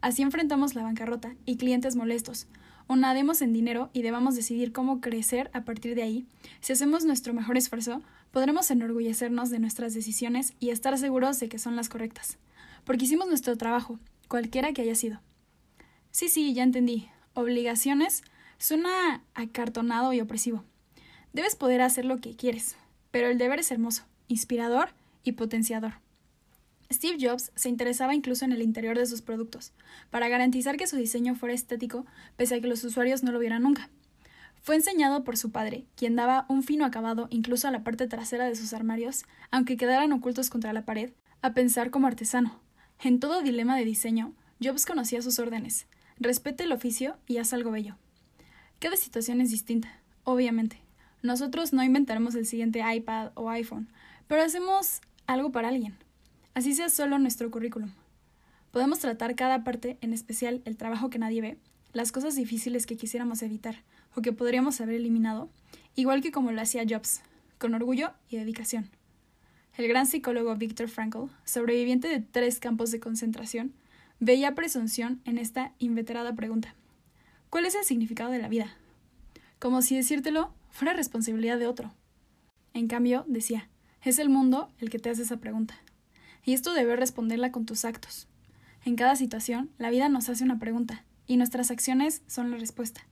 Así 0.00 0.22
enfrentamos 0.22 0.74
la 0.74 0.82
bancarrota 0.82 1.34
y 1.44 1.56
clientes 1.56 1.96
molestos, 1.96 2.48
o 2.86 2.96
nademos 2.96 3.42
en 3.42 3.52
dinero 3.52 3.90
y 3.92 4.02
debamos 4.02 4.36
decidir 4.36 4.72
cómo 4.72 5.00
crecer 5.00 5.50
a 5.52 5.64
partir 5.64 5.94
de 5.94 6.02
ahí, 6.02 6.26
si 6.60 6.72
hacemos 6.72 7.04
nuestro 7.04 7.34
mejor 7.34 7.56
esfuerzo, 7.56 8.02
podremos 8.30 8.70
enorgullecernos 8.70 9.50
de 9.50 9.58
nuestras 9.58 9.94
decisiones 9.94 10.54
y 10.60 10.70
estar 10.70 10.96
seguros 10.98 11.40
de 11.40 11.48
que 11.48 11.58
son 11.58 11.76
las 11.76 11.88
correctas, 11.88 12.38
porque 12.84 13.06
hicimos 13.06 13.26
nuestro 13.28 13.56
trabajo, 13.56 13.98
cualquiera 14.28 14.72
que 14.72 14.82
haya 14.82 14.94
sido. 14.94 15.20
Sí, 16.10 16.28
sí, 16.28 16.54
ya 16.54 16.62
entendí. 16.62 17.08
Obligaciones 17.34 18.22
suena 18.58 19.22
acartonado 19.34 20.12
y 20.12 20.20
opresivo. 20.20 20.64
Debes 21.36 21.54
poder 21.54 21.82
hacer 21.82 22.06
lo 22.06 22.16
que 22.16 22.34
quieres, 22.34 22.76
pero 23.10 23.28
el 23.28 23.36
deber 23.36 23.58
es 23.58 23.70
hermoso, 23.70 24.04
inspirador 24.26 24.88
y 25.22 25.32
potenciador. 25.32 25.92
Steve 26.90 27.18
Jobs 27.20 27.52
se 27.54 27.68
interesaba 27.68 28.14
incluso 28.14 28.46
en 28.46 28.52
el 28.52 28.62
interior 28.62 28.96
de 28.96 29.04
sus 29.04 29.20
productos, 29.20 29.74
para 30.08 30.30
garantizar 30.30 30.78
que 30.78 30.86
su 30.86 30.96
diseño 30.96 31.34
fuera 31.34 31.54
estético, 31.54 32.06
pese 32.38 32.54
a 32.54 32.60
que 32.62 32.68
los 32.68 32.82
usuarios 32.84 33.22
no 33.22 33.32
lo 33.32 33.38
vieran 33.38 33.64
nunca. 33.64 33.90
Fue 34.62 34.76
enseñado 34.76 35.24
por 35.24 35.36
su 35.36 35.50
padre, 35.50 35.84
quien 35.94 36.16
daba 36.16 36.46
un 36.48 36.62
fino 36.62 36.86
acabado 36.86 37.26
incluso 37.28 37.68
a 37.68 37.70
la 37.70 37.84
parte 37.84 38.08
trasera 38.08 38.46
de 38.46 38.56
sus 38.56 38.72
armarios, 38.72 39.26
aunque 39.50 39.76
quedaran 39.76 40.12
ocultos 40.12 40.48
contra 40.48 40.72
la 40.72 40.86
pared, 40.86 41.10
a 41.42 41.52
pensar 41.52 41.90
como 41.90 42.06
artesano. 42.06 42.58
En 43.02 43.20
todo 43.20 43.42
dilema 43.42 43.76
de 43.76 43.84
diseño, 43.84 44.32
Jobs 44.62 44.86
conocía 44.86 45.20
sus 45.20 45.38
órdenes. 45.38 45.86
Respete 46.18 46.64
el 46.64 46.72
oficio 46.72 47.18
y 47.26 47.36
haz 47.36 47.52
algo 47.52 47.72
bello. 47.72 47.98
Cada 48.78 48.96
situación 48.96 49.42
es 49.42 49.50
distinta, 49.50 50.00
obviamente. 50.24 50.85
Nosotros 51.26 51.72
no 51.72 51.82
inventaremos 51.82 52.36
el 52.36 52.46
siguiente 52.46 52.80
iPad 52.94 53.32
o 53.34 53.50
iPhone, 53.50 53.88
pero 54.28 54.42
hacemos 54.42 55.00
algo 55.26 55.50
para 55.50 55.66
alguien. 55.66 55.96
Así 56.54 56.72
sea 56.72 56.88
solo 56.88 57.18
nuestro 57.18 57.50
currículum. 57.50 57.90
Podemos 58.70 59.00
tratar 59.00 59.34
cada 59.34 59.64
parte, 59.64 59.98
en 60.02 60.12
especial 60.12 60.62
el 60.64 60.76
trabajo 60.76 61.10
que 61.10 61.18
nadie 61.18 61.40
ve, 61.40 61.58
las 61.92 62.12
cosas 62.12 62.36
difíciles 62.36 62.86
que 62.86 62.96
quisiéramos 62.96 63.42
evitar 63.42 63.82
o 64.14 64.22
que 64.22 64.32
podríamos 64.32 64.80
haber 64.80 64.94
eliminado, 64.94 65.50
igual 65.96 66.22
que 66.22 66.30
como 66.30 66.52
lo 66.52 66.60
hacía 66.60 66.84
Jobs, 66.88 67.22
con 67.58 67.74
orgullo 67.74 68.12
y 68.30 68.36
dedicación. 68.36 68.88
El 69.76 69.88
gran 69.88 70.06
psicólogo 70.06 70.54
Viktor 70.54 70.88
Frankl, 70.88 71.24
sobreviviente 71.44 72.06
de 72.06 72.20
tres 72.20 72.60
campos 72.60 72.92
de 72.92 73.00
concentración, 73.00 73.72
veía 74.20 74.54
presunción 74.54 75.20
en 75.24 75.38
esta 75.38 75.72
inveterada 75.80 76.36
pregunta. 76.36 76.76
¿Cuál 77.50 77.66
es 77.66 77.74
el 77.74 77.82
significado 77.82 78.30
de 78.30 78.38
la 78.38 78.48
vida? 78.48 78.76
Como 79.58 79.82
si 79.82 79.96
decírtelo 79.96 80.52
fuera 80.76 80.94
responsabilidad 80.94 81.58
de 81.58 81.66
otro. 81.66 81.92
En 82.74 82.86
cambio, 82.88 83.24
decía, 83.26 83.68
es 84.02 84.18
el 84.18 84.28
mundo 84.28 84.70
el 84.78 84.90
que 84.90 84.98
te 84.98 85.10
hace 85.10 85.22
esa 85.22 85.38
pregunta 85.38 85.80
y 86.46 86.54
esto 86.54 86.72
debes 86.72 86.98
responderla 86.98 87.50
con 87.50 87.66
tus 87.66 87.84
actos. 87.84 88.28
En 88.84 88.94
cada 88.94 89.16
situación, 89.16 89.68
la 89.78 89.90
vida 89.90 90.08
nos 90.08 90.28
hace 90.28 90.44
una 90.44 90.60
pregunta, 90.60 91.04
y 91.26 91.36
nuestras 91.36 91.72
acciones 91.72 92.22
son 92.28 92.52
la 92.52 92.56
respuesta. 92.56 93.04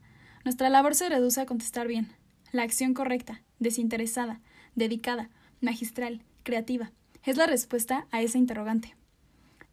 Nuestra 0.45 0.69
labor 0.69 0.95
se 0.95 1.09
reduce 1.09 1.41
a 1.41 1.45
contestar 1.45 1.85
bien. 1.85 2.07
La 2.53 2.63
acción 2.63 2.93
correcta, 2.93 3.41
desinteresada, 3.59 4.39
dedicada, 4.73 5.29
magistral, 5.59 6.21
creativa, 6.43 6.93
es 7.23 7.35
la 7.35 7.45
respuesta 7.45 8.07
a 8.11 8.21
esa 8.21 8.37
interrogante. 8.37 8.95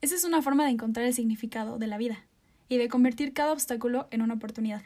Esa 0.00 0.16
es 0.16 0.24
una 0.24 0.42
forma 0.42 0.64
de 0.64 0.70
encontrar 0.70 1.06
el 1.06 1.14
significado 1.14 1.78
de 1.78 1.86
la 1.86 1.98
vida 1.98 2.26
y 2.68 2.78
de 2.78 2.88
convertir 2.88 3.32
cada 3.32 3.52
obstáculo 3.52 4.08
en 4.10 4.22
una 4.22 4.34
oportunidad. 4.34 4.82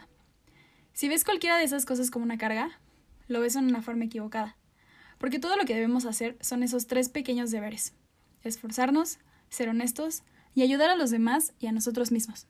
Si 0.92 1.08
ves 1.08 1.24
cualquiera 1.24 1.56
de 1.56 1.64
esas 1.64 1.86
cosas 1.86 2.10
como 2.10 2.26
una 2.26 2.36
carga, 2.36 2.78
lo 3.28 3.40
ves 3.40 3.56
en 3.56 3.66
una 3.66 3.82
forma 3.82 4.04
equivocada, 4.04 4.56
porque 5.18 5.38
todo 5.38 5.56
lo 5.56 5.64
que 5.64 5.74
debemos 5.74 6.06
hacer 6.06 6.36
son 6.40 6.62
esos 6.62 6.86
tres 6.86 7.08
pequeños 7.08 7.50
deberes 7.50 7.94
esforzarnos, 8.46 9.18
ser 9.48 9.68
honestos 9.68 10.22
y 10.54 10.62
ayudar 10.62 10.90
a 10.90 10.96
los 10.96 11.10
demás 11.10 11.52
y 11.58 11.66
a 11.66 11.72
nosotros 11.72 12.12
mismos. 12.12 12.46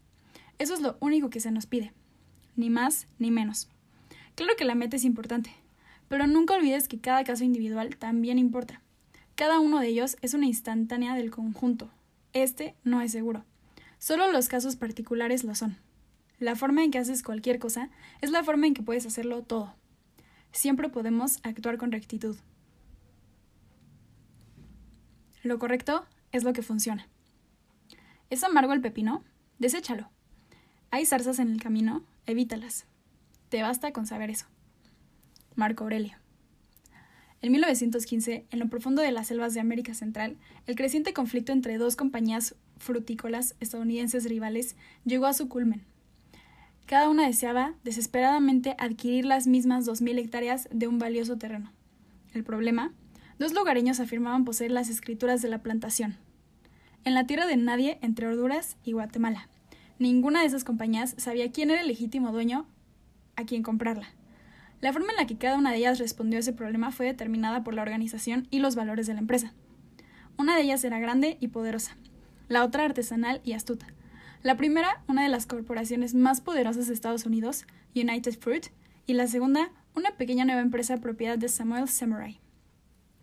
Eso 0.59 0.75
es 0.75 0.81
lo 0.81 0.97
único 1.01 1.31
que 1.31 1.41
se 1.41 1.51
nos 1.51 1.67
pide, 1.67 1.93
ni 2.55 2.71
más 2.71 3.09
ni 3.19 3.31
menos. 3.31 3.69
Claro 4.35 4.55
que 4.57 4.65
la 4.65 4.75
meta 4.75 4.97
es 4.97 5.05
importante, 5.05 5.51
pero 6.09 6.27
nunca 6.27 6.55
olvides 6.55 6.89
que 6.89 7.01
cada 7.01 7.25
caso 7.25 7.45
individual 7.45 7.97
también 7.97 8.39
importa. 8.39 8.83
Cada 9.35 9.61
uno 9.61 9.81
de 9.81 9.89
ellos 9.89 10.17
es 10.23 10.35
una 10.35 10.47
instantánea 10.47 11.15
del 11.15 11.31
conjunto. 11.31 11.91
Este 12.33 12.75
no 12.85 13.01
es 13.01 13.13
seguro. 13.13 13.45
Solo 13.99 14.31
los 14.31 14.49
casos 14.49 14.77
particulares 14.77 15.45
lo 15.45 15.55
son. 15.55 15.77
La 16.39 16.55
forma 16.55 16.85
en 16.85 16.91
que 16.91 16.99
haces 16.99 17.23
cualquier 17.23 17.59
cosa 17.59 17.91
es 18.21 18.31
la 18.31 18.45
forma 18.45 18.67
en 18.67 18.75
que 18.75 18.83
puedes 18.83 19.07
hacerlo 19.07 19.43
todo. 19.43 19.75
Siempre 20.57 20.89
podemos 20.89 21.39
actuar 21.43 21.77
con 21.77 21.93
rectitud. 21.93 22.35
Lo 25.43 25.59
correcto 25.59 26.07
es 26.33 26.45
lo 26.45 26.55
que 26.55 26.63
funciona. 26.63 27.07
¿Es 28.31 28.43
amargo 28.43 28.73
el 28.73 28.81
pepino? 28.81 29.23
Deséchalo. 29.59 30.09
¿Hay 30.91 31.05
zarzas 31.05 31.41
en 31.41 31.51
el 31.53 31.63
camino? 31.63 32.05
Evítalas. 32.25 32.87
Te 33.51 33.61
basta 33.61 33.93
con 33.93 34.07
saber 34.07 34.31
eso. 34.31 34.47
Marco 35.57 35.85
Aurelio. 35.85 36.17
En 37.43 37.53
1915, 37.53 38.47
en 38.51 38.59
lo 38.59 38.71
profundo 38.71 39.03
de 39.03 39.13
las 39.13 39.27
selvas 39.27 39.53
de 39.53 39.61
América 39.61 39.93
Central, 39.93 40.39
el 40.67 40.75
creciente 40.75 41.13
conflicto 41.13 41.53
entre 41.53 41.77
dos 41.77 41.97
compañías 41.97 42.55
frutícolas 42.79 43.57
estadounidenses 43.61 44.25
rivales 44.25 44.75
llegó 45.05 45.27
a 45.27 45.35
su 45.35 45.51
culmen. 45.51 45.85
Cada 46.87 47.09
una 47.09 47.27
deseaba 47.27 47.75
desesperadamente 47.85 48.77
adquirir 48.79 49.25
las 49.25 49.47
mismas 49.47 49.87
2.000 49.87 50.19
hectáreas 50.19 50.69
de 50.73 50.87
un 50.87 50.99
valioso 50.99 51.37
terreno. 51.37 51.73
El 52.33 52.45
problema 52.45 52.93
Dos 53.39 53.53
lugareños 53.53 54.01
afirmaban 54.01 54.47
poseer 54.47 54.71
las 54.71 54.89
escrituras 54.89 55.43
de 55.43 55.49
la 55.49 55.63
plantación. 55.63 56.17
En 57.05 57.13
la 57.13 57.27
tierra 57.27 57.47
de 57.47 57.59
nadie, 57.59 57.99
entre 58.01 58.27
Honduras 58.27 58.79
y 58.83 58.93
Guatemala. 58.93 59.49
Ninguna 59.99 60.41
de 60.41 60.47
esas 60.47 60.65
compañías 60.65 61.15
sabía 61.19 61.53
quién 61.53 61.71
era 61.71 61.83
el 61.83 61.89
legítimo 61.89 62.33
dueño 62.33 62.67
a 63.37 63.45
quien 63.45 63.63
comprarla. 63.63 64.09
La 64.81 64.93
forma 64.93 65.11
en 65.11 65.17
la 65.17 65.27
que 65.27 65.37
cada 65.37 65.59
una 65.59 65.71
de 65.71 65.79
ellas 65.79 65.99
respondió 65.99 66.39
a 66.39 66.41
ese 66.41 66.55
problema 66.55 66.93
fue 66.93 67.05
determinada 67.05 67.63
por 67.63 67.75
la 67.75 67.83
organización 67.83 68.49
y 68.51 68.61
los 68.61 68.75
valores 68.75 69.07
de 69.07 69.13
la 69.13 69.21
empresa. 69.21 69.53
Una 70.39 70.57
de 70.57 70.63
ellas 70.63 70.83
era 70.85 70.99
grande 70.99 71.37
y 71.39 71.49
poderosa, 71.49 71.97
la 72.49 72.65
otra 72.65 72.85
artesanal 72.85 73.43
y 73.45 73.53
astuta. 73.53 73.87
La 74.43 74.57
primera, 74.57 75.03
una 75.09 75.23
de 75.23 75.29
las 75.29 75.47
corporaciones 75.47 76.15
más 76.15 76.41
poderosas 76.41 76.87
de 76.87 76.95
Estados 76.95 77.27
Unidos, 77.27 77.67
United 77.95 78.39
Fruit, 78.39 78.67
y 79.07 79.15
la 79.15 79.27
segunda, 79.27 79.71
una 79.95 80.17
pequeña 80.17 80.45
nueva 80.45 80.61
empresa 80.61 80.99
propiedad 80.99 81.39
de 81.39 81.49
Samuel 81.49 81.89
Samurai. 81.89 82.41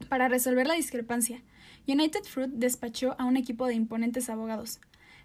Para 0.10 0.28
resolver 0.28 0.68
la 0.68 0.74
discrepancia, 0.74 1.42
United 1.88 2.24
Fruit 2.24 2.52
despachó 2.52 3.16
a 3.20 3.26
un 3.26 3.38
equipo 3.38 3.68
de 3.68 3.76
imponentes 3.76 4.30
abogados. 4.30 4.80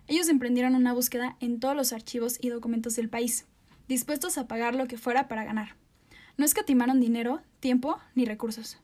Ellos 0.07 0.29
emprendieron 0.29 0.75
una 0.75 0.93
búsqueda 0.93 1.37
en 1.41 1.61
todos 1.61 1.77
los 1.77 1.93
archivos 1.93 2.39
y 2.41 2.49
documentos 2.49 2.97
del 2.97 3.09
país, 3.09 3.47
dispuestos 3.89 4.39
a 4.39 4.49
pagar 4.49 4.75
lo 4.75 4.87
que 4.87 4.99
fuera 4.99 5.29
para 5.29 5.45
ganar. 5.45 5.77
No 6.37 6.45
escatimaron 6.45 7.01
dinero, 7.01 7.43
tiempo 7.61 7.99
ni 8.15 8.25
recursos. 8.25 8.79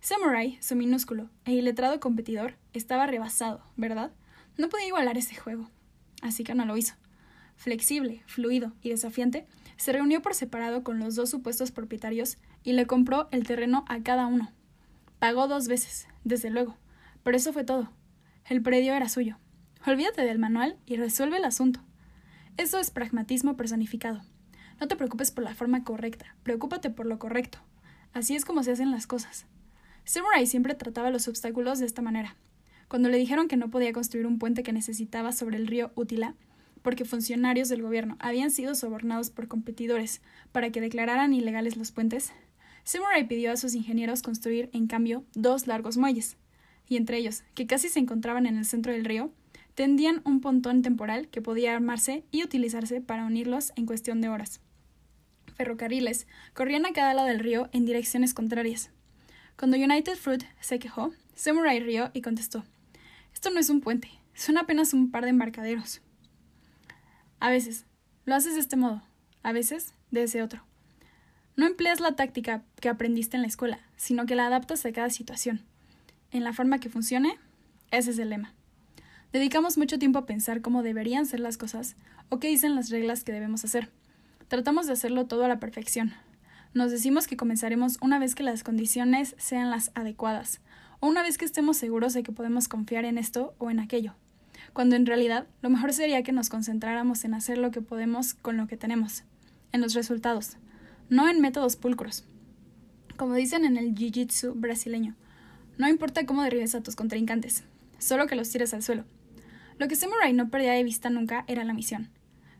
Samurai, 0.00 0.58
su 0.60 0.76
minúsculo 0.76 1.30
e 1.44 1.52
iletrado 1.52 1.98
competidor, 2.00 2.54
estaba 2.72 3.06
rebasado, 3.06 3.64
¿verdad? 3.76 4.12
No 4.58 4.68
podía 4.68 4.88
igualar 4.88 5.16
ese 5.16 5.34
juego. 5.34 5.70
Así 6.24 6.42
que 6.42 6.56
no 6.56 6.64
lo 6.64 6.76
hizo. 6.76 6.94
Flexible, 7.54 8.24
fluido 8.26 8.72
y 8.82 8.88
desafiante, 8.88 9.46
se 9.76 9.92
reunió 9.92 10.22
por 10.22 10.34
separado 10.34 10.82
con 10.82 10.98
los 10.98 11.14
dos 11.14 11.30
supuestos 11.30 11.70
propietarios 11.70 12.38
y 12.64 12.72
le 12.72 12.86
compró 12.86 13.28
el 13.30 13.46
terreno 13.46 13.84
a 13.88 14.02
cada 14.02 14.26
uno, 14.26 14.50
Pagó 15.18 15.48
dos 15.48 15.68
veces, 15.68 16.06
desde 16.24 16.50
luego, 16.50 16.76
pero 17.22 17.36
eso 17.36 17.52
fue 17.52 17.64
todo. 17.64 17.90
El 18.44 18.62
predio 18.62 18.94
era 18.94 19.08
suyo. 19.08 19.38
Olvídate 19.86 20.22
del 20.22 20.38
manual 20.38 20.76
y 20.86 20.96
resuelve 20.96 21.38
el 21.38 21.44
asunto. 21.44 21.80
Eso 22.56 22.78
es 22.78 22.90
pragmatismo 22.90 23.56
personificado. 23.56 24.22
No 24.80 24.88
te 24.88 24.96
preocupes 24.96 25.30
por 25.30 25.44
la 25.44 25.54
forma 25.54 25.84
correcta, 25.84 26.36
preocúpate 26.42 26.90
por 26.90 27.06
lo 27.06 27.18
correcto. 27.18 27.58
Así 28.12 28.34
es 28.34 28.44
como 28.44 28.62
se 28.62 28.72
hacen 28.72 28.90
las 28.90 29.06
cosas. 29.06 29.46
Samurai 30.04 30.46
siempre 30.46 30.74
trataba 30.74 31.10
los 31.10 31.28
obstáculos 31.28 31.78
de 31.78 31.86
esta 31.86 32.02
manera. 32.02 32.36
Cuando 32.94 33.08
le 33.08 33.18
dijeron 33.18 33.48
que 33.48 33.56
no 33.56 33.70
podía 33.70 33.92
construir 33.92 34.24
un 34.24 34.38
puente 34.38 34.62
que 34.62 34.72
necesitaba 34.72 35.32
sobre 35.32 35.56
el 35.56 35.66
río 35.66 35.90
Útila, 35.96 36.36
porque 36.80 37.04
funcionarios 37.04 37.68
del 37.68 37.82
gobierno 37.82 38.16
habían 38.20 38.52
sido 38.52 38.76
sobornados 38.76 39.30
por 39.30 39.48
competidores 39.48 40.22
para 40.52 40.70
que 40.70 40.80
declararan 40.80 41.34
ilegales 41.34 41.76
los 41.76 41.90
puentes, 41.90 42.30
Samurai 42.84 43.26
pidió 43.26 43.50
a 43.50 43.56
sus 43.56 43.74
ingenieros 43.74 44.22
construir, 44.22 44.70
en 44.72 44.86
cambio, 44.86 45.24
dos 45.34 45.66
largos 45.66 45.96
muelles, 45.96 46.36
y 46.88 46.96
entre 46.96 47.16
ellos, 47.16 47.42
que 47.56 47.66
casi 47.66 47.88
se 47.88 47.98
encontraban 47.98 48.46
en 48.46 48.58
el 48.58 48.64
centro 48.64 48.92
del 48.92 49.04
río, 49.04 49.32
tendían 49.74 50.22
un 50.24 50.40
pontón 50.40 50.82
temporal 50.82 51.26
que 51.26 51.42
podía 51.42 51.74
armarse 51.74 52.22
y 52.30 52.44
utilizarse 52.44 53.00
para 53.00 53.26
unirlos 53.26 53.72
en 53.74 53.86
cuestión 53.86 54.20
de 54.20 54.28
horas. 54.28 54.60
Ferrocarriles 55.56 56.28
corrían 56.52 56.86
a 56.86 56.92
cada 56.92 57.12
lado 57.12 57.26
del 57.26 57.40
río 57.40 57.68
en 57.72 57.86
direcciones 57.86 58.34
contrarias. 58.34 58.92
Cuando 59.58 59.76
United 59.76 60.14
Fruit 60.14 60.44
se 60.60 60.78
quejó, 60.78 61.12
Samurai 61.34 61.80
rió 61.80 62.12
y 62.14 62.22
contestó: 62.22 62.64
Esto 63.44 63.52
no 63.52 63.60
es 63.60 63.68
un 63.68 63.82
puente, 63.82 64.08
son 64.32 64.56
apenas 64.56 64.94
un 64.94 65.10
par 65.10 65.24
de 65.24 65.28
embarcaderos. 65.28 66.00
A 67.40 67.50
veces 67.50 67.84
lo 68.24 68.34
haces 68.34 68.54
de 68.54 68.60
este 68.60 68.74
modo, 68.74 69.02
a 69.42 69.52
veces 69.52 69.92
de 70.10 70.22
ese 70.22 70.42
otro. 70.42 70.64
No 71.54 71.66
empleas 71.66 72.00
la 72.00 72.16
táctica 72.16 72.62
que 72.80 72.88
aprendiste 72.88 73.36
en 73.36 73.42
la 73.42 73.48
escuela, 73.48 73.80
sino 73.96 74.24
que 74.24 74.34
la 74.34 74.46
adaptas 74.46 74.86
a 74.86 74.92
cada 74.92 75.10
situación. 75.10 75.60
En 76.30 76.42
la 76.42 76.54
forma 76.54 76.80
que 76.80 76.88
funcione, 76.88 77.38
ese 77.90 78.12
es 78.12 78.18
el 78.18 78.30
lema. 78.30 78.54
Dedicamos 79.30 79.76
mucho 79.76 79.98
tiempo 79.98 80.20
a 80.20 80.24
pensar 80.24 80.62
cómo 80.62 80.82
deberían 80.82 81.26
ser 81.26 81.40
las 81.40 81.58
cosas 81.58 81.96
o 82.30 82.40
qué 82.40 82.48
dicen 82.48 82.74
las 82.74 82.88
reglas 82.88 83.24
que 83.24 83.32
debemos 83.32 83.62
hacer. 83.62 83.90
Tratamos 84.48 84.86
de 84.86 84.94
hacerlo 84.94 85.26
todo 85.26 85.44
a 85.44 85.48
la 85.48 85.60
perfección. 85.60 86.14
Nos 86.72 86.90
decimos 86.90 87.26
que 87.26 87.36
comenzaremos 87.36 87.98
una 88.00 88.18
vez 88.18 88.34
que 88.34 88.42
las 88.42 88.64
condiciones 88.64 89.34
sean 89.36 89.70
las 89.70 89.90
adecuadas, 89.94 90.62
una 91.06 91.22
vez 91.22 91.38
que 91.38 91.44
estemos 91.44 91.76
seguros 91.76 92.14
de 92.14 92.22
que 92.22 92.32
podemos 92.32 92.68
confiar 92.68 93.04
en 93.04 93.18
esto 93.18 93.54
o 93.58 93.70
en 93.70 93.78
aquello, 93.78 94.14
cuando 94.72 94.96
en 94.96 95.06
realidad 95.06 95.46
lo 95.60 95.70
mejor 95.70 95.92
sería 95.92 96.22
que 96.22 96.32
nos 96.32 96.48
concentráramos 96.48 97.24
en 97.24 97.34
hacer 97.34 97.58
lo 97.58 97.70
que 97.70 97.82
podemos 97.82 98.34
con 98.34 98.56
lo 98.56 98.66
que 98.66 98.76
tenemos, 98.76 99.24
en 99.72 99.80
los 99.80 99.94
resultados, 99.94 100.56
no 101.08 101.28
en 101.28 101.40
métodos 101.40 101.76
pulcros. 101.76 102.24
Como 103.16 103.34
dicen 103.34 103.64
en 103.64 103.76
el 103.76 103.94
jiu-jitsu 103.94 104.54
brasileño, 104.54 105.14
no 105.76 105.88
importa 105.88 106.24
cómo 106.24 106.42
derribes 106.42 106.74
a 106.74 106.82
tus 106.82 106.96
contrincantes, 106.96 107.64
solo 107.98 108.26
que 108.26 108.36
los 108.36 108.50
tires 108.50 108.72
al 108.72 108.82
suelo. 108.82 109.04
Lo 109.78 109.88
que 109.88 109.96
Samurai 109.96 110.32
no 110.32 110.50
perdía 110.50 110.72
de 110.72 110.84
vista 110.84 111.10
nunca 111.10 111.44
era 111.48 111.64
la 111.64 111.74
misión: 111.74 112.10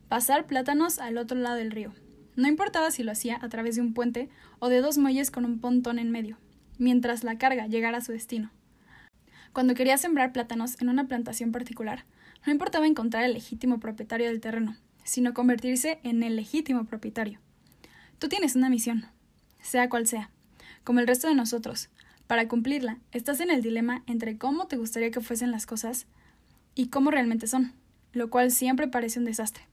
pasar 0.07 0.45
plátanos 0.45 0.99
al 0.99 1.17
otro 1.17 1.37
lado 1.37 1.55
del 1.55 1.71
río. 1.71 1.93
No 2.35 2.47
importaba 2.47 2.91
si 2.91 3.03
lo 3.03 3.11
hacía 3.11 3.39
a 3.41 3.49
través 3.49 3.75
de 3.75 3.81
un 3.81 3.93
puente 3.93 4.29
o 4.59 4.69
de 4.69 4.81
dos 4.81 4.97
muelles 4.97 5.31
con 5.31 5.45
un 5.45 5.59
pontón 5.59 5.97
en 5.99 6.11
medio, 6.11 6.37
mientras 6.77 7.23
la 7.23 7.37
carga 7.37 7.67
llegara 7.67 7.99
a 7.99 8.01
su 8.01 8.11
destino. 8.11 8.51
Cuando 9.53 9.73
quería 9.73 9.97
sembrar 9.97 10.33
plátanos 10.33 10.79
en 10.81 10.89
una 10.89 11.07
plantación 11.07 11.51
particular, 11.51 12.05
no 12.45 12.51
importaba 12.51 12.87
encontrar 12.87 13.23
el 13.23 13.33
legítimo 13.33 13.79
propietario 13.79 14.27
del 14.27 14.41
terreno, 14.41 14.75
sino 15.03 15.33
convertirse 15.33 15.99
en 16.03 16.23
el 16.23 16.35
legítimo 16.35 16.83
propietario. 16.85 17.39
Tú 18.19 18.27
tienes 18.27 18.55
una 18.55 18.69
misión, 18.69 19.05
sea 19.61 19.89
cual 19.89 20.07
sea, 20.07 20.29
como 20.83 20.99
el 20.99 21.07
resto 21.07 21.27
de 21.27 21.35
nosotros. 21.35 21.89
Para 22.27 22.47
cumplirla, 22.47 22.99
estás 23.11 23.39
en 23.39 23.51
el 23.51 23.61
dilema 23.61 24.03
entre 24.07 24.37
cómo 24.37 24.67
te 24.67 24.77
gustaría 24.77 25.11
que 25.11 25.21
fuesen 25.21 25.51
las 25.51 25.65
cosas 25.65 26.07
y 26.75 26.87
cómo 26.87 27.11
realmente 27.11 27.47
son, 27.47 27.73
lo 28.13 28.29
cual 28.29 28.51
siempre 28.51 28.87
parece 28.87 29.19
un 29.19 29.25
desastre. 29.25 29.63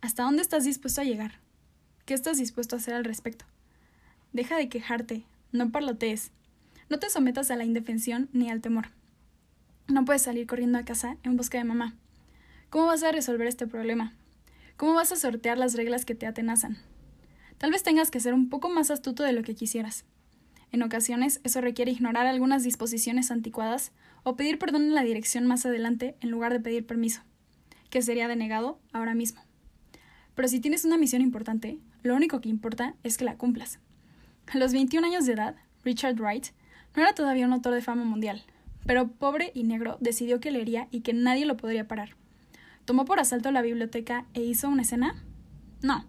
¿Hasta 0.00 0.22
dónde 0.22 0.42
estás 0.42 0.64
dispuesto 0.64 1.00
a 1.00 1.04
llegar? 1.04 1.40
¿Qué 2.06 2.14
estás 2.14 2.38
dispuesto 2.38 2.76
a 2.76 2.78
hacer 2.78 2.94
al 2.94 3.04
respecto? 3.04 3.44
Deja 4.32 4.56
de 4.56 4.68
quejarte, 4.68 5.24
no 5.52 5.70
parlotees, 5.70 6.32
no 6.88 6.98
te 6.98 7.08
sometas 7.08 7.50
a 7.50 7.56
la 7.56 7.64
indefensión 7.64 8.28
ni 8.32 8.50
al 8.50 8.60
temor. 8.60 8.88
No 9.86 10.04
puedes 10.04 10.22
salir 10.22 10.46
corriendo 10.46 10.78
a 10.78 10.84
casa 10.84 11.16
en 11.22 11.36
busca 11.36 11.58
de 11.58 11.64
mamá. 11.64 11.94
¿Cómo 12.68 12.86
vas 12.86 13.02
a 13.02 13.12
resolver 13.12 13.46
este 13.46 13.66
problema? 13.66 14.12
¿Cómo 14.76 14.94
vas 14.94 15.12
a 15.12 15.16
sortear 15.16 15.58
las 15.58 15.74
reglas 15.74 16.04
que 16.04 16.14
te 16.14 16.26
atenazan? 16.26 16.78
Tal 17.58 17.70
vez 17.70 17.82
tengas 17.82 18.10
que 18.10 18.20
ser 18.20 18.34
un 18.34 18.48
poco 18.48 18.70
más 18.70 18.90
astuto 18.90 19.22
de 19.22 19.32
lo 19.32 19.42
que 19.42 19.54
quisieras. 19.54 20.04
En 20.72 20.82
ocasiones 20.82 21.40
eso 21.44 21.60
requiere 21.60 21.90
ignorar 21.90 22.26
algunas 22.26 22.62
disposiciones 22.62 23.30
anticuadas 23.30 23.92
o 24.22 24.36
pedir 24.36 24.58
perdón 24.58 24.82
en 24.82 24.94
la 24.94 25.02
dirección 25.02 25.46
más 25.46 25.66
adelante 25.66 26.16
en 26.20 26.30
lugar 26.30 26.52
de 26.52 26.60
pedir 26.60 26.86
permiso, 26.86 27.22
que 27.90 28.02
sería 28.02 28.28
denegado 28.28 28.78
ahora 28.92 29.14
mismo. 29.14 29.42
Pero 30.34 30.48
si 30.48 30.60
tienes 30.60 30.84
una 30.84 30.96
misión 30.96 31.22
importante, 31.22 31.78
lo 32.02 32.14
único 32.14 32.40
que 32.40 32.48
importa 32.48 32.94
es 33.02 33.18
que 33.18 33.24
la 33.24 33.36
cumplas. 33.36 33.78
A 34.52 34.58
los 34.58 34.72
21 34.72 35.06
años 35.06 35.26
de 35.26 35.34
edad, 35.34 35.54
Richard 35.84 36.16
Wright 36.16 36.46
no 36.96 37.02
era 37.02 37.14
todavía 37.14 37.46
un 37.46 37.52
autor 37.52 37.72
de 37.72 37.82
fama 37.82 38.02
mundial, 38.02 38.42
pero 38.84 39.06
pobre 39.06 39.52
y 39.54 39.62
negro 39.62 39.96
decidió 40.00 40.40
que 40.40 40.50
leería 40.50 40.88
y 40.90 41.02
que 41.02 41.12
nadie 41.12 41.46
lo 41.46 41.56
podría 41.56 41.86
parar. 41.86 42.16
¿Tomó 42.84 43.04
por 43.04 43.20
asalto 43.20 43.52
la 43.52 43.62
biblioteca 43.62 44.26
e 44.34 44.42
hizo 44.42 44.68
una 44.68 44.82
escena? 44.82 45.22
No. 45.82 46.04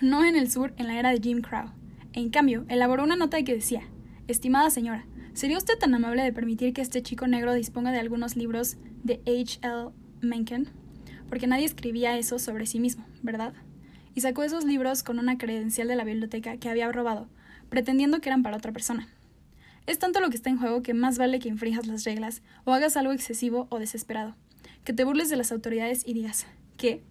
No 0.00 0.24
en 0.24 0.34
el 0.34 0.50
sur, 0.50 0.72
en 0.78 0.86
la 0.86 0.98
era 0.98 1.10
de 1.10 1.20
Jim 1.20 1.42
Crow. 1.42 1.68
En 2.14 2.30
cambio, 2.30 2.64
elaboró 2.70 3.04
una 3.04 3.16
nota 3.16 3.42
que 3.42 3.56
decía: 3.56 3.82
Estimada 4.28 4.70
señora, 4.70 5.04
¿sería 5.34 5.58
usted 5.58 5.76
tan 5.78 5.94
amable 5.94 6.22
de 6.22 6.32
permitir 6.32 6.72
que 6.72 6.80
este 6.80 7.02
chico 7.02 7.26
negro 7.26 7.52
disponga 7.52 7.92
de 7.92 7.98
algunos 7.98 8.34
libros 8.34 8.78
de 9.04 9.20
H. 9.26 9.58
L. 9.60 9.90
Mencken? 10.22 10.70
Porque 11.28 11.46
nadie 11.46 11.66
escribía 11.66 12.16
eso 12.16 12.38
sobre 12.38 12.64
sí 12.64 12.80
mismo, 12.80 13.04
¿verdad? 13.20 13.52
Y 14.14 14.22
sacó 14.22 14.42
esos 14.42 14.64
libros 14.64 15.02
con 15.02 15.18
una 15.18 15.36
credencial 15.36 15.86
de 15.88 15.96
la 15.96 16.04
biblioteca 16.04 16.56
que 16.56 16.70
había 16.70 16.90
robado, 16.90 17.28
pretendiendo 17.68 18.20
que 18.20 18.28
eran 18.28 18.42
para 18.42 18.56
otra 18.56 18.72
persona. 18.72 19.08
Es 19.86 19.98
tanto 19.98 20.20
lo 20.20 20.28
que 20.28 20.36
está 20.36 20.50
en 20.50 20.58
juego 20.58 20.82
que 20.82 20.94
más 20.94 21.16
vale 21.18 21.38
que 21.38 21.48
infrijas 21.48 21.86
las 21.86 22.04
reglas 22.04 22.42
o 22.64 22.72
hagas 22.72 22.96
algo 22.96 23.12
excesivo 23.12 23.66
o 23.70 23.78
desesperado. 23.78 24.34
Que 24.84 24.92
te 24.92 25.04
burles 25.04 25.30
de 25.30 25.36
las 25.36 25.50
autoridades 25.52 26.06
y 26.06 26.12
digas 26.12 26.46
que 26.76 27.02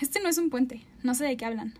este 0.00 0.20
no 0.20 0.28
es 0.28 0.38
un 0.38 0.48
puente, 0.48 0.82
no 1.02 1.14
sé 1.14 1.24
de 1.24 1.36
qué 1.36 1.44
hablan. 1.44 1.74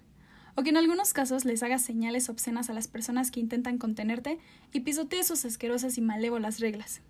O 0.57 0.63
que 0.63 0.71
en 0.71 0.77
algunos 0.77 1.13
casos 1.13 1.45
les 1.45 1.63
hagas 1.63 1.83
señales 1.83 2.29
obscenas 2.29 2.69
a 2.69 2.75
las 2.75 2.89
personas 2.89 3.31
que 3.31 3.41
intentan 3.41 3.79
contenerte 3.79 4.39
y 4.73 4.81
pisotees 4.81 5.29
sus 5.29 5.45
asquerosas 5.45 5.97
y 5.97 6.01
malévolas 6.01 6.59
reglas. 6.59 7.01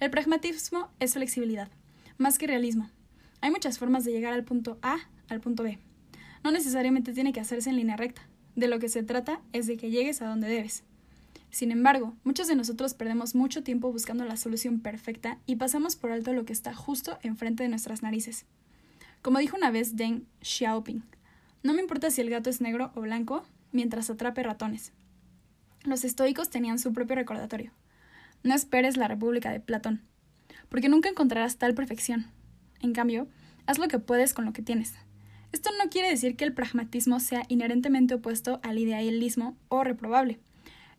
El 0.00 0.10
pragmatismo 0.10 0.88
es 0.98 1.14
flexibilidad, 1.14 1.68
más 2.18 2.38
que 2.38 2.46
realismo. 2.46 2.90
Hay 3.40 3.50
muchas 3.50 3.78
formas 3.78 4.04
de 4.04 4.12
llegar 4.12 4.32
al 4.32 4.44
punto 4.44 4.78
A 4.82 4.96
al 5.28 5.40
punto 5.40 5.62
B. 5.62 5.78
No 6.42 6.50
necesariamente 6.50 7.12
tiene 7.12 7.32
que 7.32 7.40
hacerse 7.40 7.70
en 7.70 7.76
línea 7.76 7.96
recta. 7.96 8.22
De 8.56 8.68
lo 8.68 8.78
que 8.78 8.88
se 8.88 9.02
trata 9.02 9.40
es 9.52 9.66
de 9.66 9.76
que 9.76 9.90
llegues 9.90 10.22
a 10.22 10.26
donde 10.26 10.48
debes. 10.48 10.82
Sin 11.50 11.70
embargo, 11.70 12.14
muchos 12.24 12.48
de 12.48 12.56
nosotros 12.56 12.94
perdemos 12.94 13.34
mucho 13.34 13.62
tiempo 13.62 13.92
buscando 13.92 14.24
la 14.24 14.36
solución 14.36 14.80
perfecta 14.80 15.38
y 15.46 15.56
pasamos 15.56 15.94
por 15.94 16.10
alto 16.10 16.32
lo 16.32 16.44
que 16.44 16.52
está 16.52 16.74
justo 16.74 17.18
enfrente 17.22 17.62
de 17.62 17.68
nuestras 17.68 18.02
narices. 18.02 18.46
Como 19.22 19.38
dijo 19.38 19.56
una 19.56 19.70
vez 19.70 19.96
Deng 19.96 20.26
Xiaoping, 20.40 21.02
no 21.62 21.74
me 21.74 21.82
importa 21.82 22.10
si 22.10 22.20
el 22.20 22.30
gato 22.30 22.48
es 22.48 22.60
negro 22.60 22.92
o 22.94 23.02
blanco 23.02 23.44
mientras 23.72 24.08
atrape 24.08 24.42
ratones. 24.42 24.92
Los 25.84 26.04
estoicos 26.04 26.50
tenían 26.50 26.78
su 26.78 26.92
propio 26.92 27.16
recordatorio. 27.16 27.72
No 28.42 28.54
esperes 28.54 28.96
la 28.96 29.08
República 29.08 29.50
de 29.50 29.60
Platón, 29.60 30.02
porque 30.68 30.88
nunca 30.88 31.08
encontrarás 31.08 31.58
tal 31.58 31.74
perfección. 31.74 32.26
En 32.80 32.92
cambio, 32.92 33.28
haz 33.66 33.78
lo 33.78 33.88
que 33.88 33.98
puedes 33.98 34.32
con 34.32 34.44
lo 34.44 34.52
que 34.52 34.62
tienes. 34.62 34.94
Esto 35.56 35.70
no 35.82 35.88
quiere 35.88 36.10
decir 36.10 36.36
que 36.36 36.44
el 36.44 36.52
pragmatismo 36.52 37.18
sea 37.18 37.44
inherentemente 37.48 38.12
opuesto 38.12 38.60
al 38.62 38.78
idealismo 38.78 39.56
o 39.70 39.84
reprobable. 39.84 40.38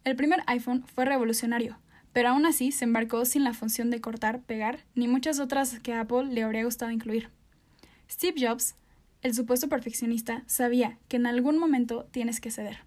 El 0.04 0.16
primer 0.16 0.42
iPhone 0.48 0.84
fue 0.96 1.06
revolucionario, 1.06 1.78
pero 2.12 2.30
aún 2.30 2.44
así 2.48 2.72
se 2.72 2.86
embarcó 2.86 3.24
sin 3.26 3.44
la 3.44 3.54
función 3.54 3.92
de 3.92 4.02
cortar, 4.02 4.42
pegar, 4.42 4.80
ni 4.96 5.08
muchas 5.08 5.40
otras 5.40 5.78
que 5.82 5.94
Apple 5.94 6.24
le 6.32 6.42
habría 6.42 6.64
gustado 6.64 6.90
incluir. 6.90 7.30
Steve 8.10 8.48
Jobs, 8.48 8.74
el 9.22 9.36
supuesto 9.36 9.70
perfeccionista, 9.70 10.42
sabía 10.48 10.98
que 11.08 11.18
en 11.18 11.28
algún 11.28 11.60
momento 11.60 12.08
tienes 12.10 12.42
que 12.42 12.50
ceder. 12.50 12.80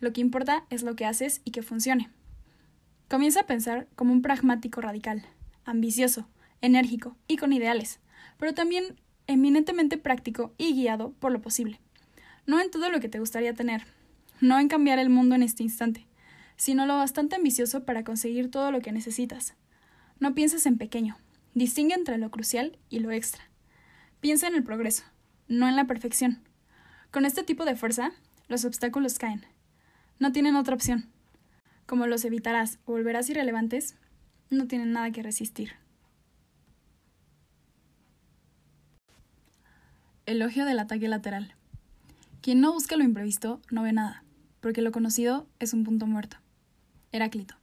Lo 0.00 0.14
que 0.14 0.22
importa 0.22 0.64
es 0.70 0.82
lo 0.82 0.96
que 0.96 1.04
haces 1.04 1.42
y 1.44 1.50
que 1.50 1.62
funcione. 1.62 2.08
Comienza 3.10 3.40
a 3.40 3.46
pensar 3.46 3.86
como 3.96 4.14
un 4.14 4.22
pragmático 4.22 4.80
radical, 4.80 5.26
ambicioso, 5.66 6.26
enérgico 6.62 7.18
y 7.28 7.36
con 7.36 7.52
ideales, 7.52 8.00
pero 8.38 8.54
también 8.54 8.96
eminentemente 9.32 9.98
práctico 9.98 10.52
y 10.58 10.74
guiado 10.74 11.12
por 11.12 11.32
lo 11.32 11.40
posible. 11.40 11.80
No 12.46 12.60
en 12.60 12.70
todo 12.70 12.90
lo 12.90 13.00
que 13.00 13.08
te 13.08 13.18
gustaría 13.18 13.54
tener, 13.54 13.84
no 14.40 14.58
en 14.58 14.68
cambiar 14.68 14.98
el 14.98 15.08
mundo 15.08 15.34
en 15.34 15.42
este 15.42 15.62
instante, 15.62 16.06
sino 16.56 16.86
lo 16.86 16.96
bastante 16.96 17.36
ambicioso 17.36 17.84
para 17.84 18.04
conseguir 18.04 18.50
todo 18.50 18.70
lo 18.72 18.80
que 18.80 18.92
necesitas. 18.92 19.54
No 20.18 20.34
pienses 20.34 20.66
en 20.66 20.78
pequeño, 20.78 21.16
distingue 21.54 21.94
entre 21.94 22.18
lo 22.18 22.30
crucial 22.30 22.78
y 22.88 23.00
lo 23.00 23.10
extra. 23.10 23.44
Piensa 24.20 24.46
en 24.48 24.54
el 24.54 24.62
progreso, 24.62 25.04
no 25.48 25.68
en 25.68 25.76
la 25.76 25.86
perfección. 25.86 26.42
Con 27.10 27.24
este 27.24 27.42
tipo 27.42 27.64
de 27.64 27.76
fuerza, 27.76 28.12
los 28.48 28.64
obstáculos 28.64 29.18
caen. 29.18 29.44
No 30.18 30.32
tienen 30.32 30.56
otra 30.56 30.74
opción. 30.74 31.10
Como 31.86 32.06
los 32.06 32.24
evitarás 32.24 32.78
o 32.84 32.92
volverás 32.92 33.28
irrelevantes, 33.28 33.96
no 34.50 34.66
tienen 34.66 34.92
nada 34.92 35.10
que 35.10 35.22
resistir. 35.22 35.81
Elogio 40.32 40.64
del 40.64 40.78
ataque 40.78 41.08
lateral. 41.08 41.52
Quien 42.40 42.62
no 42.62 42.72
busca 42.72 42.96
lo 42.96 43.04
imprevisto 43.04 43.60
no 43.70 43.82
ve 43.82 43.92
nada, 43.92 44.24
porque 44.62 44.80
lo 44.80 44.90
conocido 44.90 45.46
es 45.58 45.74
un 45.74 45.84
punto 45.84 46.06
muerto. 46.06 46.38
Heráclito. 47.12 47.54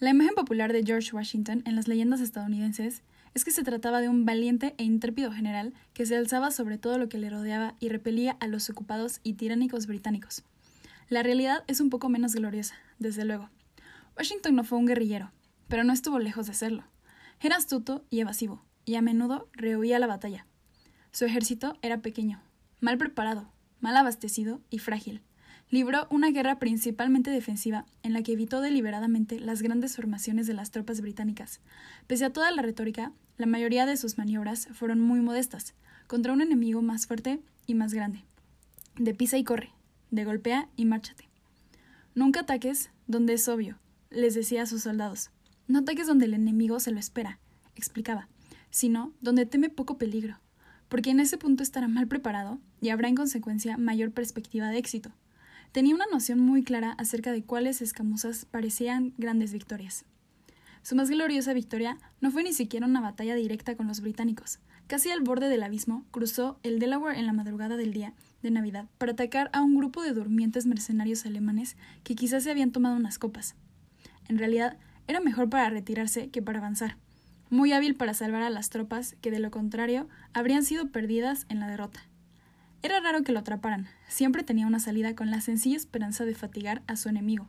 La 0.00 0.10
imagen 0.10 0.34
popular 0.34 0.72
de 0.72 0.82
George 0.82 1.14
Washington 1.14 1.62
en 1.66 1.76
las 1.76 1.86
leyendas 1.86 2.20
estadounidenses 2.20 3.02
es 3.32 3.44
que 3.44 3.52
se 3.52 3.62
trataba 3.62 4.00
de 4.00 4.08
un 4.08 4.24
valiente 4.24 4.74
e 4.76 4.82
intrépido 4.82 5.30
general 5.30 5.72
que 5.94 6.04
se 6.04 6.16
alzaba 6.16 6.50
sobre 6.50 6.78
todo 6.78 6.98
lo 6.98 7.08
que 7.08 7.18
le 7.18 7.30
rodeaba 7.30 7.76
y 7.78 7.90
repelía 7.90 8.36
a 8.40 8.48
los 8.48 8.68
ocupados 8.68 9.20
y 9.22 9.34
tiránicos 9.34 9.86
británicos. 9.86 10.42
La 11.08 11.22
realidad 11.22 11.62
es 11.68 11.80
un 11.80 11.90
poco 11.90 12.08
menos 12.08 12.34
gloriosa, 12.34 12.74
desde 12.98 13.24
luego. 13.24 13.50
Washington 14.16 14.56
no 14.56 14.64
fue 14.64 14.78
un 14.78 14.86
guerrillero, 14.86 15.30
pero 15.68 15.84
no 15.84 15.92
estuvo 15.92 16.18
lejos 16.18 16.48
de 16.48 16.54
serlo. 16.54 16.82
Era 17.40 17.54
astuto 17.54 18.04
y 18.10 18.18
evasivo, 18.18 18.64
y 18.84 18.96
a 18.96 19.00
menudo 19.00 19.48
rehuía 19.52 20.00
la 20.00 20.08
batalla. 20.08 20.44
Su 21.12 21.24
ejército 21.24 21.76
era 21.82 22.02
pequeño, 22.02 22.42
mal 22.80 22.98
preparado, 22.98 23.50
mal 23.80 23.96
abastecido 23.96 24.60
y 24.70 24.78
frágil, 24.78 25.22
libró 25.70 26.06
una 26.10 26.30
guerra 26.30 26.58
principalmente 26.58 27.30
defensiva 27.30 27.86
en 28.02 28.12
la 28.12 28.22
que 28.22 28.32
evitó 28.32 28.60
deliberadamente 28.60 29.40
las 29.40 29.62
grandes 29.62 29.96
formaciones 29.96 30.46
de 30.46 30.54
las 30.54 30.70
tropas 30.70 31.00
británicas. 31.00 31.60
Pese 32.06 32.24
a 32.24 32.32
toda 32.32 32.50
la 32.50 32.62
retórica, 32.62 33.12
la 33.36 33.46
mayoría 33.46 33.86
de 33.86 33.96
sus 33.96 34.18
maniobras 34.18 34.68
fueron 34.72 35.00
muy 35.00 35.20
modestas, 35.20 35.74
contra 36.06 36.32
un 36.32 36.40
enemigo 36.40 36.82
más 36.82 37.06
fuerte 37.06 37.40
y 37.66 37.74
más 37.74 37.92
grande. 37.92 38.24
De 38.96 39.14
pisa 39.14 39.38
y 39.38 39.44
corre, 39.44 39.70
de 40.10 40.24
golpea 40.24 40.68
y 40.76 40.86
márchate. 40.86 41.28
Nunca 42.14 42.40
ataques 42.40 42.90
donde 43.06 43.34
es 43.34 43.46
obvio, 43.48 43.78
les 44.10 44.34
decía 44.34 44.62
a 44.62 44.66
sus 44.66 44.82
soldados. 44.82 45.30
No 45.66 45.80
ataques 45.80 46.06
donde 46.06 46.24
el 46.24 46.34
enemigo 46.34 46.80
se 46.80 46.90
lo 46.90 46.98
espera, 46.98 47.38
explicaba, 47.76 48.28
sino 48.70 49.12
donde 49.20 49.46
teme 49.46 49.68
poco 49.68 49.98
peligro, 49.98 50.40
porque 50.88 51.10
en 51.10 51.20
ese 51.20 51.38
punto 51.38 51.62
estará 51.62 51.88
mal 51.88 52.06
preparado 52.06 52.58
y 52.80 52.88
habrá 52.88 53.08
en 53.08 53.14
consecuencia 53.14 53.76
mayor 53.76 54.12
perspectiva 54.12 54.70
de 54.70 54.78
éxito 54.78 55.12
tenía 55.72 55.94
una 55.94 56.06
noción 56.10 56.40
muy 56.40 56.62
clara 56.62 56.92
acerca 56.92 57.32
de 57.32 57.44
cuáles 57.44 57.82
escamuzas 57.82 58.46
parecían 58.46 59.12
grandes 59.18 59.52
victorias. 59.52 60.04
Su 60.82 60.96
más 60.96 61.10
gloriosa 61.10 61.52
victoria 61.52 61.98
no 62.20 62.30
fue 62.30 62.42
ni 62.42 62.52
siquiera 62.52 62.86
una 62.86 63.00
batalla 63.00 63.34
directa 63.34 63.76
con 63.76 63.88
los 63.88 64.00
británicos. 64.00 64.58
Casi 64.86 65.10
al 65.10 65.20
borde 65.20 65.48
del 65.48 65.62
abismo, 65.62 66.06
cruzó 66.10 66.58
el 66.62 66.78
Delaware 66.78 67.18
en 67.18 67.26
la 67.26 67.34
madrugada 67.34 67.76
del 67.76 67.92
día 67.92 68.14
de 68.42 68.50
Navidad 68.50 68.86
para 68.96 69.12
atacar 69.12 69.50
a 69.52 69.60
un 69.60 69.76
grupo 69.76 70.02
de 70.02 70.12
durmientes 70.12 70.64
mercenarios 70.64 71.26
alemanes 71.26 71.76
que 72.04 72.14
quizás 72.14 72.44
se 72.44 72.50
habían 72.50 72.72
tomado 72.72 72.96
unas 72.96 73.18
copas. 73.18 73.54
En 74.28 74.38
realidad, 74.38 74.78
era 75.06 75.20
mejor 75.20 75.50
para 75.50 75.68
retirarse 75.68 76.30
que 76.30 76.40
para 76.40 76.60
avanzar. 76.60 76.96
Muy 77.50 77.72
hábil 77.72 77.94
para 77.94 78.14
salvar 78.14 78.42
a 78.42 78.50
las 78.50 78.68
tropas 78.68 79.16
que, 79.20 79.30
de 79.30 79.38
lo 79.38 79.50
contrario, 79.50 80.08
habrían 80.32 80.64
sido 80.64 80.88
perdidas 80.88 81.46
en 81.48 81.60
la 81.60 81.68
derrota. 81.68 82.00
Era 82.82 83.00
raro 83.00 83.22
que 83.22 83.32
lo 83.32 83.40
atraparan, 83.40 83.88
siempre 84.06 84.42
tenía 84.42 84.66
una 84.66 84.78
salida 84.78 85.16
con 85.16 85.30
la 85.30 85.40
sencilla 85.40 85.76
esperanza 85.76 86.24
de 86.24 86.34
fatigar 86.34 86.82
a 86.86 86.96
su 86.96 87.08
enemigo. 87.08 87.48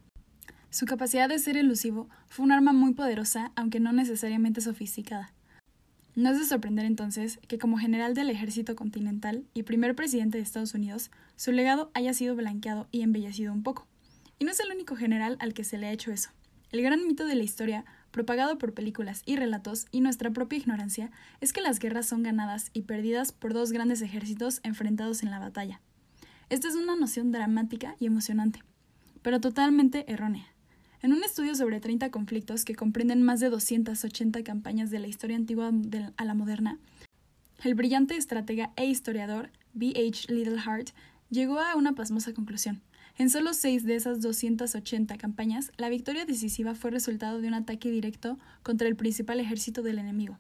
Su 0.72 0.86
capacidad 0.86 1.28
de 1.28 1.40
ser 1.40 1.58
elusivo 1.58 2.10
fue 2.28 2.46
un 2.46 2.52
arma 2.52 2.74
muy 2.74 2.94
poderosa, 2.94 3.52
aunque 3.56 3.80
no 3.80 3.92
necesariamente 3.92 4.62
sofisticada. 4.62 5.34
No 6.16 6.32
es 6.32 6.40
de 6.40 6.46
sorprender 6.46 6.86
entonces 6.86 7.40
que 7.48 7.58
como 7.58 7.78
general 7.78 8.14
del 8.14 8.30
ejército 8.30 8.76
continental 8.76 9.46
y 9.54 9.64
primer 9.64 9.96
presidente 9.96 10.38
de 10.38 10.44
Estados 10.44 10.74
Unidos, 10.74 11.12
su 11.36 11.52
legado 11.52 11.92
haya 11.94 12.14
sido 12.14 12.36
blanqueado 12.36 12.88
y 12.92 13.02
embellecido 13.02 13.54
un 13.54 13.64
poco. 13.64 13.88
Y 14.38 14.46
no 14.46 14.52
es 14.52 14.60
el 14.60 14.72
único 14.72 14.96
general 14.96 15.38
al 15.40 15.54
que 15.54 15.64
se 15.64 15.78
le 15.78 15.88
ha 15.88 15.92
hecho 15.92 16.12
eso. 16.12 16.30
El 16.72 16.82
gran 16.82 17.06
mito 17.08 17.26
de 17.26 17.36
la 17.36 17.44
historia, 17.44 17.86
propagado 18.12 18.58
por 18.58 18.74
películas 18.74 19.24
y 19.26 19.36
relatos 19.36 19.88
y 19.92 20.02
nuestra 20.02 20.32
propia 20.32 20.60
ignorancia, 20.60 21.12
es 21.42 21.54
que 21.54 21.62
las 21.62 21.80
guerras 21.80 22.08
son 22.08 22.24
ganadas 22.24 22.72
y 22.74 22.84
perdidas 22.84 23.32
por 23.32 23.54
dos 23.54 23.72
grandes 23.72 24.02
ejércitos 24.02 24.60
enfrentados 24.64 25.24
en 25.24 25.32
la 25.32 25.40
batalla. 25.40 25.82
Esta 26.50 26.68
es 26.68 26.76
una 26.76 26.96
noción 26.96 27.32
dramática 27.32 27.96
y 28.00 28.08
emocionante, 28.08 28.64
pero 29.22 29.40
totalmente 29.40 30.12
errónea. 30.12 30.48
En 31.02 31.14
un 31.14 31.24
estudio 31.24 31.56
sobre 31.56 31.80
30 31.80 32.12
conflictos 32.12 32.66
que 32.66 32.76
comprenden 32.76 33.24
más 33.24 33.40
de 33.40 33.50
280 33.50 34.44
campañas 34.44 34.90
de 34.90 35.00
la 35.00 35.08
historia 35.08 35.38
antigua 35.38 35.72
a 36.18 36.26
la 36.26 36.34
moderna, 36.34 36.78
el 37.64 37.76
brillante 37.76 38.16
estratega 38.16 38.72
e 38.76 38.86
historiador 38.86 39.50
B. 39.74 39.94
H. 39.96 40.34
Littleheart 40.34 40.90
llegó 41.30 41.60
a 41.60 41.76
una 41.76 41.94
pasmosa 41.94 42.34
conclusión. 42.34 42.82
En 43.20 43.30
solo 43.30 43.54
seis 43.54 43.84
de 43.84 43.98
esas 43.98 44.22
280 44.22 45.18
campañas, 45.18 45.74
la 45.76 45.90
victoria 45.90 46.24
decisiva 46.24 46.74
fue 46.74 46.90
resultado 46.90 47.42
de 47.42 47.50
un 47.50 47.54
ataque 47.54 47.92
directo 47.92 48.40
contra 48.64 48.88
el 48.88 48.96
principal 48.96 49.42
ejército 49.42 49.84
del 49.84 50.00
enemigo. 50.00 50.40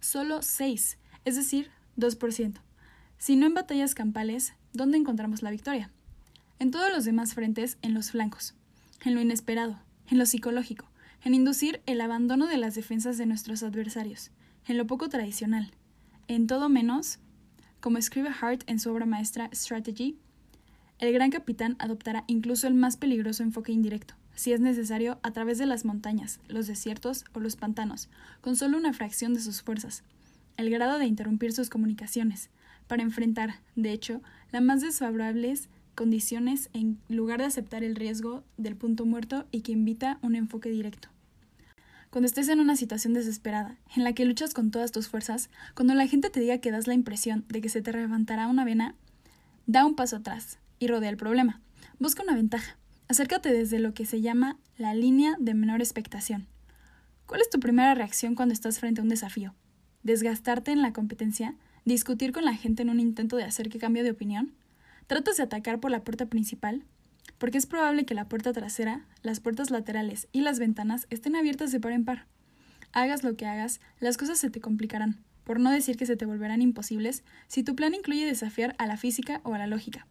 Solo 0.00 0.42
seis, 0.42 0.98
es 1.24 1.36
decir, 1.36 1.70
2%. 1.96 2.60
Si 3.16 3.34
no 3.34 3.46
en 3.46 3.54
batallas 3.54 3.94
campales, 3.94 4.52
¿dónde 4.74 4.98
encontramos 4.98 5.40
la 5.40 5.50
victoria? 5.50 5.90
En 6.58 6.70
todos 6.70 6.92
los 6.92 7.06
demás 7.06 7.32
frentes, 7.32 7.78
en 7.80 7.94
los 7.94 8.10
flancos, 8.10 8.54
en 9.06 9.14
lo 9.14 9.22
inesperado, 9.22 9.80
en 10.10 10.18
lo 10.18 10.26
psicológico, 10.26 10.84
en 11.24 11.32
inducir 11.32 11.80
el 11.86 11.98
abandono 11.98 12.46
de 12.46 12.58
las 12.58 12.74
defensas 12.74 13.16
de 13.16 13.24
nuestros 13.24 13.62
adversarios, 13.62 14.32
en 14.66 14.76
lo 14.76 14.86
poco 14.86 15.08
tradicional, 15.08 15.72
en 16.26 16.46
todo 16.46 16.68
menos, 16.68 17.20
como 17.80 17.96
escribe 17.96 18.28
Hart 18.38 18.64
en 18.66 18.80
su 18.80 18.90
obra 18.90 19.06
maestra 19.06 19.48
Strategy, 19.54 20.18
el 20.98 21.12
gran 21.12 21.30
capitán 21.30 21.76
adoptará 21.78 22.24
incluso 22.26 22.66
el 22.66 22.74
más 22.74 22.96
peligroso 22.96 23.44
enfoque 23.44 23.72
indirecto, 23.72 24.14
si 24.34 24.52
es 24.52 24.60
necesario, 24.60 25.20
a 25.22 25.30
través 25.32 25.58
de 25.58 25.66
las 25.66 25.84
montañas, 25.84 26.40
los 26.48 26.66
desiertos 26.66 27.24
o 27.34 27.40
los 27.40 27.54
pantanos, 27.54 28.08
con 28.40 28.56
solo 28.56 28.76
una 28.76 28.92
fracción 28.92 29.32
de 29.32 29.40
sus 29.40 29.62
fuerzas, 29.62 30.02
el 30.56 30.70
grado 30.70 30.98
de 30.98 31.06
interrumpir 31.06 31.52
sus 31.52 31.70
comunicaciones, 31.70 32.50
para 32.88 33.02
enfrentar, 33.02 33.60
de 33.76 33.92
hecho, 33.92 34.22
las 34.50 34.62
más 34.62 34.80
desfavorables 34.80 35.68
condiciones 35.94 36.68
en 36.72 36.98
lugar 37.08 37.40
de 37.40 37.46
aceptar 37.46 37.84
el 37.84 37.94
riesgo 37.94 38.42
del 38.56 38.76
punto 38.76 39.06
muerto 39.06 39.46
y 39.52 39.60
que 39.60 39.72
invita 39.72 40.18
un 40.22 40.34
enfoque 40.34 40.68
directo. 40.68 41.08
Cuando 42.10 42.26
estés 42.26 42.48
en 42.48 42.60
una 42.60 42.74
situación 42.74 43.12
desesperada, 43.12 43.76
en 43.94 44.02
la 44.02 44.14
que 44.14 44.24
luchas 44.24 44.54
con 44.54 44.70
todas 44.70 44.90
tus 44.90 45.08
fuerzas, 45.08 45.50
cuando 45.74 45.94
la 45.94 46.06
gente 46.06 46.30
te 46.30 46.40
diga 46.40 46.58
que 46.58 46.72
das 46.72 46.86
la 46.86 46.94
impresión 46.94 47.44
de 47.48 47.60
que 47.60 47.68
se 47.68 47.82
te 47.82 47.92
levantará 47.92 48.48
una 48.48 48.64
vena, 48.64 48.94
da 49.66 49.84
un 49.84 49.94
paso 49.94 50.16
atrás 50.16 50.58
y 50.78 50.86
rodea 50.86 51.10
el 51.10 51.16
problema. 51.16 51.60
Busca 51.98 52.22
una 52.22 52.34
ventaja. 52.34 52.76
Acércate 53.08 53.52
desde 53.52 53.78
lo 53.78 53.94
que 53.94 54.06
se 54.06 54.20
llama 54.20 54.58
la 54.76 54.94
línea 54.94 55.36
de 55.38 55.54
menor 55.54 55.80
expectación. 55.80 56.46
¿Cuál 57.26 57.40
es 57.40 57.50
tu 57.50 57.60
primera 57.60 57.94
reacción 57.94 58.34
cuando 58.34 58.52
estás 58.52 58.78
frente 58.78 59.00
a 59.00 59.04
un 59.04 59.08
desafío? 59.08 59.54
¿Desgastarte 60.02 60.72
en 60.72 60.82
la 60.82 60.92
competencia? 60.92 61.56
¿Discutir 61.84 62.32
con 62.32 62.44
la 62.44 62.54
gente 62.54 62.82
en 62.82 62.90
un 62.90 63.00
intento 63.00 63.36
de 63.36 63.44
hacer 63.44 63.68
que 63.68 63.78
cambie 63.78 64.02
de 64.02 64.10
opinión? 64.10 64.54
¿Tratas 65.06 65.36
de 65.38 65.42
atacar 65.42 65.80
por 65.80 65.90
la 65.90 66.04
puerta 66.04 66.26
principal? 66.26 66.84
Porque 67.38 67.58
es 67.58 67.66
probable 67.66 68.04
que 68.04 68.14
la 68.14 68.28
puerta 68.28 68.52
trasera, 68.52 69.06
las 69.22 69.40
puertas 69.40 69.70
laterales 69.70 70.28
y 70.32 70.42
las 70.42 70.58
ventanas 70.58 71.06
estén 71.10 71.36
abiertas 71.36 71.72
de 71.72 71.80
par 71.80 71.92
en 71.92 72.04
par. 72.04 72.26
Hagas 72.92 73.22
lo 73.22 73.36
que 73.36 73.46
hagas, 73.46 73.80
las 74.00 74.16
cosas 74.16 74.38
se 74.38 74.50
te 74.50 74.60
complicarán, 74.60 75.24
por 75.44 75.60
no 75.60 75.70
decir 75.70 75.96
que 75.96 76.06
se 76.06 76.16
te 76.16 76.26
volverán 76.26 76.62
imposibles, 76.62 77.22
si 77.46 77.62
tu 77.62 77.74
plan 77.74 77.94
incluye 77.94 78.26
desafiar 78.26 78.74
a 78.78 78.86
la 78.86 78.96
física 78.96 79.40
o 79.44 79.54
a 79.54 79.58
la 79.58 79.66
lógica. 79.66 80.06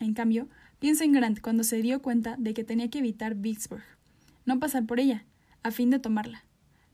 En 0.00 0.14
cambio, 0.14 0.48
piensa 0.78 1.04
en 1.04 1.12
Grant 1.12 1.40
cuando 1.40 1.62
se 1.62 1.80
dio 1.82 2.00
cuenta 2.00 2.36
de 2.38 2.54
que 2.54 2.64
tenía 2.64 2.88
que 2.88 2.98
evitar 2.98 3.34
Vicksburg, 3.34 3.84
no 4.46 4.58
pasar 4.58 4.86
por 4.86 4.98
ella, 4.98 5.24
a 5.62 5.70
fin 5.70 5.90
de 5.90 5.98
tomarla. 5.98 6.42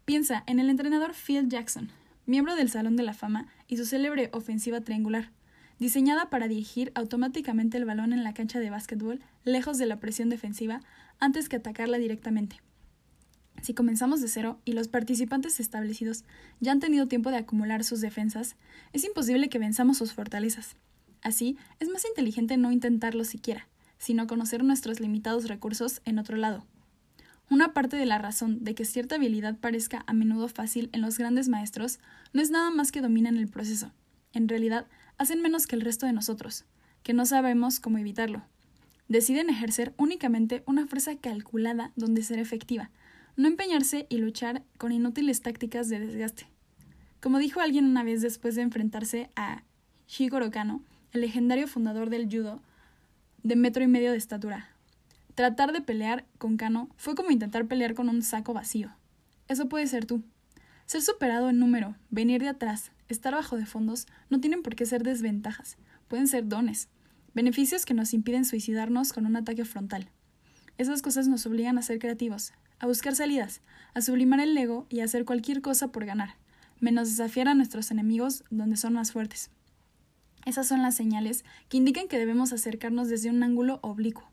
Piensa 0.05 0.43
en 0.47 0.59
el 0.59 0.69
entrenador 0.69 1.15
Phil 1.15 1.49
Jackson, 1.49 1.91
miembro 2.27 2.57
del 2.57 2.69
Salón 2.69 2.97
de 2.97 3.05
la 3.05 3.15
Fama, 3.15 3.47
y 3.69 3.77
su 3.77 3.87
célebre 3.87 4.29
ofensiva 4.33 4.81
triangular, 4.81 5.31
diseñada 5.79 6.31
para 6.31 6.49
dirigir 6.49 6.91
automáticamente 6.97 7.77
el 7.77 7.85
balón 7.85 8.13
en 8.13 8.25
la 8.25 8.35
cancha 8.35 8.59
de 8.59 8.71
básquetbol 8.71 9.21
lejos 9.45 9.79
de 9.79 9.87
la 9.87 10.01
presión 10.01 10.29
defensiva 10.29 10.81
antes 11.21 11.49
que 11.49 11.57
atacarla 11.57 11.99
directamente. 11.99 12.61
Si 13.63 13.73
comenzamos 13.73 14.21
de 14.21 14.29
cero 14.29 14.61
y 14.65 14.73
los 14.73 14.89
participantes 14.89 15.61
establecidos 15.61 16.25
ya 16.61 16.73
han 16.73 16.81
tenido 16.81 17.07
tiempo 17.07 17.31
de 17.31 17.39
acumular 17.39 17.85
sus 17.85 18.01
defensas, 18.01 18.57
es 18.93 19.05
imposible 19.05 19.49
que 19.49 19.59
venzamos 19.59 19.99
sus 19.99 20.13
fortalezas. 20.13 20.77
Así, 21.23 21.57
es 21.81 21.89
más 21.89 22.05
inteligente 22.05 22.57
no 22.57 22.73
intentarlo 22.73 23.25
siquiera, 23.25 23.69
sino 23.99 24.27
conocer 24.27 24.65
nuestros 24.65 25.01
limitados 25.01 25.49
recursos 25.49 26.01
en 26.05 26.19
otro 26.19 26.37
lado. 26.37 26.65
Una 27.49 27.73
parte 27.73 27.97
de 27.97 28.07
la 28.07 28.19
razón 28.19 28.65
de 28.65 28.75
que 28.75 28.85
cierta 28.85 29.15
habilidad 29.15 29.57
parezca 29.57 30.03
a 30.07 30.13
menudo 30.13 30.49
fácil 30.49 30.91
en 30.93 31.01
los 31.01 31.17
grandes 31.17 31.49
maestros 31.49 32.01
no 32.33 32.43
es 32.43 32.51
nada 32.51 32.71
más 32.71 32.91
que 32.91 33.01
dominan 33.01 33.37
el 33.37 33.49
proceso. 33.49 33.93
En 34.33 34.49
realidad, 34.49 34.87
hacen 35.17 35.41
menos 35.41 35.67
que 35.67 35.77
el 35.77 35.83
resto 35.83 36.07
de 36.07 36.13
nosotros, 36.13 36.65
que 37.05 37.13
no 37.13 37.25
sabemos 37.25 37.79
cómo 37.79 37.99
evitarlo. 37.99 38.43
Deciden 39.09 39.49
ejercer 39.49 39.95
únicamente 39.97 40.65
una 40.67 40.89
fuerza 40.89 41.17
calculada 41.17 41.93
donde 41.95 42.23
ser 42.23 42.41
efectiva, 42.41 42.91
no 43.37 43.47
empeñarse 43.47 44.07
y 44.09 44.19
luchar 44.19 44.65
con 44.77 44.91
inútiles 44.91 45.41
tácticas 45.41 45.89
de 45.89 46.01
desgaste. 46.01 46.49
Como 47.21 47.39
dijo 47.39 47.61
alguien 47.61 47.85
una 47.85 48.03
vez 48.03 48.23
después 48.23 48.57
de 48.57 48.63
enfrentarse 48.63 49.31
a 49.37 49.63
Shigoro 50.09 50.51
Kano, 50.51 50.83
el 51.17 51.23
legendario 51.23 51.67
fundador 51.67 52.11
del 52.11 52.29
judo, 52.31 52.61
de 53.43 53.57
metro 53.57 53.83
y 53.83 53.87
medio 53.87 54.13
de 54.13 54.19
estatura. 54.19 54.69
Tratar 55.35 55.73
de 55.73 55.81
pelear 55.81 56.27
con 56.39 56.59
Kano 56.59 56.91
fue 56.97 57.15
como 57.15 57.31
intentar 57.31 57.67
pelear 57.67 57.95
con 57.95 58.11
un 58.11 58.23
saco 58.23 58.53
vacío. 58.53 58.91
Eso 59.49 59.69
puede 59.69 59.87
ser 59.87 60.05
tú. 60.05 60.23
Ser 60.85 61.01
superado 61.01 61.49
en 61.49 61.59
número, 61.59 61.97
venir 62.11 62.43
de 62.43 62.49
atrás, 62.49 62.93
estar 63.09 63.35
bajo 63.35 63.57
de 63.57 63.65
fondos 63.65 64.07
no 64.29 64.41
tienen 64.41 64.63
por 64.63 64.77
qué 64.77 64.85
ser 64.85 65.03
desventajas, 65.03 65.79
pueden 66.07 66.29
ser 66.29 66.49
dones, 66.49 66.89
beneficios 67.35 67.87
que 67.87 67.95
nos 67.95 68.13
impiden 68.13 68.45
suicidarnos 68.45 69.13
con 69.13 69.25
un 69.25 69.37
ataque 69.37 69.65
frontal. 69.65 70.11
Esas 70.77 71.01
cosas 71.01 71.29
nos 71.29 71.47
obligan 71.47 71.79
a 71.79 71.83
ser 71.83 71.99
creativos, 71.99 72.53
a 72.79 72.87
buscar 72.87 73.17
salidas, 73.17 73.63
a 73.95 74.03
sublimar 74.03 74.41
el 74.41 74.57
ego 74.57 74.87
y 74.91 75.01
a 75.01 75.05
hacer 75.05 75.25
cualquier 75.25 75.63
cosa 75.63 75.89
por 75.89 76.05
ganar, 76.05 76.35
menos 76.79 77.09
desafiar 77.09 77.49
a 77.49 77.55
nuestros 77.55 77.91
enemigos 77.91 78.45
donde 78.51 78.77
son 78.77 78.93
más 78.93 79.13
fuertes. 79.13 79.51
Esas 80.47 80.67
son 80.69 80.81
las 80.81 80.95
señales 80.95 81.45
que 81.69 81.77
indican 81.77 82.09
que 82.09 82.19
debemos 82.19 82.53
acercarnos 82.53 83.09
desde 83.09 83.29
un 83.29 83.43
ángulo 83.43 83.81
oblicuo. 83.83 84.31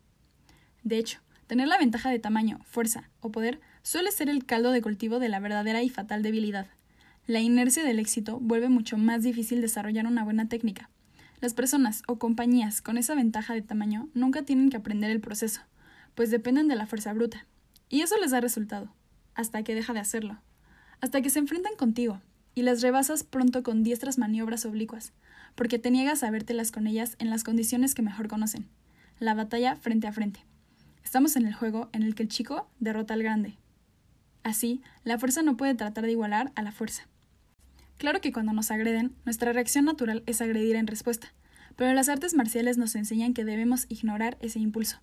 De 0.84 0.96
hecho, 0.96 1.20
tener 1.48 1.68
la 1.68 1.76
ventaja 1.76 2.08
de 2.08 2.20
tamaño, 2.20 2.60
fuerza 2.64 3.10
o 3.20 3.30
poder 3.30 3.60
suele 3.82 4.10
ser 4.12 4.30
el 4.30 4.46
caldo 4.46 4.70
de 4.70 4.80
cultivo 4.80 5.18
de 5.18 5.28
la 5.28 5.40
verdadera 5.40 5.82
y 5.82 5.90
fatal 5.90 6.22
debilidad, 6.22 6.68
la 7.26 7.40
inercia 7.40 7.82
del 7.82 7.98
éxito 7.98 8.38
vuelve 8.38 8.68
mucho 8.68 8.98
más 8.98 9.22
difícil 9.22 9.60
desarrollar 9.60 10.06
una 10.06 10.24
buena 10.24 10.46
técnica. 10.46 10.90
Las 11.40 11.54
personas 11.54 12.02
o 12.06 12.18
compañías 12.18 12.80
con 12.80 12.96
esa 12.98 13.14
ventaja 13.14 13.54
de 13.54 13.62
tamaño 13.62 14.08
nunca 14.14 14.42
tienen 14.42 14.70
que 14.70 14.76
aprender 14.76 15.10
el 15.10 15.20
proceso, 15.20 15.62
pues 16.14 16.30
dependen 16.30 16.68
de 16.68 16.76
la 16.76 16.86
fuerza 16.86 17.12
bruta. 17.12 17.46
Y 17.88 18.02
eso 18.02 18.18
les 18.18 18.30
da 18.30 18.40
resultado, 18.40 18.94
hasta 19.34 19.62
que 19.64 19.74
deja 19.74 19.94
de 19.94 20.00
hacerlo. 20.00 20.38
Hasta 21.00 21.22
que 21.22 21.30
se 21.30 21.38
enfrentan 21.38 21.76
contigo, 21.76 22.20
y 22.54 22.62
las 22.62 22.82
rebasas 22.82 23.24
pronto 23.24 23.62
con 23.62 23.82
diestras 23.82 24.18
maniobras 24.18 24.64
oblicuas, 24.64 25.12
porque 25.54 25.78
te 25.78 25.90
niegas 25.90 26.22
a 26.22 26.30
vértelas 26.30 26.72
con 26.72 26.86
ellas 26.86 27.16
en 27.18 27.30
las 27.30 27.44
condiciones 27.44 27.94
que 27.94 28.02
mejor 28.02 28.28
conocen. 28.28 28.68
La 29.18 29.34
batalla 29.34 29.76
frente 29.76 30.06
a 30.06 30.12
frente. 30.12 30.44
Estamos 31.04 31.36
en 31.36 31.46
el 31.46 31.54
juego 31.54 31.88
en 31.92 32.02
el 32.02 32.14
que 32.14 32.24
el 32.24 32.28
chico 32.28 32.68
derrota 32.80 33.14
al 33.14 33.22
grande. 33.22 33.56
Así, 34.42 34.82
la 35.04 35.18
fuerza 35.18 35.42
no 35.42 35.56
puede 35.56 35.74
tratar 35.74 36.04
de 36.04 36.12
igualar 36.12 36.52
a 36.54 36.62
la 36.62 36.72
fuerza. 36.72 37.06
Claro 37.98 38.20
que 38.20 38.32
cuando 38.32 38.52
nos 38.52 38.70
agreden, 38.70 39.14
nuestra 39.24 39.52
reacción 39.52 39.84
natural 39.84 40.22
es 40.26 40.40
agredir 40.40 40.76
en 40.76 40.86
respuesta, 40.86 41.32
pero 41.76 41.92
las 41.94 42.08
artes 42.08 42.34
marciales 42.34 42.76
nos 42.76 42.94
enseñan 42.94 43.34
que 43.34 43.44
debemos 43.44 43.86
ignorar 43.88 44.36
ese 44.40 44.58
impulso. 44.58 45.00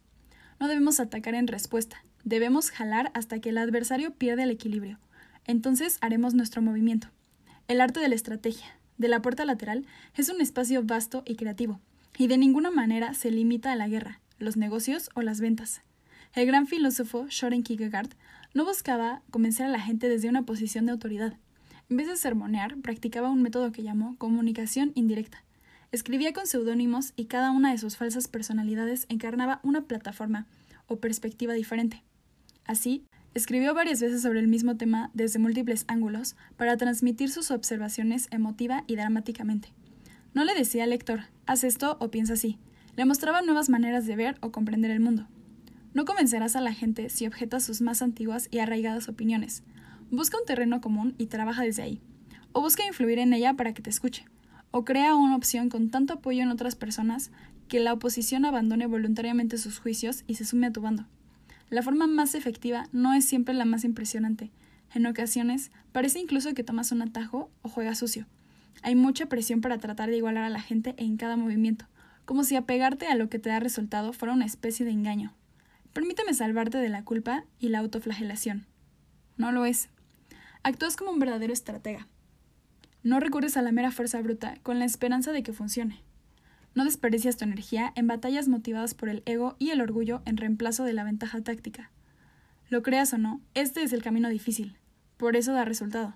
No 0.59 0.67
debemos 0.67 0.99
atacar 0.99 1.33
en 1.33 1.47
respuesta, 1.47 2.03
debemos 2.23 2.69
jalar 2.69 3.11
hasta 3.13 3.39
que 3.39 3.49
el 3.49 3.57
adversario 3.57 4.13
pierda 4.13 4.43
el 4.43 4.51
equilibrio. 4.51 4.99
Entonces 5.45 5.97
haremos 6.01 6.33
nuestro 6.33 6.61
movimiento. 6.61 7.07
El 7.67 7.81
arte 7.81 7.99
de 7.99 8.09
la 8.09 8.15
estrategia, 8.15 8.77
de 9.01 9.09
la 9.09 9.21
puerta 9.21 9.43
lateral, 9.43 9.85
es 10.15 10.29
un 10.29 10.39
espacio 10.39 10.83
vasto 10.83 11.23
y 11.25 11.35
creativo, 11.35 11.81
y 12.17 12.27
de 12.27 12.37
ninguna 12.37 12.71
manera 12.71 13.13
se 13.13 13.31
limita 13.31 13.71
a 13.71 13.75
la 13.75 13.87
guerra, 13.87 14.21
los 14.39 14.55
negocios 14.55 15.09
o 15.15 15.21
las 15.21 15.41
ventas. 15.41 15.81
El 16.33 16.45
gran 16.45 16.67
filósofo 16.67 17.25
Soren 17.29 17.63
Kierkegaard 17.63 18.11
no 18.53 18.63
buscaba 18.63 19.21
convencer 19.31 19.65
a 19.65 19.69
la 19.69 19.81
gente 19.81 20.07
desde 20.07 20.29
una 20.29 20.43
posición 20.43 20.85
de 20.85 20.93
autoridad. 20.93 21.35
En 21.89 21.97
vez 21.97 22.07
de 22.07 22.15
sermonear, 22.15 22.77
practicaba 22.77 23.29
un 23.29 23.41
método 23.41 23.71
que 23.73 23.83
llamó 23.83 24.15
comunicación 24.17 24.93
indirecta. 24.95 25.43
Escribía 25.91 26.31
con 26.31 26.47
seudónimos 26.47 27.11
y 27.17 27.25
cada 27.25 27.51
una 27.51 27.71
de 27.71 27.77
sus 27.77 27.97
falsas 27.97 28.29
personalidades 28.29 29.07
encarnaba 29.09 29.59
una 29.63 29.81
plataforma 29.81 30.47
o 30.87 30.97
perspectiva 30.97 31.53
diferente. 31.53 32.01
Así, 32.65 33.03
escribió 33.33 33.73
varias 33.73 34.01
veces 34.01 34.21
sobre 34.21 34.39
el 34.39 34.47
mismo 34.47 34.77
tema 34.77 35.09
desde 35.13 35.39
múltiples 35.39 35.85
ángulos 35.87 36.35
para 36.57 36.77
transmitir 36.77 37.29
sus 37.29 37.51
observaciones 37.51 38.27
emotiva 38.31 38.83
y 38.87 38.95
dramáticamente. 38.95 39.73
No 40.33 40.43
le 40.43 40.53
decía 40.53 40.83
al 40.83 40.89
lector, 40.91 41.21
haz 41.45 41.63
esto 41.63 41.97
o 41.99 42.09
piensa 42.09 42.33
así. 42.33 42.57
Le 42.95 43.05
mostraba 43.05 43.41
nuevas 43.41 43.69
maneras 43.69 44.05
de 44.05 44.15
ver 44.15 44.37
o 44.41 44.51
comprender 44.51 44.91
el 44.91 44.99
mundo. 44.99 45.27
No 45.93 46.05
convencerás 46.05 46.55
a 46.55 46.61
la 46.61 46.73
gente 46.73 47.09
si 47.09 47.27
objetas 47.27 47.63
sus 47.63 47.81
más 47.81 48.01
antiguas 48.01 48.47
y 48.51 48.59
arraigadas 48.59 49.09
opiniones. 49.09 49.63
Busca 50.09 50.37
un 50.37 50.45
terreno 50.45 50.79
común 50.81 51.15
y 51.17 51.27
trabaja 51.27 51.63
desde 51.63 51.83
ahí. 51.83 52.01
O 52.53 52.61
busca 52.61 52.85
influir 52.85 53.19
en 53.19 53.33
ella 53.33 53.55
para 53.55 53.73
que 53.73 53.81
te 53.81 53.89
escuche. 53.89 54.25
O 54.71 54.85
crea 54.85 55.15
una 55.15 55.35
opción 55.35 55.69
con 55.69 55.89
tanto 55.89 56.13
apoyo 56.13 56.43
en 56.43 56.49
otras 56.49 56.75
personas 56.75 57.31
que 57.67 57.79
la 57.79 57.93
oposición 57.93 58.45
abandone 58.45 58.87
voluntariamente 58.87 59.57
sus 59.57 59.79
juicios 59.79 60.23
y 60.27 60.35
se 60.35 60.45
sume 60.45 60.67
a 60.67 60.71
tu 60.71 60.81
bando. 60.81 61.05
La 61.71 61.81
forma 61.81 62.05
más 62.05 62.35
efectiva 62.35 62.83
no 62.91 63.13
es 63.13 63.23
siempre 63.23 63.53
la 63.53 63.63
más 63.63 63.85
impresionante. 63.85 64.51
En 64.93 65.05
ocasiones 65.05 65.71
parece 65.93 66.19
incluso 66.19 66.53
que 66.53 66.65
tomas 66.65 66.91
un 66.91 67.01
atajo 67.01 67.49
o 67.61 67.69
juegas 67.69 67.97
sucio. 67.97 68.27
Hay 68.83 68.95
mucha 68.95 69.27
presión 69.27 69.61
para 69.61 69.77
tratar 69.77 70.09
de 70.09 70.17
igualar 70.17 70.43
a 70.43 70.49
la 70.49 70.59
gente 70.59 70.95
en 70.97 71.15
cada 71.15 71.37
movimiento, 71.37 71.85
como 72.25 72.43
si 72.43 72.57
apegarte 72.57 73.07
a 73.07 73.15
lo 73.15 73.29
que 73.29 73.39
te 73.39 73.49
da 73.49 73.61
resultado 73.61 74.11
fuera 74.11 74.33
una 74.33 74.45
especie 74.45 74.85
de 74.85 74.91
engaño. 74.91 75.33
Permíteme 75.93 76.33
salvarte 76.33 76.77
de 76.77 76.89
la 76.89 77.05
culpa 77.05 77.45
y 77.57 77.69
la 77.69 77.79
autoflagelación. 77.79 78.65
No 79.37 79.53
lo 79.53 79.65
es. 79.65 79.87
Actúas 80.63 80.97
como 80.97 81.11
un 81.11 81.19
verdadero 81.19 81.53
estratega. 81.53 82.05
No 83.01 83.21
recurres 83.21 83.55
a 83.55 83.61
la 83.61 83.71
mera 83.71 83.91
fuerza 83.91 84.21
bruta 84.21 84.55
con 84.61 84.77
la 84.77 84.83
esperanza 84.83 85.31
de 85.31 85.41
que 85.41 85.53
funcione. 85.53 86.03
No 86.73 86.85
desperdicias 86.85 87.35
tu 87.35 87.43
energía 87.43 87.91
en 87.95 88.07
batallas 88.07 88.47
motivadas 88.47 88.93
por 88.93 89.09
el 89.09 89.23
ego 89.25 89.55
y 89.59 89.71
el 89.71 89.81
orgullo 89.81 90.21
en 90.25 90.37
reemplazo 90.37 90.85
de 90.85 90.93
la 90.93 91.03
ventaja 91.03 91.41
táctica. 91.41 91.91
Lo 92.69 92.81
creas 92.81 93.11
o 93.11 93.17
no, 93.17 93.41
este 93.53 93.83
es 93.83 93.91
el 93.91 94.01
camino 94.01 94.29
difícil. 94.29 94.77
Por 95.17 95.35
eso 95.35 95.51
da 95.51 95.65
resultado. 95.65 96.13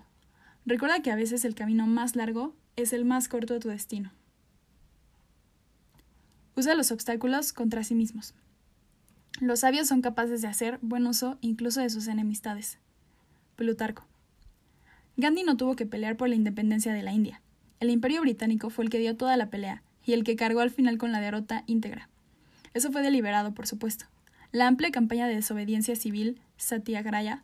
Recuerda 0.64 1.02
que 1.02 1.10
a 1.10 1.16
veces 1.16 1.44
el 1.44 1.54
camino 1.54 1.86
más 1.86 2.16
largo 2.16 2.54
es 2.74 2.94
el 2.94 3.04
más 3.04 3.28
corto 3.28 3.52
de 3.52 3.60
tu 3.60 3.68
destino. 3.68 4.12
Usa 6.56 6.74
los 6.74 6.90
obstáculos 6.90 7.52
contra 7.52 7.84
sí 7.84 7.94
mismos. 7.94 8.34
Los 9.38 9.60
sabios 9.60 9.88
son 9.88 10.00
capaces 10.00 10.40
de 10.40 10.48
hacer 10.48 10.78
buen 10.80 11.06
uso 11.06 11.36
incluso 11.42 11.82
de 11.82 11.90
sus 11.90 12.08
enemistades. 12.08 12.78
Plutarco. 13.56 14.06
Gandhi 15.18 15.42
no 15.42 15.58
tuvo 15.58 15.76
que 15.76 15.84
pelear 15.84 16.16
por 16.16 16.30
la 16.30 16.34
independencia 16.34 16.94
de 16.94 17.02
la 17.02 17.12
India. 17.12 17.42
El 17.78 17.90
imperio 17.90 18.22
británico 18.22 18.70
fue 18.70 18.84
el 18.84 18.90
que 18.90 18.98
dio 18.98 19.18
toda 19.18 19.36
la 19.36 19.50
pelea 19.50 19.82
y 20.06 20.14
el 20.14 20.24
que 20.24 20.36
cargó 20.36 20.60
al 20.60 20.70
final 20.70 20.96
con 20.96 21.12
la 21.12 21.20
derrota 21.20 21.64
íntegra. 21.66 22.08
Eso 22.72 22.90
fue 22.90 23.02
deliberado, 23.02 23.52
por 23.52 23.66
supuesto. 23.66 24.06
La 24.52 24.66
amplia 24.66 24.90
campaña 24.90 25.26
de 25.26 25.34
desobediencia 25.34 25.96
civil, 25.96 26.40
Satyagraya, 26.56 27.42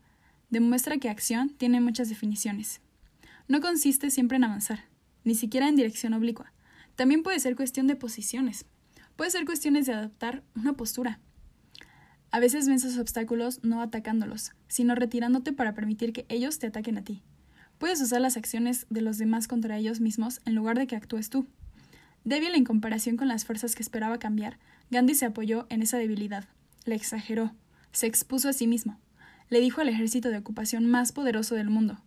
demuestra 0.48 0.96
que 0.96 1.10
acción 1.10 1.50
tiene 1.50 1.82
muchas 1.82 2.08
definiciones. 2.08 2.80
No 3.48 3.60
consiste 3.60 4.10
siempre 4.10 4.36
en 4.36 4.44
avanzar, 4.44 4.84
ni 5.24 5.34
siquiera 5.34 5.68
en 5.68 5.76
dirección 5.76 6.14
oblicua. 6.14 6.52
También 6.96 7.22
puede 7.22 7.40
ser 7.40 7.56
cuestión 7.56 7.86
de 7.86 7.96
posiciones. 7.96 8.64
Puede 9.16 9.30
ser 9.30 9.44
cuestiones 9.44 9.84
de 9.84 9.92
adoptar 9.92 10.42
una 10.54 10.72
postura, 10.72 11.20
a 12.32 12.40
veces 12.40 12.66
vences 12.66 12.98
obstáculos 12.98 13.60
no 13.62 13.82
atacándolos, 13.82 14.52
sino 14.66 14.94
retirándote 14.94 15.52
para 15.52 15.74
permitir 15.74 16.14
que 16.14 16.24
ellos 16.30 16.58
te 16.58 16.68
ataquen 16.68 16.96
a 16.96 17.04
ti. 17.04 17.22
Puedes 17.76 18.00
usar 18.00 18.22
las 18.22 18.38
acciones 18.38 18.86
de 18.88 19.02
los 19.02 19.18
demás 19.18 19.48
contra 19.48 19.76
ellos 19.76 20.00
mismos 20.00 20.40
en 20.46 20.54
lugar 20.54 20.78
de 20.78 20.86
que 20.86 20.96
actúes 20.96 21.28
tú. 21.28 21.46
Débil 22.24 22.54
en 22.54 22.64
comparación 22.64 23.16
con 23.16 23.28
las 23.28 23.44
fuerzas 23.44 23.74
que 23.74 23.82
esperaba 23.82 24.18
cambiar, 24.18 24.58
Gandhi 24.90 25.14
se 25.14 25.26
apoyó 25.26 25.66
en 25.70 25.82
esa 25.82 25.98
debilidad, 25.98 26.44
la 26.84 26.94
exageró, 26.94 27.52
se 27.90 28.06
expuso 28.06 28.48
a 28.48 28.52
sí 28.52 28.66
mismo. 28.66 28.98
Le 29.48 29.60
dijo 29.60 29.80
al 29.80 29.88
ejército 29.88 30.30
de 30.30 30.38
ocupación 30.38 30.86
más 30.86 31.12
poderoso 31.12 31.54
del 31.54 31.70
mundo: 31.70 31.98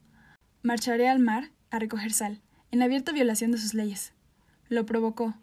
Marcharé 0.64 1.10
al 1.10 1.19
mar 1.19 1.52
a 1.69 1.80
recoger 1.80 2.14
sal, 2.14 2.42
en 2.72 2.82
abierta 2.82 3.11
violación 3.11 3.52
de 3.52 3.58
sus 3.58 3.74
leyes. 3.74 4.14
Lo 4.69 4.85
provocó. 4.85 5.35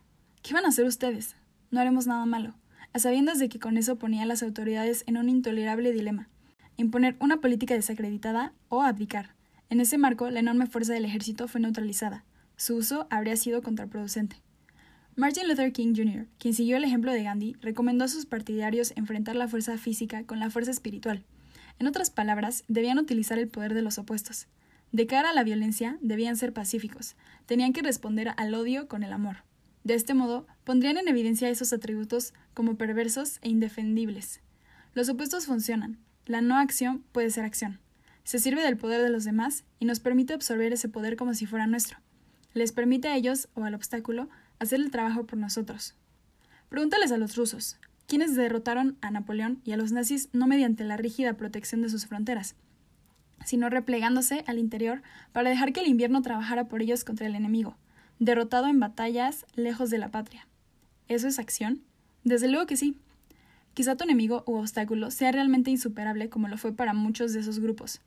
¿Qué 0.43 0.55
van 0.55 0.65
a 0.65 0.69
hacer 0.69 0.87
ustedes? 0.87 1.37
No 1.71 1.81
haremos 1.81 2.07
nada 2.07 2.27
malo 2.27 2.55
a 2.93 2.99
sabiendas 2.99 3.39
de 3.39 3.49
que 3.49 3.59
con 3.59 3.77
eso 3.77 3.97
ponía 3.97 4.23
a 4.23 4.27
las 4.27 4.43
autoridades 4.43 5.05
en 5.07 5.17
un 5.17 5.29
intolerable 5.29 5.93
dilema, 5.93 6.29
imponer 6.77 7.17
una 7.21 7.41
política 7.41 7.75
desacreditada 7.75 8.53
o 8.69 8.83
abdicar. 8.83 9.35
En 9.71 9.81
ese 9.81 9.97
marco, 9.97 10.29
la 10.31 10.41
enorme 10.41 10.67
fuerza 10.67 10.93
del 10.93 11.07
ejército 11.07 11.49
fue 11.49 11.61
neutralizada. 11.61 12.25
Su 12.57 12.77
uso 12.77 13.07
habría 13.11 13.37
sido 13.37 13.63
contraproducente. 13.63 14.37
Martin 15.15 15.47
Luther 15.47 15.73
King 15.73 15.93
Jr., 15.95 16.27
quien 16.39 16.55
siguió 16.55 16.79
el 16.79 16.85
ejemplo 16.85 17.13
de 17.13 17.23
Gandhi, 17.23 17.55
recomendó 17.61 18.07
a 18.07 18.09
sus 18.09 18.25
partidarios 18.25 18.95
enfrentar 18.97 19.37
la 19.37 19.47
fuerza 19.47 19.77
física 19.77 20.25
con 20.25 20.41
la 20.41 20.49
fuerza 20.49 20.71
espiritual. 20.71 21.23
En 21.79 21.87
otras 21.87 22.11
palabras, 22.11 22.65
debían 22.67 22.99
utilizar 22.99 23.39
el 23.39 23.49
poder 23.49 23.75
de 23.75 23.83
los 23.83 23.99
opuestos. 23.99 24.47
De 24.91 25.07
cara 25.07 25.31
a 25.31 25.35
la 25.35 25.45
violencia, 25.45 25.99
debían 26.01 26.37
ser 26.37 26.55
pacíficos, 26.55 27.15
tenían 27.45 27.75
que 27.75 27.83
responder 27.83 28.33
al 28.39 28.55
odio 28.55 28.89
con 28.89 29.03
el 29.03 29.13
amor. 29.13 29.45
De 29.85 29.93
este 29.95 30.15
modo, 30.15 30.47
pondrían 30.65 30.97
en 30.97 31.09
evidencia 31.09 31.51
esos 31.51 31.75
atributos 31.75 32.33
como 32.55 32.77
perversos 32.77 33.39
e 33.43 33.51
indefendibles. 33.51 34.41
Los 34.95 35.11
opuestos 35.11 35.45
funcionan. 35.45 35.99
La 36.25 36.41
no 36.41 36.57
acción 36.57 37.05
puede 37.13 37.29
ser 37.29 37.45
acción. 37.45 37.81
Se 38.25 38.39
sirve 38.39 38.63
del 38.63 38.79
poder 38.79 39.03
de 39.03 39.11
los 39.11 39.25
demás 39.25 39.65
y 39.79 39.85
nos 39.85 40.01
permite 40.01 40.33
absorber 40.33 40.73
ese 40.73 40.89
poder 40.89 41.17
como 41.17 41.35
si 41.35 41.45
fuera 41.45 41.67
nuestro. 41.67 41.99
Les 42.55 42.73
permite 42.73 43.09
a 43.09 43.17
ellos 43.17 43.49
o 43.55 43.65
al 43.65 43.75
obstáculo 43.75 44.29
hacer 44.63 44.81
el 44.81 44.91
trabajo 44.91 45.25
por 45.25 45.39
nosotros. 45.39 45.95
Pregúntales 46.69 47.13
a 47.13 47.19
los 47.19 47.37
rusos, 47.37 47.79
quienes 48.07 48.35
derrotaron 48.35 48.97
a 49.01 49.11
Napoleón 49.11 49.61
y 49.65 49.73
a 49.73 49.77
los 49.77 49.93
nazis 49.93 50.29
no 50.33 50.47
mediante 50.47 50.85
la 50.85 50.97
rígida 50.97 51.35
protección 51.35 51.83
de 51.83 51.89
sus 51.89 52.07
fronteras, 52.07 52.55
sino 53.45 53.69
replegándose 53.69 54.45
al 54.47 54.59
interior 54.59 55.03
para 55.33 55.51
dejar 55.51 55.73
que 55.73 55.81
el 55.81 55.89
invierno 55.89 56.23
trabajara 56.23 56.69
por 56.69 56.83
ellos 56.83 57.05
contra 57.05 57.27
el 57.27 57.35
enemigo, 57.35 57.77
derrotado 58.19 58.69
en 58.69 58.81
batallas 58.81 59.47
lejos 59.55 59.91
de 59.91 59.99
la 59.99 60.11
patria. 60.11 60.47
¿Eso 61.09 61.29
es 61.29 61.39
acción? 61.39 61.83
Desde 62.25 62.49
luego 62.49 62.67
que 62.67 62.77
sí. 62.77 62.97
Quizá 63.75 63.97
tu 63.97 64.05
enemigo 64.05 64.45
u 64.47 64.57
obstáculo 64.57 65.11
sea 65.11 65.33
realmente 65.33 65.71
insuperable 65.71 66.29
como 66.29 66.49
lo 66.49 66.59
fue 66.59 66.73
para 66.73 66.93
muchos 66.93 67.33
de 67.33 67.41
esos 67.41 67.59
grupos. 67.59 68.01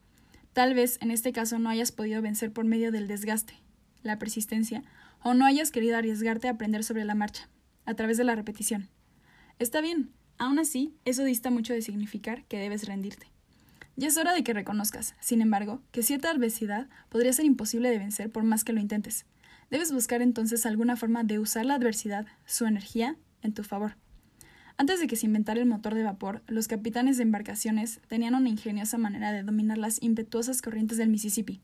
Tal 0.53 0.73
vez 0.73 0.99
en 1.01 1.11
este 1.11 1.33
caso 1.33 1.59
no 1.59 1.69
hayas 1.69 1.91
podido 1.91 2.21
vencer 2.21 2.53
por 2.53 2.65
medio 2.65 2.91
del 2.91 3.07
desgaste, 3.07 3.55
la 4.03 4.19
persistencia, 4.19 4.83
o 5.25 5.33
no 5.33 5.47
hayas 5.47 5.71
querido 5.71 5.97
arriesgarte 5.97 6.47
a 6.47 6.51
aprender 6.51 6.83
sobre 6.83 7.03
la 7.03 7.15
marcha, 7.15 7.49
a 7.85 7.95
través 7.95 8.15
de 8.17 8.23
la 8.23 8.35
repetición. 8.35 8.89
Está 9.57 9.81
bien, 9.81 10.11
aún 10.37 10.59
así, 10.59 10.93
eso 11.03 11.23
dista 11.23 11.49
mucho 11.49 11.73
de 11.73 11.81
significar 11.81 12.45
que 12.45 12.59
debes 12.59 12.85
rendirte. 12.85 13.25
Ya 13.95 14.07
es 14.07 14.17
hora 14.17 14.33
de 14.33 14.43
que 14.43 14.53
reconozcas, 14.53 15.15
sin 15.19 15.41
embargo, 15.41 15.81
que 15.91 16.03
cierta 16.03 16.29
adversidad 16.29 16.89
podría 17.09 17.33
ser 17.33 17.45
imposible 17.45 17.89
de 17.89 17.97
vencer 17.97 18.31
por 18.31 18.43
más 18.43 18.63
que 18.63 18.71
lo 18.71 18.79
intentes. 18.79 19.25
Debes 19.71 19.91
buscar 19.91 20.21
entonces 20.21 20.63
alguna 20.67 20.95
forma 20.95 21.23
de 21.23 21.39
usar 21.39 21.65
la 21.65 21.73
adversidad, 21.73 22.27
su 22.45 22.67
energía, 22.67 23.15
en 23.41 23.55
tu 23.55 23.63
favor. 23.63 23.97
Antes 24.77 24.99
de 24.99 25.07
que 25.07 25.15
se 25.15 25.25
inventara 25.25 25.59
el 25.59 25.65
motor 25.65 25.95
de 25.95 26.03
vapor, 26.03 26.43
los 26.45 26.67
capitanes 26.67 27.17
de 27.17 27.23
embarcaciones 27.23 27.99
tenían 28.07 28.35
una 28.35 28.49
ingeniosa 28.49 28.99
manera 28.99 29.31
de 29.31 29.41
dominar 29.41 29.79
las 29.79 30.03
impetuosas 30.03 30.61
corrientes 30.61 30.99
del 30.99 31.09
Mississippi. 31.09 31.61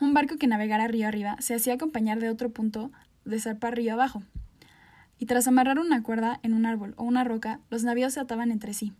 Un 0.00 0.14
barco 0.14 0.36
que 0.36 0.46
navegara 0.46 0.88
río 0.88 1.08
arriba 1.08 1.36
se 1.40 1.54
hacía 1.54 1.74
acompañar 1.74 2.20
de 2.20 2.30
otro 2.30 2.50
punto 2.50 2.90
de 3.24 3.40
zarpar 3.40 3.76
río 3.76 3.94
abajo. 3.94 4.22
Y 5.18 5.26
tras 5.26 5.48
amarrar 5.48 5.78
una 5.78 6.02
cuerda 6.02 6.40
en 6.42 6.52
un 6.52 6.66
árbol 6.66 6.94
o 6.96 7.04
una 7.04 7.24
roca, 7.24 7.60
los 7.70 7.84
navíos 7.84 8.14
se 8.14 8.20
ataban 8.20 8.50
entre 8.50 8.74
sí. 8.74 8.92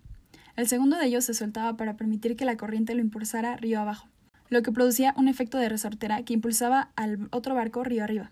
El 0.56 0.68
segundo 0.68 0.96
de 0.96 1.06
ellos 1.06 1.24
se 1.24 1.34
soltaba 1.34 1.76
para 1.76 1.96
permitir 1.96 2.36
que 2.36 2.46
la 2.46 2.56
corriente 2.56 2.94
lo 2.94 3.02
impulsara 3.02 3.56
río 3.56 3.80
abajo 3.80 4.08
lo 4.48 4.62
que 4.62 4.72
producía 4.72 5.14
un 5.16 5.28
efecto 5.28 5.58
de 5.58 5.68
resortera 5.68 6.22
que 6.22 6.34
impulsaba 6.34 6.90
al 6.96 7.28
otro 7.32 7.54
barco 7.54 7.84
río 7.84 8.04
arriba. 8.04 8.30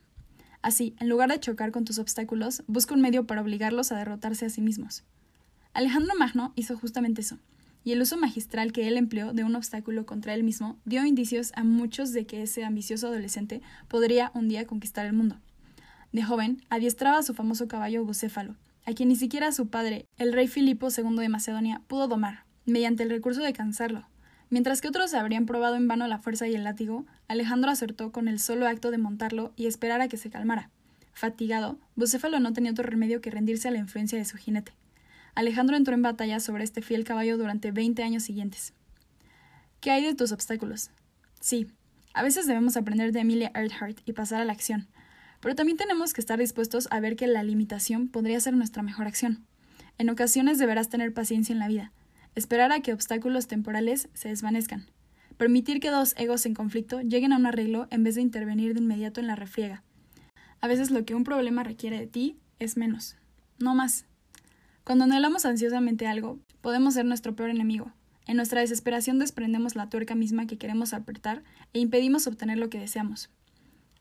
Así, 0.63 0.95
en 0.99 1.09
lugar 1.09 1.31
de 1.31 1.41
chocar 1.41 1.73
con 1.73 1.85
tus 1.85 1.99
obstáculos, 1.99 2.63
busca 2.67 2.95
un 2.95 3.01
medio 3.01 3.27
para 3.27 3.43
obligarlos 3.43 3.93
a 3.93 3.99
derrotarse 3.99 4.47
a 4.47 4.51
sí 4.51 4.61
mismos. 4.61 5.05
Alejandro 5.75 6.13
Magno 6.19 6.53
hizo 6.57 6.77
justamente 6.79 7.21
eso, 7.21 7.39
y 7.85 7.93
el 7.93 8.01
uso 8.01 8.17
magistral 8.17 8.73
que 8.73 8.89
él 8.89 8.97
empleó 8.97 9.33
de 9.33 9.45
un 9.45 9.55
obstáculo 9.55 10.07
contra 10.07 10.35
él 10.35 10.43
mismo 10.43 10.79
dio 10.85 11.05
indicios 11.05 11.53
a 11.55 11.63
muchos 11.63 12.13
de 12.13 12.27
que 12.27 12.43
ese 12.43 12.65
ambicioso 12.65 13.07
adolescente 13.07 13.63
podría 13.87 14.33
un 14.35 14.49
día 14.49 14.67
conquistar 14.67 15.07
el 15.07 15.13
mundo. 15.13 15.37
De 16.13 16.23
joven, 16.23 16.63
adiestraba 16.71 17.19
a 17.19 17.23
su 17.23 17.35
famoso 17.35 17.69
caballo 17.69 18.05
bucéfalo, 18.05 18.57
a 18.87 18.93
quien 18.93 19.11
ni 19.11 19.17
siquiera 19.17 19.53
su 19.53 19.69
padre, 19.69 20.07
el 20.17 20.33
rey 20.33 20.49
Filipo 20.49 20.89
II 20.89 21.17
de 21.17 21.29
Macedonia, 21.29 21.83
pudo 21.87 22.09
domar, 22.09 22.45
mediante 22.65 23.03
el 23.03 23.11
recurso 23.11 23.43
de 23.43 23.53
cansarlo, 23.53 24.07
Mientras 24.55 24.81
que 24.81 24.87
otros 24.87 25.15
habrían 25.15 25.47
probado 25.47 25.75
en 25.75 25.89
vano 25.89 26.07
la 26.07 26.19
fuerza 26.19 26.47
y 26.47 26.55
el 26.55 26.63
látigo, 26.63 27.07
Alejandro 27.27 27.73
acertó 27.73 28.13
con 28.13 28.29
el 28.29 28.39
solo 28.39 28.69
acto 28.69 28.93
de 28.93 28.99
montarlo 28.99 29.53
y 29.57 29.67
esperar 29.67 30.01
a 30.01 30.07
que 30.07 30.17
se 30.17 30.31
calmara. 30.31 30.71
Fatigado, 31.13 31.79
Bucéfalo 31.97 32.39
no 32.39 32.53
tenía 32.53 32.71
otro 32.71 32.85
remedio 32.85 33.21
que 33.21 33.31
rendirse 33.33 33.67
a 33.67 33.71
la 33.71 33.79
influencia 33.79 34.17
de 34.17 34.25
su 34.25 34.37
jinete. 34.37 34.73
Alejandro 35.35 35.77
entró 35.77 35.95
en 35.95 36.03
batalla 36.03 36.39
sobre 36.39 36.63
este 36.63 36.81
fiel 36.81 37.05
caballo 37.05 37.37
durante 37.37 37.73
veinte 37.73 38.03
años 38.03 38.23
siguientes. 38.23 38.73
¿Qué 39.81 39.91
hay 39.91 40.05
de 40.05 40.15
tus 40.15 40.31
obstáculos? 40.31 40.91
Sí, 41.41 41.67
a 42.15 42.23
veces 42.23 42.47
debemos 42.47 42.77
aprender 42.77 43.13
de 43.13 43.21
Emilia 43.21 43.51
Earhart 43.55 43.99
y 44.05 44.13
pasar 44.13 44.41
a 44.41 44.45
la 44.45 44.53
acción, 44.53 44.87
pero 45.41 45.57
también 45.57 45.77
tenemos 45.77 46.13
que 46.13 46.21
estar 46.21 46.39
dispuestos 46.39 46.87
a 46.91 47.01
ver 47.01 47.17
que 47.17 47.27
la 47.27 47.43
limitación 47.43 48.09
podría 48.09 48.39
ser 48.39 48.55
nuestra 48.55 48.83
mejor 48.83 49.07
acción. 49.07 49.45
En 49.99 50.09
ocasiones 50.09 50.59
deberás 50.59 50.89
tener 50.89 51.13
paciencia 51.13 51.53
en 51.53 51.59
la 51.59 51.69
vida, 51.69 51.93
esperar 52.35 52.73
a 52.73 52.81
que 52.81 52.93
obstáculos 52.93 53.49
temporales 53.49 54.09
se 54.15 54.29
desvanezcan, 54.29 54.87
permitir 55.37 55.81
que 55.81 55.91
dos 55.91 56.15
egos 56.17 56.47
en 56.47 56.55
conflicto 56.55 57.01
lleguen 57.01 57.33
a 57.33 57.37
un 57.37 57.47
arreglo 57.47 57.89
en 57.91 58.05
vez 58.05 58.15
de 58.15 58.23
intervenir 58.23 58.75
de 58.75 58.81
inmediato 58.81 59.21
en 59.21 59.27
la 59.27 59.37
refriega. 59.37 59.83
A 60.61 60.69
veces 60.69 60.91
lo 60.91 61.05
que 61.05 61.15
un 61.15 61.25
problema 61.25 61.65
requiere 61.65 61.99
de 61.99 62.07
ti 62.07 62.39
es 62.59 62.77
menos, 62.77 63.17
no 63.59 63.75
más. 63.75 64.07
Cuando 64.85 65.05
anhelamos 65.05 65.45
ansiosamente 65.45 66.07
algo, 66.07 66.39
podemos 66.61 66.95
ser 66.95 67.05
nuestro 67.07 67.35
peor 67.35 67.51
enemigo, 67.51 67.93
en 68.27 68.37
nuestra 68.37 68.63
desesperación 68.63 69.19
desprendemos 69.19 69.77
la 69.77 69.91
tuerca 69.91 70.15
misma 70.15 70.47
que 70.47 70.57
queremos 70.57 70.95
apretar 70.95 71.43
e 71.75 71.81
impedimos 71.81 72.27
obtener 72.27 72.59
lo 72.59 72.71
que 72.71 72.79
deseamos. 72.79 73.31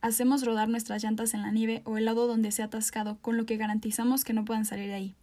Hacemos 0.02 0.46
rodar 0.46 0.70
nuestras 0.70 1.04
llantas 1.04 1.34
en 1.34 1.42
la 1.42 1.52
nieve 1.52 1.82
o 1.86 1.98
el 1.98 2.06
lado 2.06 2.28
donde 2.28 2.52
se 2.52 2.62
ha 2.62 2.66
atascado, 2.66 3.18
con 3.22 3.38
lo 3.38 3.46
que 3.46 3.58
garantizamos 3.58 4.24
que 4.24 4.34
no 4.34 4.46
puedan 4.46 4.66
salir 4.66 4.88
de 4.88 4.94
ahí. 4.94 5.16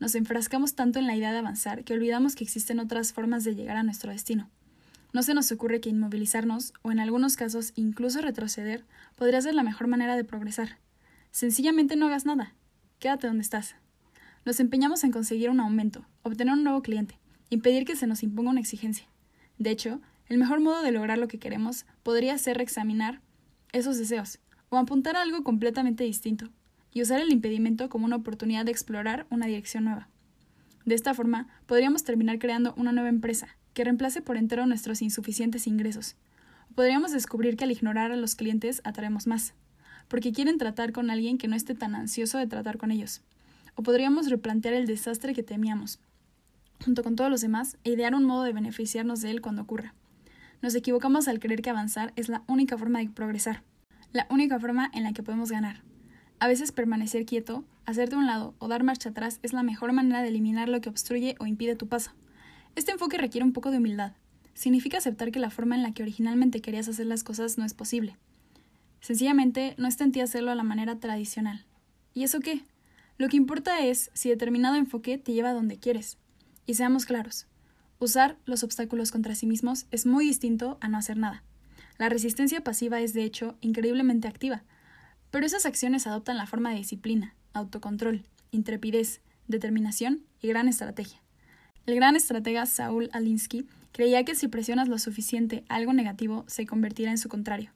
Nos 0.00 0.16
enfrascamos 0.16 0.74
tanto 0.74 0.98
en 0.98 1.06
la 1.06 1.16
idea 1.16 1.32
de 1.32 1.38
avanzar 1.38 1.84
que 1.84 1.94
olvidamos 1.94 2.34
que 2.34 2.44
existen 2.44 2.80
otras 2.80 3.12
formas 3.12 3.44
de 3.44 3.54
llegar 3.54 3.76
a 3.76 3.82
nuestro 3.84 4.10
destino. 4.10 4.50
No 5.12 5.22
se 5.22 5.34
nos 5.34 5.50
ocurre 5.52 5.80
que 5.80 5.90
inmovilizarnos, 5.90 6.72
o 6.82 6.90
en 6.90 6.98
algunos 6.98 7.36
casos 7.36 7.72
incluso 7.76 8.20
retroceder, 8.20 8.84
podría 9.14 9.40
ser 9.40 9.54
la 9.54 9.62
mejor 9.62 9.86
manera 9.86 10.16
de 10.16 10.24
progresar. 10.24 10.78
Sencillamente 11.30 11.94
no 11.94 12.06
hagas 12.06 12.26
nada. 12.26 12.54
Quédate 12.98 13.28
donde 13.28 13.42
estás. 13.42 13.76
Nos 14.44 14.60
empeñamos 14.60 15.04
en 15.04 15.10
conseguir 15.10 15.48
un 15.48 15.60
aumento, 15.60 16.04
obtener 16.22 16.52
un 16.52 16.64
nuevo 16.64 16.82
cliente, 16.82 17.18
impedir 17.48 17.86
que 17.86 17.96
se 17.96 18.06
nos 18.06 18.22
imponga 18.22 18.50
una 18.50 18.60
exigencia. 18.60 19.06
De 19.58 19.70
hecho, 19.70 20.00
el 20.28 20.36
mejor 20.36 20.60
modo 20.60 20.82
de 20.82 20.92
lograr 20.92 21.16
lo 21.16 21.28
que 21.28 21.38
queremos 21.38 21.86
podría 22.02 22.36
ser 22.36 22.58
reexaminar 22.58 23.22
esos 23.72 23.98
deseos, 23.98 24.38
o 24.68 24.76
apuntar 24.76 25.16
a 25.16 25.22
algo 25.22 25.42
completamente 25.44 26.04
distinto, 26.04 26.50
y 26.92 27.00
usar 27.00 27.20
el 27.20 27.32
impedimento 27.32 27.88
como 27.88 28.04
una 28.04 28.16
oportunidad 28.16 28.64
de 28.66 28.70
explorar 28.70 29.26
una 29.30 29.46
dirección 29.46 29.84
nueva. 29.84 30.08
De 30.84 30.94
esta 30.94 31.14
forma, 31.14 31.48
podríamos 31.66 32.04
terminar 32.04 32.38
creando 32.38 32.74
una 32.76 32.92
nueva 32.92 33.08
empresa, 33.08 33.48
que 33.72 33.84
reemplace 33.84 34.20
por 34.20 34.36
entero 34.36 34.66
nuestros 34.66 35.00
insuficientes 35.00 35.66
ingresos. 35.66 36.16
Podríamos 36.74 37.12
descubrir 37.12 37.56
que 37.56 37.64
al 37.64 37.72
ignorar 37.72 38.12
a 38.12 38.16
los 38.16 38.34
clientes 38.34 38.82
atraemos 38.84 39.26
más, 39.26 39.54
porque 40.08 40.32
quieren 40.32 40.58
tratar 40.58 40.92
con 40.92 41.10
alguien 41.10 41.38
que 41.38 41.48
no 41.48 41.56
esté 41.56 41.74
tan 41.74 41.94
ansioso 41.94 42.36
de 42.38 42.46
tratar 42.46 42.76
con 42.76 42.90
ellos. 42.90 43.22
O 43.74 43.82
podríamos 43.82 44.30
replantear 44.30 44.74
el 44.74 44.86
desastre 44.86 45.34
que 45.34 45.42
temíamos, 45.42 45.98
junto 46.84 47.02
con 47.02 47.16
todos 47.16 47.30
los 47.30 47.40
demás, 47.40 47.76
e 47.84 47.90
idear 47.90 48.14
un 48.14 48.24
modo 48.24 48.44
de 48.44 48.52
beneficiarnos 48.52 49.20
de 49.20 49.30
él 49.30 49.40
cuando 49.40 49.62
ocurra. 49.62 49.94
Nos 50.62 50.74
equivocamos 50.74 51.28
al 51.28 51.40
creer 51.40 51.62
que 51.62 51.70
avanzar 51.70 52.12
es 52.16 52.28
la 52.28 52.42
única 52.46 52.78
forma 52.78 53.00
de 53.00 53.10
progresar, 53.10 53.62
la 54.12 54.26
única 54.30 54.58
forma 54.58 54.90
en 54.94 55.02
la 55.02 55.12
que 55.12 55.22
podemos 55.22 55.50
ganar. 55.50 55.82
A 56.38 56.48
veces 56.48 56.72
permanecer 56.72 57.26
quieto, 57.26 57.64
hacer 57.86 58.10
de 58.10 58.16
un 58.16 58.26
lado 58.26 58.54
o 58.58 58.68
dar 58.68 58.82
marcha 58.82 59.10
atrás 59.10 59.40
es 59.42 59.52
la 59.52 59.62
mejor 59.62 59.92
manera 59.92 60.22
de 60.22 60.28
eliminar 60.28 60.68
lo 60.68 60.80
que 60.80 60.88
obstruye 60.88 61.36
o 61.38 61.46
impide 61.46 61.76
tu 61.76 61.88
paso. 61.88 62.12
Este 62.76 62.92
enfoque 62.92 63.18
requiere 63.18 63.44
un 63.44 63.52
poco 63.52 63.70
de 63.70 63.78
humildad. 63.78 64.12
Significa 64.54 64.98
aceptar 64.98 65.30
que 65.32 65.38
la 65.38 65.50
forma 65.50 65.74
en 65.74 65.82
la 65.82 65.92
que 65.92 66.02
originalmente 66.02 66.60
querías 66.60 66.88
hacer 66.88 67.06
las 67.06 67.24
cosas 67.24 67.58
no 67.58 67.64
es 67.64 67.74
posible. 67.74 68.16
Sencillamente 69.00 69.74
no 69.78 69.86
está 69.86 70.04
en 70.04 70.20
hacerlo 70.20 70.50
a 70.50 70.54
la 70.54 70.62
manera 70.62 70.98
tradicional. 70.98 71.64
¿Y 72.14 72.24
eso 72.24 72.40
qué? 72.40 72.64
Lo 73.16 73.28
que 73.28 73.36
importa 73.36 73.80
es 73.80 74.10
si 74.12 74.28
determinado 74.28 74.74
enfoque 74.74 75.18
te 75.18 75.32
lleva 75.32 75.50
a 75.50 75.54
donde 75.54 75.78
quieres, 75.78 76.18
y 76.66 76.74
seamos 76.74 77.06
claros, 77.06 77.46
usar 77.98 78.36
los 78.44 78.64
obstáculos 78.64 79.12
contra 79.12 79.34
sí 79.34 79.46
mismos 79.46 79.86
es 79.90 80.04
muy 80.04 80.26
distinto 80.26 80.78
a 80.80 80.88
no 80.88 80.98
hacer 80.98 81.16
nada. 81.16 81.44
La 81.96 82.08
resistencia 82.08 82.64
pasiva 82.64 83.00
es, 83.00 83.12
de 83.12 83.22
hecho, 83.22 83.56
increíblemente 83.60 84.26
activa, 84.26 84.64
pero 85.30 85.46
esas 85.46 85.64
acciones 85.64 86.06
adoptan 86.06 86.36
la 86.36 86.46
forma 86.46 86.70
de 86.70 86.76
disciplina, 86.76 87.34
autocontrol, 87.52 88.24
intrepidez, 88.50 89.20
determinación 89.46 90.24
y 90.40 90.48
gran 90.48 90.68
estrategia. 90.68 91.22
El 91.86 91.94
gran 91.94 92.16
estratega 92.16 92.66
Saul 92.66 93.10
Alinsky 93.12 93.66
creía 93.92 94.24
que 94.24 94.34
si 94.34 94.48
presionas 94.48 94.88
lo 94.88 94.98
suficiente 94.98 95.64
algo 95.68 95.92
negativo 95.92 96.44
se 96.48 96.66
convertirá 96.66 97.10
en 97.10 97.18
su 97.18 97.28
contrario. 97.28 97.70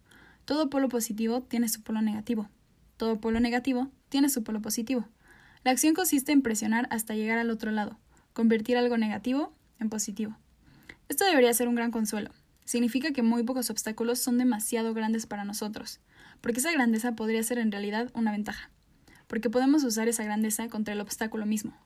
Todo 0.44 0.70
polo 0.70 0.88
positivo 0.88 1.42
tiene 1.42 1.68
su 1.68 1.82
polo 1.82 2.00
negativo. 2.00 2.48
Todo 2.96 3.20
polo 3.20 3.38
negativo 3.38 3.90
tiene 4.08 4.28
su 4.30 4.42
polo 4.42 4.62
positivo. 4.62 5.06
La 5.68 5.72
acción 5.72 5.92
consiste 5.92 6.32
en 6.32 6.40
presionar 6.40 6.88
hasta 6.90 7.14
llegar 7.14 7.38
al 7.38 7.50
otro 7.50 7.70
lado, 7.72 7.98
convertir 8.32 8.78
algo 8.78 8.96
negativo 8.96 9.52
en 9.78 9.90
positivo. 9.90 10.34
Esto 11.10 11.26
debería 11.26 11.52
ser 11.52 11.68
un 11.68 11.74
gran 11.74 11.90
consuelo. 11.90 12.30
Significa 12.64 13.12
que 13.12 13.20
muy 13.20 13.42
pocos 13.42 13.68
obstáculos 13.68 14.18
son 14.18 14.38
demasiado 14.38 14.94
grandes 14.94 15.26
para 15.26 15.44
nosotros, 15.44 16.00
porque 16.40 16.60
esa 16.60 16.72
grandeza 16.72 17.14
podría 17.14 17.42
ser 17.42 17.58
en 17.58 17.70
realidad 17.70 18.10
una 18.14 18.32
ventaja, 18.32 18.70
porque 19.26 19.50
podemos 19.50 19.84
usar 19.84 20.08
esa 20.08 20.24
grandeza 20.24 20.70
contra 20.70 20.94
el 20.94 21.02
obstáculo 21.02 21.44
mismo. 21.44 21.76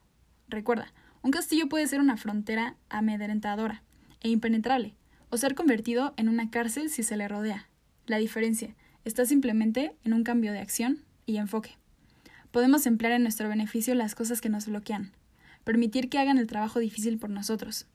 Recuerda, 0.47 0.93
un 1.21 1.31
castillo 1.31 1.67
puede 1.67 1.85
ser 1.85 1.99
una 1.99 2.15
frontera 2.15 2.77
amedrentadora 2.87 3.83
e 4.21 4.29
impenetrable, 4.29 4.95
o 5.29 5.35
ser 5.35 5.55
convertido 5.55 6.13
en 6.15 6.29
una 6.29 6.49
cárcel 6.49 6.89
si 6.89 7.03
se 7.03 7.17
le 7.17 7.27
rodea. 7.27 7.67
La 8.05 8.15
diferencia 8.15 8.77
está 9.03 9.25
simplemente 9.25 9.93
en 10.05 10.13
un 10.13 10.23
cambio 10.23 10.53
de 10.53 10.59
acción 10.59 11.03
y 11.25 11.35
enfoque. 11.35 11.82
Podemos 12.53 12.85
emplear 12.85 13.13
en 13.13 13.23
nuestro 13.23 13.49
beneficio 13.49 13.95
las 13.95 14.13
cosas 14.13 14.39
que 14.39 14.47
nos 14.47 14.67
bloquean, 14.67 15.11
permitir 15.63 16.07
que 16.07 16.19
hagan 16.19 16.37
el 16.37 16.45
trabajo 16.45 16.77
difícil 16.77 17.17
por 17.17 17.31
nosotros. 17.31 17.87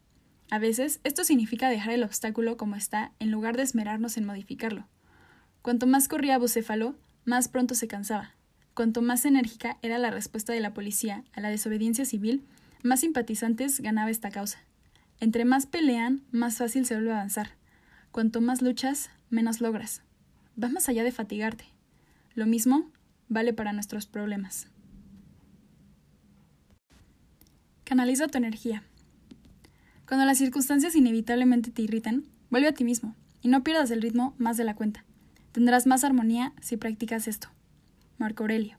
A 0.51 0.59
veces, 0.59 0.99
esto 1.05 1.23
significa 1.23 1.71
dejar 1.71 1.93
el 1.93 2.03
obstáculo 2.03 2.57
como 2.57 2.75
está 2.75 3.13
en 3.21 3.31
lugar 3.31 3.57
de 3.57 3.63
esmerarnos 3.63 4.17
en 4.17 4.25
modificarlo. 4.25 4.89
Cuanto 5.63 5.87
más 5.87 6.09
corría 6.09 6.39
Bucéfalo, 6.39 6.97
más 7.25 7.47
pronto 7.47 7.77
se 7.77 7.87
cansaba. 7.87 8.35
Cuanto 8.75 9.01
más 9.01 9.25
enérgica 9.27 9.79
era 9.81 9.97
la 9.97 10.11
respuesta 10.11 10.53
de 10.53 10.59
la 10.59 10.75
policía 10.75 11.23
a 11.35 11.41
la 11.41 11.51
desobediencia 11.51 12.05
civil, 12.05 12.43
más 12.83 12.99
simpatizantes 12.99 13.79
ganaba 13.79 14.11
esta 14.11 14.31
causa. 14.31 14.59
Entre 15.21 15.45
más 15.45 15.67
pelean, 15.67 16.25
más 16.33 16.57
fácil 16.57 16.85
se 16.85 16.95
vuelve 16.95 17.13
a 17.13 17.19
avanzar. 17.19 17.51
Cuanto 18.11 18.41
más 18.41 18.61
luchas, 18.61 19.11
menos 19.31 19.61
logras. 19.61 20.03
Va 20.61 20.69
más 20.69 20.89
allá 20.89 21.05
de 21.05 21.13
fatigarte. 21.13 21.67
Lo 22.35 22.47
mismo 22.47 22.91
vale 23.29 23.53
para 23.53 23.73
nuestros 23.73 24.07
problemas. 24.07 24.69
Canaliza 27.85 28.29
tu 28.29 28.39
energía. 28.39 28.83
Cuando 30.07 30.27
las 30.27 30.39
circunstancias 30.39 30.95
inevitablemente 30.95 31.71
te 31.71 31.83
irritan, 31.83 32.25
vuelve 32.51 32.69
a 32.69 32.73
ti 32.73 32.85
mismo 32.85 33.15
y 33.43 33.49
no 33.49 33.63
pierdas 33.63 33.91
el 33.91 34.03
ritmo 34.03 34.35
más 34.39 34.57
de 34.57 34.65
la 34.65 34.75
cuenta. 34.75 35.05
Tendrás 35.53 35.87
más 35.87 36.05
armonía 36.05 36.53
si 36.61 36.77
practicas 36.77 37.29
esto. 37.29 37.49
Marco 38.19 38.43
Aurelio. 38.43 38.77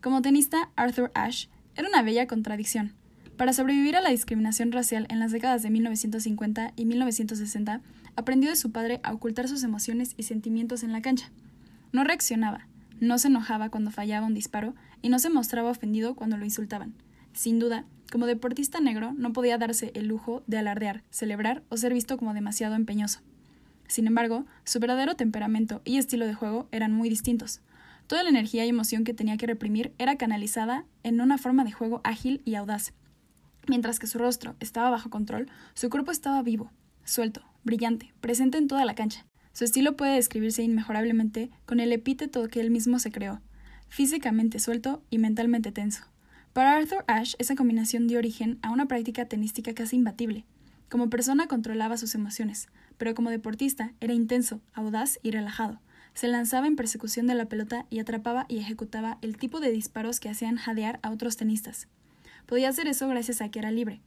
Como 0.00 0.22
tenista, 0.22 0.70
Arthur 0.76 1.10
Ashe 1.14 1.48
era 1.76 1.88
una 1.88 2.02
bella 2.02 2.26
contradicción. 2.26 2.92
Para 3.36 3.52
sobrevivir 3.52 3.96
a 3.96 4.00
la 4.00 4.10
discriminación 4.10 4.70
racial 4.70 5.06
en 5.10 5.18
las 5.18 5.32
décadas 5.32 5.62
de 5.62 5.70
1950 5.70 6.72
y 6.76 6.84
1960, 6.84 7.80
aprendió 8.16 8.50
de 8.50 8.56
su 8.56 8.70
padre 8.70 9.00
a 9.02 9.12
ocultar 9.12 9.48
sus 9.48 9.64
emociones 9.64 10.14
y 10.16 10.22
sentimientos 10.22 10.82
en 10.82 10.92
la 10.92 11.02
cancha. 11.02 11.30
No 11.92 12.04
reaccionaba, 12.04 12.68
no 13.00 13.18
se 13.18 13.28
enojaba 13.28 13.70
cuando 13.70 13.90
fallaba 13.90 14.26
un 14.26 14.34
disparo 14.34 14.74
y 15.02 15.08
no 15.08 15.18
se 15.18 15.30
mostraba 15.30 15.70
ofendido 15.70 16.14
cuando 16.14 16.36
lo 16.36 16.44
insultaban. 16.44 16.94
Sin 17.32 17.58
duda, 17.58 17.84
como 18.10 18.26
deportista 18.26 18.80
negro 18.80 19.12
no 19.16 19.32
podía 19.32 19.58
darse 19.58 19.90
el 19.94 20.06
lujo 20.06 20.42
de 20.46 20.58
alardear, 20.58 21.02
celebrar 21.10 21.62
o 21.68 21.76
ser 21.76 21.92
visto 21.92 22.16
como 22.16 22.34
demasiado 22.34 22.74
empeñoso. 22.74 23.20
Sin 23.88 24.06
embargo, 24.06 24.46
su 24.64 24.80
verdadero 24.80 25.14
temperamento 25.14 25.82
y 25.84 25.98
estilo 25.98 26.26
de 26.26 26.34
juego 26.34 26.68
eran 26.70 26.92
muy 26.92 27.08
distintos. 27.08 27.60
Toda 28.06 28.22
la 28.22 28.30
energía 28.30 28.64
y 28.64 28.68
emoción 28.68 29.04
que 29.04 29.14
tenía 29.14 29.36
que 29.36 29.46
reprimir 29.46 29.92
era 29.98 30.16
canalizada 30.16 30.84
en 31.02 31.20
una 31.20 31.38
forma 31.38 31.64
de 31.64 31.72
juego 31.72 32.00
ágil 32.04 32.42
y 32.44 32.54
audaz. 32.54 32.92
Mientras 33.66 33.98
que 33.98 34.06
su 34.06 34.18
rostro 34.18 34.56
estaba 34.60 34.90
bajo 34.90 35.10
control, 35.10 35.48
su 35.74 35.88
cuerpo 35.88 36.10
estaba 36.10 36.42
vivo, 36.42 36.70
suelto, 37.04 37.42
brillante, 37.64 38.12
presente 38.20 38.58
en 38.58 38.68
toda 38.68 38.84
la 38.84 38.94
cancha. 38.94 39.24
Su 39.54 39.62
estilo 39.62 39.96
puede 39.96 40.16
describirse 40.16 40.64
inmejorablemente 40.64 41.48
con 41.64 41.78
el 41.78 41.92
epíteto 41.92 42.48
que 42.48 42.60
él 42.60 42.72
mismo 42.72 42.98
se 42.98 43.12
creó, 43.12 43.40
físicamente 43.88 44.58
suelto 44.58 45.00
y 45.10 45.18
mentalmente 45.18 45.70
tenso. 45.70 46.04
Para 46.52 46.76
Arthur 46.76 47.04
Ashe, 47.06 47.36
esa 47.38 47.54
combinación 47.54 48.08
dio 48.08 48.18
origen 48.18 48.58
a 48.62 48.72
una 48.72 48.86
práctica 48.86 49.26
tenística 49.26 49.72
casi 49.72 49.94
imbatible. 49.94 50.44
Como 50.90 51.08
persona 51.08 51.46
controlaba 51.46 51.96
sus 51.96 52.16
emociones, 52.16 52.66
pero 52.98 53.14
como 53.14 53.30
deportista 53.30 53.92
era 54.00 54.12
intenso, 54.12 54.60
audaz 54.72 55.20
y 55.22 55.30
relajado. 55.30 55.80
Se 56.14 56.26
lanzaba 56.26 56.66
en 56.66 56.74
persecución 56.74 57.28
de 57.28 57.36
la 57.36 57.46
pelota 57.46 57.86
y 57.90 58.00
atrapaba 58.00 58.46
y 58.48 58.58
ejecutaba 58.58 59.18
el 59.22 59.36
tipo 59.36 59.60
de 59.60 59.70
disparos 59.70 60.18
que 60.18 60.30
hacían 60.30 60.56
jadear 60.56 60.98
a 61.02 61.10
otros 61.10 61.36
tenistas. 61.36 61.86
Podía 62.46 62.70
hacer 62.70 62.88
eso 62.88 63.06
gracias 63.06 63.40
a 63.40 63.48
que 63.50 63.60
era 63.60 63.70
libre. 63.70 64.00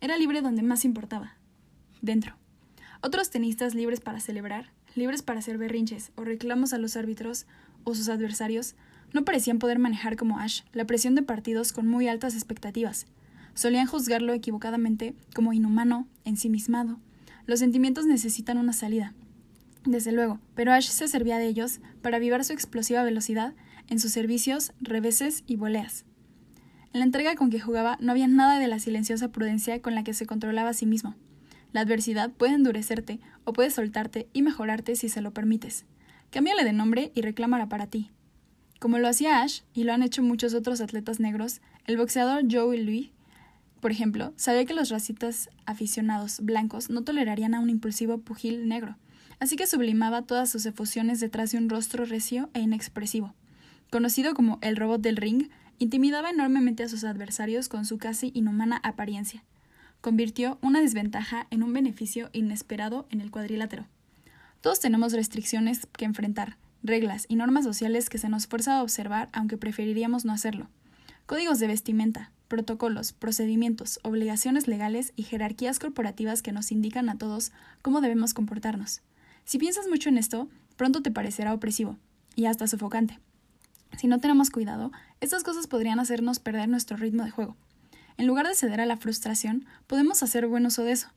Era 0.00 0.16
libre 0.16 0.40
donde 0.40 0.62
más 0.62 0.86
importaba. 0.86 1.36
Dentro. 2.00 2.36
Otros 3.02 3.28
tenistas 3.28 3.74
libres 3.74 4.00
para 4.00 4.20
celebrar, 4.20 4.70
libres 4.96 5.22
para 5.22 5.40
hacer 5.40 5.58
berrinches 5.58 6.12
o 6.16 6.24
reclamos 6.24 6.72
a 6.72 6.78
los 6.78 6.96
árbitros 6.96 7.46
o 7.84 7.94
sus 7.94 8.08
adversarios, 8.08 8.74
No 9.12 9.24
parecían 9.24 9.60
poder 9.60 9.78
manejar 9.78 10.16
como 10.16 10.40
Ash 10.40 10.62
la 10.72 10.86
presión 10.86 11.14
de 11.14 11.22
partidos 11.22 11.72
con 11.72 11.86
muy 11.86 12.08
altas 12.08 12.34
expectativas. 12.34 13.06
Solían 13.54 13.86
juzgarlo 13.86 14.32
equivocadamente 14.32 15.14
como 15.34 15.52
inhumano, 15.52 16.08
ensimismado. 16.24 16.98
Los 17.46 17.60
sentimientos 17.60 18.06
necesitan 18.06 18.58
una 18.58 18.72
salida. 18.72 19.14
Desde 19.84 20.10
luego, 20.10 20.40
pero 20.56 20.72
Ash 20.72 20.88
se 20.88 21.06
servía 21.06 21.38
de 21.38 21.46
ellos 21.46 21.80
para 22.02 22.16
avivar 22.16 22.44
su 22.44 22.52
explosiva 22.52 23.04
velocidad 23.04 23.54
en 23.88 24.00
sus 24.00 24.10
servicios, 24.10 24.72
reveses 24.80 25.44
y 25.46 25.56
voleas. 25.56 26.04
En 26.92 27.00
la 27.00 27.06
entrega 27.06 27.34
con 27.34 27.50
que 27.50 27.60
jugaba 27.60 27.98
no 28.00 28.12
había 28.12 28.28
nada 28.28 28.58
de 28.58 28.68
la 28.68 28.78
silenciosa 28.78 29.30
prudencia 29.30 29.82
con 29.82 29.94
la 29.94 30.04
que 30.04 30.14
se 30.14 30.26
controlaba 30.26 30.70
a 30.70 30.74
sí 30.74 30.86
mismo. 30.86 31.14
La 31.74 31.82
adversidad 31.82 32.30
puede 32.30 32.54
endurecerte 32.54 33.20
o 33.44 33.52
puede 33.52 33.68
soltarte 33.68 34.28
y 34.32 34.40
mejorarte 34.40 34.96
si 34.96 35.10
se 35.10 35.20
lo 35.20 35.34
permites. 35.34 35.84
Cámbiale 36.30 36.64
de 36.64 36.72
nombre 36.72 37.12
y 37.14 37.20
reclámala 37.20 37.68
para 37.68 37.88
ti. 37.88 38.10
Como 38.80 38.98
lo 38.98 39.08
hacía 39.08 39.42
Ash, 39.42 39.60
y 39.74 39.84
lo 39.84 39.92
han 39.92 40.02
hecho 40.02 40.22
muchos 40.22 40.54
otros 40.54 40.80
atletas 40.80 41.20
negros, 41.20 41.60
el 41.84 41.98
boxeador 41.98 42.44
Joey 42.50 42.82
Louis, 42.82 43.10
por 43.80 43.90
ejemplo, 43.90 44.32
sabía 44.36 44.64
que 44.64 44.72
los 44.72 44.88
racitas 44.88 45.50
aficionados 45.66 46.40
blancos 46.40 46.88
no 46.88 47.02
tolerarían 47.02 47.54
a 47.54 47.60
un 47.60 47.68
impulsivo 47.68 48.16
pugil 48.16 48.66
negro, 48.68 48.96
así 49.38 49.56
que 49.56 49.66
sublimaba 49.66 50.22
todas 50.22 50.48
sus 50.48 50.64
efusiones 50.64 51.20
detrás 51.20 51.52
de 51.52 51.58
un 51.58 51.68
rostro 51.68 52.06
recio 52.06 52.48
e 52.54 52.60
inexpresivo. 52.60 53.34
Conocido 53.90 54.32
como 54.32 54.58
el 54.62 54.76
robot 54.76 55.02
del 55.02 55.16
ring, 55.16 55.50
Intimidaba 55.78 56.30
enormemente 56.30 56.84
a 56.84 56.88
sus 56.88 57.04
adversarios 57.04 57.68
con 57.68 57.84
su 57.84 57.98
casi 57.98 58.30
inhumana 58.34 58.80
apariencia. 58.82 59.42
Convirtió 60.04 60.58
una 60.60 60.82
desventaja 60.82 61.46
en 61.50 61.62
un 61.62 61.72
beneficio 61.72 62.28
inesperado 62.34 63.06
en 63.08 63.22
el 63.22 63.30
cuadrilátero. 63.30 63.86
Todos 64.60 64.78
tenemos 64.78 65.14
restricciones 65.14 65.88
que 65.96 66.04
enfrentar, 66.04 66.58
reglas 66.82 67.24
y 67.26 67.36
normas 67.36 67.64
sociales 67.64 68.10
que 68.10 68.18
se 68.18 68.28
nos 68.28 68.46
fuerza 68.46 68.76
a 68.76 68.82
observar 68.82 69.30
aunque 69.32 69.56
preferiríamos 69.56 70.26
no 70.26 70.34
hacerlo. 70.34 70.68
Códigos 71.24 71.58
de 71.58 71.68
vestimenta, 71.68 72.32
protocolos, 72.48 73.14
procedimientos, 73.14 73.98
obligaciones 74.02 74.68
legales 74.68 75.14
y 75.16 75.22
jerarquías 75.22 75.78
corporativas 75.78 76.42
que 76.42 76.52
nos 76.52 76.70
indican 76.70 77.08
a 77.08 77.16
todos 77.16 77.52
cómo 77.80 78.02
debemos 78.02 78.34
comportarnos. 78.34 79.00
Si 79.46 79.56
piensas 79.56 79.88
mucho 79.88 80.10
en 80.10 80.18
esto, 80.18 80.50
pronto 80.76 81.00
te 81.00 81.12
parecerá 81.12 81.54
opresivo 81.54 81.96
y 82.36 82.44
hasta 82.44 82.66
sofocante. 82.66 83.20
Si 83.96 84.06
no 84.06 84.20
tenemos 84.20 84.50
cuidado, 84.50 84.92
estas 85.22 85.44
cosas 85.44 85.66
podrían 85.66 85.98
hacernos 85.98 86.40
perder 86.40 86.68
nuestro 86.68 86.98
ritmo 86.98 87.24
de 87.24 87.30
juego. 87.30 87.56
En 88.16 88.26
lugar 88.26 88.46
de 88.46 88.54
ceder 88.54 88.80
a 88.80 88.86
la 88.86 88.96
frustración, 88.96 89.66
podemos 89.86 90.22
hacer 90.22 90.46
buen 90.46 90.66
uso 90.66 90.84
de 90.84 90.92
eso. 90.92 91.08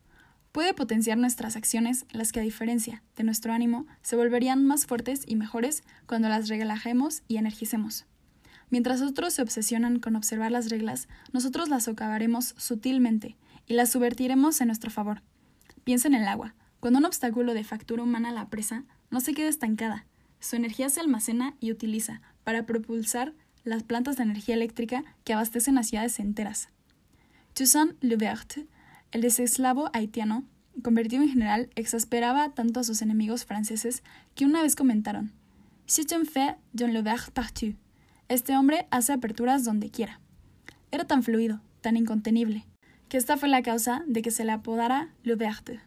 Puede 0.52 0.74
potenciar 0.74 1.18
nuestras 1.18 1.56
acciones, 1.56 2.06
las 2.12 2.32
que 2.32 2.40
a 2.40 2.44
diferencia 2.44 3.04
de 3.16 3.24
nuestro 3.24 3.54
ánimo, 3.54 3.86
se 4.02 4.16
volverían 4.16 4.66
más 4.66 4.88
fuertes 4.88 5.22
y 5.28 5.36
mejores 5.36 5.84
cuando 6.08 6.30
las 6.30 6.50
relajemos 6.50 7.22
y 7.28 7.38
energicemos. 7.38 8.06
Mientras 8.70 9.02
otros 9.02 9.34
se 9.34 9.44
obsesionan 9.44 10.00
con 10.00 10.16
observar 10.16 10.52
las 10.52 10.70
reglas, 10.70 11.08
nosotros 11.32 11.70
las 11.70 11.84
socavaremos 11.84 12.56
sutilmente 12.58 13.38
y 13.68 13.74
las 13.74 13.92
subvertiremos 13.92 14.60
en 14.60 14.68
nuestro 14.68 14.90
favor. 14.90 15.22
Piensa 15.84 16.08
en 16.08 16.16
el 16.16 16.28
agua. 16.28 16.56
Cuando 16.80 17.00
un 17.00 17.06
obstáculo 17.06 17.54
de 17.54 17.64
factura 17.64 18.04
humana 18.04 18.32
la 18.32 18.50
presa, 18.50 18.84
no 19.10 19.22
se 19.22 19.34
queda 19.34 19.48
estancada. 19.48 20.06
Su 20.40 20.56
energía 20.56 20.90
se 20.90 21.00
almacena 21.00 21.56
y 21.60 21.72
utiliza 21.72 22.22
para 22.44 22.66
propulsar 22.66 23.34
las 23.64 23.84
plantas 23.84 24.18
de 24.18 24.24
energía 24.24 24.56
eléctrica 24.56 25.04
que 25.24 25.34
abastecen 25.34 25.78
a 25.78 25.84
ciudades 25.84 26.20
enteras. 26.20 26.70
Toussaint 27.58 27.96
Louverture, 28.04 28.68
el 29.12 29.22
deseslavo 29.22 29.90
haitiano, 29.92 30.44
convertido 30.84 31.24
en 31.24 31.30
general, 31.30 31.72
exasperaba 31.74 32.54
tanto 32.54 32.80
a 32.80 32.84
sus 32.84 33.02
enemigos 33.02 33.46
franceses 33.46 34.04
que 34.36 34.46
una 34.46 34.62
vez 34.62 34.76
comentaron: 34.76 35.34
C'est 35.88 36.12
un 36.12 36.24
fait 36.28 36.56
d'un 36.74 36.94
Louverture 36.94 37.32
partout. 37.32 37.76
Este 38.30 38.56
hombre 38.56 38.86
hace 38.92 39.12
aperturas 39.12 39.64
donde 39.64 39.90
quiera. 39.90 40.20
Era 40.92 41.06
tan 41.06 41.24
fluido, 41.24 41.60
tan 41.82 41.98
incontenible, 41.98 42.68
que 43.10 43.18
esta 43.18 43.38
fue 43.38 43.50
la 43.50 43.64
causa 43.64 44.04
de 44.06 44.22
que 44.22 44.30
se 44.30 44.46
le 44.46 44.52
apodara 44.52 45.10
Louverture. 45.24 45.80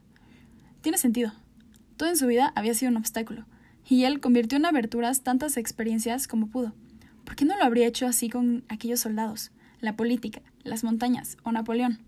Tiene 0.81 0.99
sentido. 0.99 1.33
Todo 1.97 2.09
en 2.09 2.17
su 2.17 2.27
vida 2.27 2.53
había 2.57 2.75
sido 2.75 2.91
un 2.91 2.97
obstáculo, 2.97 3.47
y 3.89 4.03
él 4.07 4.19
convirtió 4.19 4.59
en 4.59 4.67
aberturas 4.67 5.23
tantas 5.23 5.57
experiencias 5.57 6.27
como 6.27 6.49
pudo. 6.49 6.75
¿Por 7.25 7.37
qué 7.37 7.45
no 7.45 7.57
lo 7.57 7.63
habría 7.63 7.87
hecho 7.87 8.09
así 8.09 8.29
con 8.29 8.65
aquellos 8.69 8.99
soldados, 8.99 9.53
la 9.79 9.95
política, 9.95 10.43
las 10.63 10.85
montañas 10.85 11.37
o 11.43 11.53
Napoleón? 11.53 12.01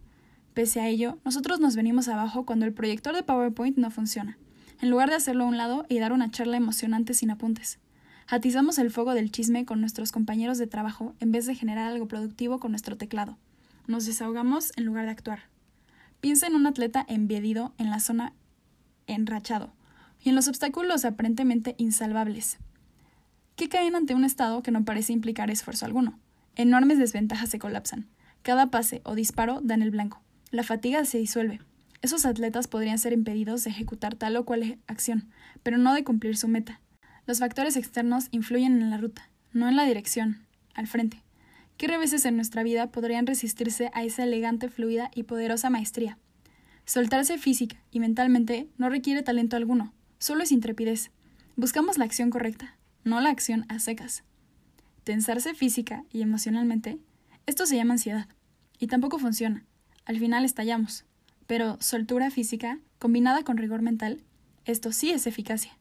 Pese 0.55 0.81
a 0.81 0.89
ello, 0.89 1.18
nosotros 1.24 1.60
nos 1.60 1.76
venimos 1.76 2.08
abajo 2.08 2.44
cuando 2.44 2.66
el 2.66 2.74
proyector 2.74 3.14
de 3.14 3.22
PowerPoint 3.22 3.78
no 3.78 3.90
funciona, 3.90 4.39
en 4.81 4.90
lugar 4.90 5.08
de 5.08 5.16
hacerlo 5.16 5.44
a 5.44 5.48
un 5.48 5.56
lado 5.56 5.86
y 5.89 5.98
dar 5.98 6.12
una 6.12 6.31
charla 6.31 6.56
emocionante 6.56 7.14
sin 7.14 7.31
apuntes. 7.31 7.78
Atizamos 8.28 8.78
el 8.78 8.90
fuego 8.90 9.14
del 9.14 9.31
chisme 9.31 9.64
con 9.64 9.81
nuestros 9.81 10.12
compañeros 10.12 10.58
de 10.58 10.66
trabajo 10.66 11.14
en 11.20 11.32
vez 11.32 11.47
de 11.47 11.55
generar 11.55 11.90
algo 11.90 12.08
productivo 12.08 12.60
con 12.60 12.72
nuestro 12.72 12.97
teclado. 12.97 13.39
Nos 13.86 14.06
desahogamos 14.06 14.72
en 14.76 14.84
lugar 14.84 15.06
de 15.06 15.10
actuar. 15.10 15.40
Piensa 16.20 16.47
en 16.47 16.55
un 16.55 16.66
atleta 16.66 17.05
embedido 17.08 17.74
en 17.78 17.90
la 17.90 18.00
zona 18.00 18.32
enrachado, 19.06 19.72
y 20.22 20.28
en 20.28 20.34
los 20.34 20.48
obstáculos 20.48 21.05
aparentemente 21.05 21.74
insalvables, 21.78 22.58
que 23.56 23.68
caen 23.68 23.97
ante 23.97 24.14
un 24.14 24.24
estado 24.24 24.62
que 24.62 24.70
no 24.70 24.84
parece 24.84 25.12
implicar 25.12 25.50
esfuerzo 25.50 25.84
alguno. 25.84 26.18
Enormes 26.55 26.98
desventajas 26.98 27.50
se 27.50 27.58
colapsan. 27.58 28.06
Cada 28.42 28.70
pase 28.70 29.00
o 29.04 29.14
disparo 29.14 29.60
da 29.62 29.74
en 29.74 29.82
el 29.82 29.90
blanco. 29.90 30.20
La 30.50 30.62
fatiga 30.62 31.04
se 31.04 31.18
disuelve. 31.18 31.60
Esos 32.02 32.26
atletas 32.26 32.68
podrían 32.68 32.98
ser 32.98 33.12
impedidos 33.12 33.64
de 33.64 33.70
ejecutar 33.70 34.16
tal 34.16 34.36
o 34.36 34.44
cual 34.44 34.78
acción, 34.86 35.30
pero 35.62 35.78
no 35.78 35.94
de 35.94 36.04
cumplir 36.04 36.36
su 36.36 36.48
meta. 36.48 36.80
Los 37.26 37.38
factores 37.38 37.76
externos 37.76 38.28
influyen 38.32 38.82
en 38.82 38.90
la 38.90 38.98
ruta, 38.98 39.30
no 39.52 39.68
en 39.68 39.76
la 39.76 39.84
dirección, 39.84 40.44
al 40.74 40.88
frente. 40.88 41.22
¿Qué 41.76 41.86
reveses 41.86 42.24
en 42.24 42.36
nuestra 42.36 42.62
vida 42.62 42.90
podrían 42.90 43.26
resistirse 43.26 43.90
a 43.94 44.04
esa 44.04 44.24
elegante, 44.24 44.68
fluida 44.68 45.10
y 45.14 45.22
poderosa 45.22 45.70
maestría? 45.70 46.18
Soltarse 46.84 47.38
física 47.38 47.76
y 47.92 48.00
mentalmente 48.00 48.68
no 48.76 48.88
requiere 48.88 49.22
talento 49.22 49.56
alguno, 49.56 49.92
Solo 50.22 50.44
es 50.44 50.52
intrepidez. 50.52 51.10
Buscamos 51.56 51.98
la 51.98 52.04
acción 52.04 52.30
correcta, 52.30 52.76
no 53.02 53.20
la 53.20 53.30
acción 53.30 53.66
a 53.68 53.80
secas. 53.80 54.22
Tensarse 55.02 55.52
física 55.52 56.04
y 56.12 56.22
emocionalmente, 56.22 57.00
esto 57.46 57.66
se 57.66 57.76
llama 57.76 57.94
ansiedad. 57.94 58.28
Y 58.78 58.86
tampoco 58.86 59.18
funciona. 59.18 59.64
Al 60.04 60.18
final 60.18 60.44
estallamos. 60.44 61.04
Pero 61.46 61.76
soltura 61.80 62.30
física, 62.30 62.78
combinada 62.98 63.42
con 63.42 63.56
rigor 63.56 63.82
mental, 63.82 64.22
esto 64.64 64.92
sí 64.92 65.10
es 65.10 65.26
eficacia. 65.26 65.78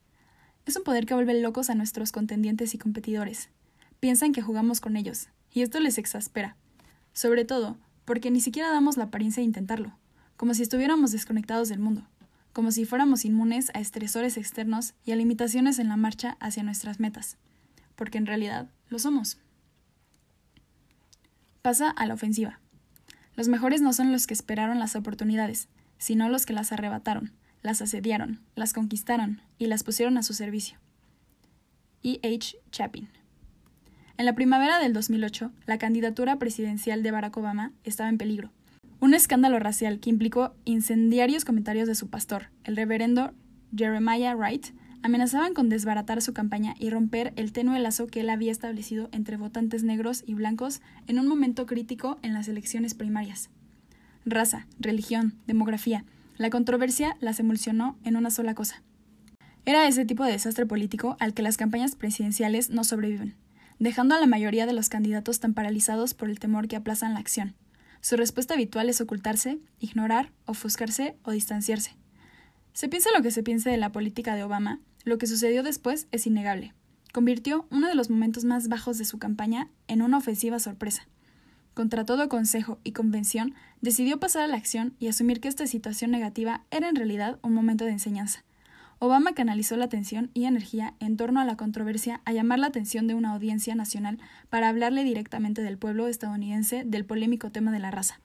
Es 0.65 0.75
un 0.75 0.83
poder 0.83 1.05
que 1.05 1.13
vuelve 1.13 1.39
locos 1.39 1.69
a 1.69 1.75
nuestros 1.75 2.11
contendientes 2.11 2.73
y 2.73 2.77
competidores. 2.77 3.49
Piensan 3.99 4.31
que 4.31 4.41
jugamos 4.41 4.81
con 4.81 4.97
ellos, 4.97 5.29
y 5.51 5.61
esto 5.61 5.79
les 5.79 5.97
exaspera. 5.97 6.55
Sobre 7.13 7.45
todo, 7.45 7.77
porque 8.05 8.31
ni 8.31 8.41
siquiera 8.41 8.69
damos 8.71 8.97
la 8.97 9.05
apariencia 9.05 9.41
de 9.41 9.45
intentarlo, 9.45 9.97
como 10.37 10.53
si 10.53 10.63
estuviéramos 10.63 11.11
desconectados 11.11 11.69
del 11.69 11.79
mundo 11.79 12.07
como 12.53 12.71
si 12.71 12.85
fuéramos 12.85 13.25
inmunes 13.25 13.71
a 13.73 13.79
estresores 13.79 14.37
externos 14.37 14.93
y 15.05 15.11
a 15.11 15.15
limitaciones 15.15 15.79
en 15.79 15.89
la 15.89 15.97
marcha 15.97 16.37
hacia 16.39 16.63
nuestras 16.63 16.99
metas, 16.99 17.37
porque 17.95 18.17
en 18.17 18.25
realidad 18.25 18.69
lo 18.89 18.99
somos. 18.99 19.37
Pasa 21.61 21.89
a 21.89 22.05
la 22.05 22.13
ofensiva. 22.13 22.59
Los 23.35 23.47
mejores 23.47 23.81
no 23.81 23.93
son 23.93 24.11
los 24.11 24.27
que 24.27 24.33
esperaron 24.33 24.79
las 24.79 24.95
oportunidades, 24.95 25.69
sino 25.97 26.29
los 26.29 26.45
que 26.45 26.53
las 26.53 26.71
arrebataron, 26.71 27.33
las 27.61 27.81
asediaron, 27.81 28.39
las 28.55 28.73
conquistaron 28.73 29.41
y 29.57 29.67
las 29.67 29.83
pusieron 29.83 30.17
a 30.17 30.23
su 30.23 30.33
servicio. 30.33 30.77
E. 32.03 32.19
H. 32.23 32.57
Chapin. 32.71 33.09
En 34.17 34.25
la 34.25 34.35
primavera 34.35 34.79
del 34.79 34.93
2008, 34.93 35.51
la 35.65 35.77
candidatura 35.77 36.37
presidencial 36.37 37.03
de 37.03 37.11
Barack 37.11 37.37
Obama 37.37 37.73
estaba 37.83 38.09
en 38.09 38.17
peligro 38.17 38.51
un 39.01 39.15
escándalo 39.15 39.57
racial 39.57 39.99
que 39.99 40.11
implicó 40.11 40.53
incendiarios 40.63 41.43
comentarios 41.43 41.87
de 41.87 41.95
su 41.95 42.09
pastor, 42.09 42.51
el 42.63 42.75
reverendo 42.75 43.33
Jeremiah 43.75 44.35
Wright, 44.35 44.67
amenazaban 45.03 45.53
con 45.53 45.69
desbaratar 45.69 46.21
su 46.21 46.33
campaña 46.33 46.75
y 46.79 46.89
romper 46.89 47.33
el 47.35 47.51
tenue 47.51 47.79
lazo 47.79 48.07
que 48.07 48.21
él 48.21 48.29
había 48.29 48.51
establecido 48.51 49.09
entre 49.11 49.37
votantes 49.37 49.83
negros 49.83 50.23
y 50.25 50.33
blancos 50.33 50.81
en 51.07 51.19
un 51.19 51.27
momento 51.27 51.65
crítico 51.65 52.19
en 52.21 52.33
las 52.33 52.47
elecciones 52.47 52.93
primarias. 52.93 53.49
Raza, 54.25 54.67
religión, 54.79 55.33
demografía, 55.47 56.05
la 56.37 56.49
controversia 56.49 57.17
las 57.19 57.39
emulsionó 57.39 57.97
en 58.03 58.15
una 58.15 58.29
sola 58.29 58.55
cosa. 58.55 58.81
Era 59.65 59.87
ese 59.87 60.05
tipo 60.05 60.23
de 60.23 60.31
desastre 60.31 60.65
político 60.65 61.17
al 61.19 61.33
que 61.33 61.43
las 61.43 61.57
campañas 61.57 61.95
presidenciales 61.95 62.69
no 62.69 62.83
sobreviven, 62.83 63.35
dejando 63.79 64.15
a 64.15 64.19
la 64.19 64.27
mayoría 64.27 64.65
de 64.65 64.73
los 64.73 64.89
candidatos 64.89 65.39
tan 65.39 65.53
paralizados 65.53 66.13
por 66.13 66.29
el 66.29 66.39
temor 66.39 66.67
que 66.67 66.75
aplazan 66.75 67.13
la 67.13 67.19
acción. 67.19 67.55
Su 68.01 68.17
respuesta 68.17 68.55
habitual 68.55 68.89
es 68.89 69.01
ocultarse, 69.01 69.59
ignorar, 69.79 70.31
ofuscarse 70.45 71.15
o 71.23 71.31
distanciarse. 71.31 71.95
Se 72.73 72.89
piensa 72.89 73.09
lo 73.15 73.21
que 73.21 73.31
se 73.31 73.43
piense 73.43 73.69
de 73.69 73.77
la 73.77 73.91
política 73.91 74.35
de 74.35 74.43
Obama, 74.43 74.79
lo 75.05 75.17
que 75.17 75.27
sucedió 75.27 75.63
después 75.63 76.07
es 76.11 76.27
innegable. 76.27 76.73
Convirtió 77.13 77.65
uno 77.71 77.87
de 77.87 77.95
los 77.95 78.09
momentos 78.09 78.45
más 78.45 78.67
bajos 78.67 78.97
de 78.97 79.05
su 79.05 79.19
campaña 79.19 79.69
en 79.87 80.01
una 80.01 80.17
ofensiva 80.17 80.59
sorpresa. 80.59 81.07
Contra 81.73 82.05
todo 82.05 82.29
consejo 82.29 82.79
y 82.83 82.91
convención, 82.91 83.53
decidió 83.81 84.19
pasar 84.19 84.43
a 84.43 84.47
la 84.47 84.57
acción 84.57 84.93
y 84.99 85.07
asumir 85.07 85.39
que 85.39 85.47
esta 85.47 85.67
situación 85.67 86.11
negativa 86.11 86.63
era 86.69 86.89
en 86.89 86.95
realidad 86.95 87.39
un 87.41 87.53
momento 87.53 87.85
de 87.85 87.91
enseñanza. 87.91 88.43
Obama 88.99 89.33
canalizó 89.33 89.77
la 89.77 89.85
atención 89.85 90.29
y 90.33 90.45
energía 90.45 90.93
en 90.99 91.17
torno 91.17 91.39
a 91.39 91.45
la 91.45 91.57
controversia 91.57 92.21
a 92.23 92.33
llamar 92.33 92.59
la 92.59 92.67
atención 92.67 93.07
de 93.07 93.15
una 93.15 93.31
audiencia 93.31 93.73
nacional 93.73 94.19
para 94.49 94.69
hablarle 94.69 95.03
directamente 95.03 95.63
del 95.63 95.77
pueblo 95.79 96.07
estadounidense 96.07 96.83
del 96.85 97.05
polémico 97.05 97.51
tema 97.51 97.71
de 97.71 97.79
la 97.79 97.89
raza. 97.89 98.19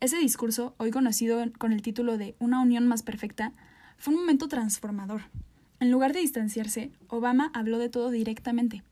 Ese 0.00 0.18
discurso, 0.18 0.74
hoy 0.76 0.90
conocido 0.90 1.42
con 1.56 1.72
el 1.72 1.80
título 1.80 2.18
de 2.18 2.34
Una 2.40 2.60
unión 2.60 2.86
más 2.88 3.02
perfecta, 3.02 3.52
fue 3.96 4.12
un 4.12 4.20
momento 4.20 4.48
transformador. 4.48 5.22
En 5.82 5.90
lugar 5.90 6.12
de 6.12 6.20
distanciarse, 6.20 6.92
Obama 7.08 7.50
habló 7.54 7.76
de 7.78 7.88
todo 7.88 8.12
directamente. 8.12 8.84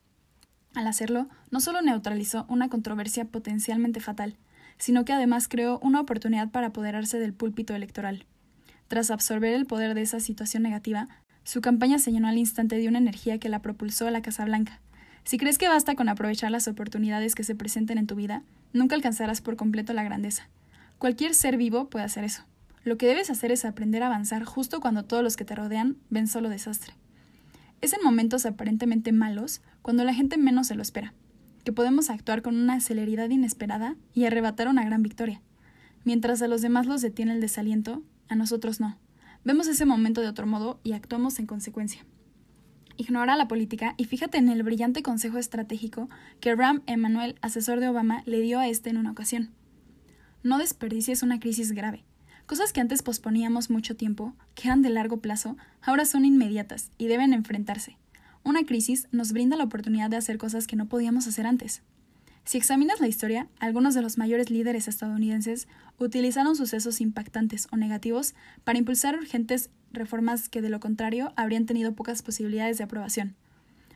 Al 0.74 0.88
hacerlo, 0.88 1.28
no 1.52 1.60
solo 1.60 1.82
neutralizó 1.82 2.46
una 2.48 2.68
controversia 2.68 3.26
potencialmente 3.26 4.00
fatal, 4.00 4.36
sino 4.76 5.04
que 5.04 5.12
además 5.12 5.46
creó 5.46 5.78
una 5.84 6.00
oportunidad 6.00 6.50
para 6.50 6.66
apoderarse 6.66 7.20
del 7.20 7.32
púlpito 7.32 7.76
electoral. 7.76 8.26
Tras 8.88 9.12
absorber 9.12 9.54
el 9.54 9.66
poder 9.66 9.94
de 9.94 10.02
esa 10.02 10.18
situación 10.18 10.64
negativa, 10.64 11.06
su 11.44 11.60
campaña 11.60 12.00
se 12.00 12.10
llenó 12.10 12.26
al 12.26 12.38
instante 12.38 12.76
de 12.76 12.88
una 12.88 12.98
energía 12.98 13.38
que 13.38 13.48
la 13.48 13.62
propulsó 13.62 14.08
a 14.08 14.10
la 14.10 14.20
Casa 14.20 14.44
Blanca. 14.44 14.80
Si 15.22 15.38
crees 15.38 15.58
que 15.58 15.68
basta 15.68 15.94
con 15.94 16.08
aprovechar 16.08 16.50
las 16.50 16.66
oportunidades 16.66 17.36
que 17.36 17.44
se 17.44 17.54
presenten 17.54 17.98
en 17.98 18.08
tu 18.08 18.16
vida, 18.16 18.42
nunca 18.72 18.96
alcanzarás 18.96 19.40
por 19.40 19.54
completo 19.54 19.92
la 19.92 20.02
grandeza. 20.02 20.48
Cualquier 20.98 21.34
ser 21.34 21.56
vivo 21.56 21.88
puede 21.88 22.06
hacer 22.06 22.24
eso. 22.24 22.42
Lo 22.82 22.96
que 22.96 23.06
debes 23.06 23.30
hacer 23.30 23.52
es 23.52 23.64
aprender 23.64 24.02
a 24.02 24.06
avanzar 24.06 24.44
justo 24.44 24.80
cuando 24.80 25.04
todos 25.04 25.22
los 25.22 25.36
que 25.36 25.44
te 25.44 25.54
rodean 25.54 25.98
ven 26.08 26.26
solo 26.26 26.48
desastre. 26.48 26.94
Es 27.82 27.92
en 27.92 28.02
momentos 28.02 28.46
aparentemente 28.46 29.12
malos 29.12 29.60
cuando 29.82 30.04
la 30.04 30.14
gente 30.14 30.38
menos 30.38 30.68
se 30.68 30.74
lo 30.74 30.82
espera, 30.82 31.12
que 31.64 31.72
podemos 31.72 32.08
actuar 32.08 32.42
con 32.42 32.56
una 32.56 32.80
celeridad 32.80 33.28
inesperada 33.28 33.96
y 34.14 34.24
arrebatar 34.24 34.68
una 34.68 34.84
gran 34.84 35.02
victoria. 35.02 35.42
Mientras 36.04 36.40
a 36.40 36.48
los 36.48 36.62
demás 36.62 36.86
los 36.86 37.02
detiene 37.02 37.32
el 37.32 37.40
desaliento, 37.40 38.02
a 38.28 38.34
nosotros 38.34 38.80
no. 38.80 38.98
Vemos 39.44 39.66
ese 39.66 39.84
momento 39.84 40.20
de 40.20 40.28
otro 40.28 40.46
modo 40.46 40.80
y 40.82 40.92
actuamos 40.92 41.38
en 41.38 41.46
consecuencia. 41.46 42.06
Ignora 42.96 43.36
la 43.36 43.48
política 43.48 43.94
y 43.96 44.04
fíjate 44.04 44.38
en 44.38 44.48
el 44.48 44.62
brillante 44.62 45.02
consejo 45.02 45.38
estratégico 45.38 46.08
que 46.40 46.54
Ram 46.54 46.82
Emanuel, 46.86 47.36
asesor 47.40 47.80
de 47.80 47.88
Obama, 47.88 48.22
le 48.26 48.40
dio 48.40 48.58
a 48.58 48.68
este 48.68 48.90
en 48.90 48.98
una 48.98 49.10
ocasión. 49.10 49.50
No 50.42 50.58
desperdicies 50.58 51.22
una 51.22 51.40
crisis 51.40 51.72
grave. 51.72 52.04
Cosas 52.50 52.72
que 52.72 52.80
antes 52.80 53.02
posponíamos 53.02 53.70
mucho 53.70 53.94
tiempo, 53.94 54.34
que 54.56 54.66
eran 54.66 54.82
de 54.82 54.90
largo 54.90 55.18
plazo, 55.18 55.56
ahora 55.82 56.04
son 56.04 56.24
inmediatas 56.24 56.90
y 56.98 57.06
deben 57.06 57.32
enfrentarse. 57.32 57.96
Una 58.42 58.64
crisis 58.64 59.06
nos 59.12 59.30
brinda 59.30 59.56
la 59.56 59.62
oportunidad 59.62 60.10
de 60.10 60.16
hacer 60.16 60.36
cosas 60.36 60.66
que 60.66 60.74
no 60.74 60.88
podíamos 60.88 61.28
hacer 61.28 61.46
antes. 61.46 61.82
Si 62.44 62.58
examinas 62.58 62.98
la 62.98 63.06
historia, 63.06 63.46
algunos 63.60 63.94
de 63.94 64.02
los 64.02 64.18
mayores 64.18 64.50
líderes 64.50 64.88
estadounidenses 64.88 65.68
utilizaron 65.96 66.56
sucesos 66.56 67.00
impactantes 67.00 67.68
o 67.70 67.76
negativos 67.76 68.34
para 68.64 68.80
impulsar 68.80 69.14
urgentes 69.14 69.70
reformas 69.92 70.48
que 70.48 70.60
de 70.60 70.70
lo 70.70 70.80
contrario 70.80 71.32
habrían 71.36 71.66
tenido 71.66 71.94
pocas 71.94 72.20
posibilidades 72.22 72.78
de 72.78 72.82
aprobación. 72.82 73.36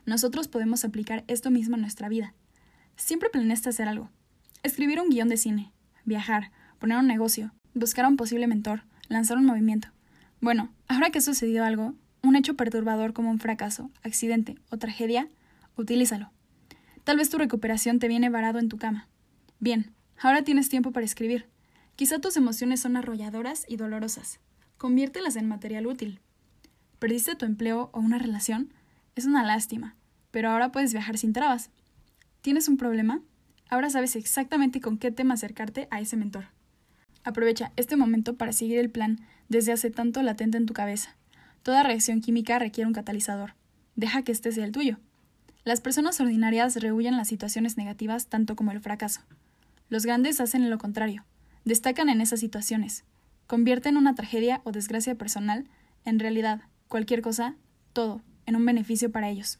Nosotros 0.06 0.46
podemos 0.46 0.84
aplicar 0.84 1.24
esto 1.26 1.50
mismo 1.50 1.74
en 1.74 1.80
nuestra 1.80 2.08
vida. 2.08 2.34
Siempre 2.94 3.30
planeaste 3.30 3.70
hacer 3.70 3.88
algo. 3.88 4.10
Escribir 4.62 5.00
un 5.00 5.10
guion 5.10 5.28
de 5.28 5.38
cine, 5.38 5.72
viajar, 6.04 6.52
poner 6.78 6.98
un 6.98 7.08
negocio, 7.08 7.52
buscar 7.74 8.04
a 8.04 8.08
un 8.08 8.16
posible 8.16 8.46
mentor, 8.46 8.84
lanzar 9.08 9.36
un 9.36 9.44
movimiento. 9.44 9.88
Bueno, 10.40 10.70
ahora 10.88 11.10
que 11.10 11.18
ha 11.18 11.22
sucedido 11.22 11.64
algo, 11.64 11.94
un 12.22 12.36
hecho 12.36 12.54
perturbador 12.54 13.12
como 13.12 13.30
un 13.30 13.38
fracaso, 13.38 13.90
accidente 14.02 14.56
o 14.70 14.78
tragedia, 14.78 15.28
utilízalo. 15.76 16.30
Tal 17.04 17.18
vez 17.18 17.28
tu 17.28 17.36
recuperación 17.36 17.98
te 17.98 18.08
viene 18.08 18.30
varado 18.30 18.58
en 18.58 18.68
tu 18.68 18.78
cama. 18.78 19.08
Bien, 19.58 19.92
ahora 20.18 20.42
tienes 20.42 20.68
tiempo 20.68 20.92
para 20.92 21.04
escribir. 21.04 21.46
Quizá 21.96 22.18
tus 22.18 22.36
emociones 22.36 22.80
son 22.80 22.96
arrolladoras 22.96 23.64
y 23.68 23.76
dolorosas. 23.76 24.40
Conviértelas 24.78 25.36
en 25.36 25.48
material 25.48 25.86
útil. 25.86 26.20
¿Perdiste 26.98 27.34
tu 27.34 27.44
empleo 27.44 27.90
o 27.92 28.00
una 28.00 28.18
relación? 28.18 28.72
Es 29.14 29.26
una 29.26 29.44
lástima, 29.44 29.96
pero 30.30 30.50
ahora 30.50 30.72
puedes 30.72 30.92
viajar 30.92 31.18
sin 31.18 31.32
trabas. 31.32 31.70
¿Tienes 32.40 32.68
un 32.68 32.76
problema? 32.76 33.20
Ahora 33.68 33.90
sabes 33.90 34.16
exactamente 34.16 34.80
con 34.80 34.98
qué 34.98 35.10
tema 35.10 35.34
acercarte 35.34 35.88
a 35.90 36.00
ese 36.00 36.16
mentor. 36.16 36.53
Aprovecha 37.24 37.72
este 37.76 37.96
momento 37.96 38.36
para 38.36 38.52
seguir 38.52 38.78
el 38.78 38.90
plan 38.90 39.18
desde 39.48 39.72
hace 39.72 39.90
tanto 39.90 40.22
latente 40.22 40.58
en 40.58 40.66
tu 40.66 40.74
cabeza. 40.74 41.16
Toda 41.62 41.82
reacción 41.82 42.20
química 42.20 42.58
requiere 42.58 42.86
un 42.86 42.94
catalizador. 42.94 43.54
Deja 43.96 44.22
que 44.22 44.32
este 44.32 44.52
sea 44.52 44.64
el 44.64 44.72
tuyo. 44.72 44.98
Las 45.64 45.80
personas 45.80 46.20
ordinarias 46.20 46.76
rehuyen 46.76 47.16
las 47.16 47.28
situaciones 47.28 47.78
negativas 47.78 48.26
tanto 48.26 48.54
como 48.54 48.70
el 48.72 48.80
fracaso. 48.80 49.22
Los 49.88 50.04
grandes 50.04 50.40
hacen 50.40 50.68
lo 50.68 50.76
contrario. 50.76 51.24
Destacan 51.64 52.10
en 52.10 52.20
esas 52.20 52.40
situaciones. 52.40 53.04
Convierten 53.46 53.96
una 53.96 54.14
tragedia 54.14 54.60
o 54.64 54.72
desgracia 54.72 55.14
personal 55.14 55.64
en 56.04 56.18
realidad, 56.18 56.60
cualquier 56.88 57.22
cosa, 57.22 57.56
todo, 57.94 58.20
en 58.44 58.56
un 58.56 58.66
beneficio 58.66 59.10
para 59.10 59.30
ellos. 59.30 59.58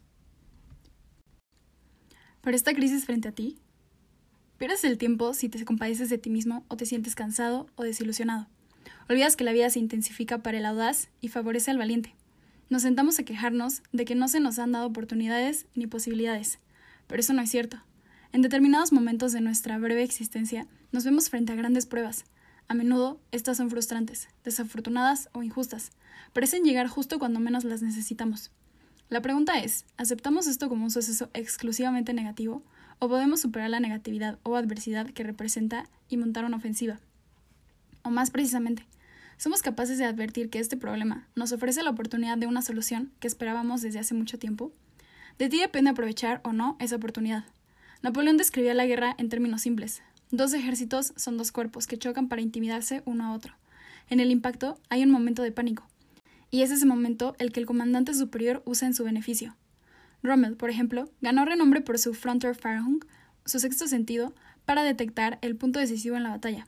Pero 2.42 2.54
esta 2.54 2.74
crisis 2.74 3.06
frente 3.06 3.28
a 3.28 3.32
ti, 3.32 3.58
pierdes 4.64 4.84
el 4.84 4.96
tiempo 4.96 5.34
si 5.34 5.50
te 5.50 5.62
compadeces 5.62 6.08
de 6.08 6.16
ti 6.16 6.30
mismo 6.30 6.64
o 6.68 6.78
te 6.78 6.86
sientes 6.86 7.14
cansado 7.14 7.66
o 7.74 7.82
desilusionado. 7.82 8.46
Olvidas 9.10 9.36
que 9.36 9.44
la 9.44 9.52
vida 9.52 9.68
se 9.68 9.78
intensifica 9.78 10.38
para 10.38 10.56
el 10.56 10.64
audaz 10.64 11.10
y 11.20 11.28
favorece 11.28 11.70
al 11.70 11.76
valiente. 11.76 12.14
Nos 12.70 12.80
sentamos 12.80 13.18
a 13.18 13.24
quejarnos 13.24 13.82
de 13.92 14.06
que 14.06 14.14
no 14.14 14.26
se 14.26 14.40
nos 14.40 14.58
han 14.58 14.72
dado 14.72 14.86
oportunidades 14.86 15.66
ni 15.74 15.86
posibilidades, 15.86 16.60
pero 17.06 17.20
eso 17.20 17.34
no 17.34 17.42
es 17.42 17.50
cierto. 17.50 17.76
En 18.32 18.40
determinados 18.40 18.90
momentos 18.90 19.32
de 19.32 19.42
nuestra 19.42 19.76
breve 19.76 20.02
existencia 20.02 20.66
nos 20.92 21.04
vemos 21.04 21.28
frente 21.28 21.52
a 21.52 21.56
grandes 21.56 21.84
pruebas. 21.84 22.24
A 22.66 22.72
menudo 22.72 23.20
estas 23.32 23.58
son 23.58 23.68
frustrantes, 23.68 24.28
desafortunadas 24.44 25.28
o 25.32 25.42
injustas. 25.42 25.90
Parecen 26.32 26.64
llegar 26.64 26.88
justo 26.88 27.18
cuando 27.18 27.38
menos 27.38 27.64
las 27.64 27.82
necesitamos. 27.82 28.50
La 29.10 29.20
pregunta 29.20 29.58
es, 29.58 29.84
¿aceptamos 29.98 30.46
esto 30.46 30.70
como 30.70 30.84
un 30.84 30.90
suceso 30.90 31.28
exclusivamente 31.34 32.14
negativo 32.14 32.64
o 32.98 33.08
podemos 33.08 33.40
superar 33.40 33.70
la 33.70 33.80
negatividad 33.80 34.38
o 34.42 34.56
adversidad 34.56 35.10
que 35.10 35.22
representa 35.22 35.88
y 36.08 36.16
montar 36.16 36.44
una 36.44 36.56
ofensiva? 36.56 37.00
O 38.02 38.10
más 38.10 38.30
precisamente, 38.30 38.86
somos 39.36 39.62
capaces 39.62 39.98
de 39.98 40.04
advertir 40.04 40.50
que 40.50 40.58
este 40.58 40.76
problema 40.76 41.26
nos 41.34 41.52
ofrece 41.52 41.82
la 41.82 41.90
oportunidad 41.90 42.38
de 42.38 42.46
una 42.46 42.62
solución 42.62 43.12
que 43.20 43.26
esperábamos 43.26 43.82
desde 43.82 43.98
hace 43.98 44.14
mucho 44.14 44.38
tiempo. 44.38 44.72
De 45.38 45.48
ti 45.48 45.58
depende 45.58 45.90
aprovechar 45.90 46.40
o 46.44 46.52
no 46.52 46.76
esa 46.78 46.96
oportunidad. 46.96 47.44
Napoleón 48.02 48.36
describía 48.36 48.74
la 48.74 48.86
guerra 48.86 49.14
en 49.18 49.28
términos 49.28 49.62
simples. 49.62 50.02
Dos 50.30 50.52
ejércitos 50.52 51.12
son 51.16 51.36
dos 51.36 51.52
cuerpos 51.52 51.86
que 51.86 51.98
chocan 51.98 52.28
para 52.28 52.42
intimidarse 52.42 53.02
uno 53.04 53.24
a 53.24 53.32
otro. 53.32 53.54
En 54.08 54.20
el 54.20 54.30
impacto 54.30 54.78
hay 54.90 55.02
un 55.02 55.10
momento 55.10 55.42
de 55.42 55.52
pánico, 55.52 55.86
y 56.50 56.62
es 56.62 56.70
ese 56.70 56.86
momento 56.86 57.34
el 57.38 57.52
que 57.52 57.60
el 57.60 57.66
comandante 57.66 58.14
superior 58.14 58.62
usa 58.64 58.86
en 58.86 58.94
su 58.94 59.04
beneficio. 59.04 59.56
Rommel, 60.24 60.56
por 60.56 60.70
ejemplo, 60.70 61.10
ganó 61.20 61.44
renombre 61.44 61.82
por 61.82 61.98
su 61.98 62.14
Fronter 62.14 62.54
Farhung, 62.54 63.04
su 63.44 63.60
sexto 63.60 63.86
sentido, 63.86 64.34
para 64.64 64.82
detectar 64.82 65.38
el 65.42 65.54
punto 65.54 65.78
decisivo 65.78 66.16
en 66.16 66.22
la 66.22 66.30
batalla. 66.30 66.66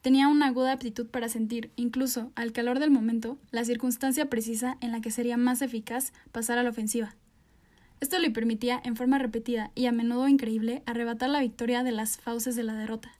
Tenía 0.00 0.28
una 0.28 0.46
aguda 0.46 0.72
aptitud 0.72 1.08
para 1.08 1.28
sentir, 1.28 1.72
incluso 1.74 2.30
al 2.36 2.52
calor 2.52 2.78
del 2.78 2.92
momento, 2.92 3.36
la 3.50 3.64
circunstancia 3.64 4.30
precisa 4.30 4.78
en 4.80 4.92
la 4.92 5.00
que 5.00 5.10
sería 5.10 5.36
más 5.36 5.60
eficaz 5.60 6.12
pasar 6.30 6.58
a 6.58 6.62
la 6.62 6.70
ofensiva. 6.70 7.16
Esto 8.00 8.18
le 8.20 8.30
permitía, 8.30 8.80
en 8.84 8.94
forma 8.94 9.18
repetida 9.18 9.72
y 9.74 9.86
a 9.86 9.92
menudo 9.92 10.28
increíble, 10.28 10.82
arrebatar 10.86 11.30
la 11.30 11.40
victoria 11.40 11.82
de 11.82 11.92
las 11.92 12.18
fauces 12.18 12.54
de 12.54 12.62
la 12.62 12.74
derrota. 12.74 13.10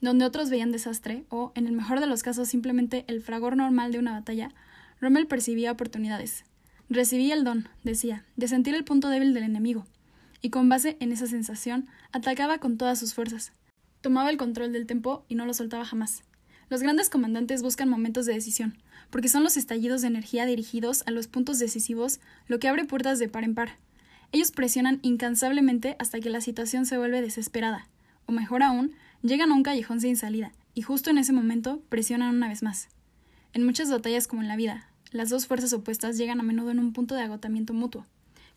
Donde 0.00 0.24
otros 0.24 0.50
veían 0.50 0.70
desastre, 0.70 1.24
o, 1.30 1.50
en 1.56 1.66
el 1.66 1.72
mejor 1.72 1.98
de 1.98 2.06
los 2.06 2.22
casos, 2.22 2.48
simplemente 2.48 3.04
el 3.08 3.22
fragor 3.22 3.56
normal 3.56 3.90
de 3.90 3.98
una 3.98 4.12
batalla, 4.12 4.50
Rommel 5.00 5.26
percibía 5.26 5.72
oportunidades. 5.72 6.44
Recibía 6.90 7.32
el 7.32 7.44
don, 7.44 7.68
decía, 7.84 8.26
de 8.36 8.48
sentir 8.48 8.74
el 8.74 8.84
punto 8.84 9.08
débil 9.08 9.32
del 9.32 9.44
enemigo, 9.44 9.86
y 10.42 10.50
con 10.50 10.68
base 10.68 10.98
en 11.00 11.12
esa 11.12 11.26
sensación, 11.26 11.88
atacaba 12.12 12.58
con 12.58 12.76
todas 12.76 12.98
sus 12.98 13.14
fuerzas, 13.14 13.52
Tomaba 14.00 14.30
el 14.30 14.38
control 14.38 14.72
del 14.72 14.86
tempo 14.86 15.24
y 15.28 15.34
no 15.34 15.44
lo 15.44 15.52
soltaba 15.52 15.84
jamás. 15.84 16.22
Los 16.70 16.80
grandes 16.80 17.10
comandantes 17.10 17.62
buscan 17.62 17.88
momentos 17.88 18.24
de 18.24 18.32
decisión, 18.32 18.78
porque 19.10 19.28
son 19.28 19.42
los 19.42 19.56
estallidos 19.56 20.00
de 20.00 20.06
energía 20.06 20.46
dirigidos 20.46 21.02
a 21.06 21.10
los 21.10 21.26
puntos 21.26 21.58
decisivos 21.58 22.20
lo 22.46 22.58
que 22.58 22.68
abre 22.68 22.84
puertas 22.84 23.18
de 23.18 23.28
par 23.28 23.44
en 23.44 23.54
par. 23.54 23.76
Ellos 24.32 24.52
presionan 24.52 25.00
incansablemente 25.02 25.96
hasta 25.98 26.20
que 26.20 26.30
la 26.30 26.40
situación 26.40 26.86
se 26.86 26.96
vuelve 26.96 27.20
desesperada, 27.20 27.88
o 28.24 28.32
mejor 28.32 28.62
aún, 28.62 28.92
llegan 29.22 29.50
a 29.50 29.54
un 29.54 29.64
callejón 29.64 30.00
sin 30.00 30.16
salida, 30.16 30.52
y 30.74 30.82
justo 30.82 31.10
en 31.10 31.18
ese 31.18 31.32
momento 31.32 31.82
presionan 31.88 32.34
una 32.34 32.48
vez 32.48 32.62
más. 32.62 32.88
En 33.52 33.66
muchas 33.66 33.90
batallas 33.90 34.28
como 34.28 34.40
en 34.40 34.48
la 34.48 34.56
vida, 34.56 34.86
las 35.10 35.28
dos 35.28 35.46
fuerzas 35.46 35.72
opuestas 35.72 36.16
llegan 36.16 36.40
a 36.40 36.44
menudo 36.44 36.70
en 36.70 36.78
un 36.78 36.92
punto 36.92 37.14
de 37.14 37.22
agotamiento 37.22 37.72
mutuo. 37.74 38.06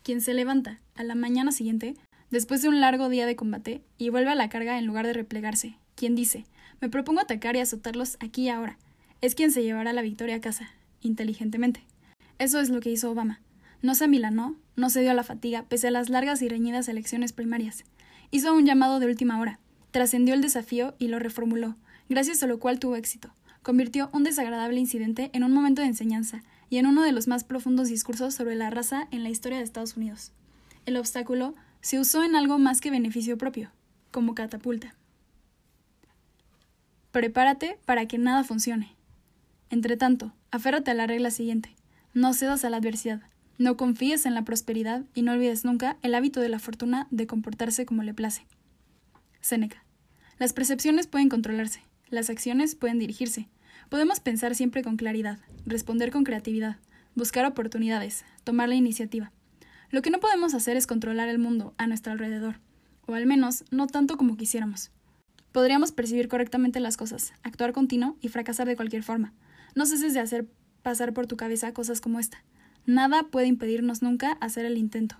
Quien 0.02 0.20
se 0.20 0.34
levanta 0.34 0.80
a 0.94 1.02
la 1.02 1.14
mañana 1.14 1.52
siguiente 1.52 1.96
después 2.30 2.62
de 2.62 2.68
un 2.68 2.80
largo 2.80 3.08
día 3.08 3.26
de 3.26 3.36
combate, 3.36 3.82
y 3.96 4.08
vuelve 4.08 4.30
a 4.30 4.34
la 4.34 4.48
carga 4.48 4.78
en 4.78 4.86
lugar 4.86 5.06
de 5.06 5.12
replegarse. 5.12 5.76
Quien 5.94 6.14
dice, 6.14 6.44
me 6.80 6.88
propongo 6.88 7.20
atacar 7.20 7.54
y 7.54 7.60
azotarlos 7.60 8.16
aquí 8.18 8.42
y 8.42 8.48
ahora, 8.48 8.76
es 9.20 9.34
quien 9.34 9.52
se 9.52 9.62
llevará 9.62 9.92
la 9.92 10.02
victoria 10.02 10.36
a 10.36 10.40
casa, 10.40 10.70
inteligentemente. 11.00 11.84
Eso 12.38 12.60
es 12.60 12.70
lo 12.70 12.80
que 12.80 12.90
hizo 12.90 13.10
Obama. 13.10 13.40
No 13.82 13.94
se 13.94 14.04
amilanó, 14.04 14.56
no 14.76 14.90
se 14.90 15.00
dio 15.00 15.12
a 15.12 15.14
la 15.14 15.22
fatiga, 15.22 15.64
pese 15.68 15.88
a 15.88 15.90
las 15.90 16.08
largas 16.08 16.42
y 16.42 16.48
reñidas 16.48 16.88
elecciones 16.88 17.32
primarias. 17.32 17.84
Hizo 18.30 18.52
un 18.52 18.66
llamado 18.66 18.98
de 18.98 19.06
última 19.06 19.38
hora, 19.38 19.60
trascendió 19.92 20.34
el 20.34 20.42
desafío 20.42 20.96
y 20.98 21.08
lo 21.08 21.20
reformuló, 21.20 21.76
gracias 22.08 22.42
a 22.42 22.48
lo 22.48 22.58
cual 22.58 22.80
tuvo 22.80 22.96
éxito. 22.96 23.32
Convirtió 23.64 24.10
un 24.12 24.24
desagradable 24.24 24.78
incidente 24.78 25.30
en 25.32 25.42
un 25.42 25.50
momento 25.50 25.80
de 25.80 25.88
enseñanza 25.88 26.42
y 26.68 26.76
en 26.76 26.84
uno 26.84 27.02
de 27.02 27.12
los 27.12 27.28
más 27.28 27.44
profundos 27.44 27.88
discursos 27.88 28.34
sobre 28.34 28.56
la 28.56 28.68
raza 28.68 29.08
en 29.10 29.22
la 29.22 29.30
historia 29.30 29.56
de 29.56 29.64
Estados 29.64 29.96
Unidos. 29.96 30.32
El 30.84 30.98
obstáculo 30.98 31.54
se 31.80 31.98
usó 31.98 32.22
en 32.24 32.36
algo 32.36 32.58
más 32.58 32.82
que 32.82 32.90
beneficio 32.90 33.38
propio, 33.38 33.70
como 34.10 34.34
catapulta. 34.34 34.94
Prepárate 37.10 37.78
para 37.86 38.06
que 38.06 38.18
nada 38.18 38.44
funcione. 38.44 38.96
Entre 39.70 39.96
tanto, 39.96 40.34
aférrate 40.50 40.90
a 40.90 40.94
la 40.94 41.06
regla 41.06 41.30
siguiente. 41.30 41.74
No 42.12 42.34
cedas 42.34 42.66
a 42.66 42.70
la 42.70 42.76
adversidad. 42.76 43.22
No 43.56 43.78
confíes 43.78 44.26
en 44.26 44.34
la 44.34 44.44
prosperidad 44.44 45.04
y 45.14 45.22
no 45.22 45.32
olvides 45.32 45.64
nunca 45.64 45.96
el 46.02 46.14
hábito 46.14 46.40
de 46.40 46.50
la 46.50 46.58
fortuna 46.58 47.06
de 47.10 47.26
comportarse 47.26 47.86
como 47.86 48.02
le 48.02 48.12
place. 48.12 48.44
Séneca. 49.40 49.82
Las 50.38 50.52
percepciones 50.52 51.06
pueden 51.06 51.30
controlarse, 51.30 51.80
las 52.10 52.28
acciones 52.28 52.74
pueden 52.74 52.98
dirigirse. 52.98 53.48
Podemos 53.88 54.20
pensar 54.20 54.54
siempre 54.54 54.82
con 54.82 54.96
claridad, 54.96 55.38
responder 55.66 56.10
con 56.10 56.24
creatividad, 56.24 56.76
buscar 57.14 57.46
oportunidades, 57.46 58.24
tomar 58.44 58.68
la 58.68 58.74
iniciativa. 58.74 59.32
Lo 59.90 60.02
que 60.02 60.10
no 60.10 60.20
podemos 60.20 60.54
hacer 60.54 60.76
es 60.76 60.86
controlar 60.86 61.28
el 61.28 61.38
mundo 61.38 61.74
a 61.78 61.86
nuestro 61.86 62.12
alrededor, 62.12 62.60
o 63.06 63.14
al 63.14 63.26
menos 63.26 63.64
no 63.70 63.86
tanto 63.86 64.16
como 64.16 64.36
quisiéramos. 64.36 64.90
Podríamos 65.52 65.92
percibir 65.92 66.28
correctamente 66.28 66.80
las 66.80 66.96
cosas, 66.96 67.32
actuar 67.42 67.72
continuo 67.72 68.16
y 68.20 68.28
fracasar 68.28 68.66
de 68.66 68.76
cualquier 68.76 69.04
forma. 69.04 69.32
No 69.74 69.86
ceses 69.86 70.12
de 70.12 70.20
hacer 70.20 70.48
pasar 70.82 71.12
por 71.12 71.26
tu 71.26 71.36
cabeza 71.36 71.72
cosas 71.72 72.00
como 72.00 72.18
esta. 72.18 72.42
Nada 72.86 73.22
puede 73.30 73.46
impedirnos 73.46 74.02
nunca 74.02 74.32
hacer 74.40 74.66
el 74.66 74.76
intento. 74.76 75.16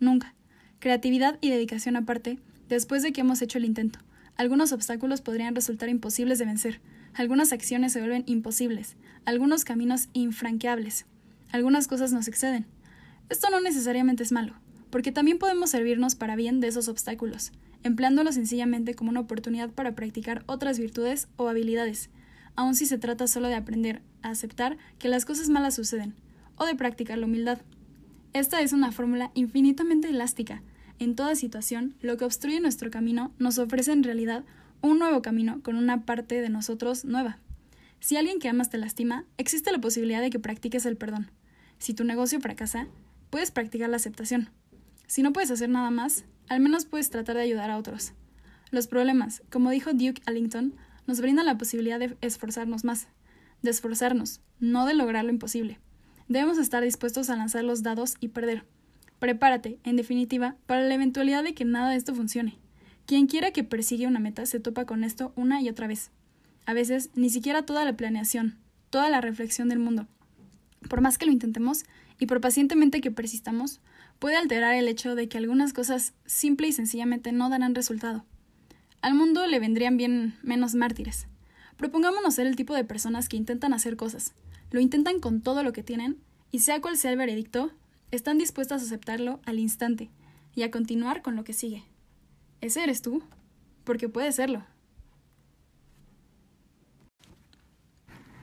Nunca. 0.00 0.34
Creatividad 0.80 1.38
y 1.40 1.50
dedicación 1.50 1.96
aparte, 1.96 2.38
después 2.68 3.02
de 3.02 3.12
que 3.12 3.20
hemos 3.20 3.40
hecho 3.40 3.58
el 3.58 3.64
intento. 3.64 4.00
Algunos 4.36 4.72
obstáculos 4.72 5.20
podrían 5.20 5.54
resultar 5.54 5.88
imposibles 5.88 6.38
de 6.38 6.44
vencer, 6.44 6.80
algunas 7.14 7.52
acciones 7.52 7.92
se 7.92 8.00
vuelven 8.00 8.24
imposibles, 8.26 8.96
algunos 9.24 9.64
caminos 9.64 10.08
infranqueables, 10.12 11.06
algunas 11.50 11.88
cosas 11.88 12.12
nos 12.12 12.28
exceden. 12.28 12.66
Esto 13.28 13.50
no 13.50 13.60
necesariamente 13.60 14.22
es 14.22 14.32
malo, 14.32 14.54
porque 14.90 15.12
también 15.12 15.38
podemos 15.38 15.70
servirnos 15.70 16.14
para 16.14 16.36
bien 16.36 16.60
de 16.60 16.68
esos 16.68 16.88
obstáculos, 16.88 17.52
empleándolos 17.82 18.34
sencillamente 18.34 18.94
como 18.94 19.10
una 19.10 19.20
oportunidad 19.20 19.70
para 19.70 19.94
practicar 19.94 20.44
otras 20.46 20.78
virtudes 20.78 21.28
o 21.36 21.48
habilidades, 21.48 22.10
aun 22.56 22.74
si 22.74 22.86
se 22.86 22.98
trata 22.98 23.26
solo 23.26 23.48
de 23.48 23.54
aprender 23.54 24.02
a 24.22 24.30
aceptar 24.30 24.78
que 24.98 25.08
las 25.08 25.24
cosas 25.24 25.48
malas 25.48 25.74
suceden, 25.74 26.14
o 26.56 26.66
de 26.66 26.74
practicar 26.74 27.18
la 27.18 27.26
humildad. 27.26 27.60
Esta 28.32 28.60
es 28.60 28.72
una 28.72 28.92
fórmula 28.92 29.30
infinitamente 29.34 30.08
elástica. 30.08 30.62
En 30.98 31.14
toda 31.14 31.34
situación, 31.34 31.94
lo 32.00 32.16
que 32.16 32.24
obstruye 32.24 32.60
nuestro 32.60 32.90
camino 32.90 33.32
nos 33.38 33.58
ofrece 33.58 33.92
en 33.92 34.02
realidad 34.02 34.44
un 34.80 34.98
nuevo 34.98 35.22
camino 35.22 35.60
con 35.62 35.76
una 35.76 36.04
parte 36.04 36.40
de 36.40 36.48
nosotros 36.48 37.04
nueva. 37.04 37.38
Si 38.00 38.16
alguien 38.16 38.38
que 38.38 38.48
amas 38.48 38.70
te 38.70 38.78
lastima, 38.78 39.24
existe 39.36 39.72
la 39.72 39.80
posibilidad 39.80 40.20
de 40.20 40.30
que 40.30 40.38
practiques 40.38 40.86
el 40.86 40.96
perdón. 40.96 41.30
Si 41.78 41.94
tu 41.94 42.04
negocio 42.04 42.40
fracasa, 42.40 42.86
puedes 43.30 43.50
practicar 43.50 43.90
la 43.90 43.96
aceptación. 43.96 44.50
Si 45.06 45.22
no 45.22 45.32
puedes 45.32 45.50
hacer 45.50 45.68
nada 45.68 45.90
más, 45.90 46.24
al 46.48 46.60
menos 46.60 46.84
puedes 46.84 47.10
tratar 47.10 47.36
de 47.36 47.42
ayudar 47.42 47.70
a 47.70 47.78
otros. 47.78 48.12
Los 48.70 48.86
problemas, 48.86 49.42
como 49.50 49.70
dijo 49.70 49.92
Duke 49.92 50.22
Ellington, 50.26 50.74
nos 51.06 51.20
brindan 51.20 51.46
la 51.46 51.58
posibilidad 51.58 51.98
de 51.98 52.16
esforzarnos 52.20 52.84
más, 52.84 53.08
de 53.62 53.70
esforzarnos, 53.70 54.40
no 54.60 54.86
de 54.86 54.94
lograr 54.94 55.24
lo 55.24 55.30
imposible. 55.30 55.80
Debemos 56.28 56.58
estar 56.58 56.82
dispuestos 56.82 57.30
a 57.30 57.36
lanzar 57.36 57.64
los 57.64 57.82
dados 57.82 58.16
y 58.20 58.28
perder. 58.28 58.64
Prepárate, 59.18 59.78
en 59.84 59.96
definitiva, 59.96 60.56
para 60.66 60.82
la 60.82 60.94
eventualidad 60.94 61.42
de 61.42 61.54
que 61.54 61.64
nada 61.64 61.90
de 61.90 61.96
esto 61.96 62.14
funcione. 62.14 62.58
Quien 63.08 63.26
quiera 63.26 63.52
que 63.52 63.64
persigue 63.64 64.06
una 64.06 64.20
meta 64.20 64.44
se 64.44 64.60
topa 64.60 64.84
con 64.84 65.02
esto 65.02 65.32
una 65.34 65.62
y 65.62 65.70
otra 65.70 65.86
vez. 65.86 66.10
A 66.66 66.74
veces, 66.74 67.08
ni 67.14 67.30
siquiera 67.30 67.64
toda 67.64 67.86
la 67.86 67.96
planeación, 67.96 68.58
toda 68.90 69.08
la 69.08 69.22
reflexión 69.22 69.70
del 69.70 69.78
mundo. 69.78 70.06
Por 70.90 71.00
más 71.00 71.16
que 71.16 71.24
lo 71.24 71.32
intentemos, 71.32 71.84
y 72.18 72.26
por 72.26 72.42
pacientemente 72.42 73.00
que 73.00 73.10
persistamos, 73.10 73.80
puede 74.18 74.36
alterar 74.36 74.74
el 74.74 74.88
hecho 74.88 75.14
de 75.14 75.26
que 75.26 75.38
algunas 75.38 75.72
cosas 75.72 76.12
simple 76.26 76.68
y 76.68 76.72
sencillamente 76.72 77.32
no 77.32 77.48
darán 77.48 77.74
resultado. 77.74 78.26
Al 79.00 79.14
mundo 79.14 79.46
le 79.46 79.58
vendrían 79.58 79.96
bien 79.96 80.34
menos 80.42 80.74
mártires. 80.74 81.28
Propongámonos 81.78 82.34
ser 82.34 82.46
el 82.46 82.56
tipo 82.56 82.74
de 82.74 82.84
personas 82.84 83.30
que 83.30 83.38
intentan 83.38 83.72
hacer 83.72 83.96
cosas, 83.96 84.34
lo 84.70 84.80
intentan 84.80 85.18
con 85.18 85.40
todo 85.40 85.62
lo 85.62 85.72
que 85.72 85.82
tienen, 85.82 86.18
y 86.52 86.58
sea 86.58 86.82
cual 86.82 86.98
sea 86.98 87.12
el 87.12 87.16
veredicto, 87.16 87.72
están 88.10 88.36
dispuestas 88.36 88.82
a 88.82 88.84
aceptarlo 88.84 89.40
al 89.46 89.58
instante 89.58 90.10
y 90.54 90.60
a 90.60 90.70
continuar 90.70 91.22
con 91.22 91.36
lo 91.36 91.44
que 91.44 91.54
sigue. 91.54 91.84
¿Ese 92.60 92.82
eres 92.82 93.02
tú? 93.02 93.22
Porque 93.84 94.08
puede 94.08 94.32
serlo. 94.32 94.64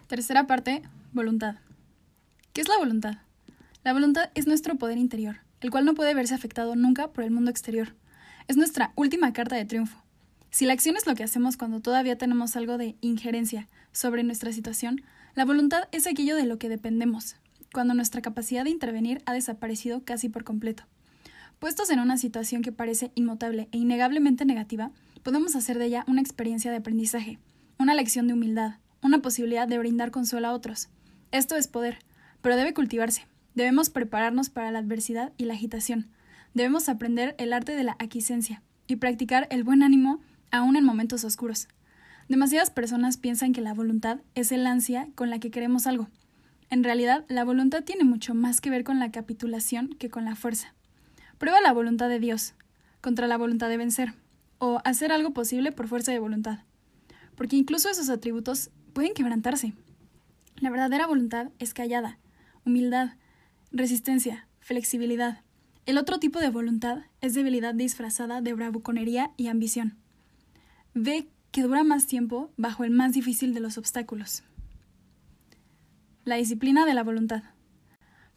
Tercera 0.07 0.47
parte, 0.47 0.83
voluntad. 1.11 1.55
¿Qué 2.53 2.61
es 2.61 2.69
la 2.69 2.77
voluntad? 2.77 3.15
La 3.83 3.91
voluntad 3.91 4.29
es 4.33 4.47
nuestro 4.47 4.75
poder 4.75 4.97
interior, 4.97 5.37
el 5.59 5.71
cual 5.71 5.83
no 5.83 5.93
puede 5.93 6.13
verse 6.13 6.33
afectado 6.33 6.75
nunca 6.75 7.11
por 7.11 7.23
el 7.23 7.31
mundo 7.31 7.51
exterior. 7.51 7.95
Es 8.47 8.55
nuestra 8.55 8.93
última 8.95 9.33
carta 9.33 9.55
de 9.55 9.65
triunfo. 9.65 9.97
Si 10.49 10.65
la 10.65 10.71
acción 10.71 10.95
es 10.95 11.05
lo 11.05 11.15
que 11.15 11.23
hacemos 11.23 11.57
cuando 11.57 11.81
todavía 11.81 12.17
tenemos 12.17 12.55
algo 12.55 12.77
de 12.77 12.95
injerencia 13.01 13.67
sobre 13.91 14.23
nuestra 14.23 14.53
situación, 14.53 15.01
la 15.33 15.43
voluntad 15.43 15.89
es 15.91 16.07
aquello 16.07 16.37
de 16.37 16.45
lo 16.45 16.57
que 16.57 16.69
dependemos, 16.69 17.35
cuando 17.73 17.93
nuestra 17.93 18.21
capacidad 18.21 18.63
de 18.63 18.69
intervenir 18.69 19.21
ha 19.25 19.33
desaparecido 19.33 20.05
casi 20.05 20.29
por 20.29 20.45
completo. 20.45 20.83
Puestos 21.59 21.89
en 21.89 21.99
una 21.99 22.17
situación 22.17 22.61
que 22.61 22.71
parece 22.71 23.11
inmutable 23.15 23.69
e 23.71 23.77
innegablemente 23.77 24.45
negativa, 24.45 24.91
podemos 25.23 25.55
hacer 25.55 25.79
de 25.79 25.85
ella 25.85 26.05
una 26.07 26.21
experiencia 26.21 26.71
de 26.71 26.77
aprendizaje, 26.77 27.39
una 27.79 27.93
lección 27.93 28.27
de 28.27 28.33
humildad, 28.33 28.75
una 29.01 29.21
posibilidad 29.21 29.67
de 29.67 29.77
brindar 29.77 30.11
consuelo 30.11 30.47
a 30.47 30.53
otros. 30.53 30.89
Esto 31.31 31.55
es 31.55 31.67
poder, 31.67 31.99
pero 32.41 32.55
debe 32.55 32.73
cultivarse. 32.73 33.27
Debemos 33.55 33.89
prepararnos 33.89 34.49
para 34.49 34.71
la 34.71 34.79
adversidad 34.79 35.33
y 35.37 35.45
la 35.45 35.53
agitación. 35.53 36.07
Debemos 36.53 36.89
aprender 36.89 37.35
el 37.37 37.53
arte 37.53 37.75
de 37.75 37.83
la 37.83 37.95
aquiescencia 37.99 38.61
y 38.87 38.97
practicar 38.97 39.47
el 39.49 39.63
buen 39.63 39.83
ánimo 39.83 40.19
aún 40.51 40.75
en 40.75 40.85
momentos 40.85 41.23
oscuros. 41.23 41.67
Demasiadas 42.29 42.69
personas 42.69 43.17
piensan 43.17 43.53
que 43.53 43.61
la 43.61 43.73
voluntad 43.73 44.19
es 44.35 44.51
el 44.51 44.65
ansia 44.67 45.09
con 45.15 45.29
la 45.29 45.39
que 45.39 45.51
queremos 45.51 45.87
algo, 45.87 46.09
en 46.69 46.83
realidad, 46.83 47.25
la 47.29 47.43
voluntad 47.43 47.83
tiene 47.83 48.03
mucho 48.03 48.33
más 48.33 48.59
que 48.59 48.69
ver 48.69 48.83
con 48.83 48.99
la 48.99 49.11
capitulación 49.11 49.89
que 49.99 50.09
con 50.09 50.25
la 50.25 50.35
fuerza. 50.35 50.73
Prueba 51.37 51.61
la 51.61 51.73
voluntad 51.73 52.09
de 52.09 52.19
Dios 52.19 52.53
contra 53.01 53.27
la 53.27 53.37
voluntad 53.37 53.69
de 53.69 53.77
vencer, 53.77 54.13
o 54.57 54.81
hacer 54.83 55.11
algo 55.11 55.31
posible 55.31 55.71
por 55.71 55.87
fuerza 55.87 56.11
de 56.11 56.19
voluntad, 56.19 56.59
porque 57.35 57.55
incluso 57.55 57.89
esos 57.89 58.09
atributos 58.09 58.69
pueden 58.93 59.13
quebrantarse. 59.13 59.73
La 60.57 60.69
verdadera 60.69 61.07
voluntad 61.07 61.49
es 61.59 61.73
callada, 61.73 62.17
humildad, 62.65 63.15
resistencia, 63.71 64.47
flexibilidad. 64.59 65.41
El 65.85 65.97
otro 65.97 66.19
tipo 66.19 66.39
de 66.39 66.49
voluntad 66.49 66.99
es 67.21 67.33
debilidad 67.33 67.75
disfrazada 67.75 68.41
de 68.41 68.53
bravuconería 68.53 69.31
y 69.37 69.47
ambición. 69.47 69.97
Ve 70.93 71.27
que 71.51 71.61
dura 71.61 71.83
más 71.83 72.07
tiempo 72.07 72.51
bajo 72.57 72.83
el 72.85 72.91
más 72.91 73.13
difícil 73.13 73.53
de 73.53 73.59
los 73.59 73.77
obstáculos. 73.77 74.43
La 76.23 76.37
disciplina 76.37 76.85
de 76.85 76.93
la 76.93 77.03
voluntad. 77.03 77.43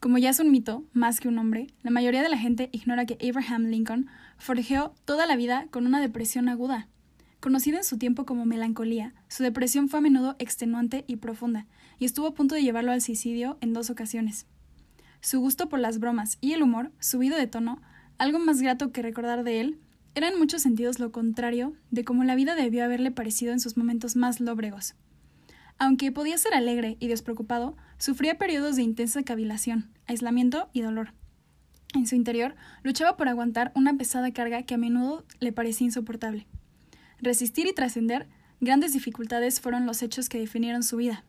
Como 0.00 0.18
ya 0.18 0.30
es 0.30 0.38
un 0.38 0.52
mito, 0.52 0.84
más 0.92 1.18
que 1.18 1.26
un 1.26 1.38
hombre, 1.38 1.66
la 1.82 1.90
mayoría 1.90 2.22
de 2.22 2.28
la 2.28 2.38
gente 2.38 2.68
ignora 2.70 3.04
que 3.04 3.18
Abraham 3.28 3.64
Lincoln 3.64 4.06
forjeó 4.36 4.94
toda 5.04 5.26
la 5.26 5.34
vida 5.34 5.66
con 5.72 5.86
una 5.86 6.00
depresión 6.00 6.48
aguda. 6.48 6.86
Conocida 7.40 7.78
en 7.78 7.84
su 7.84 7.98
tiempo 7.98 8.24
como 8.24 8.46
melancolía, 8.46 9.12
su 9.26 9.42
depresión 9.42 9.88
fue 9.88 9.98
a 9.98 10.02
menudo 10.02 10.36
extenuante 10.38 11.04
y 11.08 11.16
profunda, 11.16 11.66
y 11.98 12.04
estuvo 12.04 12.28
a 12.28 12.34
punto 12.34 12.54
de 12.54 12.62
llevarlo 12.62 12.92
al 12.92 13.02
suicidio 13.02 13.58
en 13.60 13.72
dos 13.72 13.90
ocasiones. 13.90 14.46
Su 15.20 15.40
gusto 15.40 15.68
por 15.68 15.80
las 15.80 15.98
bromas 15.98 16.38
y 16.40 16.52
el 16.52 16.62
humor, 16.62 16.92
subido 17.00 17.36
de 17.36 17.48
tono, 17.48 17.82
algo 18.18 18.38
más 18.38 18.60
grato 18.60 18.92
que 18.92 19.02
recordar 19.02 19.42
de 19.42 19.60
él, 19.60 19.80
era 20.14 20.28
en 20.28 20.38
muchos 20.38 20.62
sentidos 20.62 21.00
lo 21.00 21.10
contrario 21.10 21.74
de 21.90 22.04
cómo 22.04 22.22
la 22.22 22.36
vida 22.36 22.54
debió 22.54 22.84
haberle 22.84 23.10
parecido 23.10 23.52
en 23.52 23.58
sus 23.58 23.76
momentos 23.76 24.14
más 24.14 24.38
lóbregos. 24.38 24.94
Aunque 25.78 26.10
podía 26.10 26.36
ser 26.38 26.54
alegre 26.54 26.96
y 26.98 27.08
despreocupado, 27.08 27.76
sufría 27.98 28.36
periodos 28.36 28.76
de 28.76 28.82
intensa 28.82 29.22
cavilación, 29.22 29.90
aislamiento 30.06 30.68
y 30.72 30.80
dolor. 30.80 31.12
En 31.94 32.06
su 32.06 32.16
interior 32.16 32.56
luchaba 32.82 33.16
por 33.16 33.28
aguantar 33.28 33.72
una 33.74 33.94
pesada 33.96 34.32
carga 34.32 34.62
que 34.62 34.74
a 34.74 34.78
menudo 34.78 35.24
le 35.40 35.52
parecía 35.52 35.86
insoportable. 35.86 36.46
Resistir 37.20 37.66
y 37.66 37.72
trascender 37.72 38.28
grandes 38.60 38.92
dificultades 38.92 39.60
fueron 39.60 39.86
los 39.86 40.02
hechos 40.02 40.28
que 40.28 40.38
definieron 40.38 40.82
su 40.82 40.96
vida. 40.96 41.24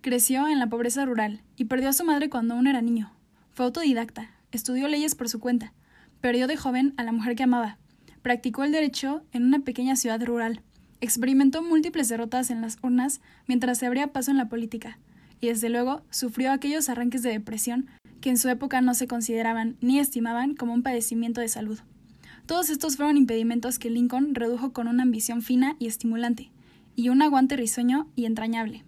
Creció 0.00 0.48
en 0.48 0.58
la 0.58 0.68
pobreza 0.68 1.04
rural 1.04 1.42
y 1.56 1.66
perdió 1.66 1.90
a 1.90 1.92
su 1.92 2.04
madre 2.04 2.28
cuando 2.28 2.54
aún 2.54 2.66
era 2.66 2.82
niño. 2.82 3.12
Fue 3.52 3.66
autodidacta, 3.66 4.30
estudió 4.50 4.88
leyes 4.88 5.14
por 5.14 5.28
su 5.28 5.38
cuenta, 5.38 5.72
perdió 6.20 6.46
de 6.46 6.56
joven 6.56 6.94
a 6.96 7.04
la 7.04 7.12
mujer 7.12 7.36
que 7.36 7.44
amaba, 7.44 7.78
practicó 8.22 8.64
el 8.64 8.72
derecho 8.72 9.22
en 9.32 9.44
una 9.44 9.60
pequeña 9.60 9.96
ciudad 9.96 10.22
rural, 10.24 10.62
Experimentó 11.00 11.62
múltiples 11.62 12.08
derrotas 12.08 12.50
en 12.50 12.60
las 12.60 12.78
urnas 12.82 13.20
mientras 13.46 13.78
se 13.78 13.86
abría 13.86 14.12
paso 14.12 14.30
en 14.30 14.36
la 14.36 14.48
política, 14.48 14.98
y 15.40 15.48
desde 15.48 15.70
luego 15.70 16.02
sufrió 16.10 16.52
aquellos 16.52 16.88
arranques 16.88 17.22
de 17.22 17.30
depresión 17.30 17.86
que 18.20 18.28
en 18.28 18.36
su 18.36 18.48
época 18.48 18.82
no 18.82 18.94
se 18.94 19.06
consideraban 19.06 19.76
ni 19.80 19.98
estimaban 19.98 20.54
como 20.54 20.74
un 20.74 20.82
padecimiento 20.82 21.40
de 21.40 21.48
salud. 21.48 21.78
Todos 22.44 22.68
estos 22.68 22.96
fueron 22.96 23.16
impedimentos 23.16 23.78
que 23.78 23.90
Lincoln 23.90 24.34
redujo 24.34 24.72
con 24.72 24.88
una 24.88 25.04
ambición 25.04 25.40
fina 25.40 25.76
y 25.78 25.86
estimulante, 25.86 26.50
y 26.96 27.08
un 27.08 27.22
aguante 27.22 27.56
risueño 27.56 28.08
y 28.14 28.26
entrañable. 28.26 28.84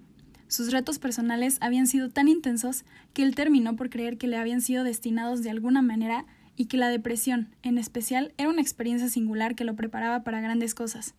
Sus 0.49 0.71
retos 0.71 0.99
personales 0.99 1.57
habían 1.63 1.87
sido 1.87 2.11
tan 2.11 2.29
intensos 2.29 2.85
que 3.15 3.23
él 3.23 3.35
terminó 3.35 3.75
por 3.75 3.89
creer 3.89 4.19
que 4.19 4.27
le 4.27 4.37
habían 4.37 4.61
sido 4.61 4.85
destinados 4.85 5.43
de 5.43 5.49
alguna 5.49 5.81
manera 5.81 6.27
y 6.57 6.67
que 6.67 6.77
la 6.77 6.91
depresión, 6.91 7.49
en 7.63 7.79
especial, 7.79 8.35
era 8.37 8.51
una 8.51 8.61
experiencia 8.61 9.09
singular 9.09 9.55
que 9.55 9.65
lo 9.65 9.77
preparaba 9.77 10.25
para 10.25 10.43
grandes 10.43 10.75
cosas. 10.75 11.15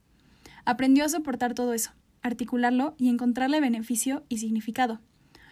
Aprendió 0.65 1.03
a 1.05 1.09
soportar 1.09 1.53
todo 1.53 1.73
eso, 1.73 1.91
articularlo 2.21 2.95
y 2.97 3.09
encontrarle 3.09 3.59
beneficio 3.59 4.23
y 4.29 4.37
significado. 4.37 5.01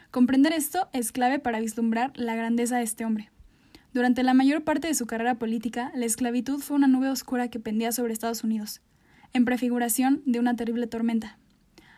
Comprender 0.09 0.53
esto 0.53 0.90
es 0.93 1.11
clave 1.11 1.40
para 1.40 1.59
vislumbrar 1.59 2.11
la 2.15 2.35
grandeza 2.35 2.77
de 2.77 2.83
este 2.83 3.06
hombre. 3.06 3.30
Durante 3.93 4.23
la 4.23 4.33
mayor 4.33 4.64
parte 4.64 4.88
de 4.88 4.93
su 4.93 5.06
carrera 5.06 5.35
política, 5.35 5.91
la 5.95 6.06
esclavitud 6.06 6.59
fue 6.59 6.77
una 6.77 6.88
nube 6.88 7.09
oscura 7.09 7.49
que 7.49 7.59
pendía 7.59 7.91
sobre 7.91 8.14
Estados 8.14 8.43
Unidos, 8.43 8.81
en 9.33 9.43
prefiguración 9.43 10.22
de 10.25 10.40
una 10.40 10.56
terrible 10.56 10.88
tormenta. 10.88 11.38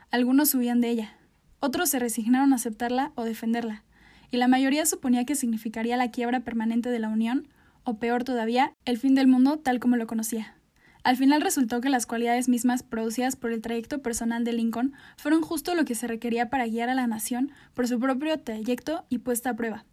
Algunos 0.09 0.53
huían 0.56 0.82
de 0.82 0.90
ella, 0.90 1.17
otros 1.59 1.90
se 1.90 2.00
resignaron 2.00 2.51
a 2.51 2.56
aceptarla 2.56 3.11
o 3.16 3.24
defenderla, 3.24 3.83
y 4.32 4.38
la 4.38 4.48
mayoría 4.48 4.85
suponía 4.85 5.25
que 5.25 5.35
significaría 5.35 5.98
la 5.98 6.09
quiebra 6.09 6.40
permanente 6.40 6.90
de 6.90 7.00
la 7.00 7.09
Unión, 7.09 7.48
o 7.83 8.00
peor 8.00 8.24
todavía, 8.24 8.74
el 8.85 8.98
fin 8.98 9.14
del 9.14 9.27
mundo 9.27 9.59
tal 9.59 9.80
como 9.80 9.95
lo 9.95 10.08
conocía. 10.08 10.56
Al 11.03 11.17
final 11.17 11.41
resultó 11.41 11.82
que 11.82 11.90
las 11.90 12.06
cualidades 12.06 12.48
mismas 12.48 12.82
producidas 12.82 13.35
por 13.35 13.51
el 13.51 13.61
trayecto 13.61 14.01
personal 14.01 14.45
de 14.45 14.53
Lincoln 14.53 14.93
fueron 15.17 15.41
justo 15.41 15.75
lo 15.75 15.83
que 15.83 15.95
se 15.95 16.07
requería 16.07 16.49
para 16.49 16.65
guiar 16.65 16.90
a 16.90 16.95
la 16.95 17.07
nación 17.07 17.51
por 17.73 17.90
su 17.90 17.99
propio 17.99 18.40
trayecto 18.40 19.03
y 19.09 19.17
puesta 19.17 19.49
a 19.49 19.56
prueba. 19.56 19.83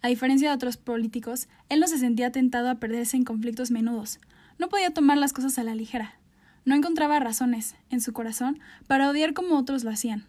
A 0.00 0.08
diferencia 0.08 0.50
de 0.50 0.54
otros 0.54 0.76
políticos, 0.76 1.48
él 1.68 1.80
no 1.80 1.88
se 1.88 1.98
sentía 1.98 2.30
tentado 2.30 2.70
a 2.70 2.76
perderse 2.76 3.16
en 3.16 3.24
conflictos 3.24 3.72
menudos. 3.72 4.20
No 4.58 4.68
podía 4.68 4.92
tomar 4.92 5.18
las 5.18 5.32
cosas 5.32 5.58
a 5.58 5.64
la 5.64 5.74
ligera. 5.74 6.14
No 6.64 6.76
encontraba 6.76 7.18
razones, 7.18 7.74
en 7.90 8.00
su 8.00 8.12
corazón, 8.12 8.60
para 8.86 9.10
odiar 9.10 9.34
como 9.34 9.58
otros 9.58 9.82
lo 9.82 9.90
hacían. 9.90 10.24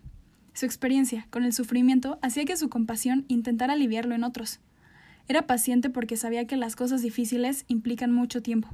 Su 0.53 0.65
experiencia 0.65 1.27
con 1.29 1.43
el 1.43 1.53
sufrimiento 1.53 2.17
hacía 2.23 2.45
que 2.45 2.57
su 2.57 2.69
compasión 2.69 3.25
intentara 3.27 3.73
aliviarlo 3.73 4.15
en 4.15 4.23
otros. 4.23 4.59
Era 5.27 5.45
paciente 5.45 5.89
porque 5.89 6.17
sabía 6.17 6.47
que 6.47 6.57
las 6.57 6.75
cosas 6.75 7.01
difíciles 7.01 7.65
implican 7.67 8.11
mucho 8.11 8.41
tiempo. 8.41 8.69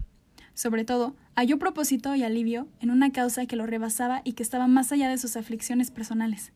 Sobre 0.54 0.86
todo, 0.86 1.16
halló 1.36 1.58
propósito 1.60 2.16
y 2.16 2.24
alivio 2.24 2.68
en 2.80 2.92
una 2.92 3.12
causa 3.12 3.46
que 3.46 3.56
lo 3.56 3.66
rebasaba 3.66 4.22
y 4.24 4.34
que 4.34 4.44
estaba 4.44 4.68
más 4.68 4.92
allá 4.92 5.10
de 5.10 5.18
sus 5.18 5.36
aflicciones 5.36 5.92
personales. 5.92 6.52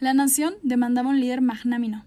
La 0.00 0.14
nación 0.14 0.54
demandaba 0.62 1.10
un 1.10 1.20
líder 1.20 1.40
magnámino, 1.40 2.04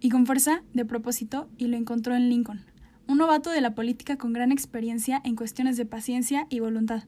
y 0.00 0.10
con 0.10 0.26
fuerza 0.26 0.62
de 0.74 0.84
propósito, 0.84 1.48
y 1.56 1.68
lo 1.68 1.76
encontró 1.76 2.14
en 2.14 2.28
Lincoln, 2.28 2.64
un 3.06 3.18
novato 3.18 3.50
de 3.50 3.60
la 3.60 3.74
política 3.74 4.16
con 4.16 4.32
gran 4.32 4.52
experiencia 4.52 5.20
en 5.24 5.36
cuestiones 5.36 5.76
de 5.76 5.86
paciencia 5.86 6.46
y 6.50 6.60
voluntad. 6.60 7.04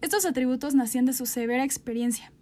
Estos 0.00 0.26
atributos 0.26 0.74
nacían 0.74 1.06
de 1.06 1.12
su 1.12 1.26
severa 1.26 1.64
experiencia, 1.64 2.32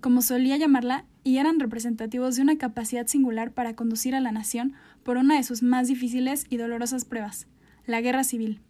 como 0.00 0.22
solía 0.22 0.56
llamarla, 0.56 1.04
y 1.24 1.38
eran 1.38 1.58
representativos 1.58 2.36
de 2.36 2.42
una 2.42 2.56
capacidad 2.56 3.06
singular 3.06 3.52
para 3.52 3.74
conducir 3.74 4.14
a 4.14 4.20
la 4.20 4.32
nación 4.32 4.74
por 5.02 5.16
una 5.16 5.36
de 5.36 5.42
sus 5.42 5.62
más 5.62 5.88
difíciles 5.88 6.46
y 6.48 6.56
dolorosas 6.56 7.04
pruebas, 7.04 7.48
la 7.84 8.00
guerra 8.00 8.24
civil. 8.24 8.60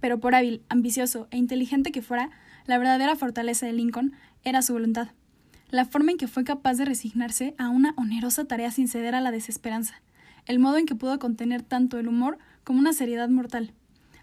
Pero 0.00 0.20
por 0.20 0.34
hábil, 0.34 0.62
ambicioso 0.68 1.28
e 1.30 1.36
inteligente 1.36 1.92
que 1.92 2.02
fuera, 2.02 2.30
la 2.66 2.78
verdadera 2.78 3.16
fortaleza 3.16 3.66
de 3.66 3.72
Lincoln 3.72 4.12
era 4.44 4.62
su 4.62 4.72
voluntad, 4.72 5.08
la 5.70 5.84
forma 5.84 6.12
en 6.12 6.18
que 6.18 6.28
fue 6.28 6.44
capaz 6.44 6.74
de 6.74 6.84
resignarse 6.84 7.54
a 7.58 7.68
una 7.68 7.94
onerosa 7.96 8.44
tarea 8.44 8.70
sin 8.70 8.88
ceder 8.88 9.14
a 9.14 9.20
la 9.20 9.30
desesperanza, 9.30 10.00
el 10.46 10.58
modo 10.58 10.78
en 10.78 10.86
que 10.86 10.94
pudo 10.94 11.18
contener 11.18 11.62
tanto 11.62 11.98
el 11.98 12.08
humor 12.08 12.38
como 12.64 12.78
una 12.78 12.92
seriedad 12.92 13.28
mortal, 13.28 13.72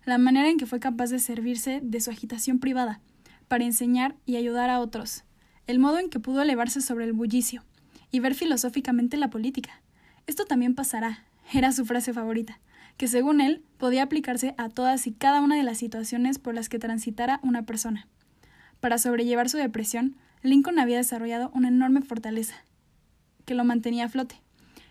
la 0.06 0.17
manera 0.17 0.50
en 0.50 0.58
que 0.58 0.66
fue 0.66 0.80
capaz 0.80 1.09
de 1.09 1.19
servirse 1.19 1.80
de 1.82 2.00
su 2.00 2.11
agitación 2.11 2.59
privada, 2.59 3.00
para 3.48 3.66
enseñar 3.66 4.16
y 4.25 4.38
ayudar 4.38 4.69
a 4.69 4.80
otros, 4.80 5.24
el 5.67 5.80
modo 5.80 6.00
en 6.00 6.09
que 6.09 6.19
pudo 6.19 6.42
elevarse 6.42 6.82
sobre 6.82 7.06
el 7.06 7.14
bullicio 7.14 7.64
y 8.11 8.19
ver 8.19 8.35
filosóficamente 8.35 9.17
la 9.17 9.30
política. 9.30 9.82
Esto 10.27 10.45
también 10.45 10.75
pasará, 10.75 11.25
era 11.53 11.72
su 11.72 11.85
frase 11.85 12.14
favorita, 12.14 12.59
que 12.97 13.07
según 13.07 13.41
él 13.41 13.63
podía 13.77 14.03
aplicarse 14.03 14.55
a 14.57 14.69
todas 14.69 15.07
y 15.07 15.11
cada 15.11 15.41
una 15.41 15.55
de 15.55 15.63
las 15.63 15.77
situaciones 15.77 16.39
por 16.39 16.53
las 16.53 16.69
que 16.69 16.80
transitara 16.80 17.39
una 17.43 17.63
persona. 17.63 18.07
Para 18.80 18.97
sobrellevar 18.97 19.49
su 19.49 19.57
depresión, 19.57 20.15
Lincoln 20.41 20.80
había 20.80 20.97
desarrollado 20.97 21.51
una 21.53 21.69
enorme 21.69 22.01
fortaleza, 22.01 22.55
que 23.45 23.55
lo 23.55 23.63
mantenía 23.63 24.05
a 24.05 24.09
flote, 24.09 24.41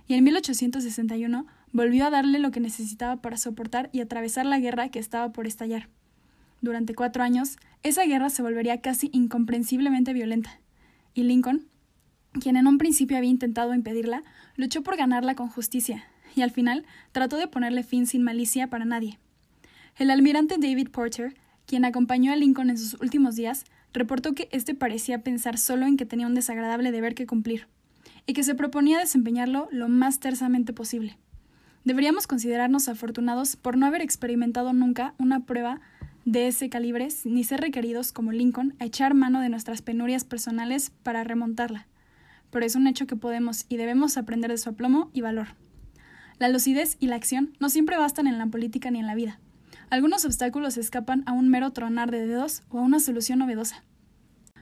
y 0.07 0.15
en 0.15 0.25
1861 0.25 1.47
volvió 1.73 2.07
a 2.07 2.11
darle 2.11 2.39
lo 2.39 2.51
que 2.51 2.61
necesitaba 2.61 3.21
para 3.21 3.37
soportar 3.37 3.91
y 3.93 4.01
atravesar 4.01 4.47
la 4.47 4.59
guerra 4.59 4.89
que 4.89 4.99
estaba 4.99 5.33
por 5.33 5.47
estallar. 5.47 5.89
Durante 6.61 6.95
cuatro 6.95 7.23
años, 7.23 7.57
esa 7.83 8.05
guerra 8.05 8.31
se 8.31 8.43
volvería 8.43 8.81
casi 8.81 9.11
incomprensiblemente 9.13 10.13
violenta, 10.13 10.61
y 11.15 11.25
Lincoln, 11.25 11.67
quien 12.41 12.57
en 12.57 12.67
un 12.67 12.79
principio 12.79 13.17
había 13.17 13.31
intentado 13.31 13.75
impedirla, 13.75 14.23
luchó 14.57 14.83
por 14.83 14.97
ganarla 14.97 15.35
con 15.35 15.49
justicia, 15.49 16.05
y 16.35 16.43
al 16.43 16.51
final 16.51 16.85
trató 17.13 17.37
de 17.37 17.49
ponerle 17.49 17.83
fin 17.83 18.07
sin 18.07 18.23
malicia 18.23 18.69
para 18.69 18.85
nadie. 18.85 19.19
El 19.97 20.11
almirante 20.11 20.57
David 20.59 20.89
Porter, 20.91 21.35
quien 21.67 21.85
acompañó 21.85 22.33
a 22.33 22.37
Lincoln 22.37 22.71
en 22.71 22.79
sus 22.79 23.01
últimos 23.01 23.37
días, 23.37 23.65
reportó 23.93 24.35
que 24.35 24.49
éste 24.53 24.75
parecía 24.75 25.23
pensar 25.23 25.59
solo 25.59 25.87
en 25.87 25.97
que 25.97 26.07
tenía 26.07 26.27
un 26.27 26.35
desagradable 26.35 26.93
deber 26.93 27.15
que 27.15 27.27
cumplir, 27.27 27.67
y 28.27 28.33
que 28.33 28.43
se 28.43 28.55
proponía 28.55 28.99
desempeñarlo 28.99 29.69
lo 29.71 29.89
más 29.89 30.21
tersamente 30.21 30.73
posible. 30.73 31.19
Deberíamos 31.85 32.27
considerarnos 32.27 32.89
afortunados 32.89 33.57
por 33.57 33.77
no 33.77 33.87
haber 33.87 34.03
experimentado 34.03 34.73
nunca 34.73 35.15
una 35.19 35.41
prueba 35.45 35.81
de 36.25 36.47
ese 36.47 36.69
calibre 36.69 37.09
ni 37.25 37.43
ser 37.43 37.61
requeridos, 37.61 38.13
como 38.13 38.31
Lincoln, 38.31 38.75
a 38.79 38.85
echar 38.85 39.15
mano 39.15 39.41
de 39.41 39.49
nuestras 39.49 39.83
penurias 39.83 40.25
personales 40.25 40.91
para 41.03 41.25
remontarla. 41.25 41.89
Pero 42.51 42.65
es 42.65 42.77
un 42.77 42.87
hecho 42.87 43.07
que 43.07 43.17
podemos 43.17 43.67
y 43.69 43.77
debemos 43.77 44.17
aprender 44.17 44.51
de 44.51 44.59
su 44.59 44.71
aplomo 44.71 45.11
y 45.13 45.23
valor. 45.23 45.49
La 46.39 46.49
lucidez 46.49 46.97
y 47.01 47.07
la 47.07 47.17
acción 47.17 47.57
no 47.61 47.69
siempre 47.69 47.97
bastan 47.97 48.27
en 48.27 48.39
la 48.39 48.47
política 48.47 48.91
ni 48.91 48.99
en 48.99 49.07
la 49.07 49.15
vida. 49.15 49.39
Algunos 49.91 50.25
obstáculos 50.25 50.77
escapan 50.77 51.23
a 51.27 51.33
un 51.33 51.49
mero 51.49 51.71
tronar 51.71 52.11
de 52.11 52.27
dedos 52.27 52.63
o 52.71 52.79
a 52.79 52.83
una 52.83 53.01
solución 53.01 53.39
novedosa. 53.39 53.85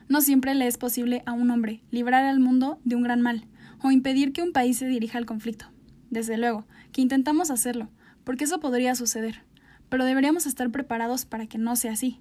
No 0.08 0.20
siempre 0.20 0.54
le 0.54 0.66
es 0.66 0.76
posible 0.76 1.22
a 1.26 1.32
un 1.32 1.50
hombre 1.50 1.82
librar 1.90 2.24
al 2.24 2.40
mundo 2.40 2.80
de 2.84 2.96
un 2.96 3.02
gran 3.02 3.20
mal 3.20 3.46
o 3.82 3.90
impedir 3.90 4.32
que 4.32 4.42
un 4.42 4.52
país 4.52 4.78
se 4.78 4.86
dirija 4.86 5.18
al 5.18 5.26
conflicto. 5.26 5.66
Desde 6.10 6.36
luego, 6.36 6.66
que 6.92 7.00
intentamos 7.00 7.50
hacerlo, 7.50 7.88
porque 8.24 8.44
eso 8.44 8.60
podría 8.60 8.94
suceder 8.94 9.44
pero 9.90 10.04
deberíamos 10.04 10.46
estar 10.46 10.70
preparados 10.70 11.26
para 11.26 11.46
que 11.46 11.58
no 11.58 11.76
sea 11.76 11.92
así, 11.92 12.20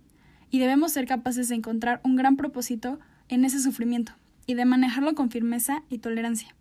y 0.49 0.59
debemos 0.59 0.91
ser 0.91 1.05
capaces 1.05 1.47
de 1.47 1.55
encontrar 1.55 2.01
un 2.03 2.17
gran 2.17 2.35
propósito 2.35 2.99
en 3.29 3.45
ese 3.45 3.61
sufrimiento, 3.61 4.13
y 4.47 4.55
de 4.55 4.65
manejarlo 4.65 5.13
con 5.13 5.29
firmeza 5.29 5.83
y 5.89 5.99
tolerancia. 5.99 6.55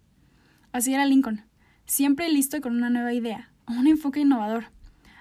Así 0.70 0.92
era 0.94 1.06
Lincoln, 1.06 1.42
siempre 1.88 2.28
listo 2.28 2.60
con 2.60 2.76
una 2.76 2.88
nueva 2.88 3.12
idea, 3.12 3.50
o 3.66 3.72
un 3.72 3.88
enfoque 3.88 4.20
innovador. 4.20 4.66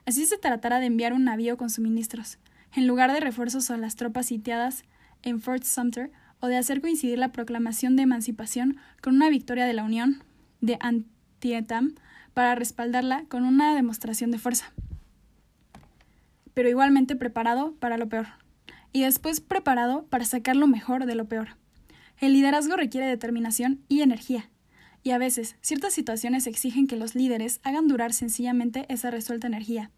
Así 0.06 0.28
se 0.28 0.38
tratará 0.38 0.80
de 0.80 0.86
enviar 0.86 1.14
un 1.14 1.24
navío 1.24 1.58
con 1.58 1.72
suministros, 1.72 2.38
en 2.76 2.86
lugar 2.86 3.12
de 3.12 3.20
refuerzos 3.20 3.72
a 3.72 3.78
las 3.78 3.96
tropas 3.96 4.28
sitiadas 4.28 4.84
en 5.24 5.42
Fort 5.42 5.64
Sumter, 5.64 6.12
o 6.42 6.46
de 6.46 6.58
hacer 6.58 6.82
coincidir 6.82 7.18
la 7.18 7.32
proclamación 7.32 7.96
de 7.96 8.04
emancipación 8.04 8.78
con 9.02 9.16
una 9.16 9.30
victoria 9.30 9.66
de 9.66 9.74
la 9.74 9.84
Unión 9.84 10.24
de 10.62 10.78
Antietam 10.80 11.96
para 12.36 12.54
respaldarla 12.54 13.26
con 13.28 13.44
una 13.44 13.74
demostración 13.74 14.30
de 14.30 14.38
fuerza 14.38 14.72
pero 16.58 16.70
igualmente 16.70 17.16
preparado 17.16 17.76
para 17.76 18.00
lo 18.00 18.10
peor, 18.10 18.26
y 18.92 19.04
después 19.04 19.42
preparado 19.42 20.08
para 20.08 20.26
sacar 20.26 20.56
lo 20.56 20.66
mejor 20.66 21.06
de 21.06 21.14
lo 21.14 21.26
peor. 21.28 21.50
El 22.18 22.34
liderazgo 22.34 22.76
requiere 22.76 23.06
determinación 23.06 23.80
y 23.88 24.02
energía, 24.02 24.50
y 25.08 25.12
a 25.12 25.18
veces 25.18 25.56
ciertas 25.62 25.94
situaciones 25.94 26.48
exigen 26.48 26.86
que 26.86 26.98
los 26.98 27.16
líderes 27.16 27.62
hagan 27.64 27.88
durar 27.88 28.12
sencillamente 28.12 28.86
esa 28.90 29.10
resuelta 29.10 29.48
energía, 29.48 29.90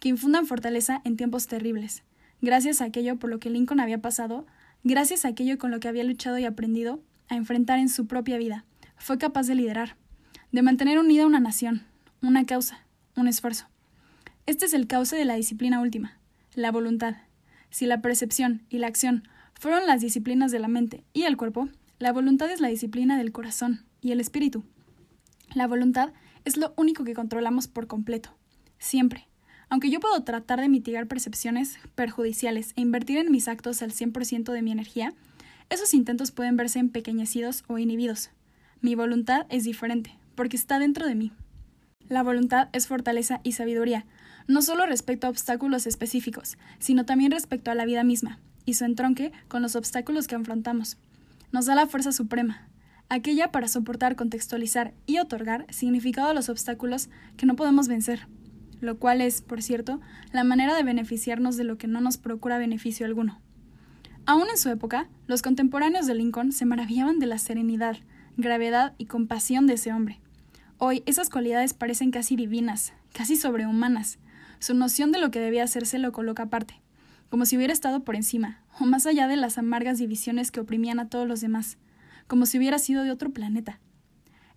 que 0.00 0.08
infundan 0.08 0.44
fortaleza 0.44 1.02
en 1.04 1.16
tiempos 1.16 1.46
terribles. 1.46 2.02
Gracias 2.40 2.80
a 2.80 2.86
aquello 2.86 3.16
por 3.16 3.30
lo 3.30 3.38
que 3.38 3.48
Lincoln 3.48 3.78
había 3.78 4.02
pasado, 4.02 4.48
gracias 4.82 5.24
a 5.24 5.28
aquello 5.28 5.56
con 5.56 5.70
lo 5.70 5.78
que 5.78 5.86
había 5.86 6.02
luchado 6.02 6.36
y 6.36 6.46
aprendido 6.46 7.00
a 7.28 7.36
enfrentar 7.36 7.78
en 7.78 7.88
su 7.88 8.08
propia 8.08 8.38
vida, 8.38 8.64
fue 8.96 9.18
capaz 9.18 9.46
de 9.46 9.54
liderar, 9.54 9.94
de 10.50 10.62
mantener 10.62 10.98
unida 10.98 11.26
una 11.26 11.38
nación, 11.38 11.86
una 12.20 12.44
causa, 12.44 12.84
un 13.14 13.28
esfuerzo. 13.28 13.66
Este 14.46 14.66
es 14.66 14.74
el 14.74 14.88
cauce 14.88 15.14
de 15.14 15.26
la 15.26 15.36
disciplina 15.36 15.80
última, 15.80 16.18
la 16.56 16.72
voluntad. 16.72 17.18
Si 17.70 17.86
la 17.86 18.02
percepción 18.02 18.62
y 18.68 18.78
la 18.78 18.88
acción 18.88 19.28
fueron 19.54 19.86
las 19.86 20.00
disciplinas 20.00 20.50
de 20.50 20.58
la 20.58 20.66
mente 20.66 21.04
y 21.12 21.22
el 21.22 21.36
cuerpo, 21.36 21.68
la 22.00 22.12
voluntad 22.12 22.50
es 22.50 22.60
la 22.60 22.66
disciplina 22.66 23.16
del 23.16 23.30
corazón 23.30 23.84
y 24.00 24.12
el 24.12 24.20
espíritu. 24.20 24.64
La 25.54 25.66
voluntad 25.66 26.12
es 26.44 26.56
lo 26.56 26.72
único 26.76 27.04
que 27.04 27.14
controlamos 27.14 27.68
por 27.68 27.86
completo, 27.86 28.30
siempre. 28.78 29.28
Aunque 29.68 29.90
yo 29.90 30.00
puedo 30.00 30.22
tratar 30.24 30.60
de 30.60 30.68
mitigar 30.68 31.06
percepciones 31.06 31.78
perjudiciales 31.94 32.72
e 32.76 32.80
invertir 32.80 33.18
en 33.18 33.30
mis 33.30 33.48
actos 33.48 33.82
al 33.82 33.92
100% 33.92 34.52
de 34.52 34.62
mi 34.62 34.72
energía, 34.72 35.12
esos 35.68 35.94
intentos 35.94 36.32
pueden 36.32 36.56
verse 36.56 36.80
empequeñecidos 36.80 37.62
o 37.68 37.78
inhibidos. 37.78 38.30
Mi 38.80 38.94
voluntad 38.96 39.46
es 39.48 39.64
diferente, 39.64 40.18
porque 40.34 40.56
está 40.56 40.78
dentro 40.78 41.06
de 41.06 41.14
mí. 41.14 41.32
La 42.08 42.24
voluntad 42.24 42.68
es 42.72 42.88
fortaleza 42.88 43.40
y 43.44 43.52
sabiduría, 43.52 44.06
no 44.48 44.62
solo 44.62 44.86
respecto 44.86 45.28
a 45.28 45.30
obstáculos 45.30 45.86
específicos, 45.86 46.58
sino 46.80 47.04
también 47.04 47.30
respecto 47.30 47.70
a 47.70 47.76
la 47.76 47.84
vida 47.84 48.02
misma, 48.02 48.40
y 48.64 48.74
su 48.74 48.84
entronque 48.84 49.30
con 49.46 49.62
los 49.62 49.76
obstáculos 49.76 50.26
que 50.26 50.34
afrontamos. 50.34 50.96
Nos 51.52 51.66
da 51.66 51.76
la 51.76 51.86
fuerza 51.86 52.10
suprema. 52.10 52.69
Aquella 53.10 53.50
para 53.50 53.68
soportar, 53.68 54.16
contextualizar 54.16 54.94
y 55.04 55.18
otorgar 55.18 55.66
significado 55.68 56.30
a 56.30 56.34
los 56.34 56.48
obstáculos 56.48 57.10
que 57.36 57.44
no 57.44 57.56
podemos 57.56 57.88
vencer, 57.88 58.28
lo 58.80 58.98
cual 58.98 59.20
es, 59.20 59.42
por 59.42 59.62
cierto, 59.62 60.00
la 60.32 60.44
manera 60.44 60.74
de 60.74 60.84
beneficiarnos 60.84 61.56
de 61.56 61.64
lo 61.64 61.76
que 61.76 61.88
no 61.88 62.00
nos 62.00 62.16
procura 62.16 62.56
beneficio 62.56 63.04
alguno. 63.04 63.40
Aún 64.26 64.48
en 64.48 64.56
su 64.56 64.68
época, 64.68 65.08
los 65.26 65.42
contemporáneos 65.42 66.06
de 66.06 66.14
Lincoln 66.14 66.52
se 66.52 66.64
maravillaban 66.64 67.18
de 67.18 67.26
la 67.26 67.38
serenidad, 67.38 67.96
gravedad 68.36 68.94
y 68.96 69.06
compasión 69.06 69.66
de 69.66 69.74
ese 69.74 69.92
hombre. 69.92 70.20
Hoy 70.78 71.02
esas 71.04 71.30
cualidades 71.30 71.74
parecen 71.74 72.12
casi 72.12 72.36
divinas, 72.36 72.92
casi 73.12 73.36
sobrehumanas. 73.36 74.18
Su 74.60 74.72
noción 74.74 75.10
de 75.10 75.18
lo 75.18 75.30
que 75.32 75.40
debía 75.40 75.64
hacerse 75.64 75.98
lo 75.98 76.12
coloca 76.12 76.44
aparte, 76.44 76.80
como 77.28 77.44
si 77.44 77.56
hubiera 77.56 77.72
estado 77.72 78.04
por 78.04 78.14
encima, 78.14 78.62
o 78.78 78.84
más 78.84 79.04
allá 79.06 79.26
de 79.26 79.36
las 79.36 79.58
amargas 79.58 79.98
divisiones 79.98 80.52
que 80.52 80.60
oprimían 80.60 81.00
a 81.00 81.08
todos 81.08 81.26
los 81.26 81.40
demás, 81.40 81.76
como 82.30 82.46
si 82.46 82.58
hubiera 82.58 82.78
sido 82.78 83.02
de 83.02 83.10
otro 83.10 83.30
planeta. 83.30 83.80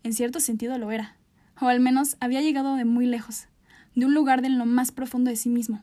En 0.04 0.14
cierto 0.14 0.40
sentido 0.40 0.78
lo 0.78 0.92
era, 0.92 1.18
o 1.60 1.66
al 1.70 1.80
menos 1.80 2.18
había 2.20 2.40
llegado 2.40 2.76
de 2.76 2.86
muy 2.86 3.08
lejos, 3.08 3.48
de 3.96 4.06
un 4.06 4.14
lugar 4.14 4.44
de 4.44 4.50
lo 4.50 4.68
más 4.68 4.92
profundo 4.92 5.32
de 5.32 5.38
sí 5.38 5.50
mismo, 5.50 5.82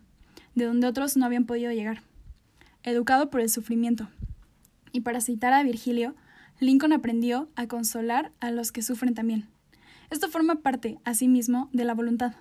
de 0.55 0.67
donde 0.67 0.87
otros 0.87 1.17
no 1.17 1.27
habían 1.27 1.47
podido 1.47 1.73
llegar. 1.73 2.05
Educado 2.85 3.29
por 3.29 3.41
el 3.41 3.51
sufrimiento. 3.51 4.09
Y 4.93 5.01
para 5.01 5.21
citar 5.21 5.53
a 5.53 5.65
Virgilio, 5.65 6.15
Lincoln 6.61 6.93
aprendió 6.93 7.49
a 7.57 7.67
consolar 7.67 8.31
a 8.39 8.53
los 8.53 8.71
que 8.71 8.83
sufren 8.83 9.15
también. 9.15 9.49
Esto 10.11 10.29
forma 10.29 10.63
parte, 10.63 11.01
asimismo, 11.03 11.71
de 11.73 11.85
la 11.85 11.95
voluntad. 11.95 12.35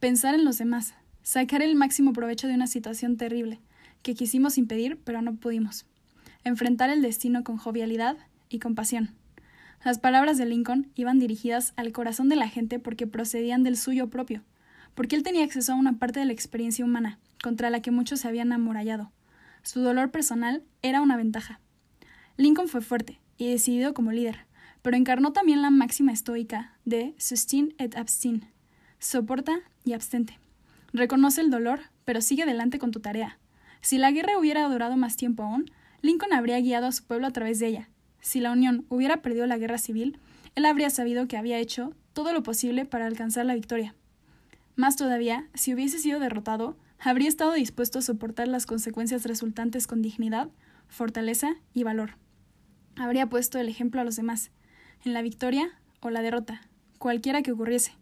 Pensar 0.00 0.34
en 0.34 0.44
los 0.44 0.58
demás, 0.58 0.94
sacar 1.22 1.62
el 1.62 1.76
máximo 1.76 2.12
provecho 2.12 2.48
de 2.48 2.54
una 2.54 2.66
situación 2.66 3.16
terrible, 3.16 3.60
que 4.02 4.16
quisimos 4.16 4.58
impedir 4.58 4.98
pero 5.04 5.22
no 5.22 5.36
pudimos. 5.36 5.86
Enfrentar 6.42 6.90
el 6.90 7.02
destino 7.02 7.44
con 7.44 7.56
jovialidad 7.56 8.16
y 8.50 8.58
compasión. 8.58 9.14
Las 9.82 9.98
palabras 9.98 10.36
de 10.36 10.44
Lincoln 10.44 10.90
iban 10.94 11.18
dirigidas 11.18 11.72
al 11.76 11.90
corazón 11.92 12.28
de 12.28 12.36
la 12.36 12.48
gente 12.48 12.78
porque 12.78 13.06
procedían 13.06 13.62
del 13.62 13.78
suyo 13.78 14.10
propio, 14.10 14.42
porque 14.94 15.16
él 15.16 15.22
tenía 15.22 15.44
acceso 15.44 15.72
a 15.72 15.76
una 15.76 15.98
parte 15.98 16.20
de 16.20 16.26
la 16.26 16.34
experiencia 16.34 16.84
humana, 16.84 17.18
contra 17.42 17.70
la 17.70 17.80
que 17.80 17.90
muchos 17.90 18.20
se 18.20 18.28
habían 18.28 18.52
amurallado. 18.52 19.10
Su 19.62 19.80
dolor 19.80 20.10
personal 20.10 20.62
era 20.82 21.00
una 21.00 21.16
ventaja. 21.16 21.60
Lincoln 22.36 22.68
fue 22.68 22.82
fuerte 22.82 23.20
y 23.38 23.50
decidido 23.50 23.94
como 23.94 24.12
líder, 24.12 24.46
pero 24.82 24.96
encarnó 24.96 25.32
también 25.32 25.62
la 25.62 25.70
máxima 25.70 26.12
estoica 26.12 26.76
de 26.84 27.14
sustain 27.18 27.74
et 27.78 27.96
abstin, 27.96 28.46
soporta 28.98 29.60
y 29.84 29.94
abstente. 29.94 30.38
Reconoce 30.92 31.40
el 31.40 31.50
dolor, 31.50 31.80
pero 32.04 32.20
sigue 32.20 32.42
adelante 32.42 32.78
con 32.78 32.90
tu 32.90 33.00
tarea. 33.00 33.38
Si 33.80 33.96
la 33.96 34.10
guerra 34.10 34.38
hubiera 34.38 34.68
durado 34.68 34.96
más 34.96 35.16
tiempo 35.16 35.42
aún, 35.42 35.70
Lincoln 36.02 36.32
habría 36.32 36.60
guiado 36.60 36.86
a 36.86 36.92
su 36.92 37.04
pueblo 37.04 37.26
a 37.26 37.30
través 37.30 37.58
de 37.58 37.68
ella. 37.68 37.88
Si 38.20 38.40
la 38.40 38.52
Unión 38.52 38.84
hubiera 38.88 39.22
perdido 39.22 39.46
la 39.46 39.58
guerra 39.58 39.78
civil, 39.78 40.18
él 40.54 40.66
habría 40.66 40.90
sabido 40.90 41.28
que 41.28 41.36
había 41.36 41.58
hecho 41.58 41.94
todo 42.12 42.32
lo 42.32 42.42
posible 42.42 42.84
para 42.84 43.06
alcanzar 43.06 43.46
la 43.46 43.54
victoria. 43.54 43.94
Más 44.76 44.96
todavía, 44.96 45.46
si 45.54 45.74
hubiese 45.74 45.98
sido 45.98 46.20
derrotado, 46.20 46.76
habría 46.98 47.28
estado 47.28 47.52
dispuesto 47.52 47.98
a 47.98 48.02
soportar 48.02 48.48
las 48.48 48.66
consecuencias 48.66 49.24
resultantes 49.24 49.86
con 49.86 50.02
dignidad, 50.02 50.48
fortaleza 50.88 51.54
y 51.72 51.84
valor. 51.84 52.16
Habría 52.96 53.28
puesto 53.28 53.58
el 53.58 53.68
ejemplo 53.68 54.00
a 54.00 54.04
los 54.04 54.16
demás, 54.16 54.50
en 55.04 55.14
la 55.14 55.22
victoria 55.22 55.70
o 56.00 56.10
la 56.10 56.22
derrota, 56.22 56.60
cualquiera 56.98 57.42
que 57.42 57.52
ocurriese. 57.52 57.92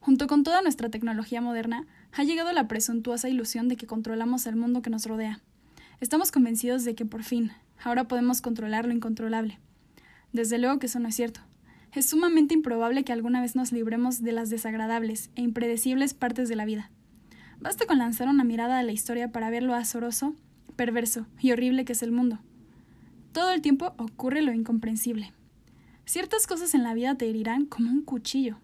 Junto 0.00 0.28
con 0.28 0.44
toda 0.44 0.62
nuestra 0.62 0.88
tecnología 0.88 1.40
moderna, 1.40 1.84
ha 2.12 2.24
llegado 2.24 2.52
la 2.52 2.68
presuntuosa 2.68 3.28
ilusión 3.28 3.68
de 3.68 3.76
que 3.76 3.86
controlamos 3.86 4.46
el 4.46 4.56
mundo 4.56 4.80
que 4.80 4.90
nos 4.90 5.04
rodea. 5.04 5.40
Estamos 6.00 6.30
convencidos 6.30 6.84
de 6.84 6.94
que 6.94 7.04
por 7.04 7.22
fin, 7.22 7.52
ahora 7.82 8.08
podemos 8.08 8.40
controlar 8.40 8.86
lo 8.86 8.92
incontrolable. 8.92 9.58
Desde 10.32 10.58
luego 10.58 10.78
que 10.78 10.86
eso 10.86 10.98
no 10.98 11.08
es 11.08 11.14
cierto. 11.14 11.40
Es 11.92 12.06
sumamente 12.06 12.54
improbable 12.54 13.04
que 13.04 13.12
alguna 13.12 13.40
vez 13.40 13.56
nos 13.56 13.72
libremos 13.72 14.22
de 14.22 14.32
las 14.32 14.50
desagradables 14.50 15.30
e 15.34 15.42
impredecibles 15.42 16.14
partes 16.14 16.48
de 16.48 16.56
la 16.56 16.64
vida. 16.64 16.90
Basta 17.60 17.86
con 17.86 17.98
lanzar 17.98 18.28
una 18.28 18.44
mirada 18.44 18.78
a 18.78 18.82
la 18.82 18.92
historia 18.92 19.32
para 19.32 19.50
ver 19.50 19.62
lo 19.62 19.74
azoroso, 19.74 20.34
perverso 20.76 21.26
y 21.40 21.52
horrible 21.52 21.84
que 21.84 21.94
es 21.94 22.02
el 22.02 22.12
mundo. 22.12 22.38
Todo 23.32 23.50
el 23.52 23.62
tiempo 23.62 23.94
ocurre 23.98 24.42
lo 24.42 24.52
incomprensible. 24.52 25.32
Ciertas 26.04 26.46
cosas 26.46 26.74
en 26.74 26.82
la 26.82 26.94
vida 26.94 27.14
te 27.16 27.28
herirán 27.28 27.66
como 27.66 27.90
un 27.90 28.02
cuchillo. 28.02 28.58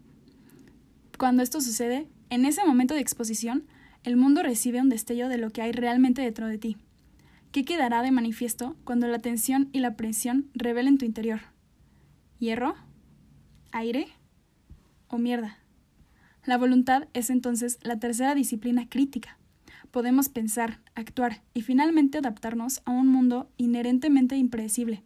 Cuando 1.18 1.42
esto 1.42 1.60
sucede, 1.60 2.08
en 2.30 2.44
ese 2.44 2.64
momento 2.64 2.94
de 2.94 3.00
exposición, 3.00 3.64
el 4.04 4.16
mundo 4.16 4.42
recibe 4.42 4.80
un 4.80 4.88
destello 4.88 5.28
de 5.28 5.38
lo 5.38 5.50
que 5.50 5.62
hay 5.62 5.72
realmente 5.72 6.22
dentro 6.22 6.46
de 6.48 6.58
ti. 6.58 6.76
¿Qué 7.52 7.66
quedará 7.66 8.00
de 8.00 8.10
manifiesto 8.10 8.76
cuando 8.84 9.08
la 9.08 9.18
tensión 9.18 9.68
y 9.72 9.80
la 9.80 9.94
presión 9.94 10.48
revelen 10.54 10.96
tu 10.96 11.04
interior? 11.04 11.40
¿Hierro? 12.38 12.76
¿Aire? 13.72 14.06
¿O 15.08 15.18
mierda? 15.18 15.58
La 16.46 16.56
voluntad 16.56 17.08
es 17.12 17.28
entonces 17.28 17.78
la 17.82 17.98
tercera 17.98 18.34
disciplina 18.34 18.88
crítica. 18.88 19.36
Podemos 19.90 20.30
pensar, 20.30 20.80
actuar 20.94 21.42
y 21.52 21.60
finalmente 21.60 22.16
adaptarnos 22.16 22.80
a 22.86 22.90
un 22.90 23.08
mundo 23.08 23.50
inherentemente 23.58 24.38
impredecible. 24.38 25.02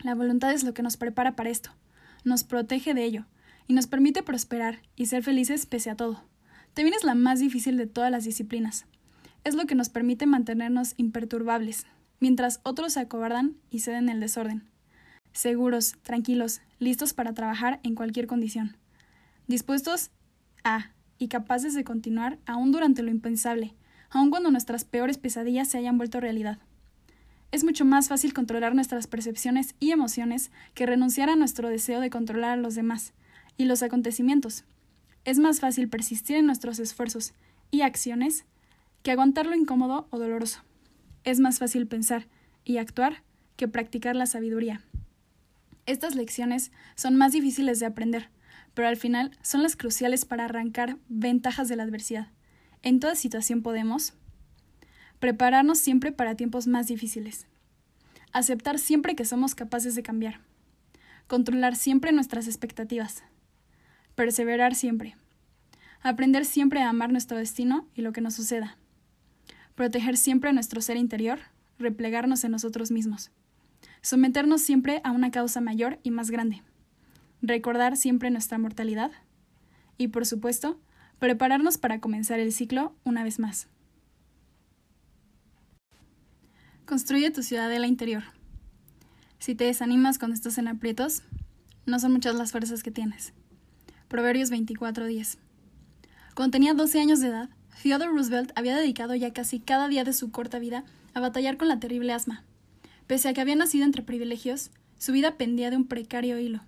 La 0.00 0.14
voluntad 0.14 0.52
es 0.52 0.64
lo 0.64 0.74
que 0.74 0.82
nos 0.82 0.98
prepara 0.98 1.34
para 1.34 1.48
esto, 1.48 1.70
nos 2.24 2.44
protege 2.44 2.92
de 2.92 3.04
ello 3.04 3.24
y 3.68 3.72
nos 3.72 3.86
permite 3.86 4.22
prosperar 4.22 4.82
y 4.96 5.06
ser 5.06 5.22
felices 5.22 5.64
pese 5.64 5.88
a 5.88 5.96
todo. 5.96 6.24
También 6.74 6.94
es 6.94 7.04
la 7.04 7.14
más 7.14 7.40
difícil 7.40 7.78
de 7.78 7.86
todas 7.86 8.10
las 8.10 8.24
disciplinas. 8.24 8.84
Es 9.44 9.54
lo 9.54 9.66
que 9.66 9.74
nos 9.74 9.90
permite 9.90 10.24
mantenernos 10.24 10.94
imperturbables, 10.96 11.86
mientras 12.18 12.60
otros 12.62 12.94
se 12.94 13.00
acobardan 13.00 13.56
y 13.70 13.80
ceden 13.80 14.08
el 14.08 14.18
desorden. 14.18 14.64
Seguros, 15.32 15.96
tranquilos, 16.02 16.62
listos 16.78 17.12
para 17.12 17.34
trabajar 17.34 17.78
en 17.82 17.94
cualquier 17.94 18.26
condición. 18.26 18.76
Dispuestos 19.46 20.10
a 20.64 20.92
y 21.18 21.28
capaces 21.28 21.74
de 21.74 21.84
continuar 21.84 22.38
aún 22.46 22.72
durante 22.72 23.02
lo 23.02 23.10
impensable, 23.10 23.74
aun 24.08 24.30
cuando 24.30 24.50
nuestras 24.50 24.84
peores 24.84 25.18
pesadillas 25.18 25.68
se 25.68 25.76
hayan 25.76 25.98
vuelto 25.98 26.20
realidad. 26.20 26.58
Es 27.52 27.64
mucho 27.64 27.84
más 27.84 28.08
fácil 28.08 28.32
controlar 28.32 28.74
nuestras 28.74 29.06
percepciones 29.06 29.74
y 29.78 29.90
emociones 29.90 30.50
que 30.72 30.86
renunciar 30.86 31.28
a 31.28 31.36
nuestro 31.36 31.68
deseo 31.68 32.00
de 32.00 32.10
controlar 32.10 32.52
a 32.52 32.60
los 32.62 32.74
demás 32.74 33.12
y 33.56 33.66
los 33.66 33.82
acontecimientos. 33.82 34.64
Es 35.24 35.38
más 35.38 35.60
fácil 35.60 35.88
persistir 35.88 36.36
en 36.36 36.46
nuestros 36.46 36.78
esfuerzos 36.78 37.34
y 37.70 37.82
acciones 37.82 38.44
que 39.04 39.12
aguantar 39.12 39.44
lo 39.44 39.54
incómodo 39.54 40.08
o 40.10 40.18
doloroso. 40.18 40.62
Es 41.24 41.38
más 41.38 41.58
fácil 41.58 41.86
pensar 41.86 42.26
y 42.64 42.78
actuar 42.78 43.22
que 43.56 43.68
practicar 43.68 44.16
la 44.16 44.24
sabiduría. 44.24 44.80
Estas 45.84 46.14
lecciones 46.14 46.72
son 46.94 47.14
más 47.14 47.32
difíciles 47.32 47.78
de 47.78 47.86
aprender, 47.86 48.30
pero 48.72 48.88
al 48.88 48.96
final 48.96 49.36
son 49.42 49.62
las 49.62 49.76
cruciales 49.76 50.24
para 50.24 50.46
arrancar 50.46 50.96
ventajas 51.10 51.68
de 51.68 51.76
la 51.76 51.82
adversidad. 51.82 52.28
En 52.82 52.98
toda 52.98 53.14
situación 53.14 53.62
podemos 53.62 54.14
prepararnos 55.18 55.78
siempre 55.78 56.10
para 56.10 56.34
tiempos 56.34 56.66
más 56.66 56.86
difíciles, 56.86 57.46
aceptar 58.32 58.78
siempre 58.78 59.14
que 59.14 59.26
somos 59.26 59.54
capaces 59.54 59.94
de 59.94 60.02
cambiar, 60.02 60.40
controlar 61.26 61.76
siempre 61.76 62.10
nuestras 62.12 62.46
expectativas, 62.46 63.22
perseverar 64.14 64.74
siempre, 64.74 65.14
aprender 66.00 66.46
siempre 66.46 66.80
a 66.80 66.88
amar 66.88 67.12
nuestro 67.12 67.36
destino 67.36 67.86
y 67.94 68.00
lo 68.00 68.12
que 68.12 68.22
nos 68.22 68.32
suceda, 68.32 68.78
proteger 69.74 70.16
siempre 70.16 70.52
nuestro 70.52 70.80
ser 70.80 70.96
interior, 70.96 71.40
replegarnos 71.78 72.44
en 72.44 72.52
nosotros 72.52 72.90
mismos, 72.90 73.30
someternos 74.02 74.60
siempre 74.60 75.00
a 75.04 75.10
una 75.10 75.30
causa 75.30 75.60
mayor 75.60 75.98
y 76.02 76.10
más 76.10 76.30
grande 76.30 76.62
recordar 77.46 77.96
siempre 77.96 78.30
nuestra 78.30 78.58
mortalidad 78.58 79.12
y, 79.98 80.08
por 80.08 80.26
supuesto, 80.26 80.80
prepararnos 81.18 81.78
para 81.78 82.00
comenzar 82.00 82.40
el 82.40 82.52
ciclo 82.52 82.94
una 83.04 83.22
vez 83.22 83.38
más. 83.38 83.68
Construye 86.86 87.30
tu 87.30 87.42
ciudadela 87.42 87.86
interior. 87.86 88.24
Si 89.38 89.54
te 89.54 89.64
desanimas 89.64 90.18
cuando 90.18 90.34
estás 90.34 90.58
en 90.58 90.68
aprietos, 90.68 91.22
no 91.86 91.98
son 91.98 92.12
muchas 92.12 92.34
las 92.34 92.52
fuerzas 92.52 92.82
que 92.82 92.90
tienes. 92.90 93.32
Proverbios 94.08 94.50
24:10. 94.50 95.38
Cuando 96.34 96.52
tenía 96.52 96.74
12 96.74 97.00
años 97.00 97.20
de 97.20 97.28
edad, 97.28 97.50
Theodore 97.82 98.12
Roosevelt 98.12 98.52
había 98.54 98.76
dedicado 98.76 99.14
ya 99.14 99.32
casi 99.32 99.60
cada 99.60 99.88
día 99.88 100.04
de 100.04 100.12
su 100.12 100.30
corta 100.30 100.58
vida 100.58 100.84
a 101.12 101.20
batallar 101.20 101.56
con 101.56 101.68
la 101.68 101.80
terrible 101.80 102.12
asma. 102.12 102.44
Pese 103.06 103.28
a 103.28 103.34
que 103.34 103.40
había 103.40 103.56
nacido 103.56 103.84
entre 103.84 104.02
privilegios, 104.02 104.70
su 104.98 105.12
vida 105.12 105.36
pendía 105.36 105.70
de 105.70 105.76
un 105.76 105.86
precario 105.86 106.38
hilo. 106.38 106.60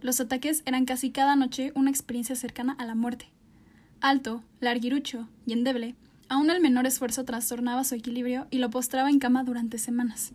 Los 0.00 0.20
ataques 0.20 0.62
eran 0.66 0.84
casi 0.84 1.10
cada 1.10 1.36
noche 1.36 1.72
una 1.74 1.90
experiencia 1.90 2.36
cercana 2.36 2.74
a 2.78 2.86
la 2.86 2.94
muerte. 2.94 3.30
Alto, 4.00 4.42
larguirucho 4.60 5.28
y 5.46 5.52
endeble, 5.52 5.94
aún 6.28 6.50
el 6.50 6.60
menor 6.60 6.86
esfuerzo 6.86 7.24
trastornaba 7.24 7.84
su 7.84 7.94
equilibrio 7.94 8.46
y 8.50 8.58
lo 8.58 8.70
postraba 8.70 9.10
en 9.10 9.18
cama 9.18 9.44
durante 9.44 9.78
semanas. 9.78 10.32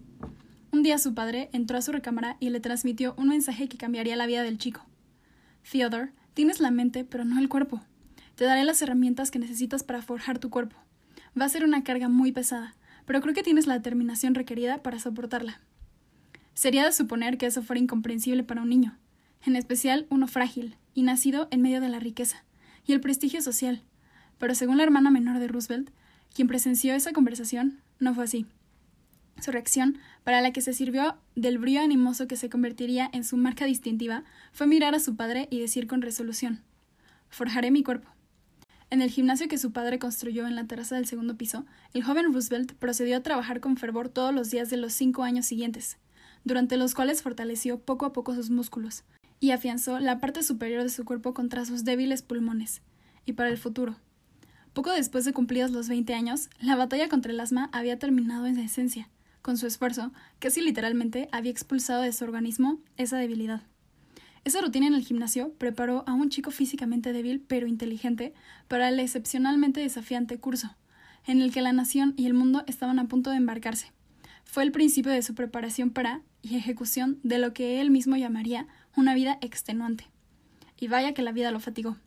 Un 0.71 0.83
día 0.83 0.97
su 0.97 1.13
padre 1.13 1.49
entró 1.51 1.77
a 1.77 1.81
su 1.81 1.91
recámara 1.91 2.37
y 2.39 2.49
le 2.49 2.59
transmitió 2.59 3.15
un 3.17 3.29
mensaje 3.29 3.67
que 3.67 3.77
cambiaría 3.77 4.15
la 4.15 4.27
vida 4.27 4.43
del 4.43 4.57
chico. 4.57 4.85
Theodore, 5.69 6.11
tienes 6.33 6.59
la 6.59 6.71
mente, 6.71 7.05
pero 7.05 7.25
no 7.25 7.39
el 7.39 7.49
cuerpo. 7.49 7.81
Te 8.39 8.45
daré 8.45 8.63
las 8.63 8.81
herramientas 8.81 9.31
que 9.31 9.39
necesitas 9.39 9.83
para 9.83 10.01
forjar 10.01 10.39
tu 10.39 10.49
cuerpo. 10.49 10.77
Va 11.37 11.43
a 11.43 11.49
ser 11.49 11.65
una 11.65 11.83
carga 11.83 12.07
muy 12.07 12.31
pesada, 12.31 12.73
pero 13.05 13.19
creo 13.19 13.33
que 13.33 13.43
tienes 13.43 13.67
la 13.67 13.73
determinación 13.73 14.33
requerida 14.33 14.81
para 14.81 14.97
soportarla. 14.97 15.59
Sería 16.53 16.85
de 16.85 16.93
suponer 16.93 17.37
que 17.37 17.47
eso 17.47 17.61
fuera 17.61 17.81
incomprensible 17.81 18.45
para 18.45 18.61
un 18.61 18.69
niño, 18.69 18.97
en 19.45 19.57
especial 19.57 20.07
uno 20.09 20.25
frágil 20.25 20.77
y 20.93 21.03
nacido 21.03 21.49
en 21.51 21.61
medio 21.61 21.81
de 21.81 21.89
la 21.89 21.99
riqueza 21.99 22.45
y 22.85 22.93
el 22.93 23.01
prestigio 23.01 23.41
social. 23.41 23.81
Pero 24.37 24.55
según 24.55 24.77
la 24.77 24.83
hermana 24.83 25.11
menor 25.11 25.39
de 25.39 25.49
Roosevelt, 25.49 25.89
quien 26.33 26.47
presenció 26.47 26.93
esa 26.93 27.11
conversación, 27.11 27.81
no 27.99 28.15
fue 28.15 28.23
así. 28.23 28.45
Su 29.41 29.51
reacción, 29.51 29.97
para 30.23 30.39
la 30.39 30.53
que 30.53 30.61
se 30.61 30.73
sirvió 30.73 31.17
del 31.35 31.57
brío 31.57 31.81
animoso 31.81 32.25
que 32.25 32.37
se 32.37 32.49
convertiría 32.49 33.09
en 33.11 33.25
su 33.25 33.35
marca 33.35 33.65
distintiva, 33.65 34.23
fue 34.53 34.65
mirar 34.65 34.95
a 34.95 35.01
su 35.01 35.17
padre 35.17 35.49
y 35.51 35.59
decir 35.59 35.87
con 35.87 36.01
resolución 36.01 36.61
Forjaré 37.27 37.69
mi 37.69 37.83
cuerpo. 37.83 38.09
En 38.91 39.03
el 39.03 39.11
gimnasio 39.11 39.47
que 39.47 39.59
su 39.59 39.71
padre 39.71 39.99
construyó 39.99 40.47
en 40.47 40.55
la 40.55 40.65
terraza 40.65 40.95
del 40.95 41.05
segundo 41.05 41.37
piso, 41.37 41.65
el 41.93 42.03
joven 42.03 42.33
Roosevelt 42.33 42.73
procedió 42.73 43.17
a 43.17 43.23
trabajar 43.23 43.59
con 43.59 43.77
fervor 43.77 44.09
todos 44.09 44.33
los 44.33 44.49
días 44.49 44.71
de 44.71 44.77
los 44.77 44.93
cinco 44.93 45.23
años 45.23 45.45
siguientes, 45.45 45.97
durante 46.43 46.75
los 46.75 46.95
cuales 46.95 47.21
fortaleció 47.21 47.79
poco 47.79 48.07
a 48.07 48.13
poco 48.13 48.33
sus 48.33 48.49
músculos 48.49 49.03
y 49.39 49.51
afianzó 49.51 49.99
la 49.99 50.19
parte 50.19 50.41
superior 50.41 50.81
de 50.81 50.89
su 50.89 51.05
cuerpo 51.05 51.35
contra 51.35 51.65
sus 51.65 51.83
débiles 51.83 52.23
pulmones. 52.23 52.81
Y 53.25 53.33
para 53.33 53.49
el 53.49 53.59
futuro. 53.59 53.95
Poco 54.73 54.91
después 54.91 55.23
de 55.23 55.33
cumplidos 55.33 55.69
los 55.69 55.87
veinte 55.87 56.15
años, 56.15 56.49
la 56.59 56.75
batalla 56.75 57.09
contra 57.09 57.31
el 57.31 57.39
asma 57.39 57.69
había 57.71 57.99
terminado 57.99 58.47
en 58.47 58.57
esencia. 58.57 59.07
Con 59.43 59.57
su 59.57 59.67
esfuerzo, 59.67 60.11
casi 60.39 60.61
literalmente 60.61 61.29
había 61.31 61.51
expulsado 61.51 62.01
de 62.01 62.11
su 62.11 62.23
organismo 62.23 62.79
esa 62.97 63.17
debilidad. 63.17 63.61
Esa 64.49 64.61
rutina 64.61 64.87
en 64.87 64.95
el 64.95 65.05
gimnasio 65.05 65.53
preparó 65.59 66.03
a 66.07 66.13
un 66.13 66.29
chico 66.29 66.49
físicamente 66.49 67.13
débil 67.13 67.39
pero 67.39 67.67
inteligente 67.67 68.33
para 68.67 68.89
el 68.89 68.99
excepcionalmente 68.99 69.79
desafiante 69.79 70.39
curso, 70.39 70.75
en 71.27 71.39
el 71.39 71.51
que 71.51 71.61
la 71.61 71.71
nación 71.71 72.15
y 72.17 72.25
el 72.25 72.33
mundo 72.33 72.63
estaban 72.65 72.97
a 72.97 73.07
punto 73.07 73.29
de 73.29 73.35
embarcarse. 73.35 73.91
Fue 74.45 74.63
el 74.63 74.71
principio 74.71 75.11
de 75.11 75.21
su 75.21 75.35
preparación 75.35 75.91
para 75.91 76.23
y 76.41 76.55
ejecución 76.55 77.19
de 77.21 77.37
lo 77.37 77.53
que 77.53 77.79
él 77.79 77.91
mismo 77.91 78.15
llamaría 78.15 78.65
una 78.95 79.13
vida 79.13 79.37
extenuante. 79.41 80.07
Y 80.79 80.87
vaya 80.87 81.13
que 81.13 81.21
la 81.21 81.31
vida 81.31 81.51
lo 81.51 81.59
fatigó. 81.59 81.97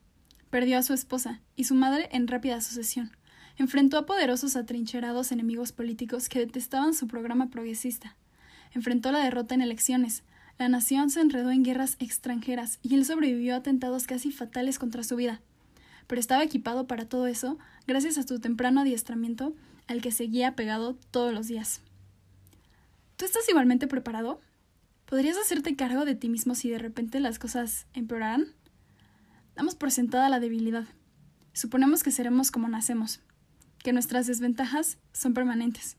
Perdió 0.51 0.79
a 0.79 0.83
su 0.83 0.95
esposa 0.95 1.41
y 1.55 1.63
su 1.63 1.77
madre 1.77 2.09
en 2.11 2.27
rápida 2.27 2.61
sucesión. 2.61 3.13
Enfrentó 3.57 3.99
a 3.99 4.05
poderosos 4.05 4.57
atrincherados 4.57 5.31
enemigos 5.31 5.71
políticos 5.71 6.29
que 6.29 6.41
detestaban 6.41 6.93
su 6.95 7.07
programa 7.07 7.51
progresista. 7.51 8.17
Enfrentó 8.73 9.13
la 9.13 9.21
derrota 9.21 9.55
en 9.55 9.63
elecciones, 9.63 10.25
la 10.59 10.69
nación 10.69 11.11
se 11.11 11.21
enredó 11.21 11.51
en 11.51 11.63
guerras 11.63 11.97
extranjeras 11.99 12.79
y 12.83 12.95
él 12.95 13.05
sobrevivió 13.05 13.55
a 13.55 13.59
atentados 13.59 14.07
casi 14.07 14.31
fatales 14.31 14.79
contra 14.79 15.03
su 15.03 15.17
vida. 15.17 15.41
Pero 16.07 16.21
estaba 16.21 16.43
equipado 16.43 16.87
para 16.87 17.07
todo 17.07 17.27
eso 17.27 17.59
gracias 17.87 18.19
a 18.19 18.23
su 18.23 18.39
temprano 18.39 18.81
adiestramiento 18.81 19.55
al 19.87 20.01
que 20.01 20.13
seguía 20.13 20.55
pegado 20.55 20.97
todos 21.11 21.33
los 21.33 21.49
días. 21.49 21.81
¿Tú 23.17 23.25
estás 23.25 23.49
igualmente 23.49 23.87
preparado? 23.87 24.41
¿Podrías 25.07 25.37
hacerte 25.37 25.77
cargo 25.77 26.05
de 26.05 26.15
ti 26.15 26.29
mismo 26.29 26.55
si 26.55 26.71
de 26.71 26.79
repente 26.79 27.21
las 27.21 27.39
cosas 27.39 27.87
empeoraran? 27.93 28.47
Damos 29.55 29.75
por 29.75 29.91
sentada 29.91 30.29
la 30.29 30.41
debilidad. 30.41 30.87
Suponemos 31.53 32.03
que 32.03 32.11
seremos 32.11 32.51
como 32.51 32.69
nacemos, 32.69 33.21
que 33.83 33.93
nuestras 33.93 34.27
desventajas 34.27 34.99
son 35.13 35.35
permanentes, 35.35 35.97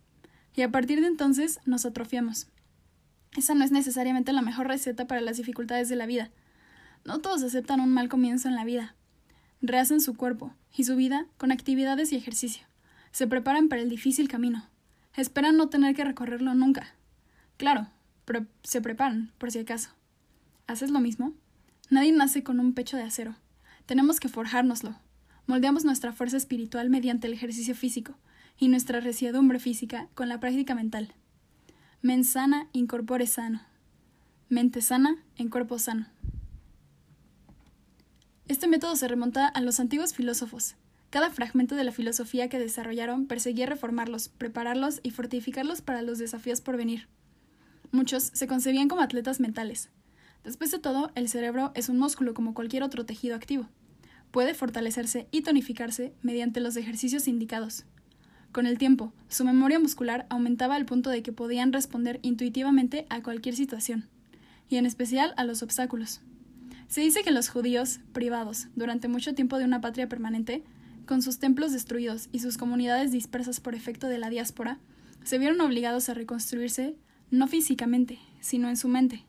y 0.55 0.63
a 0.63 0.71
partir 0.71 1.01
de 1.01 1.07
entonces 1.07 1.59
nos 1.65 1.85
atrofiamos. 1.85 2.47
Esa 3.35 3.55
no 3.55 3.63
es 3.63 3.71
necesariamente 3.71 4.31
la 4.33 4.41
mejor 4.41 4.67
receta 4.67 5.07
para 5.07 5.21
las 5.21 5.37
dificultades 5.37 5.89
de 5.89 5.95
la 5.95 6.05
vida. 6.05 6.29
No 7.05 7.19
todos 7.19 7.43
aceptan 7.43 7.79
un 7.79 7.91
mal 7.91 8.09
comienzo 8.09 8.47
en 8.47 8.55
la 8.55 8.63
vida. 8.63 8.95
Rehacen 9.61 10.01
su 10.01 10.15
cuerpo 10.15 10.53
y 10.75 10.83
su 10.83 10.95
vida 10.95 11.25
con 11.37 11.51
actividades 11.51 12.11
y 12.11 12.15
ejercicio. 12.15 12.65
Se 13.11 13.27
preparan 13.27 13.69
para 13.69 13.81
el 13.81 13.89
difícil 13.89 14.27
camino. 14.27 14.67
Esperan 15.15 15.57
no 15.57 15.69
tener 15.69 15.95
que 15.95 16.03
recorrerlo 16.03 16.53
nunca. 16.53 16.95
Claro, 17.57 17.87
se 18.63 18.81
preparan, 18.81 19.31
por 19.37 19.51
si 19.51 19.59
acaso. 19.59 19.89
¿Haces 20.67 20.91
lo 20.91 20.99
mismo? 20.99 21.33
Nadie 21.89 22.11
nace 22.11 22.43
con 22.43 22.59
un 22.59 22.73
pecho 22.73 22.97
de 22.97 23.03
acero. 23.03 23.35
Tenemos 23.85 24.19
que 24.19 24.29
forjárnoslo. 24.29 24.95
Moldeamos 25.45 25.83
nuestra 25.85 26.13
fuerza 26.13 26.37
espiritual 26.37 26.89
mediante 26.89 27.27
el 27.27 27.33
ejercicio 27.33 27.75
físico 27.75 28.15
y 28.57 28.69
nuestra 28.69 29.01
resiedumbre 29.01 29.59
física 29.59 30.07
con 30.13 30.29
la 30.29 30.39
práctica 30.39 30.73
mental. 30.73 31.13
Men 32.05 32.25
sana 32.25 32.67
in 32.73 32.85
corpore 32.85 33.25
sano. 33.27 33.61
Mente 34.49 34.81
sana 34.81 35.23
en 35.37 35.47
cuerpo 35.47 35.79
sano. 35.79 36.05
Este 38.49 38.67
método 38.67 38.97
se 38.97 39.07
remonta 39.07 39.47
a 39.47 39.61
los 39.61 39.79
antiguos 39.79 40.13
filósofos. 40.13 40.75
Cada 41.11 41.29
fragmento 41.29 41.75
de 41.75 41.85
la 41.85 41.93
filosofía 41.93 42.49
que 42.49 42.59
desarrollaron 42.59 43.25
perseguía 43.25 43.67
reformarlos, 43.67 44.27
prepararlos 44.27 44.99
y 45.01 45.11
fortificarlos 45.11 45.81
para 45.81 46.01
los 46.01 46.17
desafíos 46.17 46.59
por 46.59 46.75
venir. 46.75 47.07
Muchos 47.93 48.31
se 48.33 48.47
concebían 48.47 48.89
como 48.89 49.01
atletas 49.01 49.39
mentales. 49.39 49.89
Después 50.43 50.71
de 50.71 50.79
todo, 50.79 51.09
el 51.15 51.29
cerebro 51.29 51.71
es 51.73 51.87
un 51.87 51.99
músculo 51.99 52.33
como 52.33 52.53
cualquier 52.53 52.83
otro 52.83 53.05
tejido 53.05 53.33
activo. 53.33 53.69
Puede 54.31 54.53
fortalecerse 54.53 55.29
y 55.31 55.43
tonificarse 55.43 56.13
mediante 56.21 56.59
los 56.59 56.75
ejercicios 56.75 57.29
indicados. 57.29 57.85
Con 58.53 58.67
el 58.67 58.77
tiempo, 58.77 59.11
su 59.29 59.45
memoria 59.45 59.79
muscular 59.79 60.27
aumentaba 60.29 60.75
al 60.75 60.85
punto 60.85 61.09
de 61.09 61.23
que 61.23 61.33
podían 61.33 61.73
responder 61.73 62.19
intuitivamente 62.21 63.07
a 63.09 63.23
cualquier 63.23 63.55
situación, 63.55 64.07
y 64.69 64.77
en 64.77 64.85
especial 64.85 65.33
a 65.37 65.43
los 65.43 65.63
obstáculos. 65.63 66.21
Se 66.87 67.01
dice 67.01 67.23
que 67.23 67.31
los 67.31 67.49
judíos, 67.49 67.99
privados 68.11 68.67
durante 68.75 69.07
mucho 69.07 69.33
tiempo 69.33 69.57
de 69.57 69.65
una 69.65 69.81
patria 69.81 70.07
permanente, 70.07 70.63
con 71.07 71.23
sus 71.23 71.39
templos 71.39 71.71
destruidos 71.71 72.29
y 72.31 72.39
sus 72.39 72.59
comunidades 72.59 73.11
dispersas 73.11 73.59
por 73.59 73.73
efecto 73.73 74.07
de 74.07 74.19
la 74.19 74.29
diáspora, 74.29 74.77
se 75.23 75.39
vieron 75.39 75.59
obligados 75.59 76.09
a 76.09 76.13
reconstruirse 76.13 76.95
no 77.31 77.47
físicamente, 77.47 78.19
sino 78.39 78.69
en 78.69 78.77
su 78.77 78.87
mente. 78.87 79.23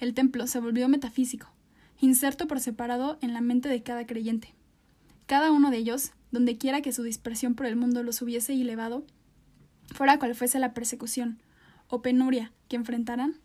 El 0.00 0.14
templo 0.14 0.46
se 0.46 0.60
volvió 0.60 0.88
metafísico, 0.88 1.52
inserto 2.00 2.48
por 2.48 2.58
separado 2.58 3.18
en 3.20 3.34
la 3.34 3.42
mente 3.42 3.68
de 3.68 3.82
cada 3.82 4.06
creyente. 4.06 4.54
Cada 5.26 5.52
uno 5.52 5.70
de 5.70 5.76
ellos 5.76 6.12
donde 6.32 6.58
quiera 6.58 6.82
que 6.82 6.92
su 6.92 7.04
dispersión 7.04 7.54
por 7.54 7.66
el 7.66 7.76
mundo 7.76 8.02
los 8.02 8.20
hubiese 8.22 8.54
elevado, 8.54 9.04
fuera 9.94 10.18
cual 10.18 10.34
fuese 10.34 10.58
la 10.58 10.74
persecución 10.74 11.38
o 11.88 12.02
penuria 12.02 12.50
que 12.68 12.76
enfrentaran, 12.76 13.36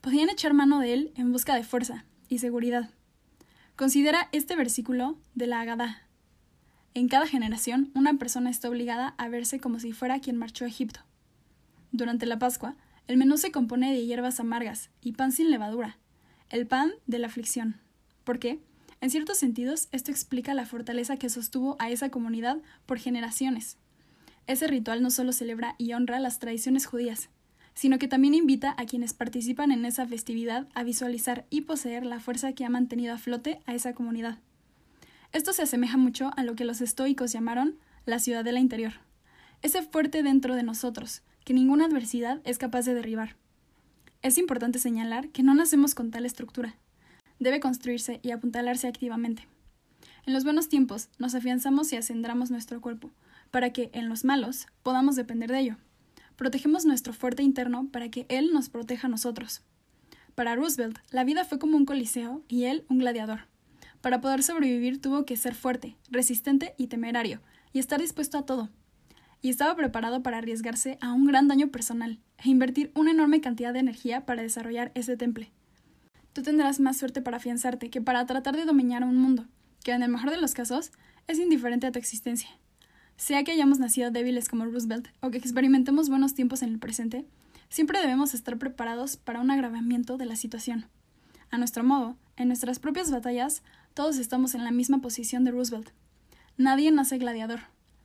podían 0.00 0.28
echar 0.28 0.54
mano 0.54 0.78
de 0.78 0.92
él 0.92 1.12
en 1.16 1.32
busca 1.32 1.56
de 1.56 1.64
fuerza 1.64 2.04
y 2.28 2.38
seguridad. 2.38 2.90
Considera 3.74 4.28
este 4.32 4.54
versículo 4.54 5.18
de 5.34 5.46
la 5.46 5.60
Agadá. 5.60 6.02
En 6.94 7.08
cada 7.08 7.26
generación, 7.26 7.90
una 7.94 8.14
persona 8.14 8.50
está 8.50 8.68
obligada 8.68 9.14
a 9.18 9.28
verse 9.28 9.60
como 9.60 9.80
si 9.80 9.92
fuera 9.92 10.20
quien 10.20 10.36
marchó 10.36 10.64
a 10.64 10.68
Egipto. 10.68 11.00
Durante 11.92 12.26
la 12.26 12.38
Pascua, 12.38 12.76
el 13.06 13.16
menú 13.16 13.38
se 13.38 13.52
compone 13.52 13.92
de 13.92 14.04
hierbas 14.04 14.40
amargas 14.40 14.90
y 15.00 15.12
pan 15.12 15.32
sin 15.32 15.50
levadura, 15.50 15.96
el 16.50 16.66
pan 16.66 16.92
de 17.06 17.18
la 17.18 17.28
aflicción. 17.28 17.80
¿Por 18.24 18.38
qué? 18.38 18.60
En 19.00 19.10
ciertos 19.10 19.38
sentidos, 19.38 19.88
esto 19.92 20.10
explica 20.10 20.54
la 20.54 20.66
fortaleza 20.66 21.16
que 21.16 21.28
sostuvo 21.28 21.76
a 21.78 21.90
esa 21.90 22.10
comunidad 22.10 22.58
por 22.84 22.98
generaciones. 22.98 23.76
Ese 24.46 24.66
ritual 24.66 25.02
no 25.02 25.10
solo 25.10 25.32
celebra 25.32 25.74
y 25.78 25.92
honra 25.92 26.18
las 26.18 26.38
tradiciones 26.38 26.86
judías, 26.86 27.28
sino 27.74 28.00
que 28.00 28.08
también 28.08 28.34
invita 28.34 28.74
a 28.76 28.86
quienes 28.86 29.14
participan 29.14 29.70
en 29.70 29.84
esa 29.84 30.04
festividad 30.04 30.66
a 30.74 30.82
visualizar 30.82 31.46
y 31.48 31.60
poseer 31.60 32.04
la 32.04 32.18
fuerza 32.18 32.52
que 32.52 32.64
ha 32.64 32.70
mantenido 32.70 33.14
a 33.14 33.18
flote 33.18 33.60
a 33.66 33.74
esa 33.74 33.94
comunidad. 33.94 34.38
Esto 35.32 35.52
se 35.52 35.62
asemeja 35.62 35.96
mucho 35.96 36.32
a 36.36 36.42
lo 36.42 36.56
que 36.56 36.64
los 36.64 36.80
estoicos 36.80 37.30
llamaron 37.30 37.76
la 38.04 38.18
ciudadela 38.18 38.58
interior, 38.58 38.94
ese 39.62 39.82
fuerte 39.82 40.22
dentro 40.22 40.56
de 40.56 40.62
nosotros, 40.64 41.22
que 41.44 41.54
ninguna 41.54 41.84
adversidad 41.84 42.40
es 42.44 42.58
capaz 42.58 42.84
de 42.84 42.94
derribar. 42.94 43.36
Es 44.22 44.38
importante 44.38 44.78
señalar 44.78 45.28
que 45.28 45.42
no 45.42 45.54
nacemos 45.54 45.94
con 45.94 46.10
tal 46.10 46.26
estructura, 46.26 46.76
debe 47.38 47.60
construirse 47.60 48.20
y 48.22 48.30
apuntalarse 48.30 48.88
activamente. 48.88 49.46
En 50.26 50.34
los 50.34 50.44
buenos 50.44 50.68
tiempos 50.68 51.08
nos 51.18 51.34
afianzamos 51.34 51.92
y 51.92 51.96
acendramos 51.96 52.50
nuestro 52.50 52.80
cuerpo, 52.80 53.10
para 53.50 53.72
que, 53.72 53.90
en 53.94 54.08
los 54.08 54.24
malos, 54.24 54.66
podamos 54.82 55.16
depender 55.16 55.50
de 55.50 55.60
ello. 55.60 55.76
Protegemos 56.36 56.84
nuestro 56.84 57.12
fuerte 57.12 57.42
interno 57.42 57.88
para 57.90 58.10
que 58.10 58.26
Él 58.28 58.52
nos 58.52 58.68
proteja 58.68 59.06
a 59.06 59.10
nosotros. 59.10 59.62
Para 60.34 60.54
Roosevelt, 60.54 60.98
la 61.10 61.24
vida 61.24 61.44
fue 61.44 61.58
como 61.58 61.76
un 61.76 61.84
coliseo 61.84 62.42
y 62.46 62.64
él 62.64 62.84
un 62.88 62.98
gladiador. 62.98 63.40
Para 64.00 64.20
poder 64.20 64.42
sobrevivir 64.44 65.00
tuvo 65.00 65.24
que 65.24 65.36
ser 65.36 65.54
fuerte, 65.54 65.96
resistente 66.10 66.74
y 66.78 66.86
temerario, 66.86 67.40
y 67.72 67.80
estar 67.80 68.00
dispuesto 68.00 68.38
a 68.38 68.46
todo. 68.46 68.68
Y 69.42 69.48
estaba 69.50 69.74
preparado 69.74 70.22
para 70.22 70.38
arriesgarse 70.38 70.98
a 71.00 71.12
un 71.12 71.26
gran 71.26 71.48
daño 71.48 71.68
personal 71.68 72.20
e 72.36 72.50
invertir 72.50 72.92
una 72.94 73.10
enorme 73.10 73.40
cantidad 73.40 73.72
de 73.72 73.80
energía 73.80 74.26
para 74.26 74.42
desarrollar 74.42 74.92
ese 74.94 75.16
temple 75.16 75.50
tú 76.38 76.44
tendrás 76.44 76.78
más 76.78 76.96
suerte 76.96 77.20
para 77.20 77.38
afianzarte 77.38 77.90
que 77.90 78.00
para 78.00 78.24
tratar 78.24 78.56
de 78.56 78.64
dominar 78.64 79.02
un 79.02 79.16
mundo, 79.16 79.44
que 79.82 79.90
en 79.90 80.04
el 80.04 80.08
mejor 80.08 80.30
de 80.30 80.40
los 80.40 80.54
casos 80.54 80.92
es 81.26 81.40
indiferente 81.40 81.88
a 81.88 81.90
tu 81.90 81.98
existencia. 81.98 82.48
Sea 83.16 83.42
que 83.42 83.50
hayamos 83.50 83.80
nacido 83.80 84.12
débiles 84.12 84.48
como 84.48 84.64
Roosevelt 84.64 85.08
o 85.18 85.30
que 85.32 85.38
experimentemos 85.38 86.08
buenos 86.08 86.34
tiempos 86.34 86.62
en 86.62 86.68
el 86.68 86.78
presente, 86.78 87.24
siempre 87.70 88.00
debemos 88.00 88.34
estar 88.34 88.56
preparados 88.56 89.16
para 89.16 89.40
un 89.40 89.50
agravamiento 89.50 90.16
de 90.16 90.26
la 90.26 90.36
situación. 90.36 90.86
A 91.50 91.58
nuestro 91.58 91.82
modo, 91.82 92.16
en 92.36 92.46
nuestras 92.46 92.78
propias 92.78 93.10
batallas, 93.10 93.62
todos 93.94 94.16
estamos 94.18 94.54
en 94.54 94.62
la 94.62 94.70
misma 94.70 95.00
posición 95.00 95.42
de 95.42 95.50
Roosevelt. 95.50 95.88
Nadie 96.56 96.92
nace 96.92 97.18
gladiador. 97.18 97.62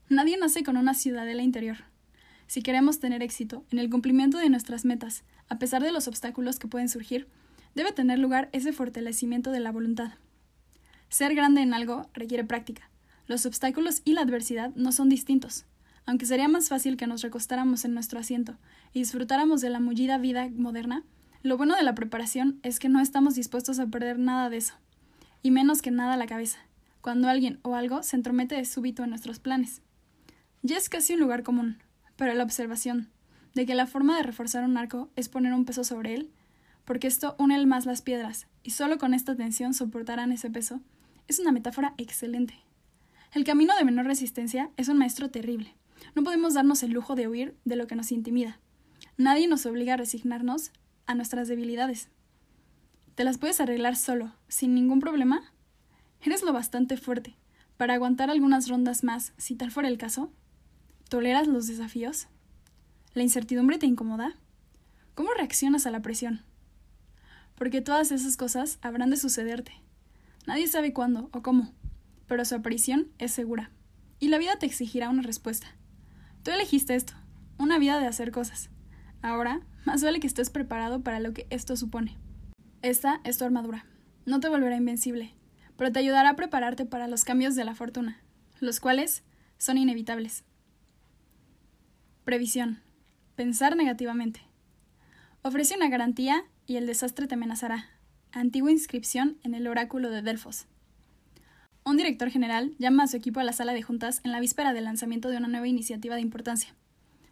Nadie 0.10 0.38
nace 0.38 0.64
con 0.64 0.78
una 0.78 0.96
ciudadela 0.96 1.44
interior. 1.44 1.78
Si 2.48 2.64
queremos 2.64 3.00
tener 3.00 3.22
éxito 3.22 3.64
en 3.70 3.78
el 3.78 3.92
cumplimiento 3.92 4.40
de 4.40 4.50
nuestras 4.50 4.86
metas, 4.86 5.24
a 5.50 5.60
pesar 5.60 5.84
de 5.84 5.92
los 5.92 6.08
obstáculos 6.08 6.58
que 6.58 6.68
pueden 6.68 6.90
surgir, 6.90 7.28
debe 7.76 7.92
tener 7.92 8.20
lugar 8.20 8.50
ese 8.52 8.74
fortalecimiento 8.74 9.52
de 9.52 9.60
la 9.60 9.72
voluntad. 9.72 10.14
Ser 11.10 11.36
grande 11.36 11.62
en 11.62 11.74
algo 11.74 12.10
requiere 12.14 12.44
práctica. 12.44 12.90
Los 13.28 13.46
obstáculos 13.46 14.02
y 14.04 14.14
la 14.14 14.22
adversidad 14.22 14.74
no 14.76 14.92
son 14.92 15.10
distintos. 15.10 15.66
Aunque 16.06 16.26
sería 16.26 16.48
más 16.48 16.70
fácil 16.70 16.98
que 16.98 17.08
nos 17.08 17.22
recostáramos 17.22 17.86
en 17.86 17.94
nuestro 17.94 18.20
asiento 18.20 18.58
y 18.94 19.00
disfrutáramos 19.00 19.62
de 19.62 19.70
la 19.70 19.80
mullida 19.80 20.18
vida 20.18 20.50
moderna, 20.50 21.04
lo 21.44 21.58
bueno 21.58 21.76
de 21.76 21.84
la 21.84 21.96
preparación 21.96 22.60
es 22.64 22.80
que 22.80 22.90
no 22.90 23.00
estamos 23.00 23.36
dispuestos 23.36 23.80
a 23.80 23.88
perder 23.88 24.20
nada 24.20 24.50
de 24.50 24.58
eso, 24.58 24.76
y 25.42 25.52
menos 25.52 25.82
que 25.82 25.92
nada 25.92 26.18
la 26.18 26.26
cabeza, 26.26 26.60
cuando 27.02 27.28
alguien 27.28 27.60
o 27.64 27.76
algo 27.76 28.02
se 28.04 28.16
entromete 28.16 28.56
de 28.56 28.66
súbito 28.66 29.04
en 29.04 29.10
nuestros 29.10 29.40
planes. 29.40 29.82
Ya 30.62 30.78
es 30.78 30.90
casi 30.90 31.14
un 31.14 31.20
lugar 31.20 31.44
común, 31.44 31.78
pero 32.16 32.34
la 32.34 32.44
observación 32.44 33.10
de 33.54 33.66
que 33.66 33.76
la 33.76 33.88
forma 33.88 34.18
de 34.18 34.24
reforzar 34.24 34.64
un 34.64 34.78
arco 34.78 35.10
es 35.16 35.30
poner 35.30 35.54
un 35.54 35.66
peso 35.66 35.84
sobre 35.84 36.16
él, 36.16 36.32
porque 36.86 37.08
esto 37.08 37.36
une 37.40 37.66
más 37.66 37.86
las 37.86 38.02
piedras, 38.02 38.48
y 38.64 38.72
solo 38.72 38.98
con 38.98 39.14
esta 39.14 39.36
tensión 39.36 39.74
soportarán 39.74 40.32
ese 40.32 40.50
peso, 40.50 40.82
es 41.28 41.40
una 41.40 41.52
metáfora 41.52 41.94
excelente. 41.98 42.56
El 43.34 43.44
camino 43.44 43.76
de 43.76 43.86
menor 43.86 44.06
resistencia 44.06 44.70
es 44.78 44.90
un 44.90 44.98
maestro 44.98 45.30
terrible. 45.30 45.76
No 46.16 46.24
podemos 46.24 46.54
darnos 46.54 46.84
el 46.84 46.92
lujo 46.92 47.16
de 47.16 47.28
huir 47.28 47.58
de 47.66 47.76
lo 47.76 47.88
que 47.88 47.96
nos 47.96 48.12
intimida. 48.12 48.60
Nadie 49.18 49.48
nos 49.48 49.66
obliga 49.66 49.94
a 49.94 49.98
resignarnos 49.98 50.72
a 51.06 51.16
nuestras 51.16 51.48
debilidades. 51.48 52.10
¿Te 53.16 53.24
las 53.24 53.38
puedes 53.38 53.60
arreglar 53.60 53.96
solo, 53.96 54.34
sin 54.48 54.74
ningún 54.74 55.00
problema? 55.00 55.52
¿Eres 56.22 56.44
lo 56.44 56.54
bastante 56.54 56.98
fuerte 56.98 57.36
para 57.78 57.96
aguantar 57.96 58.30
algunas 58.30 58.68
rondas 58.68 59.04
más, 59.04 59.34
si 59.38 59.56
tal 59.56 59.72
fuera 59.72 59.90
el 59.90 59.98
caso? 59.98 60.32
¿Toleras 61.10 61.48
los 61.48 61.68
desafíos? 61.68 62.28
¿La 63.14 63.24
incertidumbre 63.24 63.78
te 63.78 63.86
incomoda? 63.86 64.36
¿Cómo 65.16 65.32
reaccionas 65.34 65.86
a 65.86 65.92
la 65.92 66.02
presión? 66.02 66.44
Porque 67.56 67.82
todas 67.82 68.12
esas 68.12 68.38
cosas 68.38 68.80
habrán 68.82 69.10
de 69.10 69.18
sucederte. 69.18 69.74
Nadie 70.46 70.68
sabe 70.68 70.94
cuándo 70.94 71.30
o 71.32 71.42
cómo, 71.42 71.72
pero 72.28 72.46
su 72.46 72.56
aparición 72.56 73.08
es 73.18 73.32
segura. 73.32 73.72
Y 74.20 74.28
la 74.28 74.38
vida 74.38 74.58
te 74.58 74.66
exigirá 74.66 75.10
una 75.10 75.22
respuesta. 75.22 75.68
Tú 76.44 76.52
elegiste 76.52 76.96
esto, 76.96 77.14
una 77.58 77.80
vida 77.80 78.00
de 78.00 78.08
hacer 78.08 78.32
cosas. 78.32 78.70
Ahora, 79.22 79.62
más 79.86 80.04
vale 80.04 80.20
que 80.20 80.28
estés 80.28 80.50
preparado 80.50 81.02
para 81.02 81.20
lo 81.20 81.34
que 81.34 81.48
esto 81.50 81.78
supone. 81.78 82.18
Esta 82.82 83.22
es 83.24 83.38
tu 83.38 83.46
armadura. 83.46 83.86
No 84.26 84.40
te 84.40 84.50
volverá 84.50 84.76
invencible, 84.76 85.34
pero 85.78 85.92
te 85.92 86.00
ayudará 86.00 86.32
a 86.32 86.36
prepararte 86.36 86.86
para 86.86 87.08
los 87.08 87.24
cambios 87.24 87.56
de 87.56 87.66
la 87.66 87.76
fortuna, 87.76 88.22
los 88.60 88.80
cuales 88.80 89.24
son 89.58 89.78
inevitables. 89.78 90.44
Previsión. 92.26 92.82
Pensar 93.36 93.76
negativamente. 93.76 94.42
Ofrece 95.42 95.76
una 95.76 95.90
garantía 95.90 96.44
y 96.66 96.78
el 96.78 96.86
desastre 96.88 97.28
te 97.28 97.36
amenazará. 97.36 97.90
Antigua 98.32 98.72
inscripción 98.72 99.38
en 99.44 99.54
el 99.54 99.68
oráculo 99.68 100.10
de 100.10 100.22
Delfos. 100.22 100.66
Un 101.86 101.98
director 101.98 102.30
general 102.30 102.76
llama 102.80 103.04
a 103.04 103.08
su 103.08 103.18
equipo 103.18 103.40
a 103.40 103.44
la 103.44 103.54
sala 103.54 103.74
de 103.74 103.84
juntas 103.84 104.22
en 104.24 104.32
la 104.32 104.40
víspera 104.40 104.74
del 104.74 104.86
lanzamiento 104.86 105.30
de 105.30 105.38
una 105.38 105.48
nueva 105.48 105.68
iniciativa 105.68 106.16
de 106.16 106.22
importancia. 106.22 106.74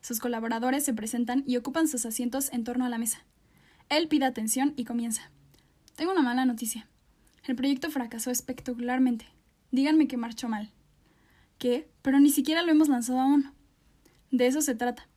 Sus 0.01 0.19
colaboradores 0.19 0.83
se 0.83 0.93
presentan 0.93 1.43
y 1.47 1.57
ocupan 1.57 1.87
sus 1.87 2.05
asientos 2.05 2.51
en 2.51 2.63
torno 2.63 2.85
a 2.85 2.89
la 2.89 2.97
mesa. 2.97 3.23
Él 3.89 4.07
pide 4.07 4.25
atención 4.25 4.73
y 4.75 4.85
comienza. 4.85 5.31
Tengo 5.95 6.11
una 6.11 6.21
mala 6.21 6.45
noticia. 6.45 6.87
El 7.45 7.55
proyecto 7.55 7.89
fracasó 7.89 8.31
espectacularmente. 8.31 9.25
Díganme 9.71 10.07
que 10.07 10.17
marchó 10.17 10.49
mal. 10.49 10.71
¿Qué? 11.57 11.89
Pero 12.01 12.19
ni 12.19 12.29
siquiera 12.29 12.61
lo 12.63 12.71
hemos 12.71 12.89
lanzado 12.89 13.19
aún. 13.19 13.51
De 14.31 14.47
eso 14.47 14.61
se 14.61 14.75
trata. 14.75 15.07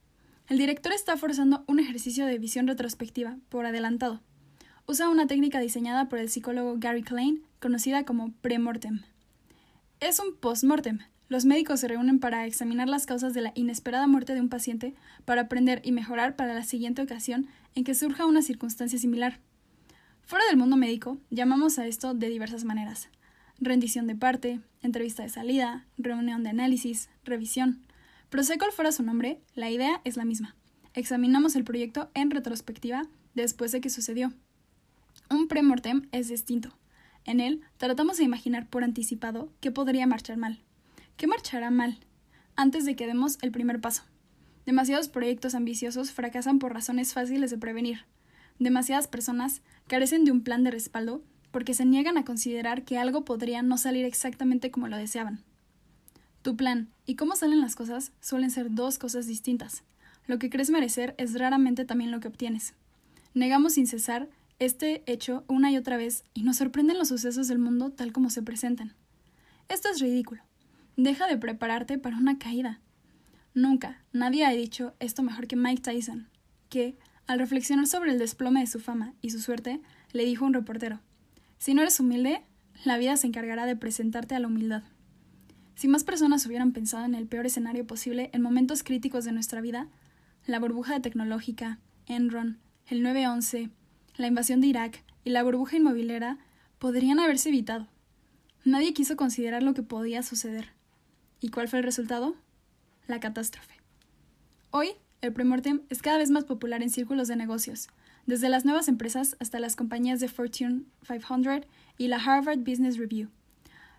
El 0.47 0.59
director 0.59 0.93
está 0.93 1.17
forzando 1.17 1.65
un 1.67 1.81
ejercicio 1.81 2.27
de 2.27 2.39
visión 2.39 2.67
retrospectiva, 2.67 3.39
por 3.49 3.65
adelantado. 3.65 4.21
Usa 4.87 5.09
una 5.09 5.27
técnica 5.27 5.59
diseñada 5.59 6.11
por 6.11 6.19
el 6.19 6.29
psicólogo 6.29 6.75
Gary 6.77 7.03
Klein, 7.03 7.43
conocida 7.61 8.05
como 8.05 8.31
premortem. 8.43 9.01
Es 10.01 10.21
un 10.21 10.37
post-mortem. 10.37 10.99
Los 11.31 11.47
médicos 11.47 11.81
se 11.81 11.89
reúnen 11.89 12.19
para 12.19 12.45
examinar 12.45 12.91
las 12.91 13.07
causas 13.07 13.33
de 13.33 13.41
la 13.41 13.53
inesperada 13.55 14.07
muerte 14.07 14.35
de 14.35 14.43
un 14.43 14.51
paciente 14.51 14.95
para 15.25 15.43
aprender 15.43 15.81
y 15.83 15.93
mejorar 15.93 16.37
para 16.37 16.53
la 16.53 16.63
siguiente 16.63 17.01
ocasión 17.01 17.47
en 17.75 17.85
que 17.85 17.95
surja 17.95 18.27
una 18.27 18.43
circunstancia 18.43 18.99
similar. 18.99 19.41
Fuera 20.27 20.45
del 20.47 20.59
mundo 20.59 20.77
médico, 20.77 21.17
llamamos 21.31 21.79
a 21.79 21.87
esto 21.87 22.13
de 22.13 22.29
diversas 22.29 22.65
maneras. 22.65 23.09
Rendición 23.61 24.07
de 24.07 24.15
parte, 24.15 24.61
entrevista 24.83 25.23
de 25.23 25.31
salida, 25.31 25.87
reunión 25.97 26.43
de 26.43 26.51
análisis, 26.51 27.09
revisión. 27.25 27.81
Cual 28.35 28.73
fuera 28.73 28.91
su 28.91 29.05
nombre, 29.05 29.41
la 29.55 29.71
idea 29.71 30.01
es 30.03 30.17
la 30.17 30.25
misma. 30.25 30.57
Examinamos 30.93 31.55
el 31.55 31.63
proyecto 31.63 32.11
en 32.15 32.33
retrospectiva 32.33 33.07
después 33.35 33.71
de 33.71 33.81
que 33.81 33.91
sucedió. 33.91 34.33
Un 35.31 35.47
premortem 35.47 36.09
es 36.11 36.29
distinto. 36.29 36.77
En 37.25 37.39
él 37.39 37.61
tratamos 37.77 38.17
de 38.17 38.25
imaginar 38.25 38.69
por 38.69 38.83
anticipado 38.83 39.53
qué 39.61 39.71
podría 39.71 40.09
marchar 40.09 40.37
mal. 40.37 40.59
¿Qué 41.17 41.29
marchará 41.29 41.71
mal? 41.71 42.01
Antes 42.57 42.85
de 42.85 42.97
que 42.97 43.07
demos 43.07 43.39
el 43.41 43.53
primer 43.53 43.81
paso. 43.81 44.03
Demasiados 44.67 45.09
proyectos 45.09 45.55
ambiciosos 45.55 46.11
fracasan 46.11 46.59
por 46.59 46.75
razones 46.75 47.13
fáciles 47.13 47.53
de 47.53 47.59
prevenir. 47.59 48.01
Demasiadas 48.59 49.07
personas 49.07 49.63
carecen 49.87 50.25
de 50.25 50.33
un 50.33 50.43
plan 50.43 50.65
de 50.65 50.73
respaldo 50.73 51.23
porque 51.53 51.73
se 51.73 51.85
niegan 51.85 52.19
a 52.19 52.25
considerar 52.25 52.85
que 52.85 52.99
algo 52.99 53.25
podría 53.25 53.63
no 53.63 53.79
salir 53.79 54.05
exactamente 54.05 54.73
como 54.73 54.89
lo 54.89 54.97
deseaban. 54.97 55.45
Tu 56.45 56.57
plan 56.57 56.91
y 57.07 57.17
cómo 57.17 57.37
salen 57.37 57.63
las 57.63 57.75
cosas 57.75 58.13
suelen 58.21 58.51
ser 58.51 58.71
dos 58.71 58.99
cosas 58.99 59.27
distintas. 59.27 59.83
Lo 60.27 60.39
que 60.39 60.51
crees 60.51 60.69
merecer 60.69 61.15
es 61.17 61.33
raramente 61.33 61.87
también 61.87 62.11
lo 62.11 62.21
que 62.21 62.29
obtienes. 62.29 62.75
Negamos 63.33 63.73
sin 63.73 63.87
cesar 63.87 64.29
este 64.59 65.03
hecho 65.11 65.45
una 65.49 65.71
y 65.71 65.79
otra 65.79 65.97
vez 65.97 66.23
y 66.35 66.43
nos 66.43 66.59
sorprenden 66.59 66.99
los 66.99 67.09
sucesos 67.09 67.49
del 67.49 67.59
mundo 67.59 67.93
tal 67.93 68.13
como 68.13 68.29
se 68.29 68.43
presentan. 68.43 68.93
Esto 69.71 69.89
es 69.89 70.01
ridículo. 70.01 70.43
Deja 70.99 71.27
de 71.29 71.39
prepararte 71.39 71.97
para 71.97 72.19
una 72.19 72.39
caída. 72.39 72.79
Nunca 73.55 74.03
nadie 74.13 74.45
ha 74.45 74.51
dicho 74.51 74.93
esto 75.01 75.23
mejor 75.23 75.47
que 75.47 75.57
Mike 75.57 75.81
Tyson, 75.81 76.29
que, 76.69 76.95
al 77.27 77.39
reflexionar 77.39 77.87
sobre 77.87 78.13
el 78.13 78.19
desplome 78.19 78.61
de 78.61 78.67
su 78.67 78.81
fama 78.81 79.15
y 79.23 79.31
su 79.31 79.41
suerte, 79.41 79.81
le 80.13 80.27
dijo 80.27 80.45
a 80.45 80.49
un 80.49 80.53
reportero, 80.53 81.01
Si 81.57 81.73
no 81.73 81.81
eres 81.81 82.01
humilde, 82.01 82.43
la 82.85 82.99
vida 82.99 83.17
se 83.17 83.29
encargará 83.29 83.65
de 83.65 83.77
presentarte 83.77 84.35
a 84.35 84.41
la 84.41 84.49
humildad. 84.49 84.83
Si 85.75 85.89
más 85.89 86.05
personas 86.05 86.47
hubieran 86.47 86.73
pensado 86.73 87.05
en 87.05 87.15
el 87.15 87.27
peor 87.27 87.47
escenario 87.47 87.87
posible 87.87 88.31
en 88.33 88.43
momentos 88.43 88.83
críticos 88.83 89.25
de 89.25 89.33
nuestra 89.33 89.61
vida, 89.61 89.89
la 90.47 90.59
burbuja 90.59 91.01
tecnológica, 91.01 91.79
Enron, 92.07 92.59
el 92.87 93.03
911, 93.03 93.71
la 94.17 94.27
invasión 94.27 94.61
de 94.61 94.69
Irak 94.69 95.03
y 95.25 95.31
la 95.31 95.43
burbuja 95.43 95.77
inmobiliaria 95.77 96.39
podrían 96.79 97.19
haberse 97.19 97.49
evitado. 97.49 97.89
Nadie 98.65 98.95
quiso 98.95 99.17
considerar 99.17 99.63
lo 99.63 99.75
que 99.75 99.83
podía 99.83 100.23
suceder. 100.23 100.69
¿Y 101.41 101.49
cuál 101.49 101.69
fue 101.69 101.81
el 101.81 101.85
resultado? 101.85 102.37
La 103.07 103.21
catástrofe. 103.21 103.75
Hoy, 104.71 104.91
el 105.21 105.33
premortem 105.33 105.83
es 105.89 106.03
cada 106.03 106.19
vez 106.19 106.31
más 106.31 106.45
popular 106.45 106.83
en 106.83 106.91
círculos 106.91 107.29
de 107.29 107.37
negocios, 107.37 107.89
desde 108.27 108.49
las 108.49 108.65
nuevas 108.65 108.89
empresas 108.89 109.37
hasta 109.41 109.59
las 109.59 109.77
compañías 109.77 110.21
de 110.21 110.29
Fortune 110.29 110.85
500 111.07 111.67
y 111.99 112.09
la 112.09 112.17
Harvard 112.17 112.59
Business 112.59 112.99
Review. 112.99 113.29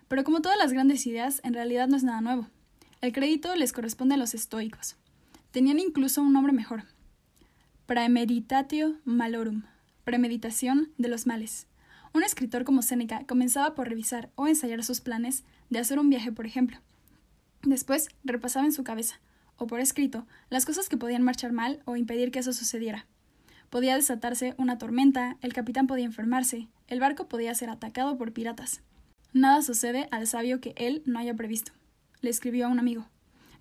Pero 0.08 0.24
como 0.24 0.40
todas 0.40 0.58
las 0.58 0.72
grandes 0.72 1.06
ideas, 1.06 1.40
en 1.44 1.54
realidad 1.54 1.88
no 1.88 1.96
es 1.96 2.04
nada 2.04 2.20
nuevo. 2.20 2.46
El 3.00 3.12
crédito 3.12 3.54
les 3.56 3.72
corresponde 3.72 4.14
a 4.14 4.18
los 4.18 4.34
estoicos. 4.34 4.96
Tenían 5.50 5.78
incluso 5.78 6.22
un 6.22 6.32
nombre 6.32 6.52
mejor. 6.52 6.84
Praemeditatio 7.86 8.96
malorum, 9.04 9.62
Premeditación 10.04 10.90
de 10.98 11.08
los 11.08 11.26
males. 11.26 11.66
Un 12.12 12.22
escritor 12.22 12.64
como 12.64 12.82
Séneca 12.82 13.24
comenzaba 13.26 13.74
por 13.74 13.88
revisar 13.88 14.30
o 14.36 14.46
ensayar 14.46 14.82
sus 14.84 15.00
planes 15.00 15.44
de 15.68 15.78
hacer 15.78 15.98
un 15.98 16.08
viaje, 16.08 16.32
por 16.32 16.46
ejemplo. 16.46 16.78
Después 17.62 18.08
repasaba 18.24 18.64
en 18.66 18.72
su 18.72 18.84
cabeza, 18.84 19.20
o 19.56 19.66
por 19.66 19.80
escrito, 19.80 20.26
las 20.48 20.64
cosas 20.64 20.88
que 20.88 20.96
podían 20.96 21.22
marchar 21.22 21.52
mal 21.52 21.82
o 21.84 21.96
impedir 21.96 22.30
que 22.30 22.38
eso 22.38 22.52
sucediera. 22.52 23.06
Podía 23.70 23.96
desatarse 23.96 24.54
una 24.58 24.78
tormenta, 24.78 25.36
el 25.42 25.52
capitán 25.52 25.86
podía 25.86 26.04
enfermarse, 26.04 26.68
el 26.86 27.00
barco 27.00 27.28
podía 27.28 27.54
ser 27.54 27.68
atacado 27.68 28.16
por 28.16 28.32
piratas. 28.32 28.80
Nada 29.32 29.62
sucede 29.62 30.08
al 30.10 30.26
sabio 30.26 30.60
que 30.60 30.74
él 30.76 31.02
no 31.04 31.18
haya 31.18 31.34
previsto, 31.34 31.72
le 32.20 32.30
escribió 32.30 32.66
a 32.66 32.70
un 32.70 32.78
amigo. 32.78 33.06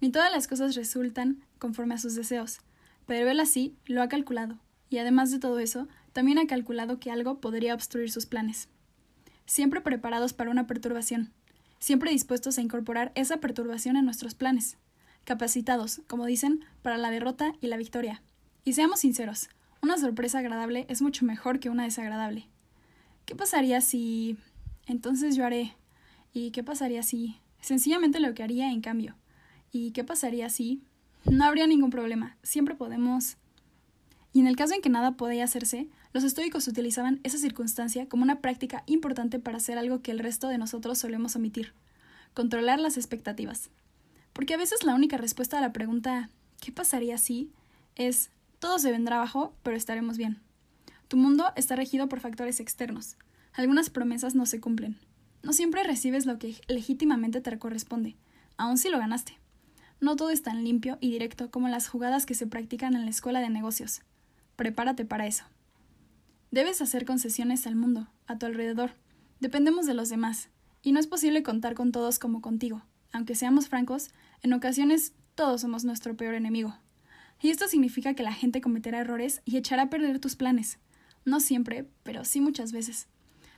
Ni 0.02 0.12
todas 0.12 0.32
las 0.32 0.48
cosas 0.48 0.76
resultan 0.76 1.44
conforme 1.60 1.96
a 1.96 1.98
sus 1.98 2.16
deseos, 2.16 2.60
pero 3.06 3.30
él 3.30 3.40
así 3.40 3.76
lo 3.86 4.02
ha 4.02 4.10
calculado, 4.10 4.60
y 4.90 4.98
además 4.98 5.32
de 5.32 5.40
todo 5.40 5.60
eso, 5.60 5.88
también 6.14 6.38
ha 6.38 6.48
calculado 6.48 7.00
que 7.00 7.12
algo 7.12 7.40
podría 7.40 7.74
obstruir 7.74 8.12
sus 8.12 8.26
planes. 8.26 8.70
Siempre 9.46 9.82
preparados 9.82 10.34
para 10.34 10.52
una 10.52 10.68
perturbación, 10.68 11.32
siempre 11.80 12.12
dispuestos 12.12 12.58
a 12.58 12.62
incorporar 12.62 13.12
esa 13.16 13.38
perturbación 13.38 13.98
en 13.98 14.06
nuestros 14.06 14.34
planes, 14.34 14.78
capacitados, 15.24 16.02
como 16.08 16.26
dicen, 16.26 16.64
para 16.82 16.98
la 16.98 17.12
derrota 17.12 17.54
y 17.62 17.68
la 17.68 17.78
victoria. 17.78 18.22
Y 18.64 18.74
seamos 18.74 19.02
sinceros, 19.02 19.50
una 19.82 19.98
sorpresa 19.98 20.40
agradable 20.40 20.86
es 20.90 21.02
mucho 21.02 21.26
mejor 21.26 21.60
que 21.60 21.70
una 21.70 21.84
desagradable. 21.84 22.48
¿Qué 23.26 23.36
pasaría 23.36 23.82
si... 23.82 24.38
entonces 24.86 25.36
yo 25.36 25.46
haré... 25.46 25.76
¿Y 26.34 26.52
qué 26.52 26.64
pasaría 26.64 27.02
si... 27.02 27.40
sencillamente 27.62 28.20
lo 28.20 28.34
que 28.34 28.44
haría 28.44 28.72
en 28.72 28.82
cambio? 28.82 29.16
¿Y 29.72 29.92
qué 29.92 30.04
pasaría 30.04 30.50
si... 30.50 30.82
no 31.26 31.46
habría 31.46 31.68
ningún 31.68 31.90
problema, 31.90 32.38
siempre 32.44 32.76
podemos... 32.76 33.38
Y 34.34 34.42
en 34.42 34.48
el 34.48 34.58
caso 34.58 34.74
en 34.74 34.82
que 34.82 34.90
nada 34.90 35.12
podía 35.12 35.46
hacerse, 35.46 35.88
los 36.12 36.26
estoicos 36.26 36.68
utilizaban 36.68 37.22
esa 37.24 37.38
circunstancia 37.38 38.10
como 38.10 38.24
una 38.24 38.42
práctica 38.42 38.84
importante 38.86 39.40
para 39.40 39.58
hacer 39.58 39.78
algo 39.78 40.02
que 40.02 40.12
el 40.12 40.20
resto 40.20 40.50
de 40.50 40.58
nosotros 40.58 40.98
solemos 40.98 41.38
omitir, 41.38 41.74
controlar 42.34 42.80
las 42.80 42.98
expectativas. 42.98 43.70
Porque 44.34 44.54
a 44.54 44.58
veces 44.58 44.84
la 44.84 44.94
única 44.94 45.16
respuesta 45.16 45.58
a 45.58 45.62
la 45.62 45.72
pregunta 45.72 46.30
¿qué 46.60 46.74
pasaría 46.74 47.18
si? 47.18 47.52
es 47.96 48.30
todo 48.60 48.80
se 48.80 48.92
vendrá 48.92 49.18
abajo, 49.18 49.54
pero 49.64 49.78
estaremos 49.78 50.18
bien. 50.18 50.42
Tu 51.08 51.18
mundo 51.18 51.52
está 51.56 51.76
regido 51.76 52.10
por 52.10 52.20
factores 52.20 52.60
externos. 52.60 53.16
Algunas 53.56 53.90
promesas 53.90 54.36
no 54.36 54.46
se 54.46 54.60
cumplen. 54.60 54.98
No 55.42 55.54
siempre 55.54 55.84
recibes 55.84 56.26
lo 56.26 56.38
que 56.40 56.56
legítimamente 56.68 57.40
te 57.40 57.58
corresponde, 57.58 58.16
aun 58.58 58.78
si 58.78 58.90
lo 58.90 59.00
ganaste. 59.00 59.38
No 60.02 60.16
todo 60.16 60.30
es 60.30 60.42
tan 60.42 60.64
limpio 60.64 60.98
y 61.00 61.12
directo 61.12 61.50
como 61.50 61.70
las 61.70 61.88
jugadas 61.88 62.26
que 62.26 62.34
se 62.34 62.48
practican 62.48 62.96
en 62.96 63.06
la 63.06 63.12
escuela 63.12 63.40
de 63.40 63.50
negocios. 63.50 64.02
Prepárate 64.58 65.06
para 65.06 65.26
eso. 65.26 65.46
Debes 66.52 66.82
hacer 66.82 67.06
concesiones 67.06 67.66
al 67.66 67.76
mundo, 67.76 68.08
a 68.28 68.38
tu 68.38 68.46
alrededor. 68.46 68.92
Dependemos 69.40 69.86
de 69.86 69.94
los 69.94 70.10
demás, 70.10 70.50
y 70.82 70.92
no 70.92 71.00
es 71.00 71.08
posible 71.08 71.42
contar 71.42 71.76
con 71.76 71.92
todos 71.92 72.20
como 72.20 72.42
contigo. 72.42 72.84
Aunque 73.12 73.36
seamos 73.36 73.70
francos, 73.70 74.10
en 74.44 74.52
ocasiones 74.54 75.14
todos 75.34 75.62
somos 75.62 75.86
nuestro 75.86 76.18
peor 76.18 76.36
enemigo. 76.36 76.78
Y 77.42 77.50
esto 77.50 77.68
significa 77.68 78.14
que 78.14 78.24
la 78.24 78.34
gente 78.34 78.62
cometerá 78.62 79.00
errores 79.00 79.42
y 79.46 79.58
echará 79.58 79.84
a 79.84 79.90
perder 79.90 80.20
tus 80.20 80.36
planes. 80.36 80.78
No 81.24 81.40
siempre, 81.40 81.88
pero 82.04 82.26
sí 82.26 82.42
muchas 82.42 82.72
veces. 82.72 83.08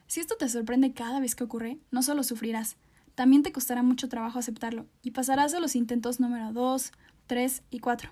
Si 0.08 0.22
esto 0.22 0.36
te 0.38 0.48
sorprende 0.48 0.94
cada 0.94 1.20
vez 1.20 1.36
que 1.36 1.44
ocurre, 1.44 1.78
no 1.92 2.02
solo 2.02 2.24
sufrirás, 2.24 2.78
también 3.16 3.44
te 3.44 3.52
costará 3.52 3.84
mucho 3.84 4.08
trabajo 4.08 4.40
aceptarlo 4.40 4.86
y 5.02 5.12
pasarás 5.12 5.54
a 5.54 5.60
los 5.60 5.76
intentos 5.76 6.20
número 6.20 6.54
2, 6.54 6.92
3 7.28 7.64
y 7.72 7.80
4. 7.80 8.12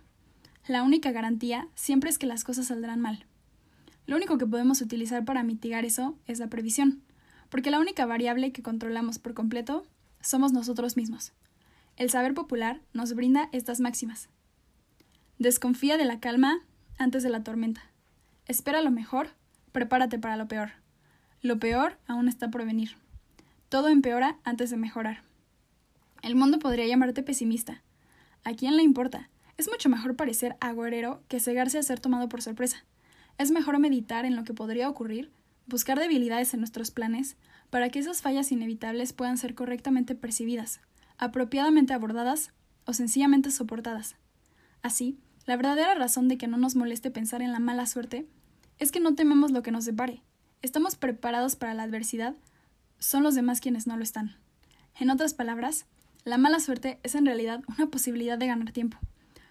La 0.68 0.84
única 0.84 1.12
garantía 1.12 1.70
siempre 1.76 2.10
es 2.10 2.18
que 2.18 2.26
las 2.26 2.44
cosas 2.44 2.68
saldrán 2.68 3.00
mal. 3.00 3.26
Lo 4.08 4.18
único 4.18 4.38
que 4.38 4.46
podemos 4.46 4.82
utilizar 4.82 5.24
para 5.24 5.44
mitigar 5.44 5.86
eso 5.86 6.18
es 6.28 6.40
la 6.40 6.50
previsión, 6.50 7.02
porque 7.50 7.72
la 7.72 7.80
única 7.80 8.06
variable 8.06 8.52
que 8.52 8.62
controlamos 8.62 9.20
por 9.20 9.34
completo 9.34 9.86
somos 10.22 10.52
nosotros 10.52 10.98
mismos. 10.98 11.32
El 11.96 12.10
saber 12.10 12.34
popular 12.34 12.82
nos 12.94 13.14
brinda 13.14 13.48
estas 13.54 13.80
máximas. 13.80 14.28
Desconfía 15.40 15.98
de 15.98 16.06
la 16.06 16.20
calma 16.20 16.60
antes 16.98 17.24
de 17.24 17.30
la 17.30 17.44
tormenta. 17.44 17.82
Espera 18.48 18.82
lo 18.82 18.92
mejor, 18.92 19.30
prepárate 19.72 20.20
para 20.20 20.36
lo 20.36 20.48
peor. 20.48 20.72
Lo 21.46 21.60
peor 21.60 22.00
aún 22.08 22.28
está 22.28 22.50
por 22.50 22.66
venir. 22.66 22.98
Todo 23.70 23.90
empeora 23.90 24.40
antes 24.44 24.72
de 24.72 24.78
mejorar. 24.78 25.22
El 26.24 26.36
mundo 26.36 26.58
podría 26.58 26.88
llamarte 26.88 27.22
pesimista. 27.22 27.84
¿A 28.44 28.54
quién 28.54 28.76
le 28.76 28.82
importa? 28.82 29.30
Es 29.56 29.70
mucho 29.70 29.88
mejor 29.88 30.16
parecer 30.16 30.58
agorero 30.60 31.22
que 31.28 31.40
cegarse 31.40 31.78
a 31.78 31.84
ser 31.84 32.00
tomado 32.00 32.30
por 32.30 32.42
sorpresa. 32.42 32.84
Es 33.38 33.52
mejor 33.52 33.78
meditar 33.78 34.26
en 34.26 34.36
lo 34.36 34.44
que 34.44 34.56
podría 34.56 34.90
ocurrir, 34.90 35.30
buscar 35.68 36.00
debilidades 36.00 36.52
en 36.56 36.62
nuestros 36.62 36.90
planes, 36.90 37.38
para 37.70 37.90
que 37.90 38.00
esas 38.00 38.24
fallas 38.24 38.52
inevitables 38.52 39.14
puedan 39.14 39.38
ser 39.38 39.54
correctamente 39.54 40.16
percibidas, 40.16 40.82
apropiadamente 41.20 41.94
abordadas 41.94 42.54
o 42.86 42.94
sencillamente 42.94 43.52
soportadas. 43.52 44.16
Así, 44.82 45.20
la 45.46 45.58
verdadera 45.58 45.94
razón 45.94 46.28
de 46.28 46.40
que 46.40 46.48
no 46.48 46.58
nos 46.58 46.76
moleste 46.76 47.12
pensar 47.12 47.44
en 47.44 47.52
la 47.52 47.60
mala 47.60 47.86
suerte 47.86 48.26
es 48.80 48.92
que 48.92 49.00
no 49.00 49.14
tememos 49.14 49.52
lo 49.52 49.62
que 49.62 49.70
nos 49.70 49.86
depare. 49.86 50.24
Estamos 50.66 50.96
preparados 50.96 51.56
para 51.56 51.76
la 51.76 51.84
adversidad, 51.84 52.34
son 52.98 53.22
los 53.22 53.36
demás 53.36 53.62
quienes 53.62 53.86
no 53.86 53.98
lo 53.98 54.04
están. 54.04 54.36
En 55.00 55.12
otras 55.12 55.36
palabras, 55.36 55.86
la 56.24 56.40
mala 56.40 56.60
suerte 56.60 57.00
es 57.04 57.14
en 57.14 57.28
realidad 57.28 57.62
una 57.68 57.86
posibilidad 57.92 58.36
de 58.36 58.48
ganar 58.48 58.72
tiempo. 58.72 58.98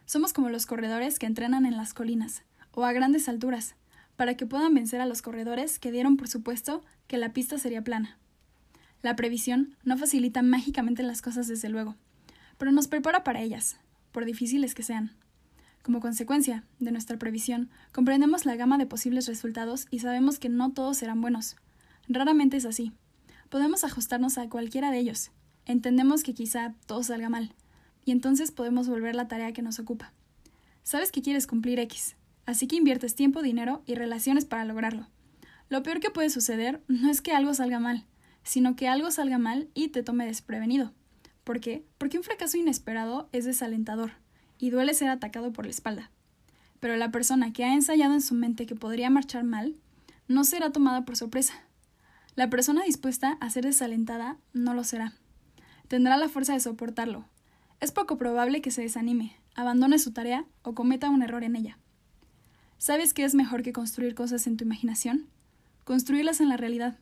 Somos 0.07 0.33
como 0.33 0.49
los 0.49 0.67
corredores 0.67 1.21
que 1.21 1.27
entrenan 1.27 1.67
en 1.67 1.77
las 1.77 1.95
colinas, 1.95 2.43
o 2.73 2.85
a 2.85 2.93
grandes 2.93 3.29
alturas, 3.29 3.77
para 4.17 4.37
que 4.37 4.45
puedan 4.45 4.75
vencer 4.75 5.01
a 5.01 5.07
los 5.07 5.23
corredores 5.23 5.79
que 5.79 5.93
dieron 5.93 6.17
por 6.17 6.27
supuesto 6.27 6.83
que 7.07 7.17
la 7.17 7.33
pista 7.33 7.59
sería 7.59 7.85
plana. 7.85 8.19
La 9.01 9.15
previsión 9.15 9.77
no 9.85 9.97
facilita 9.97 10.43
mágicamente 10.43 11.05
las 11.05 11.23
cosas 11.23 11.47
desde 11.47 11.69
luego, 11.69 11.95
pero 12.59 12.73
nos 12.73 12.89
prepara 12.89 13.23
para 13.23 13.41
ellas, 13.41 13.77
por 14.11 14.25
difíciles 14.25 14.75
que 14.75 14.83
sean. 14.83 15.13
Como 15.85 16.01
consecuencia 16.01 16.65
de 16.79 16.93
nuestra 16.93 17.19
previsión, 17.19 17.69
comprendemos 17.93 18.47
la 18.47 18.57
gama 18.57 18.79
de 18.79 18.87
posibles 18.87 19.27
resultados 19.27 19.87
y 19.91 19.99
sabemos 19.99 20.39
que 20.39 20.49
no 20.49 20.73
todos 20.73 20.97
serán 20.97 21.21
buenos. 21.21 21.57
Raramente 22.09 22.57
es 22.57 22.65
así. 22.65 22.93
Podemos 23.51 23.85
ajustarnos 23.85 24.39
a 24.39 24.49
cualquiera 24.49 24.91
de 24.91 25.01
ellos. 25.01 25.31
Entendemos 25.67 26.23
que 26.23 26.33
quizá 26.33 26.75
todo 26.87 27.03
salga 27.03 27.29
mal, 27.29 27.55
y 28.03 28.13
entonces 28.13 28.51
podemos 28.51 28.89
volver 28.89 29.15
la 29.15 29.29
tarea 29.29 29.53
que 29.53 29.61
nos 29.61 29.79
ocupa. 29.79 30.15
Sabes 30.85 31.13
que 31.13 31.21
quieres 31.21 31.47
cumplir 31.47 31.79
X, 31.81 32.17
así 32.47 32.67
que 32.67 32.77
inviertes 32.77 33.15
tiempo, 33.15 33.43
dinero 33.43 33.83
y 33.85 33.95
relaciones 33.95 34.47
para 34.47 34.65
lograrlo. 34.65 35.11
Lo 35.69 35.83
peor 35.83 36.01
que 36.01 36.09
puede 36.09 36.31
suceder 36.31 36.83
no 36.89 37.11
es 37.11 37.21
que 37.21 37.33
algo 37.33 37.53
salga 37.53 37.79
mal, 37.79 38.07
sino 38.43 38.75
que 38.75 38.89
algo 38.89 39.11
salga 39.11 39.37
mal 39.37 39.69
y 39.75 39.89
te 39.89 40.03
tome 40.03 40.25
desprevenido. 40.25 40.95
¿Por 41.45 41.61
qué? 41.61 41.85
Porque 41.99 42.17
un 42.17 42.25
fracaso 42.25 42.57
inesperado 42.57 43.29
es 43.33 43.45
desalentador 43.45 44.24
y 44.59 44.71
duele 44.71 44.95
ser 44.95 45.09
atacado 45.09 45.53
por 45.53 45.65
la 45.65 45.71
espalda. 45.71 46.11
Pero 46.81 46.97
la 46.97 47.11
persona 47.11 47.53
que 47.53 47.65
ha 47.65 47.75
ensayado 47.75 48.15
en 48.15 48.21
su 48.21 48.35
mente 48.35 48.67
que 48.67 48.75
podría 48.75 49.11
marchar 49.11 49.45
mal 49.45 49.77
no 50.29 50.45
será 50.45 50.71
tomada 50.71 51.05
por 51.05 51.17
sorpresa. 51.17 51.55
La 52.35 52.51
persona 52.51 52.83
dispuesta 52.85 53.39
a 53.41 53.51
ser 53.51 53.65
desalentada 53.65 54.39
no 54.53 54.75
lo 54.75 54.85
será. 54.85 55.15
Tendrá 55.89 56.17
la 56.17 56.29
fuerza 56.29 56.53
de 56.53 56.61
soportarlo. 56.61 57.27
Es 57.81 57.93
poco 57.93 58.17
probable 58.17 58.63
que 58.63 58.71
se 58.71 58.83
desanime, 58.83 59.37
abandone 59.55 59.99
su 59.99 60.13
tarea 60.13 60.45
o 60.63 60.75
cometa 60.75 61.11
un 61.11 61.23
error 61.23 61.45
en 61.45 61.57
ella. 61.57 61.79
¿Sabes 62.79 63.15
qué 63.15 63.25
es 63.25 63.35
mejor 63.35 63.63
que 63.63 63.73
construir 63.73 64.15
cosas 64.15 64.47
en 64.47 64.57
tu 64.57 64.65
imaginación? 64.65 65.29
Construirlas 65.85 66.41
en 66.41 66.49
la 66.49 66.57
realidad. 66.57 66.99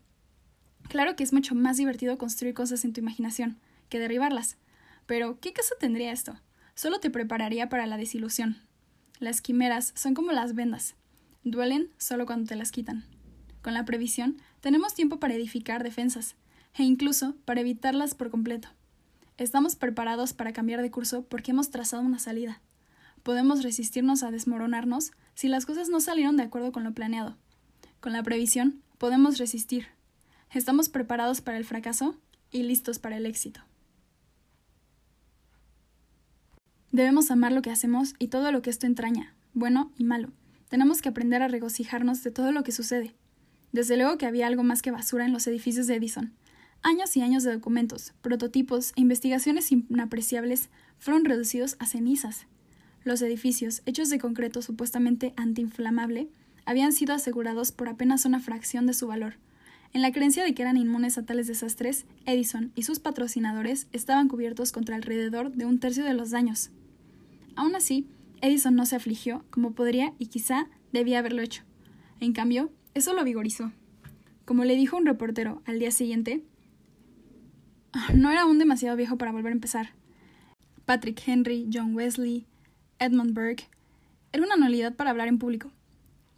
Claro 0.88 1.16
que 1.16 1.24
es 1.24 1.32
mucho 1.32 1.54
más 1.54 1.76
divertido 1.76 2.18
construir 2.18 2.54
cosas 2.54 2.84
en 2.84 2.92
tu 2.92 3.00
imaginación 3.00 3.58
que 3.88 3.98
derribarlas. 3.98 4.58
Pero, 5.06 5.40
¿qué 5.40 5.52
caso 5.52 5.74
tendría 5.78 6.12
esto? 6.12 6.36
Solo 6.74 7.00
te 7.00 7.10
prepararía 7.10 7.68
para 7.68 7.86
la 7.86 7.96
desilusión. 7.96 8.56
Las 9.18 9.40
quimeras 9.40 9.92
son 9.94 10.14
como 10.14 10.32
las 10.32 10.54
vendas. 10.54 10.94
Duelen 11.44 11.90
solo 11.98 12.26
cuando 12.26 12.48
te 12.48 12.56
las 12.56 12.72
quitan. 12.72 13.04
Con 13.62 13.74
la 13.74 13.84
previsión, 13.84 14.36
tenemos 14.60 14.94
tiempo 14.94 15.20
para 15.20 15.34
edificar 15.34 15.82
defensas, 15.82 16.34
e 16.74 16.82
incluso 16.82 17.36
para 17.44 17.60
evitarlas 17.60 18.14
por 18.14 18.30
completo. 18.30 18.68
Estamos 19.38 19.76
preparados 19.76 20.32
para 20.32 20.52
cambiar 20.52 20.82
de 20.82 20.90
curso 20.90 21.24
porque 21.24 21.52
hemos 21.52 21.70
trazado 21.70 22.02
una 22.02 22.18
salida. 22.18 22.60
Podemos 23.22 23.62
resistirnos 23.62 24.22
a 24.22 24.30
desmoronarnos 24.30 25.12
si 25.34 25.48
las 25.48 25.66
cosas 25.66 25.88
no 25.88 26.00
salieron 26.00 26.36
de 26.36 26.42
acuerdo 26.42 26.72
con 26.72 26.84
lo 26.84 26.92
planeado. 26.92 27.36
Con 28.00 28.12
la 28.12 28.22
previsión, 28.22 28.82
podemos 28.98 29.38
resistir. 29.38 29.86
Estamos 30.50 30.88
preparados 30.88 31.40
para 31.40 31.58
el 31.58 31.64
fracaso 31.64 32.16
y 32.50 32.64
listos 32.64 32.98
para 32.98 33.16
el 33.16 33.26
éxito. 33.26 33.60
Debemos 36.92 37.30
amar 37.30 37.52
lo 37.52 37.62
que 37.62 37.70
hacemos 37.70 38.14
y 38.18 38.28
todo 38.28 38.52
lo 38.52 38.60
que 38.60 38.68
esto 38.68 38.86
entraña, 38.86 39.34
bueno 39.54 39.90
y 39.96 40.04
malo. 40.04 40.28
Tenemos 40.68 41.00
que 41.00 41.08
aprender 41.08 41.42
a 41.42 41.48
regocijarnos 41.48 42.22
de 42.22 42.30
todo 42.30 42.52
lo 42.52 42.64
que 42.64 42.72
sucede. 42.72 43.14
Desde 43.72 43.96
luego 43.96 44.18
que 44.18 44.26
había 44.26 44.46
algo 44.46 44.62
más 44.62 44.82
que 44.82 44.90
basura 44.90 45.24
en 45.24 45.32
los 45.32 45.46
edificios 45.46 45.86
de 45.86 45.94
Edison. 45.94 46.34
Años 46.82 47.16
y 47.16 47.22
años 47.22 47.44
de 47.44 47.52
documentos, 47.54 48.12
prototipos 48.20 48.92
e 48.94 49.00
investigaciones 49.00 49.72
inapreciables 49.72 50.68
fueron 50.98 51.24
reducidos 51.24 51.76
a 51.78 51.86
cenizas. 51.86 52.46
Los 53.04 53.22
edificios, 53.22 53.80
hechos 53.86 54.10
de 54.10 54.18
concreto 54.18 54.60
supuestamente 54.60 55.32
antiinflamable, 55.36 56.28
habían 56.66 56.92
sido 56.92 57.14
asegurados 57.14 57.72
por 57.72 57.88
apenas 57.88 58.26
una 58.26 58.38
fracción 58.38 58.86
de 58.86 58.92
su 58.92 59.06
valor. 59.06 59.36
En 59.94 60.02
la 60.02 60.12
creencia 60.12 60.44
de 60.44 60.52
que 60.52 60.60
eran 60.60 60.76
inmunes 60.76 61.16
a 61.16 61.24
tales 61.24 61.46
desastres, 61.46 62.04
Edison 62.26 62.70
y 62.74 62.82
sus 62.82 62.98
patrocinadores 62.98 63.86
estaban 63.92 64.28
cubiertos 64.28 64.72
contra 64.72 64.96
alrededor 64.96 65.52
de 65.52 65.64
un 65.64 65.80
tercio 65.80 66.04
de 66.04 66.12
los 66.12 66.30
daños. 66.30 66.70
Aún 67.56 67.74
así, 67.74 68.06
Edison 68.40 68.74
no 68.74 68.86
se 68.86 68.96
afligió 68.96 69.44
como 69.50 69.72
podría 69.72 70.14
y 70.18 70.26
quizá 70.26 70.68
debía 70.92 71.18
haberlo 71.18 71.42
hecho. 71.42 71.62
En 72.20 72.32
cambio, 72.32 72.70
eso 72.94 73.14
lo 73.14 73.24
vigorizó. 73.24 73.72
Como 74.44 74.64
le 74.64 74.76
dijo 74.76 74.96
un 74.96 75.06
reportero 75.06 75.62
al 75.64 75.78
día 75.78 75.90
siguiente, 75.90 76.42
no 78.14 78.30
era 78.30 78.42
aún 78.42 78.58
demasiado 78.58 78.96
viejo 78.96 79.16
para 79.16 79.32
volver 79.32 79.52
a 79.52 79.54
empezar. 79.54 79.90
Patrick 80.84 81.22
Henry, 81.26 81.68
John 81.72 81.94
Wesley, 81.94 82.46
Edmund 82.98 83.34
Burke, 83.34 83.68
era 84.32 84.44
una 84.44 84.56
nulidad 84.56 84.94
para 84.94 85.10
hablar 85.10 85.28
en 85.28 85.38
público. 85.38 85.70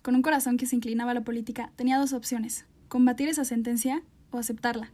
Con 0.03 0.15
un 0.15 0.23
corazón 0.23 0.57
que 0.57 0.67
se 0.67 0.77
inclinaba 0.77 1.13
a 1.13 1.15
la 1.15 1.25
política, 1.25 1.73
tenía 1.77 1.99
dos 1.99 2.13
opciones, 2.13 2.67
combatir 2.89 3.29
esa 3.29 3.45
sentencia 3.45 4.03
o 4.31 4.39
aceptarla. 4.39 4.91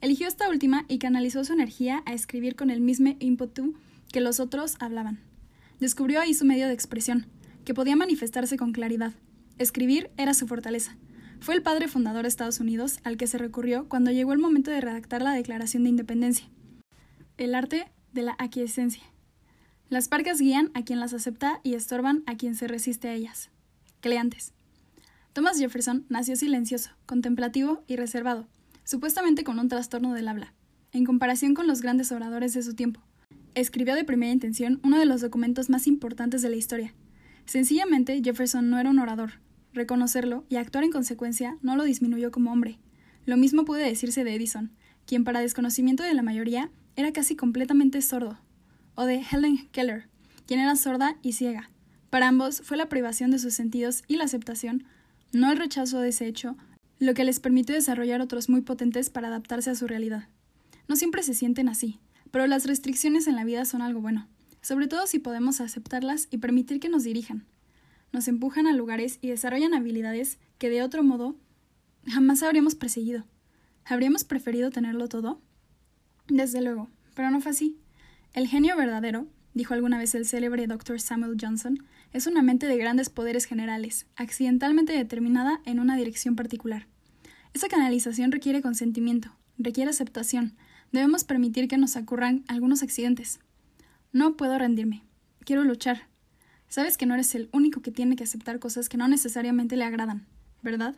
Eligió 0.00 0.28
esta 0.28 0.48
última 0.48 0.84
y 0.88 0.98
canalizó 0.98 1.44
su 1.44 1.52
energía 1.52 2.02
a 2.06 2.12
escribir 2.12 2.56
con 2.56 2.70
el 2.70 2.80
mismo 2.80 3.14
ímpetu 3.20 3.74
que 4.12 4.20
los 4.20 4.40
otros 4.40 4.76
hablaban. 4.80 5.29
Descubrió 5.80 6.20
ahí 6.20 6.34
su 6.34 6.44
medio 6.44 6.66
de 6.66 6.74
expresión, 6.74 7.26
que 7.64 7.74
podía 7.74 7.96
manifestarse 7.96 8.56
con 8.56 8.72
claridad. 8.72 9.14
Escribir 9.58 10.10
era 10.18 10.34
su 10.34 10.46
fortaleza. 10.46 10.96
Fue 11.40 11.54
el 11.54 11.62
padre 11.62 11.88
fundador 11.88 12.22
de 12.22 12.28
Estados 12.28 12.60
Unidos 12.60 13.00
al 13.02 13.16
que 13.16 13.26
se 13.26 13.38
recurrió 13.38 13.88
cuando 13.88 14.10
llegó 14.10 14.34
el 14.34 14.38
momento 14.38 14.70
de 14.70 14.82
redactar 14.82 15.22
la 15.22 15.32
Declaración 15.32 15.84
de 15.84 15.88
Independencia. 15.88 16.46
El 17.38 17.54
arte 17.54 17.90
de 18.12 18.22
la 18.22 18.36
aquiescencia. 18.38 19.02
Las 19.88 20.08
parcas 20.08 20.38
guían 20.38 20.70
a 20.74 20.84
quien 20.84 21.00
las 21.00 21.14
acepta 21.14 21.60
y 21.62 21.74
estorban 21.74 22.22
a 22.26 22.36
quien 22.36 22.54
se 22.54 22.68
resiste 22.68 23.08
a 23.08 23.14
ellas. 23.14 23.50
Cleantes. 24.00 24.52
Thomas 25.32 25.58
Jefferson 25.58 26.04
nació 26.08 26.36
silencioso, 26.36 26.90
contemplativo 27.06 27.82
y 27.86 27.96
reservado, 27.96 28.46
supuestamente 28.84 29.44
con 29.44 29.58
un 29.58 29.68
trastorno 29.68 30.12
del 30.12 30.28
habla, 30.28 30.52
en 30.92 31.04
comparación 31.06 31.54
con 31.54 31.66
los 31.66 31.80
grandes 31.80 32.12
oradores 32.12 32.52
de 32.52 32.62
su 32.62 32.74
tiempo. 32.74 33.00
Escribió 33.54 33.96
de 33.96 34.04
primera 34.04 34.32
intención 34.32 34.80
uno 34.84 34.98
de 34.98 35.06
los 35.06 35.20
documentos 35.20 35.70
más 35.70 35.86
importantes 35.88 36.40
de 36.40 36.50
la 36.50 36.56
historia. 36.56 36.94
Sencillamente, 37.46 38.20
Jefferson 38.22 38.70
no 38.70 38.78
era 38.78 38.90
un 38.90 39.00
orador. 39.00 39.40
Reconocerlo 39.72 40.44
y 40.48 40.56
actuar 40.56 40.84
en 40.84 40.92
consecuencia 40.92 41.58
no 41.60 41.76
lo 41.76 41.82
disminuyó 41.82 42.30
como 42.30 42.52
hombre. 42.52 42.78
Lo 43.26 43.36
mismo 43.36 43.64
puede 43.64 43.84
decirse 43.84 44.22
de 44.22 44.34
Edison, 44.34 44.70
quien 45.04 45.24
para 45.24 45.40
desconocimiento 45.40 46.04
de 46.04 46.14
la 46.14 46.22
mayoría 46.22 46.70
era 46.94 47.12
casi 47.12 47.34
completamente 47.34 48.02
sordo, 48.02 48.38
o 48.94 49.04
de 49.04 49.22
Helen 49.30 49.68
Keller, 49.72 50.08
quien 50.46 50.60
era 50.60 50.76
sorda 50.76 51.16
y 51.22 51.32
ciega. 51.32 51.70
Para 52.08 52.28
ambos 52.28 52.62
fue 52.62 52.76
la 52.76 52.88
privación 52.88 53.30
de 53.30 53.38
sus 53.38 53.54
sentidos 53.54 54.02
y 54.06 54.16
la 54.16 54.24
aceptación, 54.24 54.84
no 55.32 55.50
el 55.50 55.58
rechazo 55.58 56.00
de 56.00 56.10
ese 56.10 56.26
hecho, 56.26 56.56
lo 56.98 57.14
que 57.14 57.24
les 57.24 57.40
permitió 57.40 57.74
desarrollar 57.74 58.20
otros 58.20 58.48
muy 58.48 58.60
potentes 58.60 59.10
para 59.10 59.28
adaptarse 59.28 59.70
a 59.70 59.74
su 59.74 59.86
realidad. 59.86 60.28
No 60.88 60.96
siempre 60.96 61.22
se 61.22 61.34
sienten 61.34 61.68
así, 61.68 61.98
pero 62.30 62.46
las 62.46 62.66
restricciones 62.66 63.26
en 63.26 63.36
la 63.36 63.44
vida 63.44 63.64
son 63.64 63.82
algo 63.82 64.00
bueno, 64.00 64.28
sobre 64.62 64.88
todo 64.88 65.06
si 65.06 65.18
podemos 65.18 65.60
aceptarlas 65.60 66.28
y 66.30 66.38
permitir 66.38 66.80
que 66.80 66.88
nos 66.88 67.04
dirijan. 67.04 67.44
Nos 68.12 68.28
empujan 68.28 68.66
a 68.66 68.72
lugares 68.72 69.18
y 69.20 69.28
desarrollan 69.28 69.74
habilidades 69.74 70.38
que 70.58 70.68
de 70.70 70.82
otro 70.82 71.02
modo 71.02 71.36
jamás 72.06 72.42
habríamos 72.42 72.74
perseguido. 72.74 73.24
¿Habríamos 73.84 74.24
preferido 74.24 74.70
tenerlo 74.70 75.08
todo? 75.08 75.40
Desde 76.28 76.60
luego, 76.60 76.88
pero 77.14 77.30
no 77.30 77.40
fue 77.40 77.52
así. 77.52 77.76
El 78.34 78.46
genio 78.46 78.76
verdadero, 78.76 79.26
dijo 79.54 79.74
alguna 79.74 79.98
vez 79.98 80.14
el 80.14 80.26
célebre 80.26 80.66
Dr. 80.66 81.00
Samuel 81.00 81.36
Johnson, 81.40 81.84
es 82.12 82.26
una 82.26 82.42
mente 82.42 82.66
de 82.66 82.76
grandes 82.76 83.10
poderes 83.10 83.44
generales, 83.44 84.06
accidentalmente 84.16 84.92
determinada 84.92 85.60
en 85.64 85.80
una 85.80 85.96
dirección 85.96 86.36
particular. 86.36 86.86
Esa 87.54 87.68
canalización 87.68 88.30
requiere 88.30 88.62
consentimiento, 88.62 89.32
requiere 89.58 89.90
aceptación. 89.90 90.56
Debemos 90.92 91.24
permitir 91.24 91.68
que 91.68 91.78
nos 91.78 91.96
ocurran 91.96 92.44
algunos 92.48 92.82
accidentes. 92.82 93.38
No 94.12 94.36
puedo 94.36 94.58
rendirme. 94.58 95.04
Quiero 95.44 95.62
luchar. 95.62 96.08
Sabes 96.68 96.96
que 96.96 97.06
no 97.06 97.14
eres 97.14 97.34
el 97.34 97.48
único 97.52 97.80
que 97.80 97.92
tiene 97.92 98.16
que 98.16 98.24
aceptar 98.24 98.58
cosas 98.58 98.88
que 98.88 98.96
no 98.96 99.06
necesariamente 99.06 99.76
le 99.76 99.84
agradan, 99.84 100.26
¿verdad? 100.62 100.96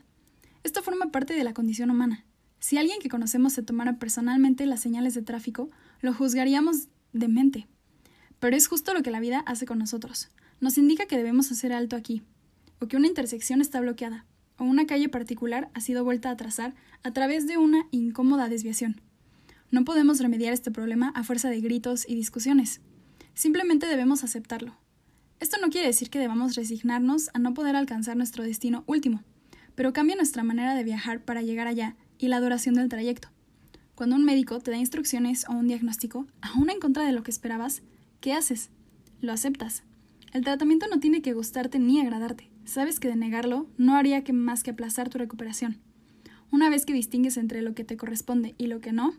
Esto 0.64 0.82
forma 0.82 1.10
parte 1.10 1.34
de 1.34 1.44
la 1.44 1.54
condición 1.54 1.90
humana. 1.90 2.24
Si 2.58 2.78
alguien 2.78 3.00
que 3.00 3.08
conocemos 3.08 3.52
se 3.52 3.62
tomara 3.62 3.98
personalmente 3.98 4.66
las 4.66 4.80
señales 4.80 5.14
de 5.14 5.22
tráfico, 5.22 5.70
lo 6.00 6.14
juzgaríamos 6.14 6.88
demente. 7.12 7.66
Pero 8.38 8.56
es 8.56 8.68
justo 8.68 8.94
lo 8.94 9.02
que 9.02 9.10
la 9.10 9.20
vida 9.20 9.40
hace 9.46 9.66
con 9.66 9.78
nosotros. 9.78 10.30
Nos 10.60 10.78
indica 10.78 11.06
que 11.06 11.16
debemos 11.16 11.50
hacer 11.50 11.72
alto 11.72 11.96
aquí, 11.96 12.22
o 12.80 12.86
que 12.86 12.96
una 12.96 13.08
intersección 13.08 13.60
está 13.60 13.80
bloqueada, 13.80 14.26
o 14.58 14.64
una 14.64 14.86
calle 14.86 15.08
particular 15.08 15.70
ha 15.74 15.80
sido 15.80 16.04
vuelta 16.04 16.30
a 16.30 16.36
trazar 16.36 16.74
a 17.02 17.12
través 17.12 17.46
de 17.46 17.56
una 17.56 17.86
incómoda 17.90 18.48
desviación. 18.48 19.00
No 19.72 19.86
podemos 19.86 20.20
remediar 20.20 20.52
este 20.52 20.70
problema 20.70 21.08
a 21.14 21.24
fuerza 21.24 21.48
de 21.48 21.62
gritos 21.62 22.04
y 22.06 22.14
discusiones. 22.14 22.82
Simplemente 23.32 23.86
debemos 23.86 24.22
aceptarlo. 24.22 24.76
Esto 25.40 25.56
no 25.62 25.70
quiere 25.70 25.86
decir 25.86 26.10
que 26.10 26.18
debamos 26.18 26.56
resignarnos 26.56 27.30
a 27.32 27.38
no 27.38 27.54
poder 27.54 27.74
alcanzar 27.74 28.14
nuestro 28.18 28.44
destino 28.44 28.84
último, 28.86 29.22
pero 29.74 29.94
cambia 29.94 30.14
nuestra 30.14 30.42
manera 30.42 30.74
de 30.74 30.84
viajar 30.84 31.24
para 31.24 31.40
llegar 31.40 31.68
allá 31.68 31.96
y 32.18 32.28
la 32.28 32.38
duración 32.38 32.74
del 32.74 32.90
trayecto. 32.90 33.28
Cuando 33.94 34.14
un 34.14 34.26
médico 34.26 34.60
te 34.60 34.72
da 34.72 34.76
instrucciones 34.76 35.46
o 35.48 35.52
un 35.52 35.68
diagnóstico, 35.68 36.26
aún 36.42 36.68
en 36.68 36.78
contra 36.78 37.06
de 37.06 37.12
lo 37.12 37.22
que 37.22 37.30
esperabas, 37.30 37.80
¿qué 38.20 38.34
haces? 38.34 38.68
Lo 39.22 39.32
aceptas. 39.32 39.84
El 40.34 40.44
tratamiento 40.44 40.86
no 40.88 41.00
tiene 41.00 41.22
que 41.22 41.32
gustarte 41.32 41.78
ni 41.78 41.98
agradarte. 41.98 42.50
Sabes 42.66 43.00
que 43.00 43.08
de 43.08 43.16
negarlo 43.16 43.70
no 43.78 43.96
haría 43.96 44.22
que 44.22 44.34
más 44.34 44.62
que 44.62 44.72
aplazar 44.72 45.08
tu 45.08 45.16
recuperación. 45.16 45.78
Una 46.50 46.68
vez 46.68 46.84
que 46.84 46.92
distingues 46.92 47.38
entre 47.38 47.62
lo 47.62 47.74
que 47.74 47.84
te 47.84 47.96
corresponde 47.96 48.54
y 48.58 48.66
lo 48.66 48.82
que 48.82 48.92
no, 48.92 49.14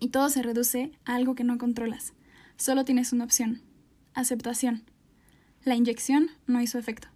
y 0.00 0.08
todo 0.08 0.28
se 0.28 0.42
reduce 0.42 0.92
a 1.04 1.14
algo 1.14 1.34
que 1.34 1.44
no 1.44 1.58
controlas, 1.58 2.12
solo 2.56 2.84
tienes 2.84 3.12
una 3.12 3.24
opción, 3.24 3.62
aceptación. 4.14 4.82
La 5.64 5.74
inyección 5.74 6.30
no 6.46 6.60
hizo 6.60 6.78
efecto. 6.78 7.08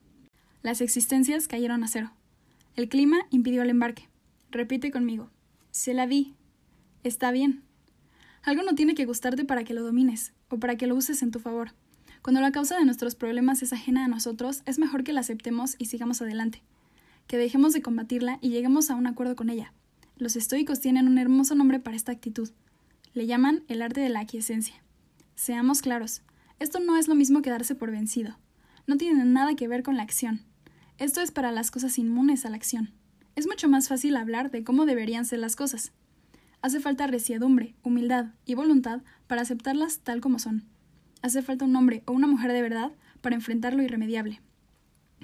Las 0.63 0.81
existencias 0.81 1.49
cayeron 1.49 1.85
a 1.85 1.89
cero. 1.89 2.13
El 2.77 2.89
clima 2.89 3.19
impidió 3.31 3.63
el 3.63 3.71
embarque. 3.71 4.09
Repite 4.51 4.91
conmigo. 4.91 5.31
Se 5.71 5.95
la 5.95 6.07
vi, 6.07 6.35
está 7.05 7.31
bien. 7.31 7.63
Algo 8.43 8.63
no 8.63 8.75
tiene 8.75 8.95
que 8.95 9.07
gustarte 9.07 9.45
para 9.45 9.65
que 9.65 9.75
lo 9.75 9.83
domines 9.83 10.33
o 10.49 10.59
para 10.59 10.77
que 10.77 10.87
lo 10.87 10.95
uses 10.95 11.23
en 11.23 11.31
tu 11.31 11.39
favor. 11.39 11.73
Cuando 12.23 12.41
la 12.41 12.53
causa 12.53 12.79
de 12.79 12.85
nuestros 12.85 13.15
problemas 13.15 13.63
es 13.63 13.73
ajena 13.73 14.05
a 14.05 14.09
nosotros, 14.09 14.63
es 14.67 14.79
mejor 14.79 15.05
que 15.05 15.13
la 15.13 15.21
aceptemos 15.21 15.77
y 15.79 15.87
sigamos 15.87 16.21
adelante, 16.21 16.63
que 17.27 17.39
dejemos 17.39 17.73
de 17.73 17.83
combatirla 17.83 18.39
y 18.43 18.51
lleguemos 18.51 18.91
a 18.91 18.95
un 18.95 19.07
acuerdo 19.07 19.37
con 19.37 19.49
ella. 19.49 19.73
Los 20.17 20.37
estoicos 20.37 20.81
tienen 20.81 21.09
un 21.09 21.17
hermoso 21.17 21.55
nombre 21.55 21.81
para 21.81 21.97
esta 21.97 22.13
actitud. 22.13 22.51
Le 23.13 23.27
llaman 23.27 23.65
el 23.67 23.83
arte 23.83 24.01
de 24.01 24.09
la 24.09 24.21
aquiescencia. 24.21 24.77
Seamos 25.35 25.83
claros, 25.83 26.23
esto 26.61 26.79
no 26.79 26.97
es 26.97 27.09
lo 27.09 27.17
mismo 27.17 27.43
que 27.43 27.51
darse 27.51 27.75
por 27.75 27.91
vencido. 27.91 28.39
No 28.87 28.97
tiene 28.97 29.25
nada 29.25 29.57
que 29.57 29.67
ver 29.67 29.83
con 29.83 29.97
la 29.97 30.05
acción. 30.05 30.43
Esto 30.99 31.21
es 31.21 31.33
para 31.33 31.51
las 31.51 31.73
cosas 31.73 31.99
inmunes 31.99 32.45
a 32.45 32.51
la 32.51 32.57
acción. 32.57 32.93
Es 33.35 33.49
mucho 33.49 33.69
más 33.69 33.89
fácil 33.89 34.15
hablar 34.17 34.53
de 34.53 34.63
cómo 34.63 34.87
deberían 34.87 35.25
ser 35.25 35.41
las 35.41 35.57
cosas. 35.57 35.93
Hace 36.63 36.79
falta 36.79 37.09
resiedumbre, 37.09 37.75
humildad 37.83 38.27
y 38.45 38.55
voluntad 38.55 39.01
para 39.27 39.43
aceptarlas 39.43 40.01
tal 40.01 40.21
como 40.21 40.39
son. 40.39 40.65
Hace 41.23 41.43
falta 41.43 41.65
un 41.65 41.75
hombre 41.75 42.05
o 42.07 42.13
una 42.13 42.29
mujer 42.29 42.53
de 42.53 42.63
verdad 42.63 42.93
para 43.23 43.35
enfrentar 43.35 43.75
lo 43.75 43.83
irremediable. 43.83 44.41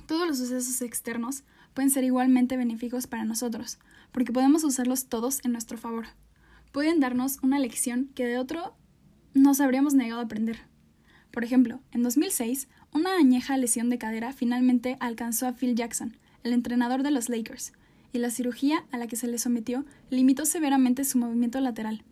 Todos 0.06 0.26
los 0.26 0.38
sucesos 0.38 0.82
externos 0.82 1.44
pueden 1.72 1.90
ser 1.90 2.02
igualmente 2.02 2.56
benéficos 2.56 3.06
para 3.06 3.24
nosotros, 3.24 3.78
porque 4.10 4.32
podemos 4.32 4.64
usarlos 4.64 5.06
todos 5.06 5.44
en 5.44 5.52
nuestro 5.52 5.78
favor. 5.78 6.06
Pueden 6.76 7.00
darnos 7.00 7.38
una 7.42 7.58
lección 7.58 8.10
que 8.14 8.26
de 8.26 8.36
otro 8.36 8.76
nos 9.32 9.62
habríamos 9.62 9.94
negado 9.94 10.20
a 10.20 10.24
aprender. 10.24 10.58
Por 11.30 11.42
ejemplo, 11.42 11.80
en 11.90 12.02
2006, 12.02 12.68
una 12.92 13.16
añeja 13.16 13.56
lesión 13.56 13.88
de 13.88 13.96
cadera 13.96 14.34
finalmente 14.34 14.98
alcanzó 15.00 15.46
a 15.46 15.54
Phil 15.54 15.74
Jackson, 15.74 16.18
el 16.42 16.52
entrenador 16.52 17.02
de 17.02 17.10
los 17.10 17.30
Lakers, 17.30 17.72
y 18.12 18.18
la 18.18 18.28
cirugía 18.28 18.84
a 18.92 18.98
la 18.98 19.06
que 19.06 19.16
se 19.16 19.26
le 19.26 19.38
sometió 19.38 19.86
limitó 20.10 20.44
severamente 20.44 21.04
su 21.04 21.16
movimiento 21.16 21.60
lateral. 21.60 22.02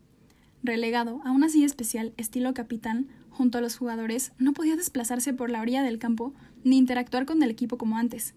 Relegado 0.63 1.21
a 1.27 1.33
una 1.33 1.51
silla 1.51 1.67
especial 1.67 2.15
estilo 2.17 2.55
capitán 2.55 3.09
junto 3.29 3.59
a 3.59 3.61
los 3.61 3.77
jugadores, 3.77 4.33
no 4.39 4.55
podía 4.55 4.77
desplazarse 4.77 5.35
por 5.35 5.51
la 5.51 5.61
orilla 5.61 5.83
del 5.83 5.99
campo 5.99 6.33
ni 6.63 6.79
interactuar 6.79 7.27
con 7.27 7.43
el 7.43 7.51
equipo 7.51 7.77
como 7.77 7.99
antes. 7.99 8.33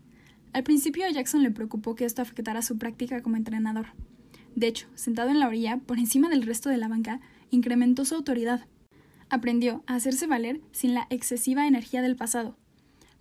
Al 0.52 0.64
principio 0.64 1.06
a 1.06 1.10
Jackson 1.10 1.42
le 1.42 1.52
preocupó 1.52 1.96
que 1.96 2.04
esto 2.04 2.22
afectara 2.22 2.62
su 2.64 2.78
práctica 2.78 3.22
como 3.22 3.38
entrenador. 3.38 3.94
De 4.58 4.66
hecho, 4.66 4.88
sentado 4.95 5.30
en 5.30 5.40
la 5.40 5.48
orilla, 5.48 5.77
por 5.77 6.00
encima 6.00 6.30
del 6.30 6.42
resto 6.42 6.69
de 6.69 6.77
la 6.77 6.88
banca, 6.88 7.22
incrementó 7.52 8.06
su 8.06 8.16
autoridad. 8.16 8.66
Aprendió 9.30 9.84
a 9.86 9.94
hacerse 9.94 10.26
valer 10.26 10.61
sin 10.72 10.95
la 10.95 11.06
excesiva 11.11 11.68
energía 11.68 12.02
del 12.02 12.16
pasado, 12.16 12.58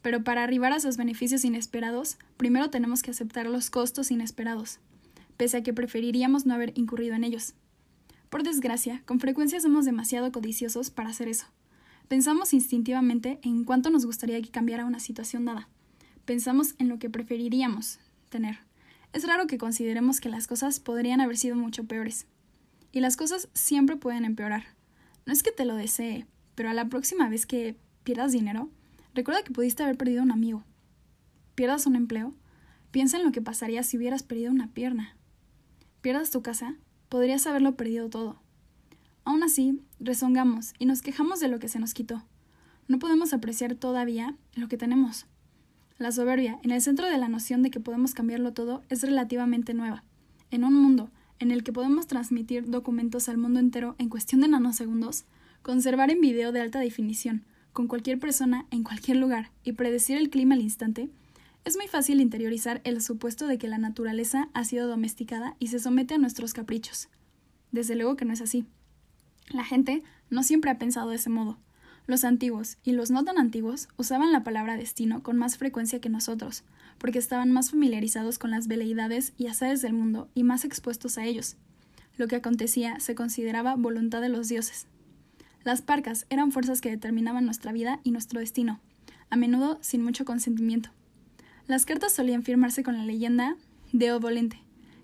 pero 0.00 0.24
para 0.24 0.42
arribar 0.42 0.73
a 0.73 0.76
esos 0.76 0.97
beneficios 0.97 1.44
inesperados, 1.44 2.16
primero 2.39 2.70
tenemos 2.70 3.02
que 3.02 3.10
aceptar 3.10 3.44
los 3.48 3.68
costos 3.68 4.10
inesperados, 4.10 4.78
pese 5.36 5.58
a 5.58 5.62
que 5.62 5.74
preferiríamos 5.74 6.47
no 6.47 6.55
haber 6.55 6.73
incurrido 6.74 7.15
en 7.15 7.23
ellos. 7.23 7.52
Por 8.31 8.42
desgracia, 8.42 9.02
con 9.05 9.20
frecuencia 9.20 9.60
somos 9.60 9.84
demasiado 9.84 10.32
codiciosos 10.32 10.89
para 10.89 11.10
hacer 11.10 11.28
eso. 11.28 11.44
Pensamos 12.08 12.55
instintivamente 12.55 13.40
en 13.42 13.65
cuánto 13.65 13.90
nos 13.90 14.06
gustaría 14.06 14.40
que 14.40 14.48
cambiara 14.48 14.86
una 14.86 15.00
situación 15.00 15.44
dada. 15.44 15.68
Pensamos 16.24 16.76
en 16.78 16.89
lo 16.89 16.98
que 16.98 17.10
preferiríamos 17.10 17.98
tener. 18.31 18.65
Es 19.16 19.26
raro 19.26 19.46
que 19.46 19.56
consideremos 19.56 20.20
que 20.20 20.28
las 20.28 20.46
cosas 20.46 20.78
podrían 20.78 21.22
haber 21.22 21.38
sido 21.38 21.56
mucho 21.56 21.84
peores. 21.84 22.26
Y 22.92 23.00
las 23.00 23.16
cosas 23.16 23.48
siempre 23.54 23.96
pueden 23.96 24.26
empeorar. 24.26 24.64
No 25.24 25.32
es 25.32 25.42
que 25.42 25.52
te 25.52 25.64
lo 25.64 25.74
desee, 25.74 26.26
pero 26.54 26.68
a 26.68 26.74
la 26.74 26.90
próxima 26.90 27.26
vez 27.28 27.46
que 27.46 27.76
pierdas 28.04 28.32
dinero, 28.32 28.70
Recuerda 29.16 29.42
que 29.42 29.50
pudiste 29.50 29.82
haber 29.82 29.96
perdido 29.96 30.22
un 30.22 30.30
amigo. 30.30 30.62
Pierdas 31.54 31.86
un 31.86 31.96
empleo. 31.96 32.34
Piensa 32.90 33.16
en 33.16 33.24
lo 33.24 33.32
que 33.32 33.40
pasaría 33.40 33.82
si 33.82 33.96
hubieras 33.96 34.22
perdido 34.22 34.52
una 34.52 34.74
pierna. 34.74 35.16
Pierdas 36.02 36.30
tu 36.30 36.42
casa. 36.42 36.76
Podrías 37.08 37.46
haberlo 37.46 37.76
perdido 37.76 38.10
todo. 38.10 38.42
Aún 39.24 39.42
así, 39.42 39.80
rezongamos 39.98 40.74
y 40.78 40.84
nos 40.84 41.00
quejamos 41.00 41.40
de 41.40 41.48
lo 41.48 41.58
que 41.58 41.70
se 41.70 41.78
nos 41.78 41.94
quitó. 41.94 42.22
No 42.88 42.98
podemos 42.98 43.32
apreciar 43.32 43.74
todavía 43.74 44.36
lo 44.54 44.68
que 44.68 44.76
tenemos. 44.76 45.24
La 45.99 46.12
soberbia, 46.12 46.58
en 46.62 46.73
el 46.73 46.83
centro 46.83 47.07
de 47.07 47.16
la 47.16 47.28
noción 47.28 47.62
de 47.62 47.70
que 47.70 47.81
podemos 47.81 48.12
cambiarlo 48.12 48.52
todo, 48.52 48.83
es 48.91 49.00
relativamente 49.00 49.73
nueva. 49.73 50.05
En 50.50 50.62
un 50.62 50.75
mundo 50.75 51.10
en 51.39 51.50
el 51.50 51.65
que 51.65 51.73
podemos 51.73 52.07
transmitir 52.07 52.68
documentos 52.68 53.31
al 53.31 53.39
mundo 53.39 53.60
entero 53.60 53.94
en 53.99 54.10
cuestión 54.10 54.42
de 54.42 54.49
nanosegundos, 54.49 55.25
conservar 55.62 56.10
en 56.10 56.20
video 56.20 56.52
de 56.52 56.60
alta 56.60 56.81
definición, 56.81 57.44
con 57.73 57.89
cualquier 57.89 58.18
persona 58.18 58.66
en 58.70 58.83
cualquier 58.83 59.16
lugar 59.16 59.50
y 59.65 59.73
predecir 59.73 60.18
el 60.18 60.28
clima 60.28 60.55
al 60.55 60.60
instante, 60.60 61.08
es 61.65 61.76
muy 61.76 61.89
fácil 61.89 62.20
interiorizar 62.20 62.81
el 62.84 63.02
supuesto 63.02 63.47
de 63.47 63.58
que 63.58 63.66
la 63.66 63.78
naturaleza 63.78 64.49
ha 64.55 64.65
sido 64.65 64.89
domesticada 64.89 65.57
y 65.58 65.68
se 65.68 65.78
somete 65.78 66.15
a 66.15 66.18
nuestros 66.18 66.52
caprichos. 66.52 67.08
Desde 67.73 67.97
luego 67.97 68.16
que 68.16 68.25
no 68.25 68.34
es 68.34 68.41
así. 68.41 68.66
La 69.49 69.65
gente 69.65 70.02
no 70.31 70.42
siempre 70.42 70.70
ha 70.70 70.78
pensado 70.78 71.10
de 71.10 71.16
ese 71.16 71.31
modo. 71.31 71.58
Los 72.07 72.23
antiguos 72.25 72.78
y 72.85 72.93
los 72.93 73.10
no 73.10 73.25
tan 73.25 73.36
antiguos 73.36 73.89
usaban 73.97 74.33
la 74.33 74.44
palabra 74.44 74.76
destino 74.76 75.25
con 75.25 75.36
más 75.36 75.59
frecuencia 75.59 76.01
que 76.01 76.09
nosotros, 76.09 76.62
porque 76.99 77.18
estaban 77.18 77.51
más 77.51 77.70
familiarizados 77.70 78.39
con 78.39 78.52
las 78.52 78.68
veleidades 78.68 79.33
y 79.36 79.49
azares 79.49 79.83
del 79.83 79.93
mundo 79.93 80.28
y 80.33 80.44
más 80.44 80.65
expuestos 80.65 81.18
a 81.18 81.25
ellos. 81.25 81.57
Lo 82.17 82.28
que 82.28 82.36
acontecía 82.36 83.01
se 83.01 83.17
consideraba 83.17 83.75
voluntad 83.75 84.20
de 84.20 84.28
los 84.28 84.49
dioses. 84.49 84.86
Las 85.65 85.83
parcas 85.83 86.26
eran 86.31 86.52
fuerzas 86.52 86.81
que 86.81 86.91
determinaban 86.91 87.44
nuestra 87.44 87.73
vida 87.73 87.99
y 88.05 88.12
nuestro 88.12 88.39
destino, 88.39 88.81
a 89.28 89.36
menudo 89.36 89.78
sin 89.83 90.05
mucho 90.05 90.25
consentimiento. 90.25 90.91
Las 91.67 91.86
cartas 91.86 92.12
solían 92.12 92.44
firmarse 92.44 92.85
con 92.85 92.97
la 92.97 93.05
leyenda 93.05 93.57
Deo 93.93 94.20
volente, 94.20 94.60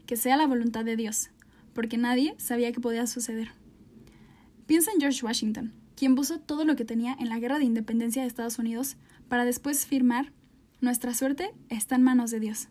que 0.06 0.16
sea 0.16 0.36
la 0.36 0.46
voluntad 0.46 0.84
de 0.84 0.96
Dios, 0.96 1.30
porque 1.74 1.98
nadie 1.98 2.36
sabía 2.38 2.70
que 2.70 2.80
podía 2.80 3.08
suceder. 3.08 3.48
Piensa 4.66 4.92
en 4.92 5.00
George 5.00 5.24
Washington, 5.26 5.72
quien 6.02 6.16
puso 6.16 6.40
todo 6.40 6.64
lo 6.64 6.74
que 6.74 6.84
tenía 6.84 7.16
en 7.20 7.28
la 7.28 7.38
guerra 7.38 7.60
de 7.60 7.64
independencia 7.64 8.22
de 8.22 8.26
Estados 8.26 8.58
Unidos 8.58 8.96
para 9.28 9.44
después 9.44 9.86
firmar 9.86 10.32
Nuestra 10.80 11.14
suerte 11.14 11.54
está 11.68 11.94
en 11.94 12.02
manos 12.02 12.32
de 12.32 12.40
Dios. 12.40 12.66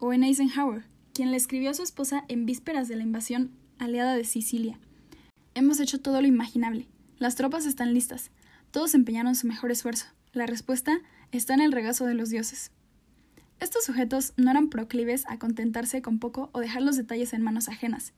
O 0.00 0.12
en 0.12 0.24
Eisenhower, 0.24 0.84
quien 1.12 1.30
le 1.30 1.36
escribió 1.36 1.70
a 1.70 1.74
su 1.74 1.84
esposa 1.84 2.24
en 2.26 2.46
vísperas 2.46 2.88
de 2.88 2.96
la 2.96 3.04
invasión 3.04 3.52
aliada 3.78 4.16
de 4.16 4.24
Sicilia. 4.24 4.80
Hemos 5.54 5.78
hecho 5.78 6.00
todo 6.00 6.20
lo 6.20 6.26
imaginable. 6.26 6.88
Las 7.16 7.36
tropas 7.36 7.64
están 7.64 7.94
listas. 7.94 8.32
Todos 8.72 8.96
empeñaron 8.96 9.36
su 9.36 9.46
mejor 9.46 9.70
esfuerzo. 9.70 10.06
La 10.32 10.46
respuesta 10.46 10.98
está 11.30 11.54
en 11.54 11.60
el 11.60 11.70
regazo 11.70 12.06
de 12.06 12.14
los 12.14 12.30
dioses. 12.30 12.72
Estos 13.60 13.84
sujetos 13.84 14.32
no 14.36 14.50
eran 14.50 14.68
proclives 14.68 15.22
a 15.28 15.38
contentarse 15.38 16.02
con 16.02 16.18
poco 16.18 16.50
o 16.52 16.58
dejar 16.58 16.82
los 16.82 16.96
detalles 16.96 17.34
en 17.34 17.42
manos 17.42 17.68
ajenas, 17.68 18.14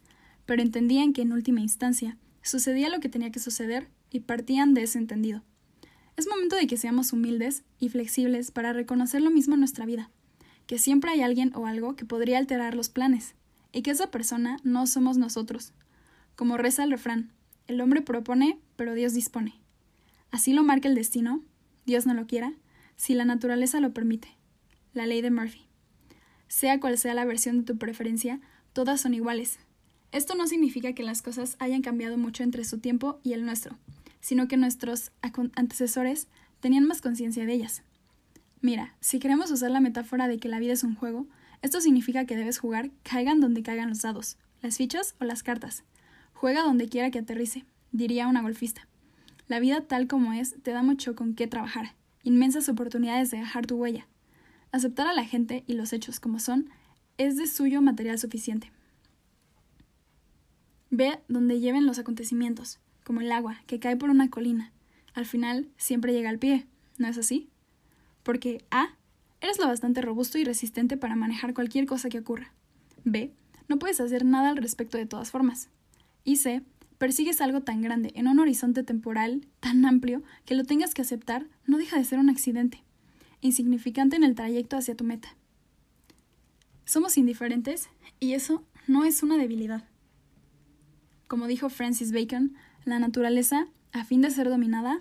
pero 0.46 0.62
entendían 0.62 1.12
que 1.12 1.20
en 1.20 1.34
última 1.34 1.60
instancia 1.60 2.16
sucedía 2.40 2.88
lo 2.88 3.00
que 3.00 3.10
tenía 3.10 3.30
que 3.30 3.38
suceder 3.38 3.90
y 4.10 4.20
partían 4.20 4.74
de 4.74 4.82
ese 4.82 4.98
entendido. 4.98 5.42
Es 6.16 6.26
momento 6.26 6.56
de 6.56 6.66
que 6.66 6.76
seamos 6.76 7.12
humildes 7.12 7.62
y 7.78 7.90
flexibles 7.90 8.50
para 8.50 8.72
reconocer 8.72 9.20
lo 9.20 9.30
mismo 9.30 9.54
en 9.54 9.60
nuestra 9.60 9.84
vida, 9.84 10.10
que 10.66 10.78
siempre 10.78 11.10
hay 11.10 11.20
alguien 11.20 11.52
o 11.54 11.66
algo 11.66 11.94
que 11.94 12.06
podría 12.06 12.38
alterar 12.38 12.74
los 12.74 12.88
planes, 12.88 13.34
y 13.72 13.82
que 13.82 13.90
esa 13.90 14.10
persona 14.10 14.58
no 14.64 14.86
somos 14.86 15.18
nosotros. 15.18 15.72
Como 16.34 16.56
reza 16.56 16.84
el 16.84 16.90
refrán, 16.90 17.32
el 17.66 17.80
hombre 17.80 18.00
propone, 18.00 18.58
pero 18.76 18.94
Dios 18.94 19.12
dispone. 19.12 19.60
Así 20.30 20.52
lo 20.52 20.62
marca 20.62 20.88
el 20.88 20.94
destino, 20.94 21.42
Dios 21.84 22.06
no 22.06 22.14
lo 22.14 22.26
quiera, 22.26 22.54
si 22.96 23.14
la 23.14 23.24
naturaleza 23.24 23.80
lo 23.80 23.92
permite. 23.92 24.28
La 24.94 25.06
ley 25.06 25.20
de 25.20 25.30
Murphy. 25.30 25.66
Sea 26.48 26.80
cual 26.80 26.96
sea 26.96 27.12
la 27.12 27.24
versión 27.24 27.58
de 27.58 27.64
tu 27.64 27.78
preferencia, 27.78 28.40
todas 28.72 29.00
son 29.00 29.12
iguales. 29.12 29.58
Esto 30.12 30.34
no 30.34 30.46
significa 30.46 30.94
que 30.94 31.02
las 31.02 31.20
cosas 31.20 31.56
hayan 31.58 31.82
cambiado 31.82 32.16
mucho 32.16 32.42
entre 32.42 32.64
su 32.64 32.78
tiempo 32.78 33.20
y 33.22 33.34
el 33.34 33.44
nuestro, 33.44 33.76
sino 34.26 34.48
que 34.48 34.56
nuestros 34.56 35.12
antecesores 35.54 36.26
tenían 36.58 36.84
más 36.84 37.00
conciencia 37.00 37.46
de 37.46 37.52
ellas. 37.52 37.84
Mira, 38.60 38.96
si 38.98 39.20
queremos 39.20 39.52
usar 39.52 39.70
la 39.70 39.78
metáfora 39.78 40.26
de 40.26 40.38
que 40.38 40.48
la 40.48 40.58
vida 40.58 40.72
es 40.72 40.82
un 40.82 40.96
juego, 40.96 41.28
esto 41.62 41.80
significa 41.80 42.24
que 42.24 42.36
debes 42.36 42.58
jugar 42.58 42.90
caigan 43.04 43.38
donde 43.38 43.62
caigan 43.62 43.88
los 43.88 44.02
dados, 44.02 44.36
las 44.62 44.78
fichas 44.78 45.14
o 45.20 45.24
las 45.24 45.44
cartas. 45.44 45.84
Juega 46.32 46.64
donde 46.64 46.88
quiera 46.88 47.12
que 47.12 47.20
aterrice, 47.20 47.66
diría 47.92 48.26
una 48.26 48.42
golfista. 48.42 48.88
La 49.46 49.60
vida 49.60 49.82
tal 49.82 50.08
como 50.08 50.32
es 50.32 50.60
te 50.60 50.72
da 50.72 50.82
mucho 50.82 51.14
con 51.14 51.36
qué 51.36 51.46
trabajar, 51.46 51.94
inmensas 52.24 52.68
oportunidades 52.68 53.30
de 53.30 53.38
dejar 53.38 53.64
tu 53.64 53.76
huella. 53.76 54.08
Aceptar 54.72 55.06
a 55.06 55.14
la 55.14 55.24
gente 55.24 55.62
y 55.68 55.74
los 55.74 55.92
hechos 55.92 56.18
como 56.18 56.40
son 56.40 56.68
es 57.16 57.36
de 57.36 57.46
suyo 57.46 57.80
material 57.80 58.18
suficiente. 58.18 58.72
Ve 60.90 61.20
donde 61.28 61.60
lleven 61.60 61.86
los 61.86 62.00
acontecimientos, 62.00 62.80
como 63.06 63.20
el 63.20 63.30
agua 63.30 63.62
que 63.68 63.78
cae 63.78 63.96
por 63.96 64.10
una 64.10 64.30
colina. 64.30 64.72
Al 65.14 65.26
final 65.26 65.68
siempre 65.76 66.12
llega 66.12 66.28
al 66.28 66.40
pie, 66.40 66.66
¿no 66.98 67.06
es 67.06 67.16
así? 67.16 67.48
Porque 68.24 68.64
A. 68.72 68.88
Eres 69.40 69.60
lo 69.60 69.68
bastante 69.68 70.02
robusto 70.02 70.38
y 70.38 70.44
resistente 70.44 70.96
para 70.96 71.14
manejar 71.14 71.54
cualquier 71.54 71.86
cosa 71.86 72.08
que 72.08 72.18
ocurra. 72.18 72.52
B. 73.04 73.30
No 73.68 73.78
puedes 73.78 74.00
hacer 74.00 74.24
nada 74.24 74.48
al 74.48 74.56
respecto 74.56 74.98
de 74.98 75.06
todas 75.06 75.30
formas. 75.30 75.68
Y 76.24 76.36
C. 76.36 76.62
Persigues 76.98 77.40
algo 77.40 77.60
tan 77.60 77.80
grande 77.80 78.10
en 78.16 78.26
un 78.26 78.40
horizonte 78.40 78.82
temporal 78.82 79.46
tan 79.60 79.84
amplio 79.84 80.24
que 80.44 80.56
lo 80.56 80.64
tengas 80.64 80.92
que 80.92 81.02
aceptar 81.02 81.46
no 81.64 81.78
deja 81.78 81.98
de 81.98 82.04
ser 82.04 82.18
un 82.18 82.28
accidente, 82.28 82.82
insignificante 83.40 84.16
en 84.16 84.24
el 84.24 84.34
trayecto 84.34 84.76
hacia 84.76 84.96
tu 84.96 85.04
meta. 85.04 85.28
Somos 86.86 87.16
indiferentes 87.18 87.88
y 88.18 88.32
eso 88.32 88.64
no 88.88 89.04
es 89.04 89.22
una 89.22 89.36
debilidad. 89.36 89.84
Como 91.28 91.46
dijo 91.46 91.68
Francis 91.68 92.12
Bacon, 92.12 92.56
la 92.86 93.00
naturaleza, 93.00 93.66
a 93.92 94.04
fin 94.04 94.22
de 94.22 94.30
ser 94.30 94.48
dominada, 94.48 95.00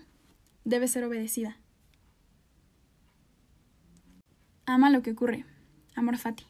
debe 0.63 0.87
ser 0.87 1.03
obedecida. 1.03 1.55
Ama 4.65 4.89
lo 4.89 5.03
que 5.03 5.11
ocurre. 5.11 5.45
Amor 5.95 6.17
fati. 6.17 6.45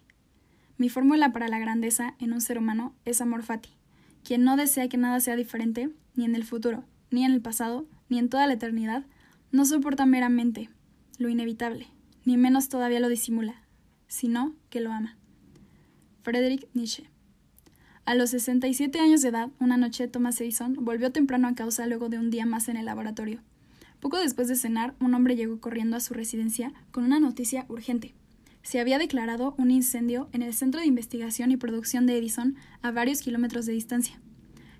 Mi 0.77 0.88
fórmula 0.89 1.33
para 1.33 1.49
la 1.49 1.59
grandeza 1.59 2.15
en 2.19 2.31
un 2.31 2.39
ser 2.39 2.57
humano 2.57 2.95
es 3.03 3.19
amor 3.19 3.43
fati, 3.43 3.69
quien 4.23 4.45
no 4.45 4.55
desea 4.55 4.88
que 4.88 4.97
nada 4.97 5.19
sea 5.19 5.35
diferente, 5.35 5.89
ni 6.15 6.23
en 6.23 6.35
el 6.35 6.45
futuro, 6.45 6.85
ni 7.11 7.25
en 7.25 7.33
el 7.33 7.41
pasado, 7.41 7.85
ni 8.07 8.17
en 8.17 8.30
toda 8.30 8.47
la 8.47 8.53
eternidad, 8.53 9.05
no 9.51 9.65
soporta 9.65 10.05
meramente 10.05 10.69
lo 11.17 11.27
inevitable, 11.27 11.88
ni 12.23 12.38
menos 12.38 12.69
todavía 12.69 13.01
lo 13.01 13.09
disimula, 13.09 13.61
sino 14.07 14.55
que 14.69 14.80
lo 14.80 14.91
ama. 14.91 15.17
Friedrich 16.23 16.67
Nietzsche 16.73 17.09
a 18.06 18.14
los 18.14 18.30
67 18.30 19.00
años 19.00 19.24
de 19.24 19.30
edad, 19.30 19.50
una 19.59 19.77
noche 19.77 20.08
Thomas 20.08 20.40
Edison 20.40 20.75
volvió 20.80 21.11
temprano 21.11 21.48
a 21.48 21.56
causa 21.56 21.88
luego 21.88 22.08
de 22.08 22.19
un 22.19 22.30
día 22.30 22.45
más 22.45 22.69
en 22.69 22.77
el 22.77 22.85
laboratorio. 22.85 23.42
Poco 24.00 24.19
después 24.19 24.48
de 24.48 24.56
cenar, 24.56 24.93
un 25.00 25.16
hombre 25.16 25.35
llegó 25.35 25.59
corriendo 25.59 25.98
a 25.98 26.00
su 26.00 26.14
residencia 26.14 26.72
con 26.92 27.03
una 27.03 27.19
noticia 27.19 27.66
urgente. 27.67 28.14
Se 28.61 28.80
había 28.80 29.00
declarado 29.00 29.56
un 29.58 29.72
incendio 29.72 30.30
en 30.34 30.43
el 30.43 30.53
centro 30.53 30.82
de 30.82 30.85
investigación 30.85 31.50
y 31.50 31.58
producción 31.58 32.06
de 32.06 32.17
Edison 32.17 32.56
a 32.84 32.92
varios 32.92 33.22
kilómetros 33.22 33.66
de 33.66 33.74
distancia. 33.74 34.19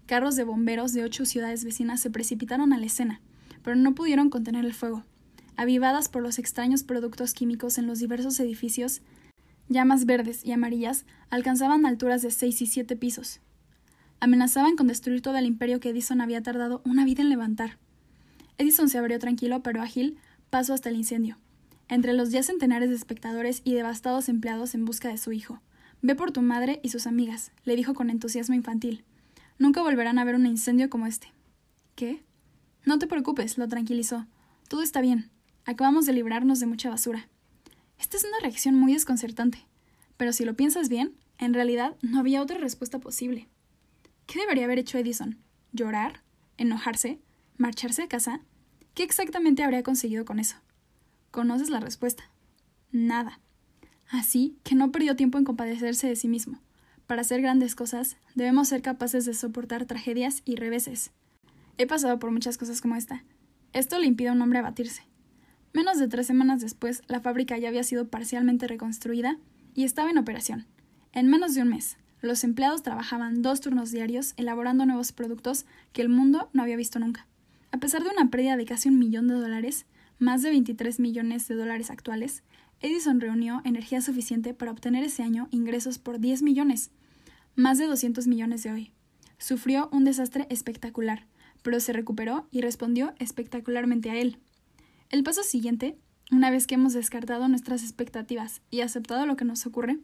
Carros 0.06 0.36
de 0.36 0.44
bomberos 0.44 0.94
de 0.94 1.04
ocho 1.04 1.26
ciudades 1.26 1.66
vecinas 1.66 2.02
se 2.02 2.12
precipitaron 2.12 2.74
a 2.74 2.78
la 2.78 2.86
escena, 2.86 3.22
pero 3.64 3.76
no 3.76 3.96
pudieron 3.96 4.30
contener 4.30 4.66
el 4.66 4.74
fuego. 4.76 5.04
Avivadas 5.56 6.10
por 6.10 6.22
los 6.22 6.38
extraños 6.38 6.84
productos 6.84 7.34
químicos 7.34 7.80
en 7.80 7.88
los 7.88 7.98
diversos 7.98 8.40
edificios, 8.40 9.02
llamas 9.70 10.06
verdes 10.06 10.46
y 10.46 10.52
amarillas 10.52 11.06
alcanzaban 11.30 11.86
alturas 11.86 12.22
de 12.22 12.32
seis 12.32 12.62
y 12.62 12.66
siete 12.66 12.96
pisos. 12.96 13.40
Amenazaban 14.20 14.76
con 14.76 14.88
destruir 14.88 15.22
todo 15.22 15.38
el 15.38 15.46
imperio 15.46 15.80
que 15.80 15.90
Edison 15.90 16.22
había 16.22 16.42
tardado 16.42 16.82
una 16.86 17.06
vida 17.06 17.22
en 17.22 17.30
levantar. 17.30 17.78
Edison 18.58 18.90
se 18.90 18.98
abrió 18.98 19.20
tranquilo 19.20 19.62
pero 19.62 19.82
ágil 19.82 20.18
paso 20.50 20.74
hasta 20.74 20.90
el 20.90 20.96
incendio. 20.96 21.38
Entre 21.88 22.14
los 22.14 22.32
ya 22.32 22.42
centenares 22.42 22.90
de 22.90 22.96
espectadores 22.96 23.62
y 23.64 23.74
devastados 23.74 24.30
empleados 24.30 24.74
en 24.74 24.86
busca 24.86 25.10
de 25.10 25.18
su 25.18 25.32
hijo. 25.32 25.62
Ve 26.02 26.16
por 26.16 26.32
tu 26.32 26.42
madre 26.42 26.80
y 26.84 26.90
sus 26.90 27.08
amigas, 27.08 27.52
le 27.64 27.76
dijo 27.76 27.94
con 27.94 28.10
entusiasmo 28.10 28.56
infantil. 28.56 29.04
Nunca 29.58 29.82
volverán 29.82 30.20
a 30.20 30.24
ver 30.24 30.36
un 30.36 30.46
incendio 30.46 30.90
como 30.90 31.08
este. 31.08 31.32
¿Qué? 31.96 32.24
No 32.86 33.00
te 33.00 33.08
preocupes, 33.08 33.58
lo 33.58 33.68
tranquilizó. 33.68 34.26
Todo 34.68 34.82
está 34.82 35.02
bien. 35.02 35.30
Acabamos 35.66 36.06
de 36.06 36.14
librarnos 36.14 36.60
de 36.60 36.66
mucha 36.66 36.90
basura. 36.90 37.28
Esta 38.06 38.18
es 38.18 38.24
una 38.24 38.40
reacción 38.40 38.76
muy 38.76 38.94
desconcertante, 38.94 39.66
pero 40.16 40.32
si 40.32 40.46
lo 40.46 40.56
piensas 40.56 40.90
bien, 40.90 41.16
en 41.40 41.56
realidad 41.56 41.96
no 42.04 42.20
había 42.20 42.44
otra 42.44 42.60
respuesta 42.60 43.00
posible. 43.00 43.50
¿Qué 44.28 44.38
debería 44.38 44.66
haber 44.66 44.78
hecho 44.78 45.00
Edison? 45.00 45.40
¿Llorar? 45.72 46.22
¿Enojarse? 46.58 47.20
¿Marcharse 47.58 48.04
a 48.04 48.08
casa? 48.08 48.42
¿Qué 48.94 49.02
exactamente 49.02 49.64
habría 49.64 49.82
conseguido 49.82 50.24
con 50.24 50.38
eso? 50.38 50.56
Conoces 51.32 51.72
la 51.72 51.80
respuesta. 51.80 52.30
Nada. 52.92 53.40
Así 54.12 54.56
que 54.62 54.76
no 54.76 54.92
perdió 54.92 55.16
tiempo 55.16 55.40
en 55.40 55.44
compadecerse 55.44 56.06
de 56.06 56.16
sí 56.16 56.28
mismo. 56.28 56.60
Para 57.08 57.22
hacer 57.22 57.42
grandes 57.42 57.74
cosas, 57.74 58.18
debemos 58.36 58.68
ser 58.68 58.84
capaces 58.84 59.26
de 59.26 59.34
soportar 59.34 59.88
tragedias 59.88 60.44
y 60.46 60.58
reveses. 60.58 61.10
He 61.80 61.88
pasado 61.88 62.20
por 62.20 62.30
muchas 62.30 62.60
cosas 62.60 62.82
como 62.82 62.98
esta. 62.98 63.24
Esto 63.74 63.98
le 63.98 64.06
impide 64.06 64.28
a 64.28 64.34
un 64.34 64.44
hombre 64.44 64.60
abatirse. 64.60 65.02
Menos 65.76 66.00
de 66.00 66.08
tres 66.08 66.26
semanas 66.26 66.62
después, 66.62 67.02
la 67.10 67.20
fábrica 67.20 67.58
ya 67.58 67.68
había 67.68 67.84
sido 67.84 68.08
parcialmente 68.08 68.66
reconstruida 68.66 69.38
y 69.74 69.84
estaba 69.84 70.10
en 70.10 70.18
operación. 70.18 70.68
En 71.12 71.28
menos 71.28 71.54
de 71.54 71.64
un 71.64 71.68
mes, 71.68 71.98
los 72.22 72.46
empleados 72.46 72.82
trabajaban 72.82 73.42
dos 73.42 73.60
turnos 73.60 73.92
diarios 73.92 74.36
elaborando 74.38 74.86
nuevos 74.86 75.12
productos 75.12 75.66
que 75.92 76.02
el 76.02 76.08
mundo 76.08 76.50
no 76.54 76.64
había 76.64 76.78
visto 76.78 76.98
nunca. 76.98 77.28
A 77.74 77.78
pesar 77.78 78.06
de 78.06 78.10
una 78.10 78.30
pérdida 78.30 78.56
de 78.56 78.64
casi 78.64 78.88
un 78.88 78.98
millón 78.98 79.28
de 79.28 79.34
dólares, 79.34 79.86
más 80.18 80.42
de 80.42 80.52
23 80.52 80.98
millones 81.02 81.46
de 81.50 81.56
dólares 81.56 81.92
actuales, 81.92 82.44
Edison 82.80 83.20
reunió 83.20 83.62
energía 83.66 84.00
suficiente 84.00 84.54
para 84.54 84.72
obtener 84.72 85.04
ese 85.04 85.24
año 85.24 85.50
ingresos 85.52 86.00
por 86.00 86.22
10 86.22 86.42
millones, 86.42 86.90
más 87.58 87.78
de 87.80 87.88
200 87.88 88.28
millones 88.28 88.64
de 88.64 88.72
hoy. 88.72 88.92
Sufrió 89.40 89.90
un 89.92 90.06
desastre 90.06 90.48
espectacular, 90.50 91.26
pero 91.64 91.82
se 91.82 91.92
recuperó 91.92 92.48
y 92.50 92.62
respondió 92.62 93.14
espectacularmente 93.20 94.10
a 94.10 94.16
él. 94.16 94.40
El 95.10 95.24
paso 95.24 95.44
siguiente, 95.44 95.98
una 96.32 96.50
vez 96.50 96.66
que 96.66 96.76
hemos 96.76 96.94
descartado 96.94 97.48
nuestras 97.48 97.84
expectativas 97.84 98.62
y 98.72 98.82
aceptado 98.82 99.26
lo 99.28 99.36
que 99.36 99.46
nos 99.46 99.66
ocurre, 99.68 100.00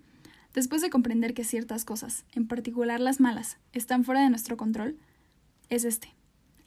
después 0.54 0.82
de 0.82 0.92
comprender 0.92 1.34
que 1.34 1.44
ciertas 1.44 1.86
cosas, 1.86 2.24
en 2.34 2.48
particular 2.48 3.00
las 3.00 3.20
malas, 3.20 3.58
están 3.74 4.04
fuera 4.04 4.22
de 4.22 4.30
nuestro 4.30 4.58
control, 4.58 4.98
es 5.70 5.86
este. 5.86 6.14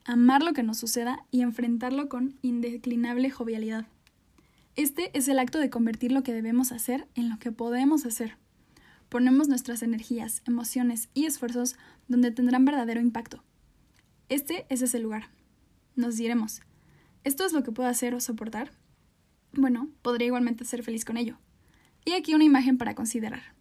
amar 0.05 0.43
lo 0.43 0.53
que 0.53 0.63
nos 0.63 0.79
suceda 0.79 1.25
y 1.31 1.43
enfrentarlo 1.43 2.09
con 2.09 2.37
indeclinable 2.43 3.31
jovialidad. 3.31 3.87
Este 4.77 5.17
es 5.17 5.29
el 5.29 5.39
acto 5.39 5.61
de 5.61 5.71
convertir 5.71 6.11
lo 6.11 6.23
que 6.23 6.35
debemos 6.35 6.73
hacer 6.73 7.07
en 7.15 7.31
lo 7.31 7.39
que 7.39 7.53
podemos 7.53 8.05
hacer. 8.05 8.37
Ponemos 9.09 9.49
nuestras 9.49 9.83
energías, 9.83 10.43
emociones 10.47 11.09
y 11.15 11.27
esfuerzos 11.27 11.77
donde 12.09 12.33
tendrán 12.33 12.65
verdadero 12.65 13.01
impacto. 13.01 13.45
Este 14.29 14.67
es 14.69 14.83
ese 14.83 14.99
lugar. 14.99 15.29
Nos 15.95 16.17
diremos, 16.17 16.61
¿esto 17.25 17.45
es 17.45 17.53
lo 17.53 17.63
que 17.63 17.73
puedo 17.73 17.89
hacer 17.89 18.15
o 18.15 18.21
soportar? 18.21 18.71
Bueno, 19.53 19.89
podría 20.03 20.27
igualmente 20.27 20.65
ser 20.65 20.83
feliz 20.83 21.05
con 21.05 21.17
ello. 21.17 21.39
Y 22.05 22.13
aquí 22.13 22.35
una 22.35 22.45
imagen 22.45 22.79
para 22.79 22.95
considerar. 22.95 23.55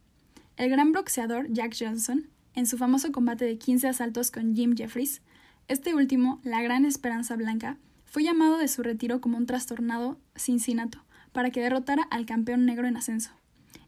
El 0.57 0.69
gran 0.69 0.91
boxeador 0.91 1.51
Jack 1.51 1.75
Johnson, 1.79 2.29
en 2.53 2.67
su 2.67 2.77
famoso 2.77 3.11
combate 3.11 3.45
de 3.45 3.57
15 3.57 3.87
asaltos 3.87 4.29
con 4.29 4.55
Jim 4.55 4.75
Jeffries, 4.75 5.21
este 5.67 5.95
último, 5.95 6.41
la 6.43 6.61
gran 6.61 6.85
esperanza 6.85 7.35
blanca, 7.35 7.77
fue 8.05 8.23
llamado 8.23 8.57
de 8.57 8.67
su 8.67 8.83
retiro 8.83 9.21
como 9.21 9.37
un 9.37 9.45
trastornado 9.45 10.19
Cincinnati 10.35 10.99
para 11.31 11.49
que 11.49 11.61
derrotara 11.61 12.03
al 12.03 12.25
campeón 12.25 12.65
negro 12.65 12.87
en 12.87 12.97
ascenso. 12.97 13.31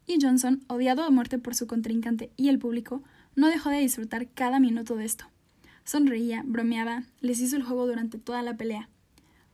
Y 0.08 0.18
Johnson, 0.22 0.64
odiado 0.68 1.04
a 1.04 1.10
muerte 1.10 1.38
por 1.38 1.54
su 1.54 1.68
contrincante 1.68 2.32
y 2.38 2.50
el 2.50 2.60
público, 2.60 3.04
no 3.36 3.48
dejó 3.48 3.70
de 3.70 3.80
disfrutar 3.80 4.28
cada 4.30 4.60
minuto 4.60 4.96
de 4.96 5.06
esto. 5.06 5.26
Sonreía, 5.84 6.44
bromeaba, 6.46 7.04
les 7.20 7.40
hizo 7.42 7.56
el 7.56 7.64
juego 7.64 7.86
durante 7.86 8.18
toda 8.18 8.42
la 8.42 8.58
pelea. 8.58 8.90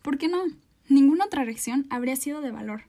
¿Por 0.02 0.18
qué 0.18 0.28
no? 0.28 0.40
Ninguna 0.90 1.26
otra 1.26 1.46
reacción 1.46 1.86
habría 1.90 2.16
sido 2.16 2.42
de 2.42 2.52
valor. 2.52 2.84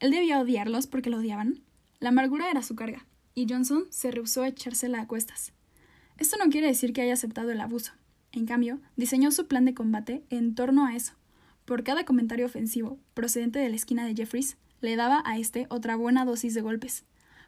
Él 0.00 0.10
debía 0.10 0.40
odiarlos 0.40 0.86
porque 0.86 1.10
lo 1.10 1.18
odiaban. 1.18 1.60
La 2.00 2.10
amargura 2.10 2.50
era 2.50 2.62
su 2.62 2.76
carga, 2.76 3.06
y 3.34 3.46
Johnson 3.48 3.86
se 3.90 4.10
rehusó 4.10 4.42
a 4.42 4.48
echársela 4.48 5.00
a 5.00 5.06
cuestas. 5.06 5.52
Esto 6.18 6.36
no 6.36 6.50
quiere 6.50 6.66
decir 6.66 6.92
que 6.92 7.00
haya 7.00 7.14
aceptado 7.14 7.50
el 7.50 7.60
abuso. 7.60 7.92
En 8.32 8.46
cambio, 8.46 8.80
diseñó 8.96 9.30
su 9.30 9.46
plan 9.46 9.64
de 9.64 9.74
combate 9.74 10.22
en 10.28 10.54
torno 10.54 10.86
a 10.86 10.94
eso. 10.94 11.14
Por 11.64 11.82
cada 11.82 12.04
comentario 12.04 12.44
ofensivo 12.44 12.98
procedente 13.14 13.58
de 13.58 13.70
la 13.70 13.76
esquina 13.76 14.04
de 14.04 14.14
Jeffries, 14.14 14.56
le 14.80 14.96
daba 14.96 15.22
a 15.24 15.38
este 15.38 15.66
otra 15.70 15.96
buena 15.96 16.24
dosis 16.26 16.52
de 16.52 16.60
golpes. 16.60 17.04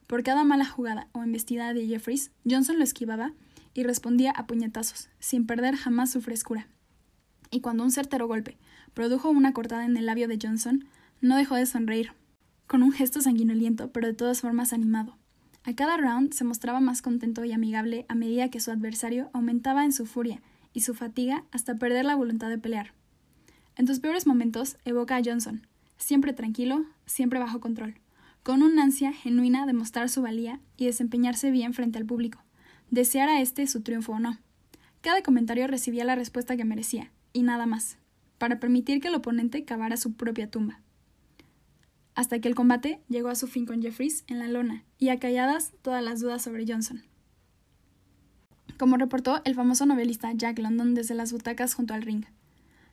Por 0.06 0.22
cada 0.22 0.44
mala 0.44 0.64
jugada 0.64 1.08
o 1.12 1.22
embestida 1.22 1.74
de 1.74 1.86
Jeffries, 1.86 2.30
Johnson 2.48 2.78
lo 2.78 2.84
esquivaba 2.84 3.32
y 3.74 3.82
respondía 3.82 4.30
a 4.30 4.46
puñetazos, 4.46 5.10
sin 5.18 5.46
perder 5.46 5.76
jamás 5.76 6.10
su 6.10 6.22
frescura. 6.22 6.66
Y 7.50 7.60
cuando 7.60 7.84
un 7.84 7.90
certero 7.90 8.26
golpe 8.26 8.56
produjo 8.96 9.28
una 9.28 9.52
cortada 9.52 9.84
en 9.84 9.94
el 9.98 10.06
labio 10.06 10.26
de 10.26 10.38
Johnson, 10.42 10.86
no 11.20 11.36
dejó 11.36 11.54
de 11.56 11.66
sonreír, 11.66 12.12
con 12.66 12.82
un 12.82 12.92
gesto 12.92 13.20
sanguinoliento, 13.20 13.92
pero 13.92 14.06
de 14.06 14.14
todas 14.14 14.40
formas 14.40 14.72
animado. 14.72 15.18
A 15.64 15.74
cada 15.74 15.98
round 15.98 16.32
se 16.32 16.44
mostraba 16.44 16.80
más 16.80 17.02
contento 17.02 17.44
y 17.44 17.52
amigable 17.52 18.06
a 18.08 18.14
medida 18.14 18.48
que 18.48 18.58
su 18.58 18.70
adversario 18.70 19.28
aumentaba 19.34 19.84
en 19.84 19.92
su 19.92 20.06
furia 20.06 20.40
y 20.72 20.80
su 20.80 20.94
fatiga 20.94 21.44
hasta 21.52 21.74
perder 21.74 22.06
la 22.06 22.14
voluntad 22.14 22.48
de 22.48 22.56
pelear. 22.56 22.94
En 23.76 23.84
tus 23.84 24.00
peores 24.00 24.26
momentos 24.26 24.78
evoca 24.86 25.16
a 25.16 25.22
Johnson, 25.22 25.66
siempre 25.98 26.32
tranquilo, 26.32 26.86
siempre 27.04 27.38
bajo 27.38 27.60
control, 27.60 27.96
con 28.42 28.62
una 28.62 28.82
ansia 28.82 29.12
genuina 29.12 29.66
de 29.66 29.74
mostrar 29.74 30.08
su 30.08 30.22
valía 30.22 30.58
y 30.78 30.86
desempeñarse 30.86 31.50
bien 31.50 31.74
frente 31.74 31.98
al 31.98 32.06
público, 32.06 32.42
deseara 32.90 33.42
este 33.42 33.66
su 33.66 33.82
triunfo 33.82 34.12
o 34.12 34.20
no. 34.20 34.38
Cada 35.02 35.20
comentario 35.20 35.66
recibía 35.66 36.06
la 36.06 36.14
respuesta 36.14 36.56
que 36.56 36.64
merecía, 36.64 37.10
y 37.34 37.42
nada 37.42 37.66
más, 37.66 37.98
para 38.38 38.60
permitir 38.60 39.00
que 39.00 39.08
el 39.08 39.14
oponente 39.14 39.64
cavara 39.64 39.96
su 39.96 40.14
propia 40.14 40.50
tumba. 40.50 40.80
Hasta 42.14 42.38
que 42.40 42.48
el 42.48 42.54
combate 42.54 43.00
llegó 43.08 43.28
a 43.28 43.34
su 43.34 43.46
fin 43.46 43.66
con 43.66 43.82
Jeffries 43.82 44.24
en 44.26 44.38
la 44.38 44.48
lona 44.48 44.84
y 44.98 45.10
acalladas 45.10 45.72
todas 45.82 46.02
las 46.02 46.20
dudas 46.20 46.42
sobre 46.42 46.66
Johnson 46.66 47.02
como 48.76 48.96
reportó 48.96 49.40
el 49.44 49.54
famoso 49.54 49.86
novelista 49.86 50.32
Jack 50.32 50.58
London 50.58 50.94
desde 50.94 51.14
las 51.14 51.32
butacas 51.32 51.74
junto 51.74 51.94
al 51.94 52.02
ring. 52.02 52.24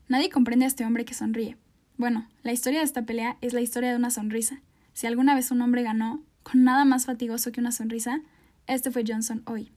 Nadie 0.08 0.30
comprende 0.30 0.66
a 0.66 0.68
este 0.68 0.86
hombre 0.86 1.06
que 1.06 1.14
sonríe. 1.14 1.58
Bueno, 1.98 2.28
la 2.42 2.52
historia 2.52 2.80
de 2.80 2.86
esta 2.86 3.06
pelea 3.06 3.38
es 3.42 3.54
la 3.54 3.62
historia 3.62 3.92
de 3.92 3.98
una 3.98 4.10
sonrisa. 4.10 4.62
Si 4.94 5.08
alguna 5.08 5.36
vez 5.36 5.52
un 5.52 5.62
hombre 5.62 5.84
ganó 5.84 6.24
con 6.44 6.64
nada 6.64 6.86
más 6.86 7.06
fatigoso 7.06 7.52
que 7.52 7.62
una 7.62 7.72
sonrisa, 7.72 8.22
este 8.68 8.92
fue 8.92 9.04
Johnson 9.08 9.44
hoy. 9.46 9.72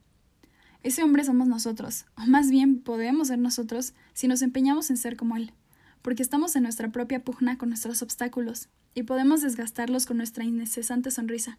Ese 0.86 1.02
hombre 1.02 1.24
somos 1.24 1.48
nosotros, 1.48 2.06
o 2.16 2.26
más 2.28 2.48
bien 2.48 2.78
podemos 2.78 3.26
ser 3.26 3.40
nosotros 3.40 3.92
si 4.14 4.28
nos 4.28 4.40
empeñamos 4.40 4.88
en 4.88 4.96
ser 4.96 5.16
como 5.16 5.36
él, 5.36 5.52
porque 6.00 6.22
estamos 6.22 6.54
en 6.54 6.62
nuestra 6.62 6.92
propia 6.92 7.24
pugna 7.24 7.58
con 7.58 7.70
nuestros 7.70 8.02
obstáculos 8.02 8.68
y 8.94 9.02
podemos 9.02 9.42
desgastarlos 9.42 10.06
con 10.06 10.16
nuestra 10.16 10.44
incesante 10.44 11.10
sonrisa 11.10 11.58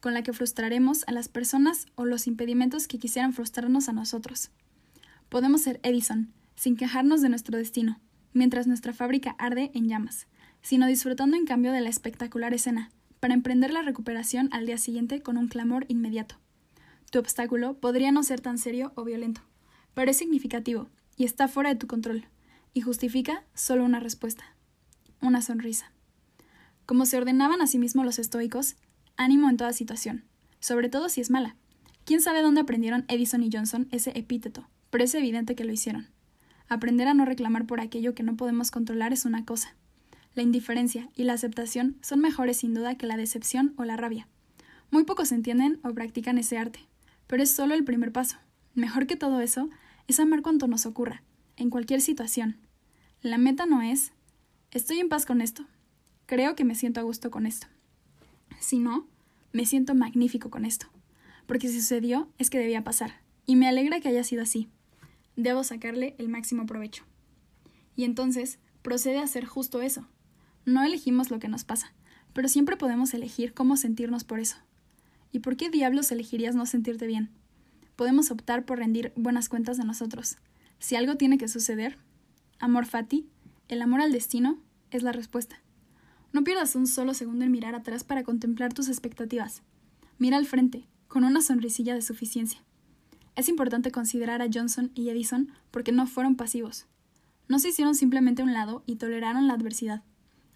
con 0.00 0.14
la 0.14 0.22
que 0.22 0.32
frustraremos 0.32 1.04
a 1.06 1.12
las 1.12 1.28
personas 1.28 1.84
o 1.96 2.06
los 2.06 2.26
impedimentos 2.26 2.88
que 2.88 2.98
quisieran 2.98 3.34
frustrarnos 3.34 3.90
a 3.90 3.92
nosotros. 3.92 4.50
Podemos 5.28 5.60
ser 5.60 5.78
Edison, 5.82 6.32
sin 6.56 6.74
quejarnos 6.74 7.20
de 7.20 7.28
nuestro 7.28 7.58
destino, 7.58 8.00
mientras 8.32 8.66
nuestra 8.66 8.94
fábrica 8.94 9.36
arde 9.38 9.70
en 9.74 9.86
llamas, 9.86 10.28
sino 10.62 10.86
disfrutando 10.86 11.36
en 11.36 11.44
cambio 11.44 11.72
de 11.72 11.82
la 11.82 11.90
espectacular 11.90 12.54
escena, 12.54 12.90
para 13.20 13.34
emprender 13.34 13.70
la 13.70 13.82
recuperación 13.82 14.48
al 14.50 14.64
día 14.64 14.78
siguiente 14.78 15.20
con 15.20 15.36
un 15.36 15.48
clamor 15.48 15.84
inmediato. 15.88 16.41
Tu 17.12 17.18
obstáculo 17.18 17.74
podría 17.74 18.10
no 18.10 18.22
ser 18.22 18.40
tan 18.40 18.56
serio 18.56 18.90
o 18.94 19.04
violento, 19.04 19.42
pero 19.92 20.10
es 20.10 20.16
significativo 20.16 20.88
y 21.14 21.24
está 21.24 21.46
fuera 21.46 21.68
de 21.68 21.76
tu 21.76 21.86
control, 21.86 22.24
y 22.72 22.80
justifica 22.80 23.44
solo 23.52 23.84
una 23.84 24.00
respuesta, 24.00 24.56
una 25.20 25.42
sonrisa. 25.42 25.92
Como 26.86 27.04
se 27.04 27.18
ordenaban 27.18 27.60
a 27.60 27.66
sí 27.66 27.78
mismos 27.78 28.06
los 28.06 28.18
estoicos, 28.18 28.76
ánimo 29.18 29.50
en 29.50 29.58
toda 29.58 29.74
situación, 29.74 30.24
sobre 30.58 30.88
todo 30.88 31.10
si 31.10 31.20
es 31.20 31.28
mala. 31.28 31.54
¿Quién 32.06 32.22
sabe 32.22 32.40
dónde 32.40 32.62
aprendieron 32.62 33.04
Edison 33.08 33.42
y 33.42 33.50
Johnson 33.52 33.88
ese 33.90 34.18
epíteto? 34.18 34.66
Pero 34.88 35.04
es 35.04 35.14
evidente 35.14 35.54
que 35.54 35.64
lo 35.64 35.72
hicieron. 35.74 36.08
Aprender 36.70 37.08
a 37.08 37.14
no 37.14 37.26
reclamar 37.26 37.66
por 37.66 37.82
aquello 37.82 38.14
que 38.14 38.22
no 38.22 38.38
podemos 38.38 38.70
controlar 38.70 39.12
es 39.12 39.26
una 39.26 39.44
cosa. 39.44 39.76
La 40.34 40.42
indiferencia 40.42 41.10
y 41.14 41.24
la 41.24 41.34
aceptación 41.34 41.98
son 42.00 42.20
mejores 42.20 42.56
sin 42.56 42.72
duda 42.72 42.96
que 42.96 43.06
la 43.06 43.18
decepción 43.18 43.74
o 43.76 43.84
la 43.84 43.98
rabia. 43.98 44.28
Muy 44.90 45.04
pocos 45.04 45.30
entienden 45.30 45.78
o 45.84 45.92
practican 45.92 46.38
ese 46.38 46.56
arte, 46.56 46.80
pero 47.32 47.44
es 47.44 47.50
solo 47.50 47.72
el 47.72 47.82
primer 47.82 48.12
paso. 48.12 48.36
Mejor 48.74 49.06
que 49.06 49.16
todo 49.16 49.40
eso 49.40 49.70
es 50.06 50.20
amar 50.20 50.42
cuanto 50.42 50.66
nos 50.66 50.84
ocurra, 50.84 51.22
en 51.56 51.70
cualquier 51.70 52.02
situación. 52.02 52.58
La 53.22 53.38
meta 53.38 53.64
no 53.64 53.80
es 53.80 54.12
estoy 54.70 54.98
en 54.98 55.08
paz 55.08 55.24
con 55.24 55.40
esto, 55.40 55.64
creo 56.26 56.54
que 56.54 56.66
me 56.66 56.74
siento 56.74 57.00
a 57.00 57.04
gusto 57.04 57.30
con 57.30 57.46
esto. 57.46 57.68
Si 58.60 58.78
no, 58.78 59.08
me 59.50 59.64
siento 59.64 59.94
magnífico 59.94 60.50
con 60.50 60.66
esto. 60.66 60.88
Porque 61.46 61.68
si 61.68 61.80
sucedió, 61.80 62.28
es 62.36 62.50
que 62.50 62.58
debía 62.58 62.84
pasar. 62.84 63.22
Y 63.46 63.56
me 63.56 63.66
alegra 63.66 64.00
que 64.00 64.10
haya 64.10 64.24
sido 64.24 64.42
así. 64.42 64.68
Debo 65.34 65.64
sacarle 65.64 66.14
el 66.18 66.28
máximo 66.28 66.66
provecho. 66.66 67.04
Y 67.96 68.04
entonces, 68.04 68.58
procede 68.82 69.20
a 69.20 69.24
hacer 69.24 69.46
justo 69.46 69.80
eso. 69.80 70.06
No 70.66 70.84
elegimos 70.84 71.30
lo 71.30 71.38
que 71.38 71.48
nos 71.48 71.64
pasa, 71.64 71.94
pero 72.34 72.48
siempre 72.48 72.76
podemos 72.76 73.14
elegir 73.14 73.54
cómo 73.54 73.78
sentirnos 73.78 74.22
por 74.22 74.38
eso. 74.38 74.58
¿Y 75.32 75.40
por 75.40 75.56
qué 75.56 75.70
diablos 75.70 76.12
elegirías 76.12 76.54
no 76.54 76.66
sentirte 76.66 77.06
bien? 77.06 77.30
Podemos 77.96 78.30
optar 78.30 78.64
por 78.64 78.78
rendir 78.78 79.12
buenas 79.16 79.48
cuentas 79.48 79.78
de 79.78 79.84
nosotros. 79.84 80.36
Si 80.78 80.94
algo 80.94 81.16
tiene 81.16 81.38
que 81.38 81.48
suceder, 81.48 81.98
amor 82.58 82.86
fati, 82.86 83.26
el 83.68 83.80
amor 83.82 84.02
al 84.02 84.12
destino, 84.12 84.58
es 84.90 85.02
la 85.02 85.12
respuesta. 85.12 85.60
No 86.32 86.44
pierdas 86.44 86.76
un 86.76 86.86
solo 86.86 87.14
segundo 87.14 87.44
en 87.44 87.50
mirar 87.50 87.74
atrás 87.74 88.04
para 88.04 88.22
contemplar 88.22 88.72
tus 88.72 88.88
expectativas. 88.88 89.62
Mira 90.18 90.36
al 90.36 90.46
frente, 90.46 90.86
con 91.08 91.24
una 91.24 91.40
sonrisilla 91.40 91.94
de 91.94 92.02
suficiencia. 92.02 92.62
Es 93.34 93.48
importante 93.48 93.90
considerar 93.90 94.42
a 94.42 94.48
Johnson 94.52 94.90
y 94.94 95.08
Edison 95.08 95.50
porque 95.70 95.92
no 95.92 96.06
fueron 96.06 96.36
pasivos. 96.36 96.86
No 97.48 97.58
se 97.58 97.70
hicieron 97.70 97.94
simplemente 97.94 98.42
a 98.42 98.44
un 98.44 98.52
lado 98.52 98.82
y 98.86 98.96
toleraron 98.96 99.46
la 99.46 99.54
adversidad. 99.54 100.02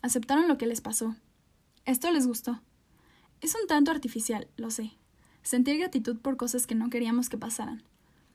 Aceptaron 0.03 0.49
lo 0.49 0.59
que 0.59 0.67
les 0.67 0.81
pasó. 0.81 1.17
Esto 1.85 2.11
les 2.11 2.27
gustó. 2.27 2.61
Es 3.41 3.55
un 3.55 3.67
tanto 3.67 3.91
artificial, 3.91 4.49
lo 4.57 4.71
sé. 4.71 4.93
Sentir 5.43 5.79
gratitud 5.79 6.17
por 6.19 6.37
cosas 6.37 6.67
que 6.67 6.75
no 6.75 6.91
queríamos 6.91 7.29
que 7.29 7.39
pasaran. 7.39 7.83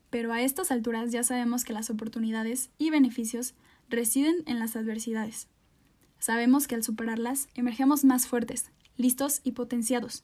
Pero 0.09 0.31
a 0.31 0.41
estas 0.41 0.71
alturas 0.71 1.11
ya 1.11 1.23
sabemos 1.23 1.63
que 1.63 1.73
las 1.73 1.89
oportunidades 1.89 2.69
y 2.77 2.89
beneficios 2.89 3.53
residen 3.89 4.43
en 4.45 4.59
las 4.59 4.75
adversidades. 4.75 5.47
Sabemos 6.19 6.67
que 6.67 6.75
al 6.75 6.83
superarlas 6.83 7.47
emergemos 7.55 8.03
más 8.05 8.27
fuertes, 8.27 8.71
listos 8.95 9.41
y 9.43 9.53
potenciados. 9.53 10.23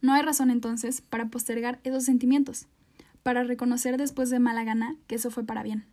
No 0.00 0.12
hay 0.12 0.22
razón 0.22 0.50
entonces 0.50 1.00
para 1.00 1.28
postergar 1.28 1.80
esos 1.82 2.04
sentimientos, 2.04 2.66
para 3.22 3.42
reconocer 3.42 3.96
después 3.96 4.30
de 4.30 4.38
mala 4.38 4.64
gana 4.64 4.96
que 5.06 5.16
eso 5.16 5.30
fue 5.30 5.44
para 5.44 5.62
bien, 5.62 5.86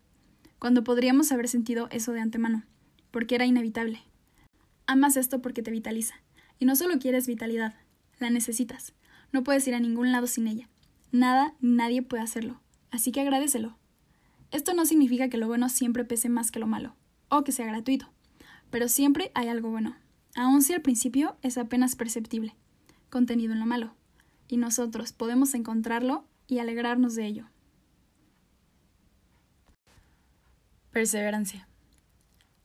cuando 0.60 0.84
podríamos 0.84 1.32
haber 1.32 1.48
sentido 1.48 1.88
eso 1.92 2.12
de 2.12 2.20
antemano, 2.20 2.64
porque 3.10 3.36
era 3.36 3.46
inevitable. 3.46 4.04
Amas 4.86 5.18
esto 5.18 5.42
porque 5.42 5.64
te 5.64 5.72
vitaliza, 5.72 6.16
y 6.60 6.66
no 6.66 6.76
solo 6.76 7.00
quieres 7.00 7.26
vitalidad, 7.26 7.74
la 8.22 8.30
necesitas. 8.30 8.94
No 9.32 9.44
puedes 9.44 9.68
ir 9.68 9.76
a 9.76 9.80
ningún 9.80 10.12
lado 10.12 10.28
sin 10.28 10.48
ella. 10.48 10.70
Nada 11.12 11.56
ni 11.60 11.76
nadie 11.76 12.02
puede 12.02 12.24
hacerlo, 12.24 12.62
así 12.90 13.12
que 13.12 13.22
agradecelo. 13.22 13.78
Esto 14.52 14.74
no 14.74 14.86
significa 14.86 15.30
que 15.30 15.38
lo 15.38 15.48
bueno 15.48 15.68
siempre 15.68 16.06
pese 16.06 16.30
más 16.30 16.52
que 16.52 16.60
lo 16.60 16.68
malo, 16.68 16.96
o 17.30 17.44
que 17.44 17.52
sea 17.52 17.66
gratuito 17.66 18.12
pero 18.72 18.88
siempre 18.88 19.32
hay 19.36 19.50
algo 19.50 19.70
bueno, 19.70 19.96
aun 20.36 20.64
si 20.64 20.74
al 20.74 20.82
principio 20.82 21.38
es 21.44 21.58
apenas 21.58 21.96
perceptible, 21.96 22.56
contenido 23.10 23.54
en 23.54 23.60
lo 23.60 23.66
malo, 23.68 23.94
y 24.48 24.58
nosotros 24.58 25.12
podemos 25.12 25.54
encontrarlo 25.54 26.26
y 26.48 26.60
alegrarnos 26.60 27.14
de 27.16 27.26
ello. 27.28 27.46
Perseverancia. 30.92 31.68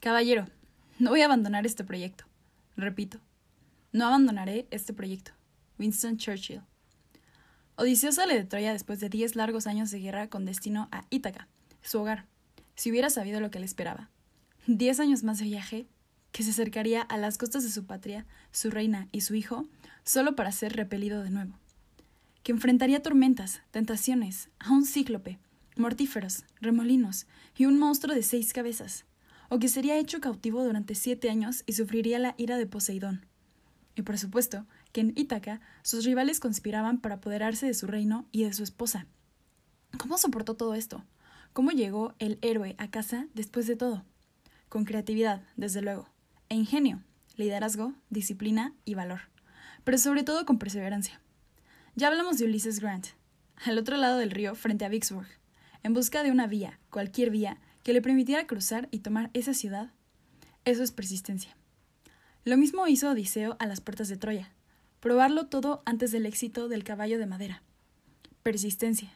Caballero, 0.00 0.46
no 0.98 1.10
voy 1.10 1.22
a 1.22 1.26
abandonar 1.26 1.66
este 1.66 1.84
proyecto. 1.84 2.24
Repito, 2.76 3.18
no 3.92 4.06
abandonaré 4.06 4.66
este 4.70 4.92
proyecto. 4.92 5.32
Winston 5.78 6.16
Churchill. 6.16 6.62
Odiseo 7.76 8.10
sale 8.12 8.34
de 8.34 8.44
Troya 8.44 8.72
después 8.72 9.00
de 9.00 9.08
diez 9.08 9.36
largos 9.36 9.66
años 9.66 9.90
de 9.90 10.00
guerra 10.00 10.28
con 10.28 10.44
destino 10.44 10.88
a 10.92 11.04
Ítaca, 11.10 11.48
su 11.82 12.00
hogar, 12.00 12.26
si 12.74 12.90
hubiera 12.90 13.10
sabido 13.10 13.40
lo 13.40 13.50
que 13.50 13.58
le 13.58 13.66
esperaba. 13.66 14.10
Diez 14.66 14.98
años 14.98 15.22
más 15.22 15.38
de 15.38 15.44
viaje, 15.44 15.86
que 16.32 16.42
se 16.42 16.50
acercaría 16.50 17.02
a 17.02 17.16
las 17.18 17.38
costas 17.38 17.64
de 17.64 17.70
su 17.70 17.84
patria, 17.84 18.26
su 18.50 18.70
reina 18.70 19.08
y 19.12 19.22
su 19.22 19.34
hijo, 19.34 19.66
solo 20.04 20.36
para 20.36 20.52
ser 20.52 20.74
repelido 20.74 21.22
de 21.22 21.30
nuevo. 21.30 21.58
Que 22.42 22.52
enfrentaría 22.52 23.02
tormentas, 23.02 23.62
tentaciones, 23.70 24.48
a 24.58 24.72
un 24.72 24.84
cíclope, 24.84 25.38
mortíferos, 25.76 26.44
remolinos 26.60 27.26
y 27.56 27.66
un 27.66 27.78
monstruo 27.78 28.14
de 28.14 28.22
seis 28.22 28.52
cabezas, 28.52 29.04
o 29.48 29.58
que 29.58 29.68
sería 29.68 29.98
hecho 29.98 30.20
cautivo 30.20 30.64
durante 30.64 30.94
siete 30.94 31.30
años 31.30 31.62
y 31.66 31.74
sufriría 31.74 32.18
la 32.18 32.34
ira 32.36 32.56
de 32.56 32.66
Poseidón. 32.66 33.26
Y 33.94 34.02
por 34.02 34.18
supuesto 34.18 34.66
que 34.92 35.00
en 35.00 35.12
Ítaca 35.16 35.60
sus 35.82 36.04
rivales 36.04 36.40
conspiraban 36.40 37.00
para 37.00 37.16
apoderarse 37.16 37.66
de 37.66 37.74
su 37.74 37.86
reino 37.86 38.26
y 38.32 38.44
de 38.44 38.52
su 38.52 38.62
esposa. 38.62 39.06
¿Cómo 39.98 40.18
soportó 40.18 40.54
todo 40.54 40.74
esto? 40.74 41.04
¿Cómo 41.52 41.70
llegó 41.70 42.14
el 42.18 42.38
héroe 42.42 42.74
a 42.78 42.90
casa 42.90 43.28
después 43.34 43.66
de 43.66 43.76
todo? 43.76 44.04
Con 44.68 44.84
creatividad, 44.84 45.42
desde 45.56 45.80
luego, 45.80 46.08
e 46.48 46.54
ingenio, 46.54 47.02
liderazgo, 47.36 47.94
disciplina 48.10 48.74
y 48.84 48.94
valor, 48.94 49.20
pero 49.84 49.98
sobre 49.98 50.22
todo 50.22 50.44
con 50.44 50.58
perseverancia. 50.58 51.20
Ya 51.94 52.08
hablamos 52.08 52.38
de 52.38 52.44
Ulysses 52.44 52.80
Grant, 52.80 53.06
al 53.64 53.78
otro 53.78 53.96
lado 53.96 54.18
del 54.18 54.30
río 54.30 54.54
frente 54.54 54.84
a 54.84 54.88
Vicksburg, 54.88 55.28
en 55.82 55.94
busca 55.94 56.22
de 56.22 56.30
una 56.30 56.46
vía, 56.46 56.78
cualquier 56.90 57.30
vía, 57.30 57.58
que 57.82 57.92
le 57.92 58.02
permitiera 58.02 58.46
cruzar 58.46 58.88
y 58.90 58.98
tomar 58.98 59.30
esa 59.32 59.54
ciudad. 59.54 59.92
Eso 60.64 60.82
es 60.82 60.92
persistencia. 60.92 61.56
Lo 62.44 62.56
mismo 62.56 62.86
hizo 62.86 63.10
Odiseo 63.10 63.56
a 63.60 63.66
las 63.66 63.80
puertas 63.80 64.08
de 64.08 64.16
Troya, 64.16 64.52
probarlo 65.06 65.46
todo 65.46 65.82
antes 65.84 66.10
del 66.10 66.26
éxito 66.26 66.66
del 66.66 66.82
caballo 66.82 67.20
de 67.20 67.26
madera. 67.26 67.62
Persistencia. 68.42 69.12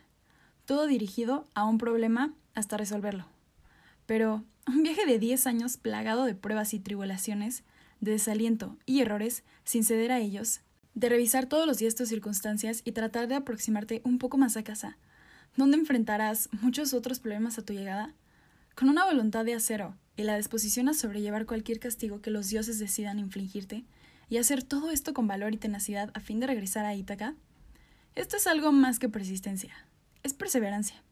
Todo 0.65 0.87
dirigido 0.87 1.49
a 1.55 1.65
un 1.65 1.79
problema 1.79 2.33
hasta 2.55 2.77
resolverlo. 2.77 3.27
Pero 4.07 4.45
un 4.69 4.85
viaje 4.85 5.05
de 5.05 5.19
10 5.19 5.49
años 5.49 5.79
plagado 5.79 6.27
de 6.27 6.37
pruebas 6.37 6.75
y 6.75 6.79
tribulaciones, 6.79 7.65
de 7.99 8.13
desaliento 8.13 8.77
y 8.87 9.01
errores 9.01 9.43
sin 9.65 9.83
ceder 9.83 10.13
a 10.13 10.21
ellos, 10.21 10.61
de 10.95 11.09
revisar 11.09 11.47
todos 11.47 11.67
los 11.67 11.79
días 11.79 11.97
tus 11.97 12.09
circunstancias 12.09 12.83
y 12.85 12.93
tratar 12.93 13.27
de 13.27 13.35
aproximarte 13.35 14.01
un 14.05 14.19
poco 14.19 14.39
más 14.39 14.57
a 14.57 14.63
casa, 14.63 14.97
donde 15.57 15.77
enfrentarás 15.77 16.51
muchos 16.63 16.95
otros 16.95 17.19
problemas 17.19 17.59
a 17.59 17.63
tu 17.63 17.73
llegada, 17.73 18.15
con 18.77 18.91
una 18.91 19.07
voluntad 19.07 19.45
de 19.45 19.55
acero 19.55 19.97
y 20.17 20.23
la 20.23 20.37
disposición 20.37 20.89
a 20.89 20.95
sobrellevar 20.95 21.47
cualquier 21.47 21.81
castigo 21.81 22.23
que 22.23 22.31
los 22.31 22.49
dioses 22.49 22.79
decidan 22.79 23.19
infligirte, 23.19 23.85
y 24.31 24.39
hacer 24.39 24.63
todo 24.63 24.91
esto 24.91 25.13
con 25.13 25.27
valor 25.27 25.53
y 25.53 25.59
tenacidad 25.59 26.11
a 26.15 26.21
fin 26.21 26.41
de 26.41 26.47
regresar 26.47 26.87
a 26.87 26.95
Ítaca, 26.95 27.35
esto 28.15 28.37
es 28.37 28.47
algo 28.47 28.73
más 28.73 28.99
que 28.99 29.09
persistencia, 29.09 29.75
es 30.23 30.33
perseverancia. 30.33 31.03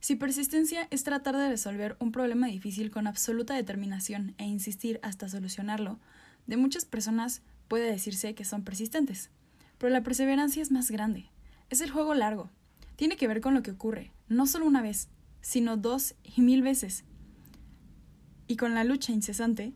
Si 0.00 0.16
persistencia 0.16 0.88
es 0.90 1.04
tratar 1.04 1.36
de 1.36 1.48
resolver 1.48 1.96
un 2.00 2.10
problema 2.10 2.46
difícil 2.46 2.90
con 2.90 3.06
absoluta 3.06 3.54
determinación 3.54 4.34
e 4.38 4.44
insistir 4.44 4.98
hasta 5.02 5.28
solucionarlo, 5.28 5.98
de 6.46 6.56
muchas 6.56 6.84
personas 6.84 7.42
puede 7.68 7.90
decirse 7.90 8.34
que 8.34 8.44
son 8.44 8.64
persistentes. 8.64 9.30
Pero 9.76 9.92
la 9.92 10.02
perseverancia 10.02 10.62
es 10.62 10.70
más 10.70 10.90
grande. 10.90 11.30
Es 11.68 11.80
el 11.80 11.90
juego 11.90 12.14
largo, 12.14 12.50
tiene 12.96 13.16
que 13.16 13.28
ver 13.28 13.40
con 13.40 13.54
lo 13.54 13.62
que 13.62 13.72
ocurre, 13.72 14.10
no 14.28 14.46
solo 14.46 14.66
una 14.66 14.80
vez, 14.80 15.08
sino 15.42 15.76
dos 15.76 16.14
y 16.24 16.40
mil 16.40 16.62
veces, 16.62 17.04
y 18.46 18.56
con 18.56 18.74
la 18.74 18.84
lucha 18.84 19.12
incesante 19.12 19.74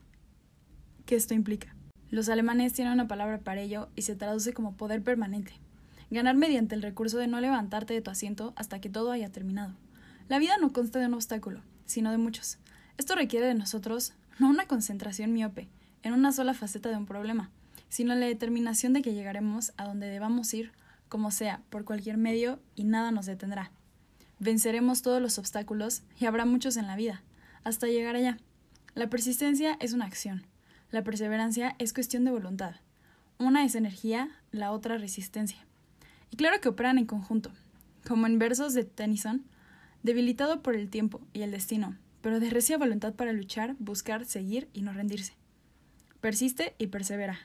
que 1.04 1.16
esto 1.16 1.34
implica. 1.34 1.76
Los 2.12 2.28
alemanes 2.28 2.74
tienen 2.74 2.92
una 2.92 3.08
palabra 3.08 3.38
para 3.38 3.62
ello 3.62 3.88
y 3.96 4.02
se 4.02 4.14
traduce 4.14 4.52
como 4.52 4.76
poder 4.76 5.02
permanente. 5.02 5.54
Ganar 6.10 6.36
mediante 6.36 6.74
el 6.74 6.82
recurso 6.82 7.16
de 7.16 7.26
no 7.26 7.40
levantarte 7.40 7.94
de 7.94 8.02
tu 8.02 8.10
asiento 8.10 8.52
hasta 8.54 8.82
que 8.82 8.90
todo 8.90 9.12
haya 9.12 9.32
terminado. 9.32 9.72
La 10.28 10.38
vida 10.38 10.58
no 10.60 10.74
consta 10.74 10.98
de 10.98 11.06
un 11.06 11.14
obstáculo, 11.14 11.62
sino 11.86 12.10
de 12.10 12.18
muchos. 12.18 12.58
Esto 12.98 13.14
requiere 13.14 13.46
de 13.46 13.54
nosotros 13.54 14.12
no 14.38 14.50
una 14.50 14.66
concentración 14.66 15.32
miope 15.32 15.70
en 16.02 16.12
una 16.12 16.32
sola 16.32 16.52
faceta 16.52 16.90
de 16.90 16.98
un 16.98 17.06
problema, 17.06 17.50
sino 17.88 18.14
la 18.14 18.26
determinación 18.26 18.92
de 18.92 19.00
que 19.00 19.14
llegaremos 19.14 19.72
a 19.78 19.86
donde 19.86 20.08
debamos 20.08 20.52
ir 20.52 20.72
como 21.08 21.30
sea, 21.30 21.62
por 21.70 21.86
cualquier 21.86 22.18
medio, 22.18 22.60
y 22.74 22.84
nada 22.84 23.10
nos 23.10 23.24
detendrá. 23.24 23.72
Venceremos 24.38 25.00
todos 25.00 25.22
los 25.22 25.38
obstáculos, 25.38 26.02
y 26.20 26.26
habrá 26.26 26.44
muchos 26.44 26.76
en 26.76 26.86
la 26.86 26.96
vida, 26.96 27.22
hasta 27.64 27.86
llegar 27.86 28.16
allá. 28.16 28.36
La 28.94 29.08
persistencia 29.08 29.78
es 29.80 29.94
una 29.94 30.04
acción. 30.04 30.46
La 30.92 31.02
perseverancia 31.02 31.74
es 31.78 31.94
cuestión 31.94 32.26
de 32.26 32.32
voluntad. 32.32 32.74
Una 33.38 33.64
es 33.64 33.76
energía, 33.76 34.28
la 34.50 34.72
otra 34.72 34.98
resistencia. 34.98 35.56
Y 36.30 36.36
claro 36.36 36.60
que 36.60 36.68
operan 36.68 36.98
en 36.98 37.06
conjunto, 37.06 37.50
como 38.06 38.26
en 38.26 38.38
versos 38.38 38.74
de 38.74 38.84
Tennyson, 38.84 39.42
debilitado 40.02 40.62
por 40.62 40.76
el 40.76 40.90
tiempo 40.90 41.22
y 41.32 41.40
el 41.40 41.50
destino, 41.50 41.96
pero 42.20 42.40
de 42.40 42.50
recia 42.50 42.76
voluntad 42.76 43.14
para 43.14 43.32
luchar, 43.32 43.74
buscar, 43.78 44.26
seguir 44.26 44.68
y 44.74 44.82
no 44.82 44.92
rendirse. 44.92 45.32
Persiste 46.20 46.74
y 46.76 46.88
persevera. 46.88 47.38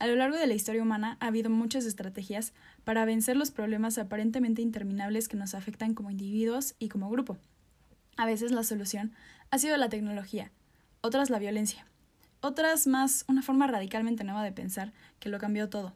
A 0.00 0.08
lo 0.08 0.16
largo 0.16 0.36
de 0.36 0.48
la 0.48 0.54
historia 0.54 0.82
humana 0.82 1.18
ha 1.20 1.28
habido 1.28 1.50
muchas 1.50 1.84
estrategias 1.84 2.52
para 2.82 3.04
vencer 3.04 3.36
los 3.36 3.52
problemas 3.52 3.96
aparentemente 3.98 4.60
interminables 4.60 5.28
que 5.28 5.36
nos 5.36 5.54
afectan 5.54 5.94
como 5.94 6.10
individuos 6.10 6.74
y 6.80 6.88
como 6.88 7.10
grupo. 7.10 7.38
A 8.16 8.26
veces 8.26 8.50
la 8.50 8.64
solución 8.64 9.12
ha 9.52 9.58
sido 9.58 9.76
la 9.76 9.88
tecnología, 9.88 10.50
otras 11.00 11.30
la 11.30 11.38
violencia, 11.38 11.87
otras 12.40 12.86
más 12.86 13.24
una 13.28 13.42
forma 13.42 13.66
radicalmente 13.66 14.24
nueva 14.24 14.44
de 14.44 14.52
pensar 14.52 14.92
que 15.18 15.28
lo 15.28 15.38
cambió 15.38 15.68
todo. 15.68 15.94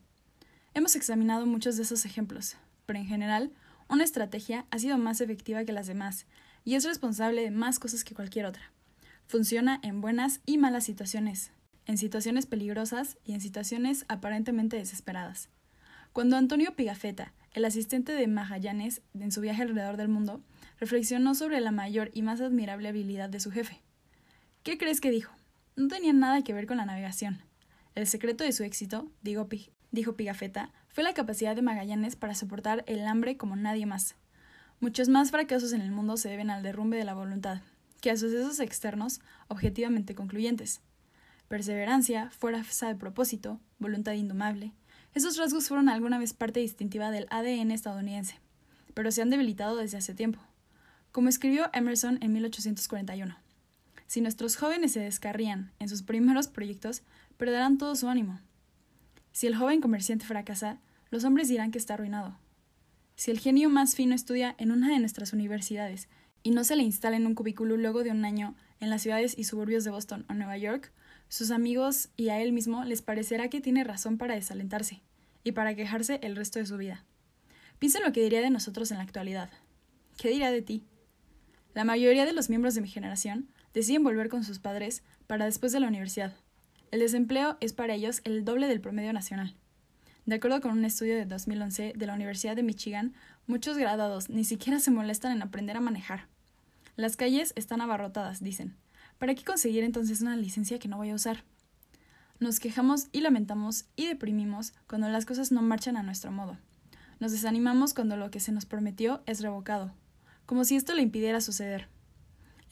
Hemos 0.75 0.97
examinado 0.97 1.47
muchos 1.47 1.77
de 1.77 1.83
esos 1.83 2.05
ejemplos, 2.05 2.57
pero 2.87 2.99
en 2.99 3.07
general, 3.07 3.53
una 3.89 4.05
estrategia 4.05 4.67
ha 4.71 4.79
sido 4.79 4.99
más 4.99 5.21
efectiva 5.21 5.65
que 5.65 5.73
las 5.73 5.87
demás 5.87 6.27
y 6.65 6.75
es 6.75 6.85
responsable 6.85 7.43
de 7.43 7.51
más 7.51 7.79
cosas 7.79 8.05
que 8.05 8.15
cualquier 8.15 8.47
otra. 8.47 8.73
Funciona 9.27 9.81
en 9.83 10.01
buenas 10.01 10.41
y 10.47 10.59
malas 10.59 10.85
situaciones, 10.85 11.53
en 11.87 11.99
situaciones 11.99 12.47
peligrosas 12.47 13.19
y 13.25 13.35
en 13.35 13.41
situaciones 13.41 14.05
aparentemente 14.09 14.77
desesperadas. 14.77 15.49
Cuando 16.12 16.37
Antonio 16.37 16.75
Pigafetta, 16.75 17.33
el 17.53 17.65
asistente 17.65 18.12
de 18.12 18.27
Magallanes 18.27 19.03
en 19.15 19.33
su 19.33 19.41
viaje 19.41 19.62
alrededor 19.62 19.97
del 19.97 20.09
mundo, 20.09 20.43
reflexionó 20.79 21.35
sobre 21.35 21.61
la 21.61 21.71
mayor 21.71 22.11
y 22.12 22.23
más 22.23 22.41
admirable 22.41 22.89
habilidad 22.89 23.29
de 23.29 23.41
su 23.41 23.51
jefe. 23.51 23.81
¿Qué 24.62 24.79
crees 24.79 25.01
que 25.01 25.11
dijo? 25.11 25.33
No 25.76 25.89
tenía 25.89 26.12
nada 26.12 26.42
que 26.42 26.52
ver 26.52 26.67
con 26.67 26.76
la 26.76 26.86
navegación. 26.86 27.42
El 27.94 28.07
secreto 28.07 28.44
de 28.44 28.52
su 28.52 28.62
éxito, 28.62 29.10
dijo, 29.23 29.49
dijo 29.91 30.17
Pigafetta, 30.17 30.70
fue 30.89 31.05
la 31.05 31.15
capacidad 31.15 31.57
de 31.57 31.62
Magallanes 31.62 32.17
para 32.17 32.34
soportar 32.34 32.84
el 32.86 33.07
hambre 33.07 33.36
como 33.36 33.57
nadie 33.57 33.86
más. 33.86 34.17
Muchos 34.81 35.09
más 35.09 35.31
fracasos 35.31 35.73
en 35.73 35.81
el 35.81 35.91
mundo 35.91 36.17
se 36.17 36.28
deben 36.28 36.51
al 36.51 36.62
derrumbe 36.62 36.97
de 36.97 37.05
la 37.05 37.15
voluntad, 37.15 37.62
que 38.01 38.10
a 38.10 38.17
sucesos 38.17 38.60
externos 38.60 39.20
objetivamente 39.49 40.15
concluyentes 40.15 40.81
perseverancia, 41.52 42.31
fuerza 42.31 42.89
de 42.89 42.94
propósito, 42.94 43.60
voluntad 43.78 44.15
indomable. 44.15 44.73
Esos 45.12 45.36
rasgos 45.36 45.68
fueron 45.68 45.91
alguna 45.91 46.18
vez 46.18 46.33
parte 46.33 46.60
distintiva 46.60 47.10
del 47.10 47.26
ADN 47.28 47.73
estadounidense, 47.73 48.36
pero 48.94 49.12
se 49.12 49.20
han 49.20 49.28
debilitado 49.28 49.76
desde 49.76 49.99
hace 49.99 50.15
tiempo. 50.15 50.41
Como 51.10 51.28
escribió 51.28 51.68
Emerson 51.75 52.17
en 52.23 52.33
1841, 52.33 53.36
si 54.13 54.21
nuestros 54.21 54.57
jóvenes 54.57 54.93
se 54.93 55.01
descarrían 55.01 55.73
en 55.79 55.89
sus 55.89 56.03
primeros 56.03 56.47
proyectos, 56.49 57.03
perderán 57.39 57.79
todo 57.79 57.97
su 57.97 58.09
ánimo. 58.09 58.41
Si 59.33 59.47
el 59.47 59.57
joven 59.57 59.81
comerciante 59.81 60.27
fracasa, 60.27 60.83
los 61.09 61.25
hombres 61.25 61.49
dirán 61.49 61.71
que 61.71 61.79
está 61.79 61.95
arruinado. 61.95 62.39
Si 63.17 63.31
el 63.31 63.39
genio 63.39 63.71
más 63.71 63.95
fino 63.95 64.15
estudia 64.15 64.55
en 64.59 64.71
una 64.71 64.91
de 64.91 64.99
nuestras 64.99 65.33
universidades 65.33 66.11
y 66.43 66.51
no 66.51 66.63
se 66.63 66.77
le 66.77 66.83
instala 66.83 67.17
en 67.17 67.27
un 67.27 67.35
cubículo 67.35 67.79
luego 67.79 68.05
de 68.05 68.11
un 68.11 68.27
año 68.27 68.55
en 68.81 68.91
las 68.91 69.01
ciudades 69.01 69.35
y 69.39 69.45
suburbios 69.45 69.83
de 69.83 69.93
Boston 69.93 70.27
o 70.29 70.35
Nueva 70.35 70.59
York, 70.59 70.93
sus 71.31 71.51
amigos 71.51 72.11
y 72.15 72.29
a 72.29 72.39
él 72.39 72.53
mismo 72.53 72.85
les 72.85 73.01
parecerá 73.01 73.49
que 73.49 73.63
tiene 73.63 73.83
razón 73.83 74.19
para 74.19 74.35
desalentarse 74.35 75.01
y 75.43 75.53
para 75.53 75.75
quejarse 75.75 76.21
el 76.23 76.37
resto 76.37 76.59
de 76.59 76.67
su 76.67 76.77
vida. 76.77 77.07
Piensa 77.79 77.97
en 77.97 78.05
lo 78.05 78.13
que 78.13 78.23
diría 78.23 78.43
de 78.43 78.51
nosotros 78.51 78.91
en 78.91 78.99
la 78.99 79.05
actualidad. 79.05 79.49
¿Qué 80.19 80.29
dirá 80.29 80.51
de 80.51 80.61
ti? 80.61 80.85
La 81.73 81.85
mayoría 81.85 82.27
de 82.27 82.35
los 82.35 82.51
miembros 82.51 82.75
de 82.75 82.83
mi 82.83 82.89
generación 82.89 83.49
deciden 83.75 84.05
volver 84.05 84.28
con 84.28 84.44
sus 84.44 84.59
padres 84.59 85.02
para 85.26 85.44
después 85.44 85.73
de 85.73 85.81
la 85.81 85.89
universidad. 85.89 86.34
El 86.91 87.01
desempleo 87.01 87.57
es 87.60 87.73
para 87.73 87.94
ellos 87.94 88.20
el 88.25 88.44
doble 88.44 88.68
del 88.68 88.81
promedio 88.81 89.12
nacional. 89.12 89.55
De 90.26 90.36
acuerdo 90.36 90.60
con 90.60 90.73
un 90.73 90.84
estudio 90.84 91.17
de 91.17 91.25
2011 91.25 91.94
de 91.97 92.07
la 92.07 92.15
Universidad 92.15 92.55
de 92.55 92.62
Michigan, 92.62 93.15
muchos 93.47 93.76
graduados 93.76 94.28
ni 94.28 94.44
siquiera 94.44 94.78
se 94.78 94.91
molestan 94.91 95.33
en 95.33 95.42
aprender 95.42 95.76
a 95.76 95.81
manejar. 95.81 96.28
Las 96.97 97.17
calles 97.17 97.52
están 97.57 97.81
abarrotadas, 97.81 98.42
dicen, 98.42 98.76
¿Para 99.18 99.34
qué 99.34 99.44
conseguir 99.44 99.84
entonces 99.84 100.20
una 100.20 100.36
licencia 100.36 100.78
que 100.78 100.89
no 100.89 100.97
voy 100.97 101.10
a 101.10 101.15
usar? 101.15 101.44
Nos 102.41 102.59
quejamos 102.59 103.07
y 103.12 103.20
lamentamos 103.20 103.84
y 103.94 104.07
deprimimos 104.07 104.75
cuando 104.89 105.09
las 105.09 105.26
cosas 105.26 105.52
no 105.52 105.62
marchan 105.62 105.97
a 105.97 106.02
nuestro 106.02 106.33
modo. 106.33 106.59
Nos 107.20 107.31
desanimamos 107.31 107.94
cuando 107.94 108.17
lo 108.17 108.33
que 108.33 108.41
se 108.41 108.51
nos 108.51 108.67
prometió 108.67 109.23
es 109.26 109.41
revocado, 109.41 109.92
como 110.44 110.65
si 110.65 110.75
esto 110.75 110.92
le 110.92 111.02
impidiera 111.02 111.41
suceder. 111.41 111.89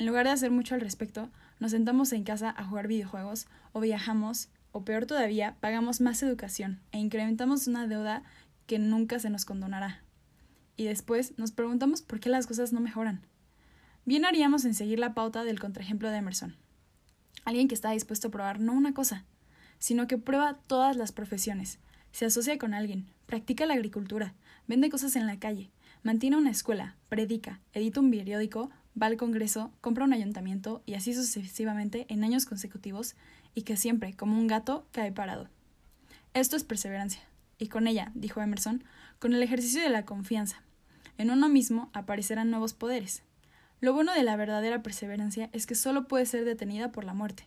En 0.01 0.07
lugar 0.07 0.25
de 0.25 0.33
hacer 0.33 0.51
mucho 0.51 0.75
al 0.75 0.81
respecto, 0.81 1.29
nos 1.59 1.73
sentamos 1.73 2.15
en 2.15 2.25
casa 2.25 2.55
a 2.57 2.65
jugar 2.65 2.89
videojuegos 2.89 3.47
o 3.73 3.81
viajamos, 3.81 4.49
o 4.73 4.83
peor 4.83 5.05
todavía, 5.05 5.57
pagamos 5.61 6.01
más 6.01 6.23
educación 6.23 6.81
e 6.91 6.99
incrementamos 6.99 7.67
una 7.67 7.87
deuda 7.87 8.23
que 8.67 8.79
nunca 8.79 9.19
se 9.19 9.29
nos 9.29 9.45
condonará. 9.45 10.03
Y 10.79 10.85
después 10.85 11.37
nos 11.37 11.53
preguntamos 11.53 12.01
por 12.01 12.19
qué 12.19 12.31
las 12.31 12.47
cosas 12.47 12.73
no 12.73 12.81
mejoran. 12.81 13.27
Bien 14.07 14.25
haríamos 14.25 14.65
en 14.65 14.73
seguir 14.73 14.99
la 14.99 15.13
pauta 15.13 15.45
del 15.45 15.61
contraejemplo 15.61 16.09
de 16.09 16.17
Emerson. 16.17 16.57
Alguien 17.45 17.69
que 17.69 17.75
está 17.75 17.91
dispuesto 17.91 18.29
a 18.29 18.31
probar 18.31 18.59
no 18.59 18.73
una 18.73 18.95
cosa, 18.95 19.27
sino 19.79 20.07
que 20.07 20.17
prueba 20.17 20.61
todas 20.67 20.97
las 20.97 21.13
profesiones, 21.13 21.79
se 22.11 22.25
asocia 22.25 22.57
con 22.57 22.73
alguien, 22.73 23.07
practica 23.27 23.67
la 23.67 23.75
agricultura, 23.75 24.33
vende 24.67 24.89
cosas 24.89 25.15
en 25.15 25.27
la 25.27 25.39
calle, 25.39 25.71
mantiene 26.03 26.39
una 26.39 26.51
escuela, 26.51 26.97
predica, 27.11 27.61
edita 27.75 28.01
un 28.01 28.11
periódico, 28.11 28.71
va 29.01 29.07
al 29.07 29.17
Congreso, 29.17 29.73
compra 29.81 30.05
un 30.05 30.13
ayuntamiento 30.13 30.83
y 30.87 30.95
así 30.95 31.15
sucesivamente 31.15 32.07
en 32.09 32.25
años 32.25 32.47
consecutivos 32.47 33.17
y 33.55 33.63
que 33.63 33.77
siempre, 33.77 34.15
como 34.15 34.39
un 34.39 34.47
gato, 34.47 34.87
cae 34.93 35.13
parado. 35.13 35.49
Esto 36.35 36.57
es 36.57 36.65
perseverancia. 36.65 37.23
Y 37.59 37.69
con 37.69 37.87
ella, 37.87 38.13
dijo 38.15 38.41
Emerson, 38.41 38.85
con 39.19 39.35
el 39.35 39.43
ejercicio 39.43 39.83
de 39.83 39.91
la 39.91 40.05
confianza. 40.05 40.63
En 41.19 41.31
uno 41.31 41.49
mismo 41.49 41.91
aparecerán 41.93 42.51
nuevos 42.51 42.73
poderes. 42.73 43.23
Lo 43.81 43.93
bueno 43.93 44.13
de 44.15 44.23
la 44.23 44.37
verdadera 44.37 44.83
perseverancia 44.83 45.51
es 45.53 45.67
que 45.67 45.75
solo 45.75 46.09
puede 46.09 46.27
ser 46.27 46.45
detenida 46.45 46.93
por 46.93 47.05
la 47.05 47.15
muerte. 47.15 47.47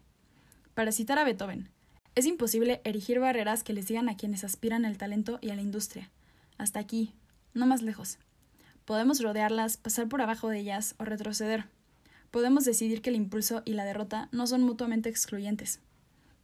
Para 0.73 0.91
citar 0.91 1.17
a 1.17 1.23
Beethoven, 1.23 1.69
es 2.15 2.25
imposible 2.25 2.81
erigir 2.83 3.19
barreras 3.19 3.63
que 3.63 3.73
les 3.73 3.87
digan 3.87 4.09
a 4.09 4.17
quienes 4.17 4.43
aspiran 4.43 4.85
al 4.85 4.97
talento 4.97 5.39
y 5.41 5.49
a 5.49 5.55
la 5.55 5.61
industria. 5.61 6.11
Hasta 6.57 6.79
aquí, 6.79 7.13
no 7.53 7.65
más 7.65 7.81
lejos. 7.81 8.19
Podemos 8.85 9.21
rodearlas, 9.21 9.77
pasar 9.77 10.09
por 10.09 10.21
abajo 10.21 10.49
de 10.49 10.59
ellas 10.59 10.95
o 10.97 11.05
retroceder. 11.05 11.65
Podemos 12.31 12.65
decidir 12.65 13.01
que 13.01 13.11
el 13.11 13.15
impulso 13.15 13.61
y 13.63 13.73
la 13.73 13.85
derrota 13.85 14.27
no 14.33 14.45
son 14.45 14.61
mutuamente 14.63 15.07
excluyentes. 15.07 15.79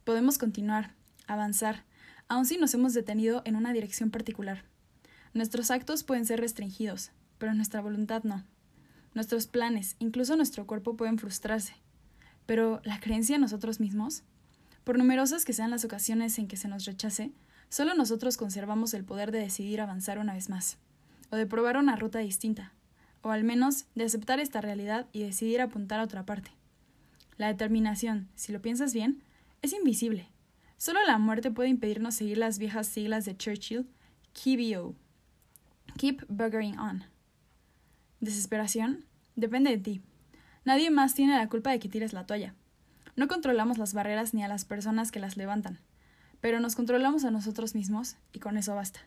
Podemos 0.04 0.38
continuar, 0.38 0.94
avanzar, 1.26 1.84
aun 2.28 2.46
si 2.46 2.56
nos 2.56 2.72
hemos 2.72 2.94
detenido 2.94 3.42
en 3.44 3.56
una 3.56 3.74
dirección 3.74 4.10
particular. 4.10 4.64
Nuestros 5.34 5.70
actos 5.70 6.02
pueden 6.02 6.24
ser 6.24 6.40
restringidos, 6.40 7.10
pero 7.36 7.52
nuestra 7.52 7.82
voluntad 7.82 8.22
no. 8.24 8.42
Nuestros 9.12 9.46
planes, 9.46 9.96
incluso 9.98 10.34
nuestro 10.34 10.66
cuerpo 10.66 10.96
pueden 10.96 11.18
frustrarse. 11.18 11.74
Pero 12.46 12.80
¿la 12.84 13.00
creencia 13.00 13.34
en 13.34 13.42
nosotros 13.42 13.80
mismos? 13.80 14.22
Por 14.84 14.96
numerosas 14.96 15.44
que 15.44 15.52
sean 15.52 15.70
las 15.70 15.84
ocasiones 15.84 16.38
en 16.38 16.48
que 16.48 16.56
se 16.56 16.68
nos 16.68 16.86
rechace, 16.86 17.32
solo 17.68 17.94
nosotros 17.94 18.38
conservamos 18.38 18.94
el 18.94 19.04
poder 19.04 19.30
de 19.30 19.40
decidir 19.40 19.82
avanzar 19.82 20.18
una 20.18 20.32
vez 20.32 20.48
más 20.48 20.78
o 21.30 21.36
de 21.36 21.46
probar 21.46 21.76
una 21.76 21.96
ruta 21.96 22.18
distinta, 22.18 22.72
o 23.22 23.30
al 23.30 23.44
menos 23.44 23.86
de 23.94 24.04
aceptar 24.04 24.40
esta 24.40 24.60
realidad 24.60 25.06
y 25.12 25.22
decidir 25.22 25.60
apuntar 25.60 26.00
a 26.00 26.04
otra 26.04 26.26
parte. 26.26 26.50
La 27.36 27.48
determinación, 27.48 28.28
si 28.34 28.52
lo 28.52 28.60
piensas 28.60 28.92
bien, 28.92 29.22
es 29.62 29.72
invisible. 29.72 30.28
Solo 30.76 31.00
la 31.06 31.18
muerte 31.18 31.50
puede 31.50 31.68
impedirnos 31.68 32.14
seguir 32.14 32.38
las 32.38 32.58
viejas 32.58 32.86
siglas 32.86 33.24
de 33.24 33.36
Churchill, 33.36 33.86
KBO. 34.32 34.94
Keep 35.96 36.24
buggering 36.28 36.78
on. 36.78 37.04
Desesperación 38.20 39.04
depende 39.36 39.70
de 39.70 39.78
ti. 39.78 40.02
Nadie 40.64 40.90
más 40.90 41.14
tiene 41.14 41.36
la 41.36 41.48
culpa 41.48 41.70
de 41.70 41.78
que 41.78 41.88
tires 41.88 42.12
la 42.12 42.26
toalla. 42.26 42.54
No 43.16 43.28
controlamos 43.28 43.78
las 43.78 43.94
barreras 43.94 44.34
ni 44.34 44.44
a 44.44 44.48
las 44.48 44.64
personas 44.64 45.10
que 45.10 45.20
las 45.20 45.36
levantan, 45.36 45.80
pero 46.40 46.60
nos 46.60 46.76
controlamos 46.76 47.24
a 47.24 47.30
nosotros 47.30 47.74
mismos 47.74 48.16
y 48.32 48.38
con 48.38 48.56
eso 48.56 48.74
basta. 48.74 49.00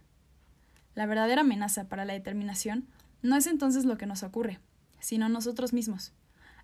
La 0.95 1.05
verdadera 1.05 1.41
amenaza 1.41 1.89
para 1.89 2.05
la 2.05 2.13
determinación 2.13 2.87
no 3.21 3.35
es 3.35 3.47
entonces 3.47 3.85
lo 3.85 3.97
que 3.97 4.05
nos 4.05 4.23
ocurre, 4.23 4.59
sino 4.99 5.29
nosotros 5.29 5.73
mismos. 5.73 6.13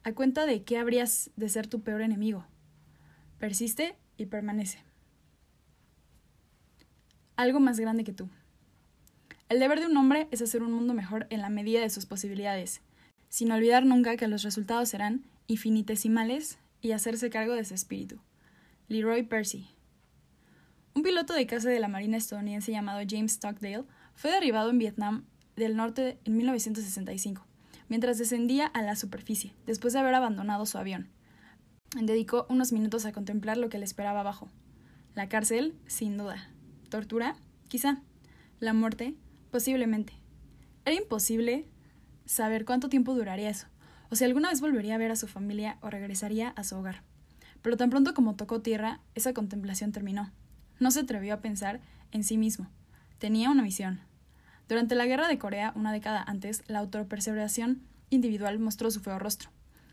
¿A 0.03 0.13
cuenta 0.13 0.45
de 0.45 0.63
qué 0.63 0.77
habrías 0.77 1.31
de 1.35 1.49
ser 1.49 1.67
tu 1.67 1.81
peor 1.81 2.01
enemigo? 2.01 2.45
Persiste 3.37 3.95
y 4.17 4.27
permanece. 4.27 4.79
Algo 7.35 7.59
más 7.59 7.79
grande 7.79 8.03
que 8.03 8.13
tú. 8.13 8.29
El 9.47 9.59
deber 9.59 9.79
de 9.79 9.87
un 9.87 9.97
hombre 9.97 10.27
es 10.31 10.41
hacer 10.41 10.61
un 10.61 10.73
mundo 10.73 10.93
mejor 10.93 11.25
en 11.29 11.41
la 11.41 11.49
medida 11.49 11.81
de 11.81 11.89
sus 11.89 12.05
posibilidades, 12.05 12.81
sin 13.29 13.51
olvidar 13.51 13.85
nunca 13.85 14.15
que 14.15 14.27
los 14.27 14.43
resultados 14.43 14.89
serán 14.89 15.23
infinitesimales 15.47 16.59
y 16.81 16.91
hacerse 16.91 17.29
cargo 17.29 17.55
de 17.55 17.65
su 17.65 17.73
espíritu. 17.73 18.19
Leroy 18.89 19.23
Percy. 19.23 19.67
Un 20.93 21.03
piloto 21.03 21.33
de 21.33 21.47
caza 21.47 21.69
de 21.69 21.79
la 21.79 21.87
Marina 21.87 22.17
estadounidense 22.17 22.71
llamado 22.71 22.99
James 23.07 23.33
Stockdale 23.33 23.85
fue 24.19 24.31
derribado 24.31 24.69
en 24.69 24.79
Vietnam 24.79 25.23
del 25.55 25.77
Norte 25.77 26.19
en 26.25 26.35
1965, 26.35 27.45
mientras 27.87 28.17
descendía 28.17 28.65
a 28.65 28.81
la 28.81 28.97
superficie, 28.97 29.53
después 29.65 29.93
de 29.93 29.99
haber 29.99 30.13
abandonado 30.13 30.65
su 30.65 30.77
avión. 30.77 31.07
Dedicó 31.95 32.45
unos 32.49 32.73
minutos 32.73 33.05
a 33.05 33.13
contemplar 33.13 33.55
lo 33.55 33.69
que 33.69 33.77
le 33.77 33.85
esperaba 33.85 34.19
abajo. 34.19 34.49
La 35.15 35.29
cárcel, 35.29 35.73
sin 35.87 36.17
duda. 36.17 36.49
Tortura, 36.89 37.37
quizá. 37.69 38.01
La 38.59 38.73
muerte, 38.73 39.15
posiblemente. 39.51 40.11
Era 40.83 40.97
imposible 40.97 41.65
saber 42.25 42.65
cuánto 42.65 42.89
tiempo 42.89 43.15
duraría 43.15 43.49
eso, 43.49 43.67
o 44.09 44.17
si 44.17 44.25
alguna 44.25 44.49
vez 44.49 44.59
volvería 44.59 44.95
a 44.95 44.97
ver 44.97 45.11
a 45.11 45.15
su 45.15 45.27
familia 45.27 45.77
o 45.79 45.89
regresaría 45.89 46.49
a 46.49 46.65
su 46.65 46.75
hogar. 46.75 47.03
Pero 47.61 47.77
tan 47.77 47.89
pronto 47.89 48.13
como 48.13 48.35
tocó 48.35 48.61
tierra, 48.61 48.99
esa 49.15 49.33
contemplación 49.33 49.93
terminó. 49.93 50.29
No 50.77 50.91
se 50.91 50.99
atrevió 50.99 51.35
a 51.35 51.39
pensar 51.39 51.79
en 52.11 52.25
sí 52.25 52.37
mismo. 52.37 52.67
Tenía 53.17 53.49
una 53.49 53.63
misión, 53.63 54.01
durante 54.69 54.93
la 54.93 55.07
Guerra 55.07 55.27
de 55.27 55.39
Corea, 55.39 55.73
una 55.75 55.91
década 55.91 56.23
antes, 56.25 56.63
la 56.67 56.79
autoperseveración 56.79 57.81
individual 58.11 58.59
mostró 58.59 58.91
su 58.91 58.99
feo 58.99 59.17
rostro. 59.17 59.49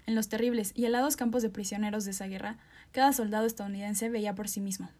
En 0.06 0.14
los 0.14 0.28
terribles 0.28 0.72
y 0.74 0.84
helados 0.84 1.16
campos 1.16 1.42
de 1.42 1.48
prisioneros 1.48 2.04
de 2.04 2.10
esa 2.10 2.26
guerra, 2.26 2.58
cada 2.92 3.14
soldado 3.14 3.46
estadounidense 3.46 4.10
veía 4.10 4.34
por 4.34 4.48
sí 4.48 4.60
mismo. 4.60 4.90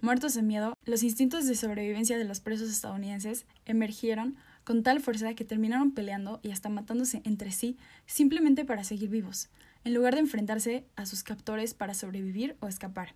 Muertos 0.00 0.34
de 0.34 0.42
miedo, 0.42 0.72
los 0.86 1.02
instintos 1.02 1.46
de 1.46 1.54
sobrevivencia 1.54 2.16
de 2.16 2.24
los 2.24 2.40
presos 2.40 2.70
estadounidenses 2.70 3.44
emergieron 3.66 4.36
con 4.64 4.82
tal 4.82 5.00
fuerza 5.00 5.34
que 5.34 5.44
terminaron 5.44 5.92
peleando 5.92 6.40
y 6.42 6.50
hasta 6.50 6.70
matándose 6.70 7.20
entre 7.24 7.52
sí 7.52 7.76
simplemente 8.06 8.64
para 8.64 8.82
seguir 8.82 9.10
vivos, 9.10 9.50
en 9.84 9.92
lugar 9.92 10.14
de 10.14 10.20
enfrentarse 10.20 10.86
a 10.96 11.04
sus 11.04 11.22
captores 11.22 11.74
para 11.74 11.94
sobrevivir 11.94 12.56
o 12.60 12.66
escapar. 12.66 13.14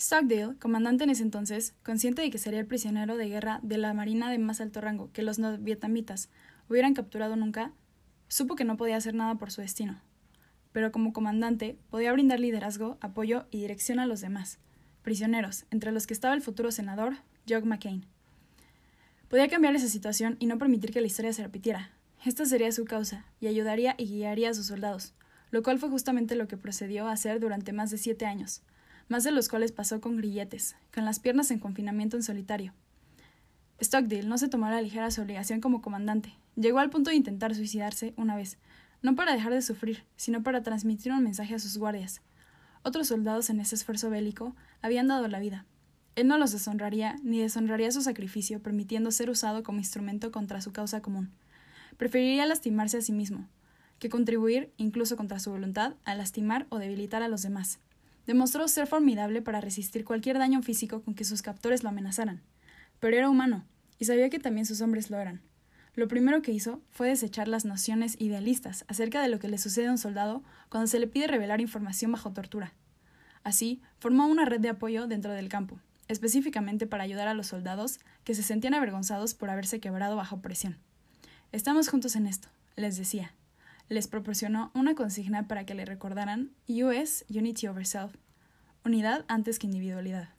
Stockdale, 0.00 0.56
comandante 0.60 1.02
en 1.02 1.10
ese 1.10 1.24
entonces, 1.24 1.74
consciente 1.82 2.22
de 2.22 2.30
que 2.30 2.38
sería 2.38 2.60
el 2.60 2.66
prisionero 2.66 3.16
de 3.16 3.28
guerra 3.28 3.58
de 3.64 3.78
la 3.78 3.92
marina 3.94 4.30
de 4.30 4.38
más 4.38 4.60
alto 4.60 4.80
rango 4.80 5.10
que 5.12 5.22
los 5.22 5.38
vietnamitas 5.60 6.30
hubieran 6.68 6.94
capturado 6.94 7.34
nunca, 7.34 7.72
supo 8.28 8.54
que 8.54 8.62
no 8.62 8.76
podía 8.76 8.96
hacer 8.96 9.14
nada 9.14 9.34
por 9.34 9.50
su 9.50 9.60
destino. 9.60 10.00
Pero 10.70 10.92
como 10.92 11.12
comandante 11.12 11.76
podía 11.90 12.12
brindar 12.12 12.38
liderazgo, 12.38 12.96
apoyo 13.00 13.46
y 13.50 13.58
dirección 13.58 13.98
a 13.98 14.06
los 14.06 14.20
demás, 14.20 14.60
prisioneros, 15.02 15.64
entre 15.72 15.90
los 15.90 16.06
que 16.06 16.14
estaba 16.14 16.34
el 16.34 16.42
futuro 16.42 16.70
senador 16.70 17.16
Jock 17.48 17.64
McCain. 17.64 18.06
Podía 19.28 19.48
cambiar 19.48 19.74
esa 19.74 19.88
situación 19.88 20.36
y 20.38 20.46
no 20.46 20.58
permitir 20.58 20.92
que 20.92 21.00
la 21.00 21.08
historia 21.08 21.32
se 21.32 21.42
repitiera. 21.42 21.90
Esta 22.24 22.46
sería 22.46 22.70
su 22.70 22.84
causa, 22.84 23.24
y 23.40 23.48
ayudaría 23.48 23.96
y 23.98 24.06
guiaría 24.06 24.50
a 24.50 24.54
sus 24.54 24.66
soldados, 24.66 25.14
lo 25.50 25.64
cual 25.64 25.80
fue 25.80 25.88
justamente 25.88 26.36
lo 26.36 26.46
que 26.46 26.56
procedió 26.56 27.08
a 27.08 27.12
hacer 27.12 27.40
durante 27.40 27.72
más 27.72 27.90
de 27.90 27.98
siete 27.98 28.26
años 28.26 28.62
más 29.08 29.24
de 29.24 29.30
los 29.30 29.48
cuales 29.48 29.72
pasó 29.72 30.00
con 30.00 30.16
grilletes, 30.16 30.76
con 30.92 31.04
las 31.04 31.18
piernas 31.20 31.50
en 31.50 31.58
confinamiento 31.58 32.16
en 32.16 32.22
solitario. 32.22 32.74
Stockdale 33.80 34.26
no 34.26 34.38
se 34.38 34.48
tomó 34.48 34.66
a 34.66 34.70
la 34.70 34.82
ligera 34.82 35.10
su 35.10 35.22
obligación 35.22 35.60
como 35.60 35.82
comandante. 35.82 36.34
Llegó 36.56 36.78
al 36.78 36.90
punto 36.90 37.10
de 37.10 37.16
intentar 37.16 37.54
suicidarse 37.54 38.12
una 38.16 38.36
vez, 38.36 38.58
no 39.02 39.14
para 39.14 39.32
dejar 39.32 39.52
de 39.52 39.62
sufrir, 39.62 40.04
sino 40.16 40.42
para 40.42 40.62
transmitir 40.62 41.12
un 41.12 41.22
mensaje 41.22 41.54
a 41.54 41.58
sus 41.58 41.78
guardias. 41.78 42.20
Otros 42.82 43.08
soldados 43.08 43.50
en 43.50 43.60
ese 43.60 43.74
esfuerzo 43.74 44.10
bélico 44.10 44.56
habían 44.82 45.08
dado 45.08 45.28
la 45.28 45.38
vida. 45.38 45.64
Él 46.16 46.26
no 46.26 46.36
los 46.36 46.50
deshonraría 46.50 47.16
ni 47.22 47.40
deshonraría 47.40 47.92
su 47.92 48.02
sacrificio 48.02 48.60
permitiendo 48.60 49.12
ser 49.12 49.30
usado 49.30 49.62
como 49.62 49.78
instrumento 49.78 50.32
contra 50.32 50.60
su 50.60 50.72
causa 50.72 51.00
común. 51.00 51.30
Preferiría 51.96 52.46
lastimarse 52.46 52.98
a 52.98 53.02
sí 53.02 53.12
mismo, 53.12 53.48
que 54.00 54.08
contribuir, 54.08 54.72
incluso 54.76 55.16
contra 55.16 55.38
su 55.38 55.50
voluntad, 55.50 55.94
a 56.04 56.14
lastimar 56.16 56.66
o 56.70 56.78
debilitar 56.78 57.22
a 57.22 57.28
los 57.28 57.42
demás. 57.42 57.78
Demostró 58.28 58.68
ser 58.68 58.86
formidable 58.86 59.40
para 59.40 59.62
resistir 59.62 60.04
cualquier 60.04 60.36
daño 60.36 60.60
físico 60.60 61.00
con 61.00 61.14
que 61.14 61.24
sus 61.24 61.40
captores 61.40 61.82
lo 61.82 61.88
amenazaran. 61.88 62.42
Pero 63.00 63.16
era 63.16 63.30
humano, 63.30 63.64
y 63.98 64.04
sabía 64.04 64.28
que 64.28 64.38
también 64.38 64.66
sus 64.66 64.82
hombres 64.82 65.08
lo 65.08 65.18
eran. 65.18 65.40
Lo 65.94 66.08
primero 66.08 66.42
que 66.42 66.52
hizo 66.52 66.82
fue 66.90 67.08
desechar 67.08 67.48
las 67.48 67.64
nociones 67.64 68.16
idealistas 68.20 68.84
acerca 68.86 69.22
de 69.22 69.28
lo 69.28 69.38
que 69.38 69.48
le 69.48 69.56
sucede 69.56 69.86
a 69.86 69.92
un 69.92 69.96
soldado 69.96 70.42
cuando 70.68 70.88
se 70.88 70.98
le 70.98 71.06
pide 71.06 71.26
revelar 71.26 71.62
información 71.62 72.12
bajo 72.12 72.30
tortura. 72.34 72.74
Así, 73.44 73.80
formó 73.98 74.26
una 74.26 74.44
red 74.44 74.60
de 74.60 74.68
apoyo 74.68 75.06
dentro 75.06 75.32
del 75.32 75.48
campo, 75.48 75.80
específicamente 76.06 76.86
para 76.86 77.04
ayudar 77.04 77.28
a 77.28 77.34
los 77.34 77.46
soldados 77.46 77.98
que 78.24 78.34
se 78.34 78.42
sentían 78.42 78.74
avergonzados 78.74 79.32
por 79.32 79.48
haberse 79.48 79.80
quebrado 79.80 80.16
bajo 80.16 80.42
presión. 80.42 80.76
Estamos 81.50 81.88
juntos 81.88 82.14
en 82.14 82.26
esto, 82.26 82.48
les 82.76 82.98
decía, 82.98 83.32
les 83.88 84.08
proporcionó 84.08 84.70
una 84.74 84.94
consigna 84.94 85.48
para 85.48 85.64
que 85.64 85.74
le 85.74 85.84
recordaran 85.84 86.50
US 86.68 87.24
Unity 87.28 87.68
over 87.68 87.86
Self, 87.86 88.14
unidad 88.84 89.24
antes 89.28 89.58
que 89.58 89.66
individualidad. 89.66 90.30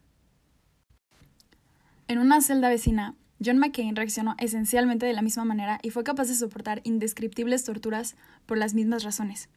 En 2.07 2.19
una 2.19 2.41
celda 2.41 2.69
vecina, 2.69 3.15
John 3.43 3.57
McCain 3.57 3.95
reaccionó 3.95 4.35
esencialmente 4.37 5.05
de 5.05 5.13
la 5.13 5.21
misma 5.21 5.45
manera 5.45 5.79
y 5.81 5.91
fue 5.91 6.03
capaz 6.03 6.27
de 6.27 6.35
soportar 6.35 6.81
indescriptibles 6.83 7.63
torturas 7.63 8.15
por 8.45 8.57
las 8.57 8.73
mismas 8.73 9.03
razones. 9.03 9.49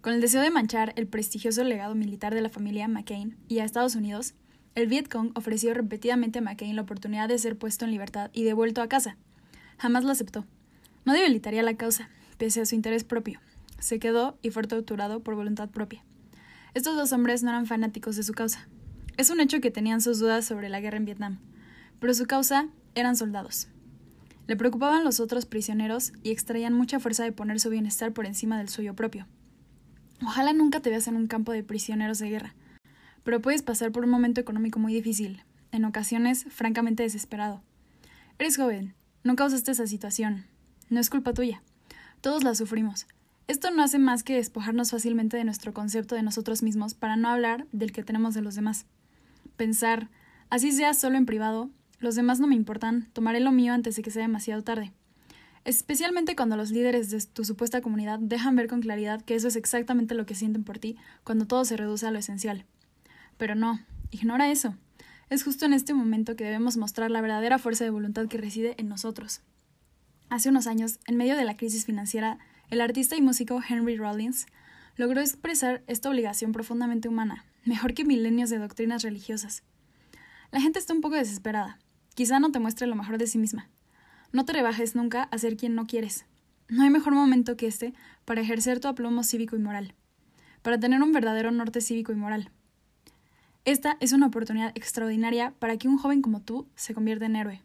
Con 0.00 0.12
el 0.12 0.20
deseo 0.20 0.42
de 0.42 0.50
manchar 0.50 0.92
el 0.96 1.06
prestigioso 1.06 1.64
legado 1.64 1.94
militar 1.94 2.34
de 2.34 2.42
la 2.42 2.50
familia 2.50 2.88
McCain 2.88 3.36
y 3.48 3.60
a 3.60 3.64
Estados 3.64 3.94
Unidos, 3.94 4.34
el 4.74 4.88
Vietcong 4.88 5.30
ofreció 5.34 5.72
repetidamente 5.72 6.40
a 6.40 6.42
McCain 6.42 6.76
la 6.76 6.82
oportunidad 6.82 7.28
de 7.28 7.38
ser 7.38 7.56
puesto 7.56 7.84
en 7.84 7.92
libertad 7.92 8.30
y 8.34 8.42
devuelto 8.42 8.82
a 8.82 8.88
casa. 8.88 9.16
Jamás 9.78 10.04
lo 10.04 10.10
aceptó. 10.10 10.44
No 11.04 11.12
debilitaría 11.12 11.62
la 11.62 11.76
causa, 11.76 12.10
pese 12.36 12.60
a 12.60 12.66
su 12.66 12.74
interés 12.74 13.04
propio. 13.04 13.40
Se 13.78 13.98
quedó 13.98 14.38
y 14.42 14.50
fue 14.50 14.62
torturado 14.64 15.20
por 15.20 15.34
voluntad 15.34 15.68
propia. 15.68 16.04
Estos 16.74 16.96
dos 16.96 17.12
hombres 17.12 17.42
no 17.42 17.50
eran 17.50 17.66
fanáticos 17.66 18.16
de 18.16 18.22
su 18.22 18.32
causa. 18.32 18.68
Es 19.16 19.30
un 19.30 19.40
hecho 19.40 19.60
que 19.60 19.70
tenían 19.70 20.00
sus 20.00 20.18
dudas 20.18 20.44
sobre 20.44 20.68
la 20.68 20.80
guerra 20.80 20.96
en 20.96 21.04
Vietnam, 21.04 21.38
pero 22.00 22.14
su 22.14 22.26
causa 22.26 22.68
eran 22.94 23.16
soldados. 23.16 23.68
Le 24.46 24.56
preocupaban 24.56 25.04
los 25.04 25.20
otros 25.20 25.46
prisioneros 25.46 26.12
y 26.22 26.30
extraían 26.30 26.74
mucha 26.74 27.00
fuerza 27.00 27.24
de 27.24 27.32
poner 27.32 27.60
su 27.60 27.70
bienestar 27.70 28.12
por 28.12 28.26
encima 28.26 28.58
del 28.58 28.68
suyo 28.68 28.94
propio. 28.94 29.26
Ojalá 30.22 30.52
nunca 30.52 30.80
te 30.80 30.90
veas 30.90 31.06
en 31.08 31.16
un 31.16 31.26
campo 31.26 31.52
de 31.52 31.62
prisioneros 31.62 32.18
de 32.18 32.30
guerra, 32.30 32.54
pero 33.22 33.40
puedes 33.40 33.62
pasar 33.62 33.92
por 33.92 34.04
un 34.04 34.10
momento 34.10 34.40
económico 34.40 34.78
muy 34.78 34.92
difícil, 34.92 35.42
en 35.72 35.84
ocasiones 35.84 36.44
francamente 36.50 37.02
desesperado. 37.02 37.62
Eres 38.38 38.56
joven, 38.56 38.94
no 39.22 39.36
causaste 39.36 39.70
esa 39.70 39.86
situación, 39.86 40.44
no 40.90 41.00
es 41.00 41.08
culpa 41.08 41.32
tuya. 41.32 41.62
Todos 42.24 42.42
la 42.42 42.54
sufrimos. 42.54 43.06
Esto 43.48 43.70
no 43.70 43.82
hace 43.82 43.98
más 43.98 44.22
que 44.22 44.36
despojarnos 44.36 44.92
fácilmente 44.92 45.36
de 45.36 45.44
nuestro 45.44 45.74
concepto 45.74 46.14
de 46.14 46.22
nosotros 46.22 46.62
mismos 46.62 46.94
para 46.94 47.16
no 47.16 47.28
hablar 47.28 47.66
del 47.70 47.92
que 47.92 48.02
tenemos 48.02 48.32
de 48.32 48.40
los 48.40 48.54
demás. 48.54 48.86
Pensar, 49.58 50.08
así 50.48 50.72
sea 50.72 50.94
solo 50.94 51.18
en 51.18 51.26
privado, 51.26 51.68
los 51.98 52.14
demás 52.14 52.40
no 52.40 52.46
me 52.46 52.54
importan, 52.54 53.10
tomaré 53.12 53.40
lo 53.40 53.52
mío 53.52 53.74
antes 53.74 53.96
de 53.96 54.02
que 54.02 54.10
sea 54.10 54.22
demasiado 54.22 54.64
tarde 54.64 54.94
especialmente 55.66 56.34
cuando 56.34 56.56
los 56.56 56.70
líderes 56.70 57.10
de 57.10 57.20
tu 57.20 57.44
supuesta 57.44 57.82
comunidad 57.82 58.18
dejan 58.18 58.56
ver 58.56 58.68
con 58.68 58.80
claridad 58.80 59.20
que 59.20 59.34
eso 59.34 59.48
es 59.48 59.56
exactamente 59.56 60.14
lo 60.14 60.24
que 60.24 60.34
sienten 60.34 60.64
por 60.64 60.78
ti 60.78 60.96
cuando 61.24 61.46
todo 61.46 61.66
se 61.66 61.76
reduce 61.76 62.06
a 62.06 62.10
lo 62.10 62.18
esencial. 62.18 62.64
Pero 63.36 63.54
no, 63.54 63.80
ignora 64.10 64.50
eso. 64.50 64.76
Es 65.28 65.44
justo 65.44 65.66
en 65.66 65.74
este 65.74 65.92
momento 65.92 66.36
que 66.36 66.44
debemos 66.44 66.78
mostrar 66.78 67.10
la 67.10 67.20
verdadera 67.20 67.58
fuerza 67.58 67.84
de 67.84 67.90
voluntad 67.90 68.28
que 68.28 68.38
reside 68.38 68.74
en 68.78 68.88
nosotros. 68.88 69.42
Hace 70.34 70.48
unos 70.48 70.66
años, 70.66 70.98
en 71.06 71.16
medio 71.16 71.36
de 71.36 71.44
la 71.44 71.56
crisis 71.56 71.84
financiera, 71.84 72.38
el 72.68 72.80
artista 72.80 73.14
y 73.14 73.22
músico 73.22 73.62
Henry 73.68 73.96
Rollins 73.96 74.46
logró 74.96 75.20
expresar 75.20 75.84
esta 75.86 76.10
obligación 76.10 76.50
profundamente 76.50 77.08
humana, 77.08 77.44
mejor 77.64 77.94
que 77.94 78.04
milenios 78.04 78.50
de 78.50 78.58
doctrinas 78.58 79.04
religiosas. 79.04 79.62
La 80.50 80.60
gente 80.60 80.80
está 80.80 80.92
un 80.92 81.02
poco 81.02 81.14
desesperada. 81.14 81.78
Quizá 82.16 82.40
no 82.40 82.50
te 82.50 82.58
muestre 82.58 82.88
lo 82.88 82.96
mejor 82.96 83.16
de 83.16 83.28
sí 83.28 83.38
misma, 83.38 83.68
no 84.32 84.44
te 84.44 84.54
rebajes 84.54 84.96
nunca 84.96 85.22
a 85.22 85.38
ser 85.38 85.56
quien 85.56 85.76
no 85.76 85.86
quieres. 85.86 86.26
No 86.66 86.82
hay 86.82 86.90
mejor 86.90 87.14
momento 87.14 87.56
que 87.56 87.68
este 87.68 87.94
para 88.24 88.40
ejercer 88.40 88.80
tu 88.80 88.88
aplomo 88.88 89.22
cívico 89.22 89.54
y 89.54 89.60
moral, 89.60 89.94
para 90.62 90.80
tener 90.80 91.00
un 91.00 91.12
verdadero 91.12 91.52
norte 91.52 91.80
cívico 91.80 92.10
y 92.10 92.16
moral. 92.16 92.50
Esta 93.64 93.98
es 94.00 94.10
una 94.12 94.26
oportunidad 94.26 94.72
extraordinaria 94.74 95.52
para 95.60 95.76
que 95.76 95.86
un 95.86 95.96
joven 95.96 96.22
como 96.22 96.40
tú 96.40 96.66
se 96.74 96.92
convierta 96.92 97.26
en 97.26 97.36
héroe. 97.36 97.62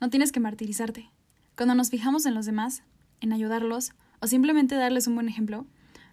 No 0.00 0.10
tienes 0.10 0.30
que 0.30 0.38
martirizarte. 0.38 1.10
Cuando 1.56 1.74
nos 1.74 1.88
fijamos 1.88 2.26
en 2.26 2.34
los 2.34 2.44
demás, 2.44 2.82
en 3.22 3.32
ayudarlos 3.32 3.92
o 4.20 4.26
simplemente 4.26 4.74
darles 4.74 5.06
un 5.06 5.14
buen 5.14 5.28
ejemplo, 5.28 5.64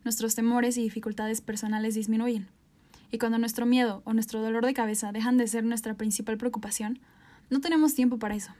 nuestros 0.06 0.36
temores 0.36 0.78
y 0.78 0.84
dificultades 0.84 1.42
personales 1.42 1.96
disminuyen. 1.96 2.48
Y 3.12 3.18
cuando 3.18 3.38
nuestro 3.38 3.66
miedo 3.66 4.02
o 4.06 4.14
nuestro 4.14 4.42
dolor 4.42 4.66
de 4.66 4.74
cabeza 4.74 5.12
dejan 5.12 5.38
de 5.38 5.48
ser 5.48 5.66
nuestra 5.66 5.96
principal 5.96 6.38
preocupación, 6.38 7.00
no 7.50 7.60
tenemos 7.60 7.94
tiempo 7.94 8.20
para 8.20 8.36
eso. 8.36 8.54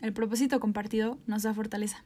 El 0.00 0.14
propósito 0.14 0.58
compartido 0.58 1.18
nos 1.26 1.42
da 1.42 1.52
fortaleza. 1.52 2.02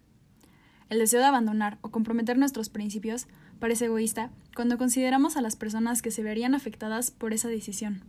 El 0.89 0.99
deseo 0.99 1.21
de 1.21 1.27
abandonar 1.27 1.79
o 1.81 1.91
comprometer 1.91 2.37
nuestros 2.37 2.69
principios 2.69 3.29
parece 3.61 3.85
egoísta 3.85 4.31
cuando 4.57 4.77
consideramos 4.77 5.37
a 5.37 5.41
las 5.41 5.55
personas 5.55 6.03
que 6.03 6.11
se 6.11 6.25
verían 6.25 6.55
afectadas 6.55 7.13
por 7.13 7.33
esa 7.33 7.49
decisión. 7.49 8.03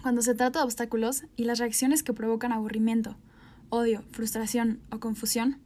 Cuando 0.00 0.22
se 0.22 0.36
trata 0.36 0.60
de 0.60 0.64
obstáculos 0.64 1.24
y 1.36 1.44
las 1.44 1.58
reacciones 1.58 2.04
que 2.04 2.12
provocan 2.12 2.52
aburrimiento, 2.52 3.16
odio, 3.72 4.04
frustración 4.10 4.80
o 4.90 5.00
confusión, 5.00 5.56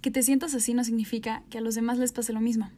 que 0.00 0.10
te 0.10 0.24
sientas 0.24 0.56
así 0.56 0.74
no 0.74 0.82
significa 0.82 1.44
que 1.50 1.58
a 1.58 1.60
los 1.60 1.76
demás 1.76 1.98
les 1.98 2.12
pase 2.12 2.32
lo 2.32 2.40
mismo. 2.40 2.68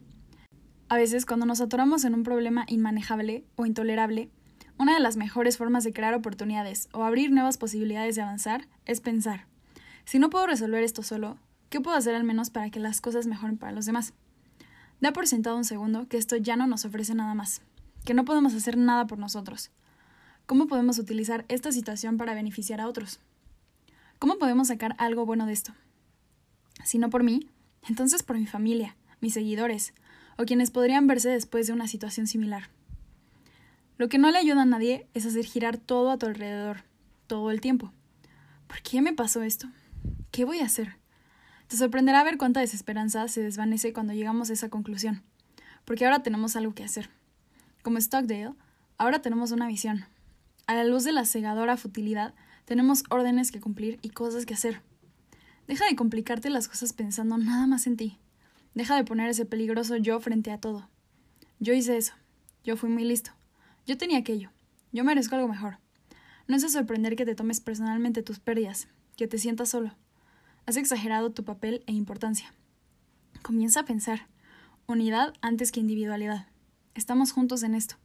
A 0.87 0.97
veces, 0.97 1.25
cuando 1.25 1.47
nos 1.47 1.61
atoramos 1.61 2.05
en 2.05 2.13
un 2.13 2.21
problema 2.21 2.63
inmanejable 2.67 3.43
o 3.55 3.65
intolerable, 3.65 4.29
una 4.77 4.93
de 4.93 4.99
las 4.99 5.17
mejores 5.17 5.57
formas 5.57 5.83
de 5.83 5.93
crear 5.93 6.13
oportunidades 6.13 6.89
o 6.93 7.03
abrir 7.03 7.31
nuevas 7.31 7.57
posibilidades 7.57 8.15
de 8.15 8.21
avanzar 8.21 8.67
es 8.85 9.01
pensar. 9.01 9.47
Si 10.05 10.19
no 10.19 10.29
puedo 10.29 10.45
resolver 10.45 10.83
esto 10.83 11.01
solo, 11.01 11.39
¿qué 11.71 11.81
puedo 11.81 11.97
hacer 11.97 12.13
al 12.13 12.23
menos 12.23 12.51
para 12.51 12.69
que 12.69 12.79
las 12.79 13.01
cosas 13.01 13.25
mejoren 13.25 13.57
para 13.57 13.71
los 13.71 13.87
demás? 13.87 14.13
Da 15.01 15.11
por 15.11 15.25
sentado 15.25 15.57
un 15.57 15.65
segundo 15.65 16.07
que 16.07 16.17
esto 16.17 16.37
ya 16.37 16.55
no 16.55 16.67
nos 16.67 16.85
ofrece 16.85 17.15
nada 17.15 17.33
más, 17.33 17.63
que 18.05 18.13
no 18.13 18.25
podemos 18.25 18.53
hacer 18.53 18.77
nada 18.77 19.07
por 19.07 19.17
nosotros. 19.17 19.71
¿Cómo 20.45 20.67
podemos 20.67 20.99
utilizar 20.99 21.45
esta 21.47 21.71
situación 21.71 22.17
para 22.17 22.35
beneficiar 22.35 22.79
a 22.79 22.87
otros? 22.87 23.19
¿Cómo 24.19 24.39
podemos 24.39 24.69
sacar 24.69 24.95
algo 24.97 25.25
bueno 25.25 25.45
de 25.45 25.53
esto? 25.53 25.73
Si 26.83 26.97
no 26.97 27.09
por 27.09 27.23
mí, 27.23 27.49
entonces 27.87 28.23
por 28.23 28.37
mi 28.37 28.47
familia, 28.47 28.95
mis 29.21 29.33
seguidores, 29.33 29.93
o 30.37 30.45
quienes 30.45 30.71
podrían 30.71 31.05
verse 31.05 31.29
después 31.29 31.67
de 31.67 31.73
una 31.73 31.87
situación 31.87 32.25
similar. 32.25 32.69
Lo 33.97 34.09
que 34.09 34.17
no 34.17 34.31
le 34.31 34.39
ayuda 34.39 34.63
a 34.63 34.65
nadie 34.65 35.07
es 35.13 35.25
hacer 35.25 35.45
girar 35.45 35.77
todo 35.77 36.09
a 36.09 36.17
tu 36.17 36.25
alrededor, 36.25 36.83
todo 37.27 37.51
el 37.51 37.61
tiempo. 37.61 37.91
¿Por 38.67 38.81
qué 38.81 39.01
me 39.01 39.13
pasó 39.13 39.43
esto? 39.43 39.67
¿Qué 40.31 40.45
voy 40.45 40.59
a 40.59 40.65
hacer? 40.65 40.97
Te 41.67 41.77
sorprenderá 41.77 42.23
ver 42.23 42.37
cuánta 42.37 42.59
desesperanza 42.59 43.27
se 43.27 43.41
desvanece 43.41 43.93
cuando 43.93 44.13
llegamos 44.13 44.49
a 44.49 44.53
esa 44.53 44.69
conclusión, 44.69 45.21
porque 45.85 46.05
ahora 46.05 46.23
tenemos 46.23 46.55
algo 46.55 46.73
que 46.73 46.83
hacer. 46.83 47.09
Como 47.83 47.99
Stockdale, 47.99 48.53
ahora 48.97 49.21
tenemos 49.21 49.51
una 49.51 49.67
visión. 49.67 50.05
A 50.65 50.73
la 50.73 50.83
luz 50.83 51.03
de 51.03 51.11
la 51.11 51.25
cegadora 51.25 51.77
futilidad, 51.77 52.33
tenemos 52.67 53.05
órdenes 53.09 53.53
que 53.53 53.61
cumplir 53.61 53.97
y 54.01 54.09
cosas 54.09 54.45
que 54.45 54.53
hacer. 54.53 54.81
Deja 55.69 55.85
de 55.85 55.95
complicarte 55.95 56.49
las 56.49 56.67
cosas 56.67 56.91
pensando 56.91 57.37
nada 57.37 57.65
más 57.65 57.87
en 57.87 57.95
ti. 57.95 58.17
Deja 58.73 58.97
de 58.97 59.05
poner 59.05 59.29
ese 59.29 59.45
peligroso 59.45 59.95
yo 59.95 60.19
frente 60.19 60.51
a 60.51 60.59
todo. 60.59 60.89
Yo 61.59 61.73
hice 61.73 61.95
eso. 61.95 62.11
Yo 62.65 62.75
fui 62.75 62.89
muy 62.89 63.05
listo. 63.05 63.31
Yo 63.85 63.97
tenía 63.97 64.17
aquello. 64.17 64.51
Yo 64.91 65.05
merezco 65.05 65.35
algo 65.35 65.47
mejor. 65.47 65.77
No 66.49 66.57
es 66.57 66.61
de 66.61 66.67
sorprender 66.67 67.15
que 67.15 67.23
te 67.23 67.35
tomes 67.35 67.61
personalmente 67.61 68.21
tus 68.21 68.39
pérdidas, 68.39 68.89
que 69.15 69.29
te 69.29 69.37
sientas 69.37 69.69
solo. 69.69 69.95
Has 70.65 70.75
exagerado 70.75 71.31
tu 71.31 71.45
papel 71.45 71.85
e 71.87 71.93
importancia. 71.93 72.53
Comienza 73.43 73.79
a 73.79 73.85
pensar. 73.85 74.27
Unidad 74.87 75.33
antes 75.39 75.71
que 75.71 75.79
individualidad. 75.79 76.47
Estamos 76.95 77.31
juntos 77.31 77.63
en 77.63 77.75
esto. 77.75 77.95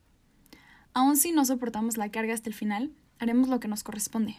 Aun 0.94 1.16
si 1.16 1.32
no 1.32 1.44
soportamos 1.44 1.96
la 1.96 2.12
carga 2.12 2.32
hasta 2.32 2.48
el 2.48 2.54
final, 2.54 2.92
haremos 3.18 3.48
lo 3.48 3.58
que 3.58 3.66
nos 3.66 3.82
corresponde. 3.82 4.36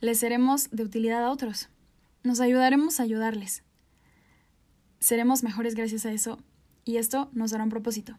Les 0.00 0.20
seremos 0.20 0.70
de 0.70 0.84
utilidad 0.84 1.24
a 1.24 1.30
otros. 1.32 1.70
Nos 2.22 2.38
ayudaremos 2.38 3.00
a 3.00 3.02
ayudarles. 3.02 3.64
Seremos 5.00 5.42
mejores 5.42 5.74
gracias 5.74 6.06
a 6.06 6.12
eso, 6.12 6.38
y 6.84 6.98
esto 6.98 7.30
nos 7.32 7.50
dará 7.50 7.64
un 7.64 7.70
propósito. 7.70 8.16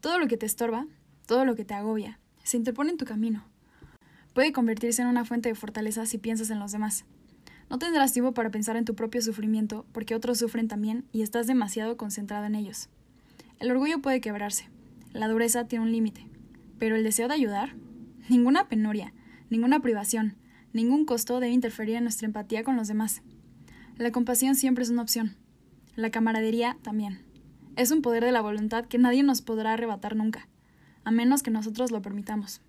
Todo 0.00 0.18
lo 0.18 0.26
que 0.26 0.36
te 0.36 0.46
estorba, 0.46 0.88
todo 1.26 1.44
lo 1.44 1.54
que 1.54 1.64
te 1.64 1.74
agobia, 1.74 2.18
se 2.42 2.56
interpone 2.56 2.90
en 2.90 2.96
tu 2.96 3.04
camino. 3.04 3.44
Puede 4.34 4.52
convertirse 4.52 5.00
en 5.00 5.06
una 5.06 5.24
fuente 5.24 5.48
de 5.48 5.54
fortaleza 5.54 6.06
si 6.06 6.18
piensas 6.18 6.50
en 6.50 6.58
los 6.58 6.72
demás. 6.72 7.04
No 7.70 7.78
tendrás 7.78 8.12
tiempo 8.12 8.34
para 8.34 8.50
pensar 8.50 8.76
en 8.76 8.84
tu 8.84 8.96
propio 8.96 9.22
sufrimiento, 9.22 9.86
porque 9.92 10.16
otros 10.16 10.38
sufren 10.38 10.66
también 10.66 11.04
y 11.12 11.22
estás 11.22 11.46
demasiado 11.46 11.96
concentrado 11.96 12.46
en 12.46 12.56
ellos. 12.56 12.88
El 13.60 13.70
orgullo 13.70 14.02
puede 14.02 14.20
quebrarse, 14.20 14.68
la 15.12 15.28
dureza 15.28 15.68
tiene 15.68 15.84
un 15.84 15.92
límite, 15.92 16.26
pero 16.80 16.96
el 16.96 17.04
deseo 17.04 17.28
de 17.28 17.34
ayudar, 17.34 17.76
ninguna 18.28 18.68
penuria, 18.68 19.14
ninguna 19.50 19.78
privación, 19.78 20.36
ningún 20.76 21.06
costo 21.06 21.40
debe 21.40 21.52
interferir 21.52 21.96
en 21.96 22.04
nuestra 22.04 22.26
empatía 22.26 22.62
con 22.62 22.76
los 22.76 22.86
demás. 22.86 23.22
La 23.96 24.12
compasión 24.12 24.54
siempre 24.54 24.84
es 24.84 24.90
una 24.90 25.02
opción, 25.02 25.34
la 25.96 26.10
camaradería 26.10 26.76
también. 26.82 27.22
Es 27.76 27.90
un 27.90 28.02
poder 28.02 28.24
de 28.24 28.30
la 28.30 28.42
voluntad 28.42 28.84
que 28.84 28.98
nadie 28.98 29.22
nos 29.22 29.40
podrá 29.42 29.72
arrebatar 29.72 30.14
nunca, 30.14 30.48
a 31.02 31.10
menos 31.10 31.42
que 31.42 31.50
nosotros 31.50 31.90
lo 31.90 32.02
permitamos. 32.02 32.60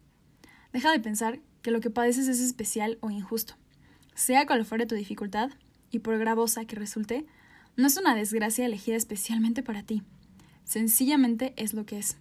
Deja 0.72 0.92
de 0.92 1.00
pensar 1.00 1.40
que 1.62 1.72
lo 1.72 1.82
que 1.82 1.90
padeces 1.90 2.28
es 2.28 2.40
especial 2.40 2.98
o 3.02 3.12
injusto. 3.12 3.56
Sea 4.16 4.46
cual 4.46 4.66
fuere 4.66 4.86
tu 4.86 4.96
dificultad, 4.96 5.52
y 5.92 6.00
por 6.00 6.18
gravosa 6.18 6.66
que 6.66 6.76
resulte, 6.76 7.26
no 7.76 7.88
es 7.88 7.98
una 7.98 8.16
desgracia 8.16 8.66
elegida 8.66 8.96
especialmente 8.96 9.64
para 9.64 9.84
ti. 9.84 10.04
Sencillamente 10.64 11.54
es 11.58 11.74
lo 11.74 11.86
que 11.86 12.00
es. 12.00 12.18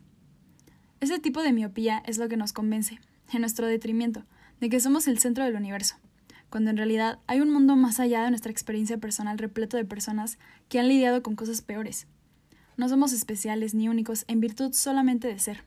Ese 1.00 1.18
tipo 1.18 1.42
de 1.42 1.52
miopía 1.52 2.02
es 2.06 2.18
lo 2.18 2.28
que 2.28 2.36
nos 2.36 2.52
convence, 2.52 3.00
en 3.32 3.40
nuestro 3.40 3.66
detrimento, 3.66 4.24
de 4.60 4.68
que 4.68 4.80
somos 4.80 5.08
el 5.08 5.18
centro 5.18 5.44
del 5.44 5.56
universo, 5.56 5.96
cuando 6.50 6.70
en 6.70 6.76
realidad 6.76 7.18
hay 7.26 7.40
un 7.40 7.50
mundo 7.50 7.76
más 7.76 8.00
allá 8.00 8.22
de 8.24 8.30
nuestra 8.30 8.52
experiencia 8.52 8.98
personal 8.98 9.38
repleto 9.38 9.76
de 9.76 9.84
personas 9.84 10.38
que 10.68 10.78
han 10.78 10.88
lidiado 10.88 11.22
con 11.22 11.36
cosas 11.36 11.62
peores. 11.62 12.06
No 12.76 12.88
somos 12.88 13.12
especiales 13.12 13.74
ni 13.74 13.88
únicos 13.88 14.24
en 14.28 14.40
virtud 14.40 14.72
solamente 14.72 15.28
de 15.28 15.38
ser. 15.38 15.64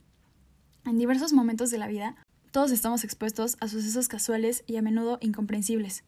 En 0.85 0.97
diversos 0.97 1.33
momentos 1.33 1.71
de 1.71 1.77
la 1.77 1.87
vida, 1.87 2.15
todos 2.51 2.71
estamos 2.71 3.03
expuestos 3.03 3.57
a 3.59 3.67
sucesos 3.67 4.07
casuales 4.07 4.63
y 4.67 4.77
a 4.77 4.81
menudo 4.81 5.17
incomprensibles, 5.21 6.03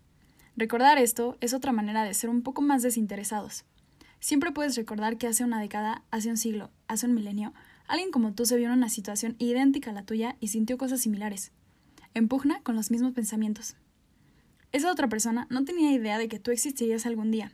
Recordar 0.57 0.97
esto 0.97 1.37
es 1.39 1.53
otra 1.53 1.71
manera 1.71 2.03
de 2.03 2.13
ser 2.13 2.29
un 2.29 2.41
poco 2.41 2.61
más 2.61 2.83
desinteresados. 2.83 3.63
Siempre 4.19 4.51
puedes 4.51 4.75
recordar 4.75 5.17
que 5.17 5.27
hace 5.27 5.45
una 5.45 5.61
década, 5.61 6.03
hace 6.11 6.29
un 6.29 6.37
siglo, 6.37 6.69
hace 6.87 7.07
un 7.07 7.13
milenio, 7.13 7.53
alguien 7.87 8.11
como 8.11 8.33
tú 8.33 8.45
se 8.45 8.57
vio 8.57 8.67
en 8.67 8.73
una 8.73 8.89
situación 8.89 9.35
idéntica 9.39 9.91
a 9.91 9.93
la 9.93 10.03
tuya 10.03 10.35
y 10.39 10.49
sintió 10.49 10.77
cosas 10.77 11.01
similares. 11.01 11.51
Empugna 12.13 12.61
con 12.63 12.75
los 12.75 12.91
mismos 12.91 13.13
pensamientos. 13.13 13.75
Esa 14.73 14.91
otra 14.91 15.07
persona 15.07 15.47
no 15.49 15.63
tenía 15.63 15.93
idea 15.93 16.17
de 16.17 16.27
que 16.27 16.39
tú 16.39 16.51
existirías 16.51 17.05
algún 17.05 17.31
día, 17.31 17.53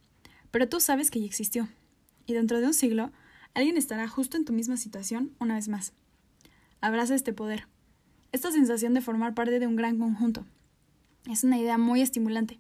pero 0.49 0.67
tú 0.67 0.79
sabes 0.79 1.11
que 1.11 1.19
ya 1.19 1.27
existió. 1.27 1.67
Y 2.25 2.33
dentro 2.33 2.59
de 2.59 2.65
un 2.65 2.73
siglo, 2.73 3.11
alguien 3.53 3.77
estará 3.77 4.07
justo 4.07 4.35
en 4.35 4.45
tu 4.45 4.53
misma 4.53 4.75
situación 4.77 5.31
una 5.39 5.55
vez 5.55 5.67
más. 5.67 5.93
Abraza 6.81 7.13
este 7.13 7.33
poder, 7.33 7.67
esta 8.31 8.51
sensación 8.51 8.95
de 8.95 9.01
formar 9.01 9.35
parte 9.35 9.59
de 9.59 9.67
un 9.67 9.75
gran 9.75 9.99
conjunto. 9.99 10.43
Es 11.29 11.43
una 11.43 11.59
idea 11.59 11.77
muy 11.77 12.01
estimulante. 12.01 12.59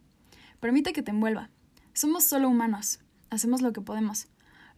Permite 0.59 0.93
que 0.93 1.01
te 1.01 1.11
envuelva. 1.11 1.49
Somos 1.93 2.23
solo 2.23 2.47
humanos, 2.47 2.99
hacemos 3.31 3.63
lo 3.63 3.73
que 3.73 3.81
podemos. 3.81 4.27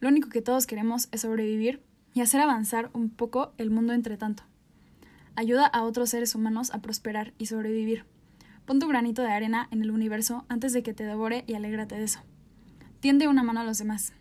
Lo 0.00 0.08
único 0.08 0.30
que 0.30 0.40
todos 0.40 0.66
queremos 0.66 1.08
es 1.12 1.20
sobrevivir 1.20 1.82
y 2.14 2.22
hacer 2.22 2.40
avanzar 2.40 2.88
un 2.94 3.10
poco 3.10 3.52
el 3.58 3.70
mundo 3.70 3.92
entre 3.92 4.16
tanto. 4.16 4.42
Ayuda 5.36 5.66
a 5.66 5.82
otros 5.84 6.10
seres 6.10 6.34
humanos 6.34 6.70
a 6.72 6.82
prosperar 6.82 7.32
y 7.38 7.46
sobrevivir. 7.46 8.04
Pon 8.66 8.78
tu 8.78 8.88
granito 8.88 9.22
de 9.22 9.32
arena 9.32 9.68
en 9.70 9.82
el 9.82 9.90
universo 9.90 10.44
antes 10.48 10.72
de 10.72 10.82
que 10.82 10.94
te 10.94 11.04
devore 11.04 11.44
y 11.46 11.54
alégrate 11.54 11.96
de 11.96 12.04
eso. 12.04 12.20
Tiende 13.00 13.28
una 13.28 13.42
mano 13.42 13.60
a 13.60 13.64
los 13.64 13.78
demás. 13.78 14.12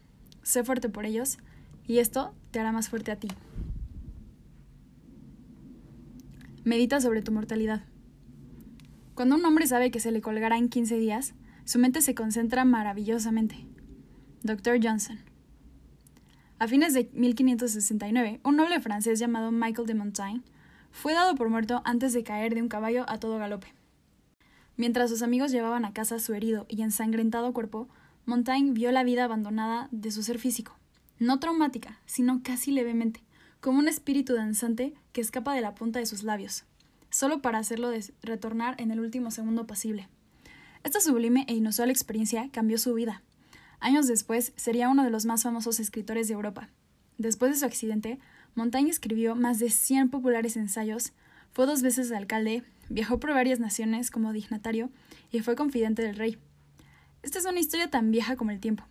Sé 0.43 0.63
fuerte 0.63 0.89
por 0.89 1.05
ellos 1.05 1.37
y 1.85 1.99
esto 1.99 2.33
te 2.51 2.59
hará 2.59 2.71
más 2.71 2.89
fuerte 2.89 3.11
a 3.11 3.17
ti. 3.17 3.27
Medita 6.63 7.01
sobre 7.01 7.21
tu 7.21 7.31
mortalidad. 7.31 7.83
Cuando 9.15 9.35
un 9.35 9.45
hombre 9.45 9.67
sabe 9.67 9.91
que 9.91 9.99
se 9.99 10.11
le 10.11 10.21
colgará 10.21 10.57
en 10.57 10.69
15 10.69 10.97
días, 10.97 11.33
su 11.65 11.77
mente 11.77 12.01
se 12.01 12.15
concentra 12.15 12.63
maravillosamente. 12.63 13.67
Dr. 14.43 14.79
Johnson. 14.81 15.19
A 16.57 16.67
fines 16.67 16.93
de 16.93 17.09
1569, 17.13 18.39
un 18.43 18.55
noble 18.55 18.79
francés 18.79 19.19
llamado 19.19 19.51
Michael 19.51 19.87
de 19.87 19.93
Montaigne 19.93 20.43
fue 20.91 21.13
dado 21.13 21.35
por 21.35 21.49
muerto 21.49 21.81
antes 21.85 22.13
de 22.13 22.23
caer 22.23 22.55
de 22.55 22.61
un 22.61 22.69
caballo 22.69 23.05
a 23.07 23.19
todo 23.19 23.37
galope. 23.37 23.73
Mientras 24.77 25.09
sus 25.09 25.21
amigos 25.21 25.51
llevaban 25.51 25.85
a 25.85 25.93
casa 25.93 26.19
su 26.19 26.33
herido 26.33 26.65
y 26.69 26.81
ensangrentado 26.81 27.53
cuerpo, 27.53 27.89
Montaigne 28.25 28.73
vio 28.73 28.91
la 28.91 29.03
vida 29.03 29.25
abandonada 29.25 29.89
de 29.91 30.11
su 30.11 30.23
ser 30.23 30.39
físico, 30.39 30.75
no 31.19 31.39
traumática, 31.39 31.99
sino 32.05 32.41
casi 32.43 32.71
levemente, 32.71 33.21
como 33.59 33.79
un 33.79 33.87
espíritu 33.87 34.35
danzante 34.35 34.93
que 35.11 35.21
escapa 35.21 35.53
de 35.53 35.61
la 35.61 35.75
punta 35.75 35.99
de 35.99 36.05
sus 36.05 36.23
labios, 36.23 36.63
solo 37.09 37.41
para 37.41 37.57
hacerlo 37.57 37.91
retornar 38.21 38.79
en 38.79 38.91
el 38.91 38.99
último 38.99 39.31
segundo 39.31 39.67
posible. 39.67 40.07
Esta 40.83 41.01
sublime 41.01 41.45
e 41.47 41.55
inusual 41.55 41.89
experiencia 41.89 42.49
cambió 42.51 42.77
su 42.77 42.93
vida, 42.93 43.21
Años 43.79 44.07
después, 44.07 44.51
sería 44.57 44.89
uno 44.89 45.03
de 45.03 45.09
los 45.09 45.25
más 45.25 45.43
famosos 45.43 45.79
escritores 45.79 46.27
de 46.27 46.33
Europa. 46.33 46.69
Después 47.17 47.51
de 47.51 47.57
su 47.57 47.65
accidente, 47.65 48.19
Montaigne 48.59 48.91
escribió 48.91 49.35
más 49.35 49.57
de 49.59 49.69
100 49.69 50.09
populares 50.09 50.57
ensayos, 50.57 51.13
fue 51.53 51.65
dos 51.65 51.81
veces 51.81 52.11
alcalde, 52.11 52.61
viajó 52.89 53.17
por 53.17 53.33
varias 53.33 53.61
naciones 53.61 54.11
como 54.11 54.33
dignatario 54.33 54.89
y 55.31 55.39
fue 55.39 55.55
confidente 55.55 56.01
del 56.01 56.17
rey. 56.17 56.37
Esta 57.23 57.39
es 57.39 57.45
una 57.45 57.61
historia 57.61 57.89
tan 57.89 58.11
vieja 58.11 58.35
como 58.35 58.51
el 58.51 58.59
tiempo. 58.59 58.83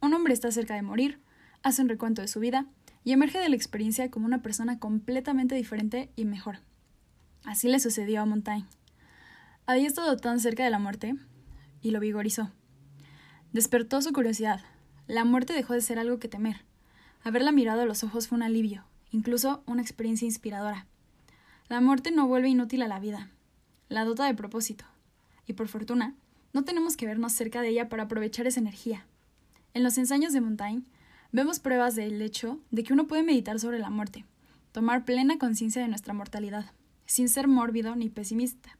Un 0.00 0.14
hombre 0.14 0.34
está 0.34 0.52
cerca 0.52 0.76
de 0.76 0.82
morir, 0.82 1.18
hace 1.64 1.82
un 1.82 1.88
recuento 1.88 2.22
de 2.22 2.28
su 2.28 2.38
vida 2.38 2.66
y 3.02 3.10
emerge 3.10 3.40
de 3.40 3.48
la 3.48 3.56
experiencia 3.56 4.08
como 4.08 4.24
una 4.24 4.40
persona 4.40 4.78
completamente 4.78 5.56
diferente 5.56 6.12
y 6.14 6.24
mejor. 6.24 6.60
Así 7.44 7.68
le 7.68 7.80
sucedió 7.80 8.22
a 8.22 8.24
Montaigne. 8.24 8.68
Había 9.66 9.88
estado 9.88 10.16
tan 10.16 10.38
cerca 10.38 10.62
de 10.62 10.70
la 10.70 10.78
muerte 10.78 11.16
y 11.82 11.90
lo 11.90 11.98
vigorizó. 11.98 12.52
Despertó 13.52 14.00
su 14.00 14.12
curiosidad. 14.12 14.60
La 15.08 15.24
muerte 15.24 15.54
dejó 15.54 15.72
de 15.74 15.80
ser 15.80 15.98
algo 15.98 16.20
que 16.20 16.28
temer. 16.28 16.64
Haberla 17.24 17.50
mirado 17.50 17.82
a 17.82 17.86
los 17.86 18.04
ojos 18.04 18.28
fue 18.28 18.36
un 18.36 18.44
alivio, 18.44 18.84
incluso 19.10 19.62
una 19.66 19.82
experiencia 19.82 20.26
inspiradora. 20.26 20.86
La 21.68 21.80
muerte 21.80 22.10
no 22.10 22.26
vuelve 22.26 22.48
inútil 22.48 22.82
a 22.82 22.88
la 22.88 23.00
vida. 23.00 23.30
La 23.88 24.04
dota 24.04 24.26
de 24.26 24.34
propósito. 24.34 24.84
Y 25.46 25.54
por 25.54 25.68
fortuna, 25.68 26.14
no 26.52 26.64
tenemos 26.64 26.96
que 26.96 27.06
vernos 27.06 27.32
cerca 27.32 27.60
de 27.60 27.68
ella 27.68 27.88
para 27.88 28.04
aprovechar 28.04 28.46
esa 28.46 28.60
energía. 28.60 29.06
En 29.74 29.82
los 29.82 29.98
ensayos 29.98 30.32
de 30.32 30.40
Montaigne, 30.40 30.84
vemos 31.32 31.60
pruebas 31.60 31.94
del 31.94 32.20
hecho 32.22 32.58
de 32.70 32.84
que 32.84 32.92
uno 32.92 33.06
puede 33.06 33.22
meditar 33.22 33.58
sobre 33.60 33.78
la 33.78 33.90
muerte, 33.90 34.24
tomar 34.72 35.04
plena 35.04 35.38
conciencia 35.38 35.82
de 35.82 35.88
nuestra 35.88 36.14
mortalidad, 36.14 36.72
sin 37.06 37.28
ser 37.28 37.48
mórbido 37.48 37.96
ni 37.96 38.08
pesimista. 38.08 38.76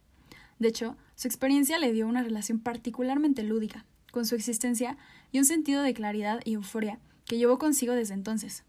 De 0.58 0.68
hecho, 0.68 0.96
su 1.14 1.28
experiencia 1.28 1.78
le 1.78 1.92
dio 1.92 2.08
una 2.08 2.22
relación 2.22 2.58
particularmente 2.58 3.42
lúdica, 3.42 3.84
con 4.10 4.26
su 4.26 4.34
existencia 4.34 4.96
y 5.30 5.38
un 5.38 5.44
sentido 5.44 5.82
de 5.82 5.94
claridad 5.94 6.40
y 6.44 6.54
euforia 6.54 6.98
que 7.26 7.36
llevó 7.36 7.58
consigo 7.58 7.94
desde 7.94 8.14
entonces. 8.14 8.64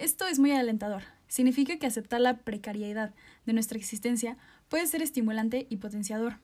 Esto 0.00 0.26
es 0.26 0.38
muy 0.38 0.50
alentador. 0.52 1.02
Significa 1.28 1.76
que 1.76 1.86
aceptar 1.86 2.22
la 2.22 2.38
precariedad 2.38 3.12
de 3.44 3.52
nuestra 3.52 3.76
existencia 3.76 4.38
puede 4.70 4.86
ser 4.86 5.02
estimulante 5.02 5.66
y 5.68 5.76
potenciador. 5.76 6.38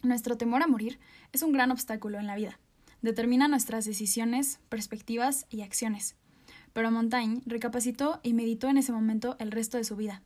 Nuestro 0.00 0.36
temor 0.36 0.62
a 0.62 0.68
morir 0.68 1.00
es 1.32 1.42
un 1.42 1.50
gran 1.50 1.72
obstáculo 1.72 2.20
en 2.20 2.28
la 2.28 2.36
vida. 2.36 2.60
Determina 3.02 3.48
nuestras 3.48 3.84
decisiones, 3.84 4.60
perspectivas 4.68 5.44
y 5.50 5.62
acciones. 5.62 6.14
Pero 6.72 6.92
Montaigne 6.92 7.42
recapacitó 7.46 8.20
y 8.22 8.32
meditó 8.32 8.68
en 8.68 8.76
ese 8.76 8.92
momento 8.92 9.34
el 9.40 9.50
resto 9.50 9.76
de 9.76 9.82
su 9.82 9.96
vida, 9.96 10.22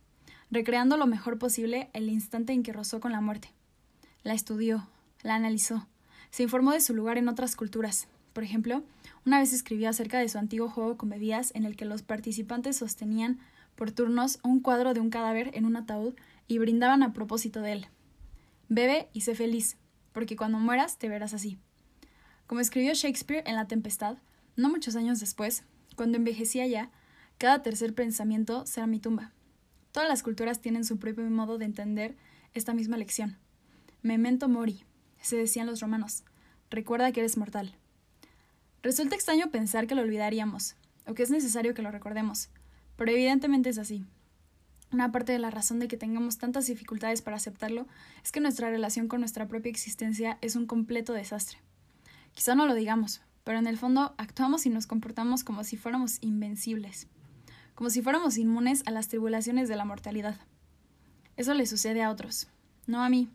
recreando 0.51 0.95
lo 0.95 1.07
mejor 1.07 1.39
posible 1.39 1.89
el 1.93 2.07
instante 2.07 2.53
en 2.53 2.61
que 2.61 2.71
rozó 2.71 2.99
con 2.99 3.13
la 3.13 3.21
muerte. 3.21 3.49
La 4.21 4.35
estudió, 4.35 4.87
la 5.23 5.33
analizó, 5.33 5.87
se 6.29 6.43
informó 6.43 6.73
de 6.73 6.81
su 6.81 6.93
lugar 6.93 7.17
en 7.17 7.29
otras 7.29 7.55
culturas. 7.55 8.07
Por 8.31 8.43
ejemplo, 8.43 8.83
una 9.25 9.39
vez 9.39 9.53
escribió 9.53 9.89
acerca 9.89 10.19
de 10.19 10.27
su 10.27 10.37
antiguo 10.37 10.69
juego 10.69 10.97
con 10.97 11.09
bebidas 11.09 11.51
en 11.55 11.65
el 11.65 11.75
que 11.75 11.85
los 11.85 12.01
participantes 12.01 12.77
sostenían 12.77 13.39
por 13.75 13.91
turnos 13.91 14.39
un 14.43 14.59
cuadro 14.59 14.93
de 14.93 14.99
un 14.99 15.09
cadáver 15.09 15.51
en 15.53 15.65
un 15.65 15.75
ataúd 15.75 16.13
y 16.47 16.57
brindaban 16.57 17.03
a 17.03 17.13
propósito 17.13 17.61
de 17.61 17.71
él. 17.73 17.87
Bebe 18.69 19.09
y 19.13 19.21
sé 19.21 19.35
feliz, 19.35 19.77
porque 20.11 20.35
cuando 20.35 20.59
mueras 20.59 20.97
te 20.97 21.09
verás 21.09 21.33
así. 21.33 21.57
Como 22.47 22.61
escribió 22.61 22.93
Shakespeare 22.93 23.43
en 23.47 23.55
La 23.55 23.67
Tempestad, 23.67 24.17
no 24.55 24.69
muchos 24.69 24.95
años 24.95 25.19
después, 25.19 25.63
cuando 25.95 26.17
envejecía 26.17 26.67
ya, 26.67 26.91
cada 27.37 27.61
tercer 27.61 27.93
pensamiento 27.93 28.65
será 28.65 28.87
mi 28.87 28.99
tumba. 28.99 29.31
Todas 29.91 30.09
las 30.09 30.23
culturas 30.23 30.59
tienen 30.59 30.85
su 30.85 30.97
propio 30.97 31.23
modo 31.29 31.57
de 31.57 31.65
entender 31.65 32.15
esta 32.53 32.73
misma 32.73 32.97
lección. 32.97 33.37
Memento 34.01 34.49
mori, 34.49 34.83
se 35.21 35.37
decían 35.37 35.67
los 35.67 35.79
romanos. 35.79 36.23
Recuerda 36.69 37.11
que 37.11 37.21
eres 37.21 37.37
mortal. 37.37 37.75
Resulta 38.83 39.15
extraño 39.15 39.49
pensar 39.49 39.87
que 39.87 39.95
lo 39.95 40.01
olvidaríamos, 40.01 40.75
o 41.07 41.13
que 41.13 41.23
es 41.23 41.31
necesario 41.31 41.73
que 41.73 41.81
lo 41.81 41.89
recordemos, 41.89 42.49
pero 42.97 43.11
evidentemente 43.11 43.69
es 43.69 43.77
así. 43.77 44.05
Una 44.91 45.09
parte 45.09 45.31
de 45.31 45.39
la 45.39 45.49
razón 45.49 45.79
de 45.79 45.87
que 45.87 45.95
tengamos 45.95 46.37
tantas 46.37 46.67
dificultades 46.67 47.21
para 47.21 47.37
aceptarlo 47.37 47.87
es 48.25 48.33
que 48.33 48.41
nuestra 48.41 48.69
relación 48.69 49.07
con 49.07 49.21
nuestra 49.21 49.47
propia 49.47 49.69
existencia 49.69 50.37
es 50.41 50.57
un 50.57 50.65
completo 50.65 51.13
desastre. 51.13 51.59
Quizá 52.33 52.55
no 52.55 52.65
lo 52.67 52.73
digamos, 52.73 53.21
pero 53.45 53.57
en 53.57 53.67
el 53.67 53.77
fondo 53.77 54.13
actuamos 54.17 54.65
y 54.65 54.69
nos 54.69 54.85
comportamos 54.85 55.45
como 55.45 55.63
si 55.63 55.77
fuéramos 55.77 56.17
invencibles, 56.19 57.07
como 57.75 57.89
si 57.89 58.01
fuéramos 58.01 58.37
inmunes 58.37 58.83
a 58.85 58.91
las 58.91 59.07
tribulaciones 59.07 59.69
de 59.69 59.77
la 59.77 59.85
mortalidad. 59.85 60.41
Eso 61.37 61.53
le 61.53 61.67
sucede 61.67 62.03
a 62.03 62.11
otros, 62.11 62.49
no 62.85 63.01
a 63.01 63.07
mí, 63.07 63.29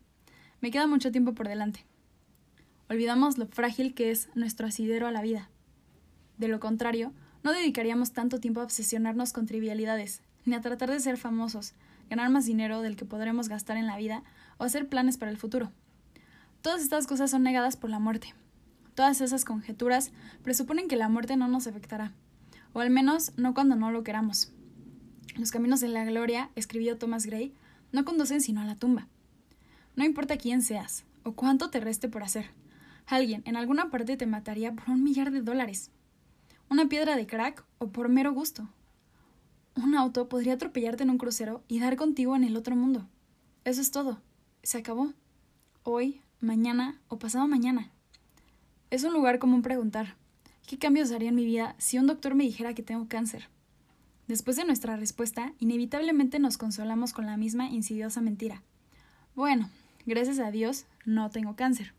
me 0.60 0.70
queda 0.70 0.86
mucho 0.86 1.10
tiempo 1.10 1.32
por 1.32 1.48
delante. 1.48 1.87
Olvidamos 2.90 3.36
lo 3.36 3.46
frágil 3.46 3.94
que 3.94 4.10
es 4.10 4.28
nuestro 4.34 4.66
asidero 4.66 5.06
a 5.06 5.12
la 5.12 5.22
vida. 5.22 5.50
De 6.38 6.48
lo 6.48 6.58
contrario, 6.58 7.12
no 7.42 7.52
dedicaríamos 7.52 8.12
tanto 8.12 8.40
tiempo 8.40 8.60
a 8.60 8.64
obsesionarnos 8.64 9.32
con 9.32 9.46
trivialidades, 9.46 10.22
ni 10.44 10.54
a 10.54 10.60
tratar 10.60 10.90
de 10.90 11.00
ser 11.00 11.18
famosos, 11.18 11.74
ganar 12.08 12.30
más 12.30 12.46
dinero 12.46 12.80
del 12.80 12.96
que 12.96 13.04
podremos 13.04 13.48
gastar 13.48 13.76
en 13.76 13.86
la 13.86 13.98
vida 13.98 14.22
o 14.56 14.64
hacer 14.64 14.88
planes 14.88 15.18
para 15.18 15.30
el 15.30 15.36
futuro. 15.36 15.70
Todas 16.62 16.82
estas 16.82 17.06
cosas 17.06 17.30
son 17.30 17.42
negadas 17.42 17.76
por 17.76 17.90
la 17.90 17.98
muerte. 17.98 18.34
Todas 18.94 19.20
esas 19.20 19.44
conjeturas 19.44 20.10
presuponen 20.42 20.88
que 20.88 20.96
la 20.96 21.08
muerte 21.08 21.36
no 21.36 21.46
nos 21.46 21.66
afectará, 21.66 22.12
o 22.72 22.80
al 22.80 22.90
menos 22.90 23.32
no 23.36 23.54
cuando 23.54 23.76
no 23.76 23.90
lo 23.90 24.02
queramos. 24.02 24.52
Los 25.36 25.52
caminos 25.52 25.80
de 25.80 25.88
la 25.88 26.04
gloria, 26.04 26.50
escribió 26.56 26.98
Thomas 26.98 27.26
Gray, 27.26 27.54
no 27.92 28.04
conducen 28.04 28.40
sino 28.40 28.60
a 28.60 28.64
la 28.64 28.74
tumba. 28.74 29.06
No 29.94 30.04
importa 30.04 30.36
quién 30.36 30.62
seas 30.62 31.04
o 31.22 31.32
cuánto 31.32 31.70
te 31.70 31.80
reste 31.80 32.08
por 32.08 32.22
hacer. 32.22 32.46
Alguien 33.08 33.42
en 33.46 33.56
alguna 33.56 33.90
parte 33.90 34.18
te 34.18 34.26
mataría 34.26 34.72
por 34.74 34.90
un 34.90 35.02
millar 35.02 35.30
de 35.30 35.40
dólares. 35.40 35.90
Una 36.68 36.88
piedra 36.88 37.16
de 37.16 37.26
crack 37.26 37.64
o 37.78 37.88
por 37.88 38.10
mero 38.10 38.34
gusto. 38.34 38.68
Un 39.74 39.94
auto 39.94 40.28
podría 40.28 40.52
atropellarte 40.52 41.04
en 41.04 41.10
un 41.10 41.16
crucero 41.18 41.64
y 41.68 41.80
dar 41.80 41.96
contigo 41.96 42.36
en 42.36 42.44
el 42.44 42.56
otro 42.56 42.76
mundo. 42.76 43.08
Eso 43.64 43.80
es 43.80 43.90
todo. 43.90 44.20
Se 44.62 44.76
acabó. 44.76 45.14
Hoy, 45.84 46.20
mañana 46.40 47.00
o 47.08 47.18
pasado 47.18 47.48
mañana. 47.48 47.90
Es 48.90 49.04
un 49.04 49.14
lugar 49.14 49.38
común 49.38 49.62
preguntar, 49.62 50.16
¿qué 50.66 50.78
cambios 50.78 51.10
haría 51.10 51.30
en 51.30 51.34
mi 51.34 51.46
vida 51.46 51.74
si 51.78 51.98
un 51.98 52.06
doctor 52.06 52.34
me 52.34 52.44
dijera 52.44 52.74
que 52.74 52.82
tengo 52.82 53.08
cáncer? 53.08 53.48
Después 54.26 54.56
de 54.58 54.66
nuestra 54.66 54.96
respuesta, 54.96 55.54
inevitablemente 55.58 56.38
nos 56.38 56.58
consolamos 56.58 57.14
con 57.14 57.24
la 57.24 57.38
misma 57.38 57.70
insidiosa 57.70 58.20
mentira. 58.20 58.62
Bueno, 59.34 59.70
Gracias 60.08 60.38
a 60.38 60.50
Dios, 60.50 60.86
no 61.04 61.28
tengo 61.28 61.54
cáncer. 61.54 61.92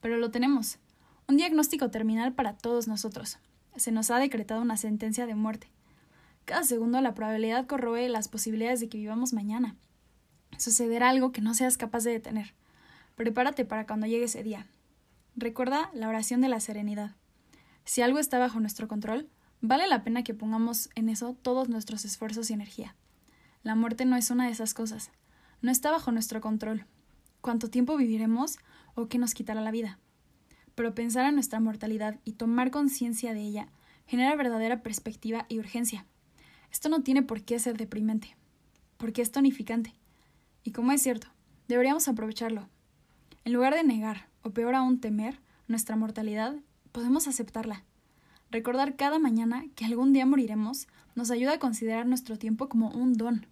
Pero 0.00 0.16
lo 0.18 0.30
tenemos. 0.30 0.78
Un 1.26 1.36
diagnóstico 1.36 1.90
terminal 1.90 2.32
para 2.32 2.54
todos 2.54 2.88
nosotros, 2.88 3.38
se 3.76 3.92
nos 3.92 4.10
ha 4.10 4.18
decretado 4.18 4.62
una 4.62 4.76
sentencia 4.76 5.26
de 5.26 5.34
muerte. 5.34 5.68
Cada 6.44 6.64
segundo 6.64 7.00
la 7.00 7.14
probabilidad 7.14 7.66
corroe 7.66 8.08
las 8.08 8.28
posibilidades 8.28 8.80
de 8.80 8.88
que 8.88 8.98
vivamos 8.98 9.32
mañana. 9.32 9.76
Sucederá 10.56 11.10
algo 11.10 11.32
que 11.32 11.42
no 11.42 11.54
seas 11.54 11.76
capaz 11.76 12.04
de 12.04 12.12
detener. 12.12 12.54
Prepárate 13.16 13.64
para 13.64 13.86
cuando 13.86 14.06
llegue 14.06 14.24
ese 14.24 14.42
día. 14.42 14.66
Recuerda 15.36 15.90
la 15.92 16.08
oración 16.08 16.40
de 16.40 16.48
la 16.48 16.60
serenidad. 16.60 17.14
Si 17.84 18.02
algo 18.02 18.18
está 18.18 18.38
bajo 18.38 18.60
nuestro 18.60 18.88
control, 18.88 19.28
vale 19.60 19.86
la 19.86 20.02
pena 20.02 20.24
que 20.24 20.34
pongamos 20.34 20.90
en 20.94 21.08
eso 21.08 21.36
todos 21.42 21.68
nuestros 21.68 22.04
esfuerzos 22.04 22.50
y 22.50 22.54
energía. 22.54 22.96
La 23.62 23.74
muerte 23.74 24.04
no 24.04 24.16
es 24.16 24.30
una 24.30 24.46
de 24.46 24.52
esas 24.52 24.74
cosas. 24.74 25.10
No 25.60 25.70
está 25.70 25.90
bajo 25.90 26.12
nuestro 26.12 26.40
control. 26.40 26.86
¿Cuánto 27.40 27.68
tiempo 27.68 27.96
viviremos 27.96 28.58
o 28.98 29.08
qué 29.08 29.18
nos 29.18 29.32
quitará 29.32 29.60
la 29.60 29.70
vida? 29.70 29.98
Pero 30.74 30.94
pensar 30.94 31.24
en 31.26 31.34
nuestra 31.34 31.60
mortalidad 31.60 32.18
y 32.24 32.32
tomar 32.32 32.72
conciencia 32.72 33.32
de 33.32 33.42
ella 33.42 33.68
genera 34.06 34.34
verdadera 34.34 34.82
perspectiva 34.82 35.46
y 35.48 35.60
urgencia. 35.60 36.04
Esto 36.72 36.88
no 36.88 37.02
tiene 37.02 37.22
por 37.22 37.42
qué 37.42 37.58
ser 37.60 37.76
deprimente, 37.76 38.36
porque 38.96 39.22
es 39.22 39.30
tonificante. 39.30 39.94
Y 40.64 40.72
como 40.72 40.90
es 40.90 41.02
cierto, 41.02 41.28
deberíamos 41.68 42.08
aprovecharlo. 42.08 42.68
En 43.44 43.52
lugar 43.52 43.74
de 43.74 43.84
negar, 43.84 44.28
o 44.42 44.50
peor 44.50 44.74
aún 44.74 45.00
temer, 45.00 45.38
nuestra 45.68 45.94
mortalidad, 45.94 46.56
podemos 46.90 47.28
aceptarla. 47.28 47.84
Recordar 48.50 48.96
cada 48.96 49.18
mañana 49.18 49.64
que 49.76 49.84
algún 49.84 50.12
día 50.12 50.26
moriremos 50.26 50.88
nos 51.14 51.30
ayuda 51.30 51.54
a 51.54 51.58
considerar 51.58 52.06
nuestro 52.06 52.36
tiempo 52.36 52.68
como 52.68 52.90
un 52.90 53.12
don. 53.12 53.46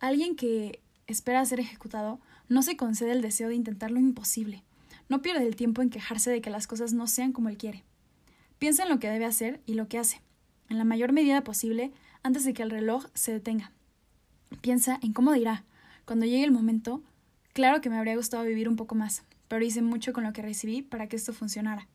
Alguien 0.00 0.36
que 0.36 0.82
espera 1.06 1.44
ser 1.46 1.60
ejecutado 1.60 2.20
no 2.50 2.62
se 2.62 2.76
concede 2.76 3.12
el 3.12 3.22
deseo 3.22 3.48
de 3.48 3.54
intentar 3.54 3.92
lo 3.92 4.00
imposible. 4.00 4.64
No 5.08 5.22
pierde 5.22 5.46
el 5.46 5.54
tiempo 5.54 5.82
en 5.82 5.88
quejarse 5.88 6.32
de 6.32 6.40
que 6.40 6.50
las 6.50 6.66
cosas 6.66 6.92
no 6.92 7.06
sean 7.06 7.32
como 7.32 7.48
él 7.48 7.56
quiere. 7.56 7.84
Piensa 8.58 8.82
en 8.82 8.88
lo 8.88 8.98
que 8.98 9.08
debe 9.08 9.24
hacer 9.24 9.60
y 9.66 9.74
lo 9.74 9.86
que 9.86 9.98
hace, 9.98 10.20
en 10.68 10.76
la 10.76 10.84
mayor 10.84 11.12
medida 11.12 11.44
posible 11.44 11.92
antes 12.24 12.44
de 12.44 12.52
que 12.52 12.64
el 12.64 12.70
reloj 12.70 13.06
se 13.14 13.32
detenga. 13.32 13.70
Piensa 14.62 14.98
en 15.00 15.12
cómo 15.12 15.32
dirá, 15.32 15.64
cuando 16.04 16.26
llegue 16.26 16.42
el 16.42 16.50
momento, 16.50 17.04
claro 17.52 17.80
que 17.80 17.88
me 17.88 17.96
habría 17.96 18.16
gustado 18.16 18.42
vivir 18.42 18.68
un 18.68 18.74
poco 18.74 18.96
más, 18.96 19.22
pero 19.46 19.64
hice 19.64 19.80
mucho 19.80 20.12
con 20.12 20.24
lo 20.24 20.32
que 20.32 20.42
recibí 20.42 20.82
para 20.82 21.06
que 21.06 21.14
esto 21.14 21.32
funcionara. 21.32 21.86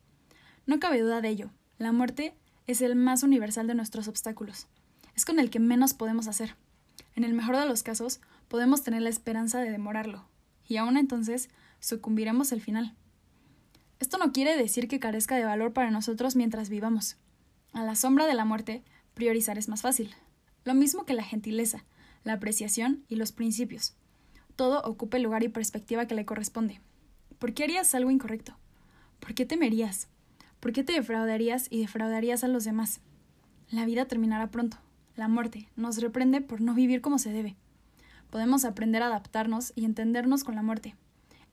No 0.65 0.79
cabe 0.79 1.01
duda 1.01 1.19
de 1.19 1.29
ello, 1.29 1.51
la 1.79 1.91
muerte 1.91 2.33
es 2.65 2.81
el 2.81 2.95
más 2.95 3.23
universal 3.23 3.67
de 3.67 3.75
nuestros 3.75 4.07
obstáculos. 4.07 4.67
Es 5.17 5.25
con 5.25 5.37
el 5.37 5.49
que 5.49 5.59
menos 5.59 5.93
podemos 5.93 6.27
hacer. 6.27 6.55
En 7.13 7.25
el 7.25 7.33
mejor 7.33 7.57
de 7.57 7.65
los 7.65 7.83
casos, 7.83 8.21
podemos 8.47 8.83
tener 8.83 9.01
la 9.01 9.09
esperanza 9.09 9.59
de 9.59 9.69
demorarlo, 9.69 10.25
y 10.67 10.77
aún 10.77 10.97
entonces 10.97 11.49
sucumbiremos 11.79 12.51
al 12.51 12.61
final. 12.61 12.95
Esto 13.99 14.17
no 14.17 14.31
quiere 14.31 14.57
decir 14.57 14.87
que 14.87 14.99
carezca 14.99 15.35
de 15.35 15.45
valor 15.45 15.73
para 15.73 15.91
nosotros 15.91 16.35
mientras 16.35 16.69
vivamos. 16.69 17.17
A 17.73 17.83
la 17.83 17.95
sombra 17.95 18.25
de 18.25 18.33
la 18.33 18.45
muerte, 18.45 18.83
priorizar 19.13 19.57
es 19.57 19.67
más 19.67 19.81
fácil. 19.81 20.13
Lo 20.63 20.73
mismo 20.73 21.05
que 21.05 21.13
la 21.13 21.23
gentileza, 21.23 21.85
la 22.23 22.33
apreciación 22.33 23.03
y 23.07 23.15
los 23.15 23.31
principios. 23.31 23.95
Todo 24.55 24.81
ocupa 24.83 25.17
el 25.17 25.23
lugar 25.23 25.43
y 25.43 25.49
perspectiva 25.49 26.07
que 26.07 26.15
le 26.15 26.25
corresponde. 26.25 26.81
¿Por 27.39 27.53
qué 27.53 27.63
harías 27.63 27.93
algo 27.95 28.11
incorrecto? 28.11 28.57
¿Por 29.19 29.33
qué 29.33 29.45
temerías? 29.45 30.07
¿Por 30.59 30.73
qué 30.73 30.83
te 30.83 30.93
defraudarías 30.93 31.67
y 31.69 31.81
defraudarías 31.81 32.43
a 32.43 32.47
los 32.47 32.63
demás? 32.63 33.01
La 33.69 33.85
vida 33.85 34.05
terminará 34.05 34.51
pronto. 34.51 34.77
La 35.15 35.27
muerte 35.27 35.67
nos 35.75 36.01
reprende 36.01 36.41
por 36.41 36.61
no 36.61 36.73
vivir 36.73 37.01
como 37.01 37.19
se 37.19 37.31
debe. 37.31 37.55
Podemos 38.35 38.65
aprender 38.65 39.01
a 39.01 39.05
adaptarnos 39.05 39.71
y 39.77 39.85
entendernos 39.85 40.43
con 40.43 40.55
la 40.55 40.61
muerte. 40.61 40.93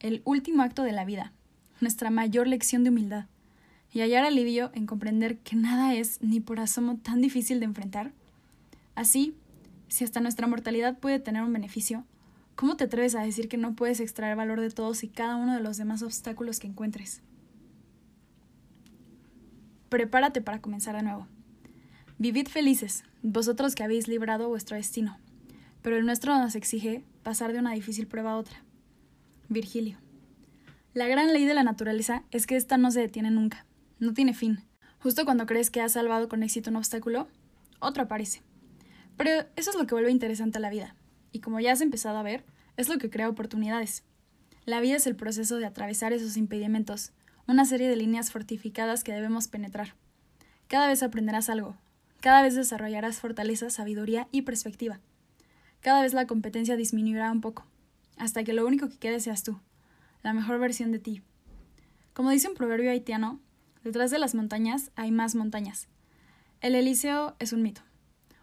El 0.00 0.20
último 0.24 0.64
acto 0.64 0.82
de 0.82 0.90
la 0.90 1.04
vida. 1.04 1.32
Nuestra 1.80 2.10
mayor 2.10 2.48
lección 2.48 2.82
de 2.82 2.90
humildad. 2.90 3.26
Y 3.92 4.00
hallar 4.00 4.24
alivio 4.24 4.72
en 4.74 4.86
comprender 4.86 5.38
que 5.38 5.54
nada 5.54 5.94
es 5.94 6.20
ni 6.22 6.40
por 6.40 6.58
asomo 6.58 6.96
tan 6.96 7.20
difícil 7.20 7.60
de 7.60 7.66
enfrentar. 7.66 8.10
Así, 8.96 9.36
si 9.86 10.02
hasta 10.02 10.18
nuestra 10.18 10.48
mortalidad 10.48 10.98
puede 10.98 11.20
tener 11.20 11.44
un 11.44 11.52
beneficio, 11.52 12.04
¿cómo 12.56 12.76
te 12.76 12.82
atreves 12.82 13.14
a 13.14 13.22
decir 13.22 13.48
que 13.48 13.58
no 13.58 13.76
puedes 13.76 14.00
extraer 14.00 14.34
valor 14.34 14.60
de 14.60 14.70
todos 14.70 15.04
y 15.04 15.08
cada 15.08 15.36
uno 15.36 15.54
de 15.54 15.60
los 15.60 15.76
demás 15.76 16.02
obstáculos 16.02 16.58
que 16.58 16.66
encuentres? 16.66 17.20
Prepárate 19.88 20.40
para 20.40 20.60
comenzar 20.60 20.96
de 20.96 21.04
nuevo. 21.04 21.28
Vivid 22.18 22.48
felices, 22.48 23.04
vosotros 23.22 23.76
que 23.76 23.84
habéis 23.84 24.08
librado 24.08 24.48
vuestro 24.48 24.76
destino, 24.76 25.16
pero 25.82 25.96
el 25.96 26.06
nuestro 26.06 26.36
nos 26.38 26.54
exige 26.54 27.04
pasar 27.22 27.52
de 27.52 27.58
una 27.58 27.72
difícil 27.72 28.06
prueba 28.06 28.32
a 28.32 28.36
otra. 28.36 28.62
Virgilio. 29.48 29.98
La 30.94 31.06
gran 31.06 31.32
ley 31.32 31.44
de 31.44 31.54
la 31.54 31.64
naturaleza 31.64 32.24
es 32.30 32.46
que 32.46 32.56
ésta 32.56 32.76
no 32.78 32.90
se 32.90 33.00
detiene 33.00 33.30
nunca, 33.30 33.66
no 33.98 34.12
tiene 34.12 34.34
fin. 34.34 34.64
Justo 35.00 35.24
cuando 35.24 35.46
crees 35.46 35.70
que 35.70 35.80
has 35.80 35.92
salvado 35.92 36.28
con 36.28 36.42
éxito 36.42 36.70
un 36.70 36.76
obstáculo, 36.76 37.28
otro 37.80 38.04
aparece. 38.04 38.42
Pero 39.16 39.30
eso 39.56 39.70
es 39.70 39.76
lo 39.76 39.86
que 39.86 39.94
vuelve 39.94 40.10
interesante 40.10 40.58
a 40.58 40.60
la 40.60 40.70
vida, 40.70 40.94
y 41.32 41.40
como 41.40 41.60
ya 41.60 41.72
has 41.72 41.80
empezado 41.80 42.18
a 42.18 42.22
ver, 42.22 42.44
es 42.76 42.88
lo 42.88 42.98
que 42.98 43.10
crea 43.10 43.28
oportunidades. 43.28 44.04
La 44.64 44.80
vida 44.80 44.96
es 44.96 45.06
el 45.06 45.16
proceso 45.16 45.56
de 45.56 45.66
atravesar 45.66 46.12
esos 46.12 46.36
impedimentos, 46.36 47.12
una 47.46 47.64
serie 47.64 47.88
de 47.88 47.96
líneas 47.96 48.30
fortificadas 48.30 49.02
que 49.02 49.12
debemos 49.12 49.48
penetrar. 49.48 49.94
Cada 50.68 50.86
vez 50.86 51.02
aprenderás 51.02 51.50
algo, 51.50 51.76
cada 52.20 52.42
vez 52.42 52.54
desarrollarás 52.54 53.18
fortaleza, 53.18 53.68
sabiduría 53.70 54.28
y 54.30 54.42
perspectiva. 54.42 55.00
Cada 55.82 56.02
vez 56.02 56.14
la 56.14 56.28
competencia 56.28 56.76
disminuirá 56.76 57.32
un 57.32 57.40
poco, 57.40 57.66
hasta 58.16 58.44
que 58.44 58.52
lo 58.52 58.64
único 58.64 58.88
que 58.88 58.98
quede 58.98 59.18
seas 59.18 59.42
tú, 59.42 59.58
la 60.22 60.32
mejor 60.32 60.60
versión 60.60 60.92
de 60.92 61.00
ti. 61.00 61.22
Como 62.12 62.30
dice 62.30 62.48
un 62.48 62.54
proverbio 62.54 62.92
haitiano, 62.92 63.40
detrás 63.82 64.12
de 64.12 64.20
las 64.20 64.36
montañas 64.36 64.92
hay 64.94 65.10
más 65.10 65.34
montañas. 65.34 65.88
El 66.60 66.76
Eliseo 66.76 67.34
es 67.40 67.52
un 67.52 67.62
mito. 67.62 67.82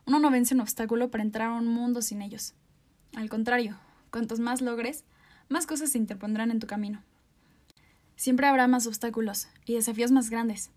Uno 0.05 0.19
no 0.19 0.29
vence 0.31 0.53
un 0.53 0.59
obstáculo 0.59 1.11
para 1.11 1.23
entrar 1.23 1.47
a 1.47 1.55
un 1.55 1.67
mundo 1.67 2.01
sin 2.01 2.21
ellos. 2.21 2.55
Al 3.15 3.29
contrario, 3.29 3.77
cuantos 4.11 4.41
más 4.41 4.59
logres, 4.59 5.05
más 5.47 5.65
cosas 5.65 5.91
se 5.91 5.97
interpondrán 5.97 6.51
en 6.51 6.59
tu 6.59 6.67
camino. 6.67 7.01
Siempre 8.17 8.47
habrá 8.47 8.67
más 8.67 8.85
obstáculos 8.85 9.47
y 9.65 9.75
desafíos 9.75 10.11
más 10.11 10.29
grandes. 10.29 10.71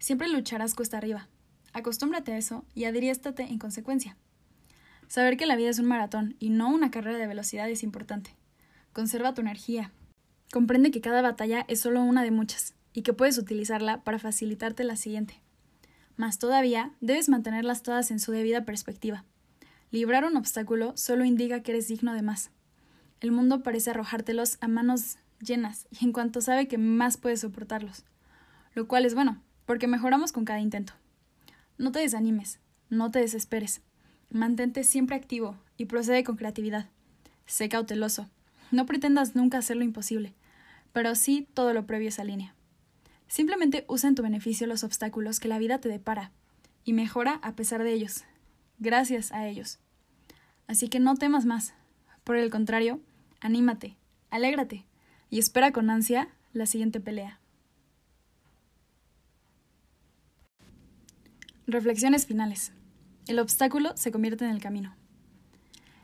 Siempre 0.00 0.28
lucharás 0.28 0.74
cuesta 0.74 0.98
arriba. 0.98 1.28
Acostúmbrate 1.72 2.32
a 2.32 2.38
eso 2.38 2.64
y 2.74 2.84
adriéstate 2.84 3.44
en 3.44 3.60
consecuencia. 3.60 4.16
Saber 5.10 5.36
que 5.36 5.46
la 5.46 5.56
vida 5.56 5.70
es 5.70 5.80
un 5.80 5.86
maratón 5.86 6.36
y 6.38 6.50
no 6.50 6.72
una 6.72 6.92
carrera 6.92 7.18
de 7.18 7.26
velocidad 7.26 7.68
es 7.68 7.82
importante. 7.82 8.36
Conserva 8.92 9.34
tu 9.34 9.40
energía. 9.40 9.90
Comprende 10.52 10.92
que 10.92 11.00
cada 11.00 11.20
batalla 11.20 11.64
es 11.66 11.80
solo 11.80 12.00
una 12.00 12.22
de 12.22 12.30
muchas 12.30 12.74
y 12.92 13.02
que 13.02 13.12
puedes 13.12 13.36
utilizarla 13.36 14.04
para 14.04 14.20
facilitarte 14.20 14.84
la 14.84 14.94
siguiente. 14.94 15.40
Más 16.16 16.38
todavía, 16.38 16.92
debes 17.00 17.28
mantenerlas 17.28 17.82
todas 17.82 18.12
en 18.12 18.20
su 18.20 18.30
debida 18.30 18.64
perspectiva. 18.64 19.24
Librar 19.90 20.24
un 20.24 20.36
obstáculo 20.36 20.96
solo 20.96 21.24
indica 21.24 21.60
que 21.64 21.72
eres 21.72 21.88
digno 21.88 22.14
de 22.14 22.22
más. 22.22 22.52
El 23.18 23.32
mundo 23.32 23.64
parece 23.64 23.90
arrojártelos 23.90 24.58
a 24.60 24.68
manos 24.68 25.18
llenas 25.40 25.88
y 25.90 26.04
en 26.04 26.12
cuanto 26.12 26.40
sabe 26.40 26.68
que 26.68 26.78
más 26.78 27.16
puedes 27.16 27.40
soportarlos. 27.40 28.04
Lo 28.74 28.86
cual 28.86 29.04
es 29.04 29.16
bueno, 29.16 29.42
porque 29.66 29.88
mejoramos 29.88 30.30
con 30.30 30.44
cada 30.44 30.60
intento. 30.60 30.92
No 31.78 31.90
te 31.90 31.98
desanimes, 31.98 32.60
no 32.90 33.10
te 33.10 33.18
desesperes. 33.18 33.82
Mantente 34.30 34.84
siempre 34.84 35.16
activo 35.16 35.56
y 35.76 35.86
procede 35.86 36.22
con 36.22 36.36
creatividad. 36.36 36.88
Sé 37.46 37.68
cauteloso. 37.68 38.28
No 38.70 38.86
pretendas 38.86 39.34
nunca 39.34 39.58
hacer 39.58 39.76
lo 39.76 39.82
imposible, 39.82 40.34
pero 40.92 41.16
sí 41.16 41.48
todo 41.52 41.74
lo 41.74 41.84
previo 41.86 42.06
a 42.06 42.10
esa 42.10 42.22
línea. 42.22 42.54
Simplemente 43.26 43.84
usa 43.88 44.08
en 44.08 44.14
tu 44.14 44.22
beneficio 44.22 44.68
los 44.68 44.84
obstáculos 44.84 45.40
que 45.40 45.48
la 45.48 45.58
vida 45.58 45.78
te 45.78 45.88
depara 45.88 46.30
y 46.84 46.92
mejora 46.92 47.40
a 47.42 47.56
pesar 47.56 47.82
de 47.82 47.92
ellos, 47.92 48.24
gracias 48.78 49.32
a 49.32 49.48
ellos. 49.48 49.80
Así 50.68 50.88
que 50.88 51.00
no 51.00 51.16
temas 51.16 51.44
más. 51.44 51.74
Por 52.22 52.36
el 52.36 52.50
contrario, 52.50 53.00
anímate, 53.40 53.96
alégrate 54.30 54.84
y 55.28 55.40
espera 55.40 55.72
con 55.72 55.90
ansia 55.90 56.28
la 56.52 56.66
siguiente 56.66 57.00
pelea. 57.00 57.40
Reflexiones 61.66 62.26
finales. 62.26 62.72
El 63.30 63.38
obstáculo 63.38 63.92
se 63.96 64.10
convierte 64.10 64.44
en 64.44 64.50
el 64.50 64.60
camino. 64.60 64.96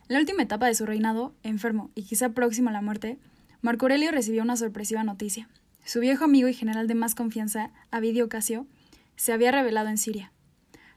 La 0.07 0.21
última 0.21 0.45
etapa 0.45 0.69
de 0.69 0.77
su 0.77 0.87
reinado, 0.87 1.35
enfermo 1.43 1.91
y 1.97 2.05
quizá 2.05 2.29
próximo 2.29 2.69
a 2.69 2.73
la 2.73 2.83
muerte, 2.83 3.19
Marco 3.63 3.87
Aurelio 3.87 4.13
recibió 4.13 4.45
una 4.45 4.57
sorpresiva 4.57 5.03
noticia. 5.03 5.49
Su 5.85 5.99
viejo 5.99 6.23
amigo 6.23 6.47
y 6.47 6.55
general 6.55 6.87
de 6.87 6.95
más 6.95 7.17
confianza, 7.17 7.73
Avidio 7.91 8.29
Casio, 8.29 8.69
se 9.17 9.33
había 9.33 9.51
revelado 9.51 9.89
en 9.89 9.99
Siria. 9.99 10.31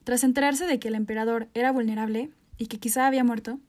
Tras 0.03 0.23
enterarse 0.23 0.67
de 0.67 0.77
que 0.77 0.89
el 0.89 0.93
emperador 0.93 1.47
era 1.55 1.71
vulnerable 1.71 2.29
y 2.59 2.67
que 2.67 2.77
quizá 2.77 3.07
había 3.07 3.23
muerto, 3.23 3.59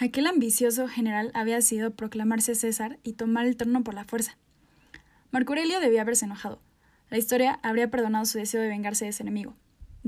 aquel 0.00 0.28
ambicioso 0.28 0.88
general 0.88 1.30
había 1.34 1.56
decidido 1.56 1.90
proclamarse 1.90 2.54
César 2.54 2.98
y 3.02 3.12
tomar 3.12 3.44
el 3.44 3.58
trono 3.58 3.84
por 3.84 3.92
la 3.92 4.04
fuerza. 4.04 4.38
Marco 5.30 5.52
Aurelio 5.52 5.78
debía 5.78 6.00
haberse 6.00 6.24
enojado. 6.24 6.62
La 7.10 7.18
historia 7.18 7.60
habría 7.62 7.90
perdonado 7.90 8.24
su 8.24 8.38
deseo 8.38 8.62
de 8.62 8.68
vengarse 8.68 9.04
de 9.04 9.10
ese 9.10 9.24
enemigo 9.24 9.56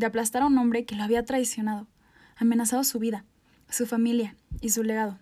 de 0.00 0.06
aplastar 0.06 0.42
a 0.42 0.46
un 0.46 0.58
hombre 0.58 0.84
que 0.84 0.96
lo 0.96 1.04
había 1.04 1.24
traicionado, 1.24 1.86
amenazado 2.36 2.82
su 2.82 2.98
vida, 2.98 3.24
su 3.68 3.86
familia 3.86 4.34
y 4.60 4.70
su 4.70 4.82
legado. 4.82 5.18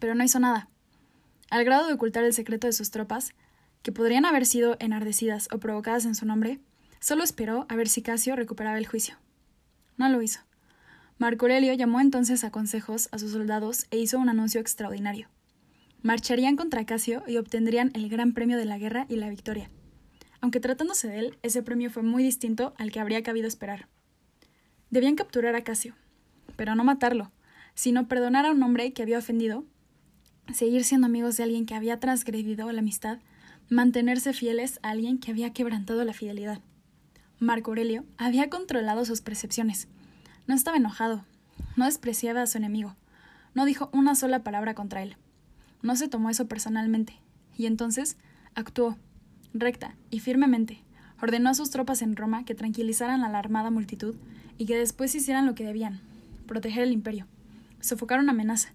Pero 0.00 0.16
no 0.16 0.24
hizo 0.24 0.40
nada. 0.40 0.68
Al 1.50 1.64
grado 1.64 1.86
de 1.86 1.92
ocultar 1.92 2.24
el 2.24 2.32
secreto 2.32 2.66
de 2.66 2.72
sus 2.72 2.90
tropas, 2.90 3.32
que 3.82 3.92
podrían 3.92 4.24
haber 4.24 4.46
sido 4.46 4.76
enardecidas 4.80 5.48
o 5.52 5.58
provocadas 5.58 6.04
en 6.04 6.16
su 6.16 6.26
nombre, 6.26 6.60
Solo 7.02 7.24
esperó 7.24 7.66
a 7.68 7.74
ver 7.74 7.88
si 7.88 8.00
Casio 8.00 8.36
recuperaba 8.36 8.78
el 8.78 8.86
juicio. 8.86 9.16
No 9.96 10.08
lo 10.08 10.22
hizo. 10.22 10.38
Marco 11.18 11.46
Aurelio 11.46 11.72
llamó 11.72 12.00
entonces 12.00 12.44
a 12.44 12.52
consejos 12.52 13.08
a 13.10 13.18
sus 13.18 13.32
soldados 13.32 13.86
e 13.90 13.98
hizo 13.98 14.20
un 14.20 14.28
anuncio 14.28 14.60
extraordinario. 14.60 15.26
Marcharían 16.02 16.54
contra 16.54 16.86
Casio 16.86 17.24
y 17.26 17.38
obtendrían 17.38 17.90
el 17.94 18.08
gran 18.08 18.34
premio 18.34 18.56
de 18.56 18.66
la 18.66 18.78
guerra 18.78 19.06
y 19.08 19.16
la 19.16 19.30
victoria. 19.30 19.68
Aunque 20.42 20.60
tratándose 20.60 21.08
de 21.08 21.20
él, 21.20 21.38
ese 21.42 21.62
premio 21.62 21.88
fue 21.88 22.02
muy 22.02 22.22
distinto 22.22 22.74
al 22.76 22.90
que 22.90 23.00
habría 23.00 23.22
cabido 23.22 23.46
esperar. 23.46 23.88
Debían 24.90 25.14
capturar 25.14 25.54
a 25.54 25.62
Casio, 25.62 25.94
pero 26.56 26.74
no 26.74 26.84
matarlo, 26.84 27.30
sino 27.74 28.08
perdonar 28.08 28.44
a 28.44 28.50
un 28.50 28.62
hombre 28.62 28.92
que 28.92 29.02
había 29.02 29.18
ofendido, 29.18 29.64
seguir 30.52 30.84
siendo 30.84 31.06
amigos 31.06 31.36
de 31.36 31.44
alguien 31.44 31.64
que 31.64 31.76
había 31.76 32.00
transgredido 32.00 32.70
la 32.72 32.80
amistad, 32.80 33.20
mantenerse 33.68 34.32
fieles 34.32 34.80
a 34.82 34.90
alguien 34.90 35.18
que 35.18 35.30
había 35.30 35.52
quebrantado 35.52 36.04
la 36.04 36.12
fidelidad. 36.12 36.60
Marco 37.38 37.70
Aurelio 37.70 38.04
había 38.18 38.50
controlado 38.50 39.04
sus 39.04 39.20
percepciones. 39.20 39.86
No 40.48 40.56
estaba 40.56 40.76
enojado, 40.76 41.24
no 41.76 41.84
despreciaba 41.84 42.42
a 42.42 42.46
su 42.48 42.58
enemigo, 42.58 42.96
no 43.54 43.64
dijo 43.64 43.90
una 43.92 44.16
sola 44.16 44.42
palabra 44.42 44.74
contra 44.74 45.04
él. 45.04 45.16
No 45.82 45.94
se 45.94 46.08
tomó 46.08 46.30
eso 46.30 46.48
personalmente, 46.48 47.14
y 47.56 47.66
entonces 47.66 48.16
actuó, 48.54 48.98
recta 49.54 49.96
y 50.10 50.20
firmemente, 50.20 50.82
ordenó 51.20 51.50
a 51.50 51.54
sus 51.54 51.70
tropas 51.70 52.02
en 52.02 52.16
Roma 52.16 52.44
que 52.44 52.54
tranquilizaran 52.54 53.22
a 53.22 53.28
la 53.30 53.38
armada 53.38 53.70
multitud 53.70 54.16
y 54.58 54.66
que 54.66 54.76
después 54.76 55.14
hicieran 55.14 55.46
lo 55.46 55.54
que 55.54 55.64
debían, 55.64 56.00
proteger 56.46 56.82
el 56.82 56.92
imperio, 56.92 57.26
sofocar 57.80 58.20
una 58.20 58.32
amenaza. 58.32 58.72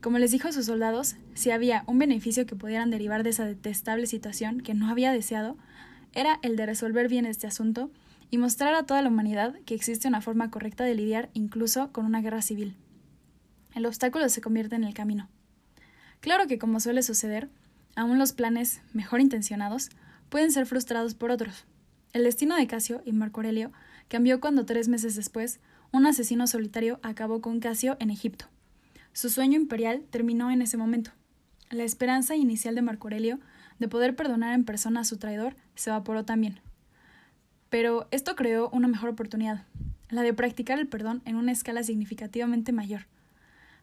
Como 0.00 0.18
les 0.18 0.30
dijo 0.30 0.48
a 0.48 0.52
sus 0.52 0.66
soldados, 0.66 1.16
si 1.34 1.50
había 1.50 1.82
un 1.86 1.98
beneficio 1.98 2.46
que 2.46 2.54
pudieran 2.54 2.90
derivar 2.90 3.24
de 3.24 3.30
esa 3.30 3.44
detestable 3.44 4.06
situación 4.06 4.60
que 4.60 4.74
no 4.74 4.88
había 4.88 5.12
deseado, 5.12 5.56
era 6.12 6.38
el 6.42 6.56
de 6.56 6.66
resolver 6.66 7.08
bien 7.08 7.26
este 7.26 7.46
asunto 7.46 7.90
y 8.30 8.38
mostrar 8.38 8.74
a 8.74 8.84
toda 8.84 9.02
la 9.02 9.08
humanidad 9.08 9.56
que 9.66 9.74
existe 9.74 10.08
una 10.08 10.20
forma 10.20 10.50
correcta 10.50 10.84
de 10.84 10.94
lidiar 10.94 11.30
incluso 11.32 11.90
con 11.92 12.04
una 12.04 12.20
guerra 12.20 12.42
civil. 12.42 12.76
El 13.74 13.86
obstáculo 13.86 14.28
se 14.28 14.40
convierte 14.40 14.76
en 14.76 14.84
el 14.84 14.94
camino. 14.94 15.28
Claro 16.20 16.46
que, 16.46 16.58
como 16.58 16.80
suele 16.80 17.02
suceder, 17.02 17.48
aún 17.96 18.18
los 18.18 18.32
planes 18.32 18.80
mejor 18.92 19.20
intencionados 19.20 19.90
pueden 20.28 20.52
ser 20.52 20.66
frustrados 20.66 21.14
por 21.14 21.30
otros. 21.30 21.64
El 22.12 22.24
destino 22.24 22.56
de 22.56 22.66
Casio 22.66 23.02
y 23.04 23.12
Marco 23.12 23.40
Aurelio 23.40 23.72
cambió 24.08 24.40
cuando 24.40 24.64
tres 24.64 24.88
meses 24.88 25.14
después 25.16 25.60
un 25.92 26.06
asesino 26.06 26.46
solitario 26.46 27.00
acabó 27.02 27.40
con 27.40 27.60
Casio 27.60 27.96
en 28.00 28.10
Egipto. 28.10 28.46
Su 29.12 29.30
sueño 29.30 29.56
imperial 29.56 30.02
terminó 30.10 30.50
en 30.50 30.62
ese 30.62 30.76
momento. 30.76 31.10
La 31.70 31.84
esperanza 31.84 32.36
inicial 32.36 32.74
de 32.74 32.82
Marco 32.82 33.08
Aurelio 33.08 33.38
de 33.78 33.88
poder 33.88 34.16
perdonar 34.16 34.54
en 34.54 34.64
persona 34.64 35.00
a 35.00 35.04
su 35.04 35.18
traidor 35.18 35.56
se 35.74 35.90
evaporó 35.90 36.24
también. 36.24 36.60
Pero 37.70 38.08
esto 38.10 38.36
creó 38.36 38.70
una 38.70 38.88
mejor 38.88 39.10
oportunidad, 39.10 39.64
la 40.08 40.22
de 40.22 40.32
practicar 40.32 40.78
el 40.78 40.88
perdón 40.88 41.22
en 41.24 41.36
una 41.36 41.52
escala 41.52 41.82
significativamente 41.82 42.72
mayor. 42.72 43.06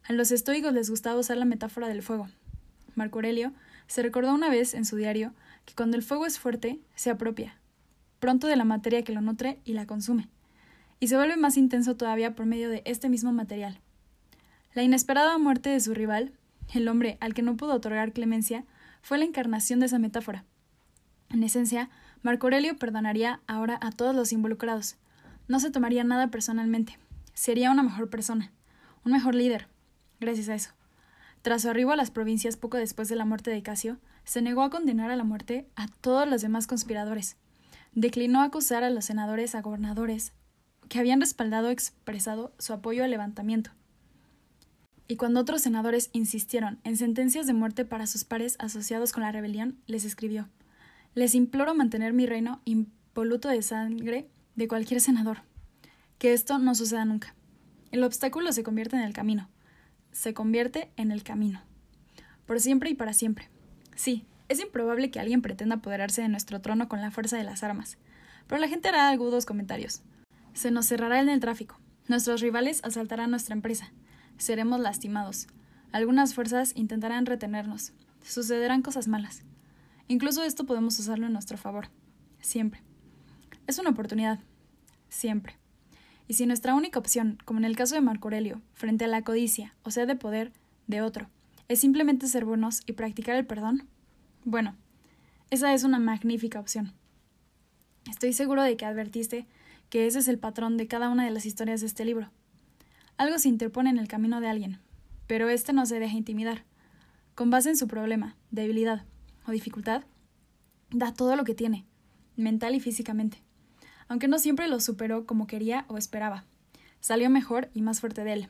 A 0.08 0.12
los 0.12 0.32
estoicos 0.32 0.72
les 0.72 0.90
gustaba 0.90 1.20
usar 1.20 1.36
la 1.36 1.44
metáfora 1.44 1.88
del 1.88 2.02
fuego. 2.02 2.28
Marco 2.94 3.18
Aurelio 3.18 3.52
se 3.86 4.02
recordó 4.02 4.34
una 4.34 4.48
vez 4.48 4.74
en 4.74 4.84
su 4.84 4.96
diario 4.96 5.32
que 5.66 5.74
cuando 5.74 5.98
el 5.98 6.02
fuego 6.02 6.24
es 6.24 6.38
fuerte, 6.38 6.80
se 6.94 7.10
apropia, 7.10 7.58
pronto 8.18 8.46
de 8.46 8.56
la 8.56 8.64
materia 8.64 9.02
que 9.02 9.12
lo 9.12 9.20
nutre 9.20 9.60
y 9.64 9.74
la 9.74 9.86
consume, 9.86 10.30
y 10.98 11.08
se 11.08 11.16
vuelve 11.16 11.36
más 11.36 11.58
intenso 11.58 11.96
todavía 11.96 12.34
por 12.34 12.46
medio 12.46 12.70
de 12.70 12.80
este 12.86 13.10
mismo 13.10 13.32
material. 13.32 13.80
La 14.72 14.82
inesperada 14.82 15.36
muerte 15.36 15.68
de 15.68 15.80
su 15.80 15.92
rival, 15.92 16.32
el 16.74 16.88
hombre 16.88 17.18
al 17.20 17.34
que 17.34 17.42
no 17.42 17.56
pudo 17.56 17.74
otorgar 17.74 18.12
clemencia, 18.12 18.64
fue 19.02 19.18
la 19.18 19.24
encarnación 19.24 19.80
de 19.80 19.86
esa 19.86 19.98
metáfora. 19.98 20.44
En 21.28 21.42
esencia, 21.42 21.90
Marco 22.22 22.46
Aurelio 22.46 22.76
perdonaría 22.76 23.40
ahora 23.46 23.78
a 23.82 23.90
todos 23.90 24.14
los 24.14 24.32
involucrados. 24.32 24.96
No 25.48 25.60
se 25.60 25.70
tomaría 25.70 26.04
nada 26.04 26.28
personalmente. 26.28 26.98
Sería 27.34 27.70
una 27.70 27.82
mejor 27.82 28.08
persona, 28.10 28.52
un 29.04 29.12
mejor 29.12 29.34
líder, 29.34 29.68
gracias 30.20 30.48
a 30.48 30.54
eso. 30.54 30.70
Tras 31.42 31.62
su 31.62 31.70
arribo 31.70 31.92
a 31.92 31.96
las 31.96 32.10
provincias 32.10 32.56
poco 32.56 32.76
después 32.76 33.08
de 33.08 33.16
la 33.16 33.24
muerte 33.24 33.50
de 33.50 33.62
Casio, 33.62 33.98
se 34.26 34.42
negó 34.42 34.62
a 34.62 34.70
condenar 34.70 35.10
a 35.10 35.16
la 35.16 35.24
muerte 35.24 35.70
a 35.76 35.86
todos 35.86 36.28
los 36.28 36.42
demás 36.42 36.66
conspiradores. 36.66 37.36
Declinó 37.94 38.42
acusar 38.42 38.82
a 38.82 38.90
los 38.90 39.06
senadores 39.06 39.54
a 39.54 39.62
gobernadores 39.62 40.32
que 40.88 40.98
habían 40.98 41.20
respaldado 41.20 41.70
expresado 41.70 42.52
su 42.58 42.72
apoyo 42.72 43.04
al 43.04 43.10
levantamiento. 43.10 43.70
Y 45.08 45.16
cuando 45.16 45.40
otros 45.40 45.62
senadores 45.62 46.10
insistieron 46.12 46.80
en 46.82 46.96
sentencias 46.96 47.46
de 47.46 47.54
muerte 47.54 47.84
para 47.84 48.08
sus 48.08 48.24
pares 48.24 48.56
asociados 48.58 49.12
con 49.12 49.22
la 49.22 49.30
rebelión, 49.30 49.78
les 49.86 50.04
escribió 50.04 50.48
Les 51.14 51.36
imploro 51.36 51.74
mantener 51.74 52.12
mi 52.12 52.26
reino 52.26 52.60
impoluto 52.64 53.48
de 53.48 53.62
sangre 53.62 54.28
de 54.56 54.66
cualquier 54.66 55.00
senador. 55.00 55.42
Que 56.18 56.32
esto 56.32 56.58
no 56.58 56.74
suceda 56.74 57.04
nunca. 57.04 57.36
El 57.92 58.02
obstáculo 58.02 58.50
se 58.50 58.64
convierte 58.64 58.96
en 58.96 59.02
el 59.02 59.12
camino. 59.12 59.48
Se 60.10 60.34
convierte 60.34 60.90
en 60.96 61.12
el 61.12 61.22
camino. 61.22 61.62
Por 62.44 62.58
siempre 62.58 62.90
y 62.90 62.94
para 62.94 63.12
siempre. 63.12 63.48
Sí, 63.96 64.26
es 64.48 64.60
improbable 64.60 65.10
que 65.10 65.18
alguien 65.18 65.42
pretenda 65.42 65.76
apoderarse 65.76 66.22
de 66.22 66.28
nuestro 66.28 66.60
trono 66.60 66.88
con 66.88 67.00
la 67.00 67.10
fuerza 67.10 67.36
de 67.36 67.44
las 67.44 67.64
armas, 67.64 67.98
pero 68.46 68.60
la 68.60 68.68
gente 68.68 68.88
hará 68.88 69.08
agudos 69.08 69.46
comentarios. 69.46 70.02
Se 70.54 70.70
nos 70.70 70.86
cerrará 70.86 71.20
en 71.20 71.28
el 71.28 71.40
tráfico. 71.40 71.80
Nuestros 72.06 72.40
rivales 72.40 72.84
asaltarán 72.84 73.30
nuestra 73.30 73.54
empresa. 73.54 73.90
Seremos 74.38 74.80
lastimados. 74.80 75.48
Algunas 75.90 76.34
fuerzas 76.34 76.72
intentarán 76.76 77.26
retenernos. 77.26 77.92
Sucederán 78.22 78.82
cosas 78.82 79.08
malas. 79.08 79.42
Incluso 80.08 80.44
esto 80.44 80.64
podemos 80.64 80.98
usarlo 80.98 81.26
en 81.26 81.32
nuestro 81.32 81.58
favor. 81.58 81.88
Siempre. 82.40 82.82
Es 83.66 83.78
una 83.78 83.90
oportunidad. 83.90 84.38
Siempre. 85.08 85.56
Y 86.28 86.34
si 86.34 86.46
nuestra 86.46 86.74
única 86.74 86.98
opción, 86.98 87.38
como 87.44 87.58
en 87.58 87.64
el 87.64 87.76
caso 87.76 87.94
de 87.94 88.00
Marco 88.00 88.28
Aurelio, 88.28 88.60
frente 88.74 89.04
a 89.04 89.08
la 89.08 89.22
codicia, 89.22 89.74
o 89.82 89.90
sea, 89.90 90.06
de 90.06 90.16
poder, 90.16 90.52
de 90.86 91.02
otro, 91.02 91.28
es 91.68 91.80
simplemente 91.80 92.26
ser 92.26 92.44
buenos 92.44 92.82
y 92.86 92.92
practicar 92.92 93.36
el 93.36 93.46
perdón, 93.46 93.88
bueno, 94.44 94.76
esa 95.50 95.74
es 95.74 95.84
una 95.84 95.98
magnífica 95.98 96.60
opción. 96.60 96.92
Estoy 98.08 98.32
seguro 98.32 98.62
de 98.62 98.76
que 98.76 98.84
advertiste 98.84 99.46
que 99.90 100.06
ese 100.06 100.20
es 100.20 100.28
el 100.28 100.38
patrón 100.38 100.76
de 100.76 100.86
cada 100.86 101.08
una 101.08 101.24
de 101.24 101.30
las 101.30 101.46
historias 101.46 101.80
de 101.80 101.86
este 101.86 102.04
libro. 102.04 102.30
Algo 103.16 103.38
se 103.38 103.48
interpone 103.48 103.90
en 103.90 103.98
el 103.98 104.08
camino 104.08 104.40
de 104.40 104.48
alguien, 104.48 104.78
pero 105.26 105.48
éste 105.48 105.72
no 105.72 105.86
se 105.86 105.98
deja 105.98 106.16
intimidar. 106.16 106.64
Con 107.34 107.50
base 107.50 107.70
en 107.70 107.76
su 107.76 107.88
problema, 107.88 108.36
debilidad 108.50 109.04
o 109.46 109.52
dificultad, 109.52 110.04
da 110.90 111.12
todo 111.12 111.36
lo 111.36 111.44
que 111.44 111.54
tiene, 111.54 111.84
mental 112.36 112.74
y 112.74 112.80
físicamente. 112.80 113.42
Aunque 114.08 114.28
no 114.28 114.38
siempre 114.38 114.68
lo 114.68 114.78
superó 114.80 115.26
como 115.26 115.46
quería 115.46 115.84
o 115.88 115.98
esperaba. 115.98 116.44
Salió 117.00 117.30
mejor 117.30 117.70
y 117.74 117.82
más 117.82 118.00
fuerte 118.00 118.24
de 118.24 118.32
él. 118.32 118.48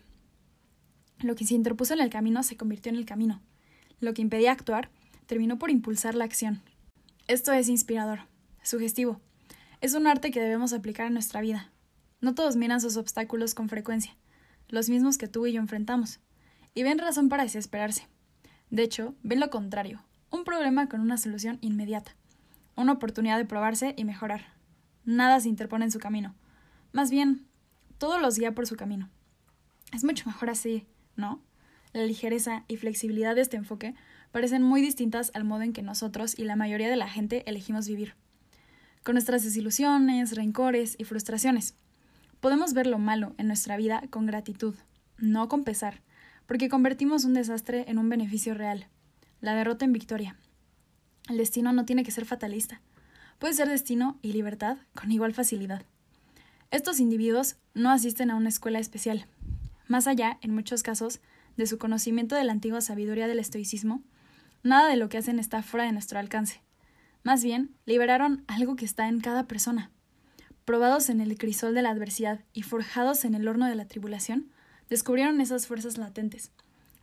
Lo 1.20 1.34
que 1.34 1.46
se 1.46 1.54
interpuso 1.54 1.94
en 1.94 2.00
el 2.00 2.10
camino 2.10 2.42
se 2.42 2.56
convirtió 2.56 2.90
en 2.90 2.96
el 2.96 3.06
camino. 3.06 3.40
Lo 4.00 4.12
que 4.12 4.22
impedía 4.22 4.52
actuar 4.52 4.90
terminó 5.26 5.58
por 5.58 5.70
impulsar 5.70 6.14
la 6.14 6.24
acción. 6.24 6.60
Esto 7.26 7.52
es 7.52 7.68
inspirador, 7.68 8.20
sugestivo. 8.62 9.20
Es 9.80 9.94
un 9.94 10.06
arte 10.06 10.30
que 10.30 10.40
debemos 10.40 10.72
aplicar 10.72 11.06
en 11.06 11.14
nuestra 11.14 11.40
vida. 11.40 11.70
No 12.20 12.34
todos 12.34 12.56
miran 12.56 12.80
sus 12.80 12.96
obstáculos 12.96 13.54
con 13.54 13.68
frecuencia, 13.68 14.16
los 14.68 14.88
mismos 14.88 15.18
que 15.18 15.28
tú 15.28 15.46
y 15.46 15.52
yo 15.52 15.60
enfrentamos, 15.60 16.20
y 16.74 16.82
ven 16.82 16.98
razón 16.98 17.28
para 17.28 17.42
desesperarse. 17.42 18.06
De 18.70 18.82
hecho, 18.82 19.14
ven 19.22 19.40
lo 19.40 19.50
contrario, 19.50 20.02
un 20.30 20.44
problema 20.44 20.88
con 20.88 21.00
una 21.00 21.18
solución 21.18 21.58
inmediata, 21.60 22.16
una 22.74 22.92
oportunidad 22.92 23.38
de 23.38 23.44
probarse 23.44 23.94
y 23.96 24.04
mejorar. 24.04 24.52
Nada 25.04 25.40
se 25.40 25.48
interpone 25.48 25.84
en 25.84 25.90
su 25.90 25.98
camino. 25.98 26.34
Más 26.92 27.10
bien, 27.10 27.46
todo 27.98 28.18
los 28.18 28.38
guía 28.38 28.54
por 28.54 28.66
su 28.66 28.76
camino. 28.76 29.08
Es 29.92 30.04
mucho 30.04 30.24
mejor 30.26 30.50
así, 30.50 30.86
¿no? 31.16 31.42
La 31.92 32.04
ligereza 32.04 32.64
y 32.68 32.76
flexibilidad 32.76 33.34
de 33.34 33.40
este 33.40 33.56
enfoque 33.56 33.94
parecen 34.32 34.62
muy 34.62 34.82
distintas 34.82 35.30
al 35.34 35.44
modo 35.44 35.62
en 35.62 35.72
que 35.72 35.82
nosotros 35.82 36.38
y 36.38 36.44
la 36.44 36.56
mayoría 36.56 36.90
de 36.90 36.96
la 36.96 37.08
gente 37.08 37.42
elegimos 37.46 37.88
vivir. 37.88 38.14
Con 39.02 39.14
nuestras 39.14 39.44
desilusiones, 39.44 40.34
rencores 40.36 40.96
y 40.98 41.04
frustraciones. 41.04 41.74
Podemos 42.40 42.74
ver 42.74 42.86
lo 42.86 42.98
malo 42.98 43.34
en 43.38 43.46
nuestra 43.46 43.76
vida 43.76 44.02
con 44.10 44.26
gratitud, 44.26 44.74
no 45.16 45.48
con 45.48 45.64
pesar, 45.64 46.02
porque 46.46 46.68
convertimos 46.68 47.24
un 47.24 47.34
desastre 47.34 47.84
en 47.88 47.98
un 47.98 48.08
beneficio 48.08 48.54
real, 48.54 48.88
la 49.40 49.54
derrota 49.54 49.84
en 49.84 49.92
victoria. 49.92 50.36
El 51.28 51.38
destino 51.38 51.72
no 51.72 51.84
tiene 51.84 52.04
que 52.04 52.10
ser 52.10 52.24
fatalista. 52.24 52.80
Puede 53.38 53.54
ser 53.54 53.68
destino 53.68 54.18
y 54.22 54.32
libertad 54.32 54.78
con 54.94 55.10
igual 55.10 55.34
facilidad. 55.34 55.82
Estos 56.70 57.00
individuos 57.00 57.56
no 57.74 57.90
asisten 57.90 58.30
a 58.30 58.36
una 58.36 58.48
escuela 58.48 58.78
especial. 58.78 59.26
Más 59.88 60.06
allá, 60.06 60.38
en 60.40 60.54
muchos 60.54 60.82
casos, 60.82 61.20
de 61.56 61.66
su 61.66 61.78
conocimiento 61.78 62.34
de 62.34 62.44
la 62.44 62.52
antigua 62.52 62.80
sabiduría 62.80 63.28
del 63.28 63.38
estoicismo, 63.38 64.02
nada 64.62 64.88
de 64.88 64.96
lo 64.96 65.08
que 65.08 65.18
hacen 65.18 65.38
está 65.38 65.62
fuera 65.62 65.86
de 65.86 65.92
nuestro 65.92 66.18
alcance. 66.18 66.60
Más 67.22 67.42
bien, 67.42 67.74
liberaron 67.86 68.44
algo 68.46 68.76
que 68.76 68.84
está 68.84 69.08
en 69.08 69.20
cada 69.20 69.46
persona. 69.46 69.90
Probados 70.64 71.08
en 71.08 71.20
el 71.20 71.38
crisol 71.38 71.74
de 71.74 71.82
la 71.82 71.90
adversidad 71.90 72.40
y 72.52 72.62
forjados 72.62 73.24
en 73.24 73.34
el 73.34 73.46
horno 73.48 73.66
de 73.66 73.74
la 73.74 73.86
tribulación, 73.86 74.50
descubrieron 74.88 75.40
esas 75.40 75.66
fuerzas 75.66 75.98
latentes, 75.98 76.50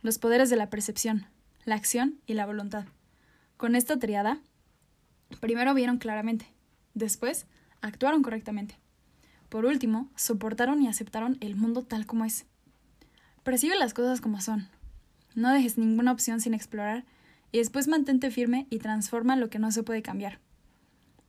los 0.02 0.18
poderes 0.18 0.50
de 0.50 0.56
la 0.56 0.70
percepción, 0.70 1.26
la 1.64 1.74
acción 1.74 2.20
y 2.26 2.34
la 2.34 2.46
voluntad. 2.46 2.84
Con 3.56 3.74
esta 3.74 3.98
triada, 3.98 4.40
primero 5.40 5.74
vieron 5.74 5.98
claramente, 5.98 6.46
después 6.92 7.46
actuaron 7.80 8.22
correctamente. 8.22 8.78
Por 9.48 9.64
último, 9.64 10.10
soportaron 10.16 10.82
y 10.82 10.88
aceptaron 10.88 11.38
el 11.40 11.56
mundo 11.56 11.82
tal 11.82 12.06
como 12.06 12.24
es. 12.24 12.46
Percibe 13.44 13.76
las 13.76 13.92
cosas 13.92 14.22
como 14.22 14.40
son. 14.40 14.68
No 15.34 15.52
dejes 15.52 15.76
ninguna 15.76 16.12
opción 16.12 16.40
sin 16.40 16.54
explorar 16.54 17.04
y 17.52 17.58
después 17.58 17.88
mantente 17.88 18.30
firme 18.30 18.66
y 18.70 18.78
transforma 18.78 19.36
lo 19.36 19.50
que 19.50 19.58
no 19.58 19.70
se 19.70 19.82
puede 19.82 20.00
cambiar. 20.00 20.40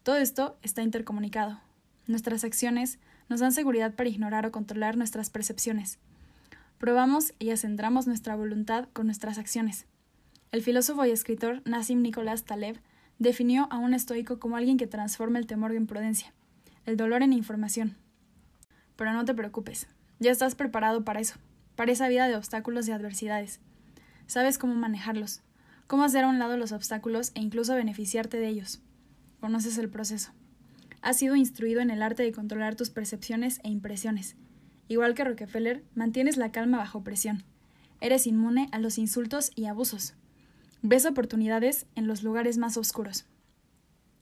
Todo 0.02 0.16
esto 0.16 0.58
está 0.62 0.82
intercomunicado. 0.82 1.60
Nuestras 2.08 2.46
acciones 2.46 3.00
nos 3.28 3.42
dan 3.42 3.52
seguridad 3.52 3.94
para 3.96 4.08
ignorar 4.08 4.46
o 4.46 4.52
controlar 4.52 4.96
nuestras 4.96 5.30
percepciones. 5.30 6.00
Probamos 6.78 7.34
y 7.38 7.50
ascentramos 7.50 8.08
nuestra 8.08 8.36
voluntad 8.38 8.88
con 8.94 9.08
nuestras 9.08 9.38
acciones. 9.38 9.86
El 10.54 10.62
filósofo 10.62 11.06
y 11.06 11.12
escritor 11.12 11.62
Nassim 11.66 12.02
Nicolás 12.02 12.46
Taleb 12.46 12.80
definió 13.20 13.68
a 13.72 13.78
un 13.78 13.94
estoico 13.94 14.40
como 14.40 14.56
alguien 14.56 14.78
que 14.78 14.88
transforma 14.88 15.38
el 15.38 15.48
temor 15.48 15.74
en 15.74 15.86
prudencia, 15.86 16.34
el 16.86 16.96
dolor 16.96 17.24
en 17.24 17.34
información. 17.34 17.98
Pero 18.96 19.12
no 19.12 19.26
te 19.26 19.34
preocupes, 19.34 19.88
ya 20.20 20.32
estás 20.32 20.56
preparado 20.56 21.04
para 21.04 21.20
eso, 21.20 21.36
para 21.76 21.92
esa 21.92 22.08
vida 22.08 22.28
de 22.28 22.36
obstáculos 22.36 22.88
y 22.88 22.92
adversidades. 22.92 23.60
Sabes 24.28 24.58
cómo 24.58 24.76
manejarlos, 24.76 25.42
cómo 25.88 26.04
hacer 26.04 26.24
a 26.24 26.28
un 26.28 26.40
lado 26.40 26.58
los 26.58 26.72
obstáculos 26.72 27.32
e 27.36 27.42
incluso 27.42 27.76
beneficiarte 27.76 28.38
de 28.38 28.48
ellos. 28.48 28.82
Conoces 29.40 29.78
el 29.78 29.90
proceso. 29.90 30.32
Has 31.02 31.18
sido 31.18 31.36
instruido 31.36 31.82
en 31.82 31.92
el 31.92 32.02
arte 32.02 32.24
de 32.24 32.32
controlar 32.32 32.76
tus 32.76 32.90
percepciones 32.90 33.60
e 33.64 33.70
impresiones. 33.70 34.36
Igual 34.88 35.14
que 35.14 35.24
Rockefeller, 35.24 35.84
mantienes 35.94 36.38
la 36.38 36.52
calma 36.52 36.78
bajo 36.78 37.04
presión. 37.04 37.44
Eres 38.02 38.28
inmune 38.28 38.70
a 38.72 38.80
los 38.80 38.98
insultos 38.98 39.52
y 39.56 39.66
abusos. 39.66 40.16
Ves 40.82 41.06
oportunidades 41.06 41.86
en 41.96 42.08
los 42.08 42.24
lugares 42.24 42.58
más 42.58 42.78
oscuros. 42.78 43.26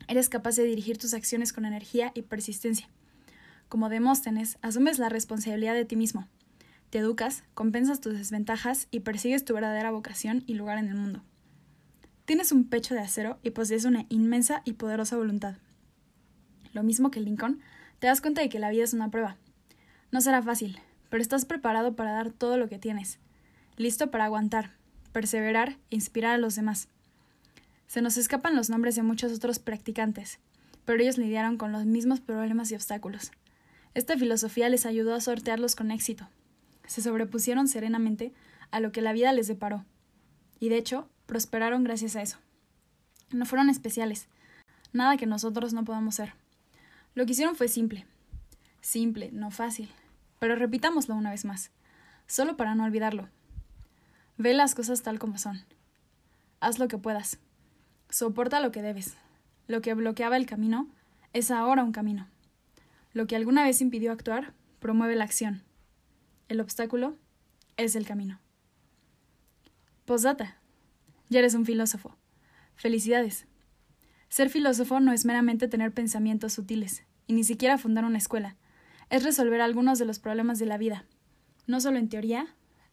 Eres 0.07 0.29
capaz 0.29 0.55
de 0.55 0.63
dirigir 0.63 0.97
tus 0.97 1.13
acciones 1.13 1.53
con 1.53 1.65
energía 1.65 2.11
y 2.13 2.23
persistencia. 2.23 2.87
Como 3.69 3.89
Demóstenes, 3.89 4.57
asumes 4.61 4.99
la 4.99 5.09
responsabilidad 5.09 5.73
de 5.73 5.85
ti 5.85 5.95
mismo. 5.95 6.27
Te 6.93 6.99
educas, 6.99 7.43
compensas 7.55 8.01
tus 8.01 8.13
desventajas 8.13 8.87
y 8.91 8.99
persigues 8.99 9.43
tu 9.43 9.55
verdadera 9.55 9.89
vocación 9.89 10.43
y 10.45 10.53
lugar 10.53 10.77
en 10.77 10.89
el 10.89 10.93
mundo. 10.93 11.23
Tienes 12.25 12.51
un 12.51 12.65
pecho 12.65 12.93
de 12.93 12.99
acero 12.99 13.39
y 13.41 13.49
posees 13.49 13.85
una 13.85 14.05
inmensa 14.09 14.61
y 14.63 14.73
poderosa 14.73 15.17
voluntad. 15.17 15.55
Lo 16.71 16.83
mismo 16.83 17.09
que 17.09 17.19
Lincoln, 17.19 17.61
te 17.97 18.05
das 18.05 18.21
cuenta 18.21 18.41
de 18.41 18.49
que 18.49 18.59
la 18.59 18.69
vida 18.69 18.83
es 18.83 18.93
una 18.93 19.09
prueba. 19.09 19.37
No 20.11 20.21
será 20.21 20.43
fácil, 20.43 20.77
pero 21.09 21.23
estás 21.23 21.45
preparado 21.45 21.95
para 21.95 22.11
dar 22.11 22.29
todo 22.29 22.59
lo 22.59 22.69
que 22.69 22.77
tienes, 22.77 23.17
listo 23.75 24.11
para 24.11 24.25
aguantar, 24.25 24.73
perseverar 25.13 25.77
e 25.89 25.95
inspirar 25.95 26.35
a 26.35 26.37
los 26.37 26.53
demás. 26.53 26.89
Se 27.87 28.03
nos 28.03 28.17
escapan 28.17 28.55
los 28.55 28.69
nombres 28.69 28.93
de 28.93 29.01
muchos 29.01 29.33
otros 29.33 29.57
practicantes, 29.57 30.37
pero 30.85 31.01
ellos 31.01 31.17
lidiaron 31.17 31.57
con 31.57 31.71
los 31.71 31.85
mismos 31.85 32.19
problemas 32.19 32.69
y 32.69 32.75
obstáculos. 32.75 33.31
Esta 33.95 34.15
filosofía 34.15 34.69
les 34.69 34.85
ayudó 34.85 35.15
a 35.15 35.21
sortearlos 35.21 35.75
con 35.75 35.89
éxito. 35.89 36.29
Se 36.85 37.01
sobrepusieron 37.01 37.67
serenamente 37.67 38.33
a 38.71 38.79
lo 38.79 38.91
que 38.91 39.01
la 39.01 39.13
vida 39.13 39.31
les 39.33 39.47
deparó. 39.47 39.85
Y 40.59 40.69
de 40.69 40.77
hecho, 40.77 41.09
prosperaron 41.25 41.83
gracias 41.83 42.15
a 42.15 42.21
eso. 42.21 42.37
No 43.31 43.45
fueron 43.45 43.69
especiales, 43.69 44.27
nada 44.91 45.17
que 45.17 45.25
nosotros 45.25 45.73
no 45.73 45.83
podamos 45.83 46.15
ser. 46.15 46.33
Lo 47.15 47.25
que 47.25 47.33
hicieron 47.33 47.55
fue 47.55 47.67
simple. 47.67 48.05
Simple, 48.81 49.31
no 49.31 49.51
fácil. 49.51 49.89
Pero 50.39 50.55
repitámoslo 50.55 51.15
una 51.15 51.31
vez 51.31 51.45
más, 51.45 51.71
solo 52.27 52.57
para 52.57 52.75
no 52.75 52.83
olvidarlo. 52.83 53.29
Ve 54.37 54.53
las 54.53 54.75
cosas 54.75 55.03
tal 55.03 55.19
como 55.19 55.37
son. 55.37 55.61
Haz 56.59 56.79
lo 56.79 56.87
que 56.87 56.97
puedas. 56.97 57.39
Soporta 58.09 58.59
lo 58.59 58.71
que 58.71 58.81
debes. 58.81 59.15
Lo 59.67 59.81
que 59.81 59.93
bloqueaba 59.93 60.37
el 60.37 60.45
camino 60.45 60.87
es 61.33 61.51
ahora 61.51 61.83
un 61.83 61.91
camino. 61.91 62.27
Lo 63.13 63.27
que 63.27 63.35
alguna 63.35 63.63
vez 63.63 63.81
impidió 63.81 64.11
actuar 64.11 64.53
promueve 64.79 65.15
la 65.15 65.23
acción. 65.23 65.63
El 66.53 66.61
obstáculo 66.61 67.17
es 67.77 67.95
el 67.95 68.05
camino. 68.05 68.39
Posdata. 70.05 70.59
Ya 71.29 71.39
eres 71.39 71.55
un 71.55 71.65
filósofo. 71.65 72.15
Felicidades. 72.75 73.47
Ser 74.29 74.51
filósofo 74.51 74.99
no 74.99 75.13
es 75.13 75.25
meramente 75.25 75.67
tener 75.67 75.95
pensamientos 75.95 76.53
sutiles, 76.53 77.05
y 77.25 77.33
ni 77.33 77.43
siquiera 77.43 77.79
fundar 77.79 78.05
una 78.05 78.19
escuela. 78.19 78.55
Es 79.09 79.23
resolver 79.23 79.61
algunos 79.61 79.97
de 79.97 80.05
los 80.05 80.19
problemas 80.19 80.59
de 80.59 80.67
la 80.67 80.77
vida, 80.77 81.05
no 81.65 81.81
solo 81.81 81.97
en 81.97 82.07
teoría, 82.07 82.45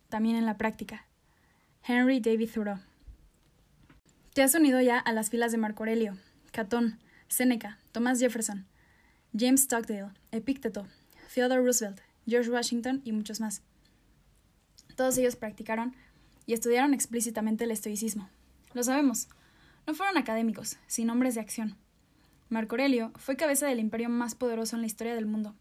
también 0.08 0.36
en 0.36 0.46
la 0.46 0.56
práctica. 0.56 1.04
Henry 1.86 2.18
David 2.18 2.48
Thoreau. 2.54 2.78
Te 4.32 4.42
has 4.42 4.54
unido 4.54 4.80
ya 4.80 4.98
a 4.98 5.12
las 5.12 5.28
filas 5.28 5.52
de 5.52 5.58
Marco 5.58 5.82
Aurelio, 5.82 6.16
Catón, 6.50 6.98
Seneca, 7.28 7.78
Thomas 7.92 8.20
Jefferson, 8.20 8.66
James 9.38 9.64
Stockdale, 9.64 10.12
Epicteto, 10.30 10.86
Theodore 11.34 11.62
Roosevelt, 11.62 12.00
George 12.26 12.50
Washington 12.50 13.02
y 13.04 13.12
muchos 13.12 13.40
más. 13.40 13.62
Todos 14.96 15.16
ellos 15.18 15.36
practicaron 15.36 15.94
y 16.46 16.52
estudiaron 16.52 16.94
explícitamente 16.94 17.64
el 17.64 17.70
estoicismo. 17.70 18.28
Lo 18.74 18.82
sabemos. 18.82 19.28
No 19.86 19.94
fueron 19.94 20.16
académicos, 20.16 20.76
sino 20.86 21.12
hombres 21.12 21.34
de 21.34 21.40
acción. 21.40 21.76
Marco 22.48 22.74
Aurelio 22.74 23.12
fue 23.16 23.36
cabeza 23.36 23.66
del 23.66 23.78
imperio 23.78 24.08
más 24.08 24.34
poderoso 24.34 24.76
en 24.76 24.82
la 24.82 24.86
historia 24.86 25.14
del 25.14 25.26
mundo. 25.26 25.54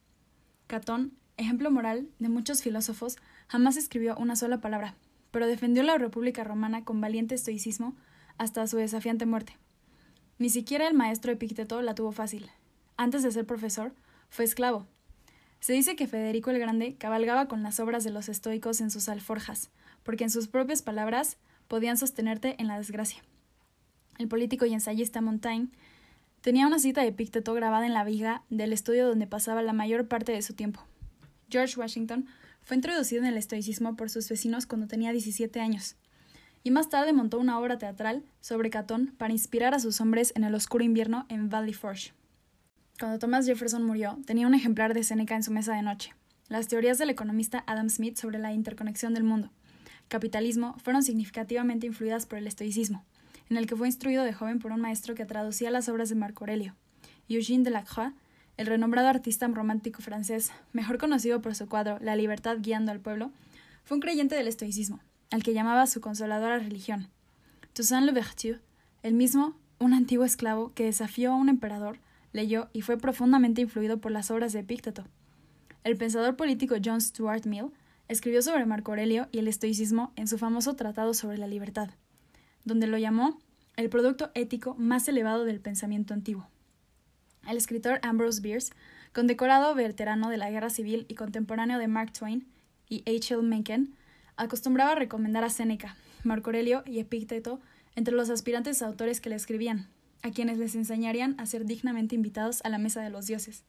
Catón, 0.67 1.13
ejemplo 1.37 1.71
moral 1.71 2.09
de 2.19 2.29
muchos 2.29 2.61
filósofos, 2.61 3.17
jamás 3.47 3.77
escribió 3.77 4.15
una 4.17 4.35
sola 4.35 4.59
palabra, 4.59 4.95
pero 5.31 5.47
defendió 5.47 5.83
la 5.83 5.97
República 5.97 6.43
Romana 6.43 6.83
con 6.83 6.99
valiente 6.99 7.35
estoicismo 7.35 7.95
hasta 8.37 8.65
su 8.67 8.77
desafiante 8.77 9.25
muerte. 9.25 9.57
Ni 10.39 10.49
siquiera 10.49 10.87
el 10.87 10.93
maestro 10.93 11.31
Epicteto 11.31 11.81
la 11.81 11.95
tuvo 11.95 12.11
fácil. 12.11 12.49
Antes 12.97 13.23
de 13.23 13.31
ser 13.31 13.45
profesor, 13.45 13.93
fue 14.29 14.45
esclavo. 14.45 14.87
Se 15.59 15.73
dice 15.73 15.95
que 15.95 16.07
Federico 16.07 16.51
el 16.51 16.59
Grande 16.59 16.95
cabalgaba 16.95 17.47
con 17.47 17.63
las 17.63 17.79
obras 17.79 18.03
de 18.03 18.11
los 18.11 18.29
estoicos 18.29 18.79
en 18.81 18.91
sus 18.91 19.09
alforjas, 19.09 19.69
porque 20.03 20.23
en 20.23 20.29
sus 20.29 20.47
propias 20.47 20.81
palabras 20.81 21.37
podían 21.67 21.97
sostenerte 21.97 22.55
en 22.59 22.67
la 22.67 22.77
desgracia. 22.77 23.21
El 24.17 24.27
político 24.27 24.65
y 24.65 24.73
ensayista 24.73 25.21
Montaigne 25.21 25.69
tenía 26.41 26.67
una 26.67 26.79
cita 26.79 27.01
de 27.01 27.07
Epicteto 27.07 27.53
grabada 27.53 27.85
en 27.85 27.93
la 27.93 28.03
viga 28.03 28.43
del 28.49 28.73
estudio 28.73 29.07
donde 29.07 29.27
pasaba 29.27 29.61
la 29.61 29.73
mayor 29.73 30.07
parte 30.07 30.31
de 30.31 30.41
su 30.41 30.53
tiempo. 30.53 30.81
George 31.49 31.79
Washington 31.79 32.27
fue 32.63 32.75
introducido 32.75 33.21
en 33.21 33.27
el 33.27 33.37
estoicismo 33.37 33.95
por 33.95 34.09
sus 34.09 34.29
vecinos 34.29 34.65
cuando 34.65 34.87
tenía 34.87 35.11
17 35.11 35.59
años, 35.59 35.95
y 36.63 36.71
más 36.71 36.89
tarde 36.89 37.13
montó 37.13 37.39
una 37.39 37.59
obra 37.59 37.77
teatral 37.77 38.23
sobre 38.41 38.69
Catón 38.69 39.13
para 39.17 39.33
inspirar 39.33 39.73
a 39.73 39.79
sus 39.79 39.99
hombres 40.01 40.33
en 40.35 40.43
el 40.43 40.55
oscuro 40.55 40.83
invierno 40.83 41.25
en 41.29 41.49
Valley 41.49 41.73
Forge. 41.73 42.13
Cuando 42.99 43.17
Thomas 43.17 43.45
Jefferson 43.45 43.85
murió, 43.85 44.19
tenía 44.25 44.45
un 44.45 44.53
ejemplar 44.53 44.93
de 44.93 45.03
Séneca 45.03 45.33
en 45.33 45.43
su 45.43 45.51
mesa 45.51 45.73
de 45.73 45.81
noche. 45.81 46.13
Las 46.49 46.67
teorías 46.67 46.97
del 46.97 47.09
economista 47.09 47.63
Adam 47.65 47.89
Smith 47.89 48.17
sobre 48.17 48.39
la 48.39 48.51
interconexión 48.51 49.13
del 49.13 49.23
mundo, 49.23 49.51
capitalismo, 50.09 50.75
fueron 50.83 51.01
significativamente 51.01 51.87
influidas 51.87 52.25
por 52.25 52.39
el 52.39 52.47
estoicismo, 52.47 53.05
en 53.49 53.55
el 53.55 53.67
que 53.67 53.75
fue 53.77 53.87
instruido 53.87 54.25
de 54.25 54.33
joven 54.33 54.59
por 54.59 54.73
un 54.73 54.81
maestro 54.81 55.15
que 55.15 55.25
traducía 55.25 55.71
las 55.71 55.87
obras 55.87 56.09
de 56.09 56.15
Marco 56.15 56.43
Aurelio. 56.43 56.75
Eugène 57.29 57.63
Delacroix 57.63 58.13
el 58.57 58.67
renombrado 58.67 59.07
artista 59.07 59.47
romántico 59.47 60.01
francés, 60.01 60.51
mejor 60.73 60.97
conocido 60.97 61.41
por 61.41 61.55
su 61.55 61.69
cuadro 61.69 61.97
La 62.01 62.17
libertad 62.17 62.57
guiando 62.59 62.91
al 62.91 62.99
pueblo, 62.99 63.31
fue 63.85 63.95
un 63.95 64.01
creyente 64.01 64.35
del 64.35 64.49
estoicismo, 64.49 64.99
al 65.31 65.43
que 65.43 65.53
llamaba 65.53 65.87
su 65.87 66.01
consoladora 66.01 66.59
religión. 66.59 67.07
Toussaint 67.71 68.05
Louverture, 68.05 68.59
el 69.01 69.13
mismo, 69.13 69.55
un 69.79 69.93
antiguo 69.93 70.25
esclavo 70.25 70.73
que 70.73 70.83
desafió 70.83 71.31
a 71.31 71.35
un 71.37 71.47
emperador, 71.47 71.99
leyó 72.31 72.69
y 72.73 72.81
fue 72.81 72.97
profundamente 72.97 73.61
influido 73.61 73.99
por 73.99 74.11
las 74.11 74.31
obras 74.31 74.53
de 74.53 74.59
Epicteto. 74.59 75.05
El 75.83 75.97
pensador 75.97 76.35
político 76.35 76.75
John 76.83 77.01
Stuart 77.01 77.45
Mill 77.45 77.71
escribió 78.07 78.41
sobre 78.41 78.65
Marco 78.65 78.91
Aurelio 78.91 79.29
y 79.31 79.39
el 79.39 79.47
estoicismo 79.47 80.11
en 80.15 80.27
su 80.27 80.37
famoso 80.37 80.75
Tratado 80.75 81.13
sobre 81.13 81.37
la 81.37 81.47
Libertad, 81.47 81.89
donde 82.65 82.87
lo 82.87 82.97
llamó 82.97 83.39
el 83.77 83.89
producto 83.89 84.31
ético 84.33 84.75
más 84.75 85.07
elevado 85.07 85.45
del 85.45 85.61
pensamiento 85.61 86.13
antiguo. 86.13 86.47
El 87.47 87.55
escritor 87.55 87.99
Ambrose 88.03 88.41
Bierce, 88.41 88.73
condecorado 89.13 89.73
veterano 89.73 90.29
de 90.29 90.37
la 90.37 90.51
Guerra 90.51 90.69
Civil 90.69 91.05
y 91.07 91.15
contemporáneo 91.15 91.79
de 91.79 91.87
Mark 91.87 92.11
Twain 92.11 92.45
y 92.89 93.03
H.L. 93.07 93.43
Mencken, 93.43 93.95
acostumbraba 94.35 94.91
a 94.91 94.95
recomendar 94.95 95.43
a 95.43 95.49
Séneca, 95.49 95.95
Marco 96.23 96.49
Aurelio 96.49 96.83
y 96.85 96.99
Epicteto 96.99 97.61
entre 97.95 98.13
los 98.13 98.29
aspirantes 98.29 98.81
autores 98.81 99.21
que 99.21 99.29
le 99.29 99.35
escribían, 99.35 99.87
a 100.21 100.31
quienes 100.31 100.57
les 100.57 100.75
enseñarían 100.75 101.35
a 101.39 101.45
ser 101.45 101.65
dignamente 101.65 102.15
invitados 102.15 102.61
a 102.63 102.69
la 102.69 102.77
mesa 102.77 103.01
de 103.01 103.09
los 103.09 103.27
dioses. 103.27 103.63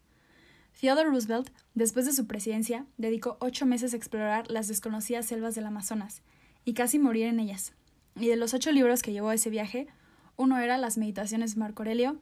Theodore 0.79 1.11
Roosevelt, 1.11 1.51
después 1.75 2.07
de 2.07 2.13
su 2.13 2.27
presidencia, 2.27 2.87
dedicó 2.97 3.37
ocho 3.41 3.67
meses 3.67 3.93
a 3.93 3.97
explorar 3.97 4.51
las 4.51 4.69
desconocidas 4.69 5.27
selvas 5.27 5.55
del 5.55 5.67
Amazonas 5.67 6.23
y 6.65 6.75
casi 6.75 6.99
morir 6.99 7.27
en 7.27 7.41
ellas. 7.41 7.73
Y 8.17 8.29
de 8.29 8.37
los 8.37 8.55
ocho 8.55 8.73
libros 8.73 9.03
que 9.03 9.13
llevó 9.13 9.29
a 9.29 9.35
ese 9.35 9.51
viaje, 9.51 9.87
uno 10.37 10.59
era 10.59 10.79
Las 10.79 10.97
Meditaciones 10.97 11.55
de 11.55 11.61
Marco 11.61 11.83
Aurelio, 11.83 12.19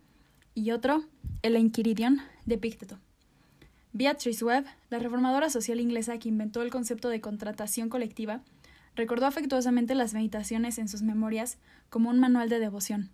y 0.54 0.72
otro, 0.72 1.04
El 1.42 1.54
Enquiridion, 1.54 2.20
de 2.44 2.56
Epicteto. 2.56 2.98
Beatrice 3.92 4.44
Webb, 4.44 4.66
la 4.90 4.98
reformadora 4.98 5.50
social 5.50 5.78
inglesa 5.78 6.18
que 6.18 6.28
inventó 6.28 6.62
el 6.62 6.70
concepto 6.70 7.08
de 7.08 7.20
contratación 7.20 7.88
colectiva, 7.88 8.42
recordó 8.96 9.26
afectuosamente 9.26 9.94
las 9.94 10.14
meditaciones 10.14 10.78
en 10.78 10.88
sus 10.88 11.02
memorias 11.02 11.58
como 11.90 12.10
un 12.10 12.18
manual 12.18 12.48
de 12.48 12.58
devoción. 12.58 13.10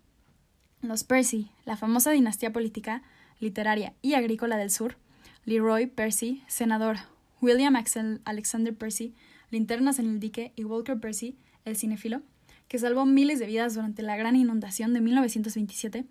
Los 0.87 1.03
Percy, 1.03 1.49
la 1.65 1.77
famosa 1.77 2.11
dinastía 2.11 2.53
política, 2.53 3.01
literaria 3.39 3.93
y 4.01 4.13
agrícola 4.13 4.57
del 4.57 4.69
sur, 4.69 4.97
Leroy 5.45 5.87
Percy, 5.87 6.43
senador, 6.47 6.97
William 7.41 7.75
Alexander 7.75 8.75
Percy, 8.75 9.13
linternas 9.49 9.99
en 9.99 10.09
el 10.09 10.19
dique 10.19 10.53
y 10.55 10.63
Walker 10.63 10.99
Percy, 10.99 11.35
el 11.65 11.75
cinefilo, 11.75 12.21
que 12.67 12.79
salvó 12.79 13.05
miles 13.05 13.39
de 13.39 13.47
vidas 13.47 13.75
durante 13.75 14.01
la 14.01 14.15
gran 14.15 14.35
inundación 14.35 14.93
de 14.93 15.01
1927, 15.01 16.05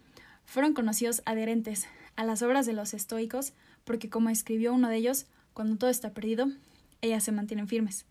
fueron 0.44 0.74
conocidos 0.74 1.22
adherentes 1.24 1.86
a 2.16 2.24
las 2.24 2.42
obras 2.42 2.66
de 2.66 2.72
los 2.72 2.94
estoicos 2.94 3.52
porque, 3.84 4.08
como 4.08 4.30
escribió 4.30 4.72
uno 4.72 4.88
de 4.88 4.96
ellos, 4.96 5.26
cuando 5.52 5.76
todo 5.76 5.90
está 5.90 6.12
perdido, 6.12 6.48
ellas 7.00 7.22
se 7.22 7.32
mantienen 7.32 7.68
firmes. 7.68 8.06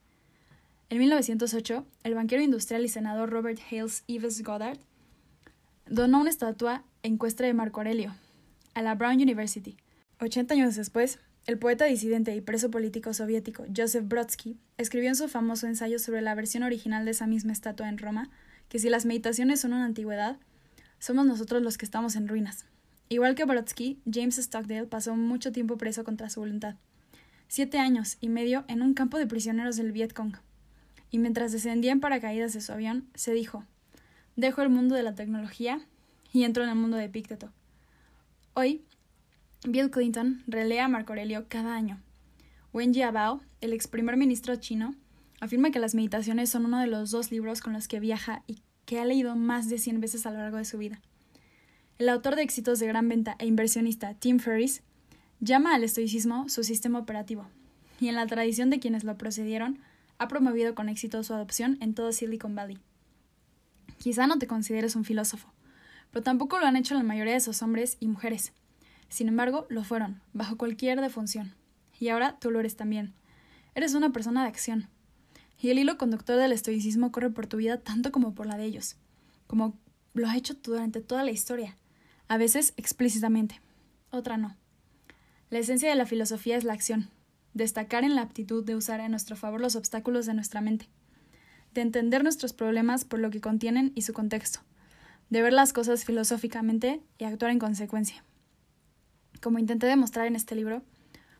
En 0.90 1.00
1908, 1.00 1.86
el 2.04 2.16
banquero 2.16 2.42
industrial 2.42 2.86
y 2.86 2.90
senador 2.90 3.30
Robert 3.30 3.60
Hales 3.72 4.04
Ives 4.08 4.44
Goddard 4.44 4.78
donó 5.86 6.22
una 6.22 6.30
estatua 6.30 6.84
en 7.04 7.18
cuestra 7.18 7.48
de 7.48 7.54
Marco 7.54 7.80
Aurelio 7.80 8.16
a 8.74 8.82
la 8.82 8.96
Brown 8.96 9.16
University. 9.16 9.78
80 10.20 10.54
años 10.54 10.76
después, 10.76 11.20
el 11.46 11.60
poeta 11.60 11.86
disidente 11.86 12.34
y 12.36 12.42
preso 12.42 12.72
político 12.72 13.14
soviético 13.14 13.66
Joseph 13.76 14.08
Brodsky 14.08 14.58
escribió 14.78 15.10
en 15.10 15.16
su 15.16 15.28
famoso 15.28 15.68
ensayo 15.68 16.00
sobre 16.00 16.22
la 16.22 16.36
versión 16.36 16.64
original 16.64 17.04
de 17.06 17.12
esa 17.12 17.28
misma 17.28 17.52
estatua 17.52 17.90
en 17.90 17.98
Roma 17.98 18.30
que 18.70 18.80
si 18.80 18.90
las 18.90 19.06
meditaciones 19.06 19.60
son 19.60 19.74
una 19.74 19.86
antigüedad, 19.86 20.38
somos 21.00 21.26
nosotros 21.26 21.62
los 21.62 21.78
que 21.78 21.86
estamos 21.86 22.16
en 22.16 22.28
ruinas. 22.28 22.66
Igual 23.10 23.36
que 23.36 23.44
Brodsky, 23.44 24.00
James 24.12 24.38
Stockdale 24.38 24.88
pasó 24.88 25.16
mucho 25.16 25.52
tiempo 25.52 25.78
preso 25.78 26.04
contra 26.04 26.30
su 26.30 26.40
voluntad. 26.40 26.76
Siete 27.50 27.78
años 27.78 28.18
y 28.22 28.30
medio 28.30 28.64
en 28.68 28.82
un 28.82 28.94
campo 28.94 29.18
de 29.18 29.28
prisioneros 29.28 29.76
del 29.76 29.92
Vietcong. 29.92 30.38
Y 31.12 31.20
mientras 31.20 31.52
descendía 31.52 31.92
en 31.92 32.00
paracaídas 32.00 32.54
de 32.54 32.62
su 32.62 32.72
avión, 32.72 33.08
se 33.14 33.34
dijo: 33.34 33.66
Dejo 34.36 34.64
el 34.64 34.70
mundo 34.70 34.96
de 34.96 35.04
la 35.04 35.14
tecnología 35.14 35.80
y 36.32 36.44
entro 36.44 36.64
en 36.64 36.70
el 36.70 36.76
mundo 36.76 36.98
de 36.98 37.06
Epicteto. 37.06 37.52
Hoy, 38.56 38.84
Bill 39.64 39.92
Clinton 39.92 40.44
relea 40.48 40.86
a 40.86 40.88
Marco 40.88 41.14
Aurelio 41.14 41.46
cada 41.48 41.76
año. 41.76 42.02
Wen 42.74 42.96
Jiabao, 42.96 43.42
el 43.62 43.74
ex 43.74 43.88
primer 43.88 44.18
ministro 44.18 44.56
chino, 44.56 44.96
afirma 45.40 45.70
que 45.70 45.78
las 45.78 45.94
meditaciones 45.94 46.50
son 46.50 46.66
uno 46.66 46.80
de 46.80 46.88
los 46.88 47.12
dos 47.12 47.32
libros 47.32 47.62
con 47.62 47.74
los 47.74 47.88
que 47.88 48.00
viaja 48.00 48.44
y 48.48 48.64
que 48.86 49.00
ha 49.00 49.06
leído 49.06 49.36
más 49.36 49.70
de 49.70 49.78
100 49.78 50.02
veces 50.02 50.26
a 50.26 50.32
lo 50.32 50.40
largo 50.40 50.58
de 50.58 50.66
su 50.66 50.80
vida. 50.80 51.00
El 52.00 52.10
autor 52.10 52.36
de 52.36 52.42
éxitos 52.42 52.80
de 52.80 52.88
gran 52.88 53.08
venta 53.08 53.36
e 53.38 53.46
inversionista 53.46 54.16
Tim 54.16 54.40
Ferriss 54.40 54.82
llama 55.42 55.76
al 55.76 55.84
estoicismo 55.84 56.50
su 56.50 56.64
sistema 56.64 56.98
operativo, 56.98 57.48
y 58.02 58.08
en 58.08 58.16
la 58.16 58.26
tradición 58.26 58.72
de 58.72 58.80
quienes 58.80 59.04
lo 59.04 59.16
procedieron, 59.16 59.78
ha 60.18 60.28
promovido 60.28 60.74
con 60.74 60.90
éxito 60.90 61.24
su 61.24 61.36
adopción 61.36 61.78
en 61.82 61.94
todo 61.94 62.12
Silicon 62.12 62.56
Valley. 62.56 62.80
Quizá 64.04 64.28
no 64.28 64.38
te 64.38 64.48
consideres 64.48 64.98
un 64.98 65.06
filósofo, 65.06 65.48
pero 66.12 66.24
tampoco 66.24 66.60
lo 66.60 66.66
han 66.66 66.76
hecho 66.76 66.94
la 66.94 67.04
mayoría 67.04 67.32
de 67.32 67.38
esos 67.38 67.62
hombres 67.62 67.96
y 68.02 68.10
mujeres. 68.10 68.52
Sin 69.08 69.30
embargo, 69.30 69.66
lo 69.70 69.86
fueron, 69.86 70.20
bajo 70.34 70.58
cualquier 70.58 71.00
defunción. 71.00 71.56
Y 72.02 72.10
ahora 72.10 72.38
tú 72.38 72.52
lo 72.52 72.60
eres 72.60 72.76
también. 72.76 73.14
Eres 73.76 73.94
una 73.94 74.12
persona 74.12 74.42
de 74.42 74.50
acción. 74.50 74.90
Y 75.58 75.70
el 75.70 75.80
hilo 75.80 75.98
conductor 75.98 76.38
del 76.38 76.52
estoicismo 76.52 77.14
corre 77.14 77.30
por 77.30 77.48
tu 77.48 77.56
vida 77.56 77.78
tanto 77.78 78.12
como 78.12 78.36
por 78.36 78.46
la 78.46 78.58
de 78.58 78.66
ellos, 78.66 78.98
como 79.48 79.80
lo 80.14 80.28
ha 80.28 80.36
hecho 80.36 80.56
durante 80.56 81.00
toda 81.00 81.24
la 81.24 81.32
historia, 81.32 81.78
a 82.28 82.36
veces 82.36 82.74
explícitamente, 82.76 83.62
otra 84.12 84.36
no. 84.36 84.58
La 85.50 85.60
esencia 85.60 85.88
de 85.88 85.96
la 85.96 86.06
filosofía 86.06 86.58
es 86.58 86.66
la 86.66 86.74
acción, 86.74 87.08
destacar 87.54 88.04
en 88.04 88.16
la 88.16 88.24
aptitud 88.24 88.66
de 88.66 88.76
usar 88.76 89.00
a 89.00 89.08
nuestro 89.08 89.38
favor 89.38 89.62
los 89.62 89.78
obstáculos 89.78 90.26
de 90.26 90.34
nuestra 90.34 90.60
mente, 90.60 90.90
de 91.74 91.82
entender 91.82 92.24
nuestros 92.24 92.54
problemas 92.54 93.06
por 93.06 93.20
lo 93.20 93.30
que 93.30 93.42
contienen 93.42 93.92
y 93.96 94.04
su 94.04 94.14
contexto, 94.14 94.60
de 95.30 95.42
ver 95.42 95.54
las 95.54 95.74
cosas 95.74 96.06
filosóficamente 96.06 97.02
y 97.18 97.26
actuar 97.26 97.52
en 97.52 97.60
consecuencia. 97.60 98.24
Como 99.42 99.60
intenté 99.60 99.88
demostrar 99.88 100.28
en 100.28 100.36
este 100.36 100.56
libro, 100.56 100.84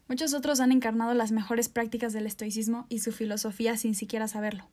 muchos 0.08 0.34
otros 0.34 0.60
han 0.60 0.72
encarnado 0.72 1.14
las 1.14 1.32
mejores 1.32 1.70
prácticas 1.70 2.14
del 2.14 2.26
estoicismo 2.26 2.86
y 2.90 3.00
su 3.00 3.12
filosofía 3.12 3.78
sin 3.78 3.96
siquiera 3.96 4.28
saberlo. 4.28 4.68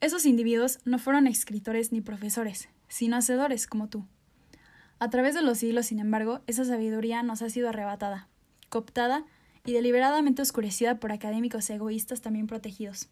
Esos 0.00 0.26
individuos 0.26 0.78
no 0.84 0.98
fueron 0.98 1.26
escritores 1.26 1.92
ni 1.92 2.00
profesores, 2.00 2.68
sino 2.88 3.16
hacedores 3.16 3.66
como 3.66 3.88
tú. 3.88 4.06
A 4.98 5.10
través 5.10 5.34
de 5.34 5.42
los 5.42 5.58
siglos, 5.58 5.86
sin 5.86 5.98
embargo, 5.98 6.40
esa 6.46 6.64
sabiduría 6.64 7.22
nos 7.22 7.42
ha 7.42 7.50
sido 7.50 7.68
arrebatada, 7.68 8.28
cooptada 8.68 9.24
y 9.64 9.72
deliberadamente 9.72 10.42
oscurecida 10.42 11.00
por 11.00 11.12
académicos 11.12 11.68
egoístas 11.68 12.20
también 12.20 12.46
protegidos. 12.46 13.08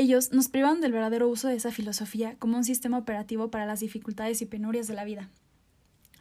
Ellos 0.00 0.32
nos 0.32 0.48
privan 0.48 0.80
del 0.80 0.92
verdadero 0.92 1.28
uso 1.28 1.48
de 1.48 1.56
esa 1.56 1.72
filosofía 1.72 2.34
como 2.38 2.56
un 2.56 2.64
sistema 2.64 2.96
operativo 2.96 3.50
para 3.50 3.66
las 3.66 3.80
dificultades 3.80 4.40
y 4.40 4.46
penurias 4.46 4.86
de 4.86 4.94
la 4.94 5.04
vida. 5.04 5.28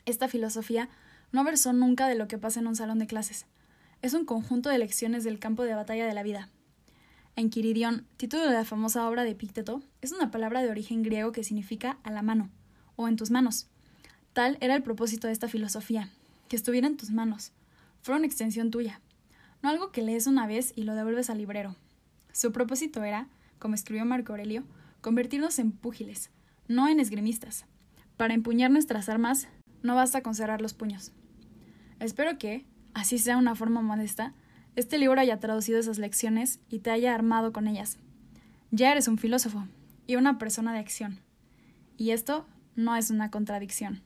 Esta 0.05 0.27
filosofía 0.27 0.89
no 1.31 1.45
versó 1.45 1.71
nunca 1.71 2.09
de 2.09 2.15
lo 2.15 2.27
que 2.27 2.37
pasa 2.37 2.59
en 2.59 2.67
un 2.67 2.75
salón 2.75 2.99
de 2.99 3.07
clases. 3.07 3.45
Es 4.01 4.13
un 4.13 4.25
conjunto 4.25 4.67
de 4.67 4.79
lecciones 4.79 5.23
del 5.23 5.39
campo 5.39 5.63
de 5.63 5.75
batalla 5.75 6.05
de 6.05 6.13
la 6.13 6.23
vida. 6.23 6.49
Enquiridión, 7.37 8.05
título 8.17 8.43
de 8.43 8.51
la 8.51 8.65
famosa 8.65 9.07
obra 9.07 9.23
de 9.23 9.29
Epicteto, 9.29 9.81
es 10.01 10.11
una 10.11 10.29
palabra 10.29 10.61
de 10.61 10.71
origen 10.71 11.01
griego 11.01 11.31
que 11.31 11.45
significa 11.45 11.99
a 12.03 12.11
la 12.11 12.21
mano, 12.21 12.49
o 12.97 13.07
en 13.07 13.15
tus 13.15 13.31
manos. 13.31 13.69
Tal 14.33 14.57
era 14.59 14.75
el 14.75 14.83
propósito 14.83 15.27
de 15.27 15.31
esta 15.31 15.47
filosofía, 15.47 16.09
que 16.49 16.57
estuviera 16.57 16.87
en 16.87 16.97
tus 16.97 17.11
manos, 17.11 17.53
fuera 18.01 18.17
una 18.17 18.27
extensión 18.27 18.71
tuya, 18.71 18.99
no 19.63 19.69
algo 19.69 19.93
que 19.93 20.01
lees 20.01 20.27
una 20.27 20.47
vez 20.47 20.73
y 20.75 20.83
lo 20.83 20.95
devuelves 20.95 21.29
al 21.29 21.37
librero. 21.37 21.77
Su 22.33 22.51
propósito 22.51 23.05
era, 23.05 23.29
como 23.59 23.75
escribió 23.75 24.05
Marco 24.05 24.33
Aurelio, 24.33 24.63
convertirnos 25.01 25.59
en 25.59 25.71
púgiles, 25.71 26.31
no 26.67 26.87
en 26.87 26.99
esgrimistas. 26.99 27.65
Para 28.17 28.33
empuñar 28.33 28.71
nuestras 28.71 29.09
armas 29.09 29.47
no 29.83 29.95
basta 29.95 30.21
con 30.21 30.35
cerrar 30.35 30.61
los 30.61 30.73
puños. 30.73 31.11
Espero 31.99 32.37
que, 32.37 32.65
así 32.93 33.17
sea 33.17 33.37
una 33.37 33.55
forma 33.55 33.81
modesta, 33.81 34.33
este 34.75 34.97
libro 34.97 35.19
haya 35.19 35.39
traducido 35.39 35.79
esas 35.79 35.97
lecciones 35.97 36.59
y 36.69 36.79
te 36.79 36.91
haya 36.91 37.13
armado 37.13 37.51
con 37.51 37.67
ellas. 37.67 37.97
Ya 38.71 38.91
eres 38.91 39.07
un 39.07 39.17
filósofo 39.17 39.67
y 40.07 40.15
una 40.15 40.37
persona 40.37 40.73
de 40.73 40.79
acción. 40.79 41.19
Y 41.97 42.11
esto 42.11 42.45
no 42.75 42.95
es 42.95 43.09
una 43.09 43.29
contradicción. 43.29 44.01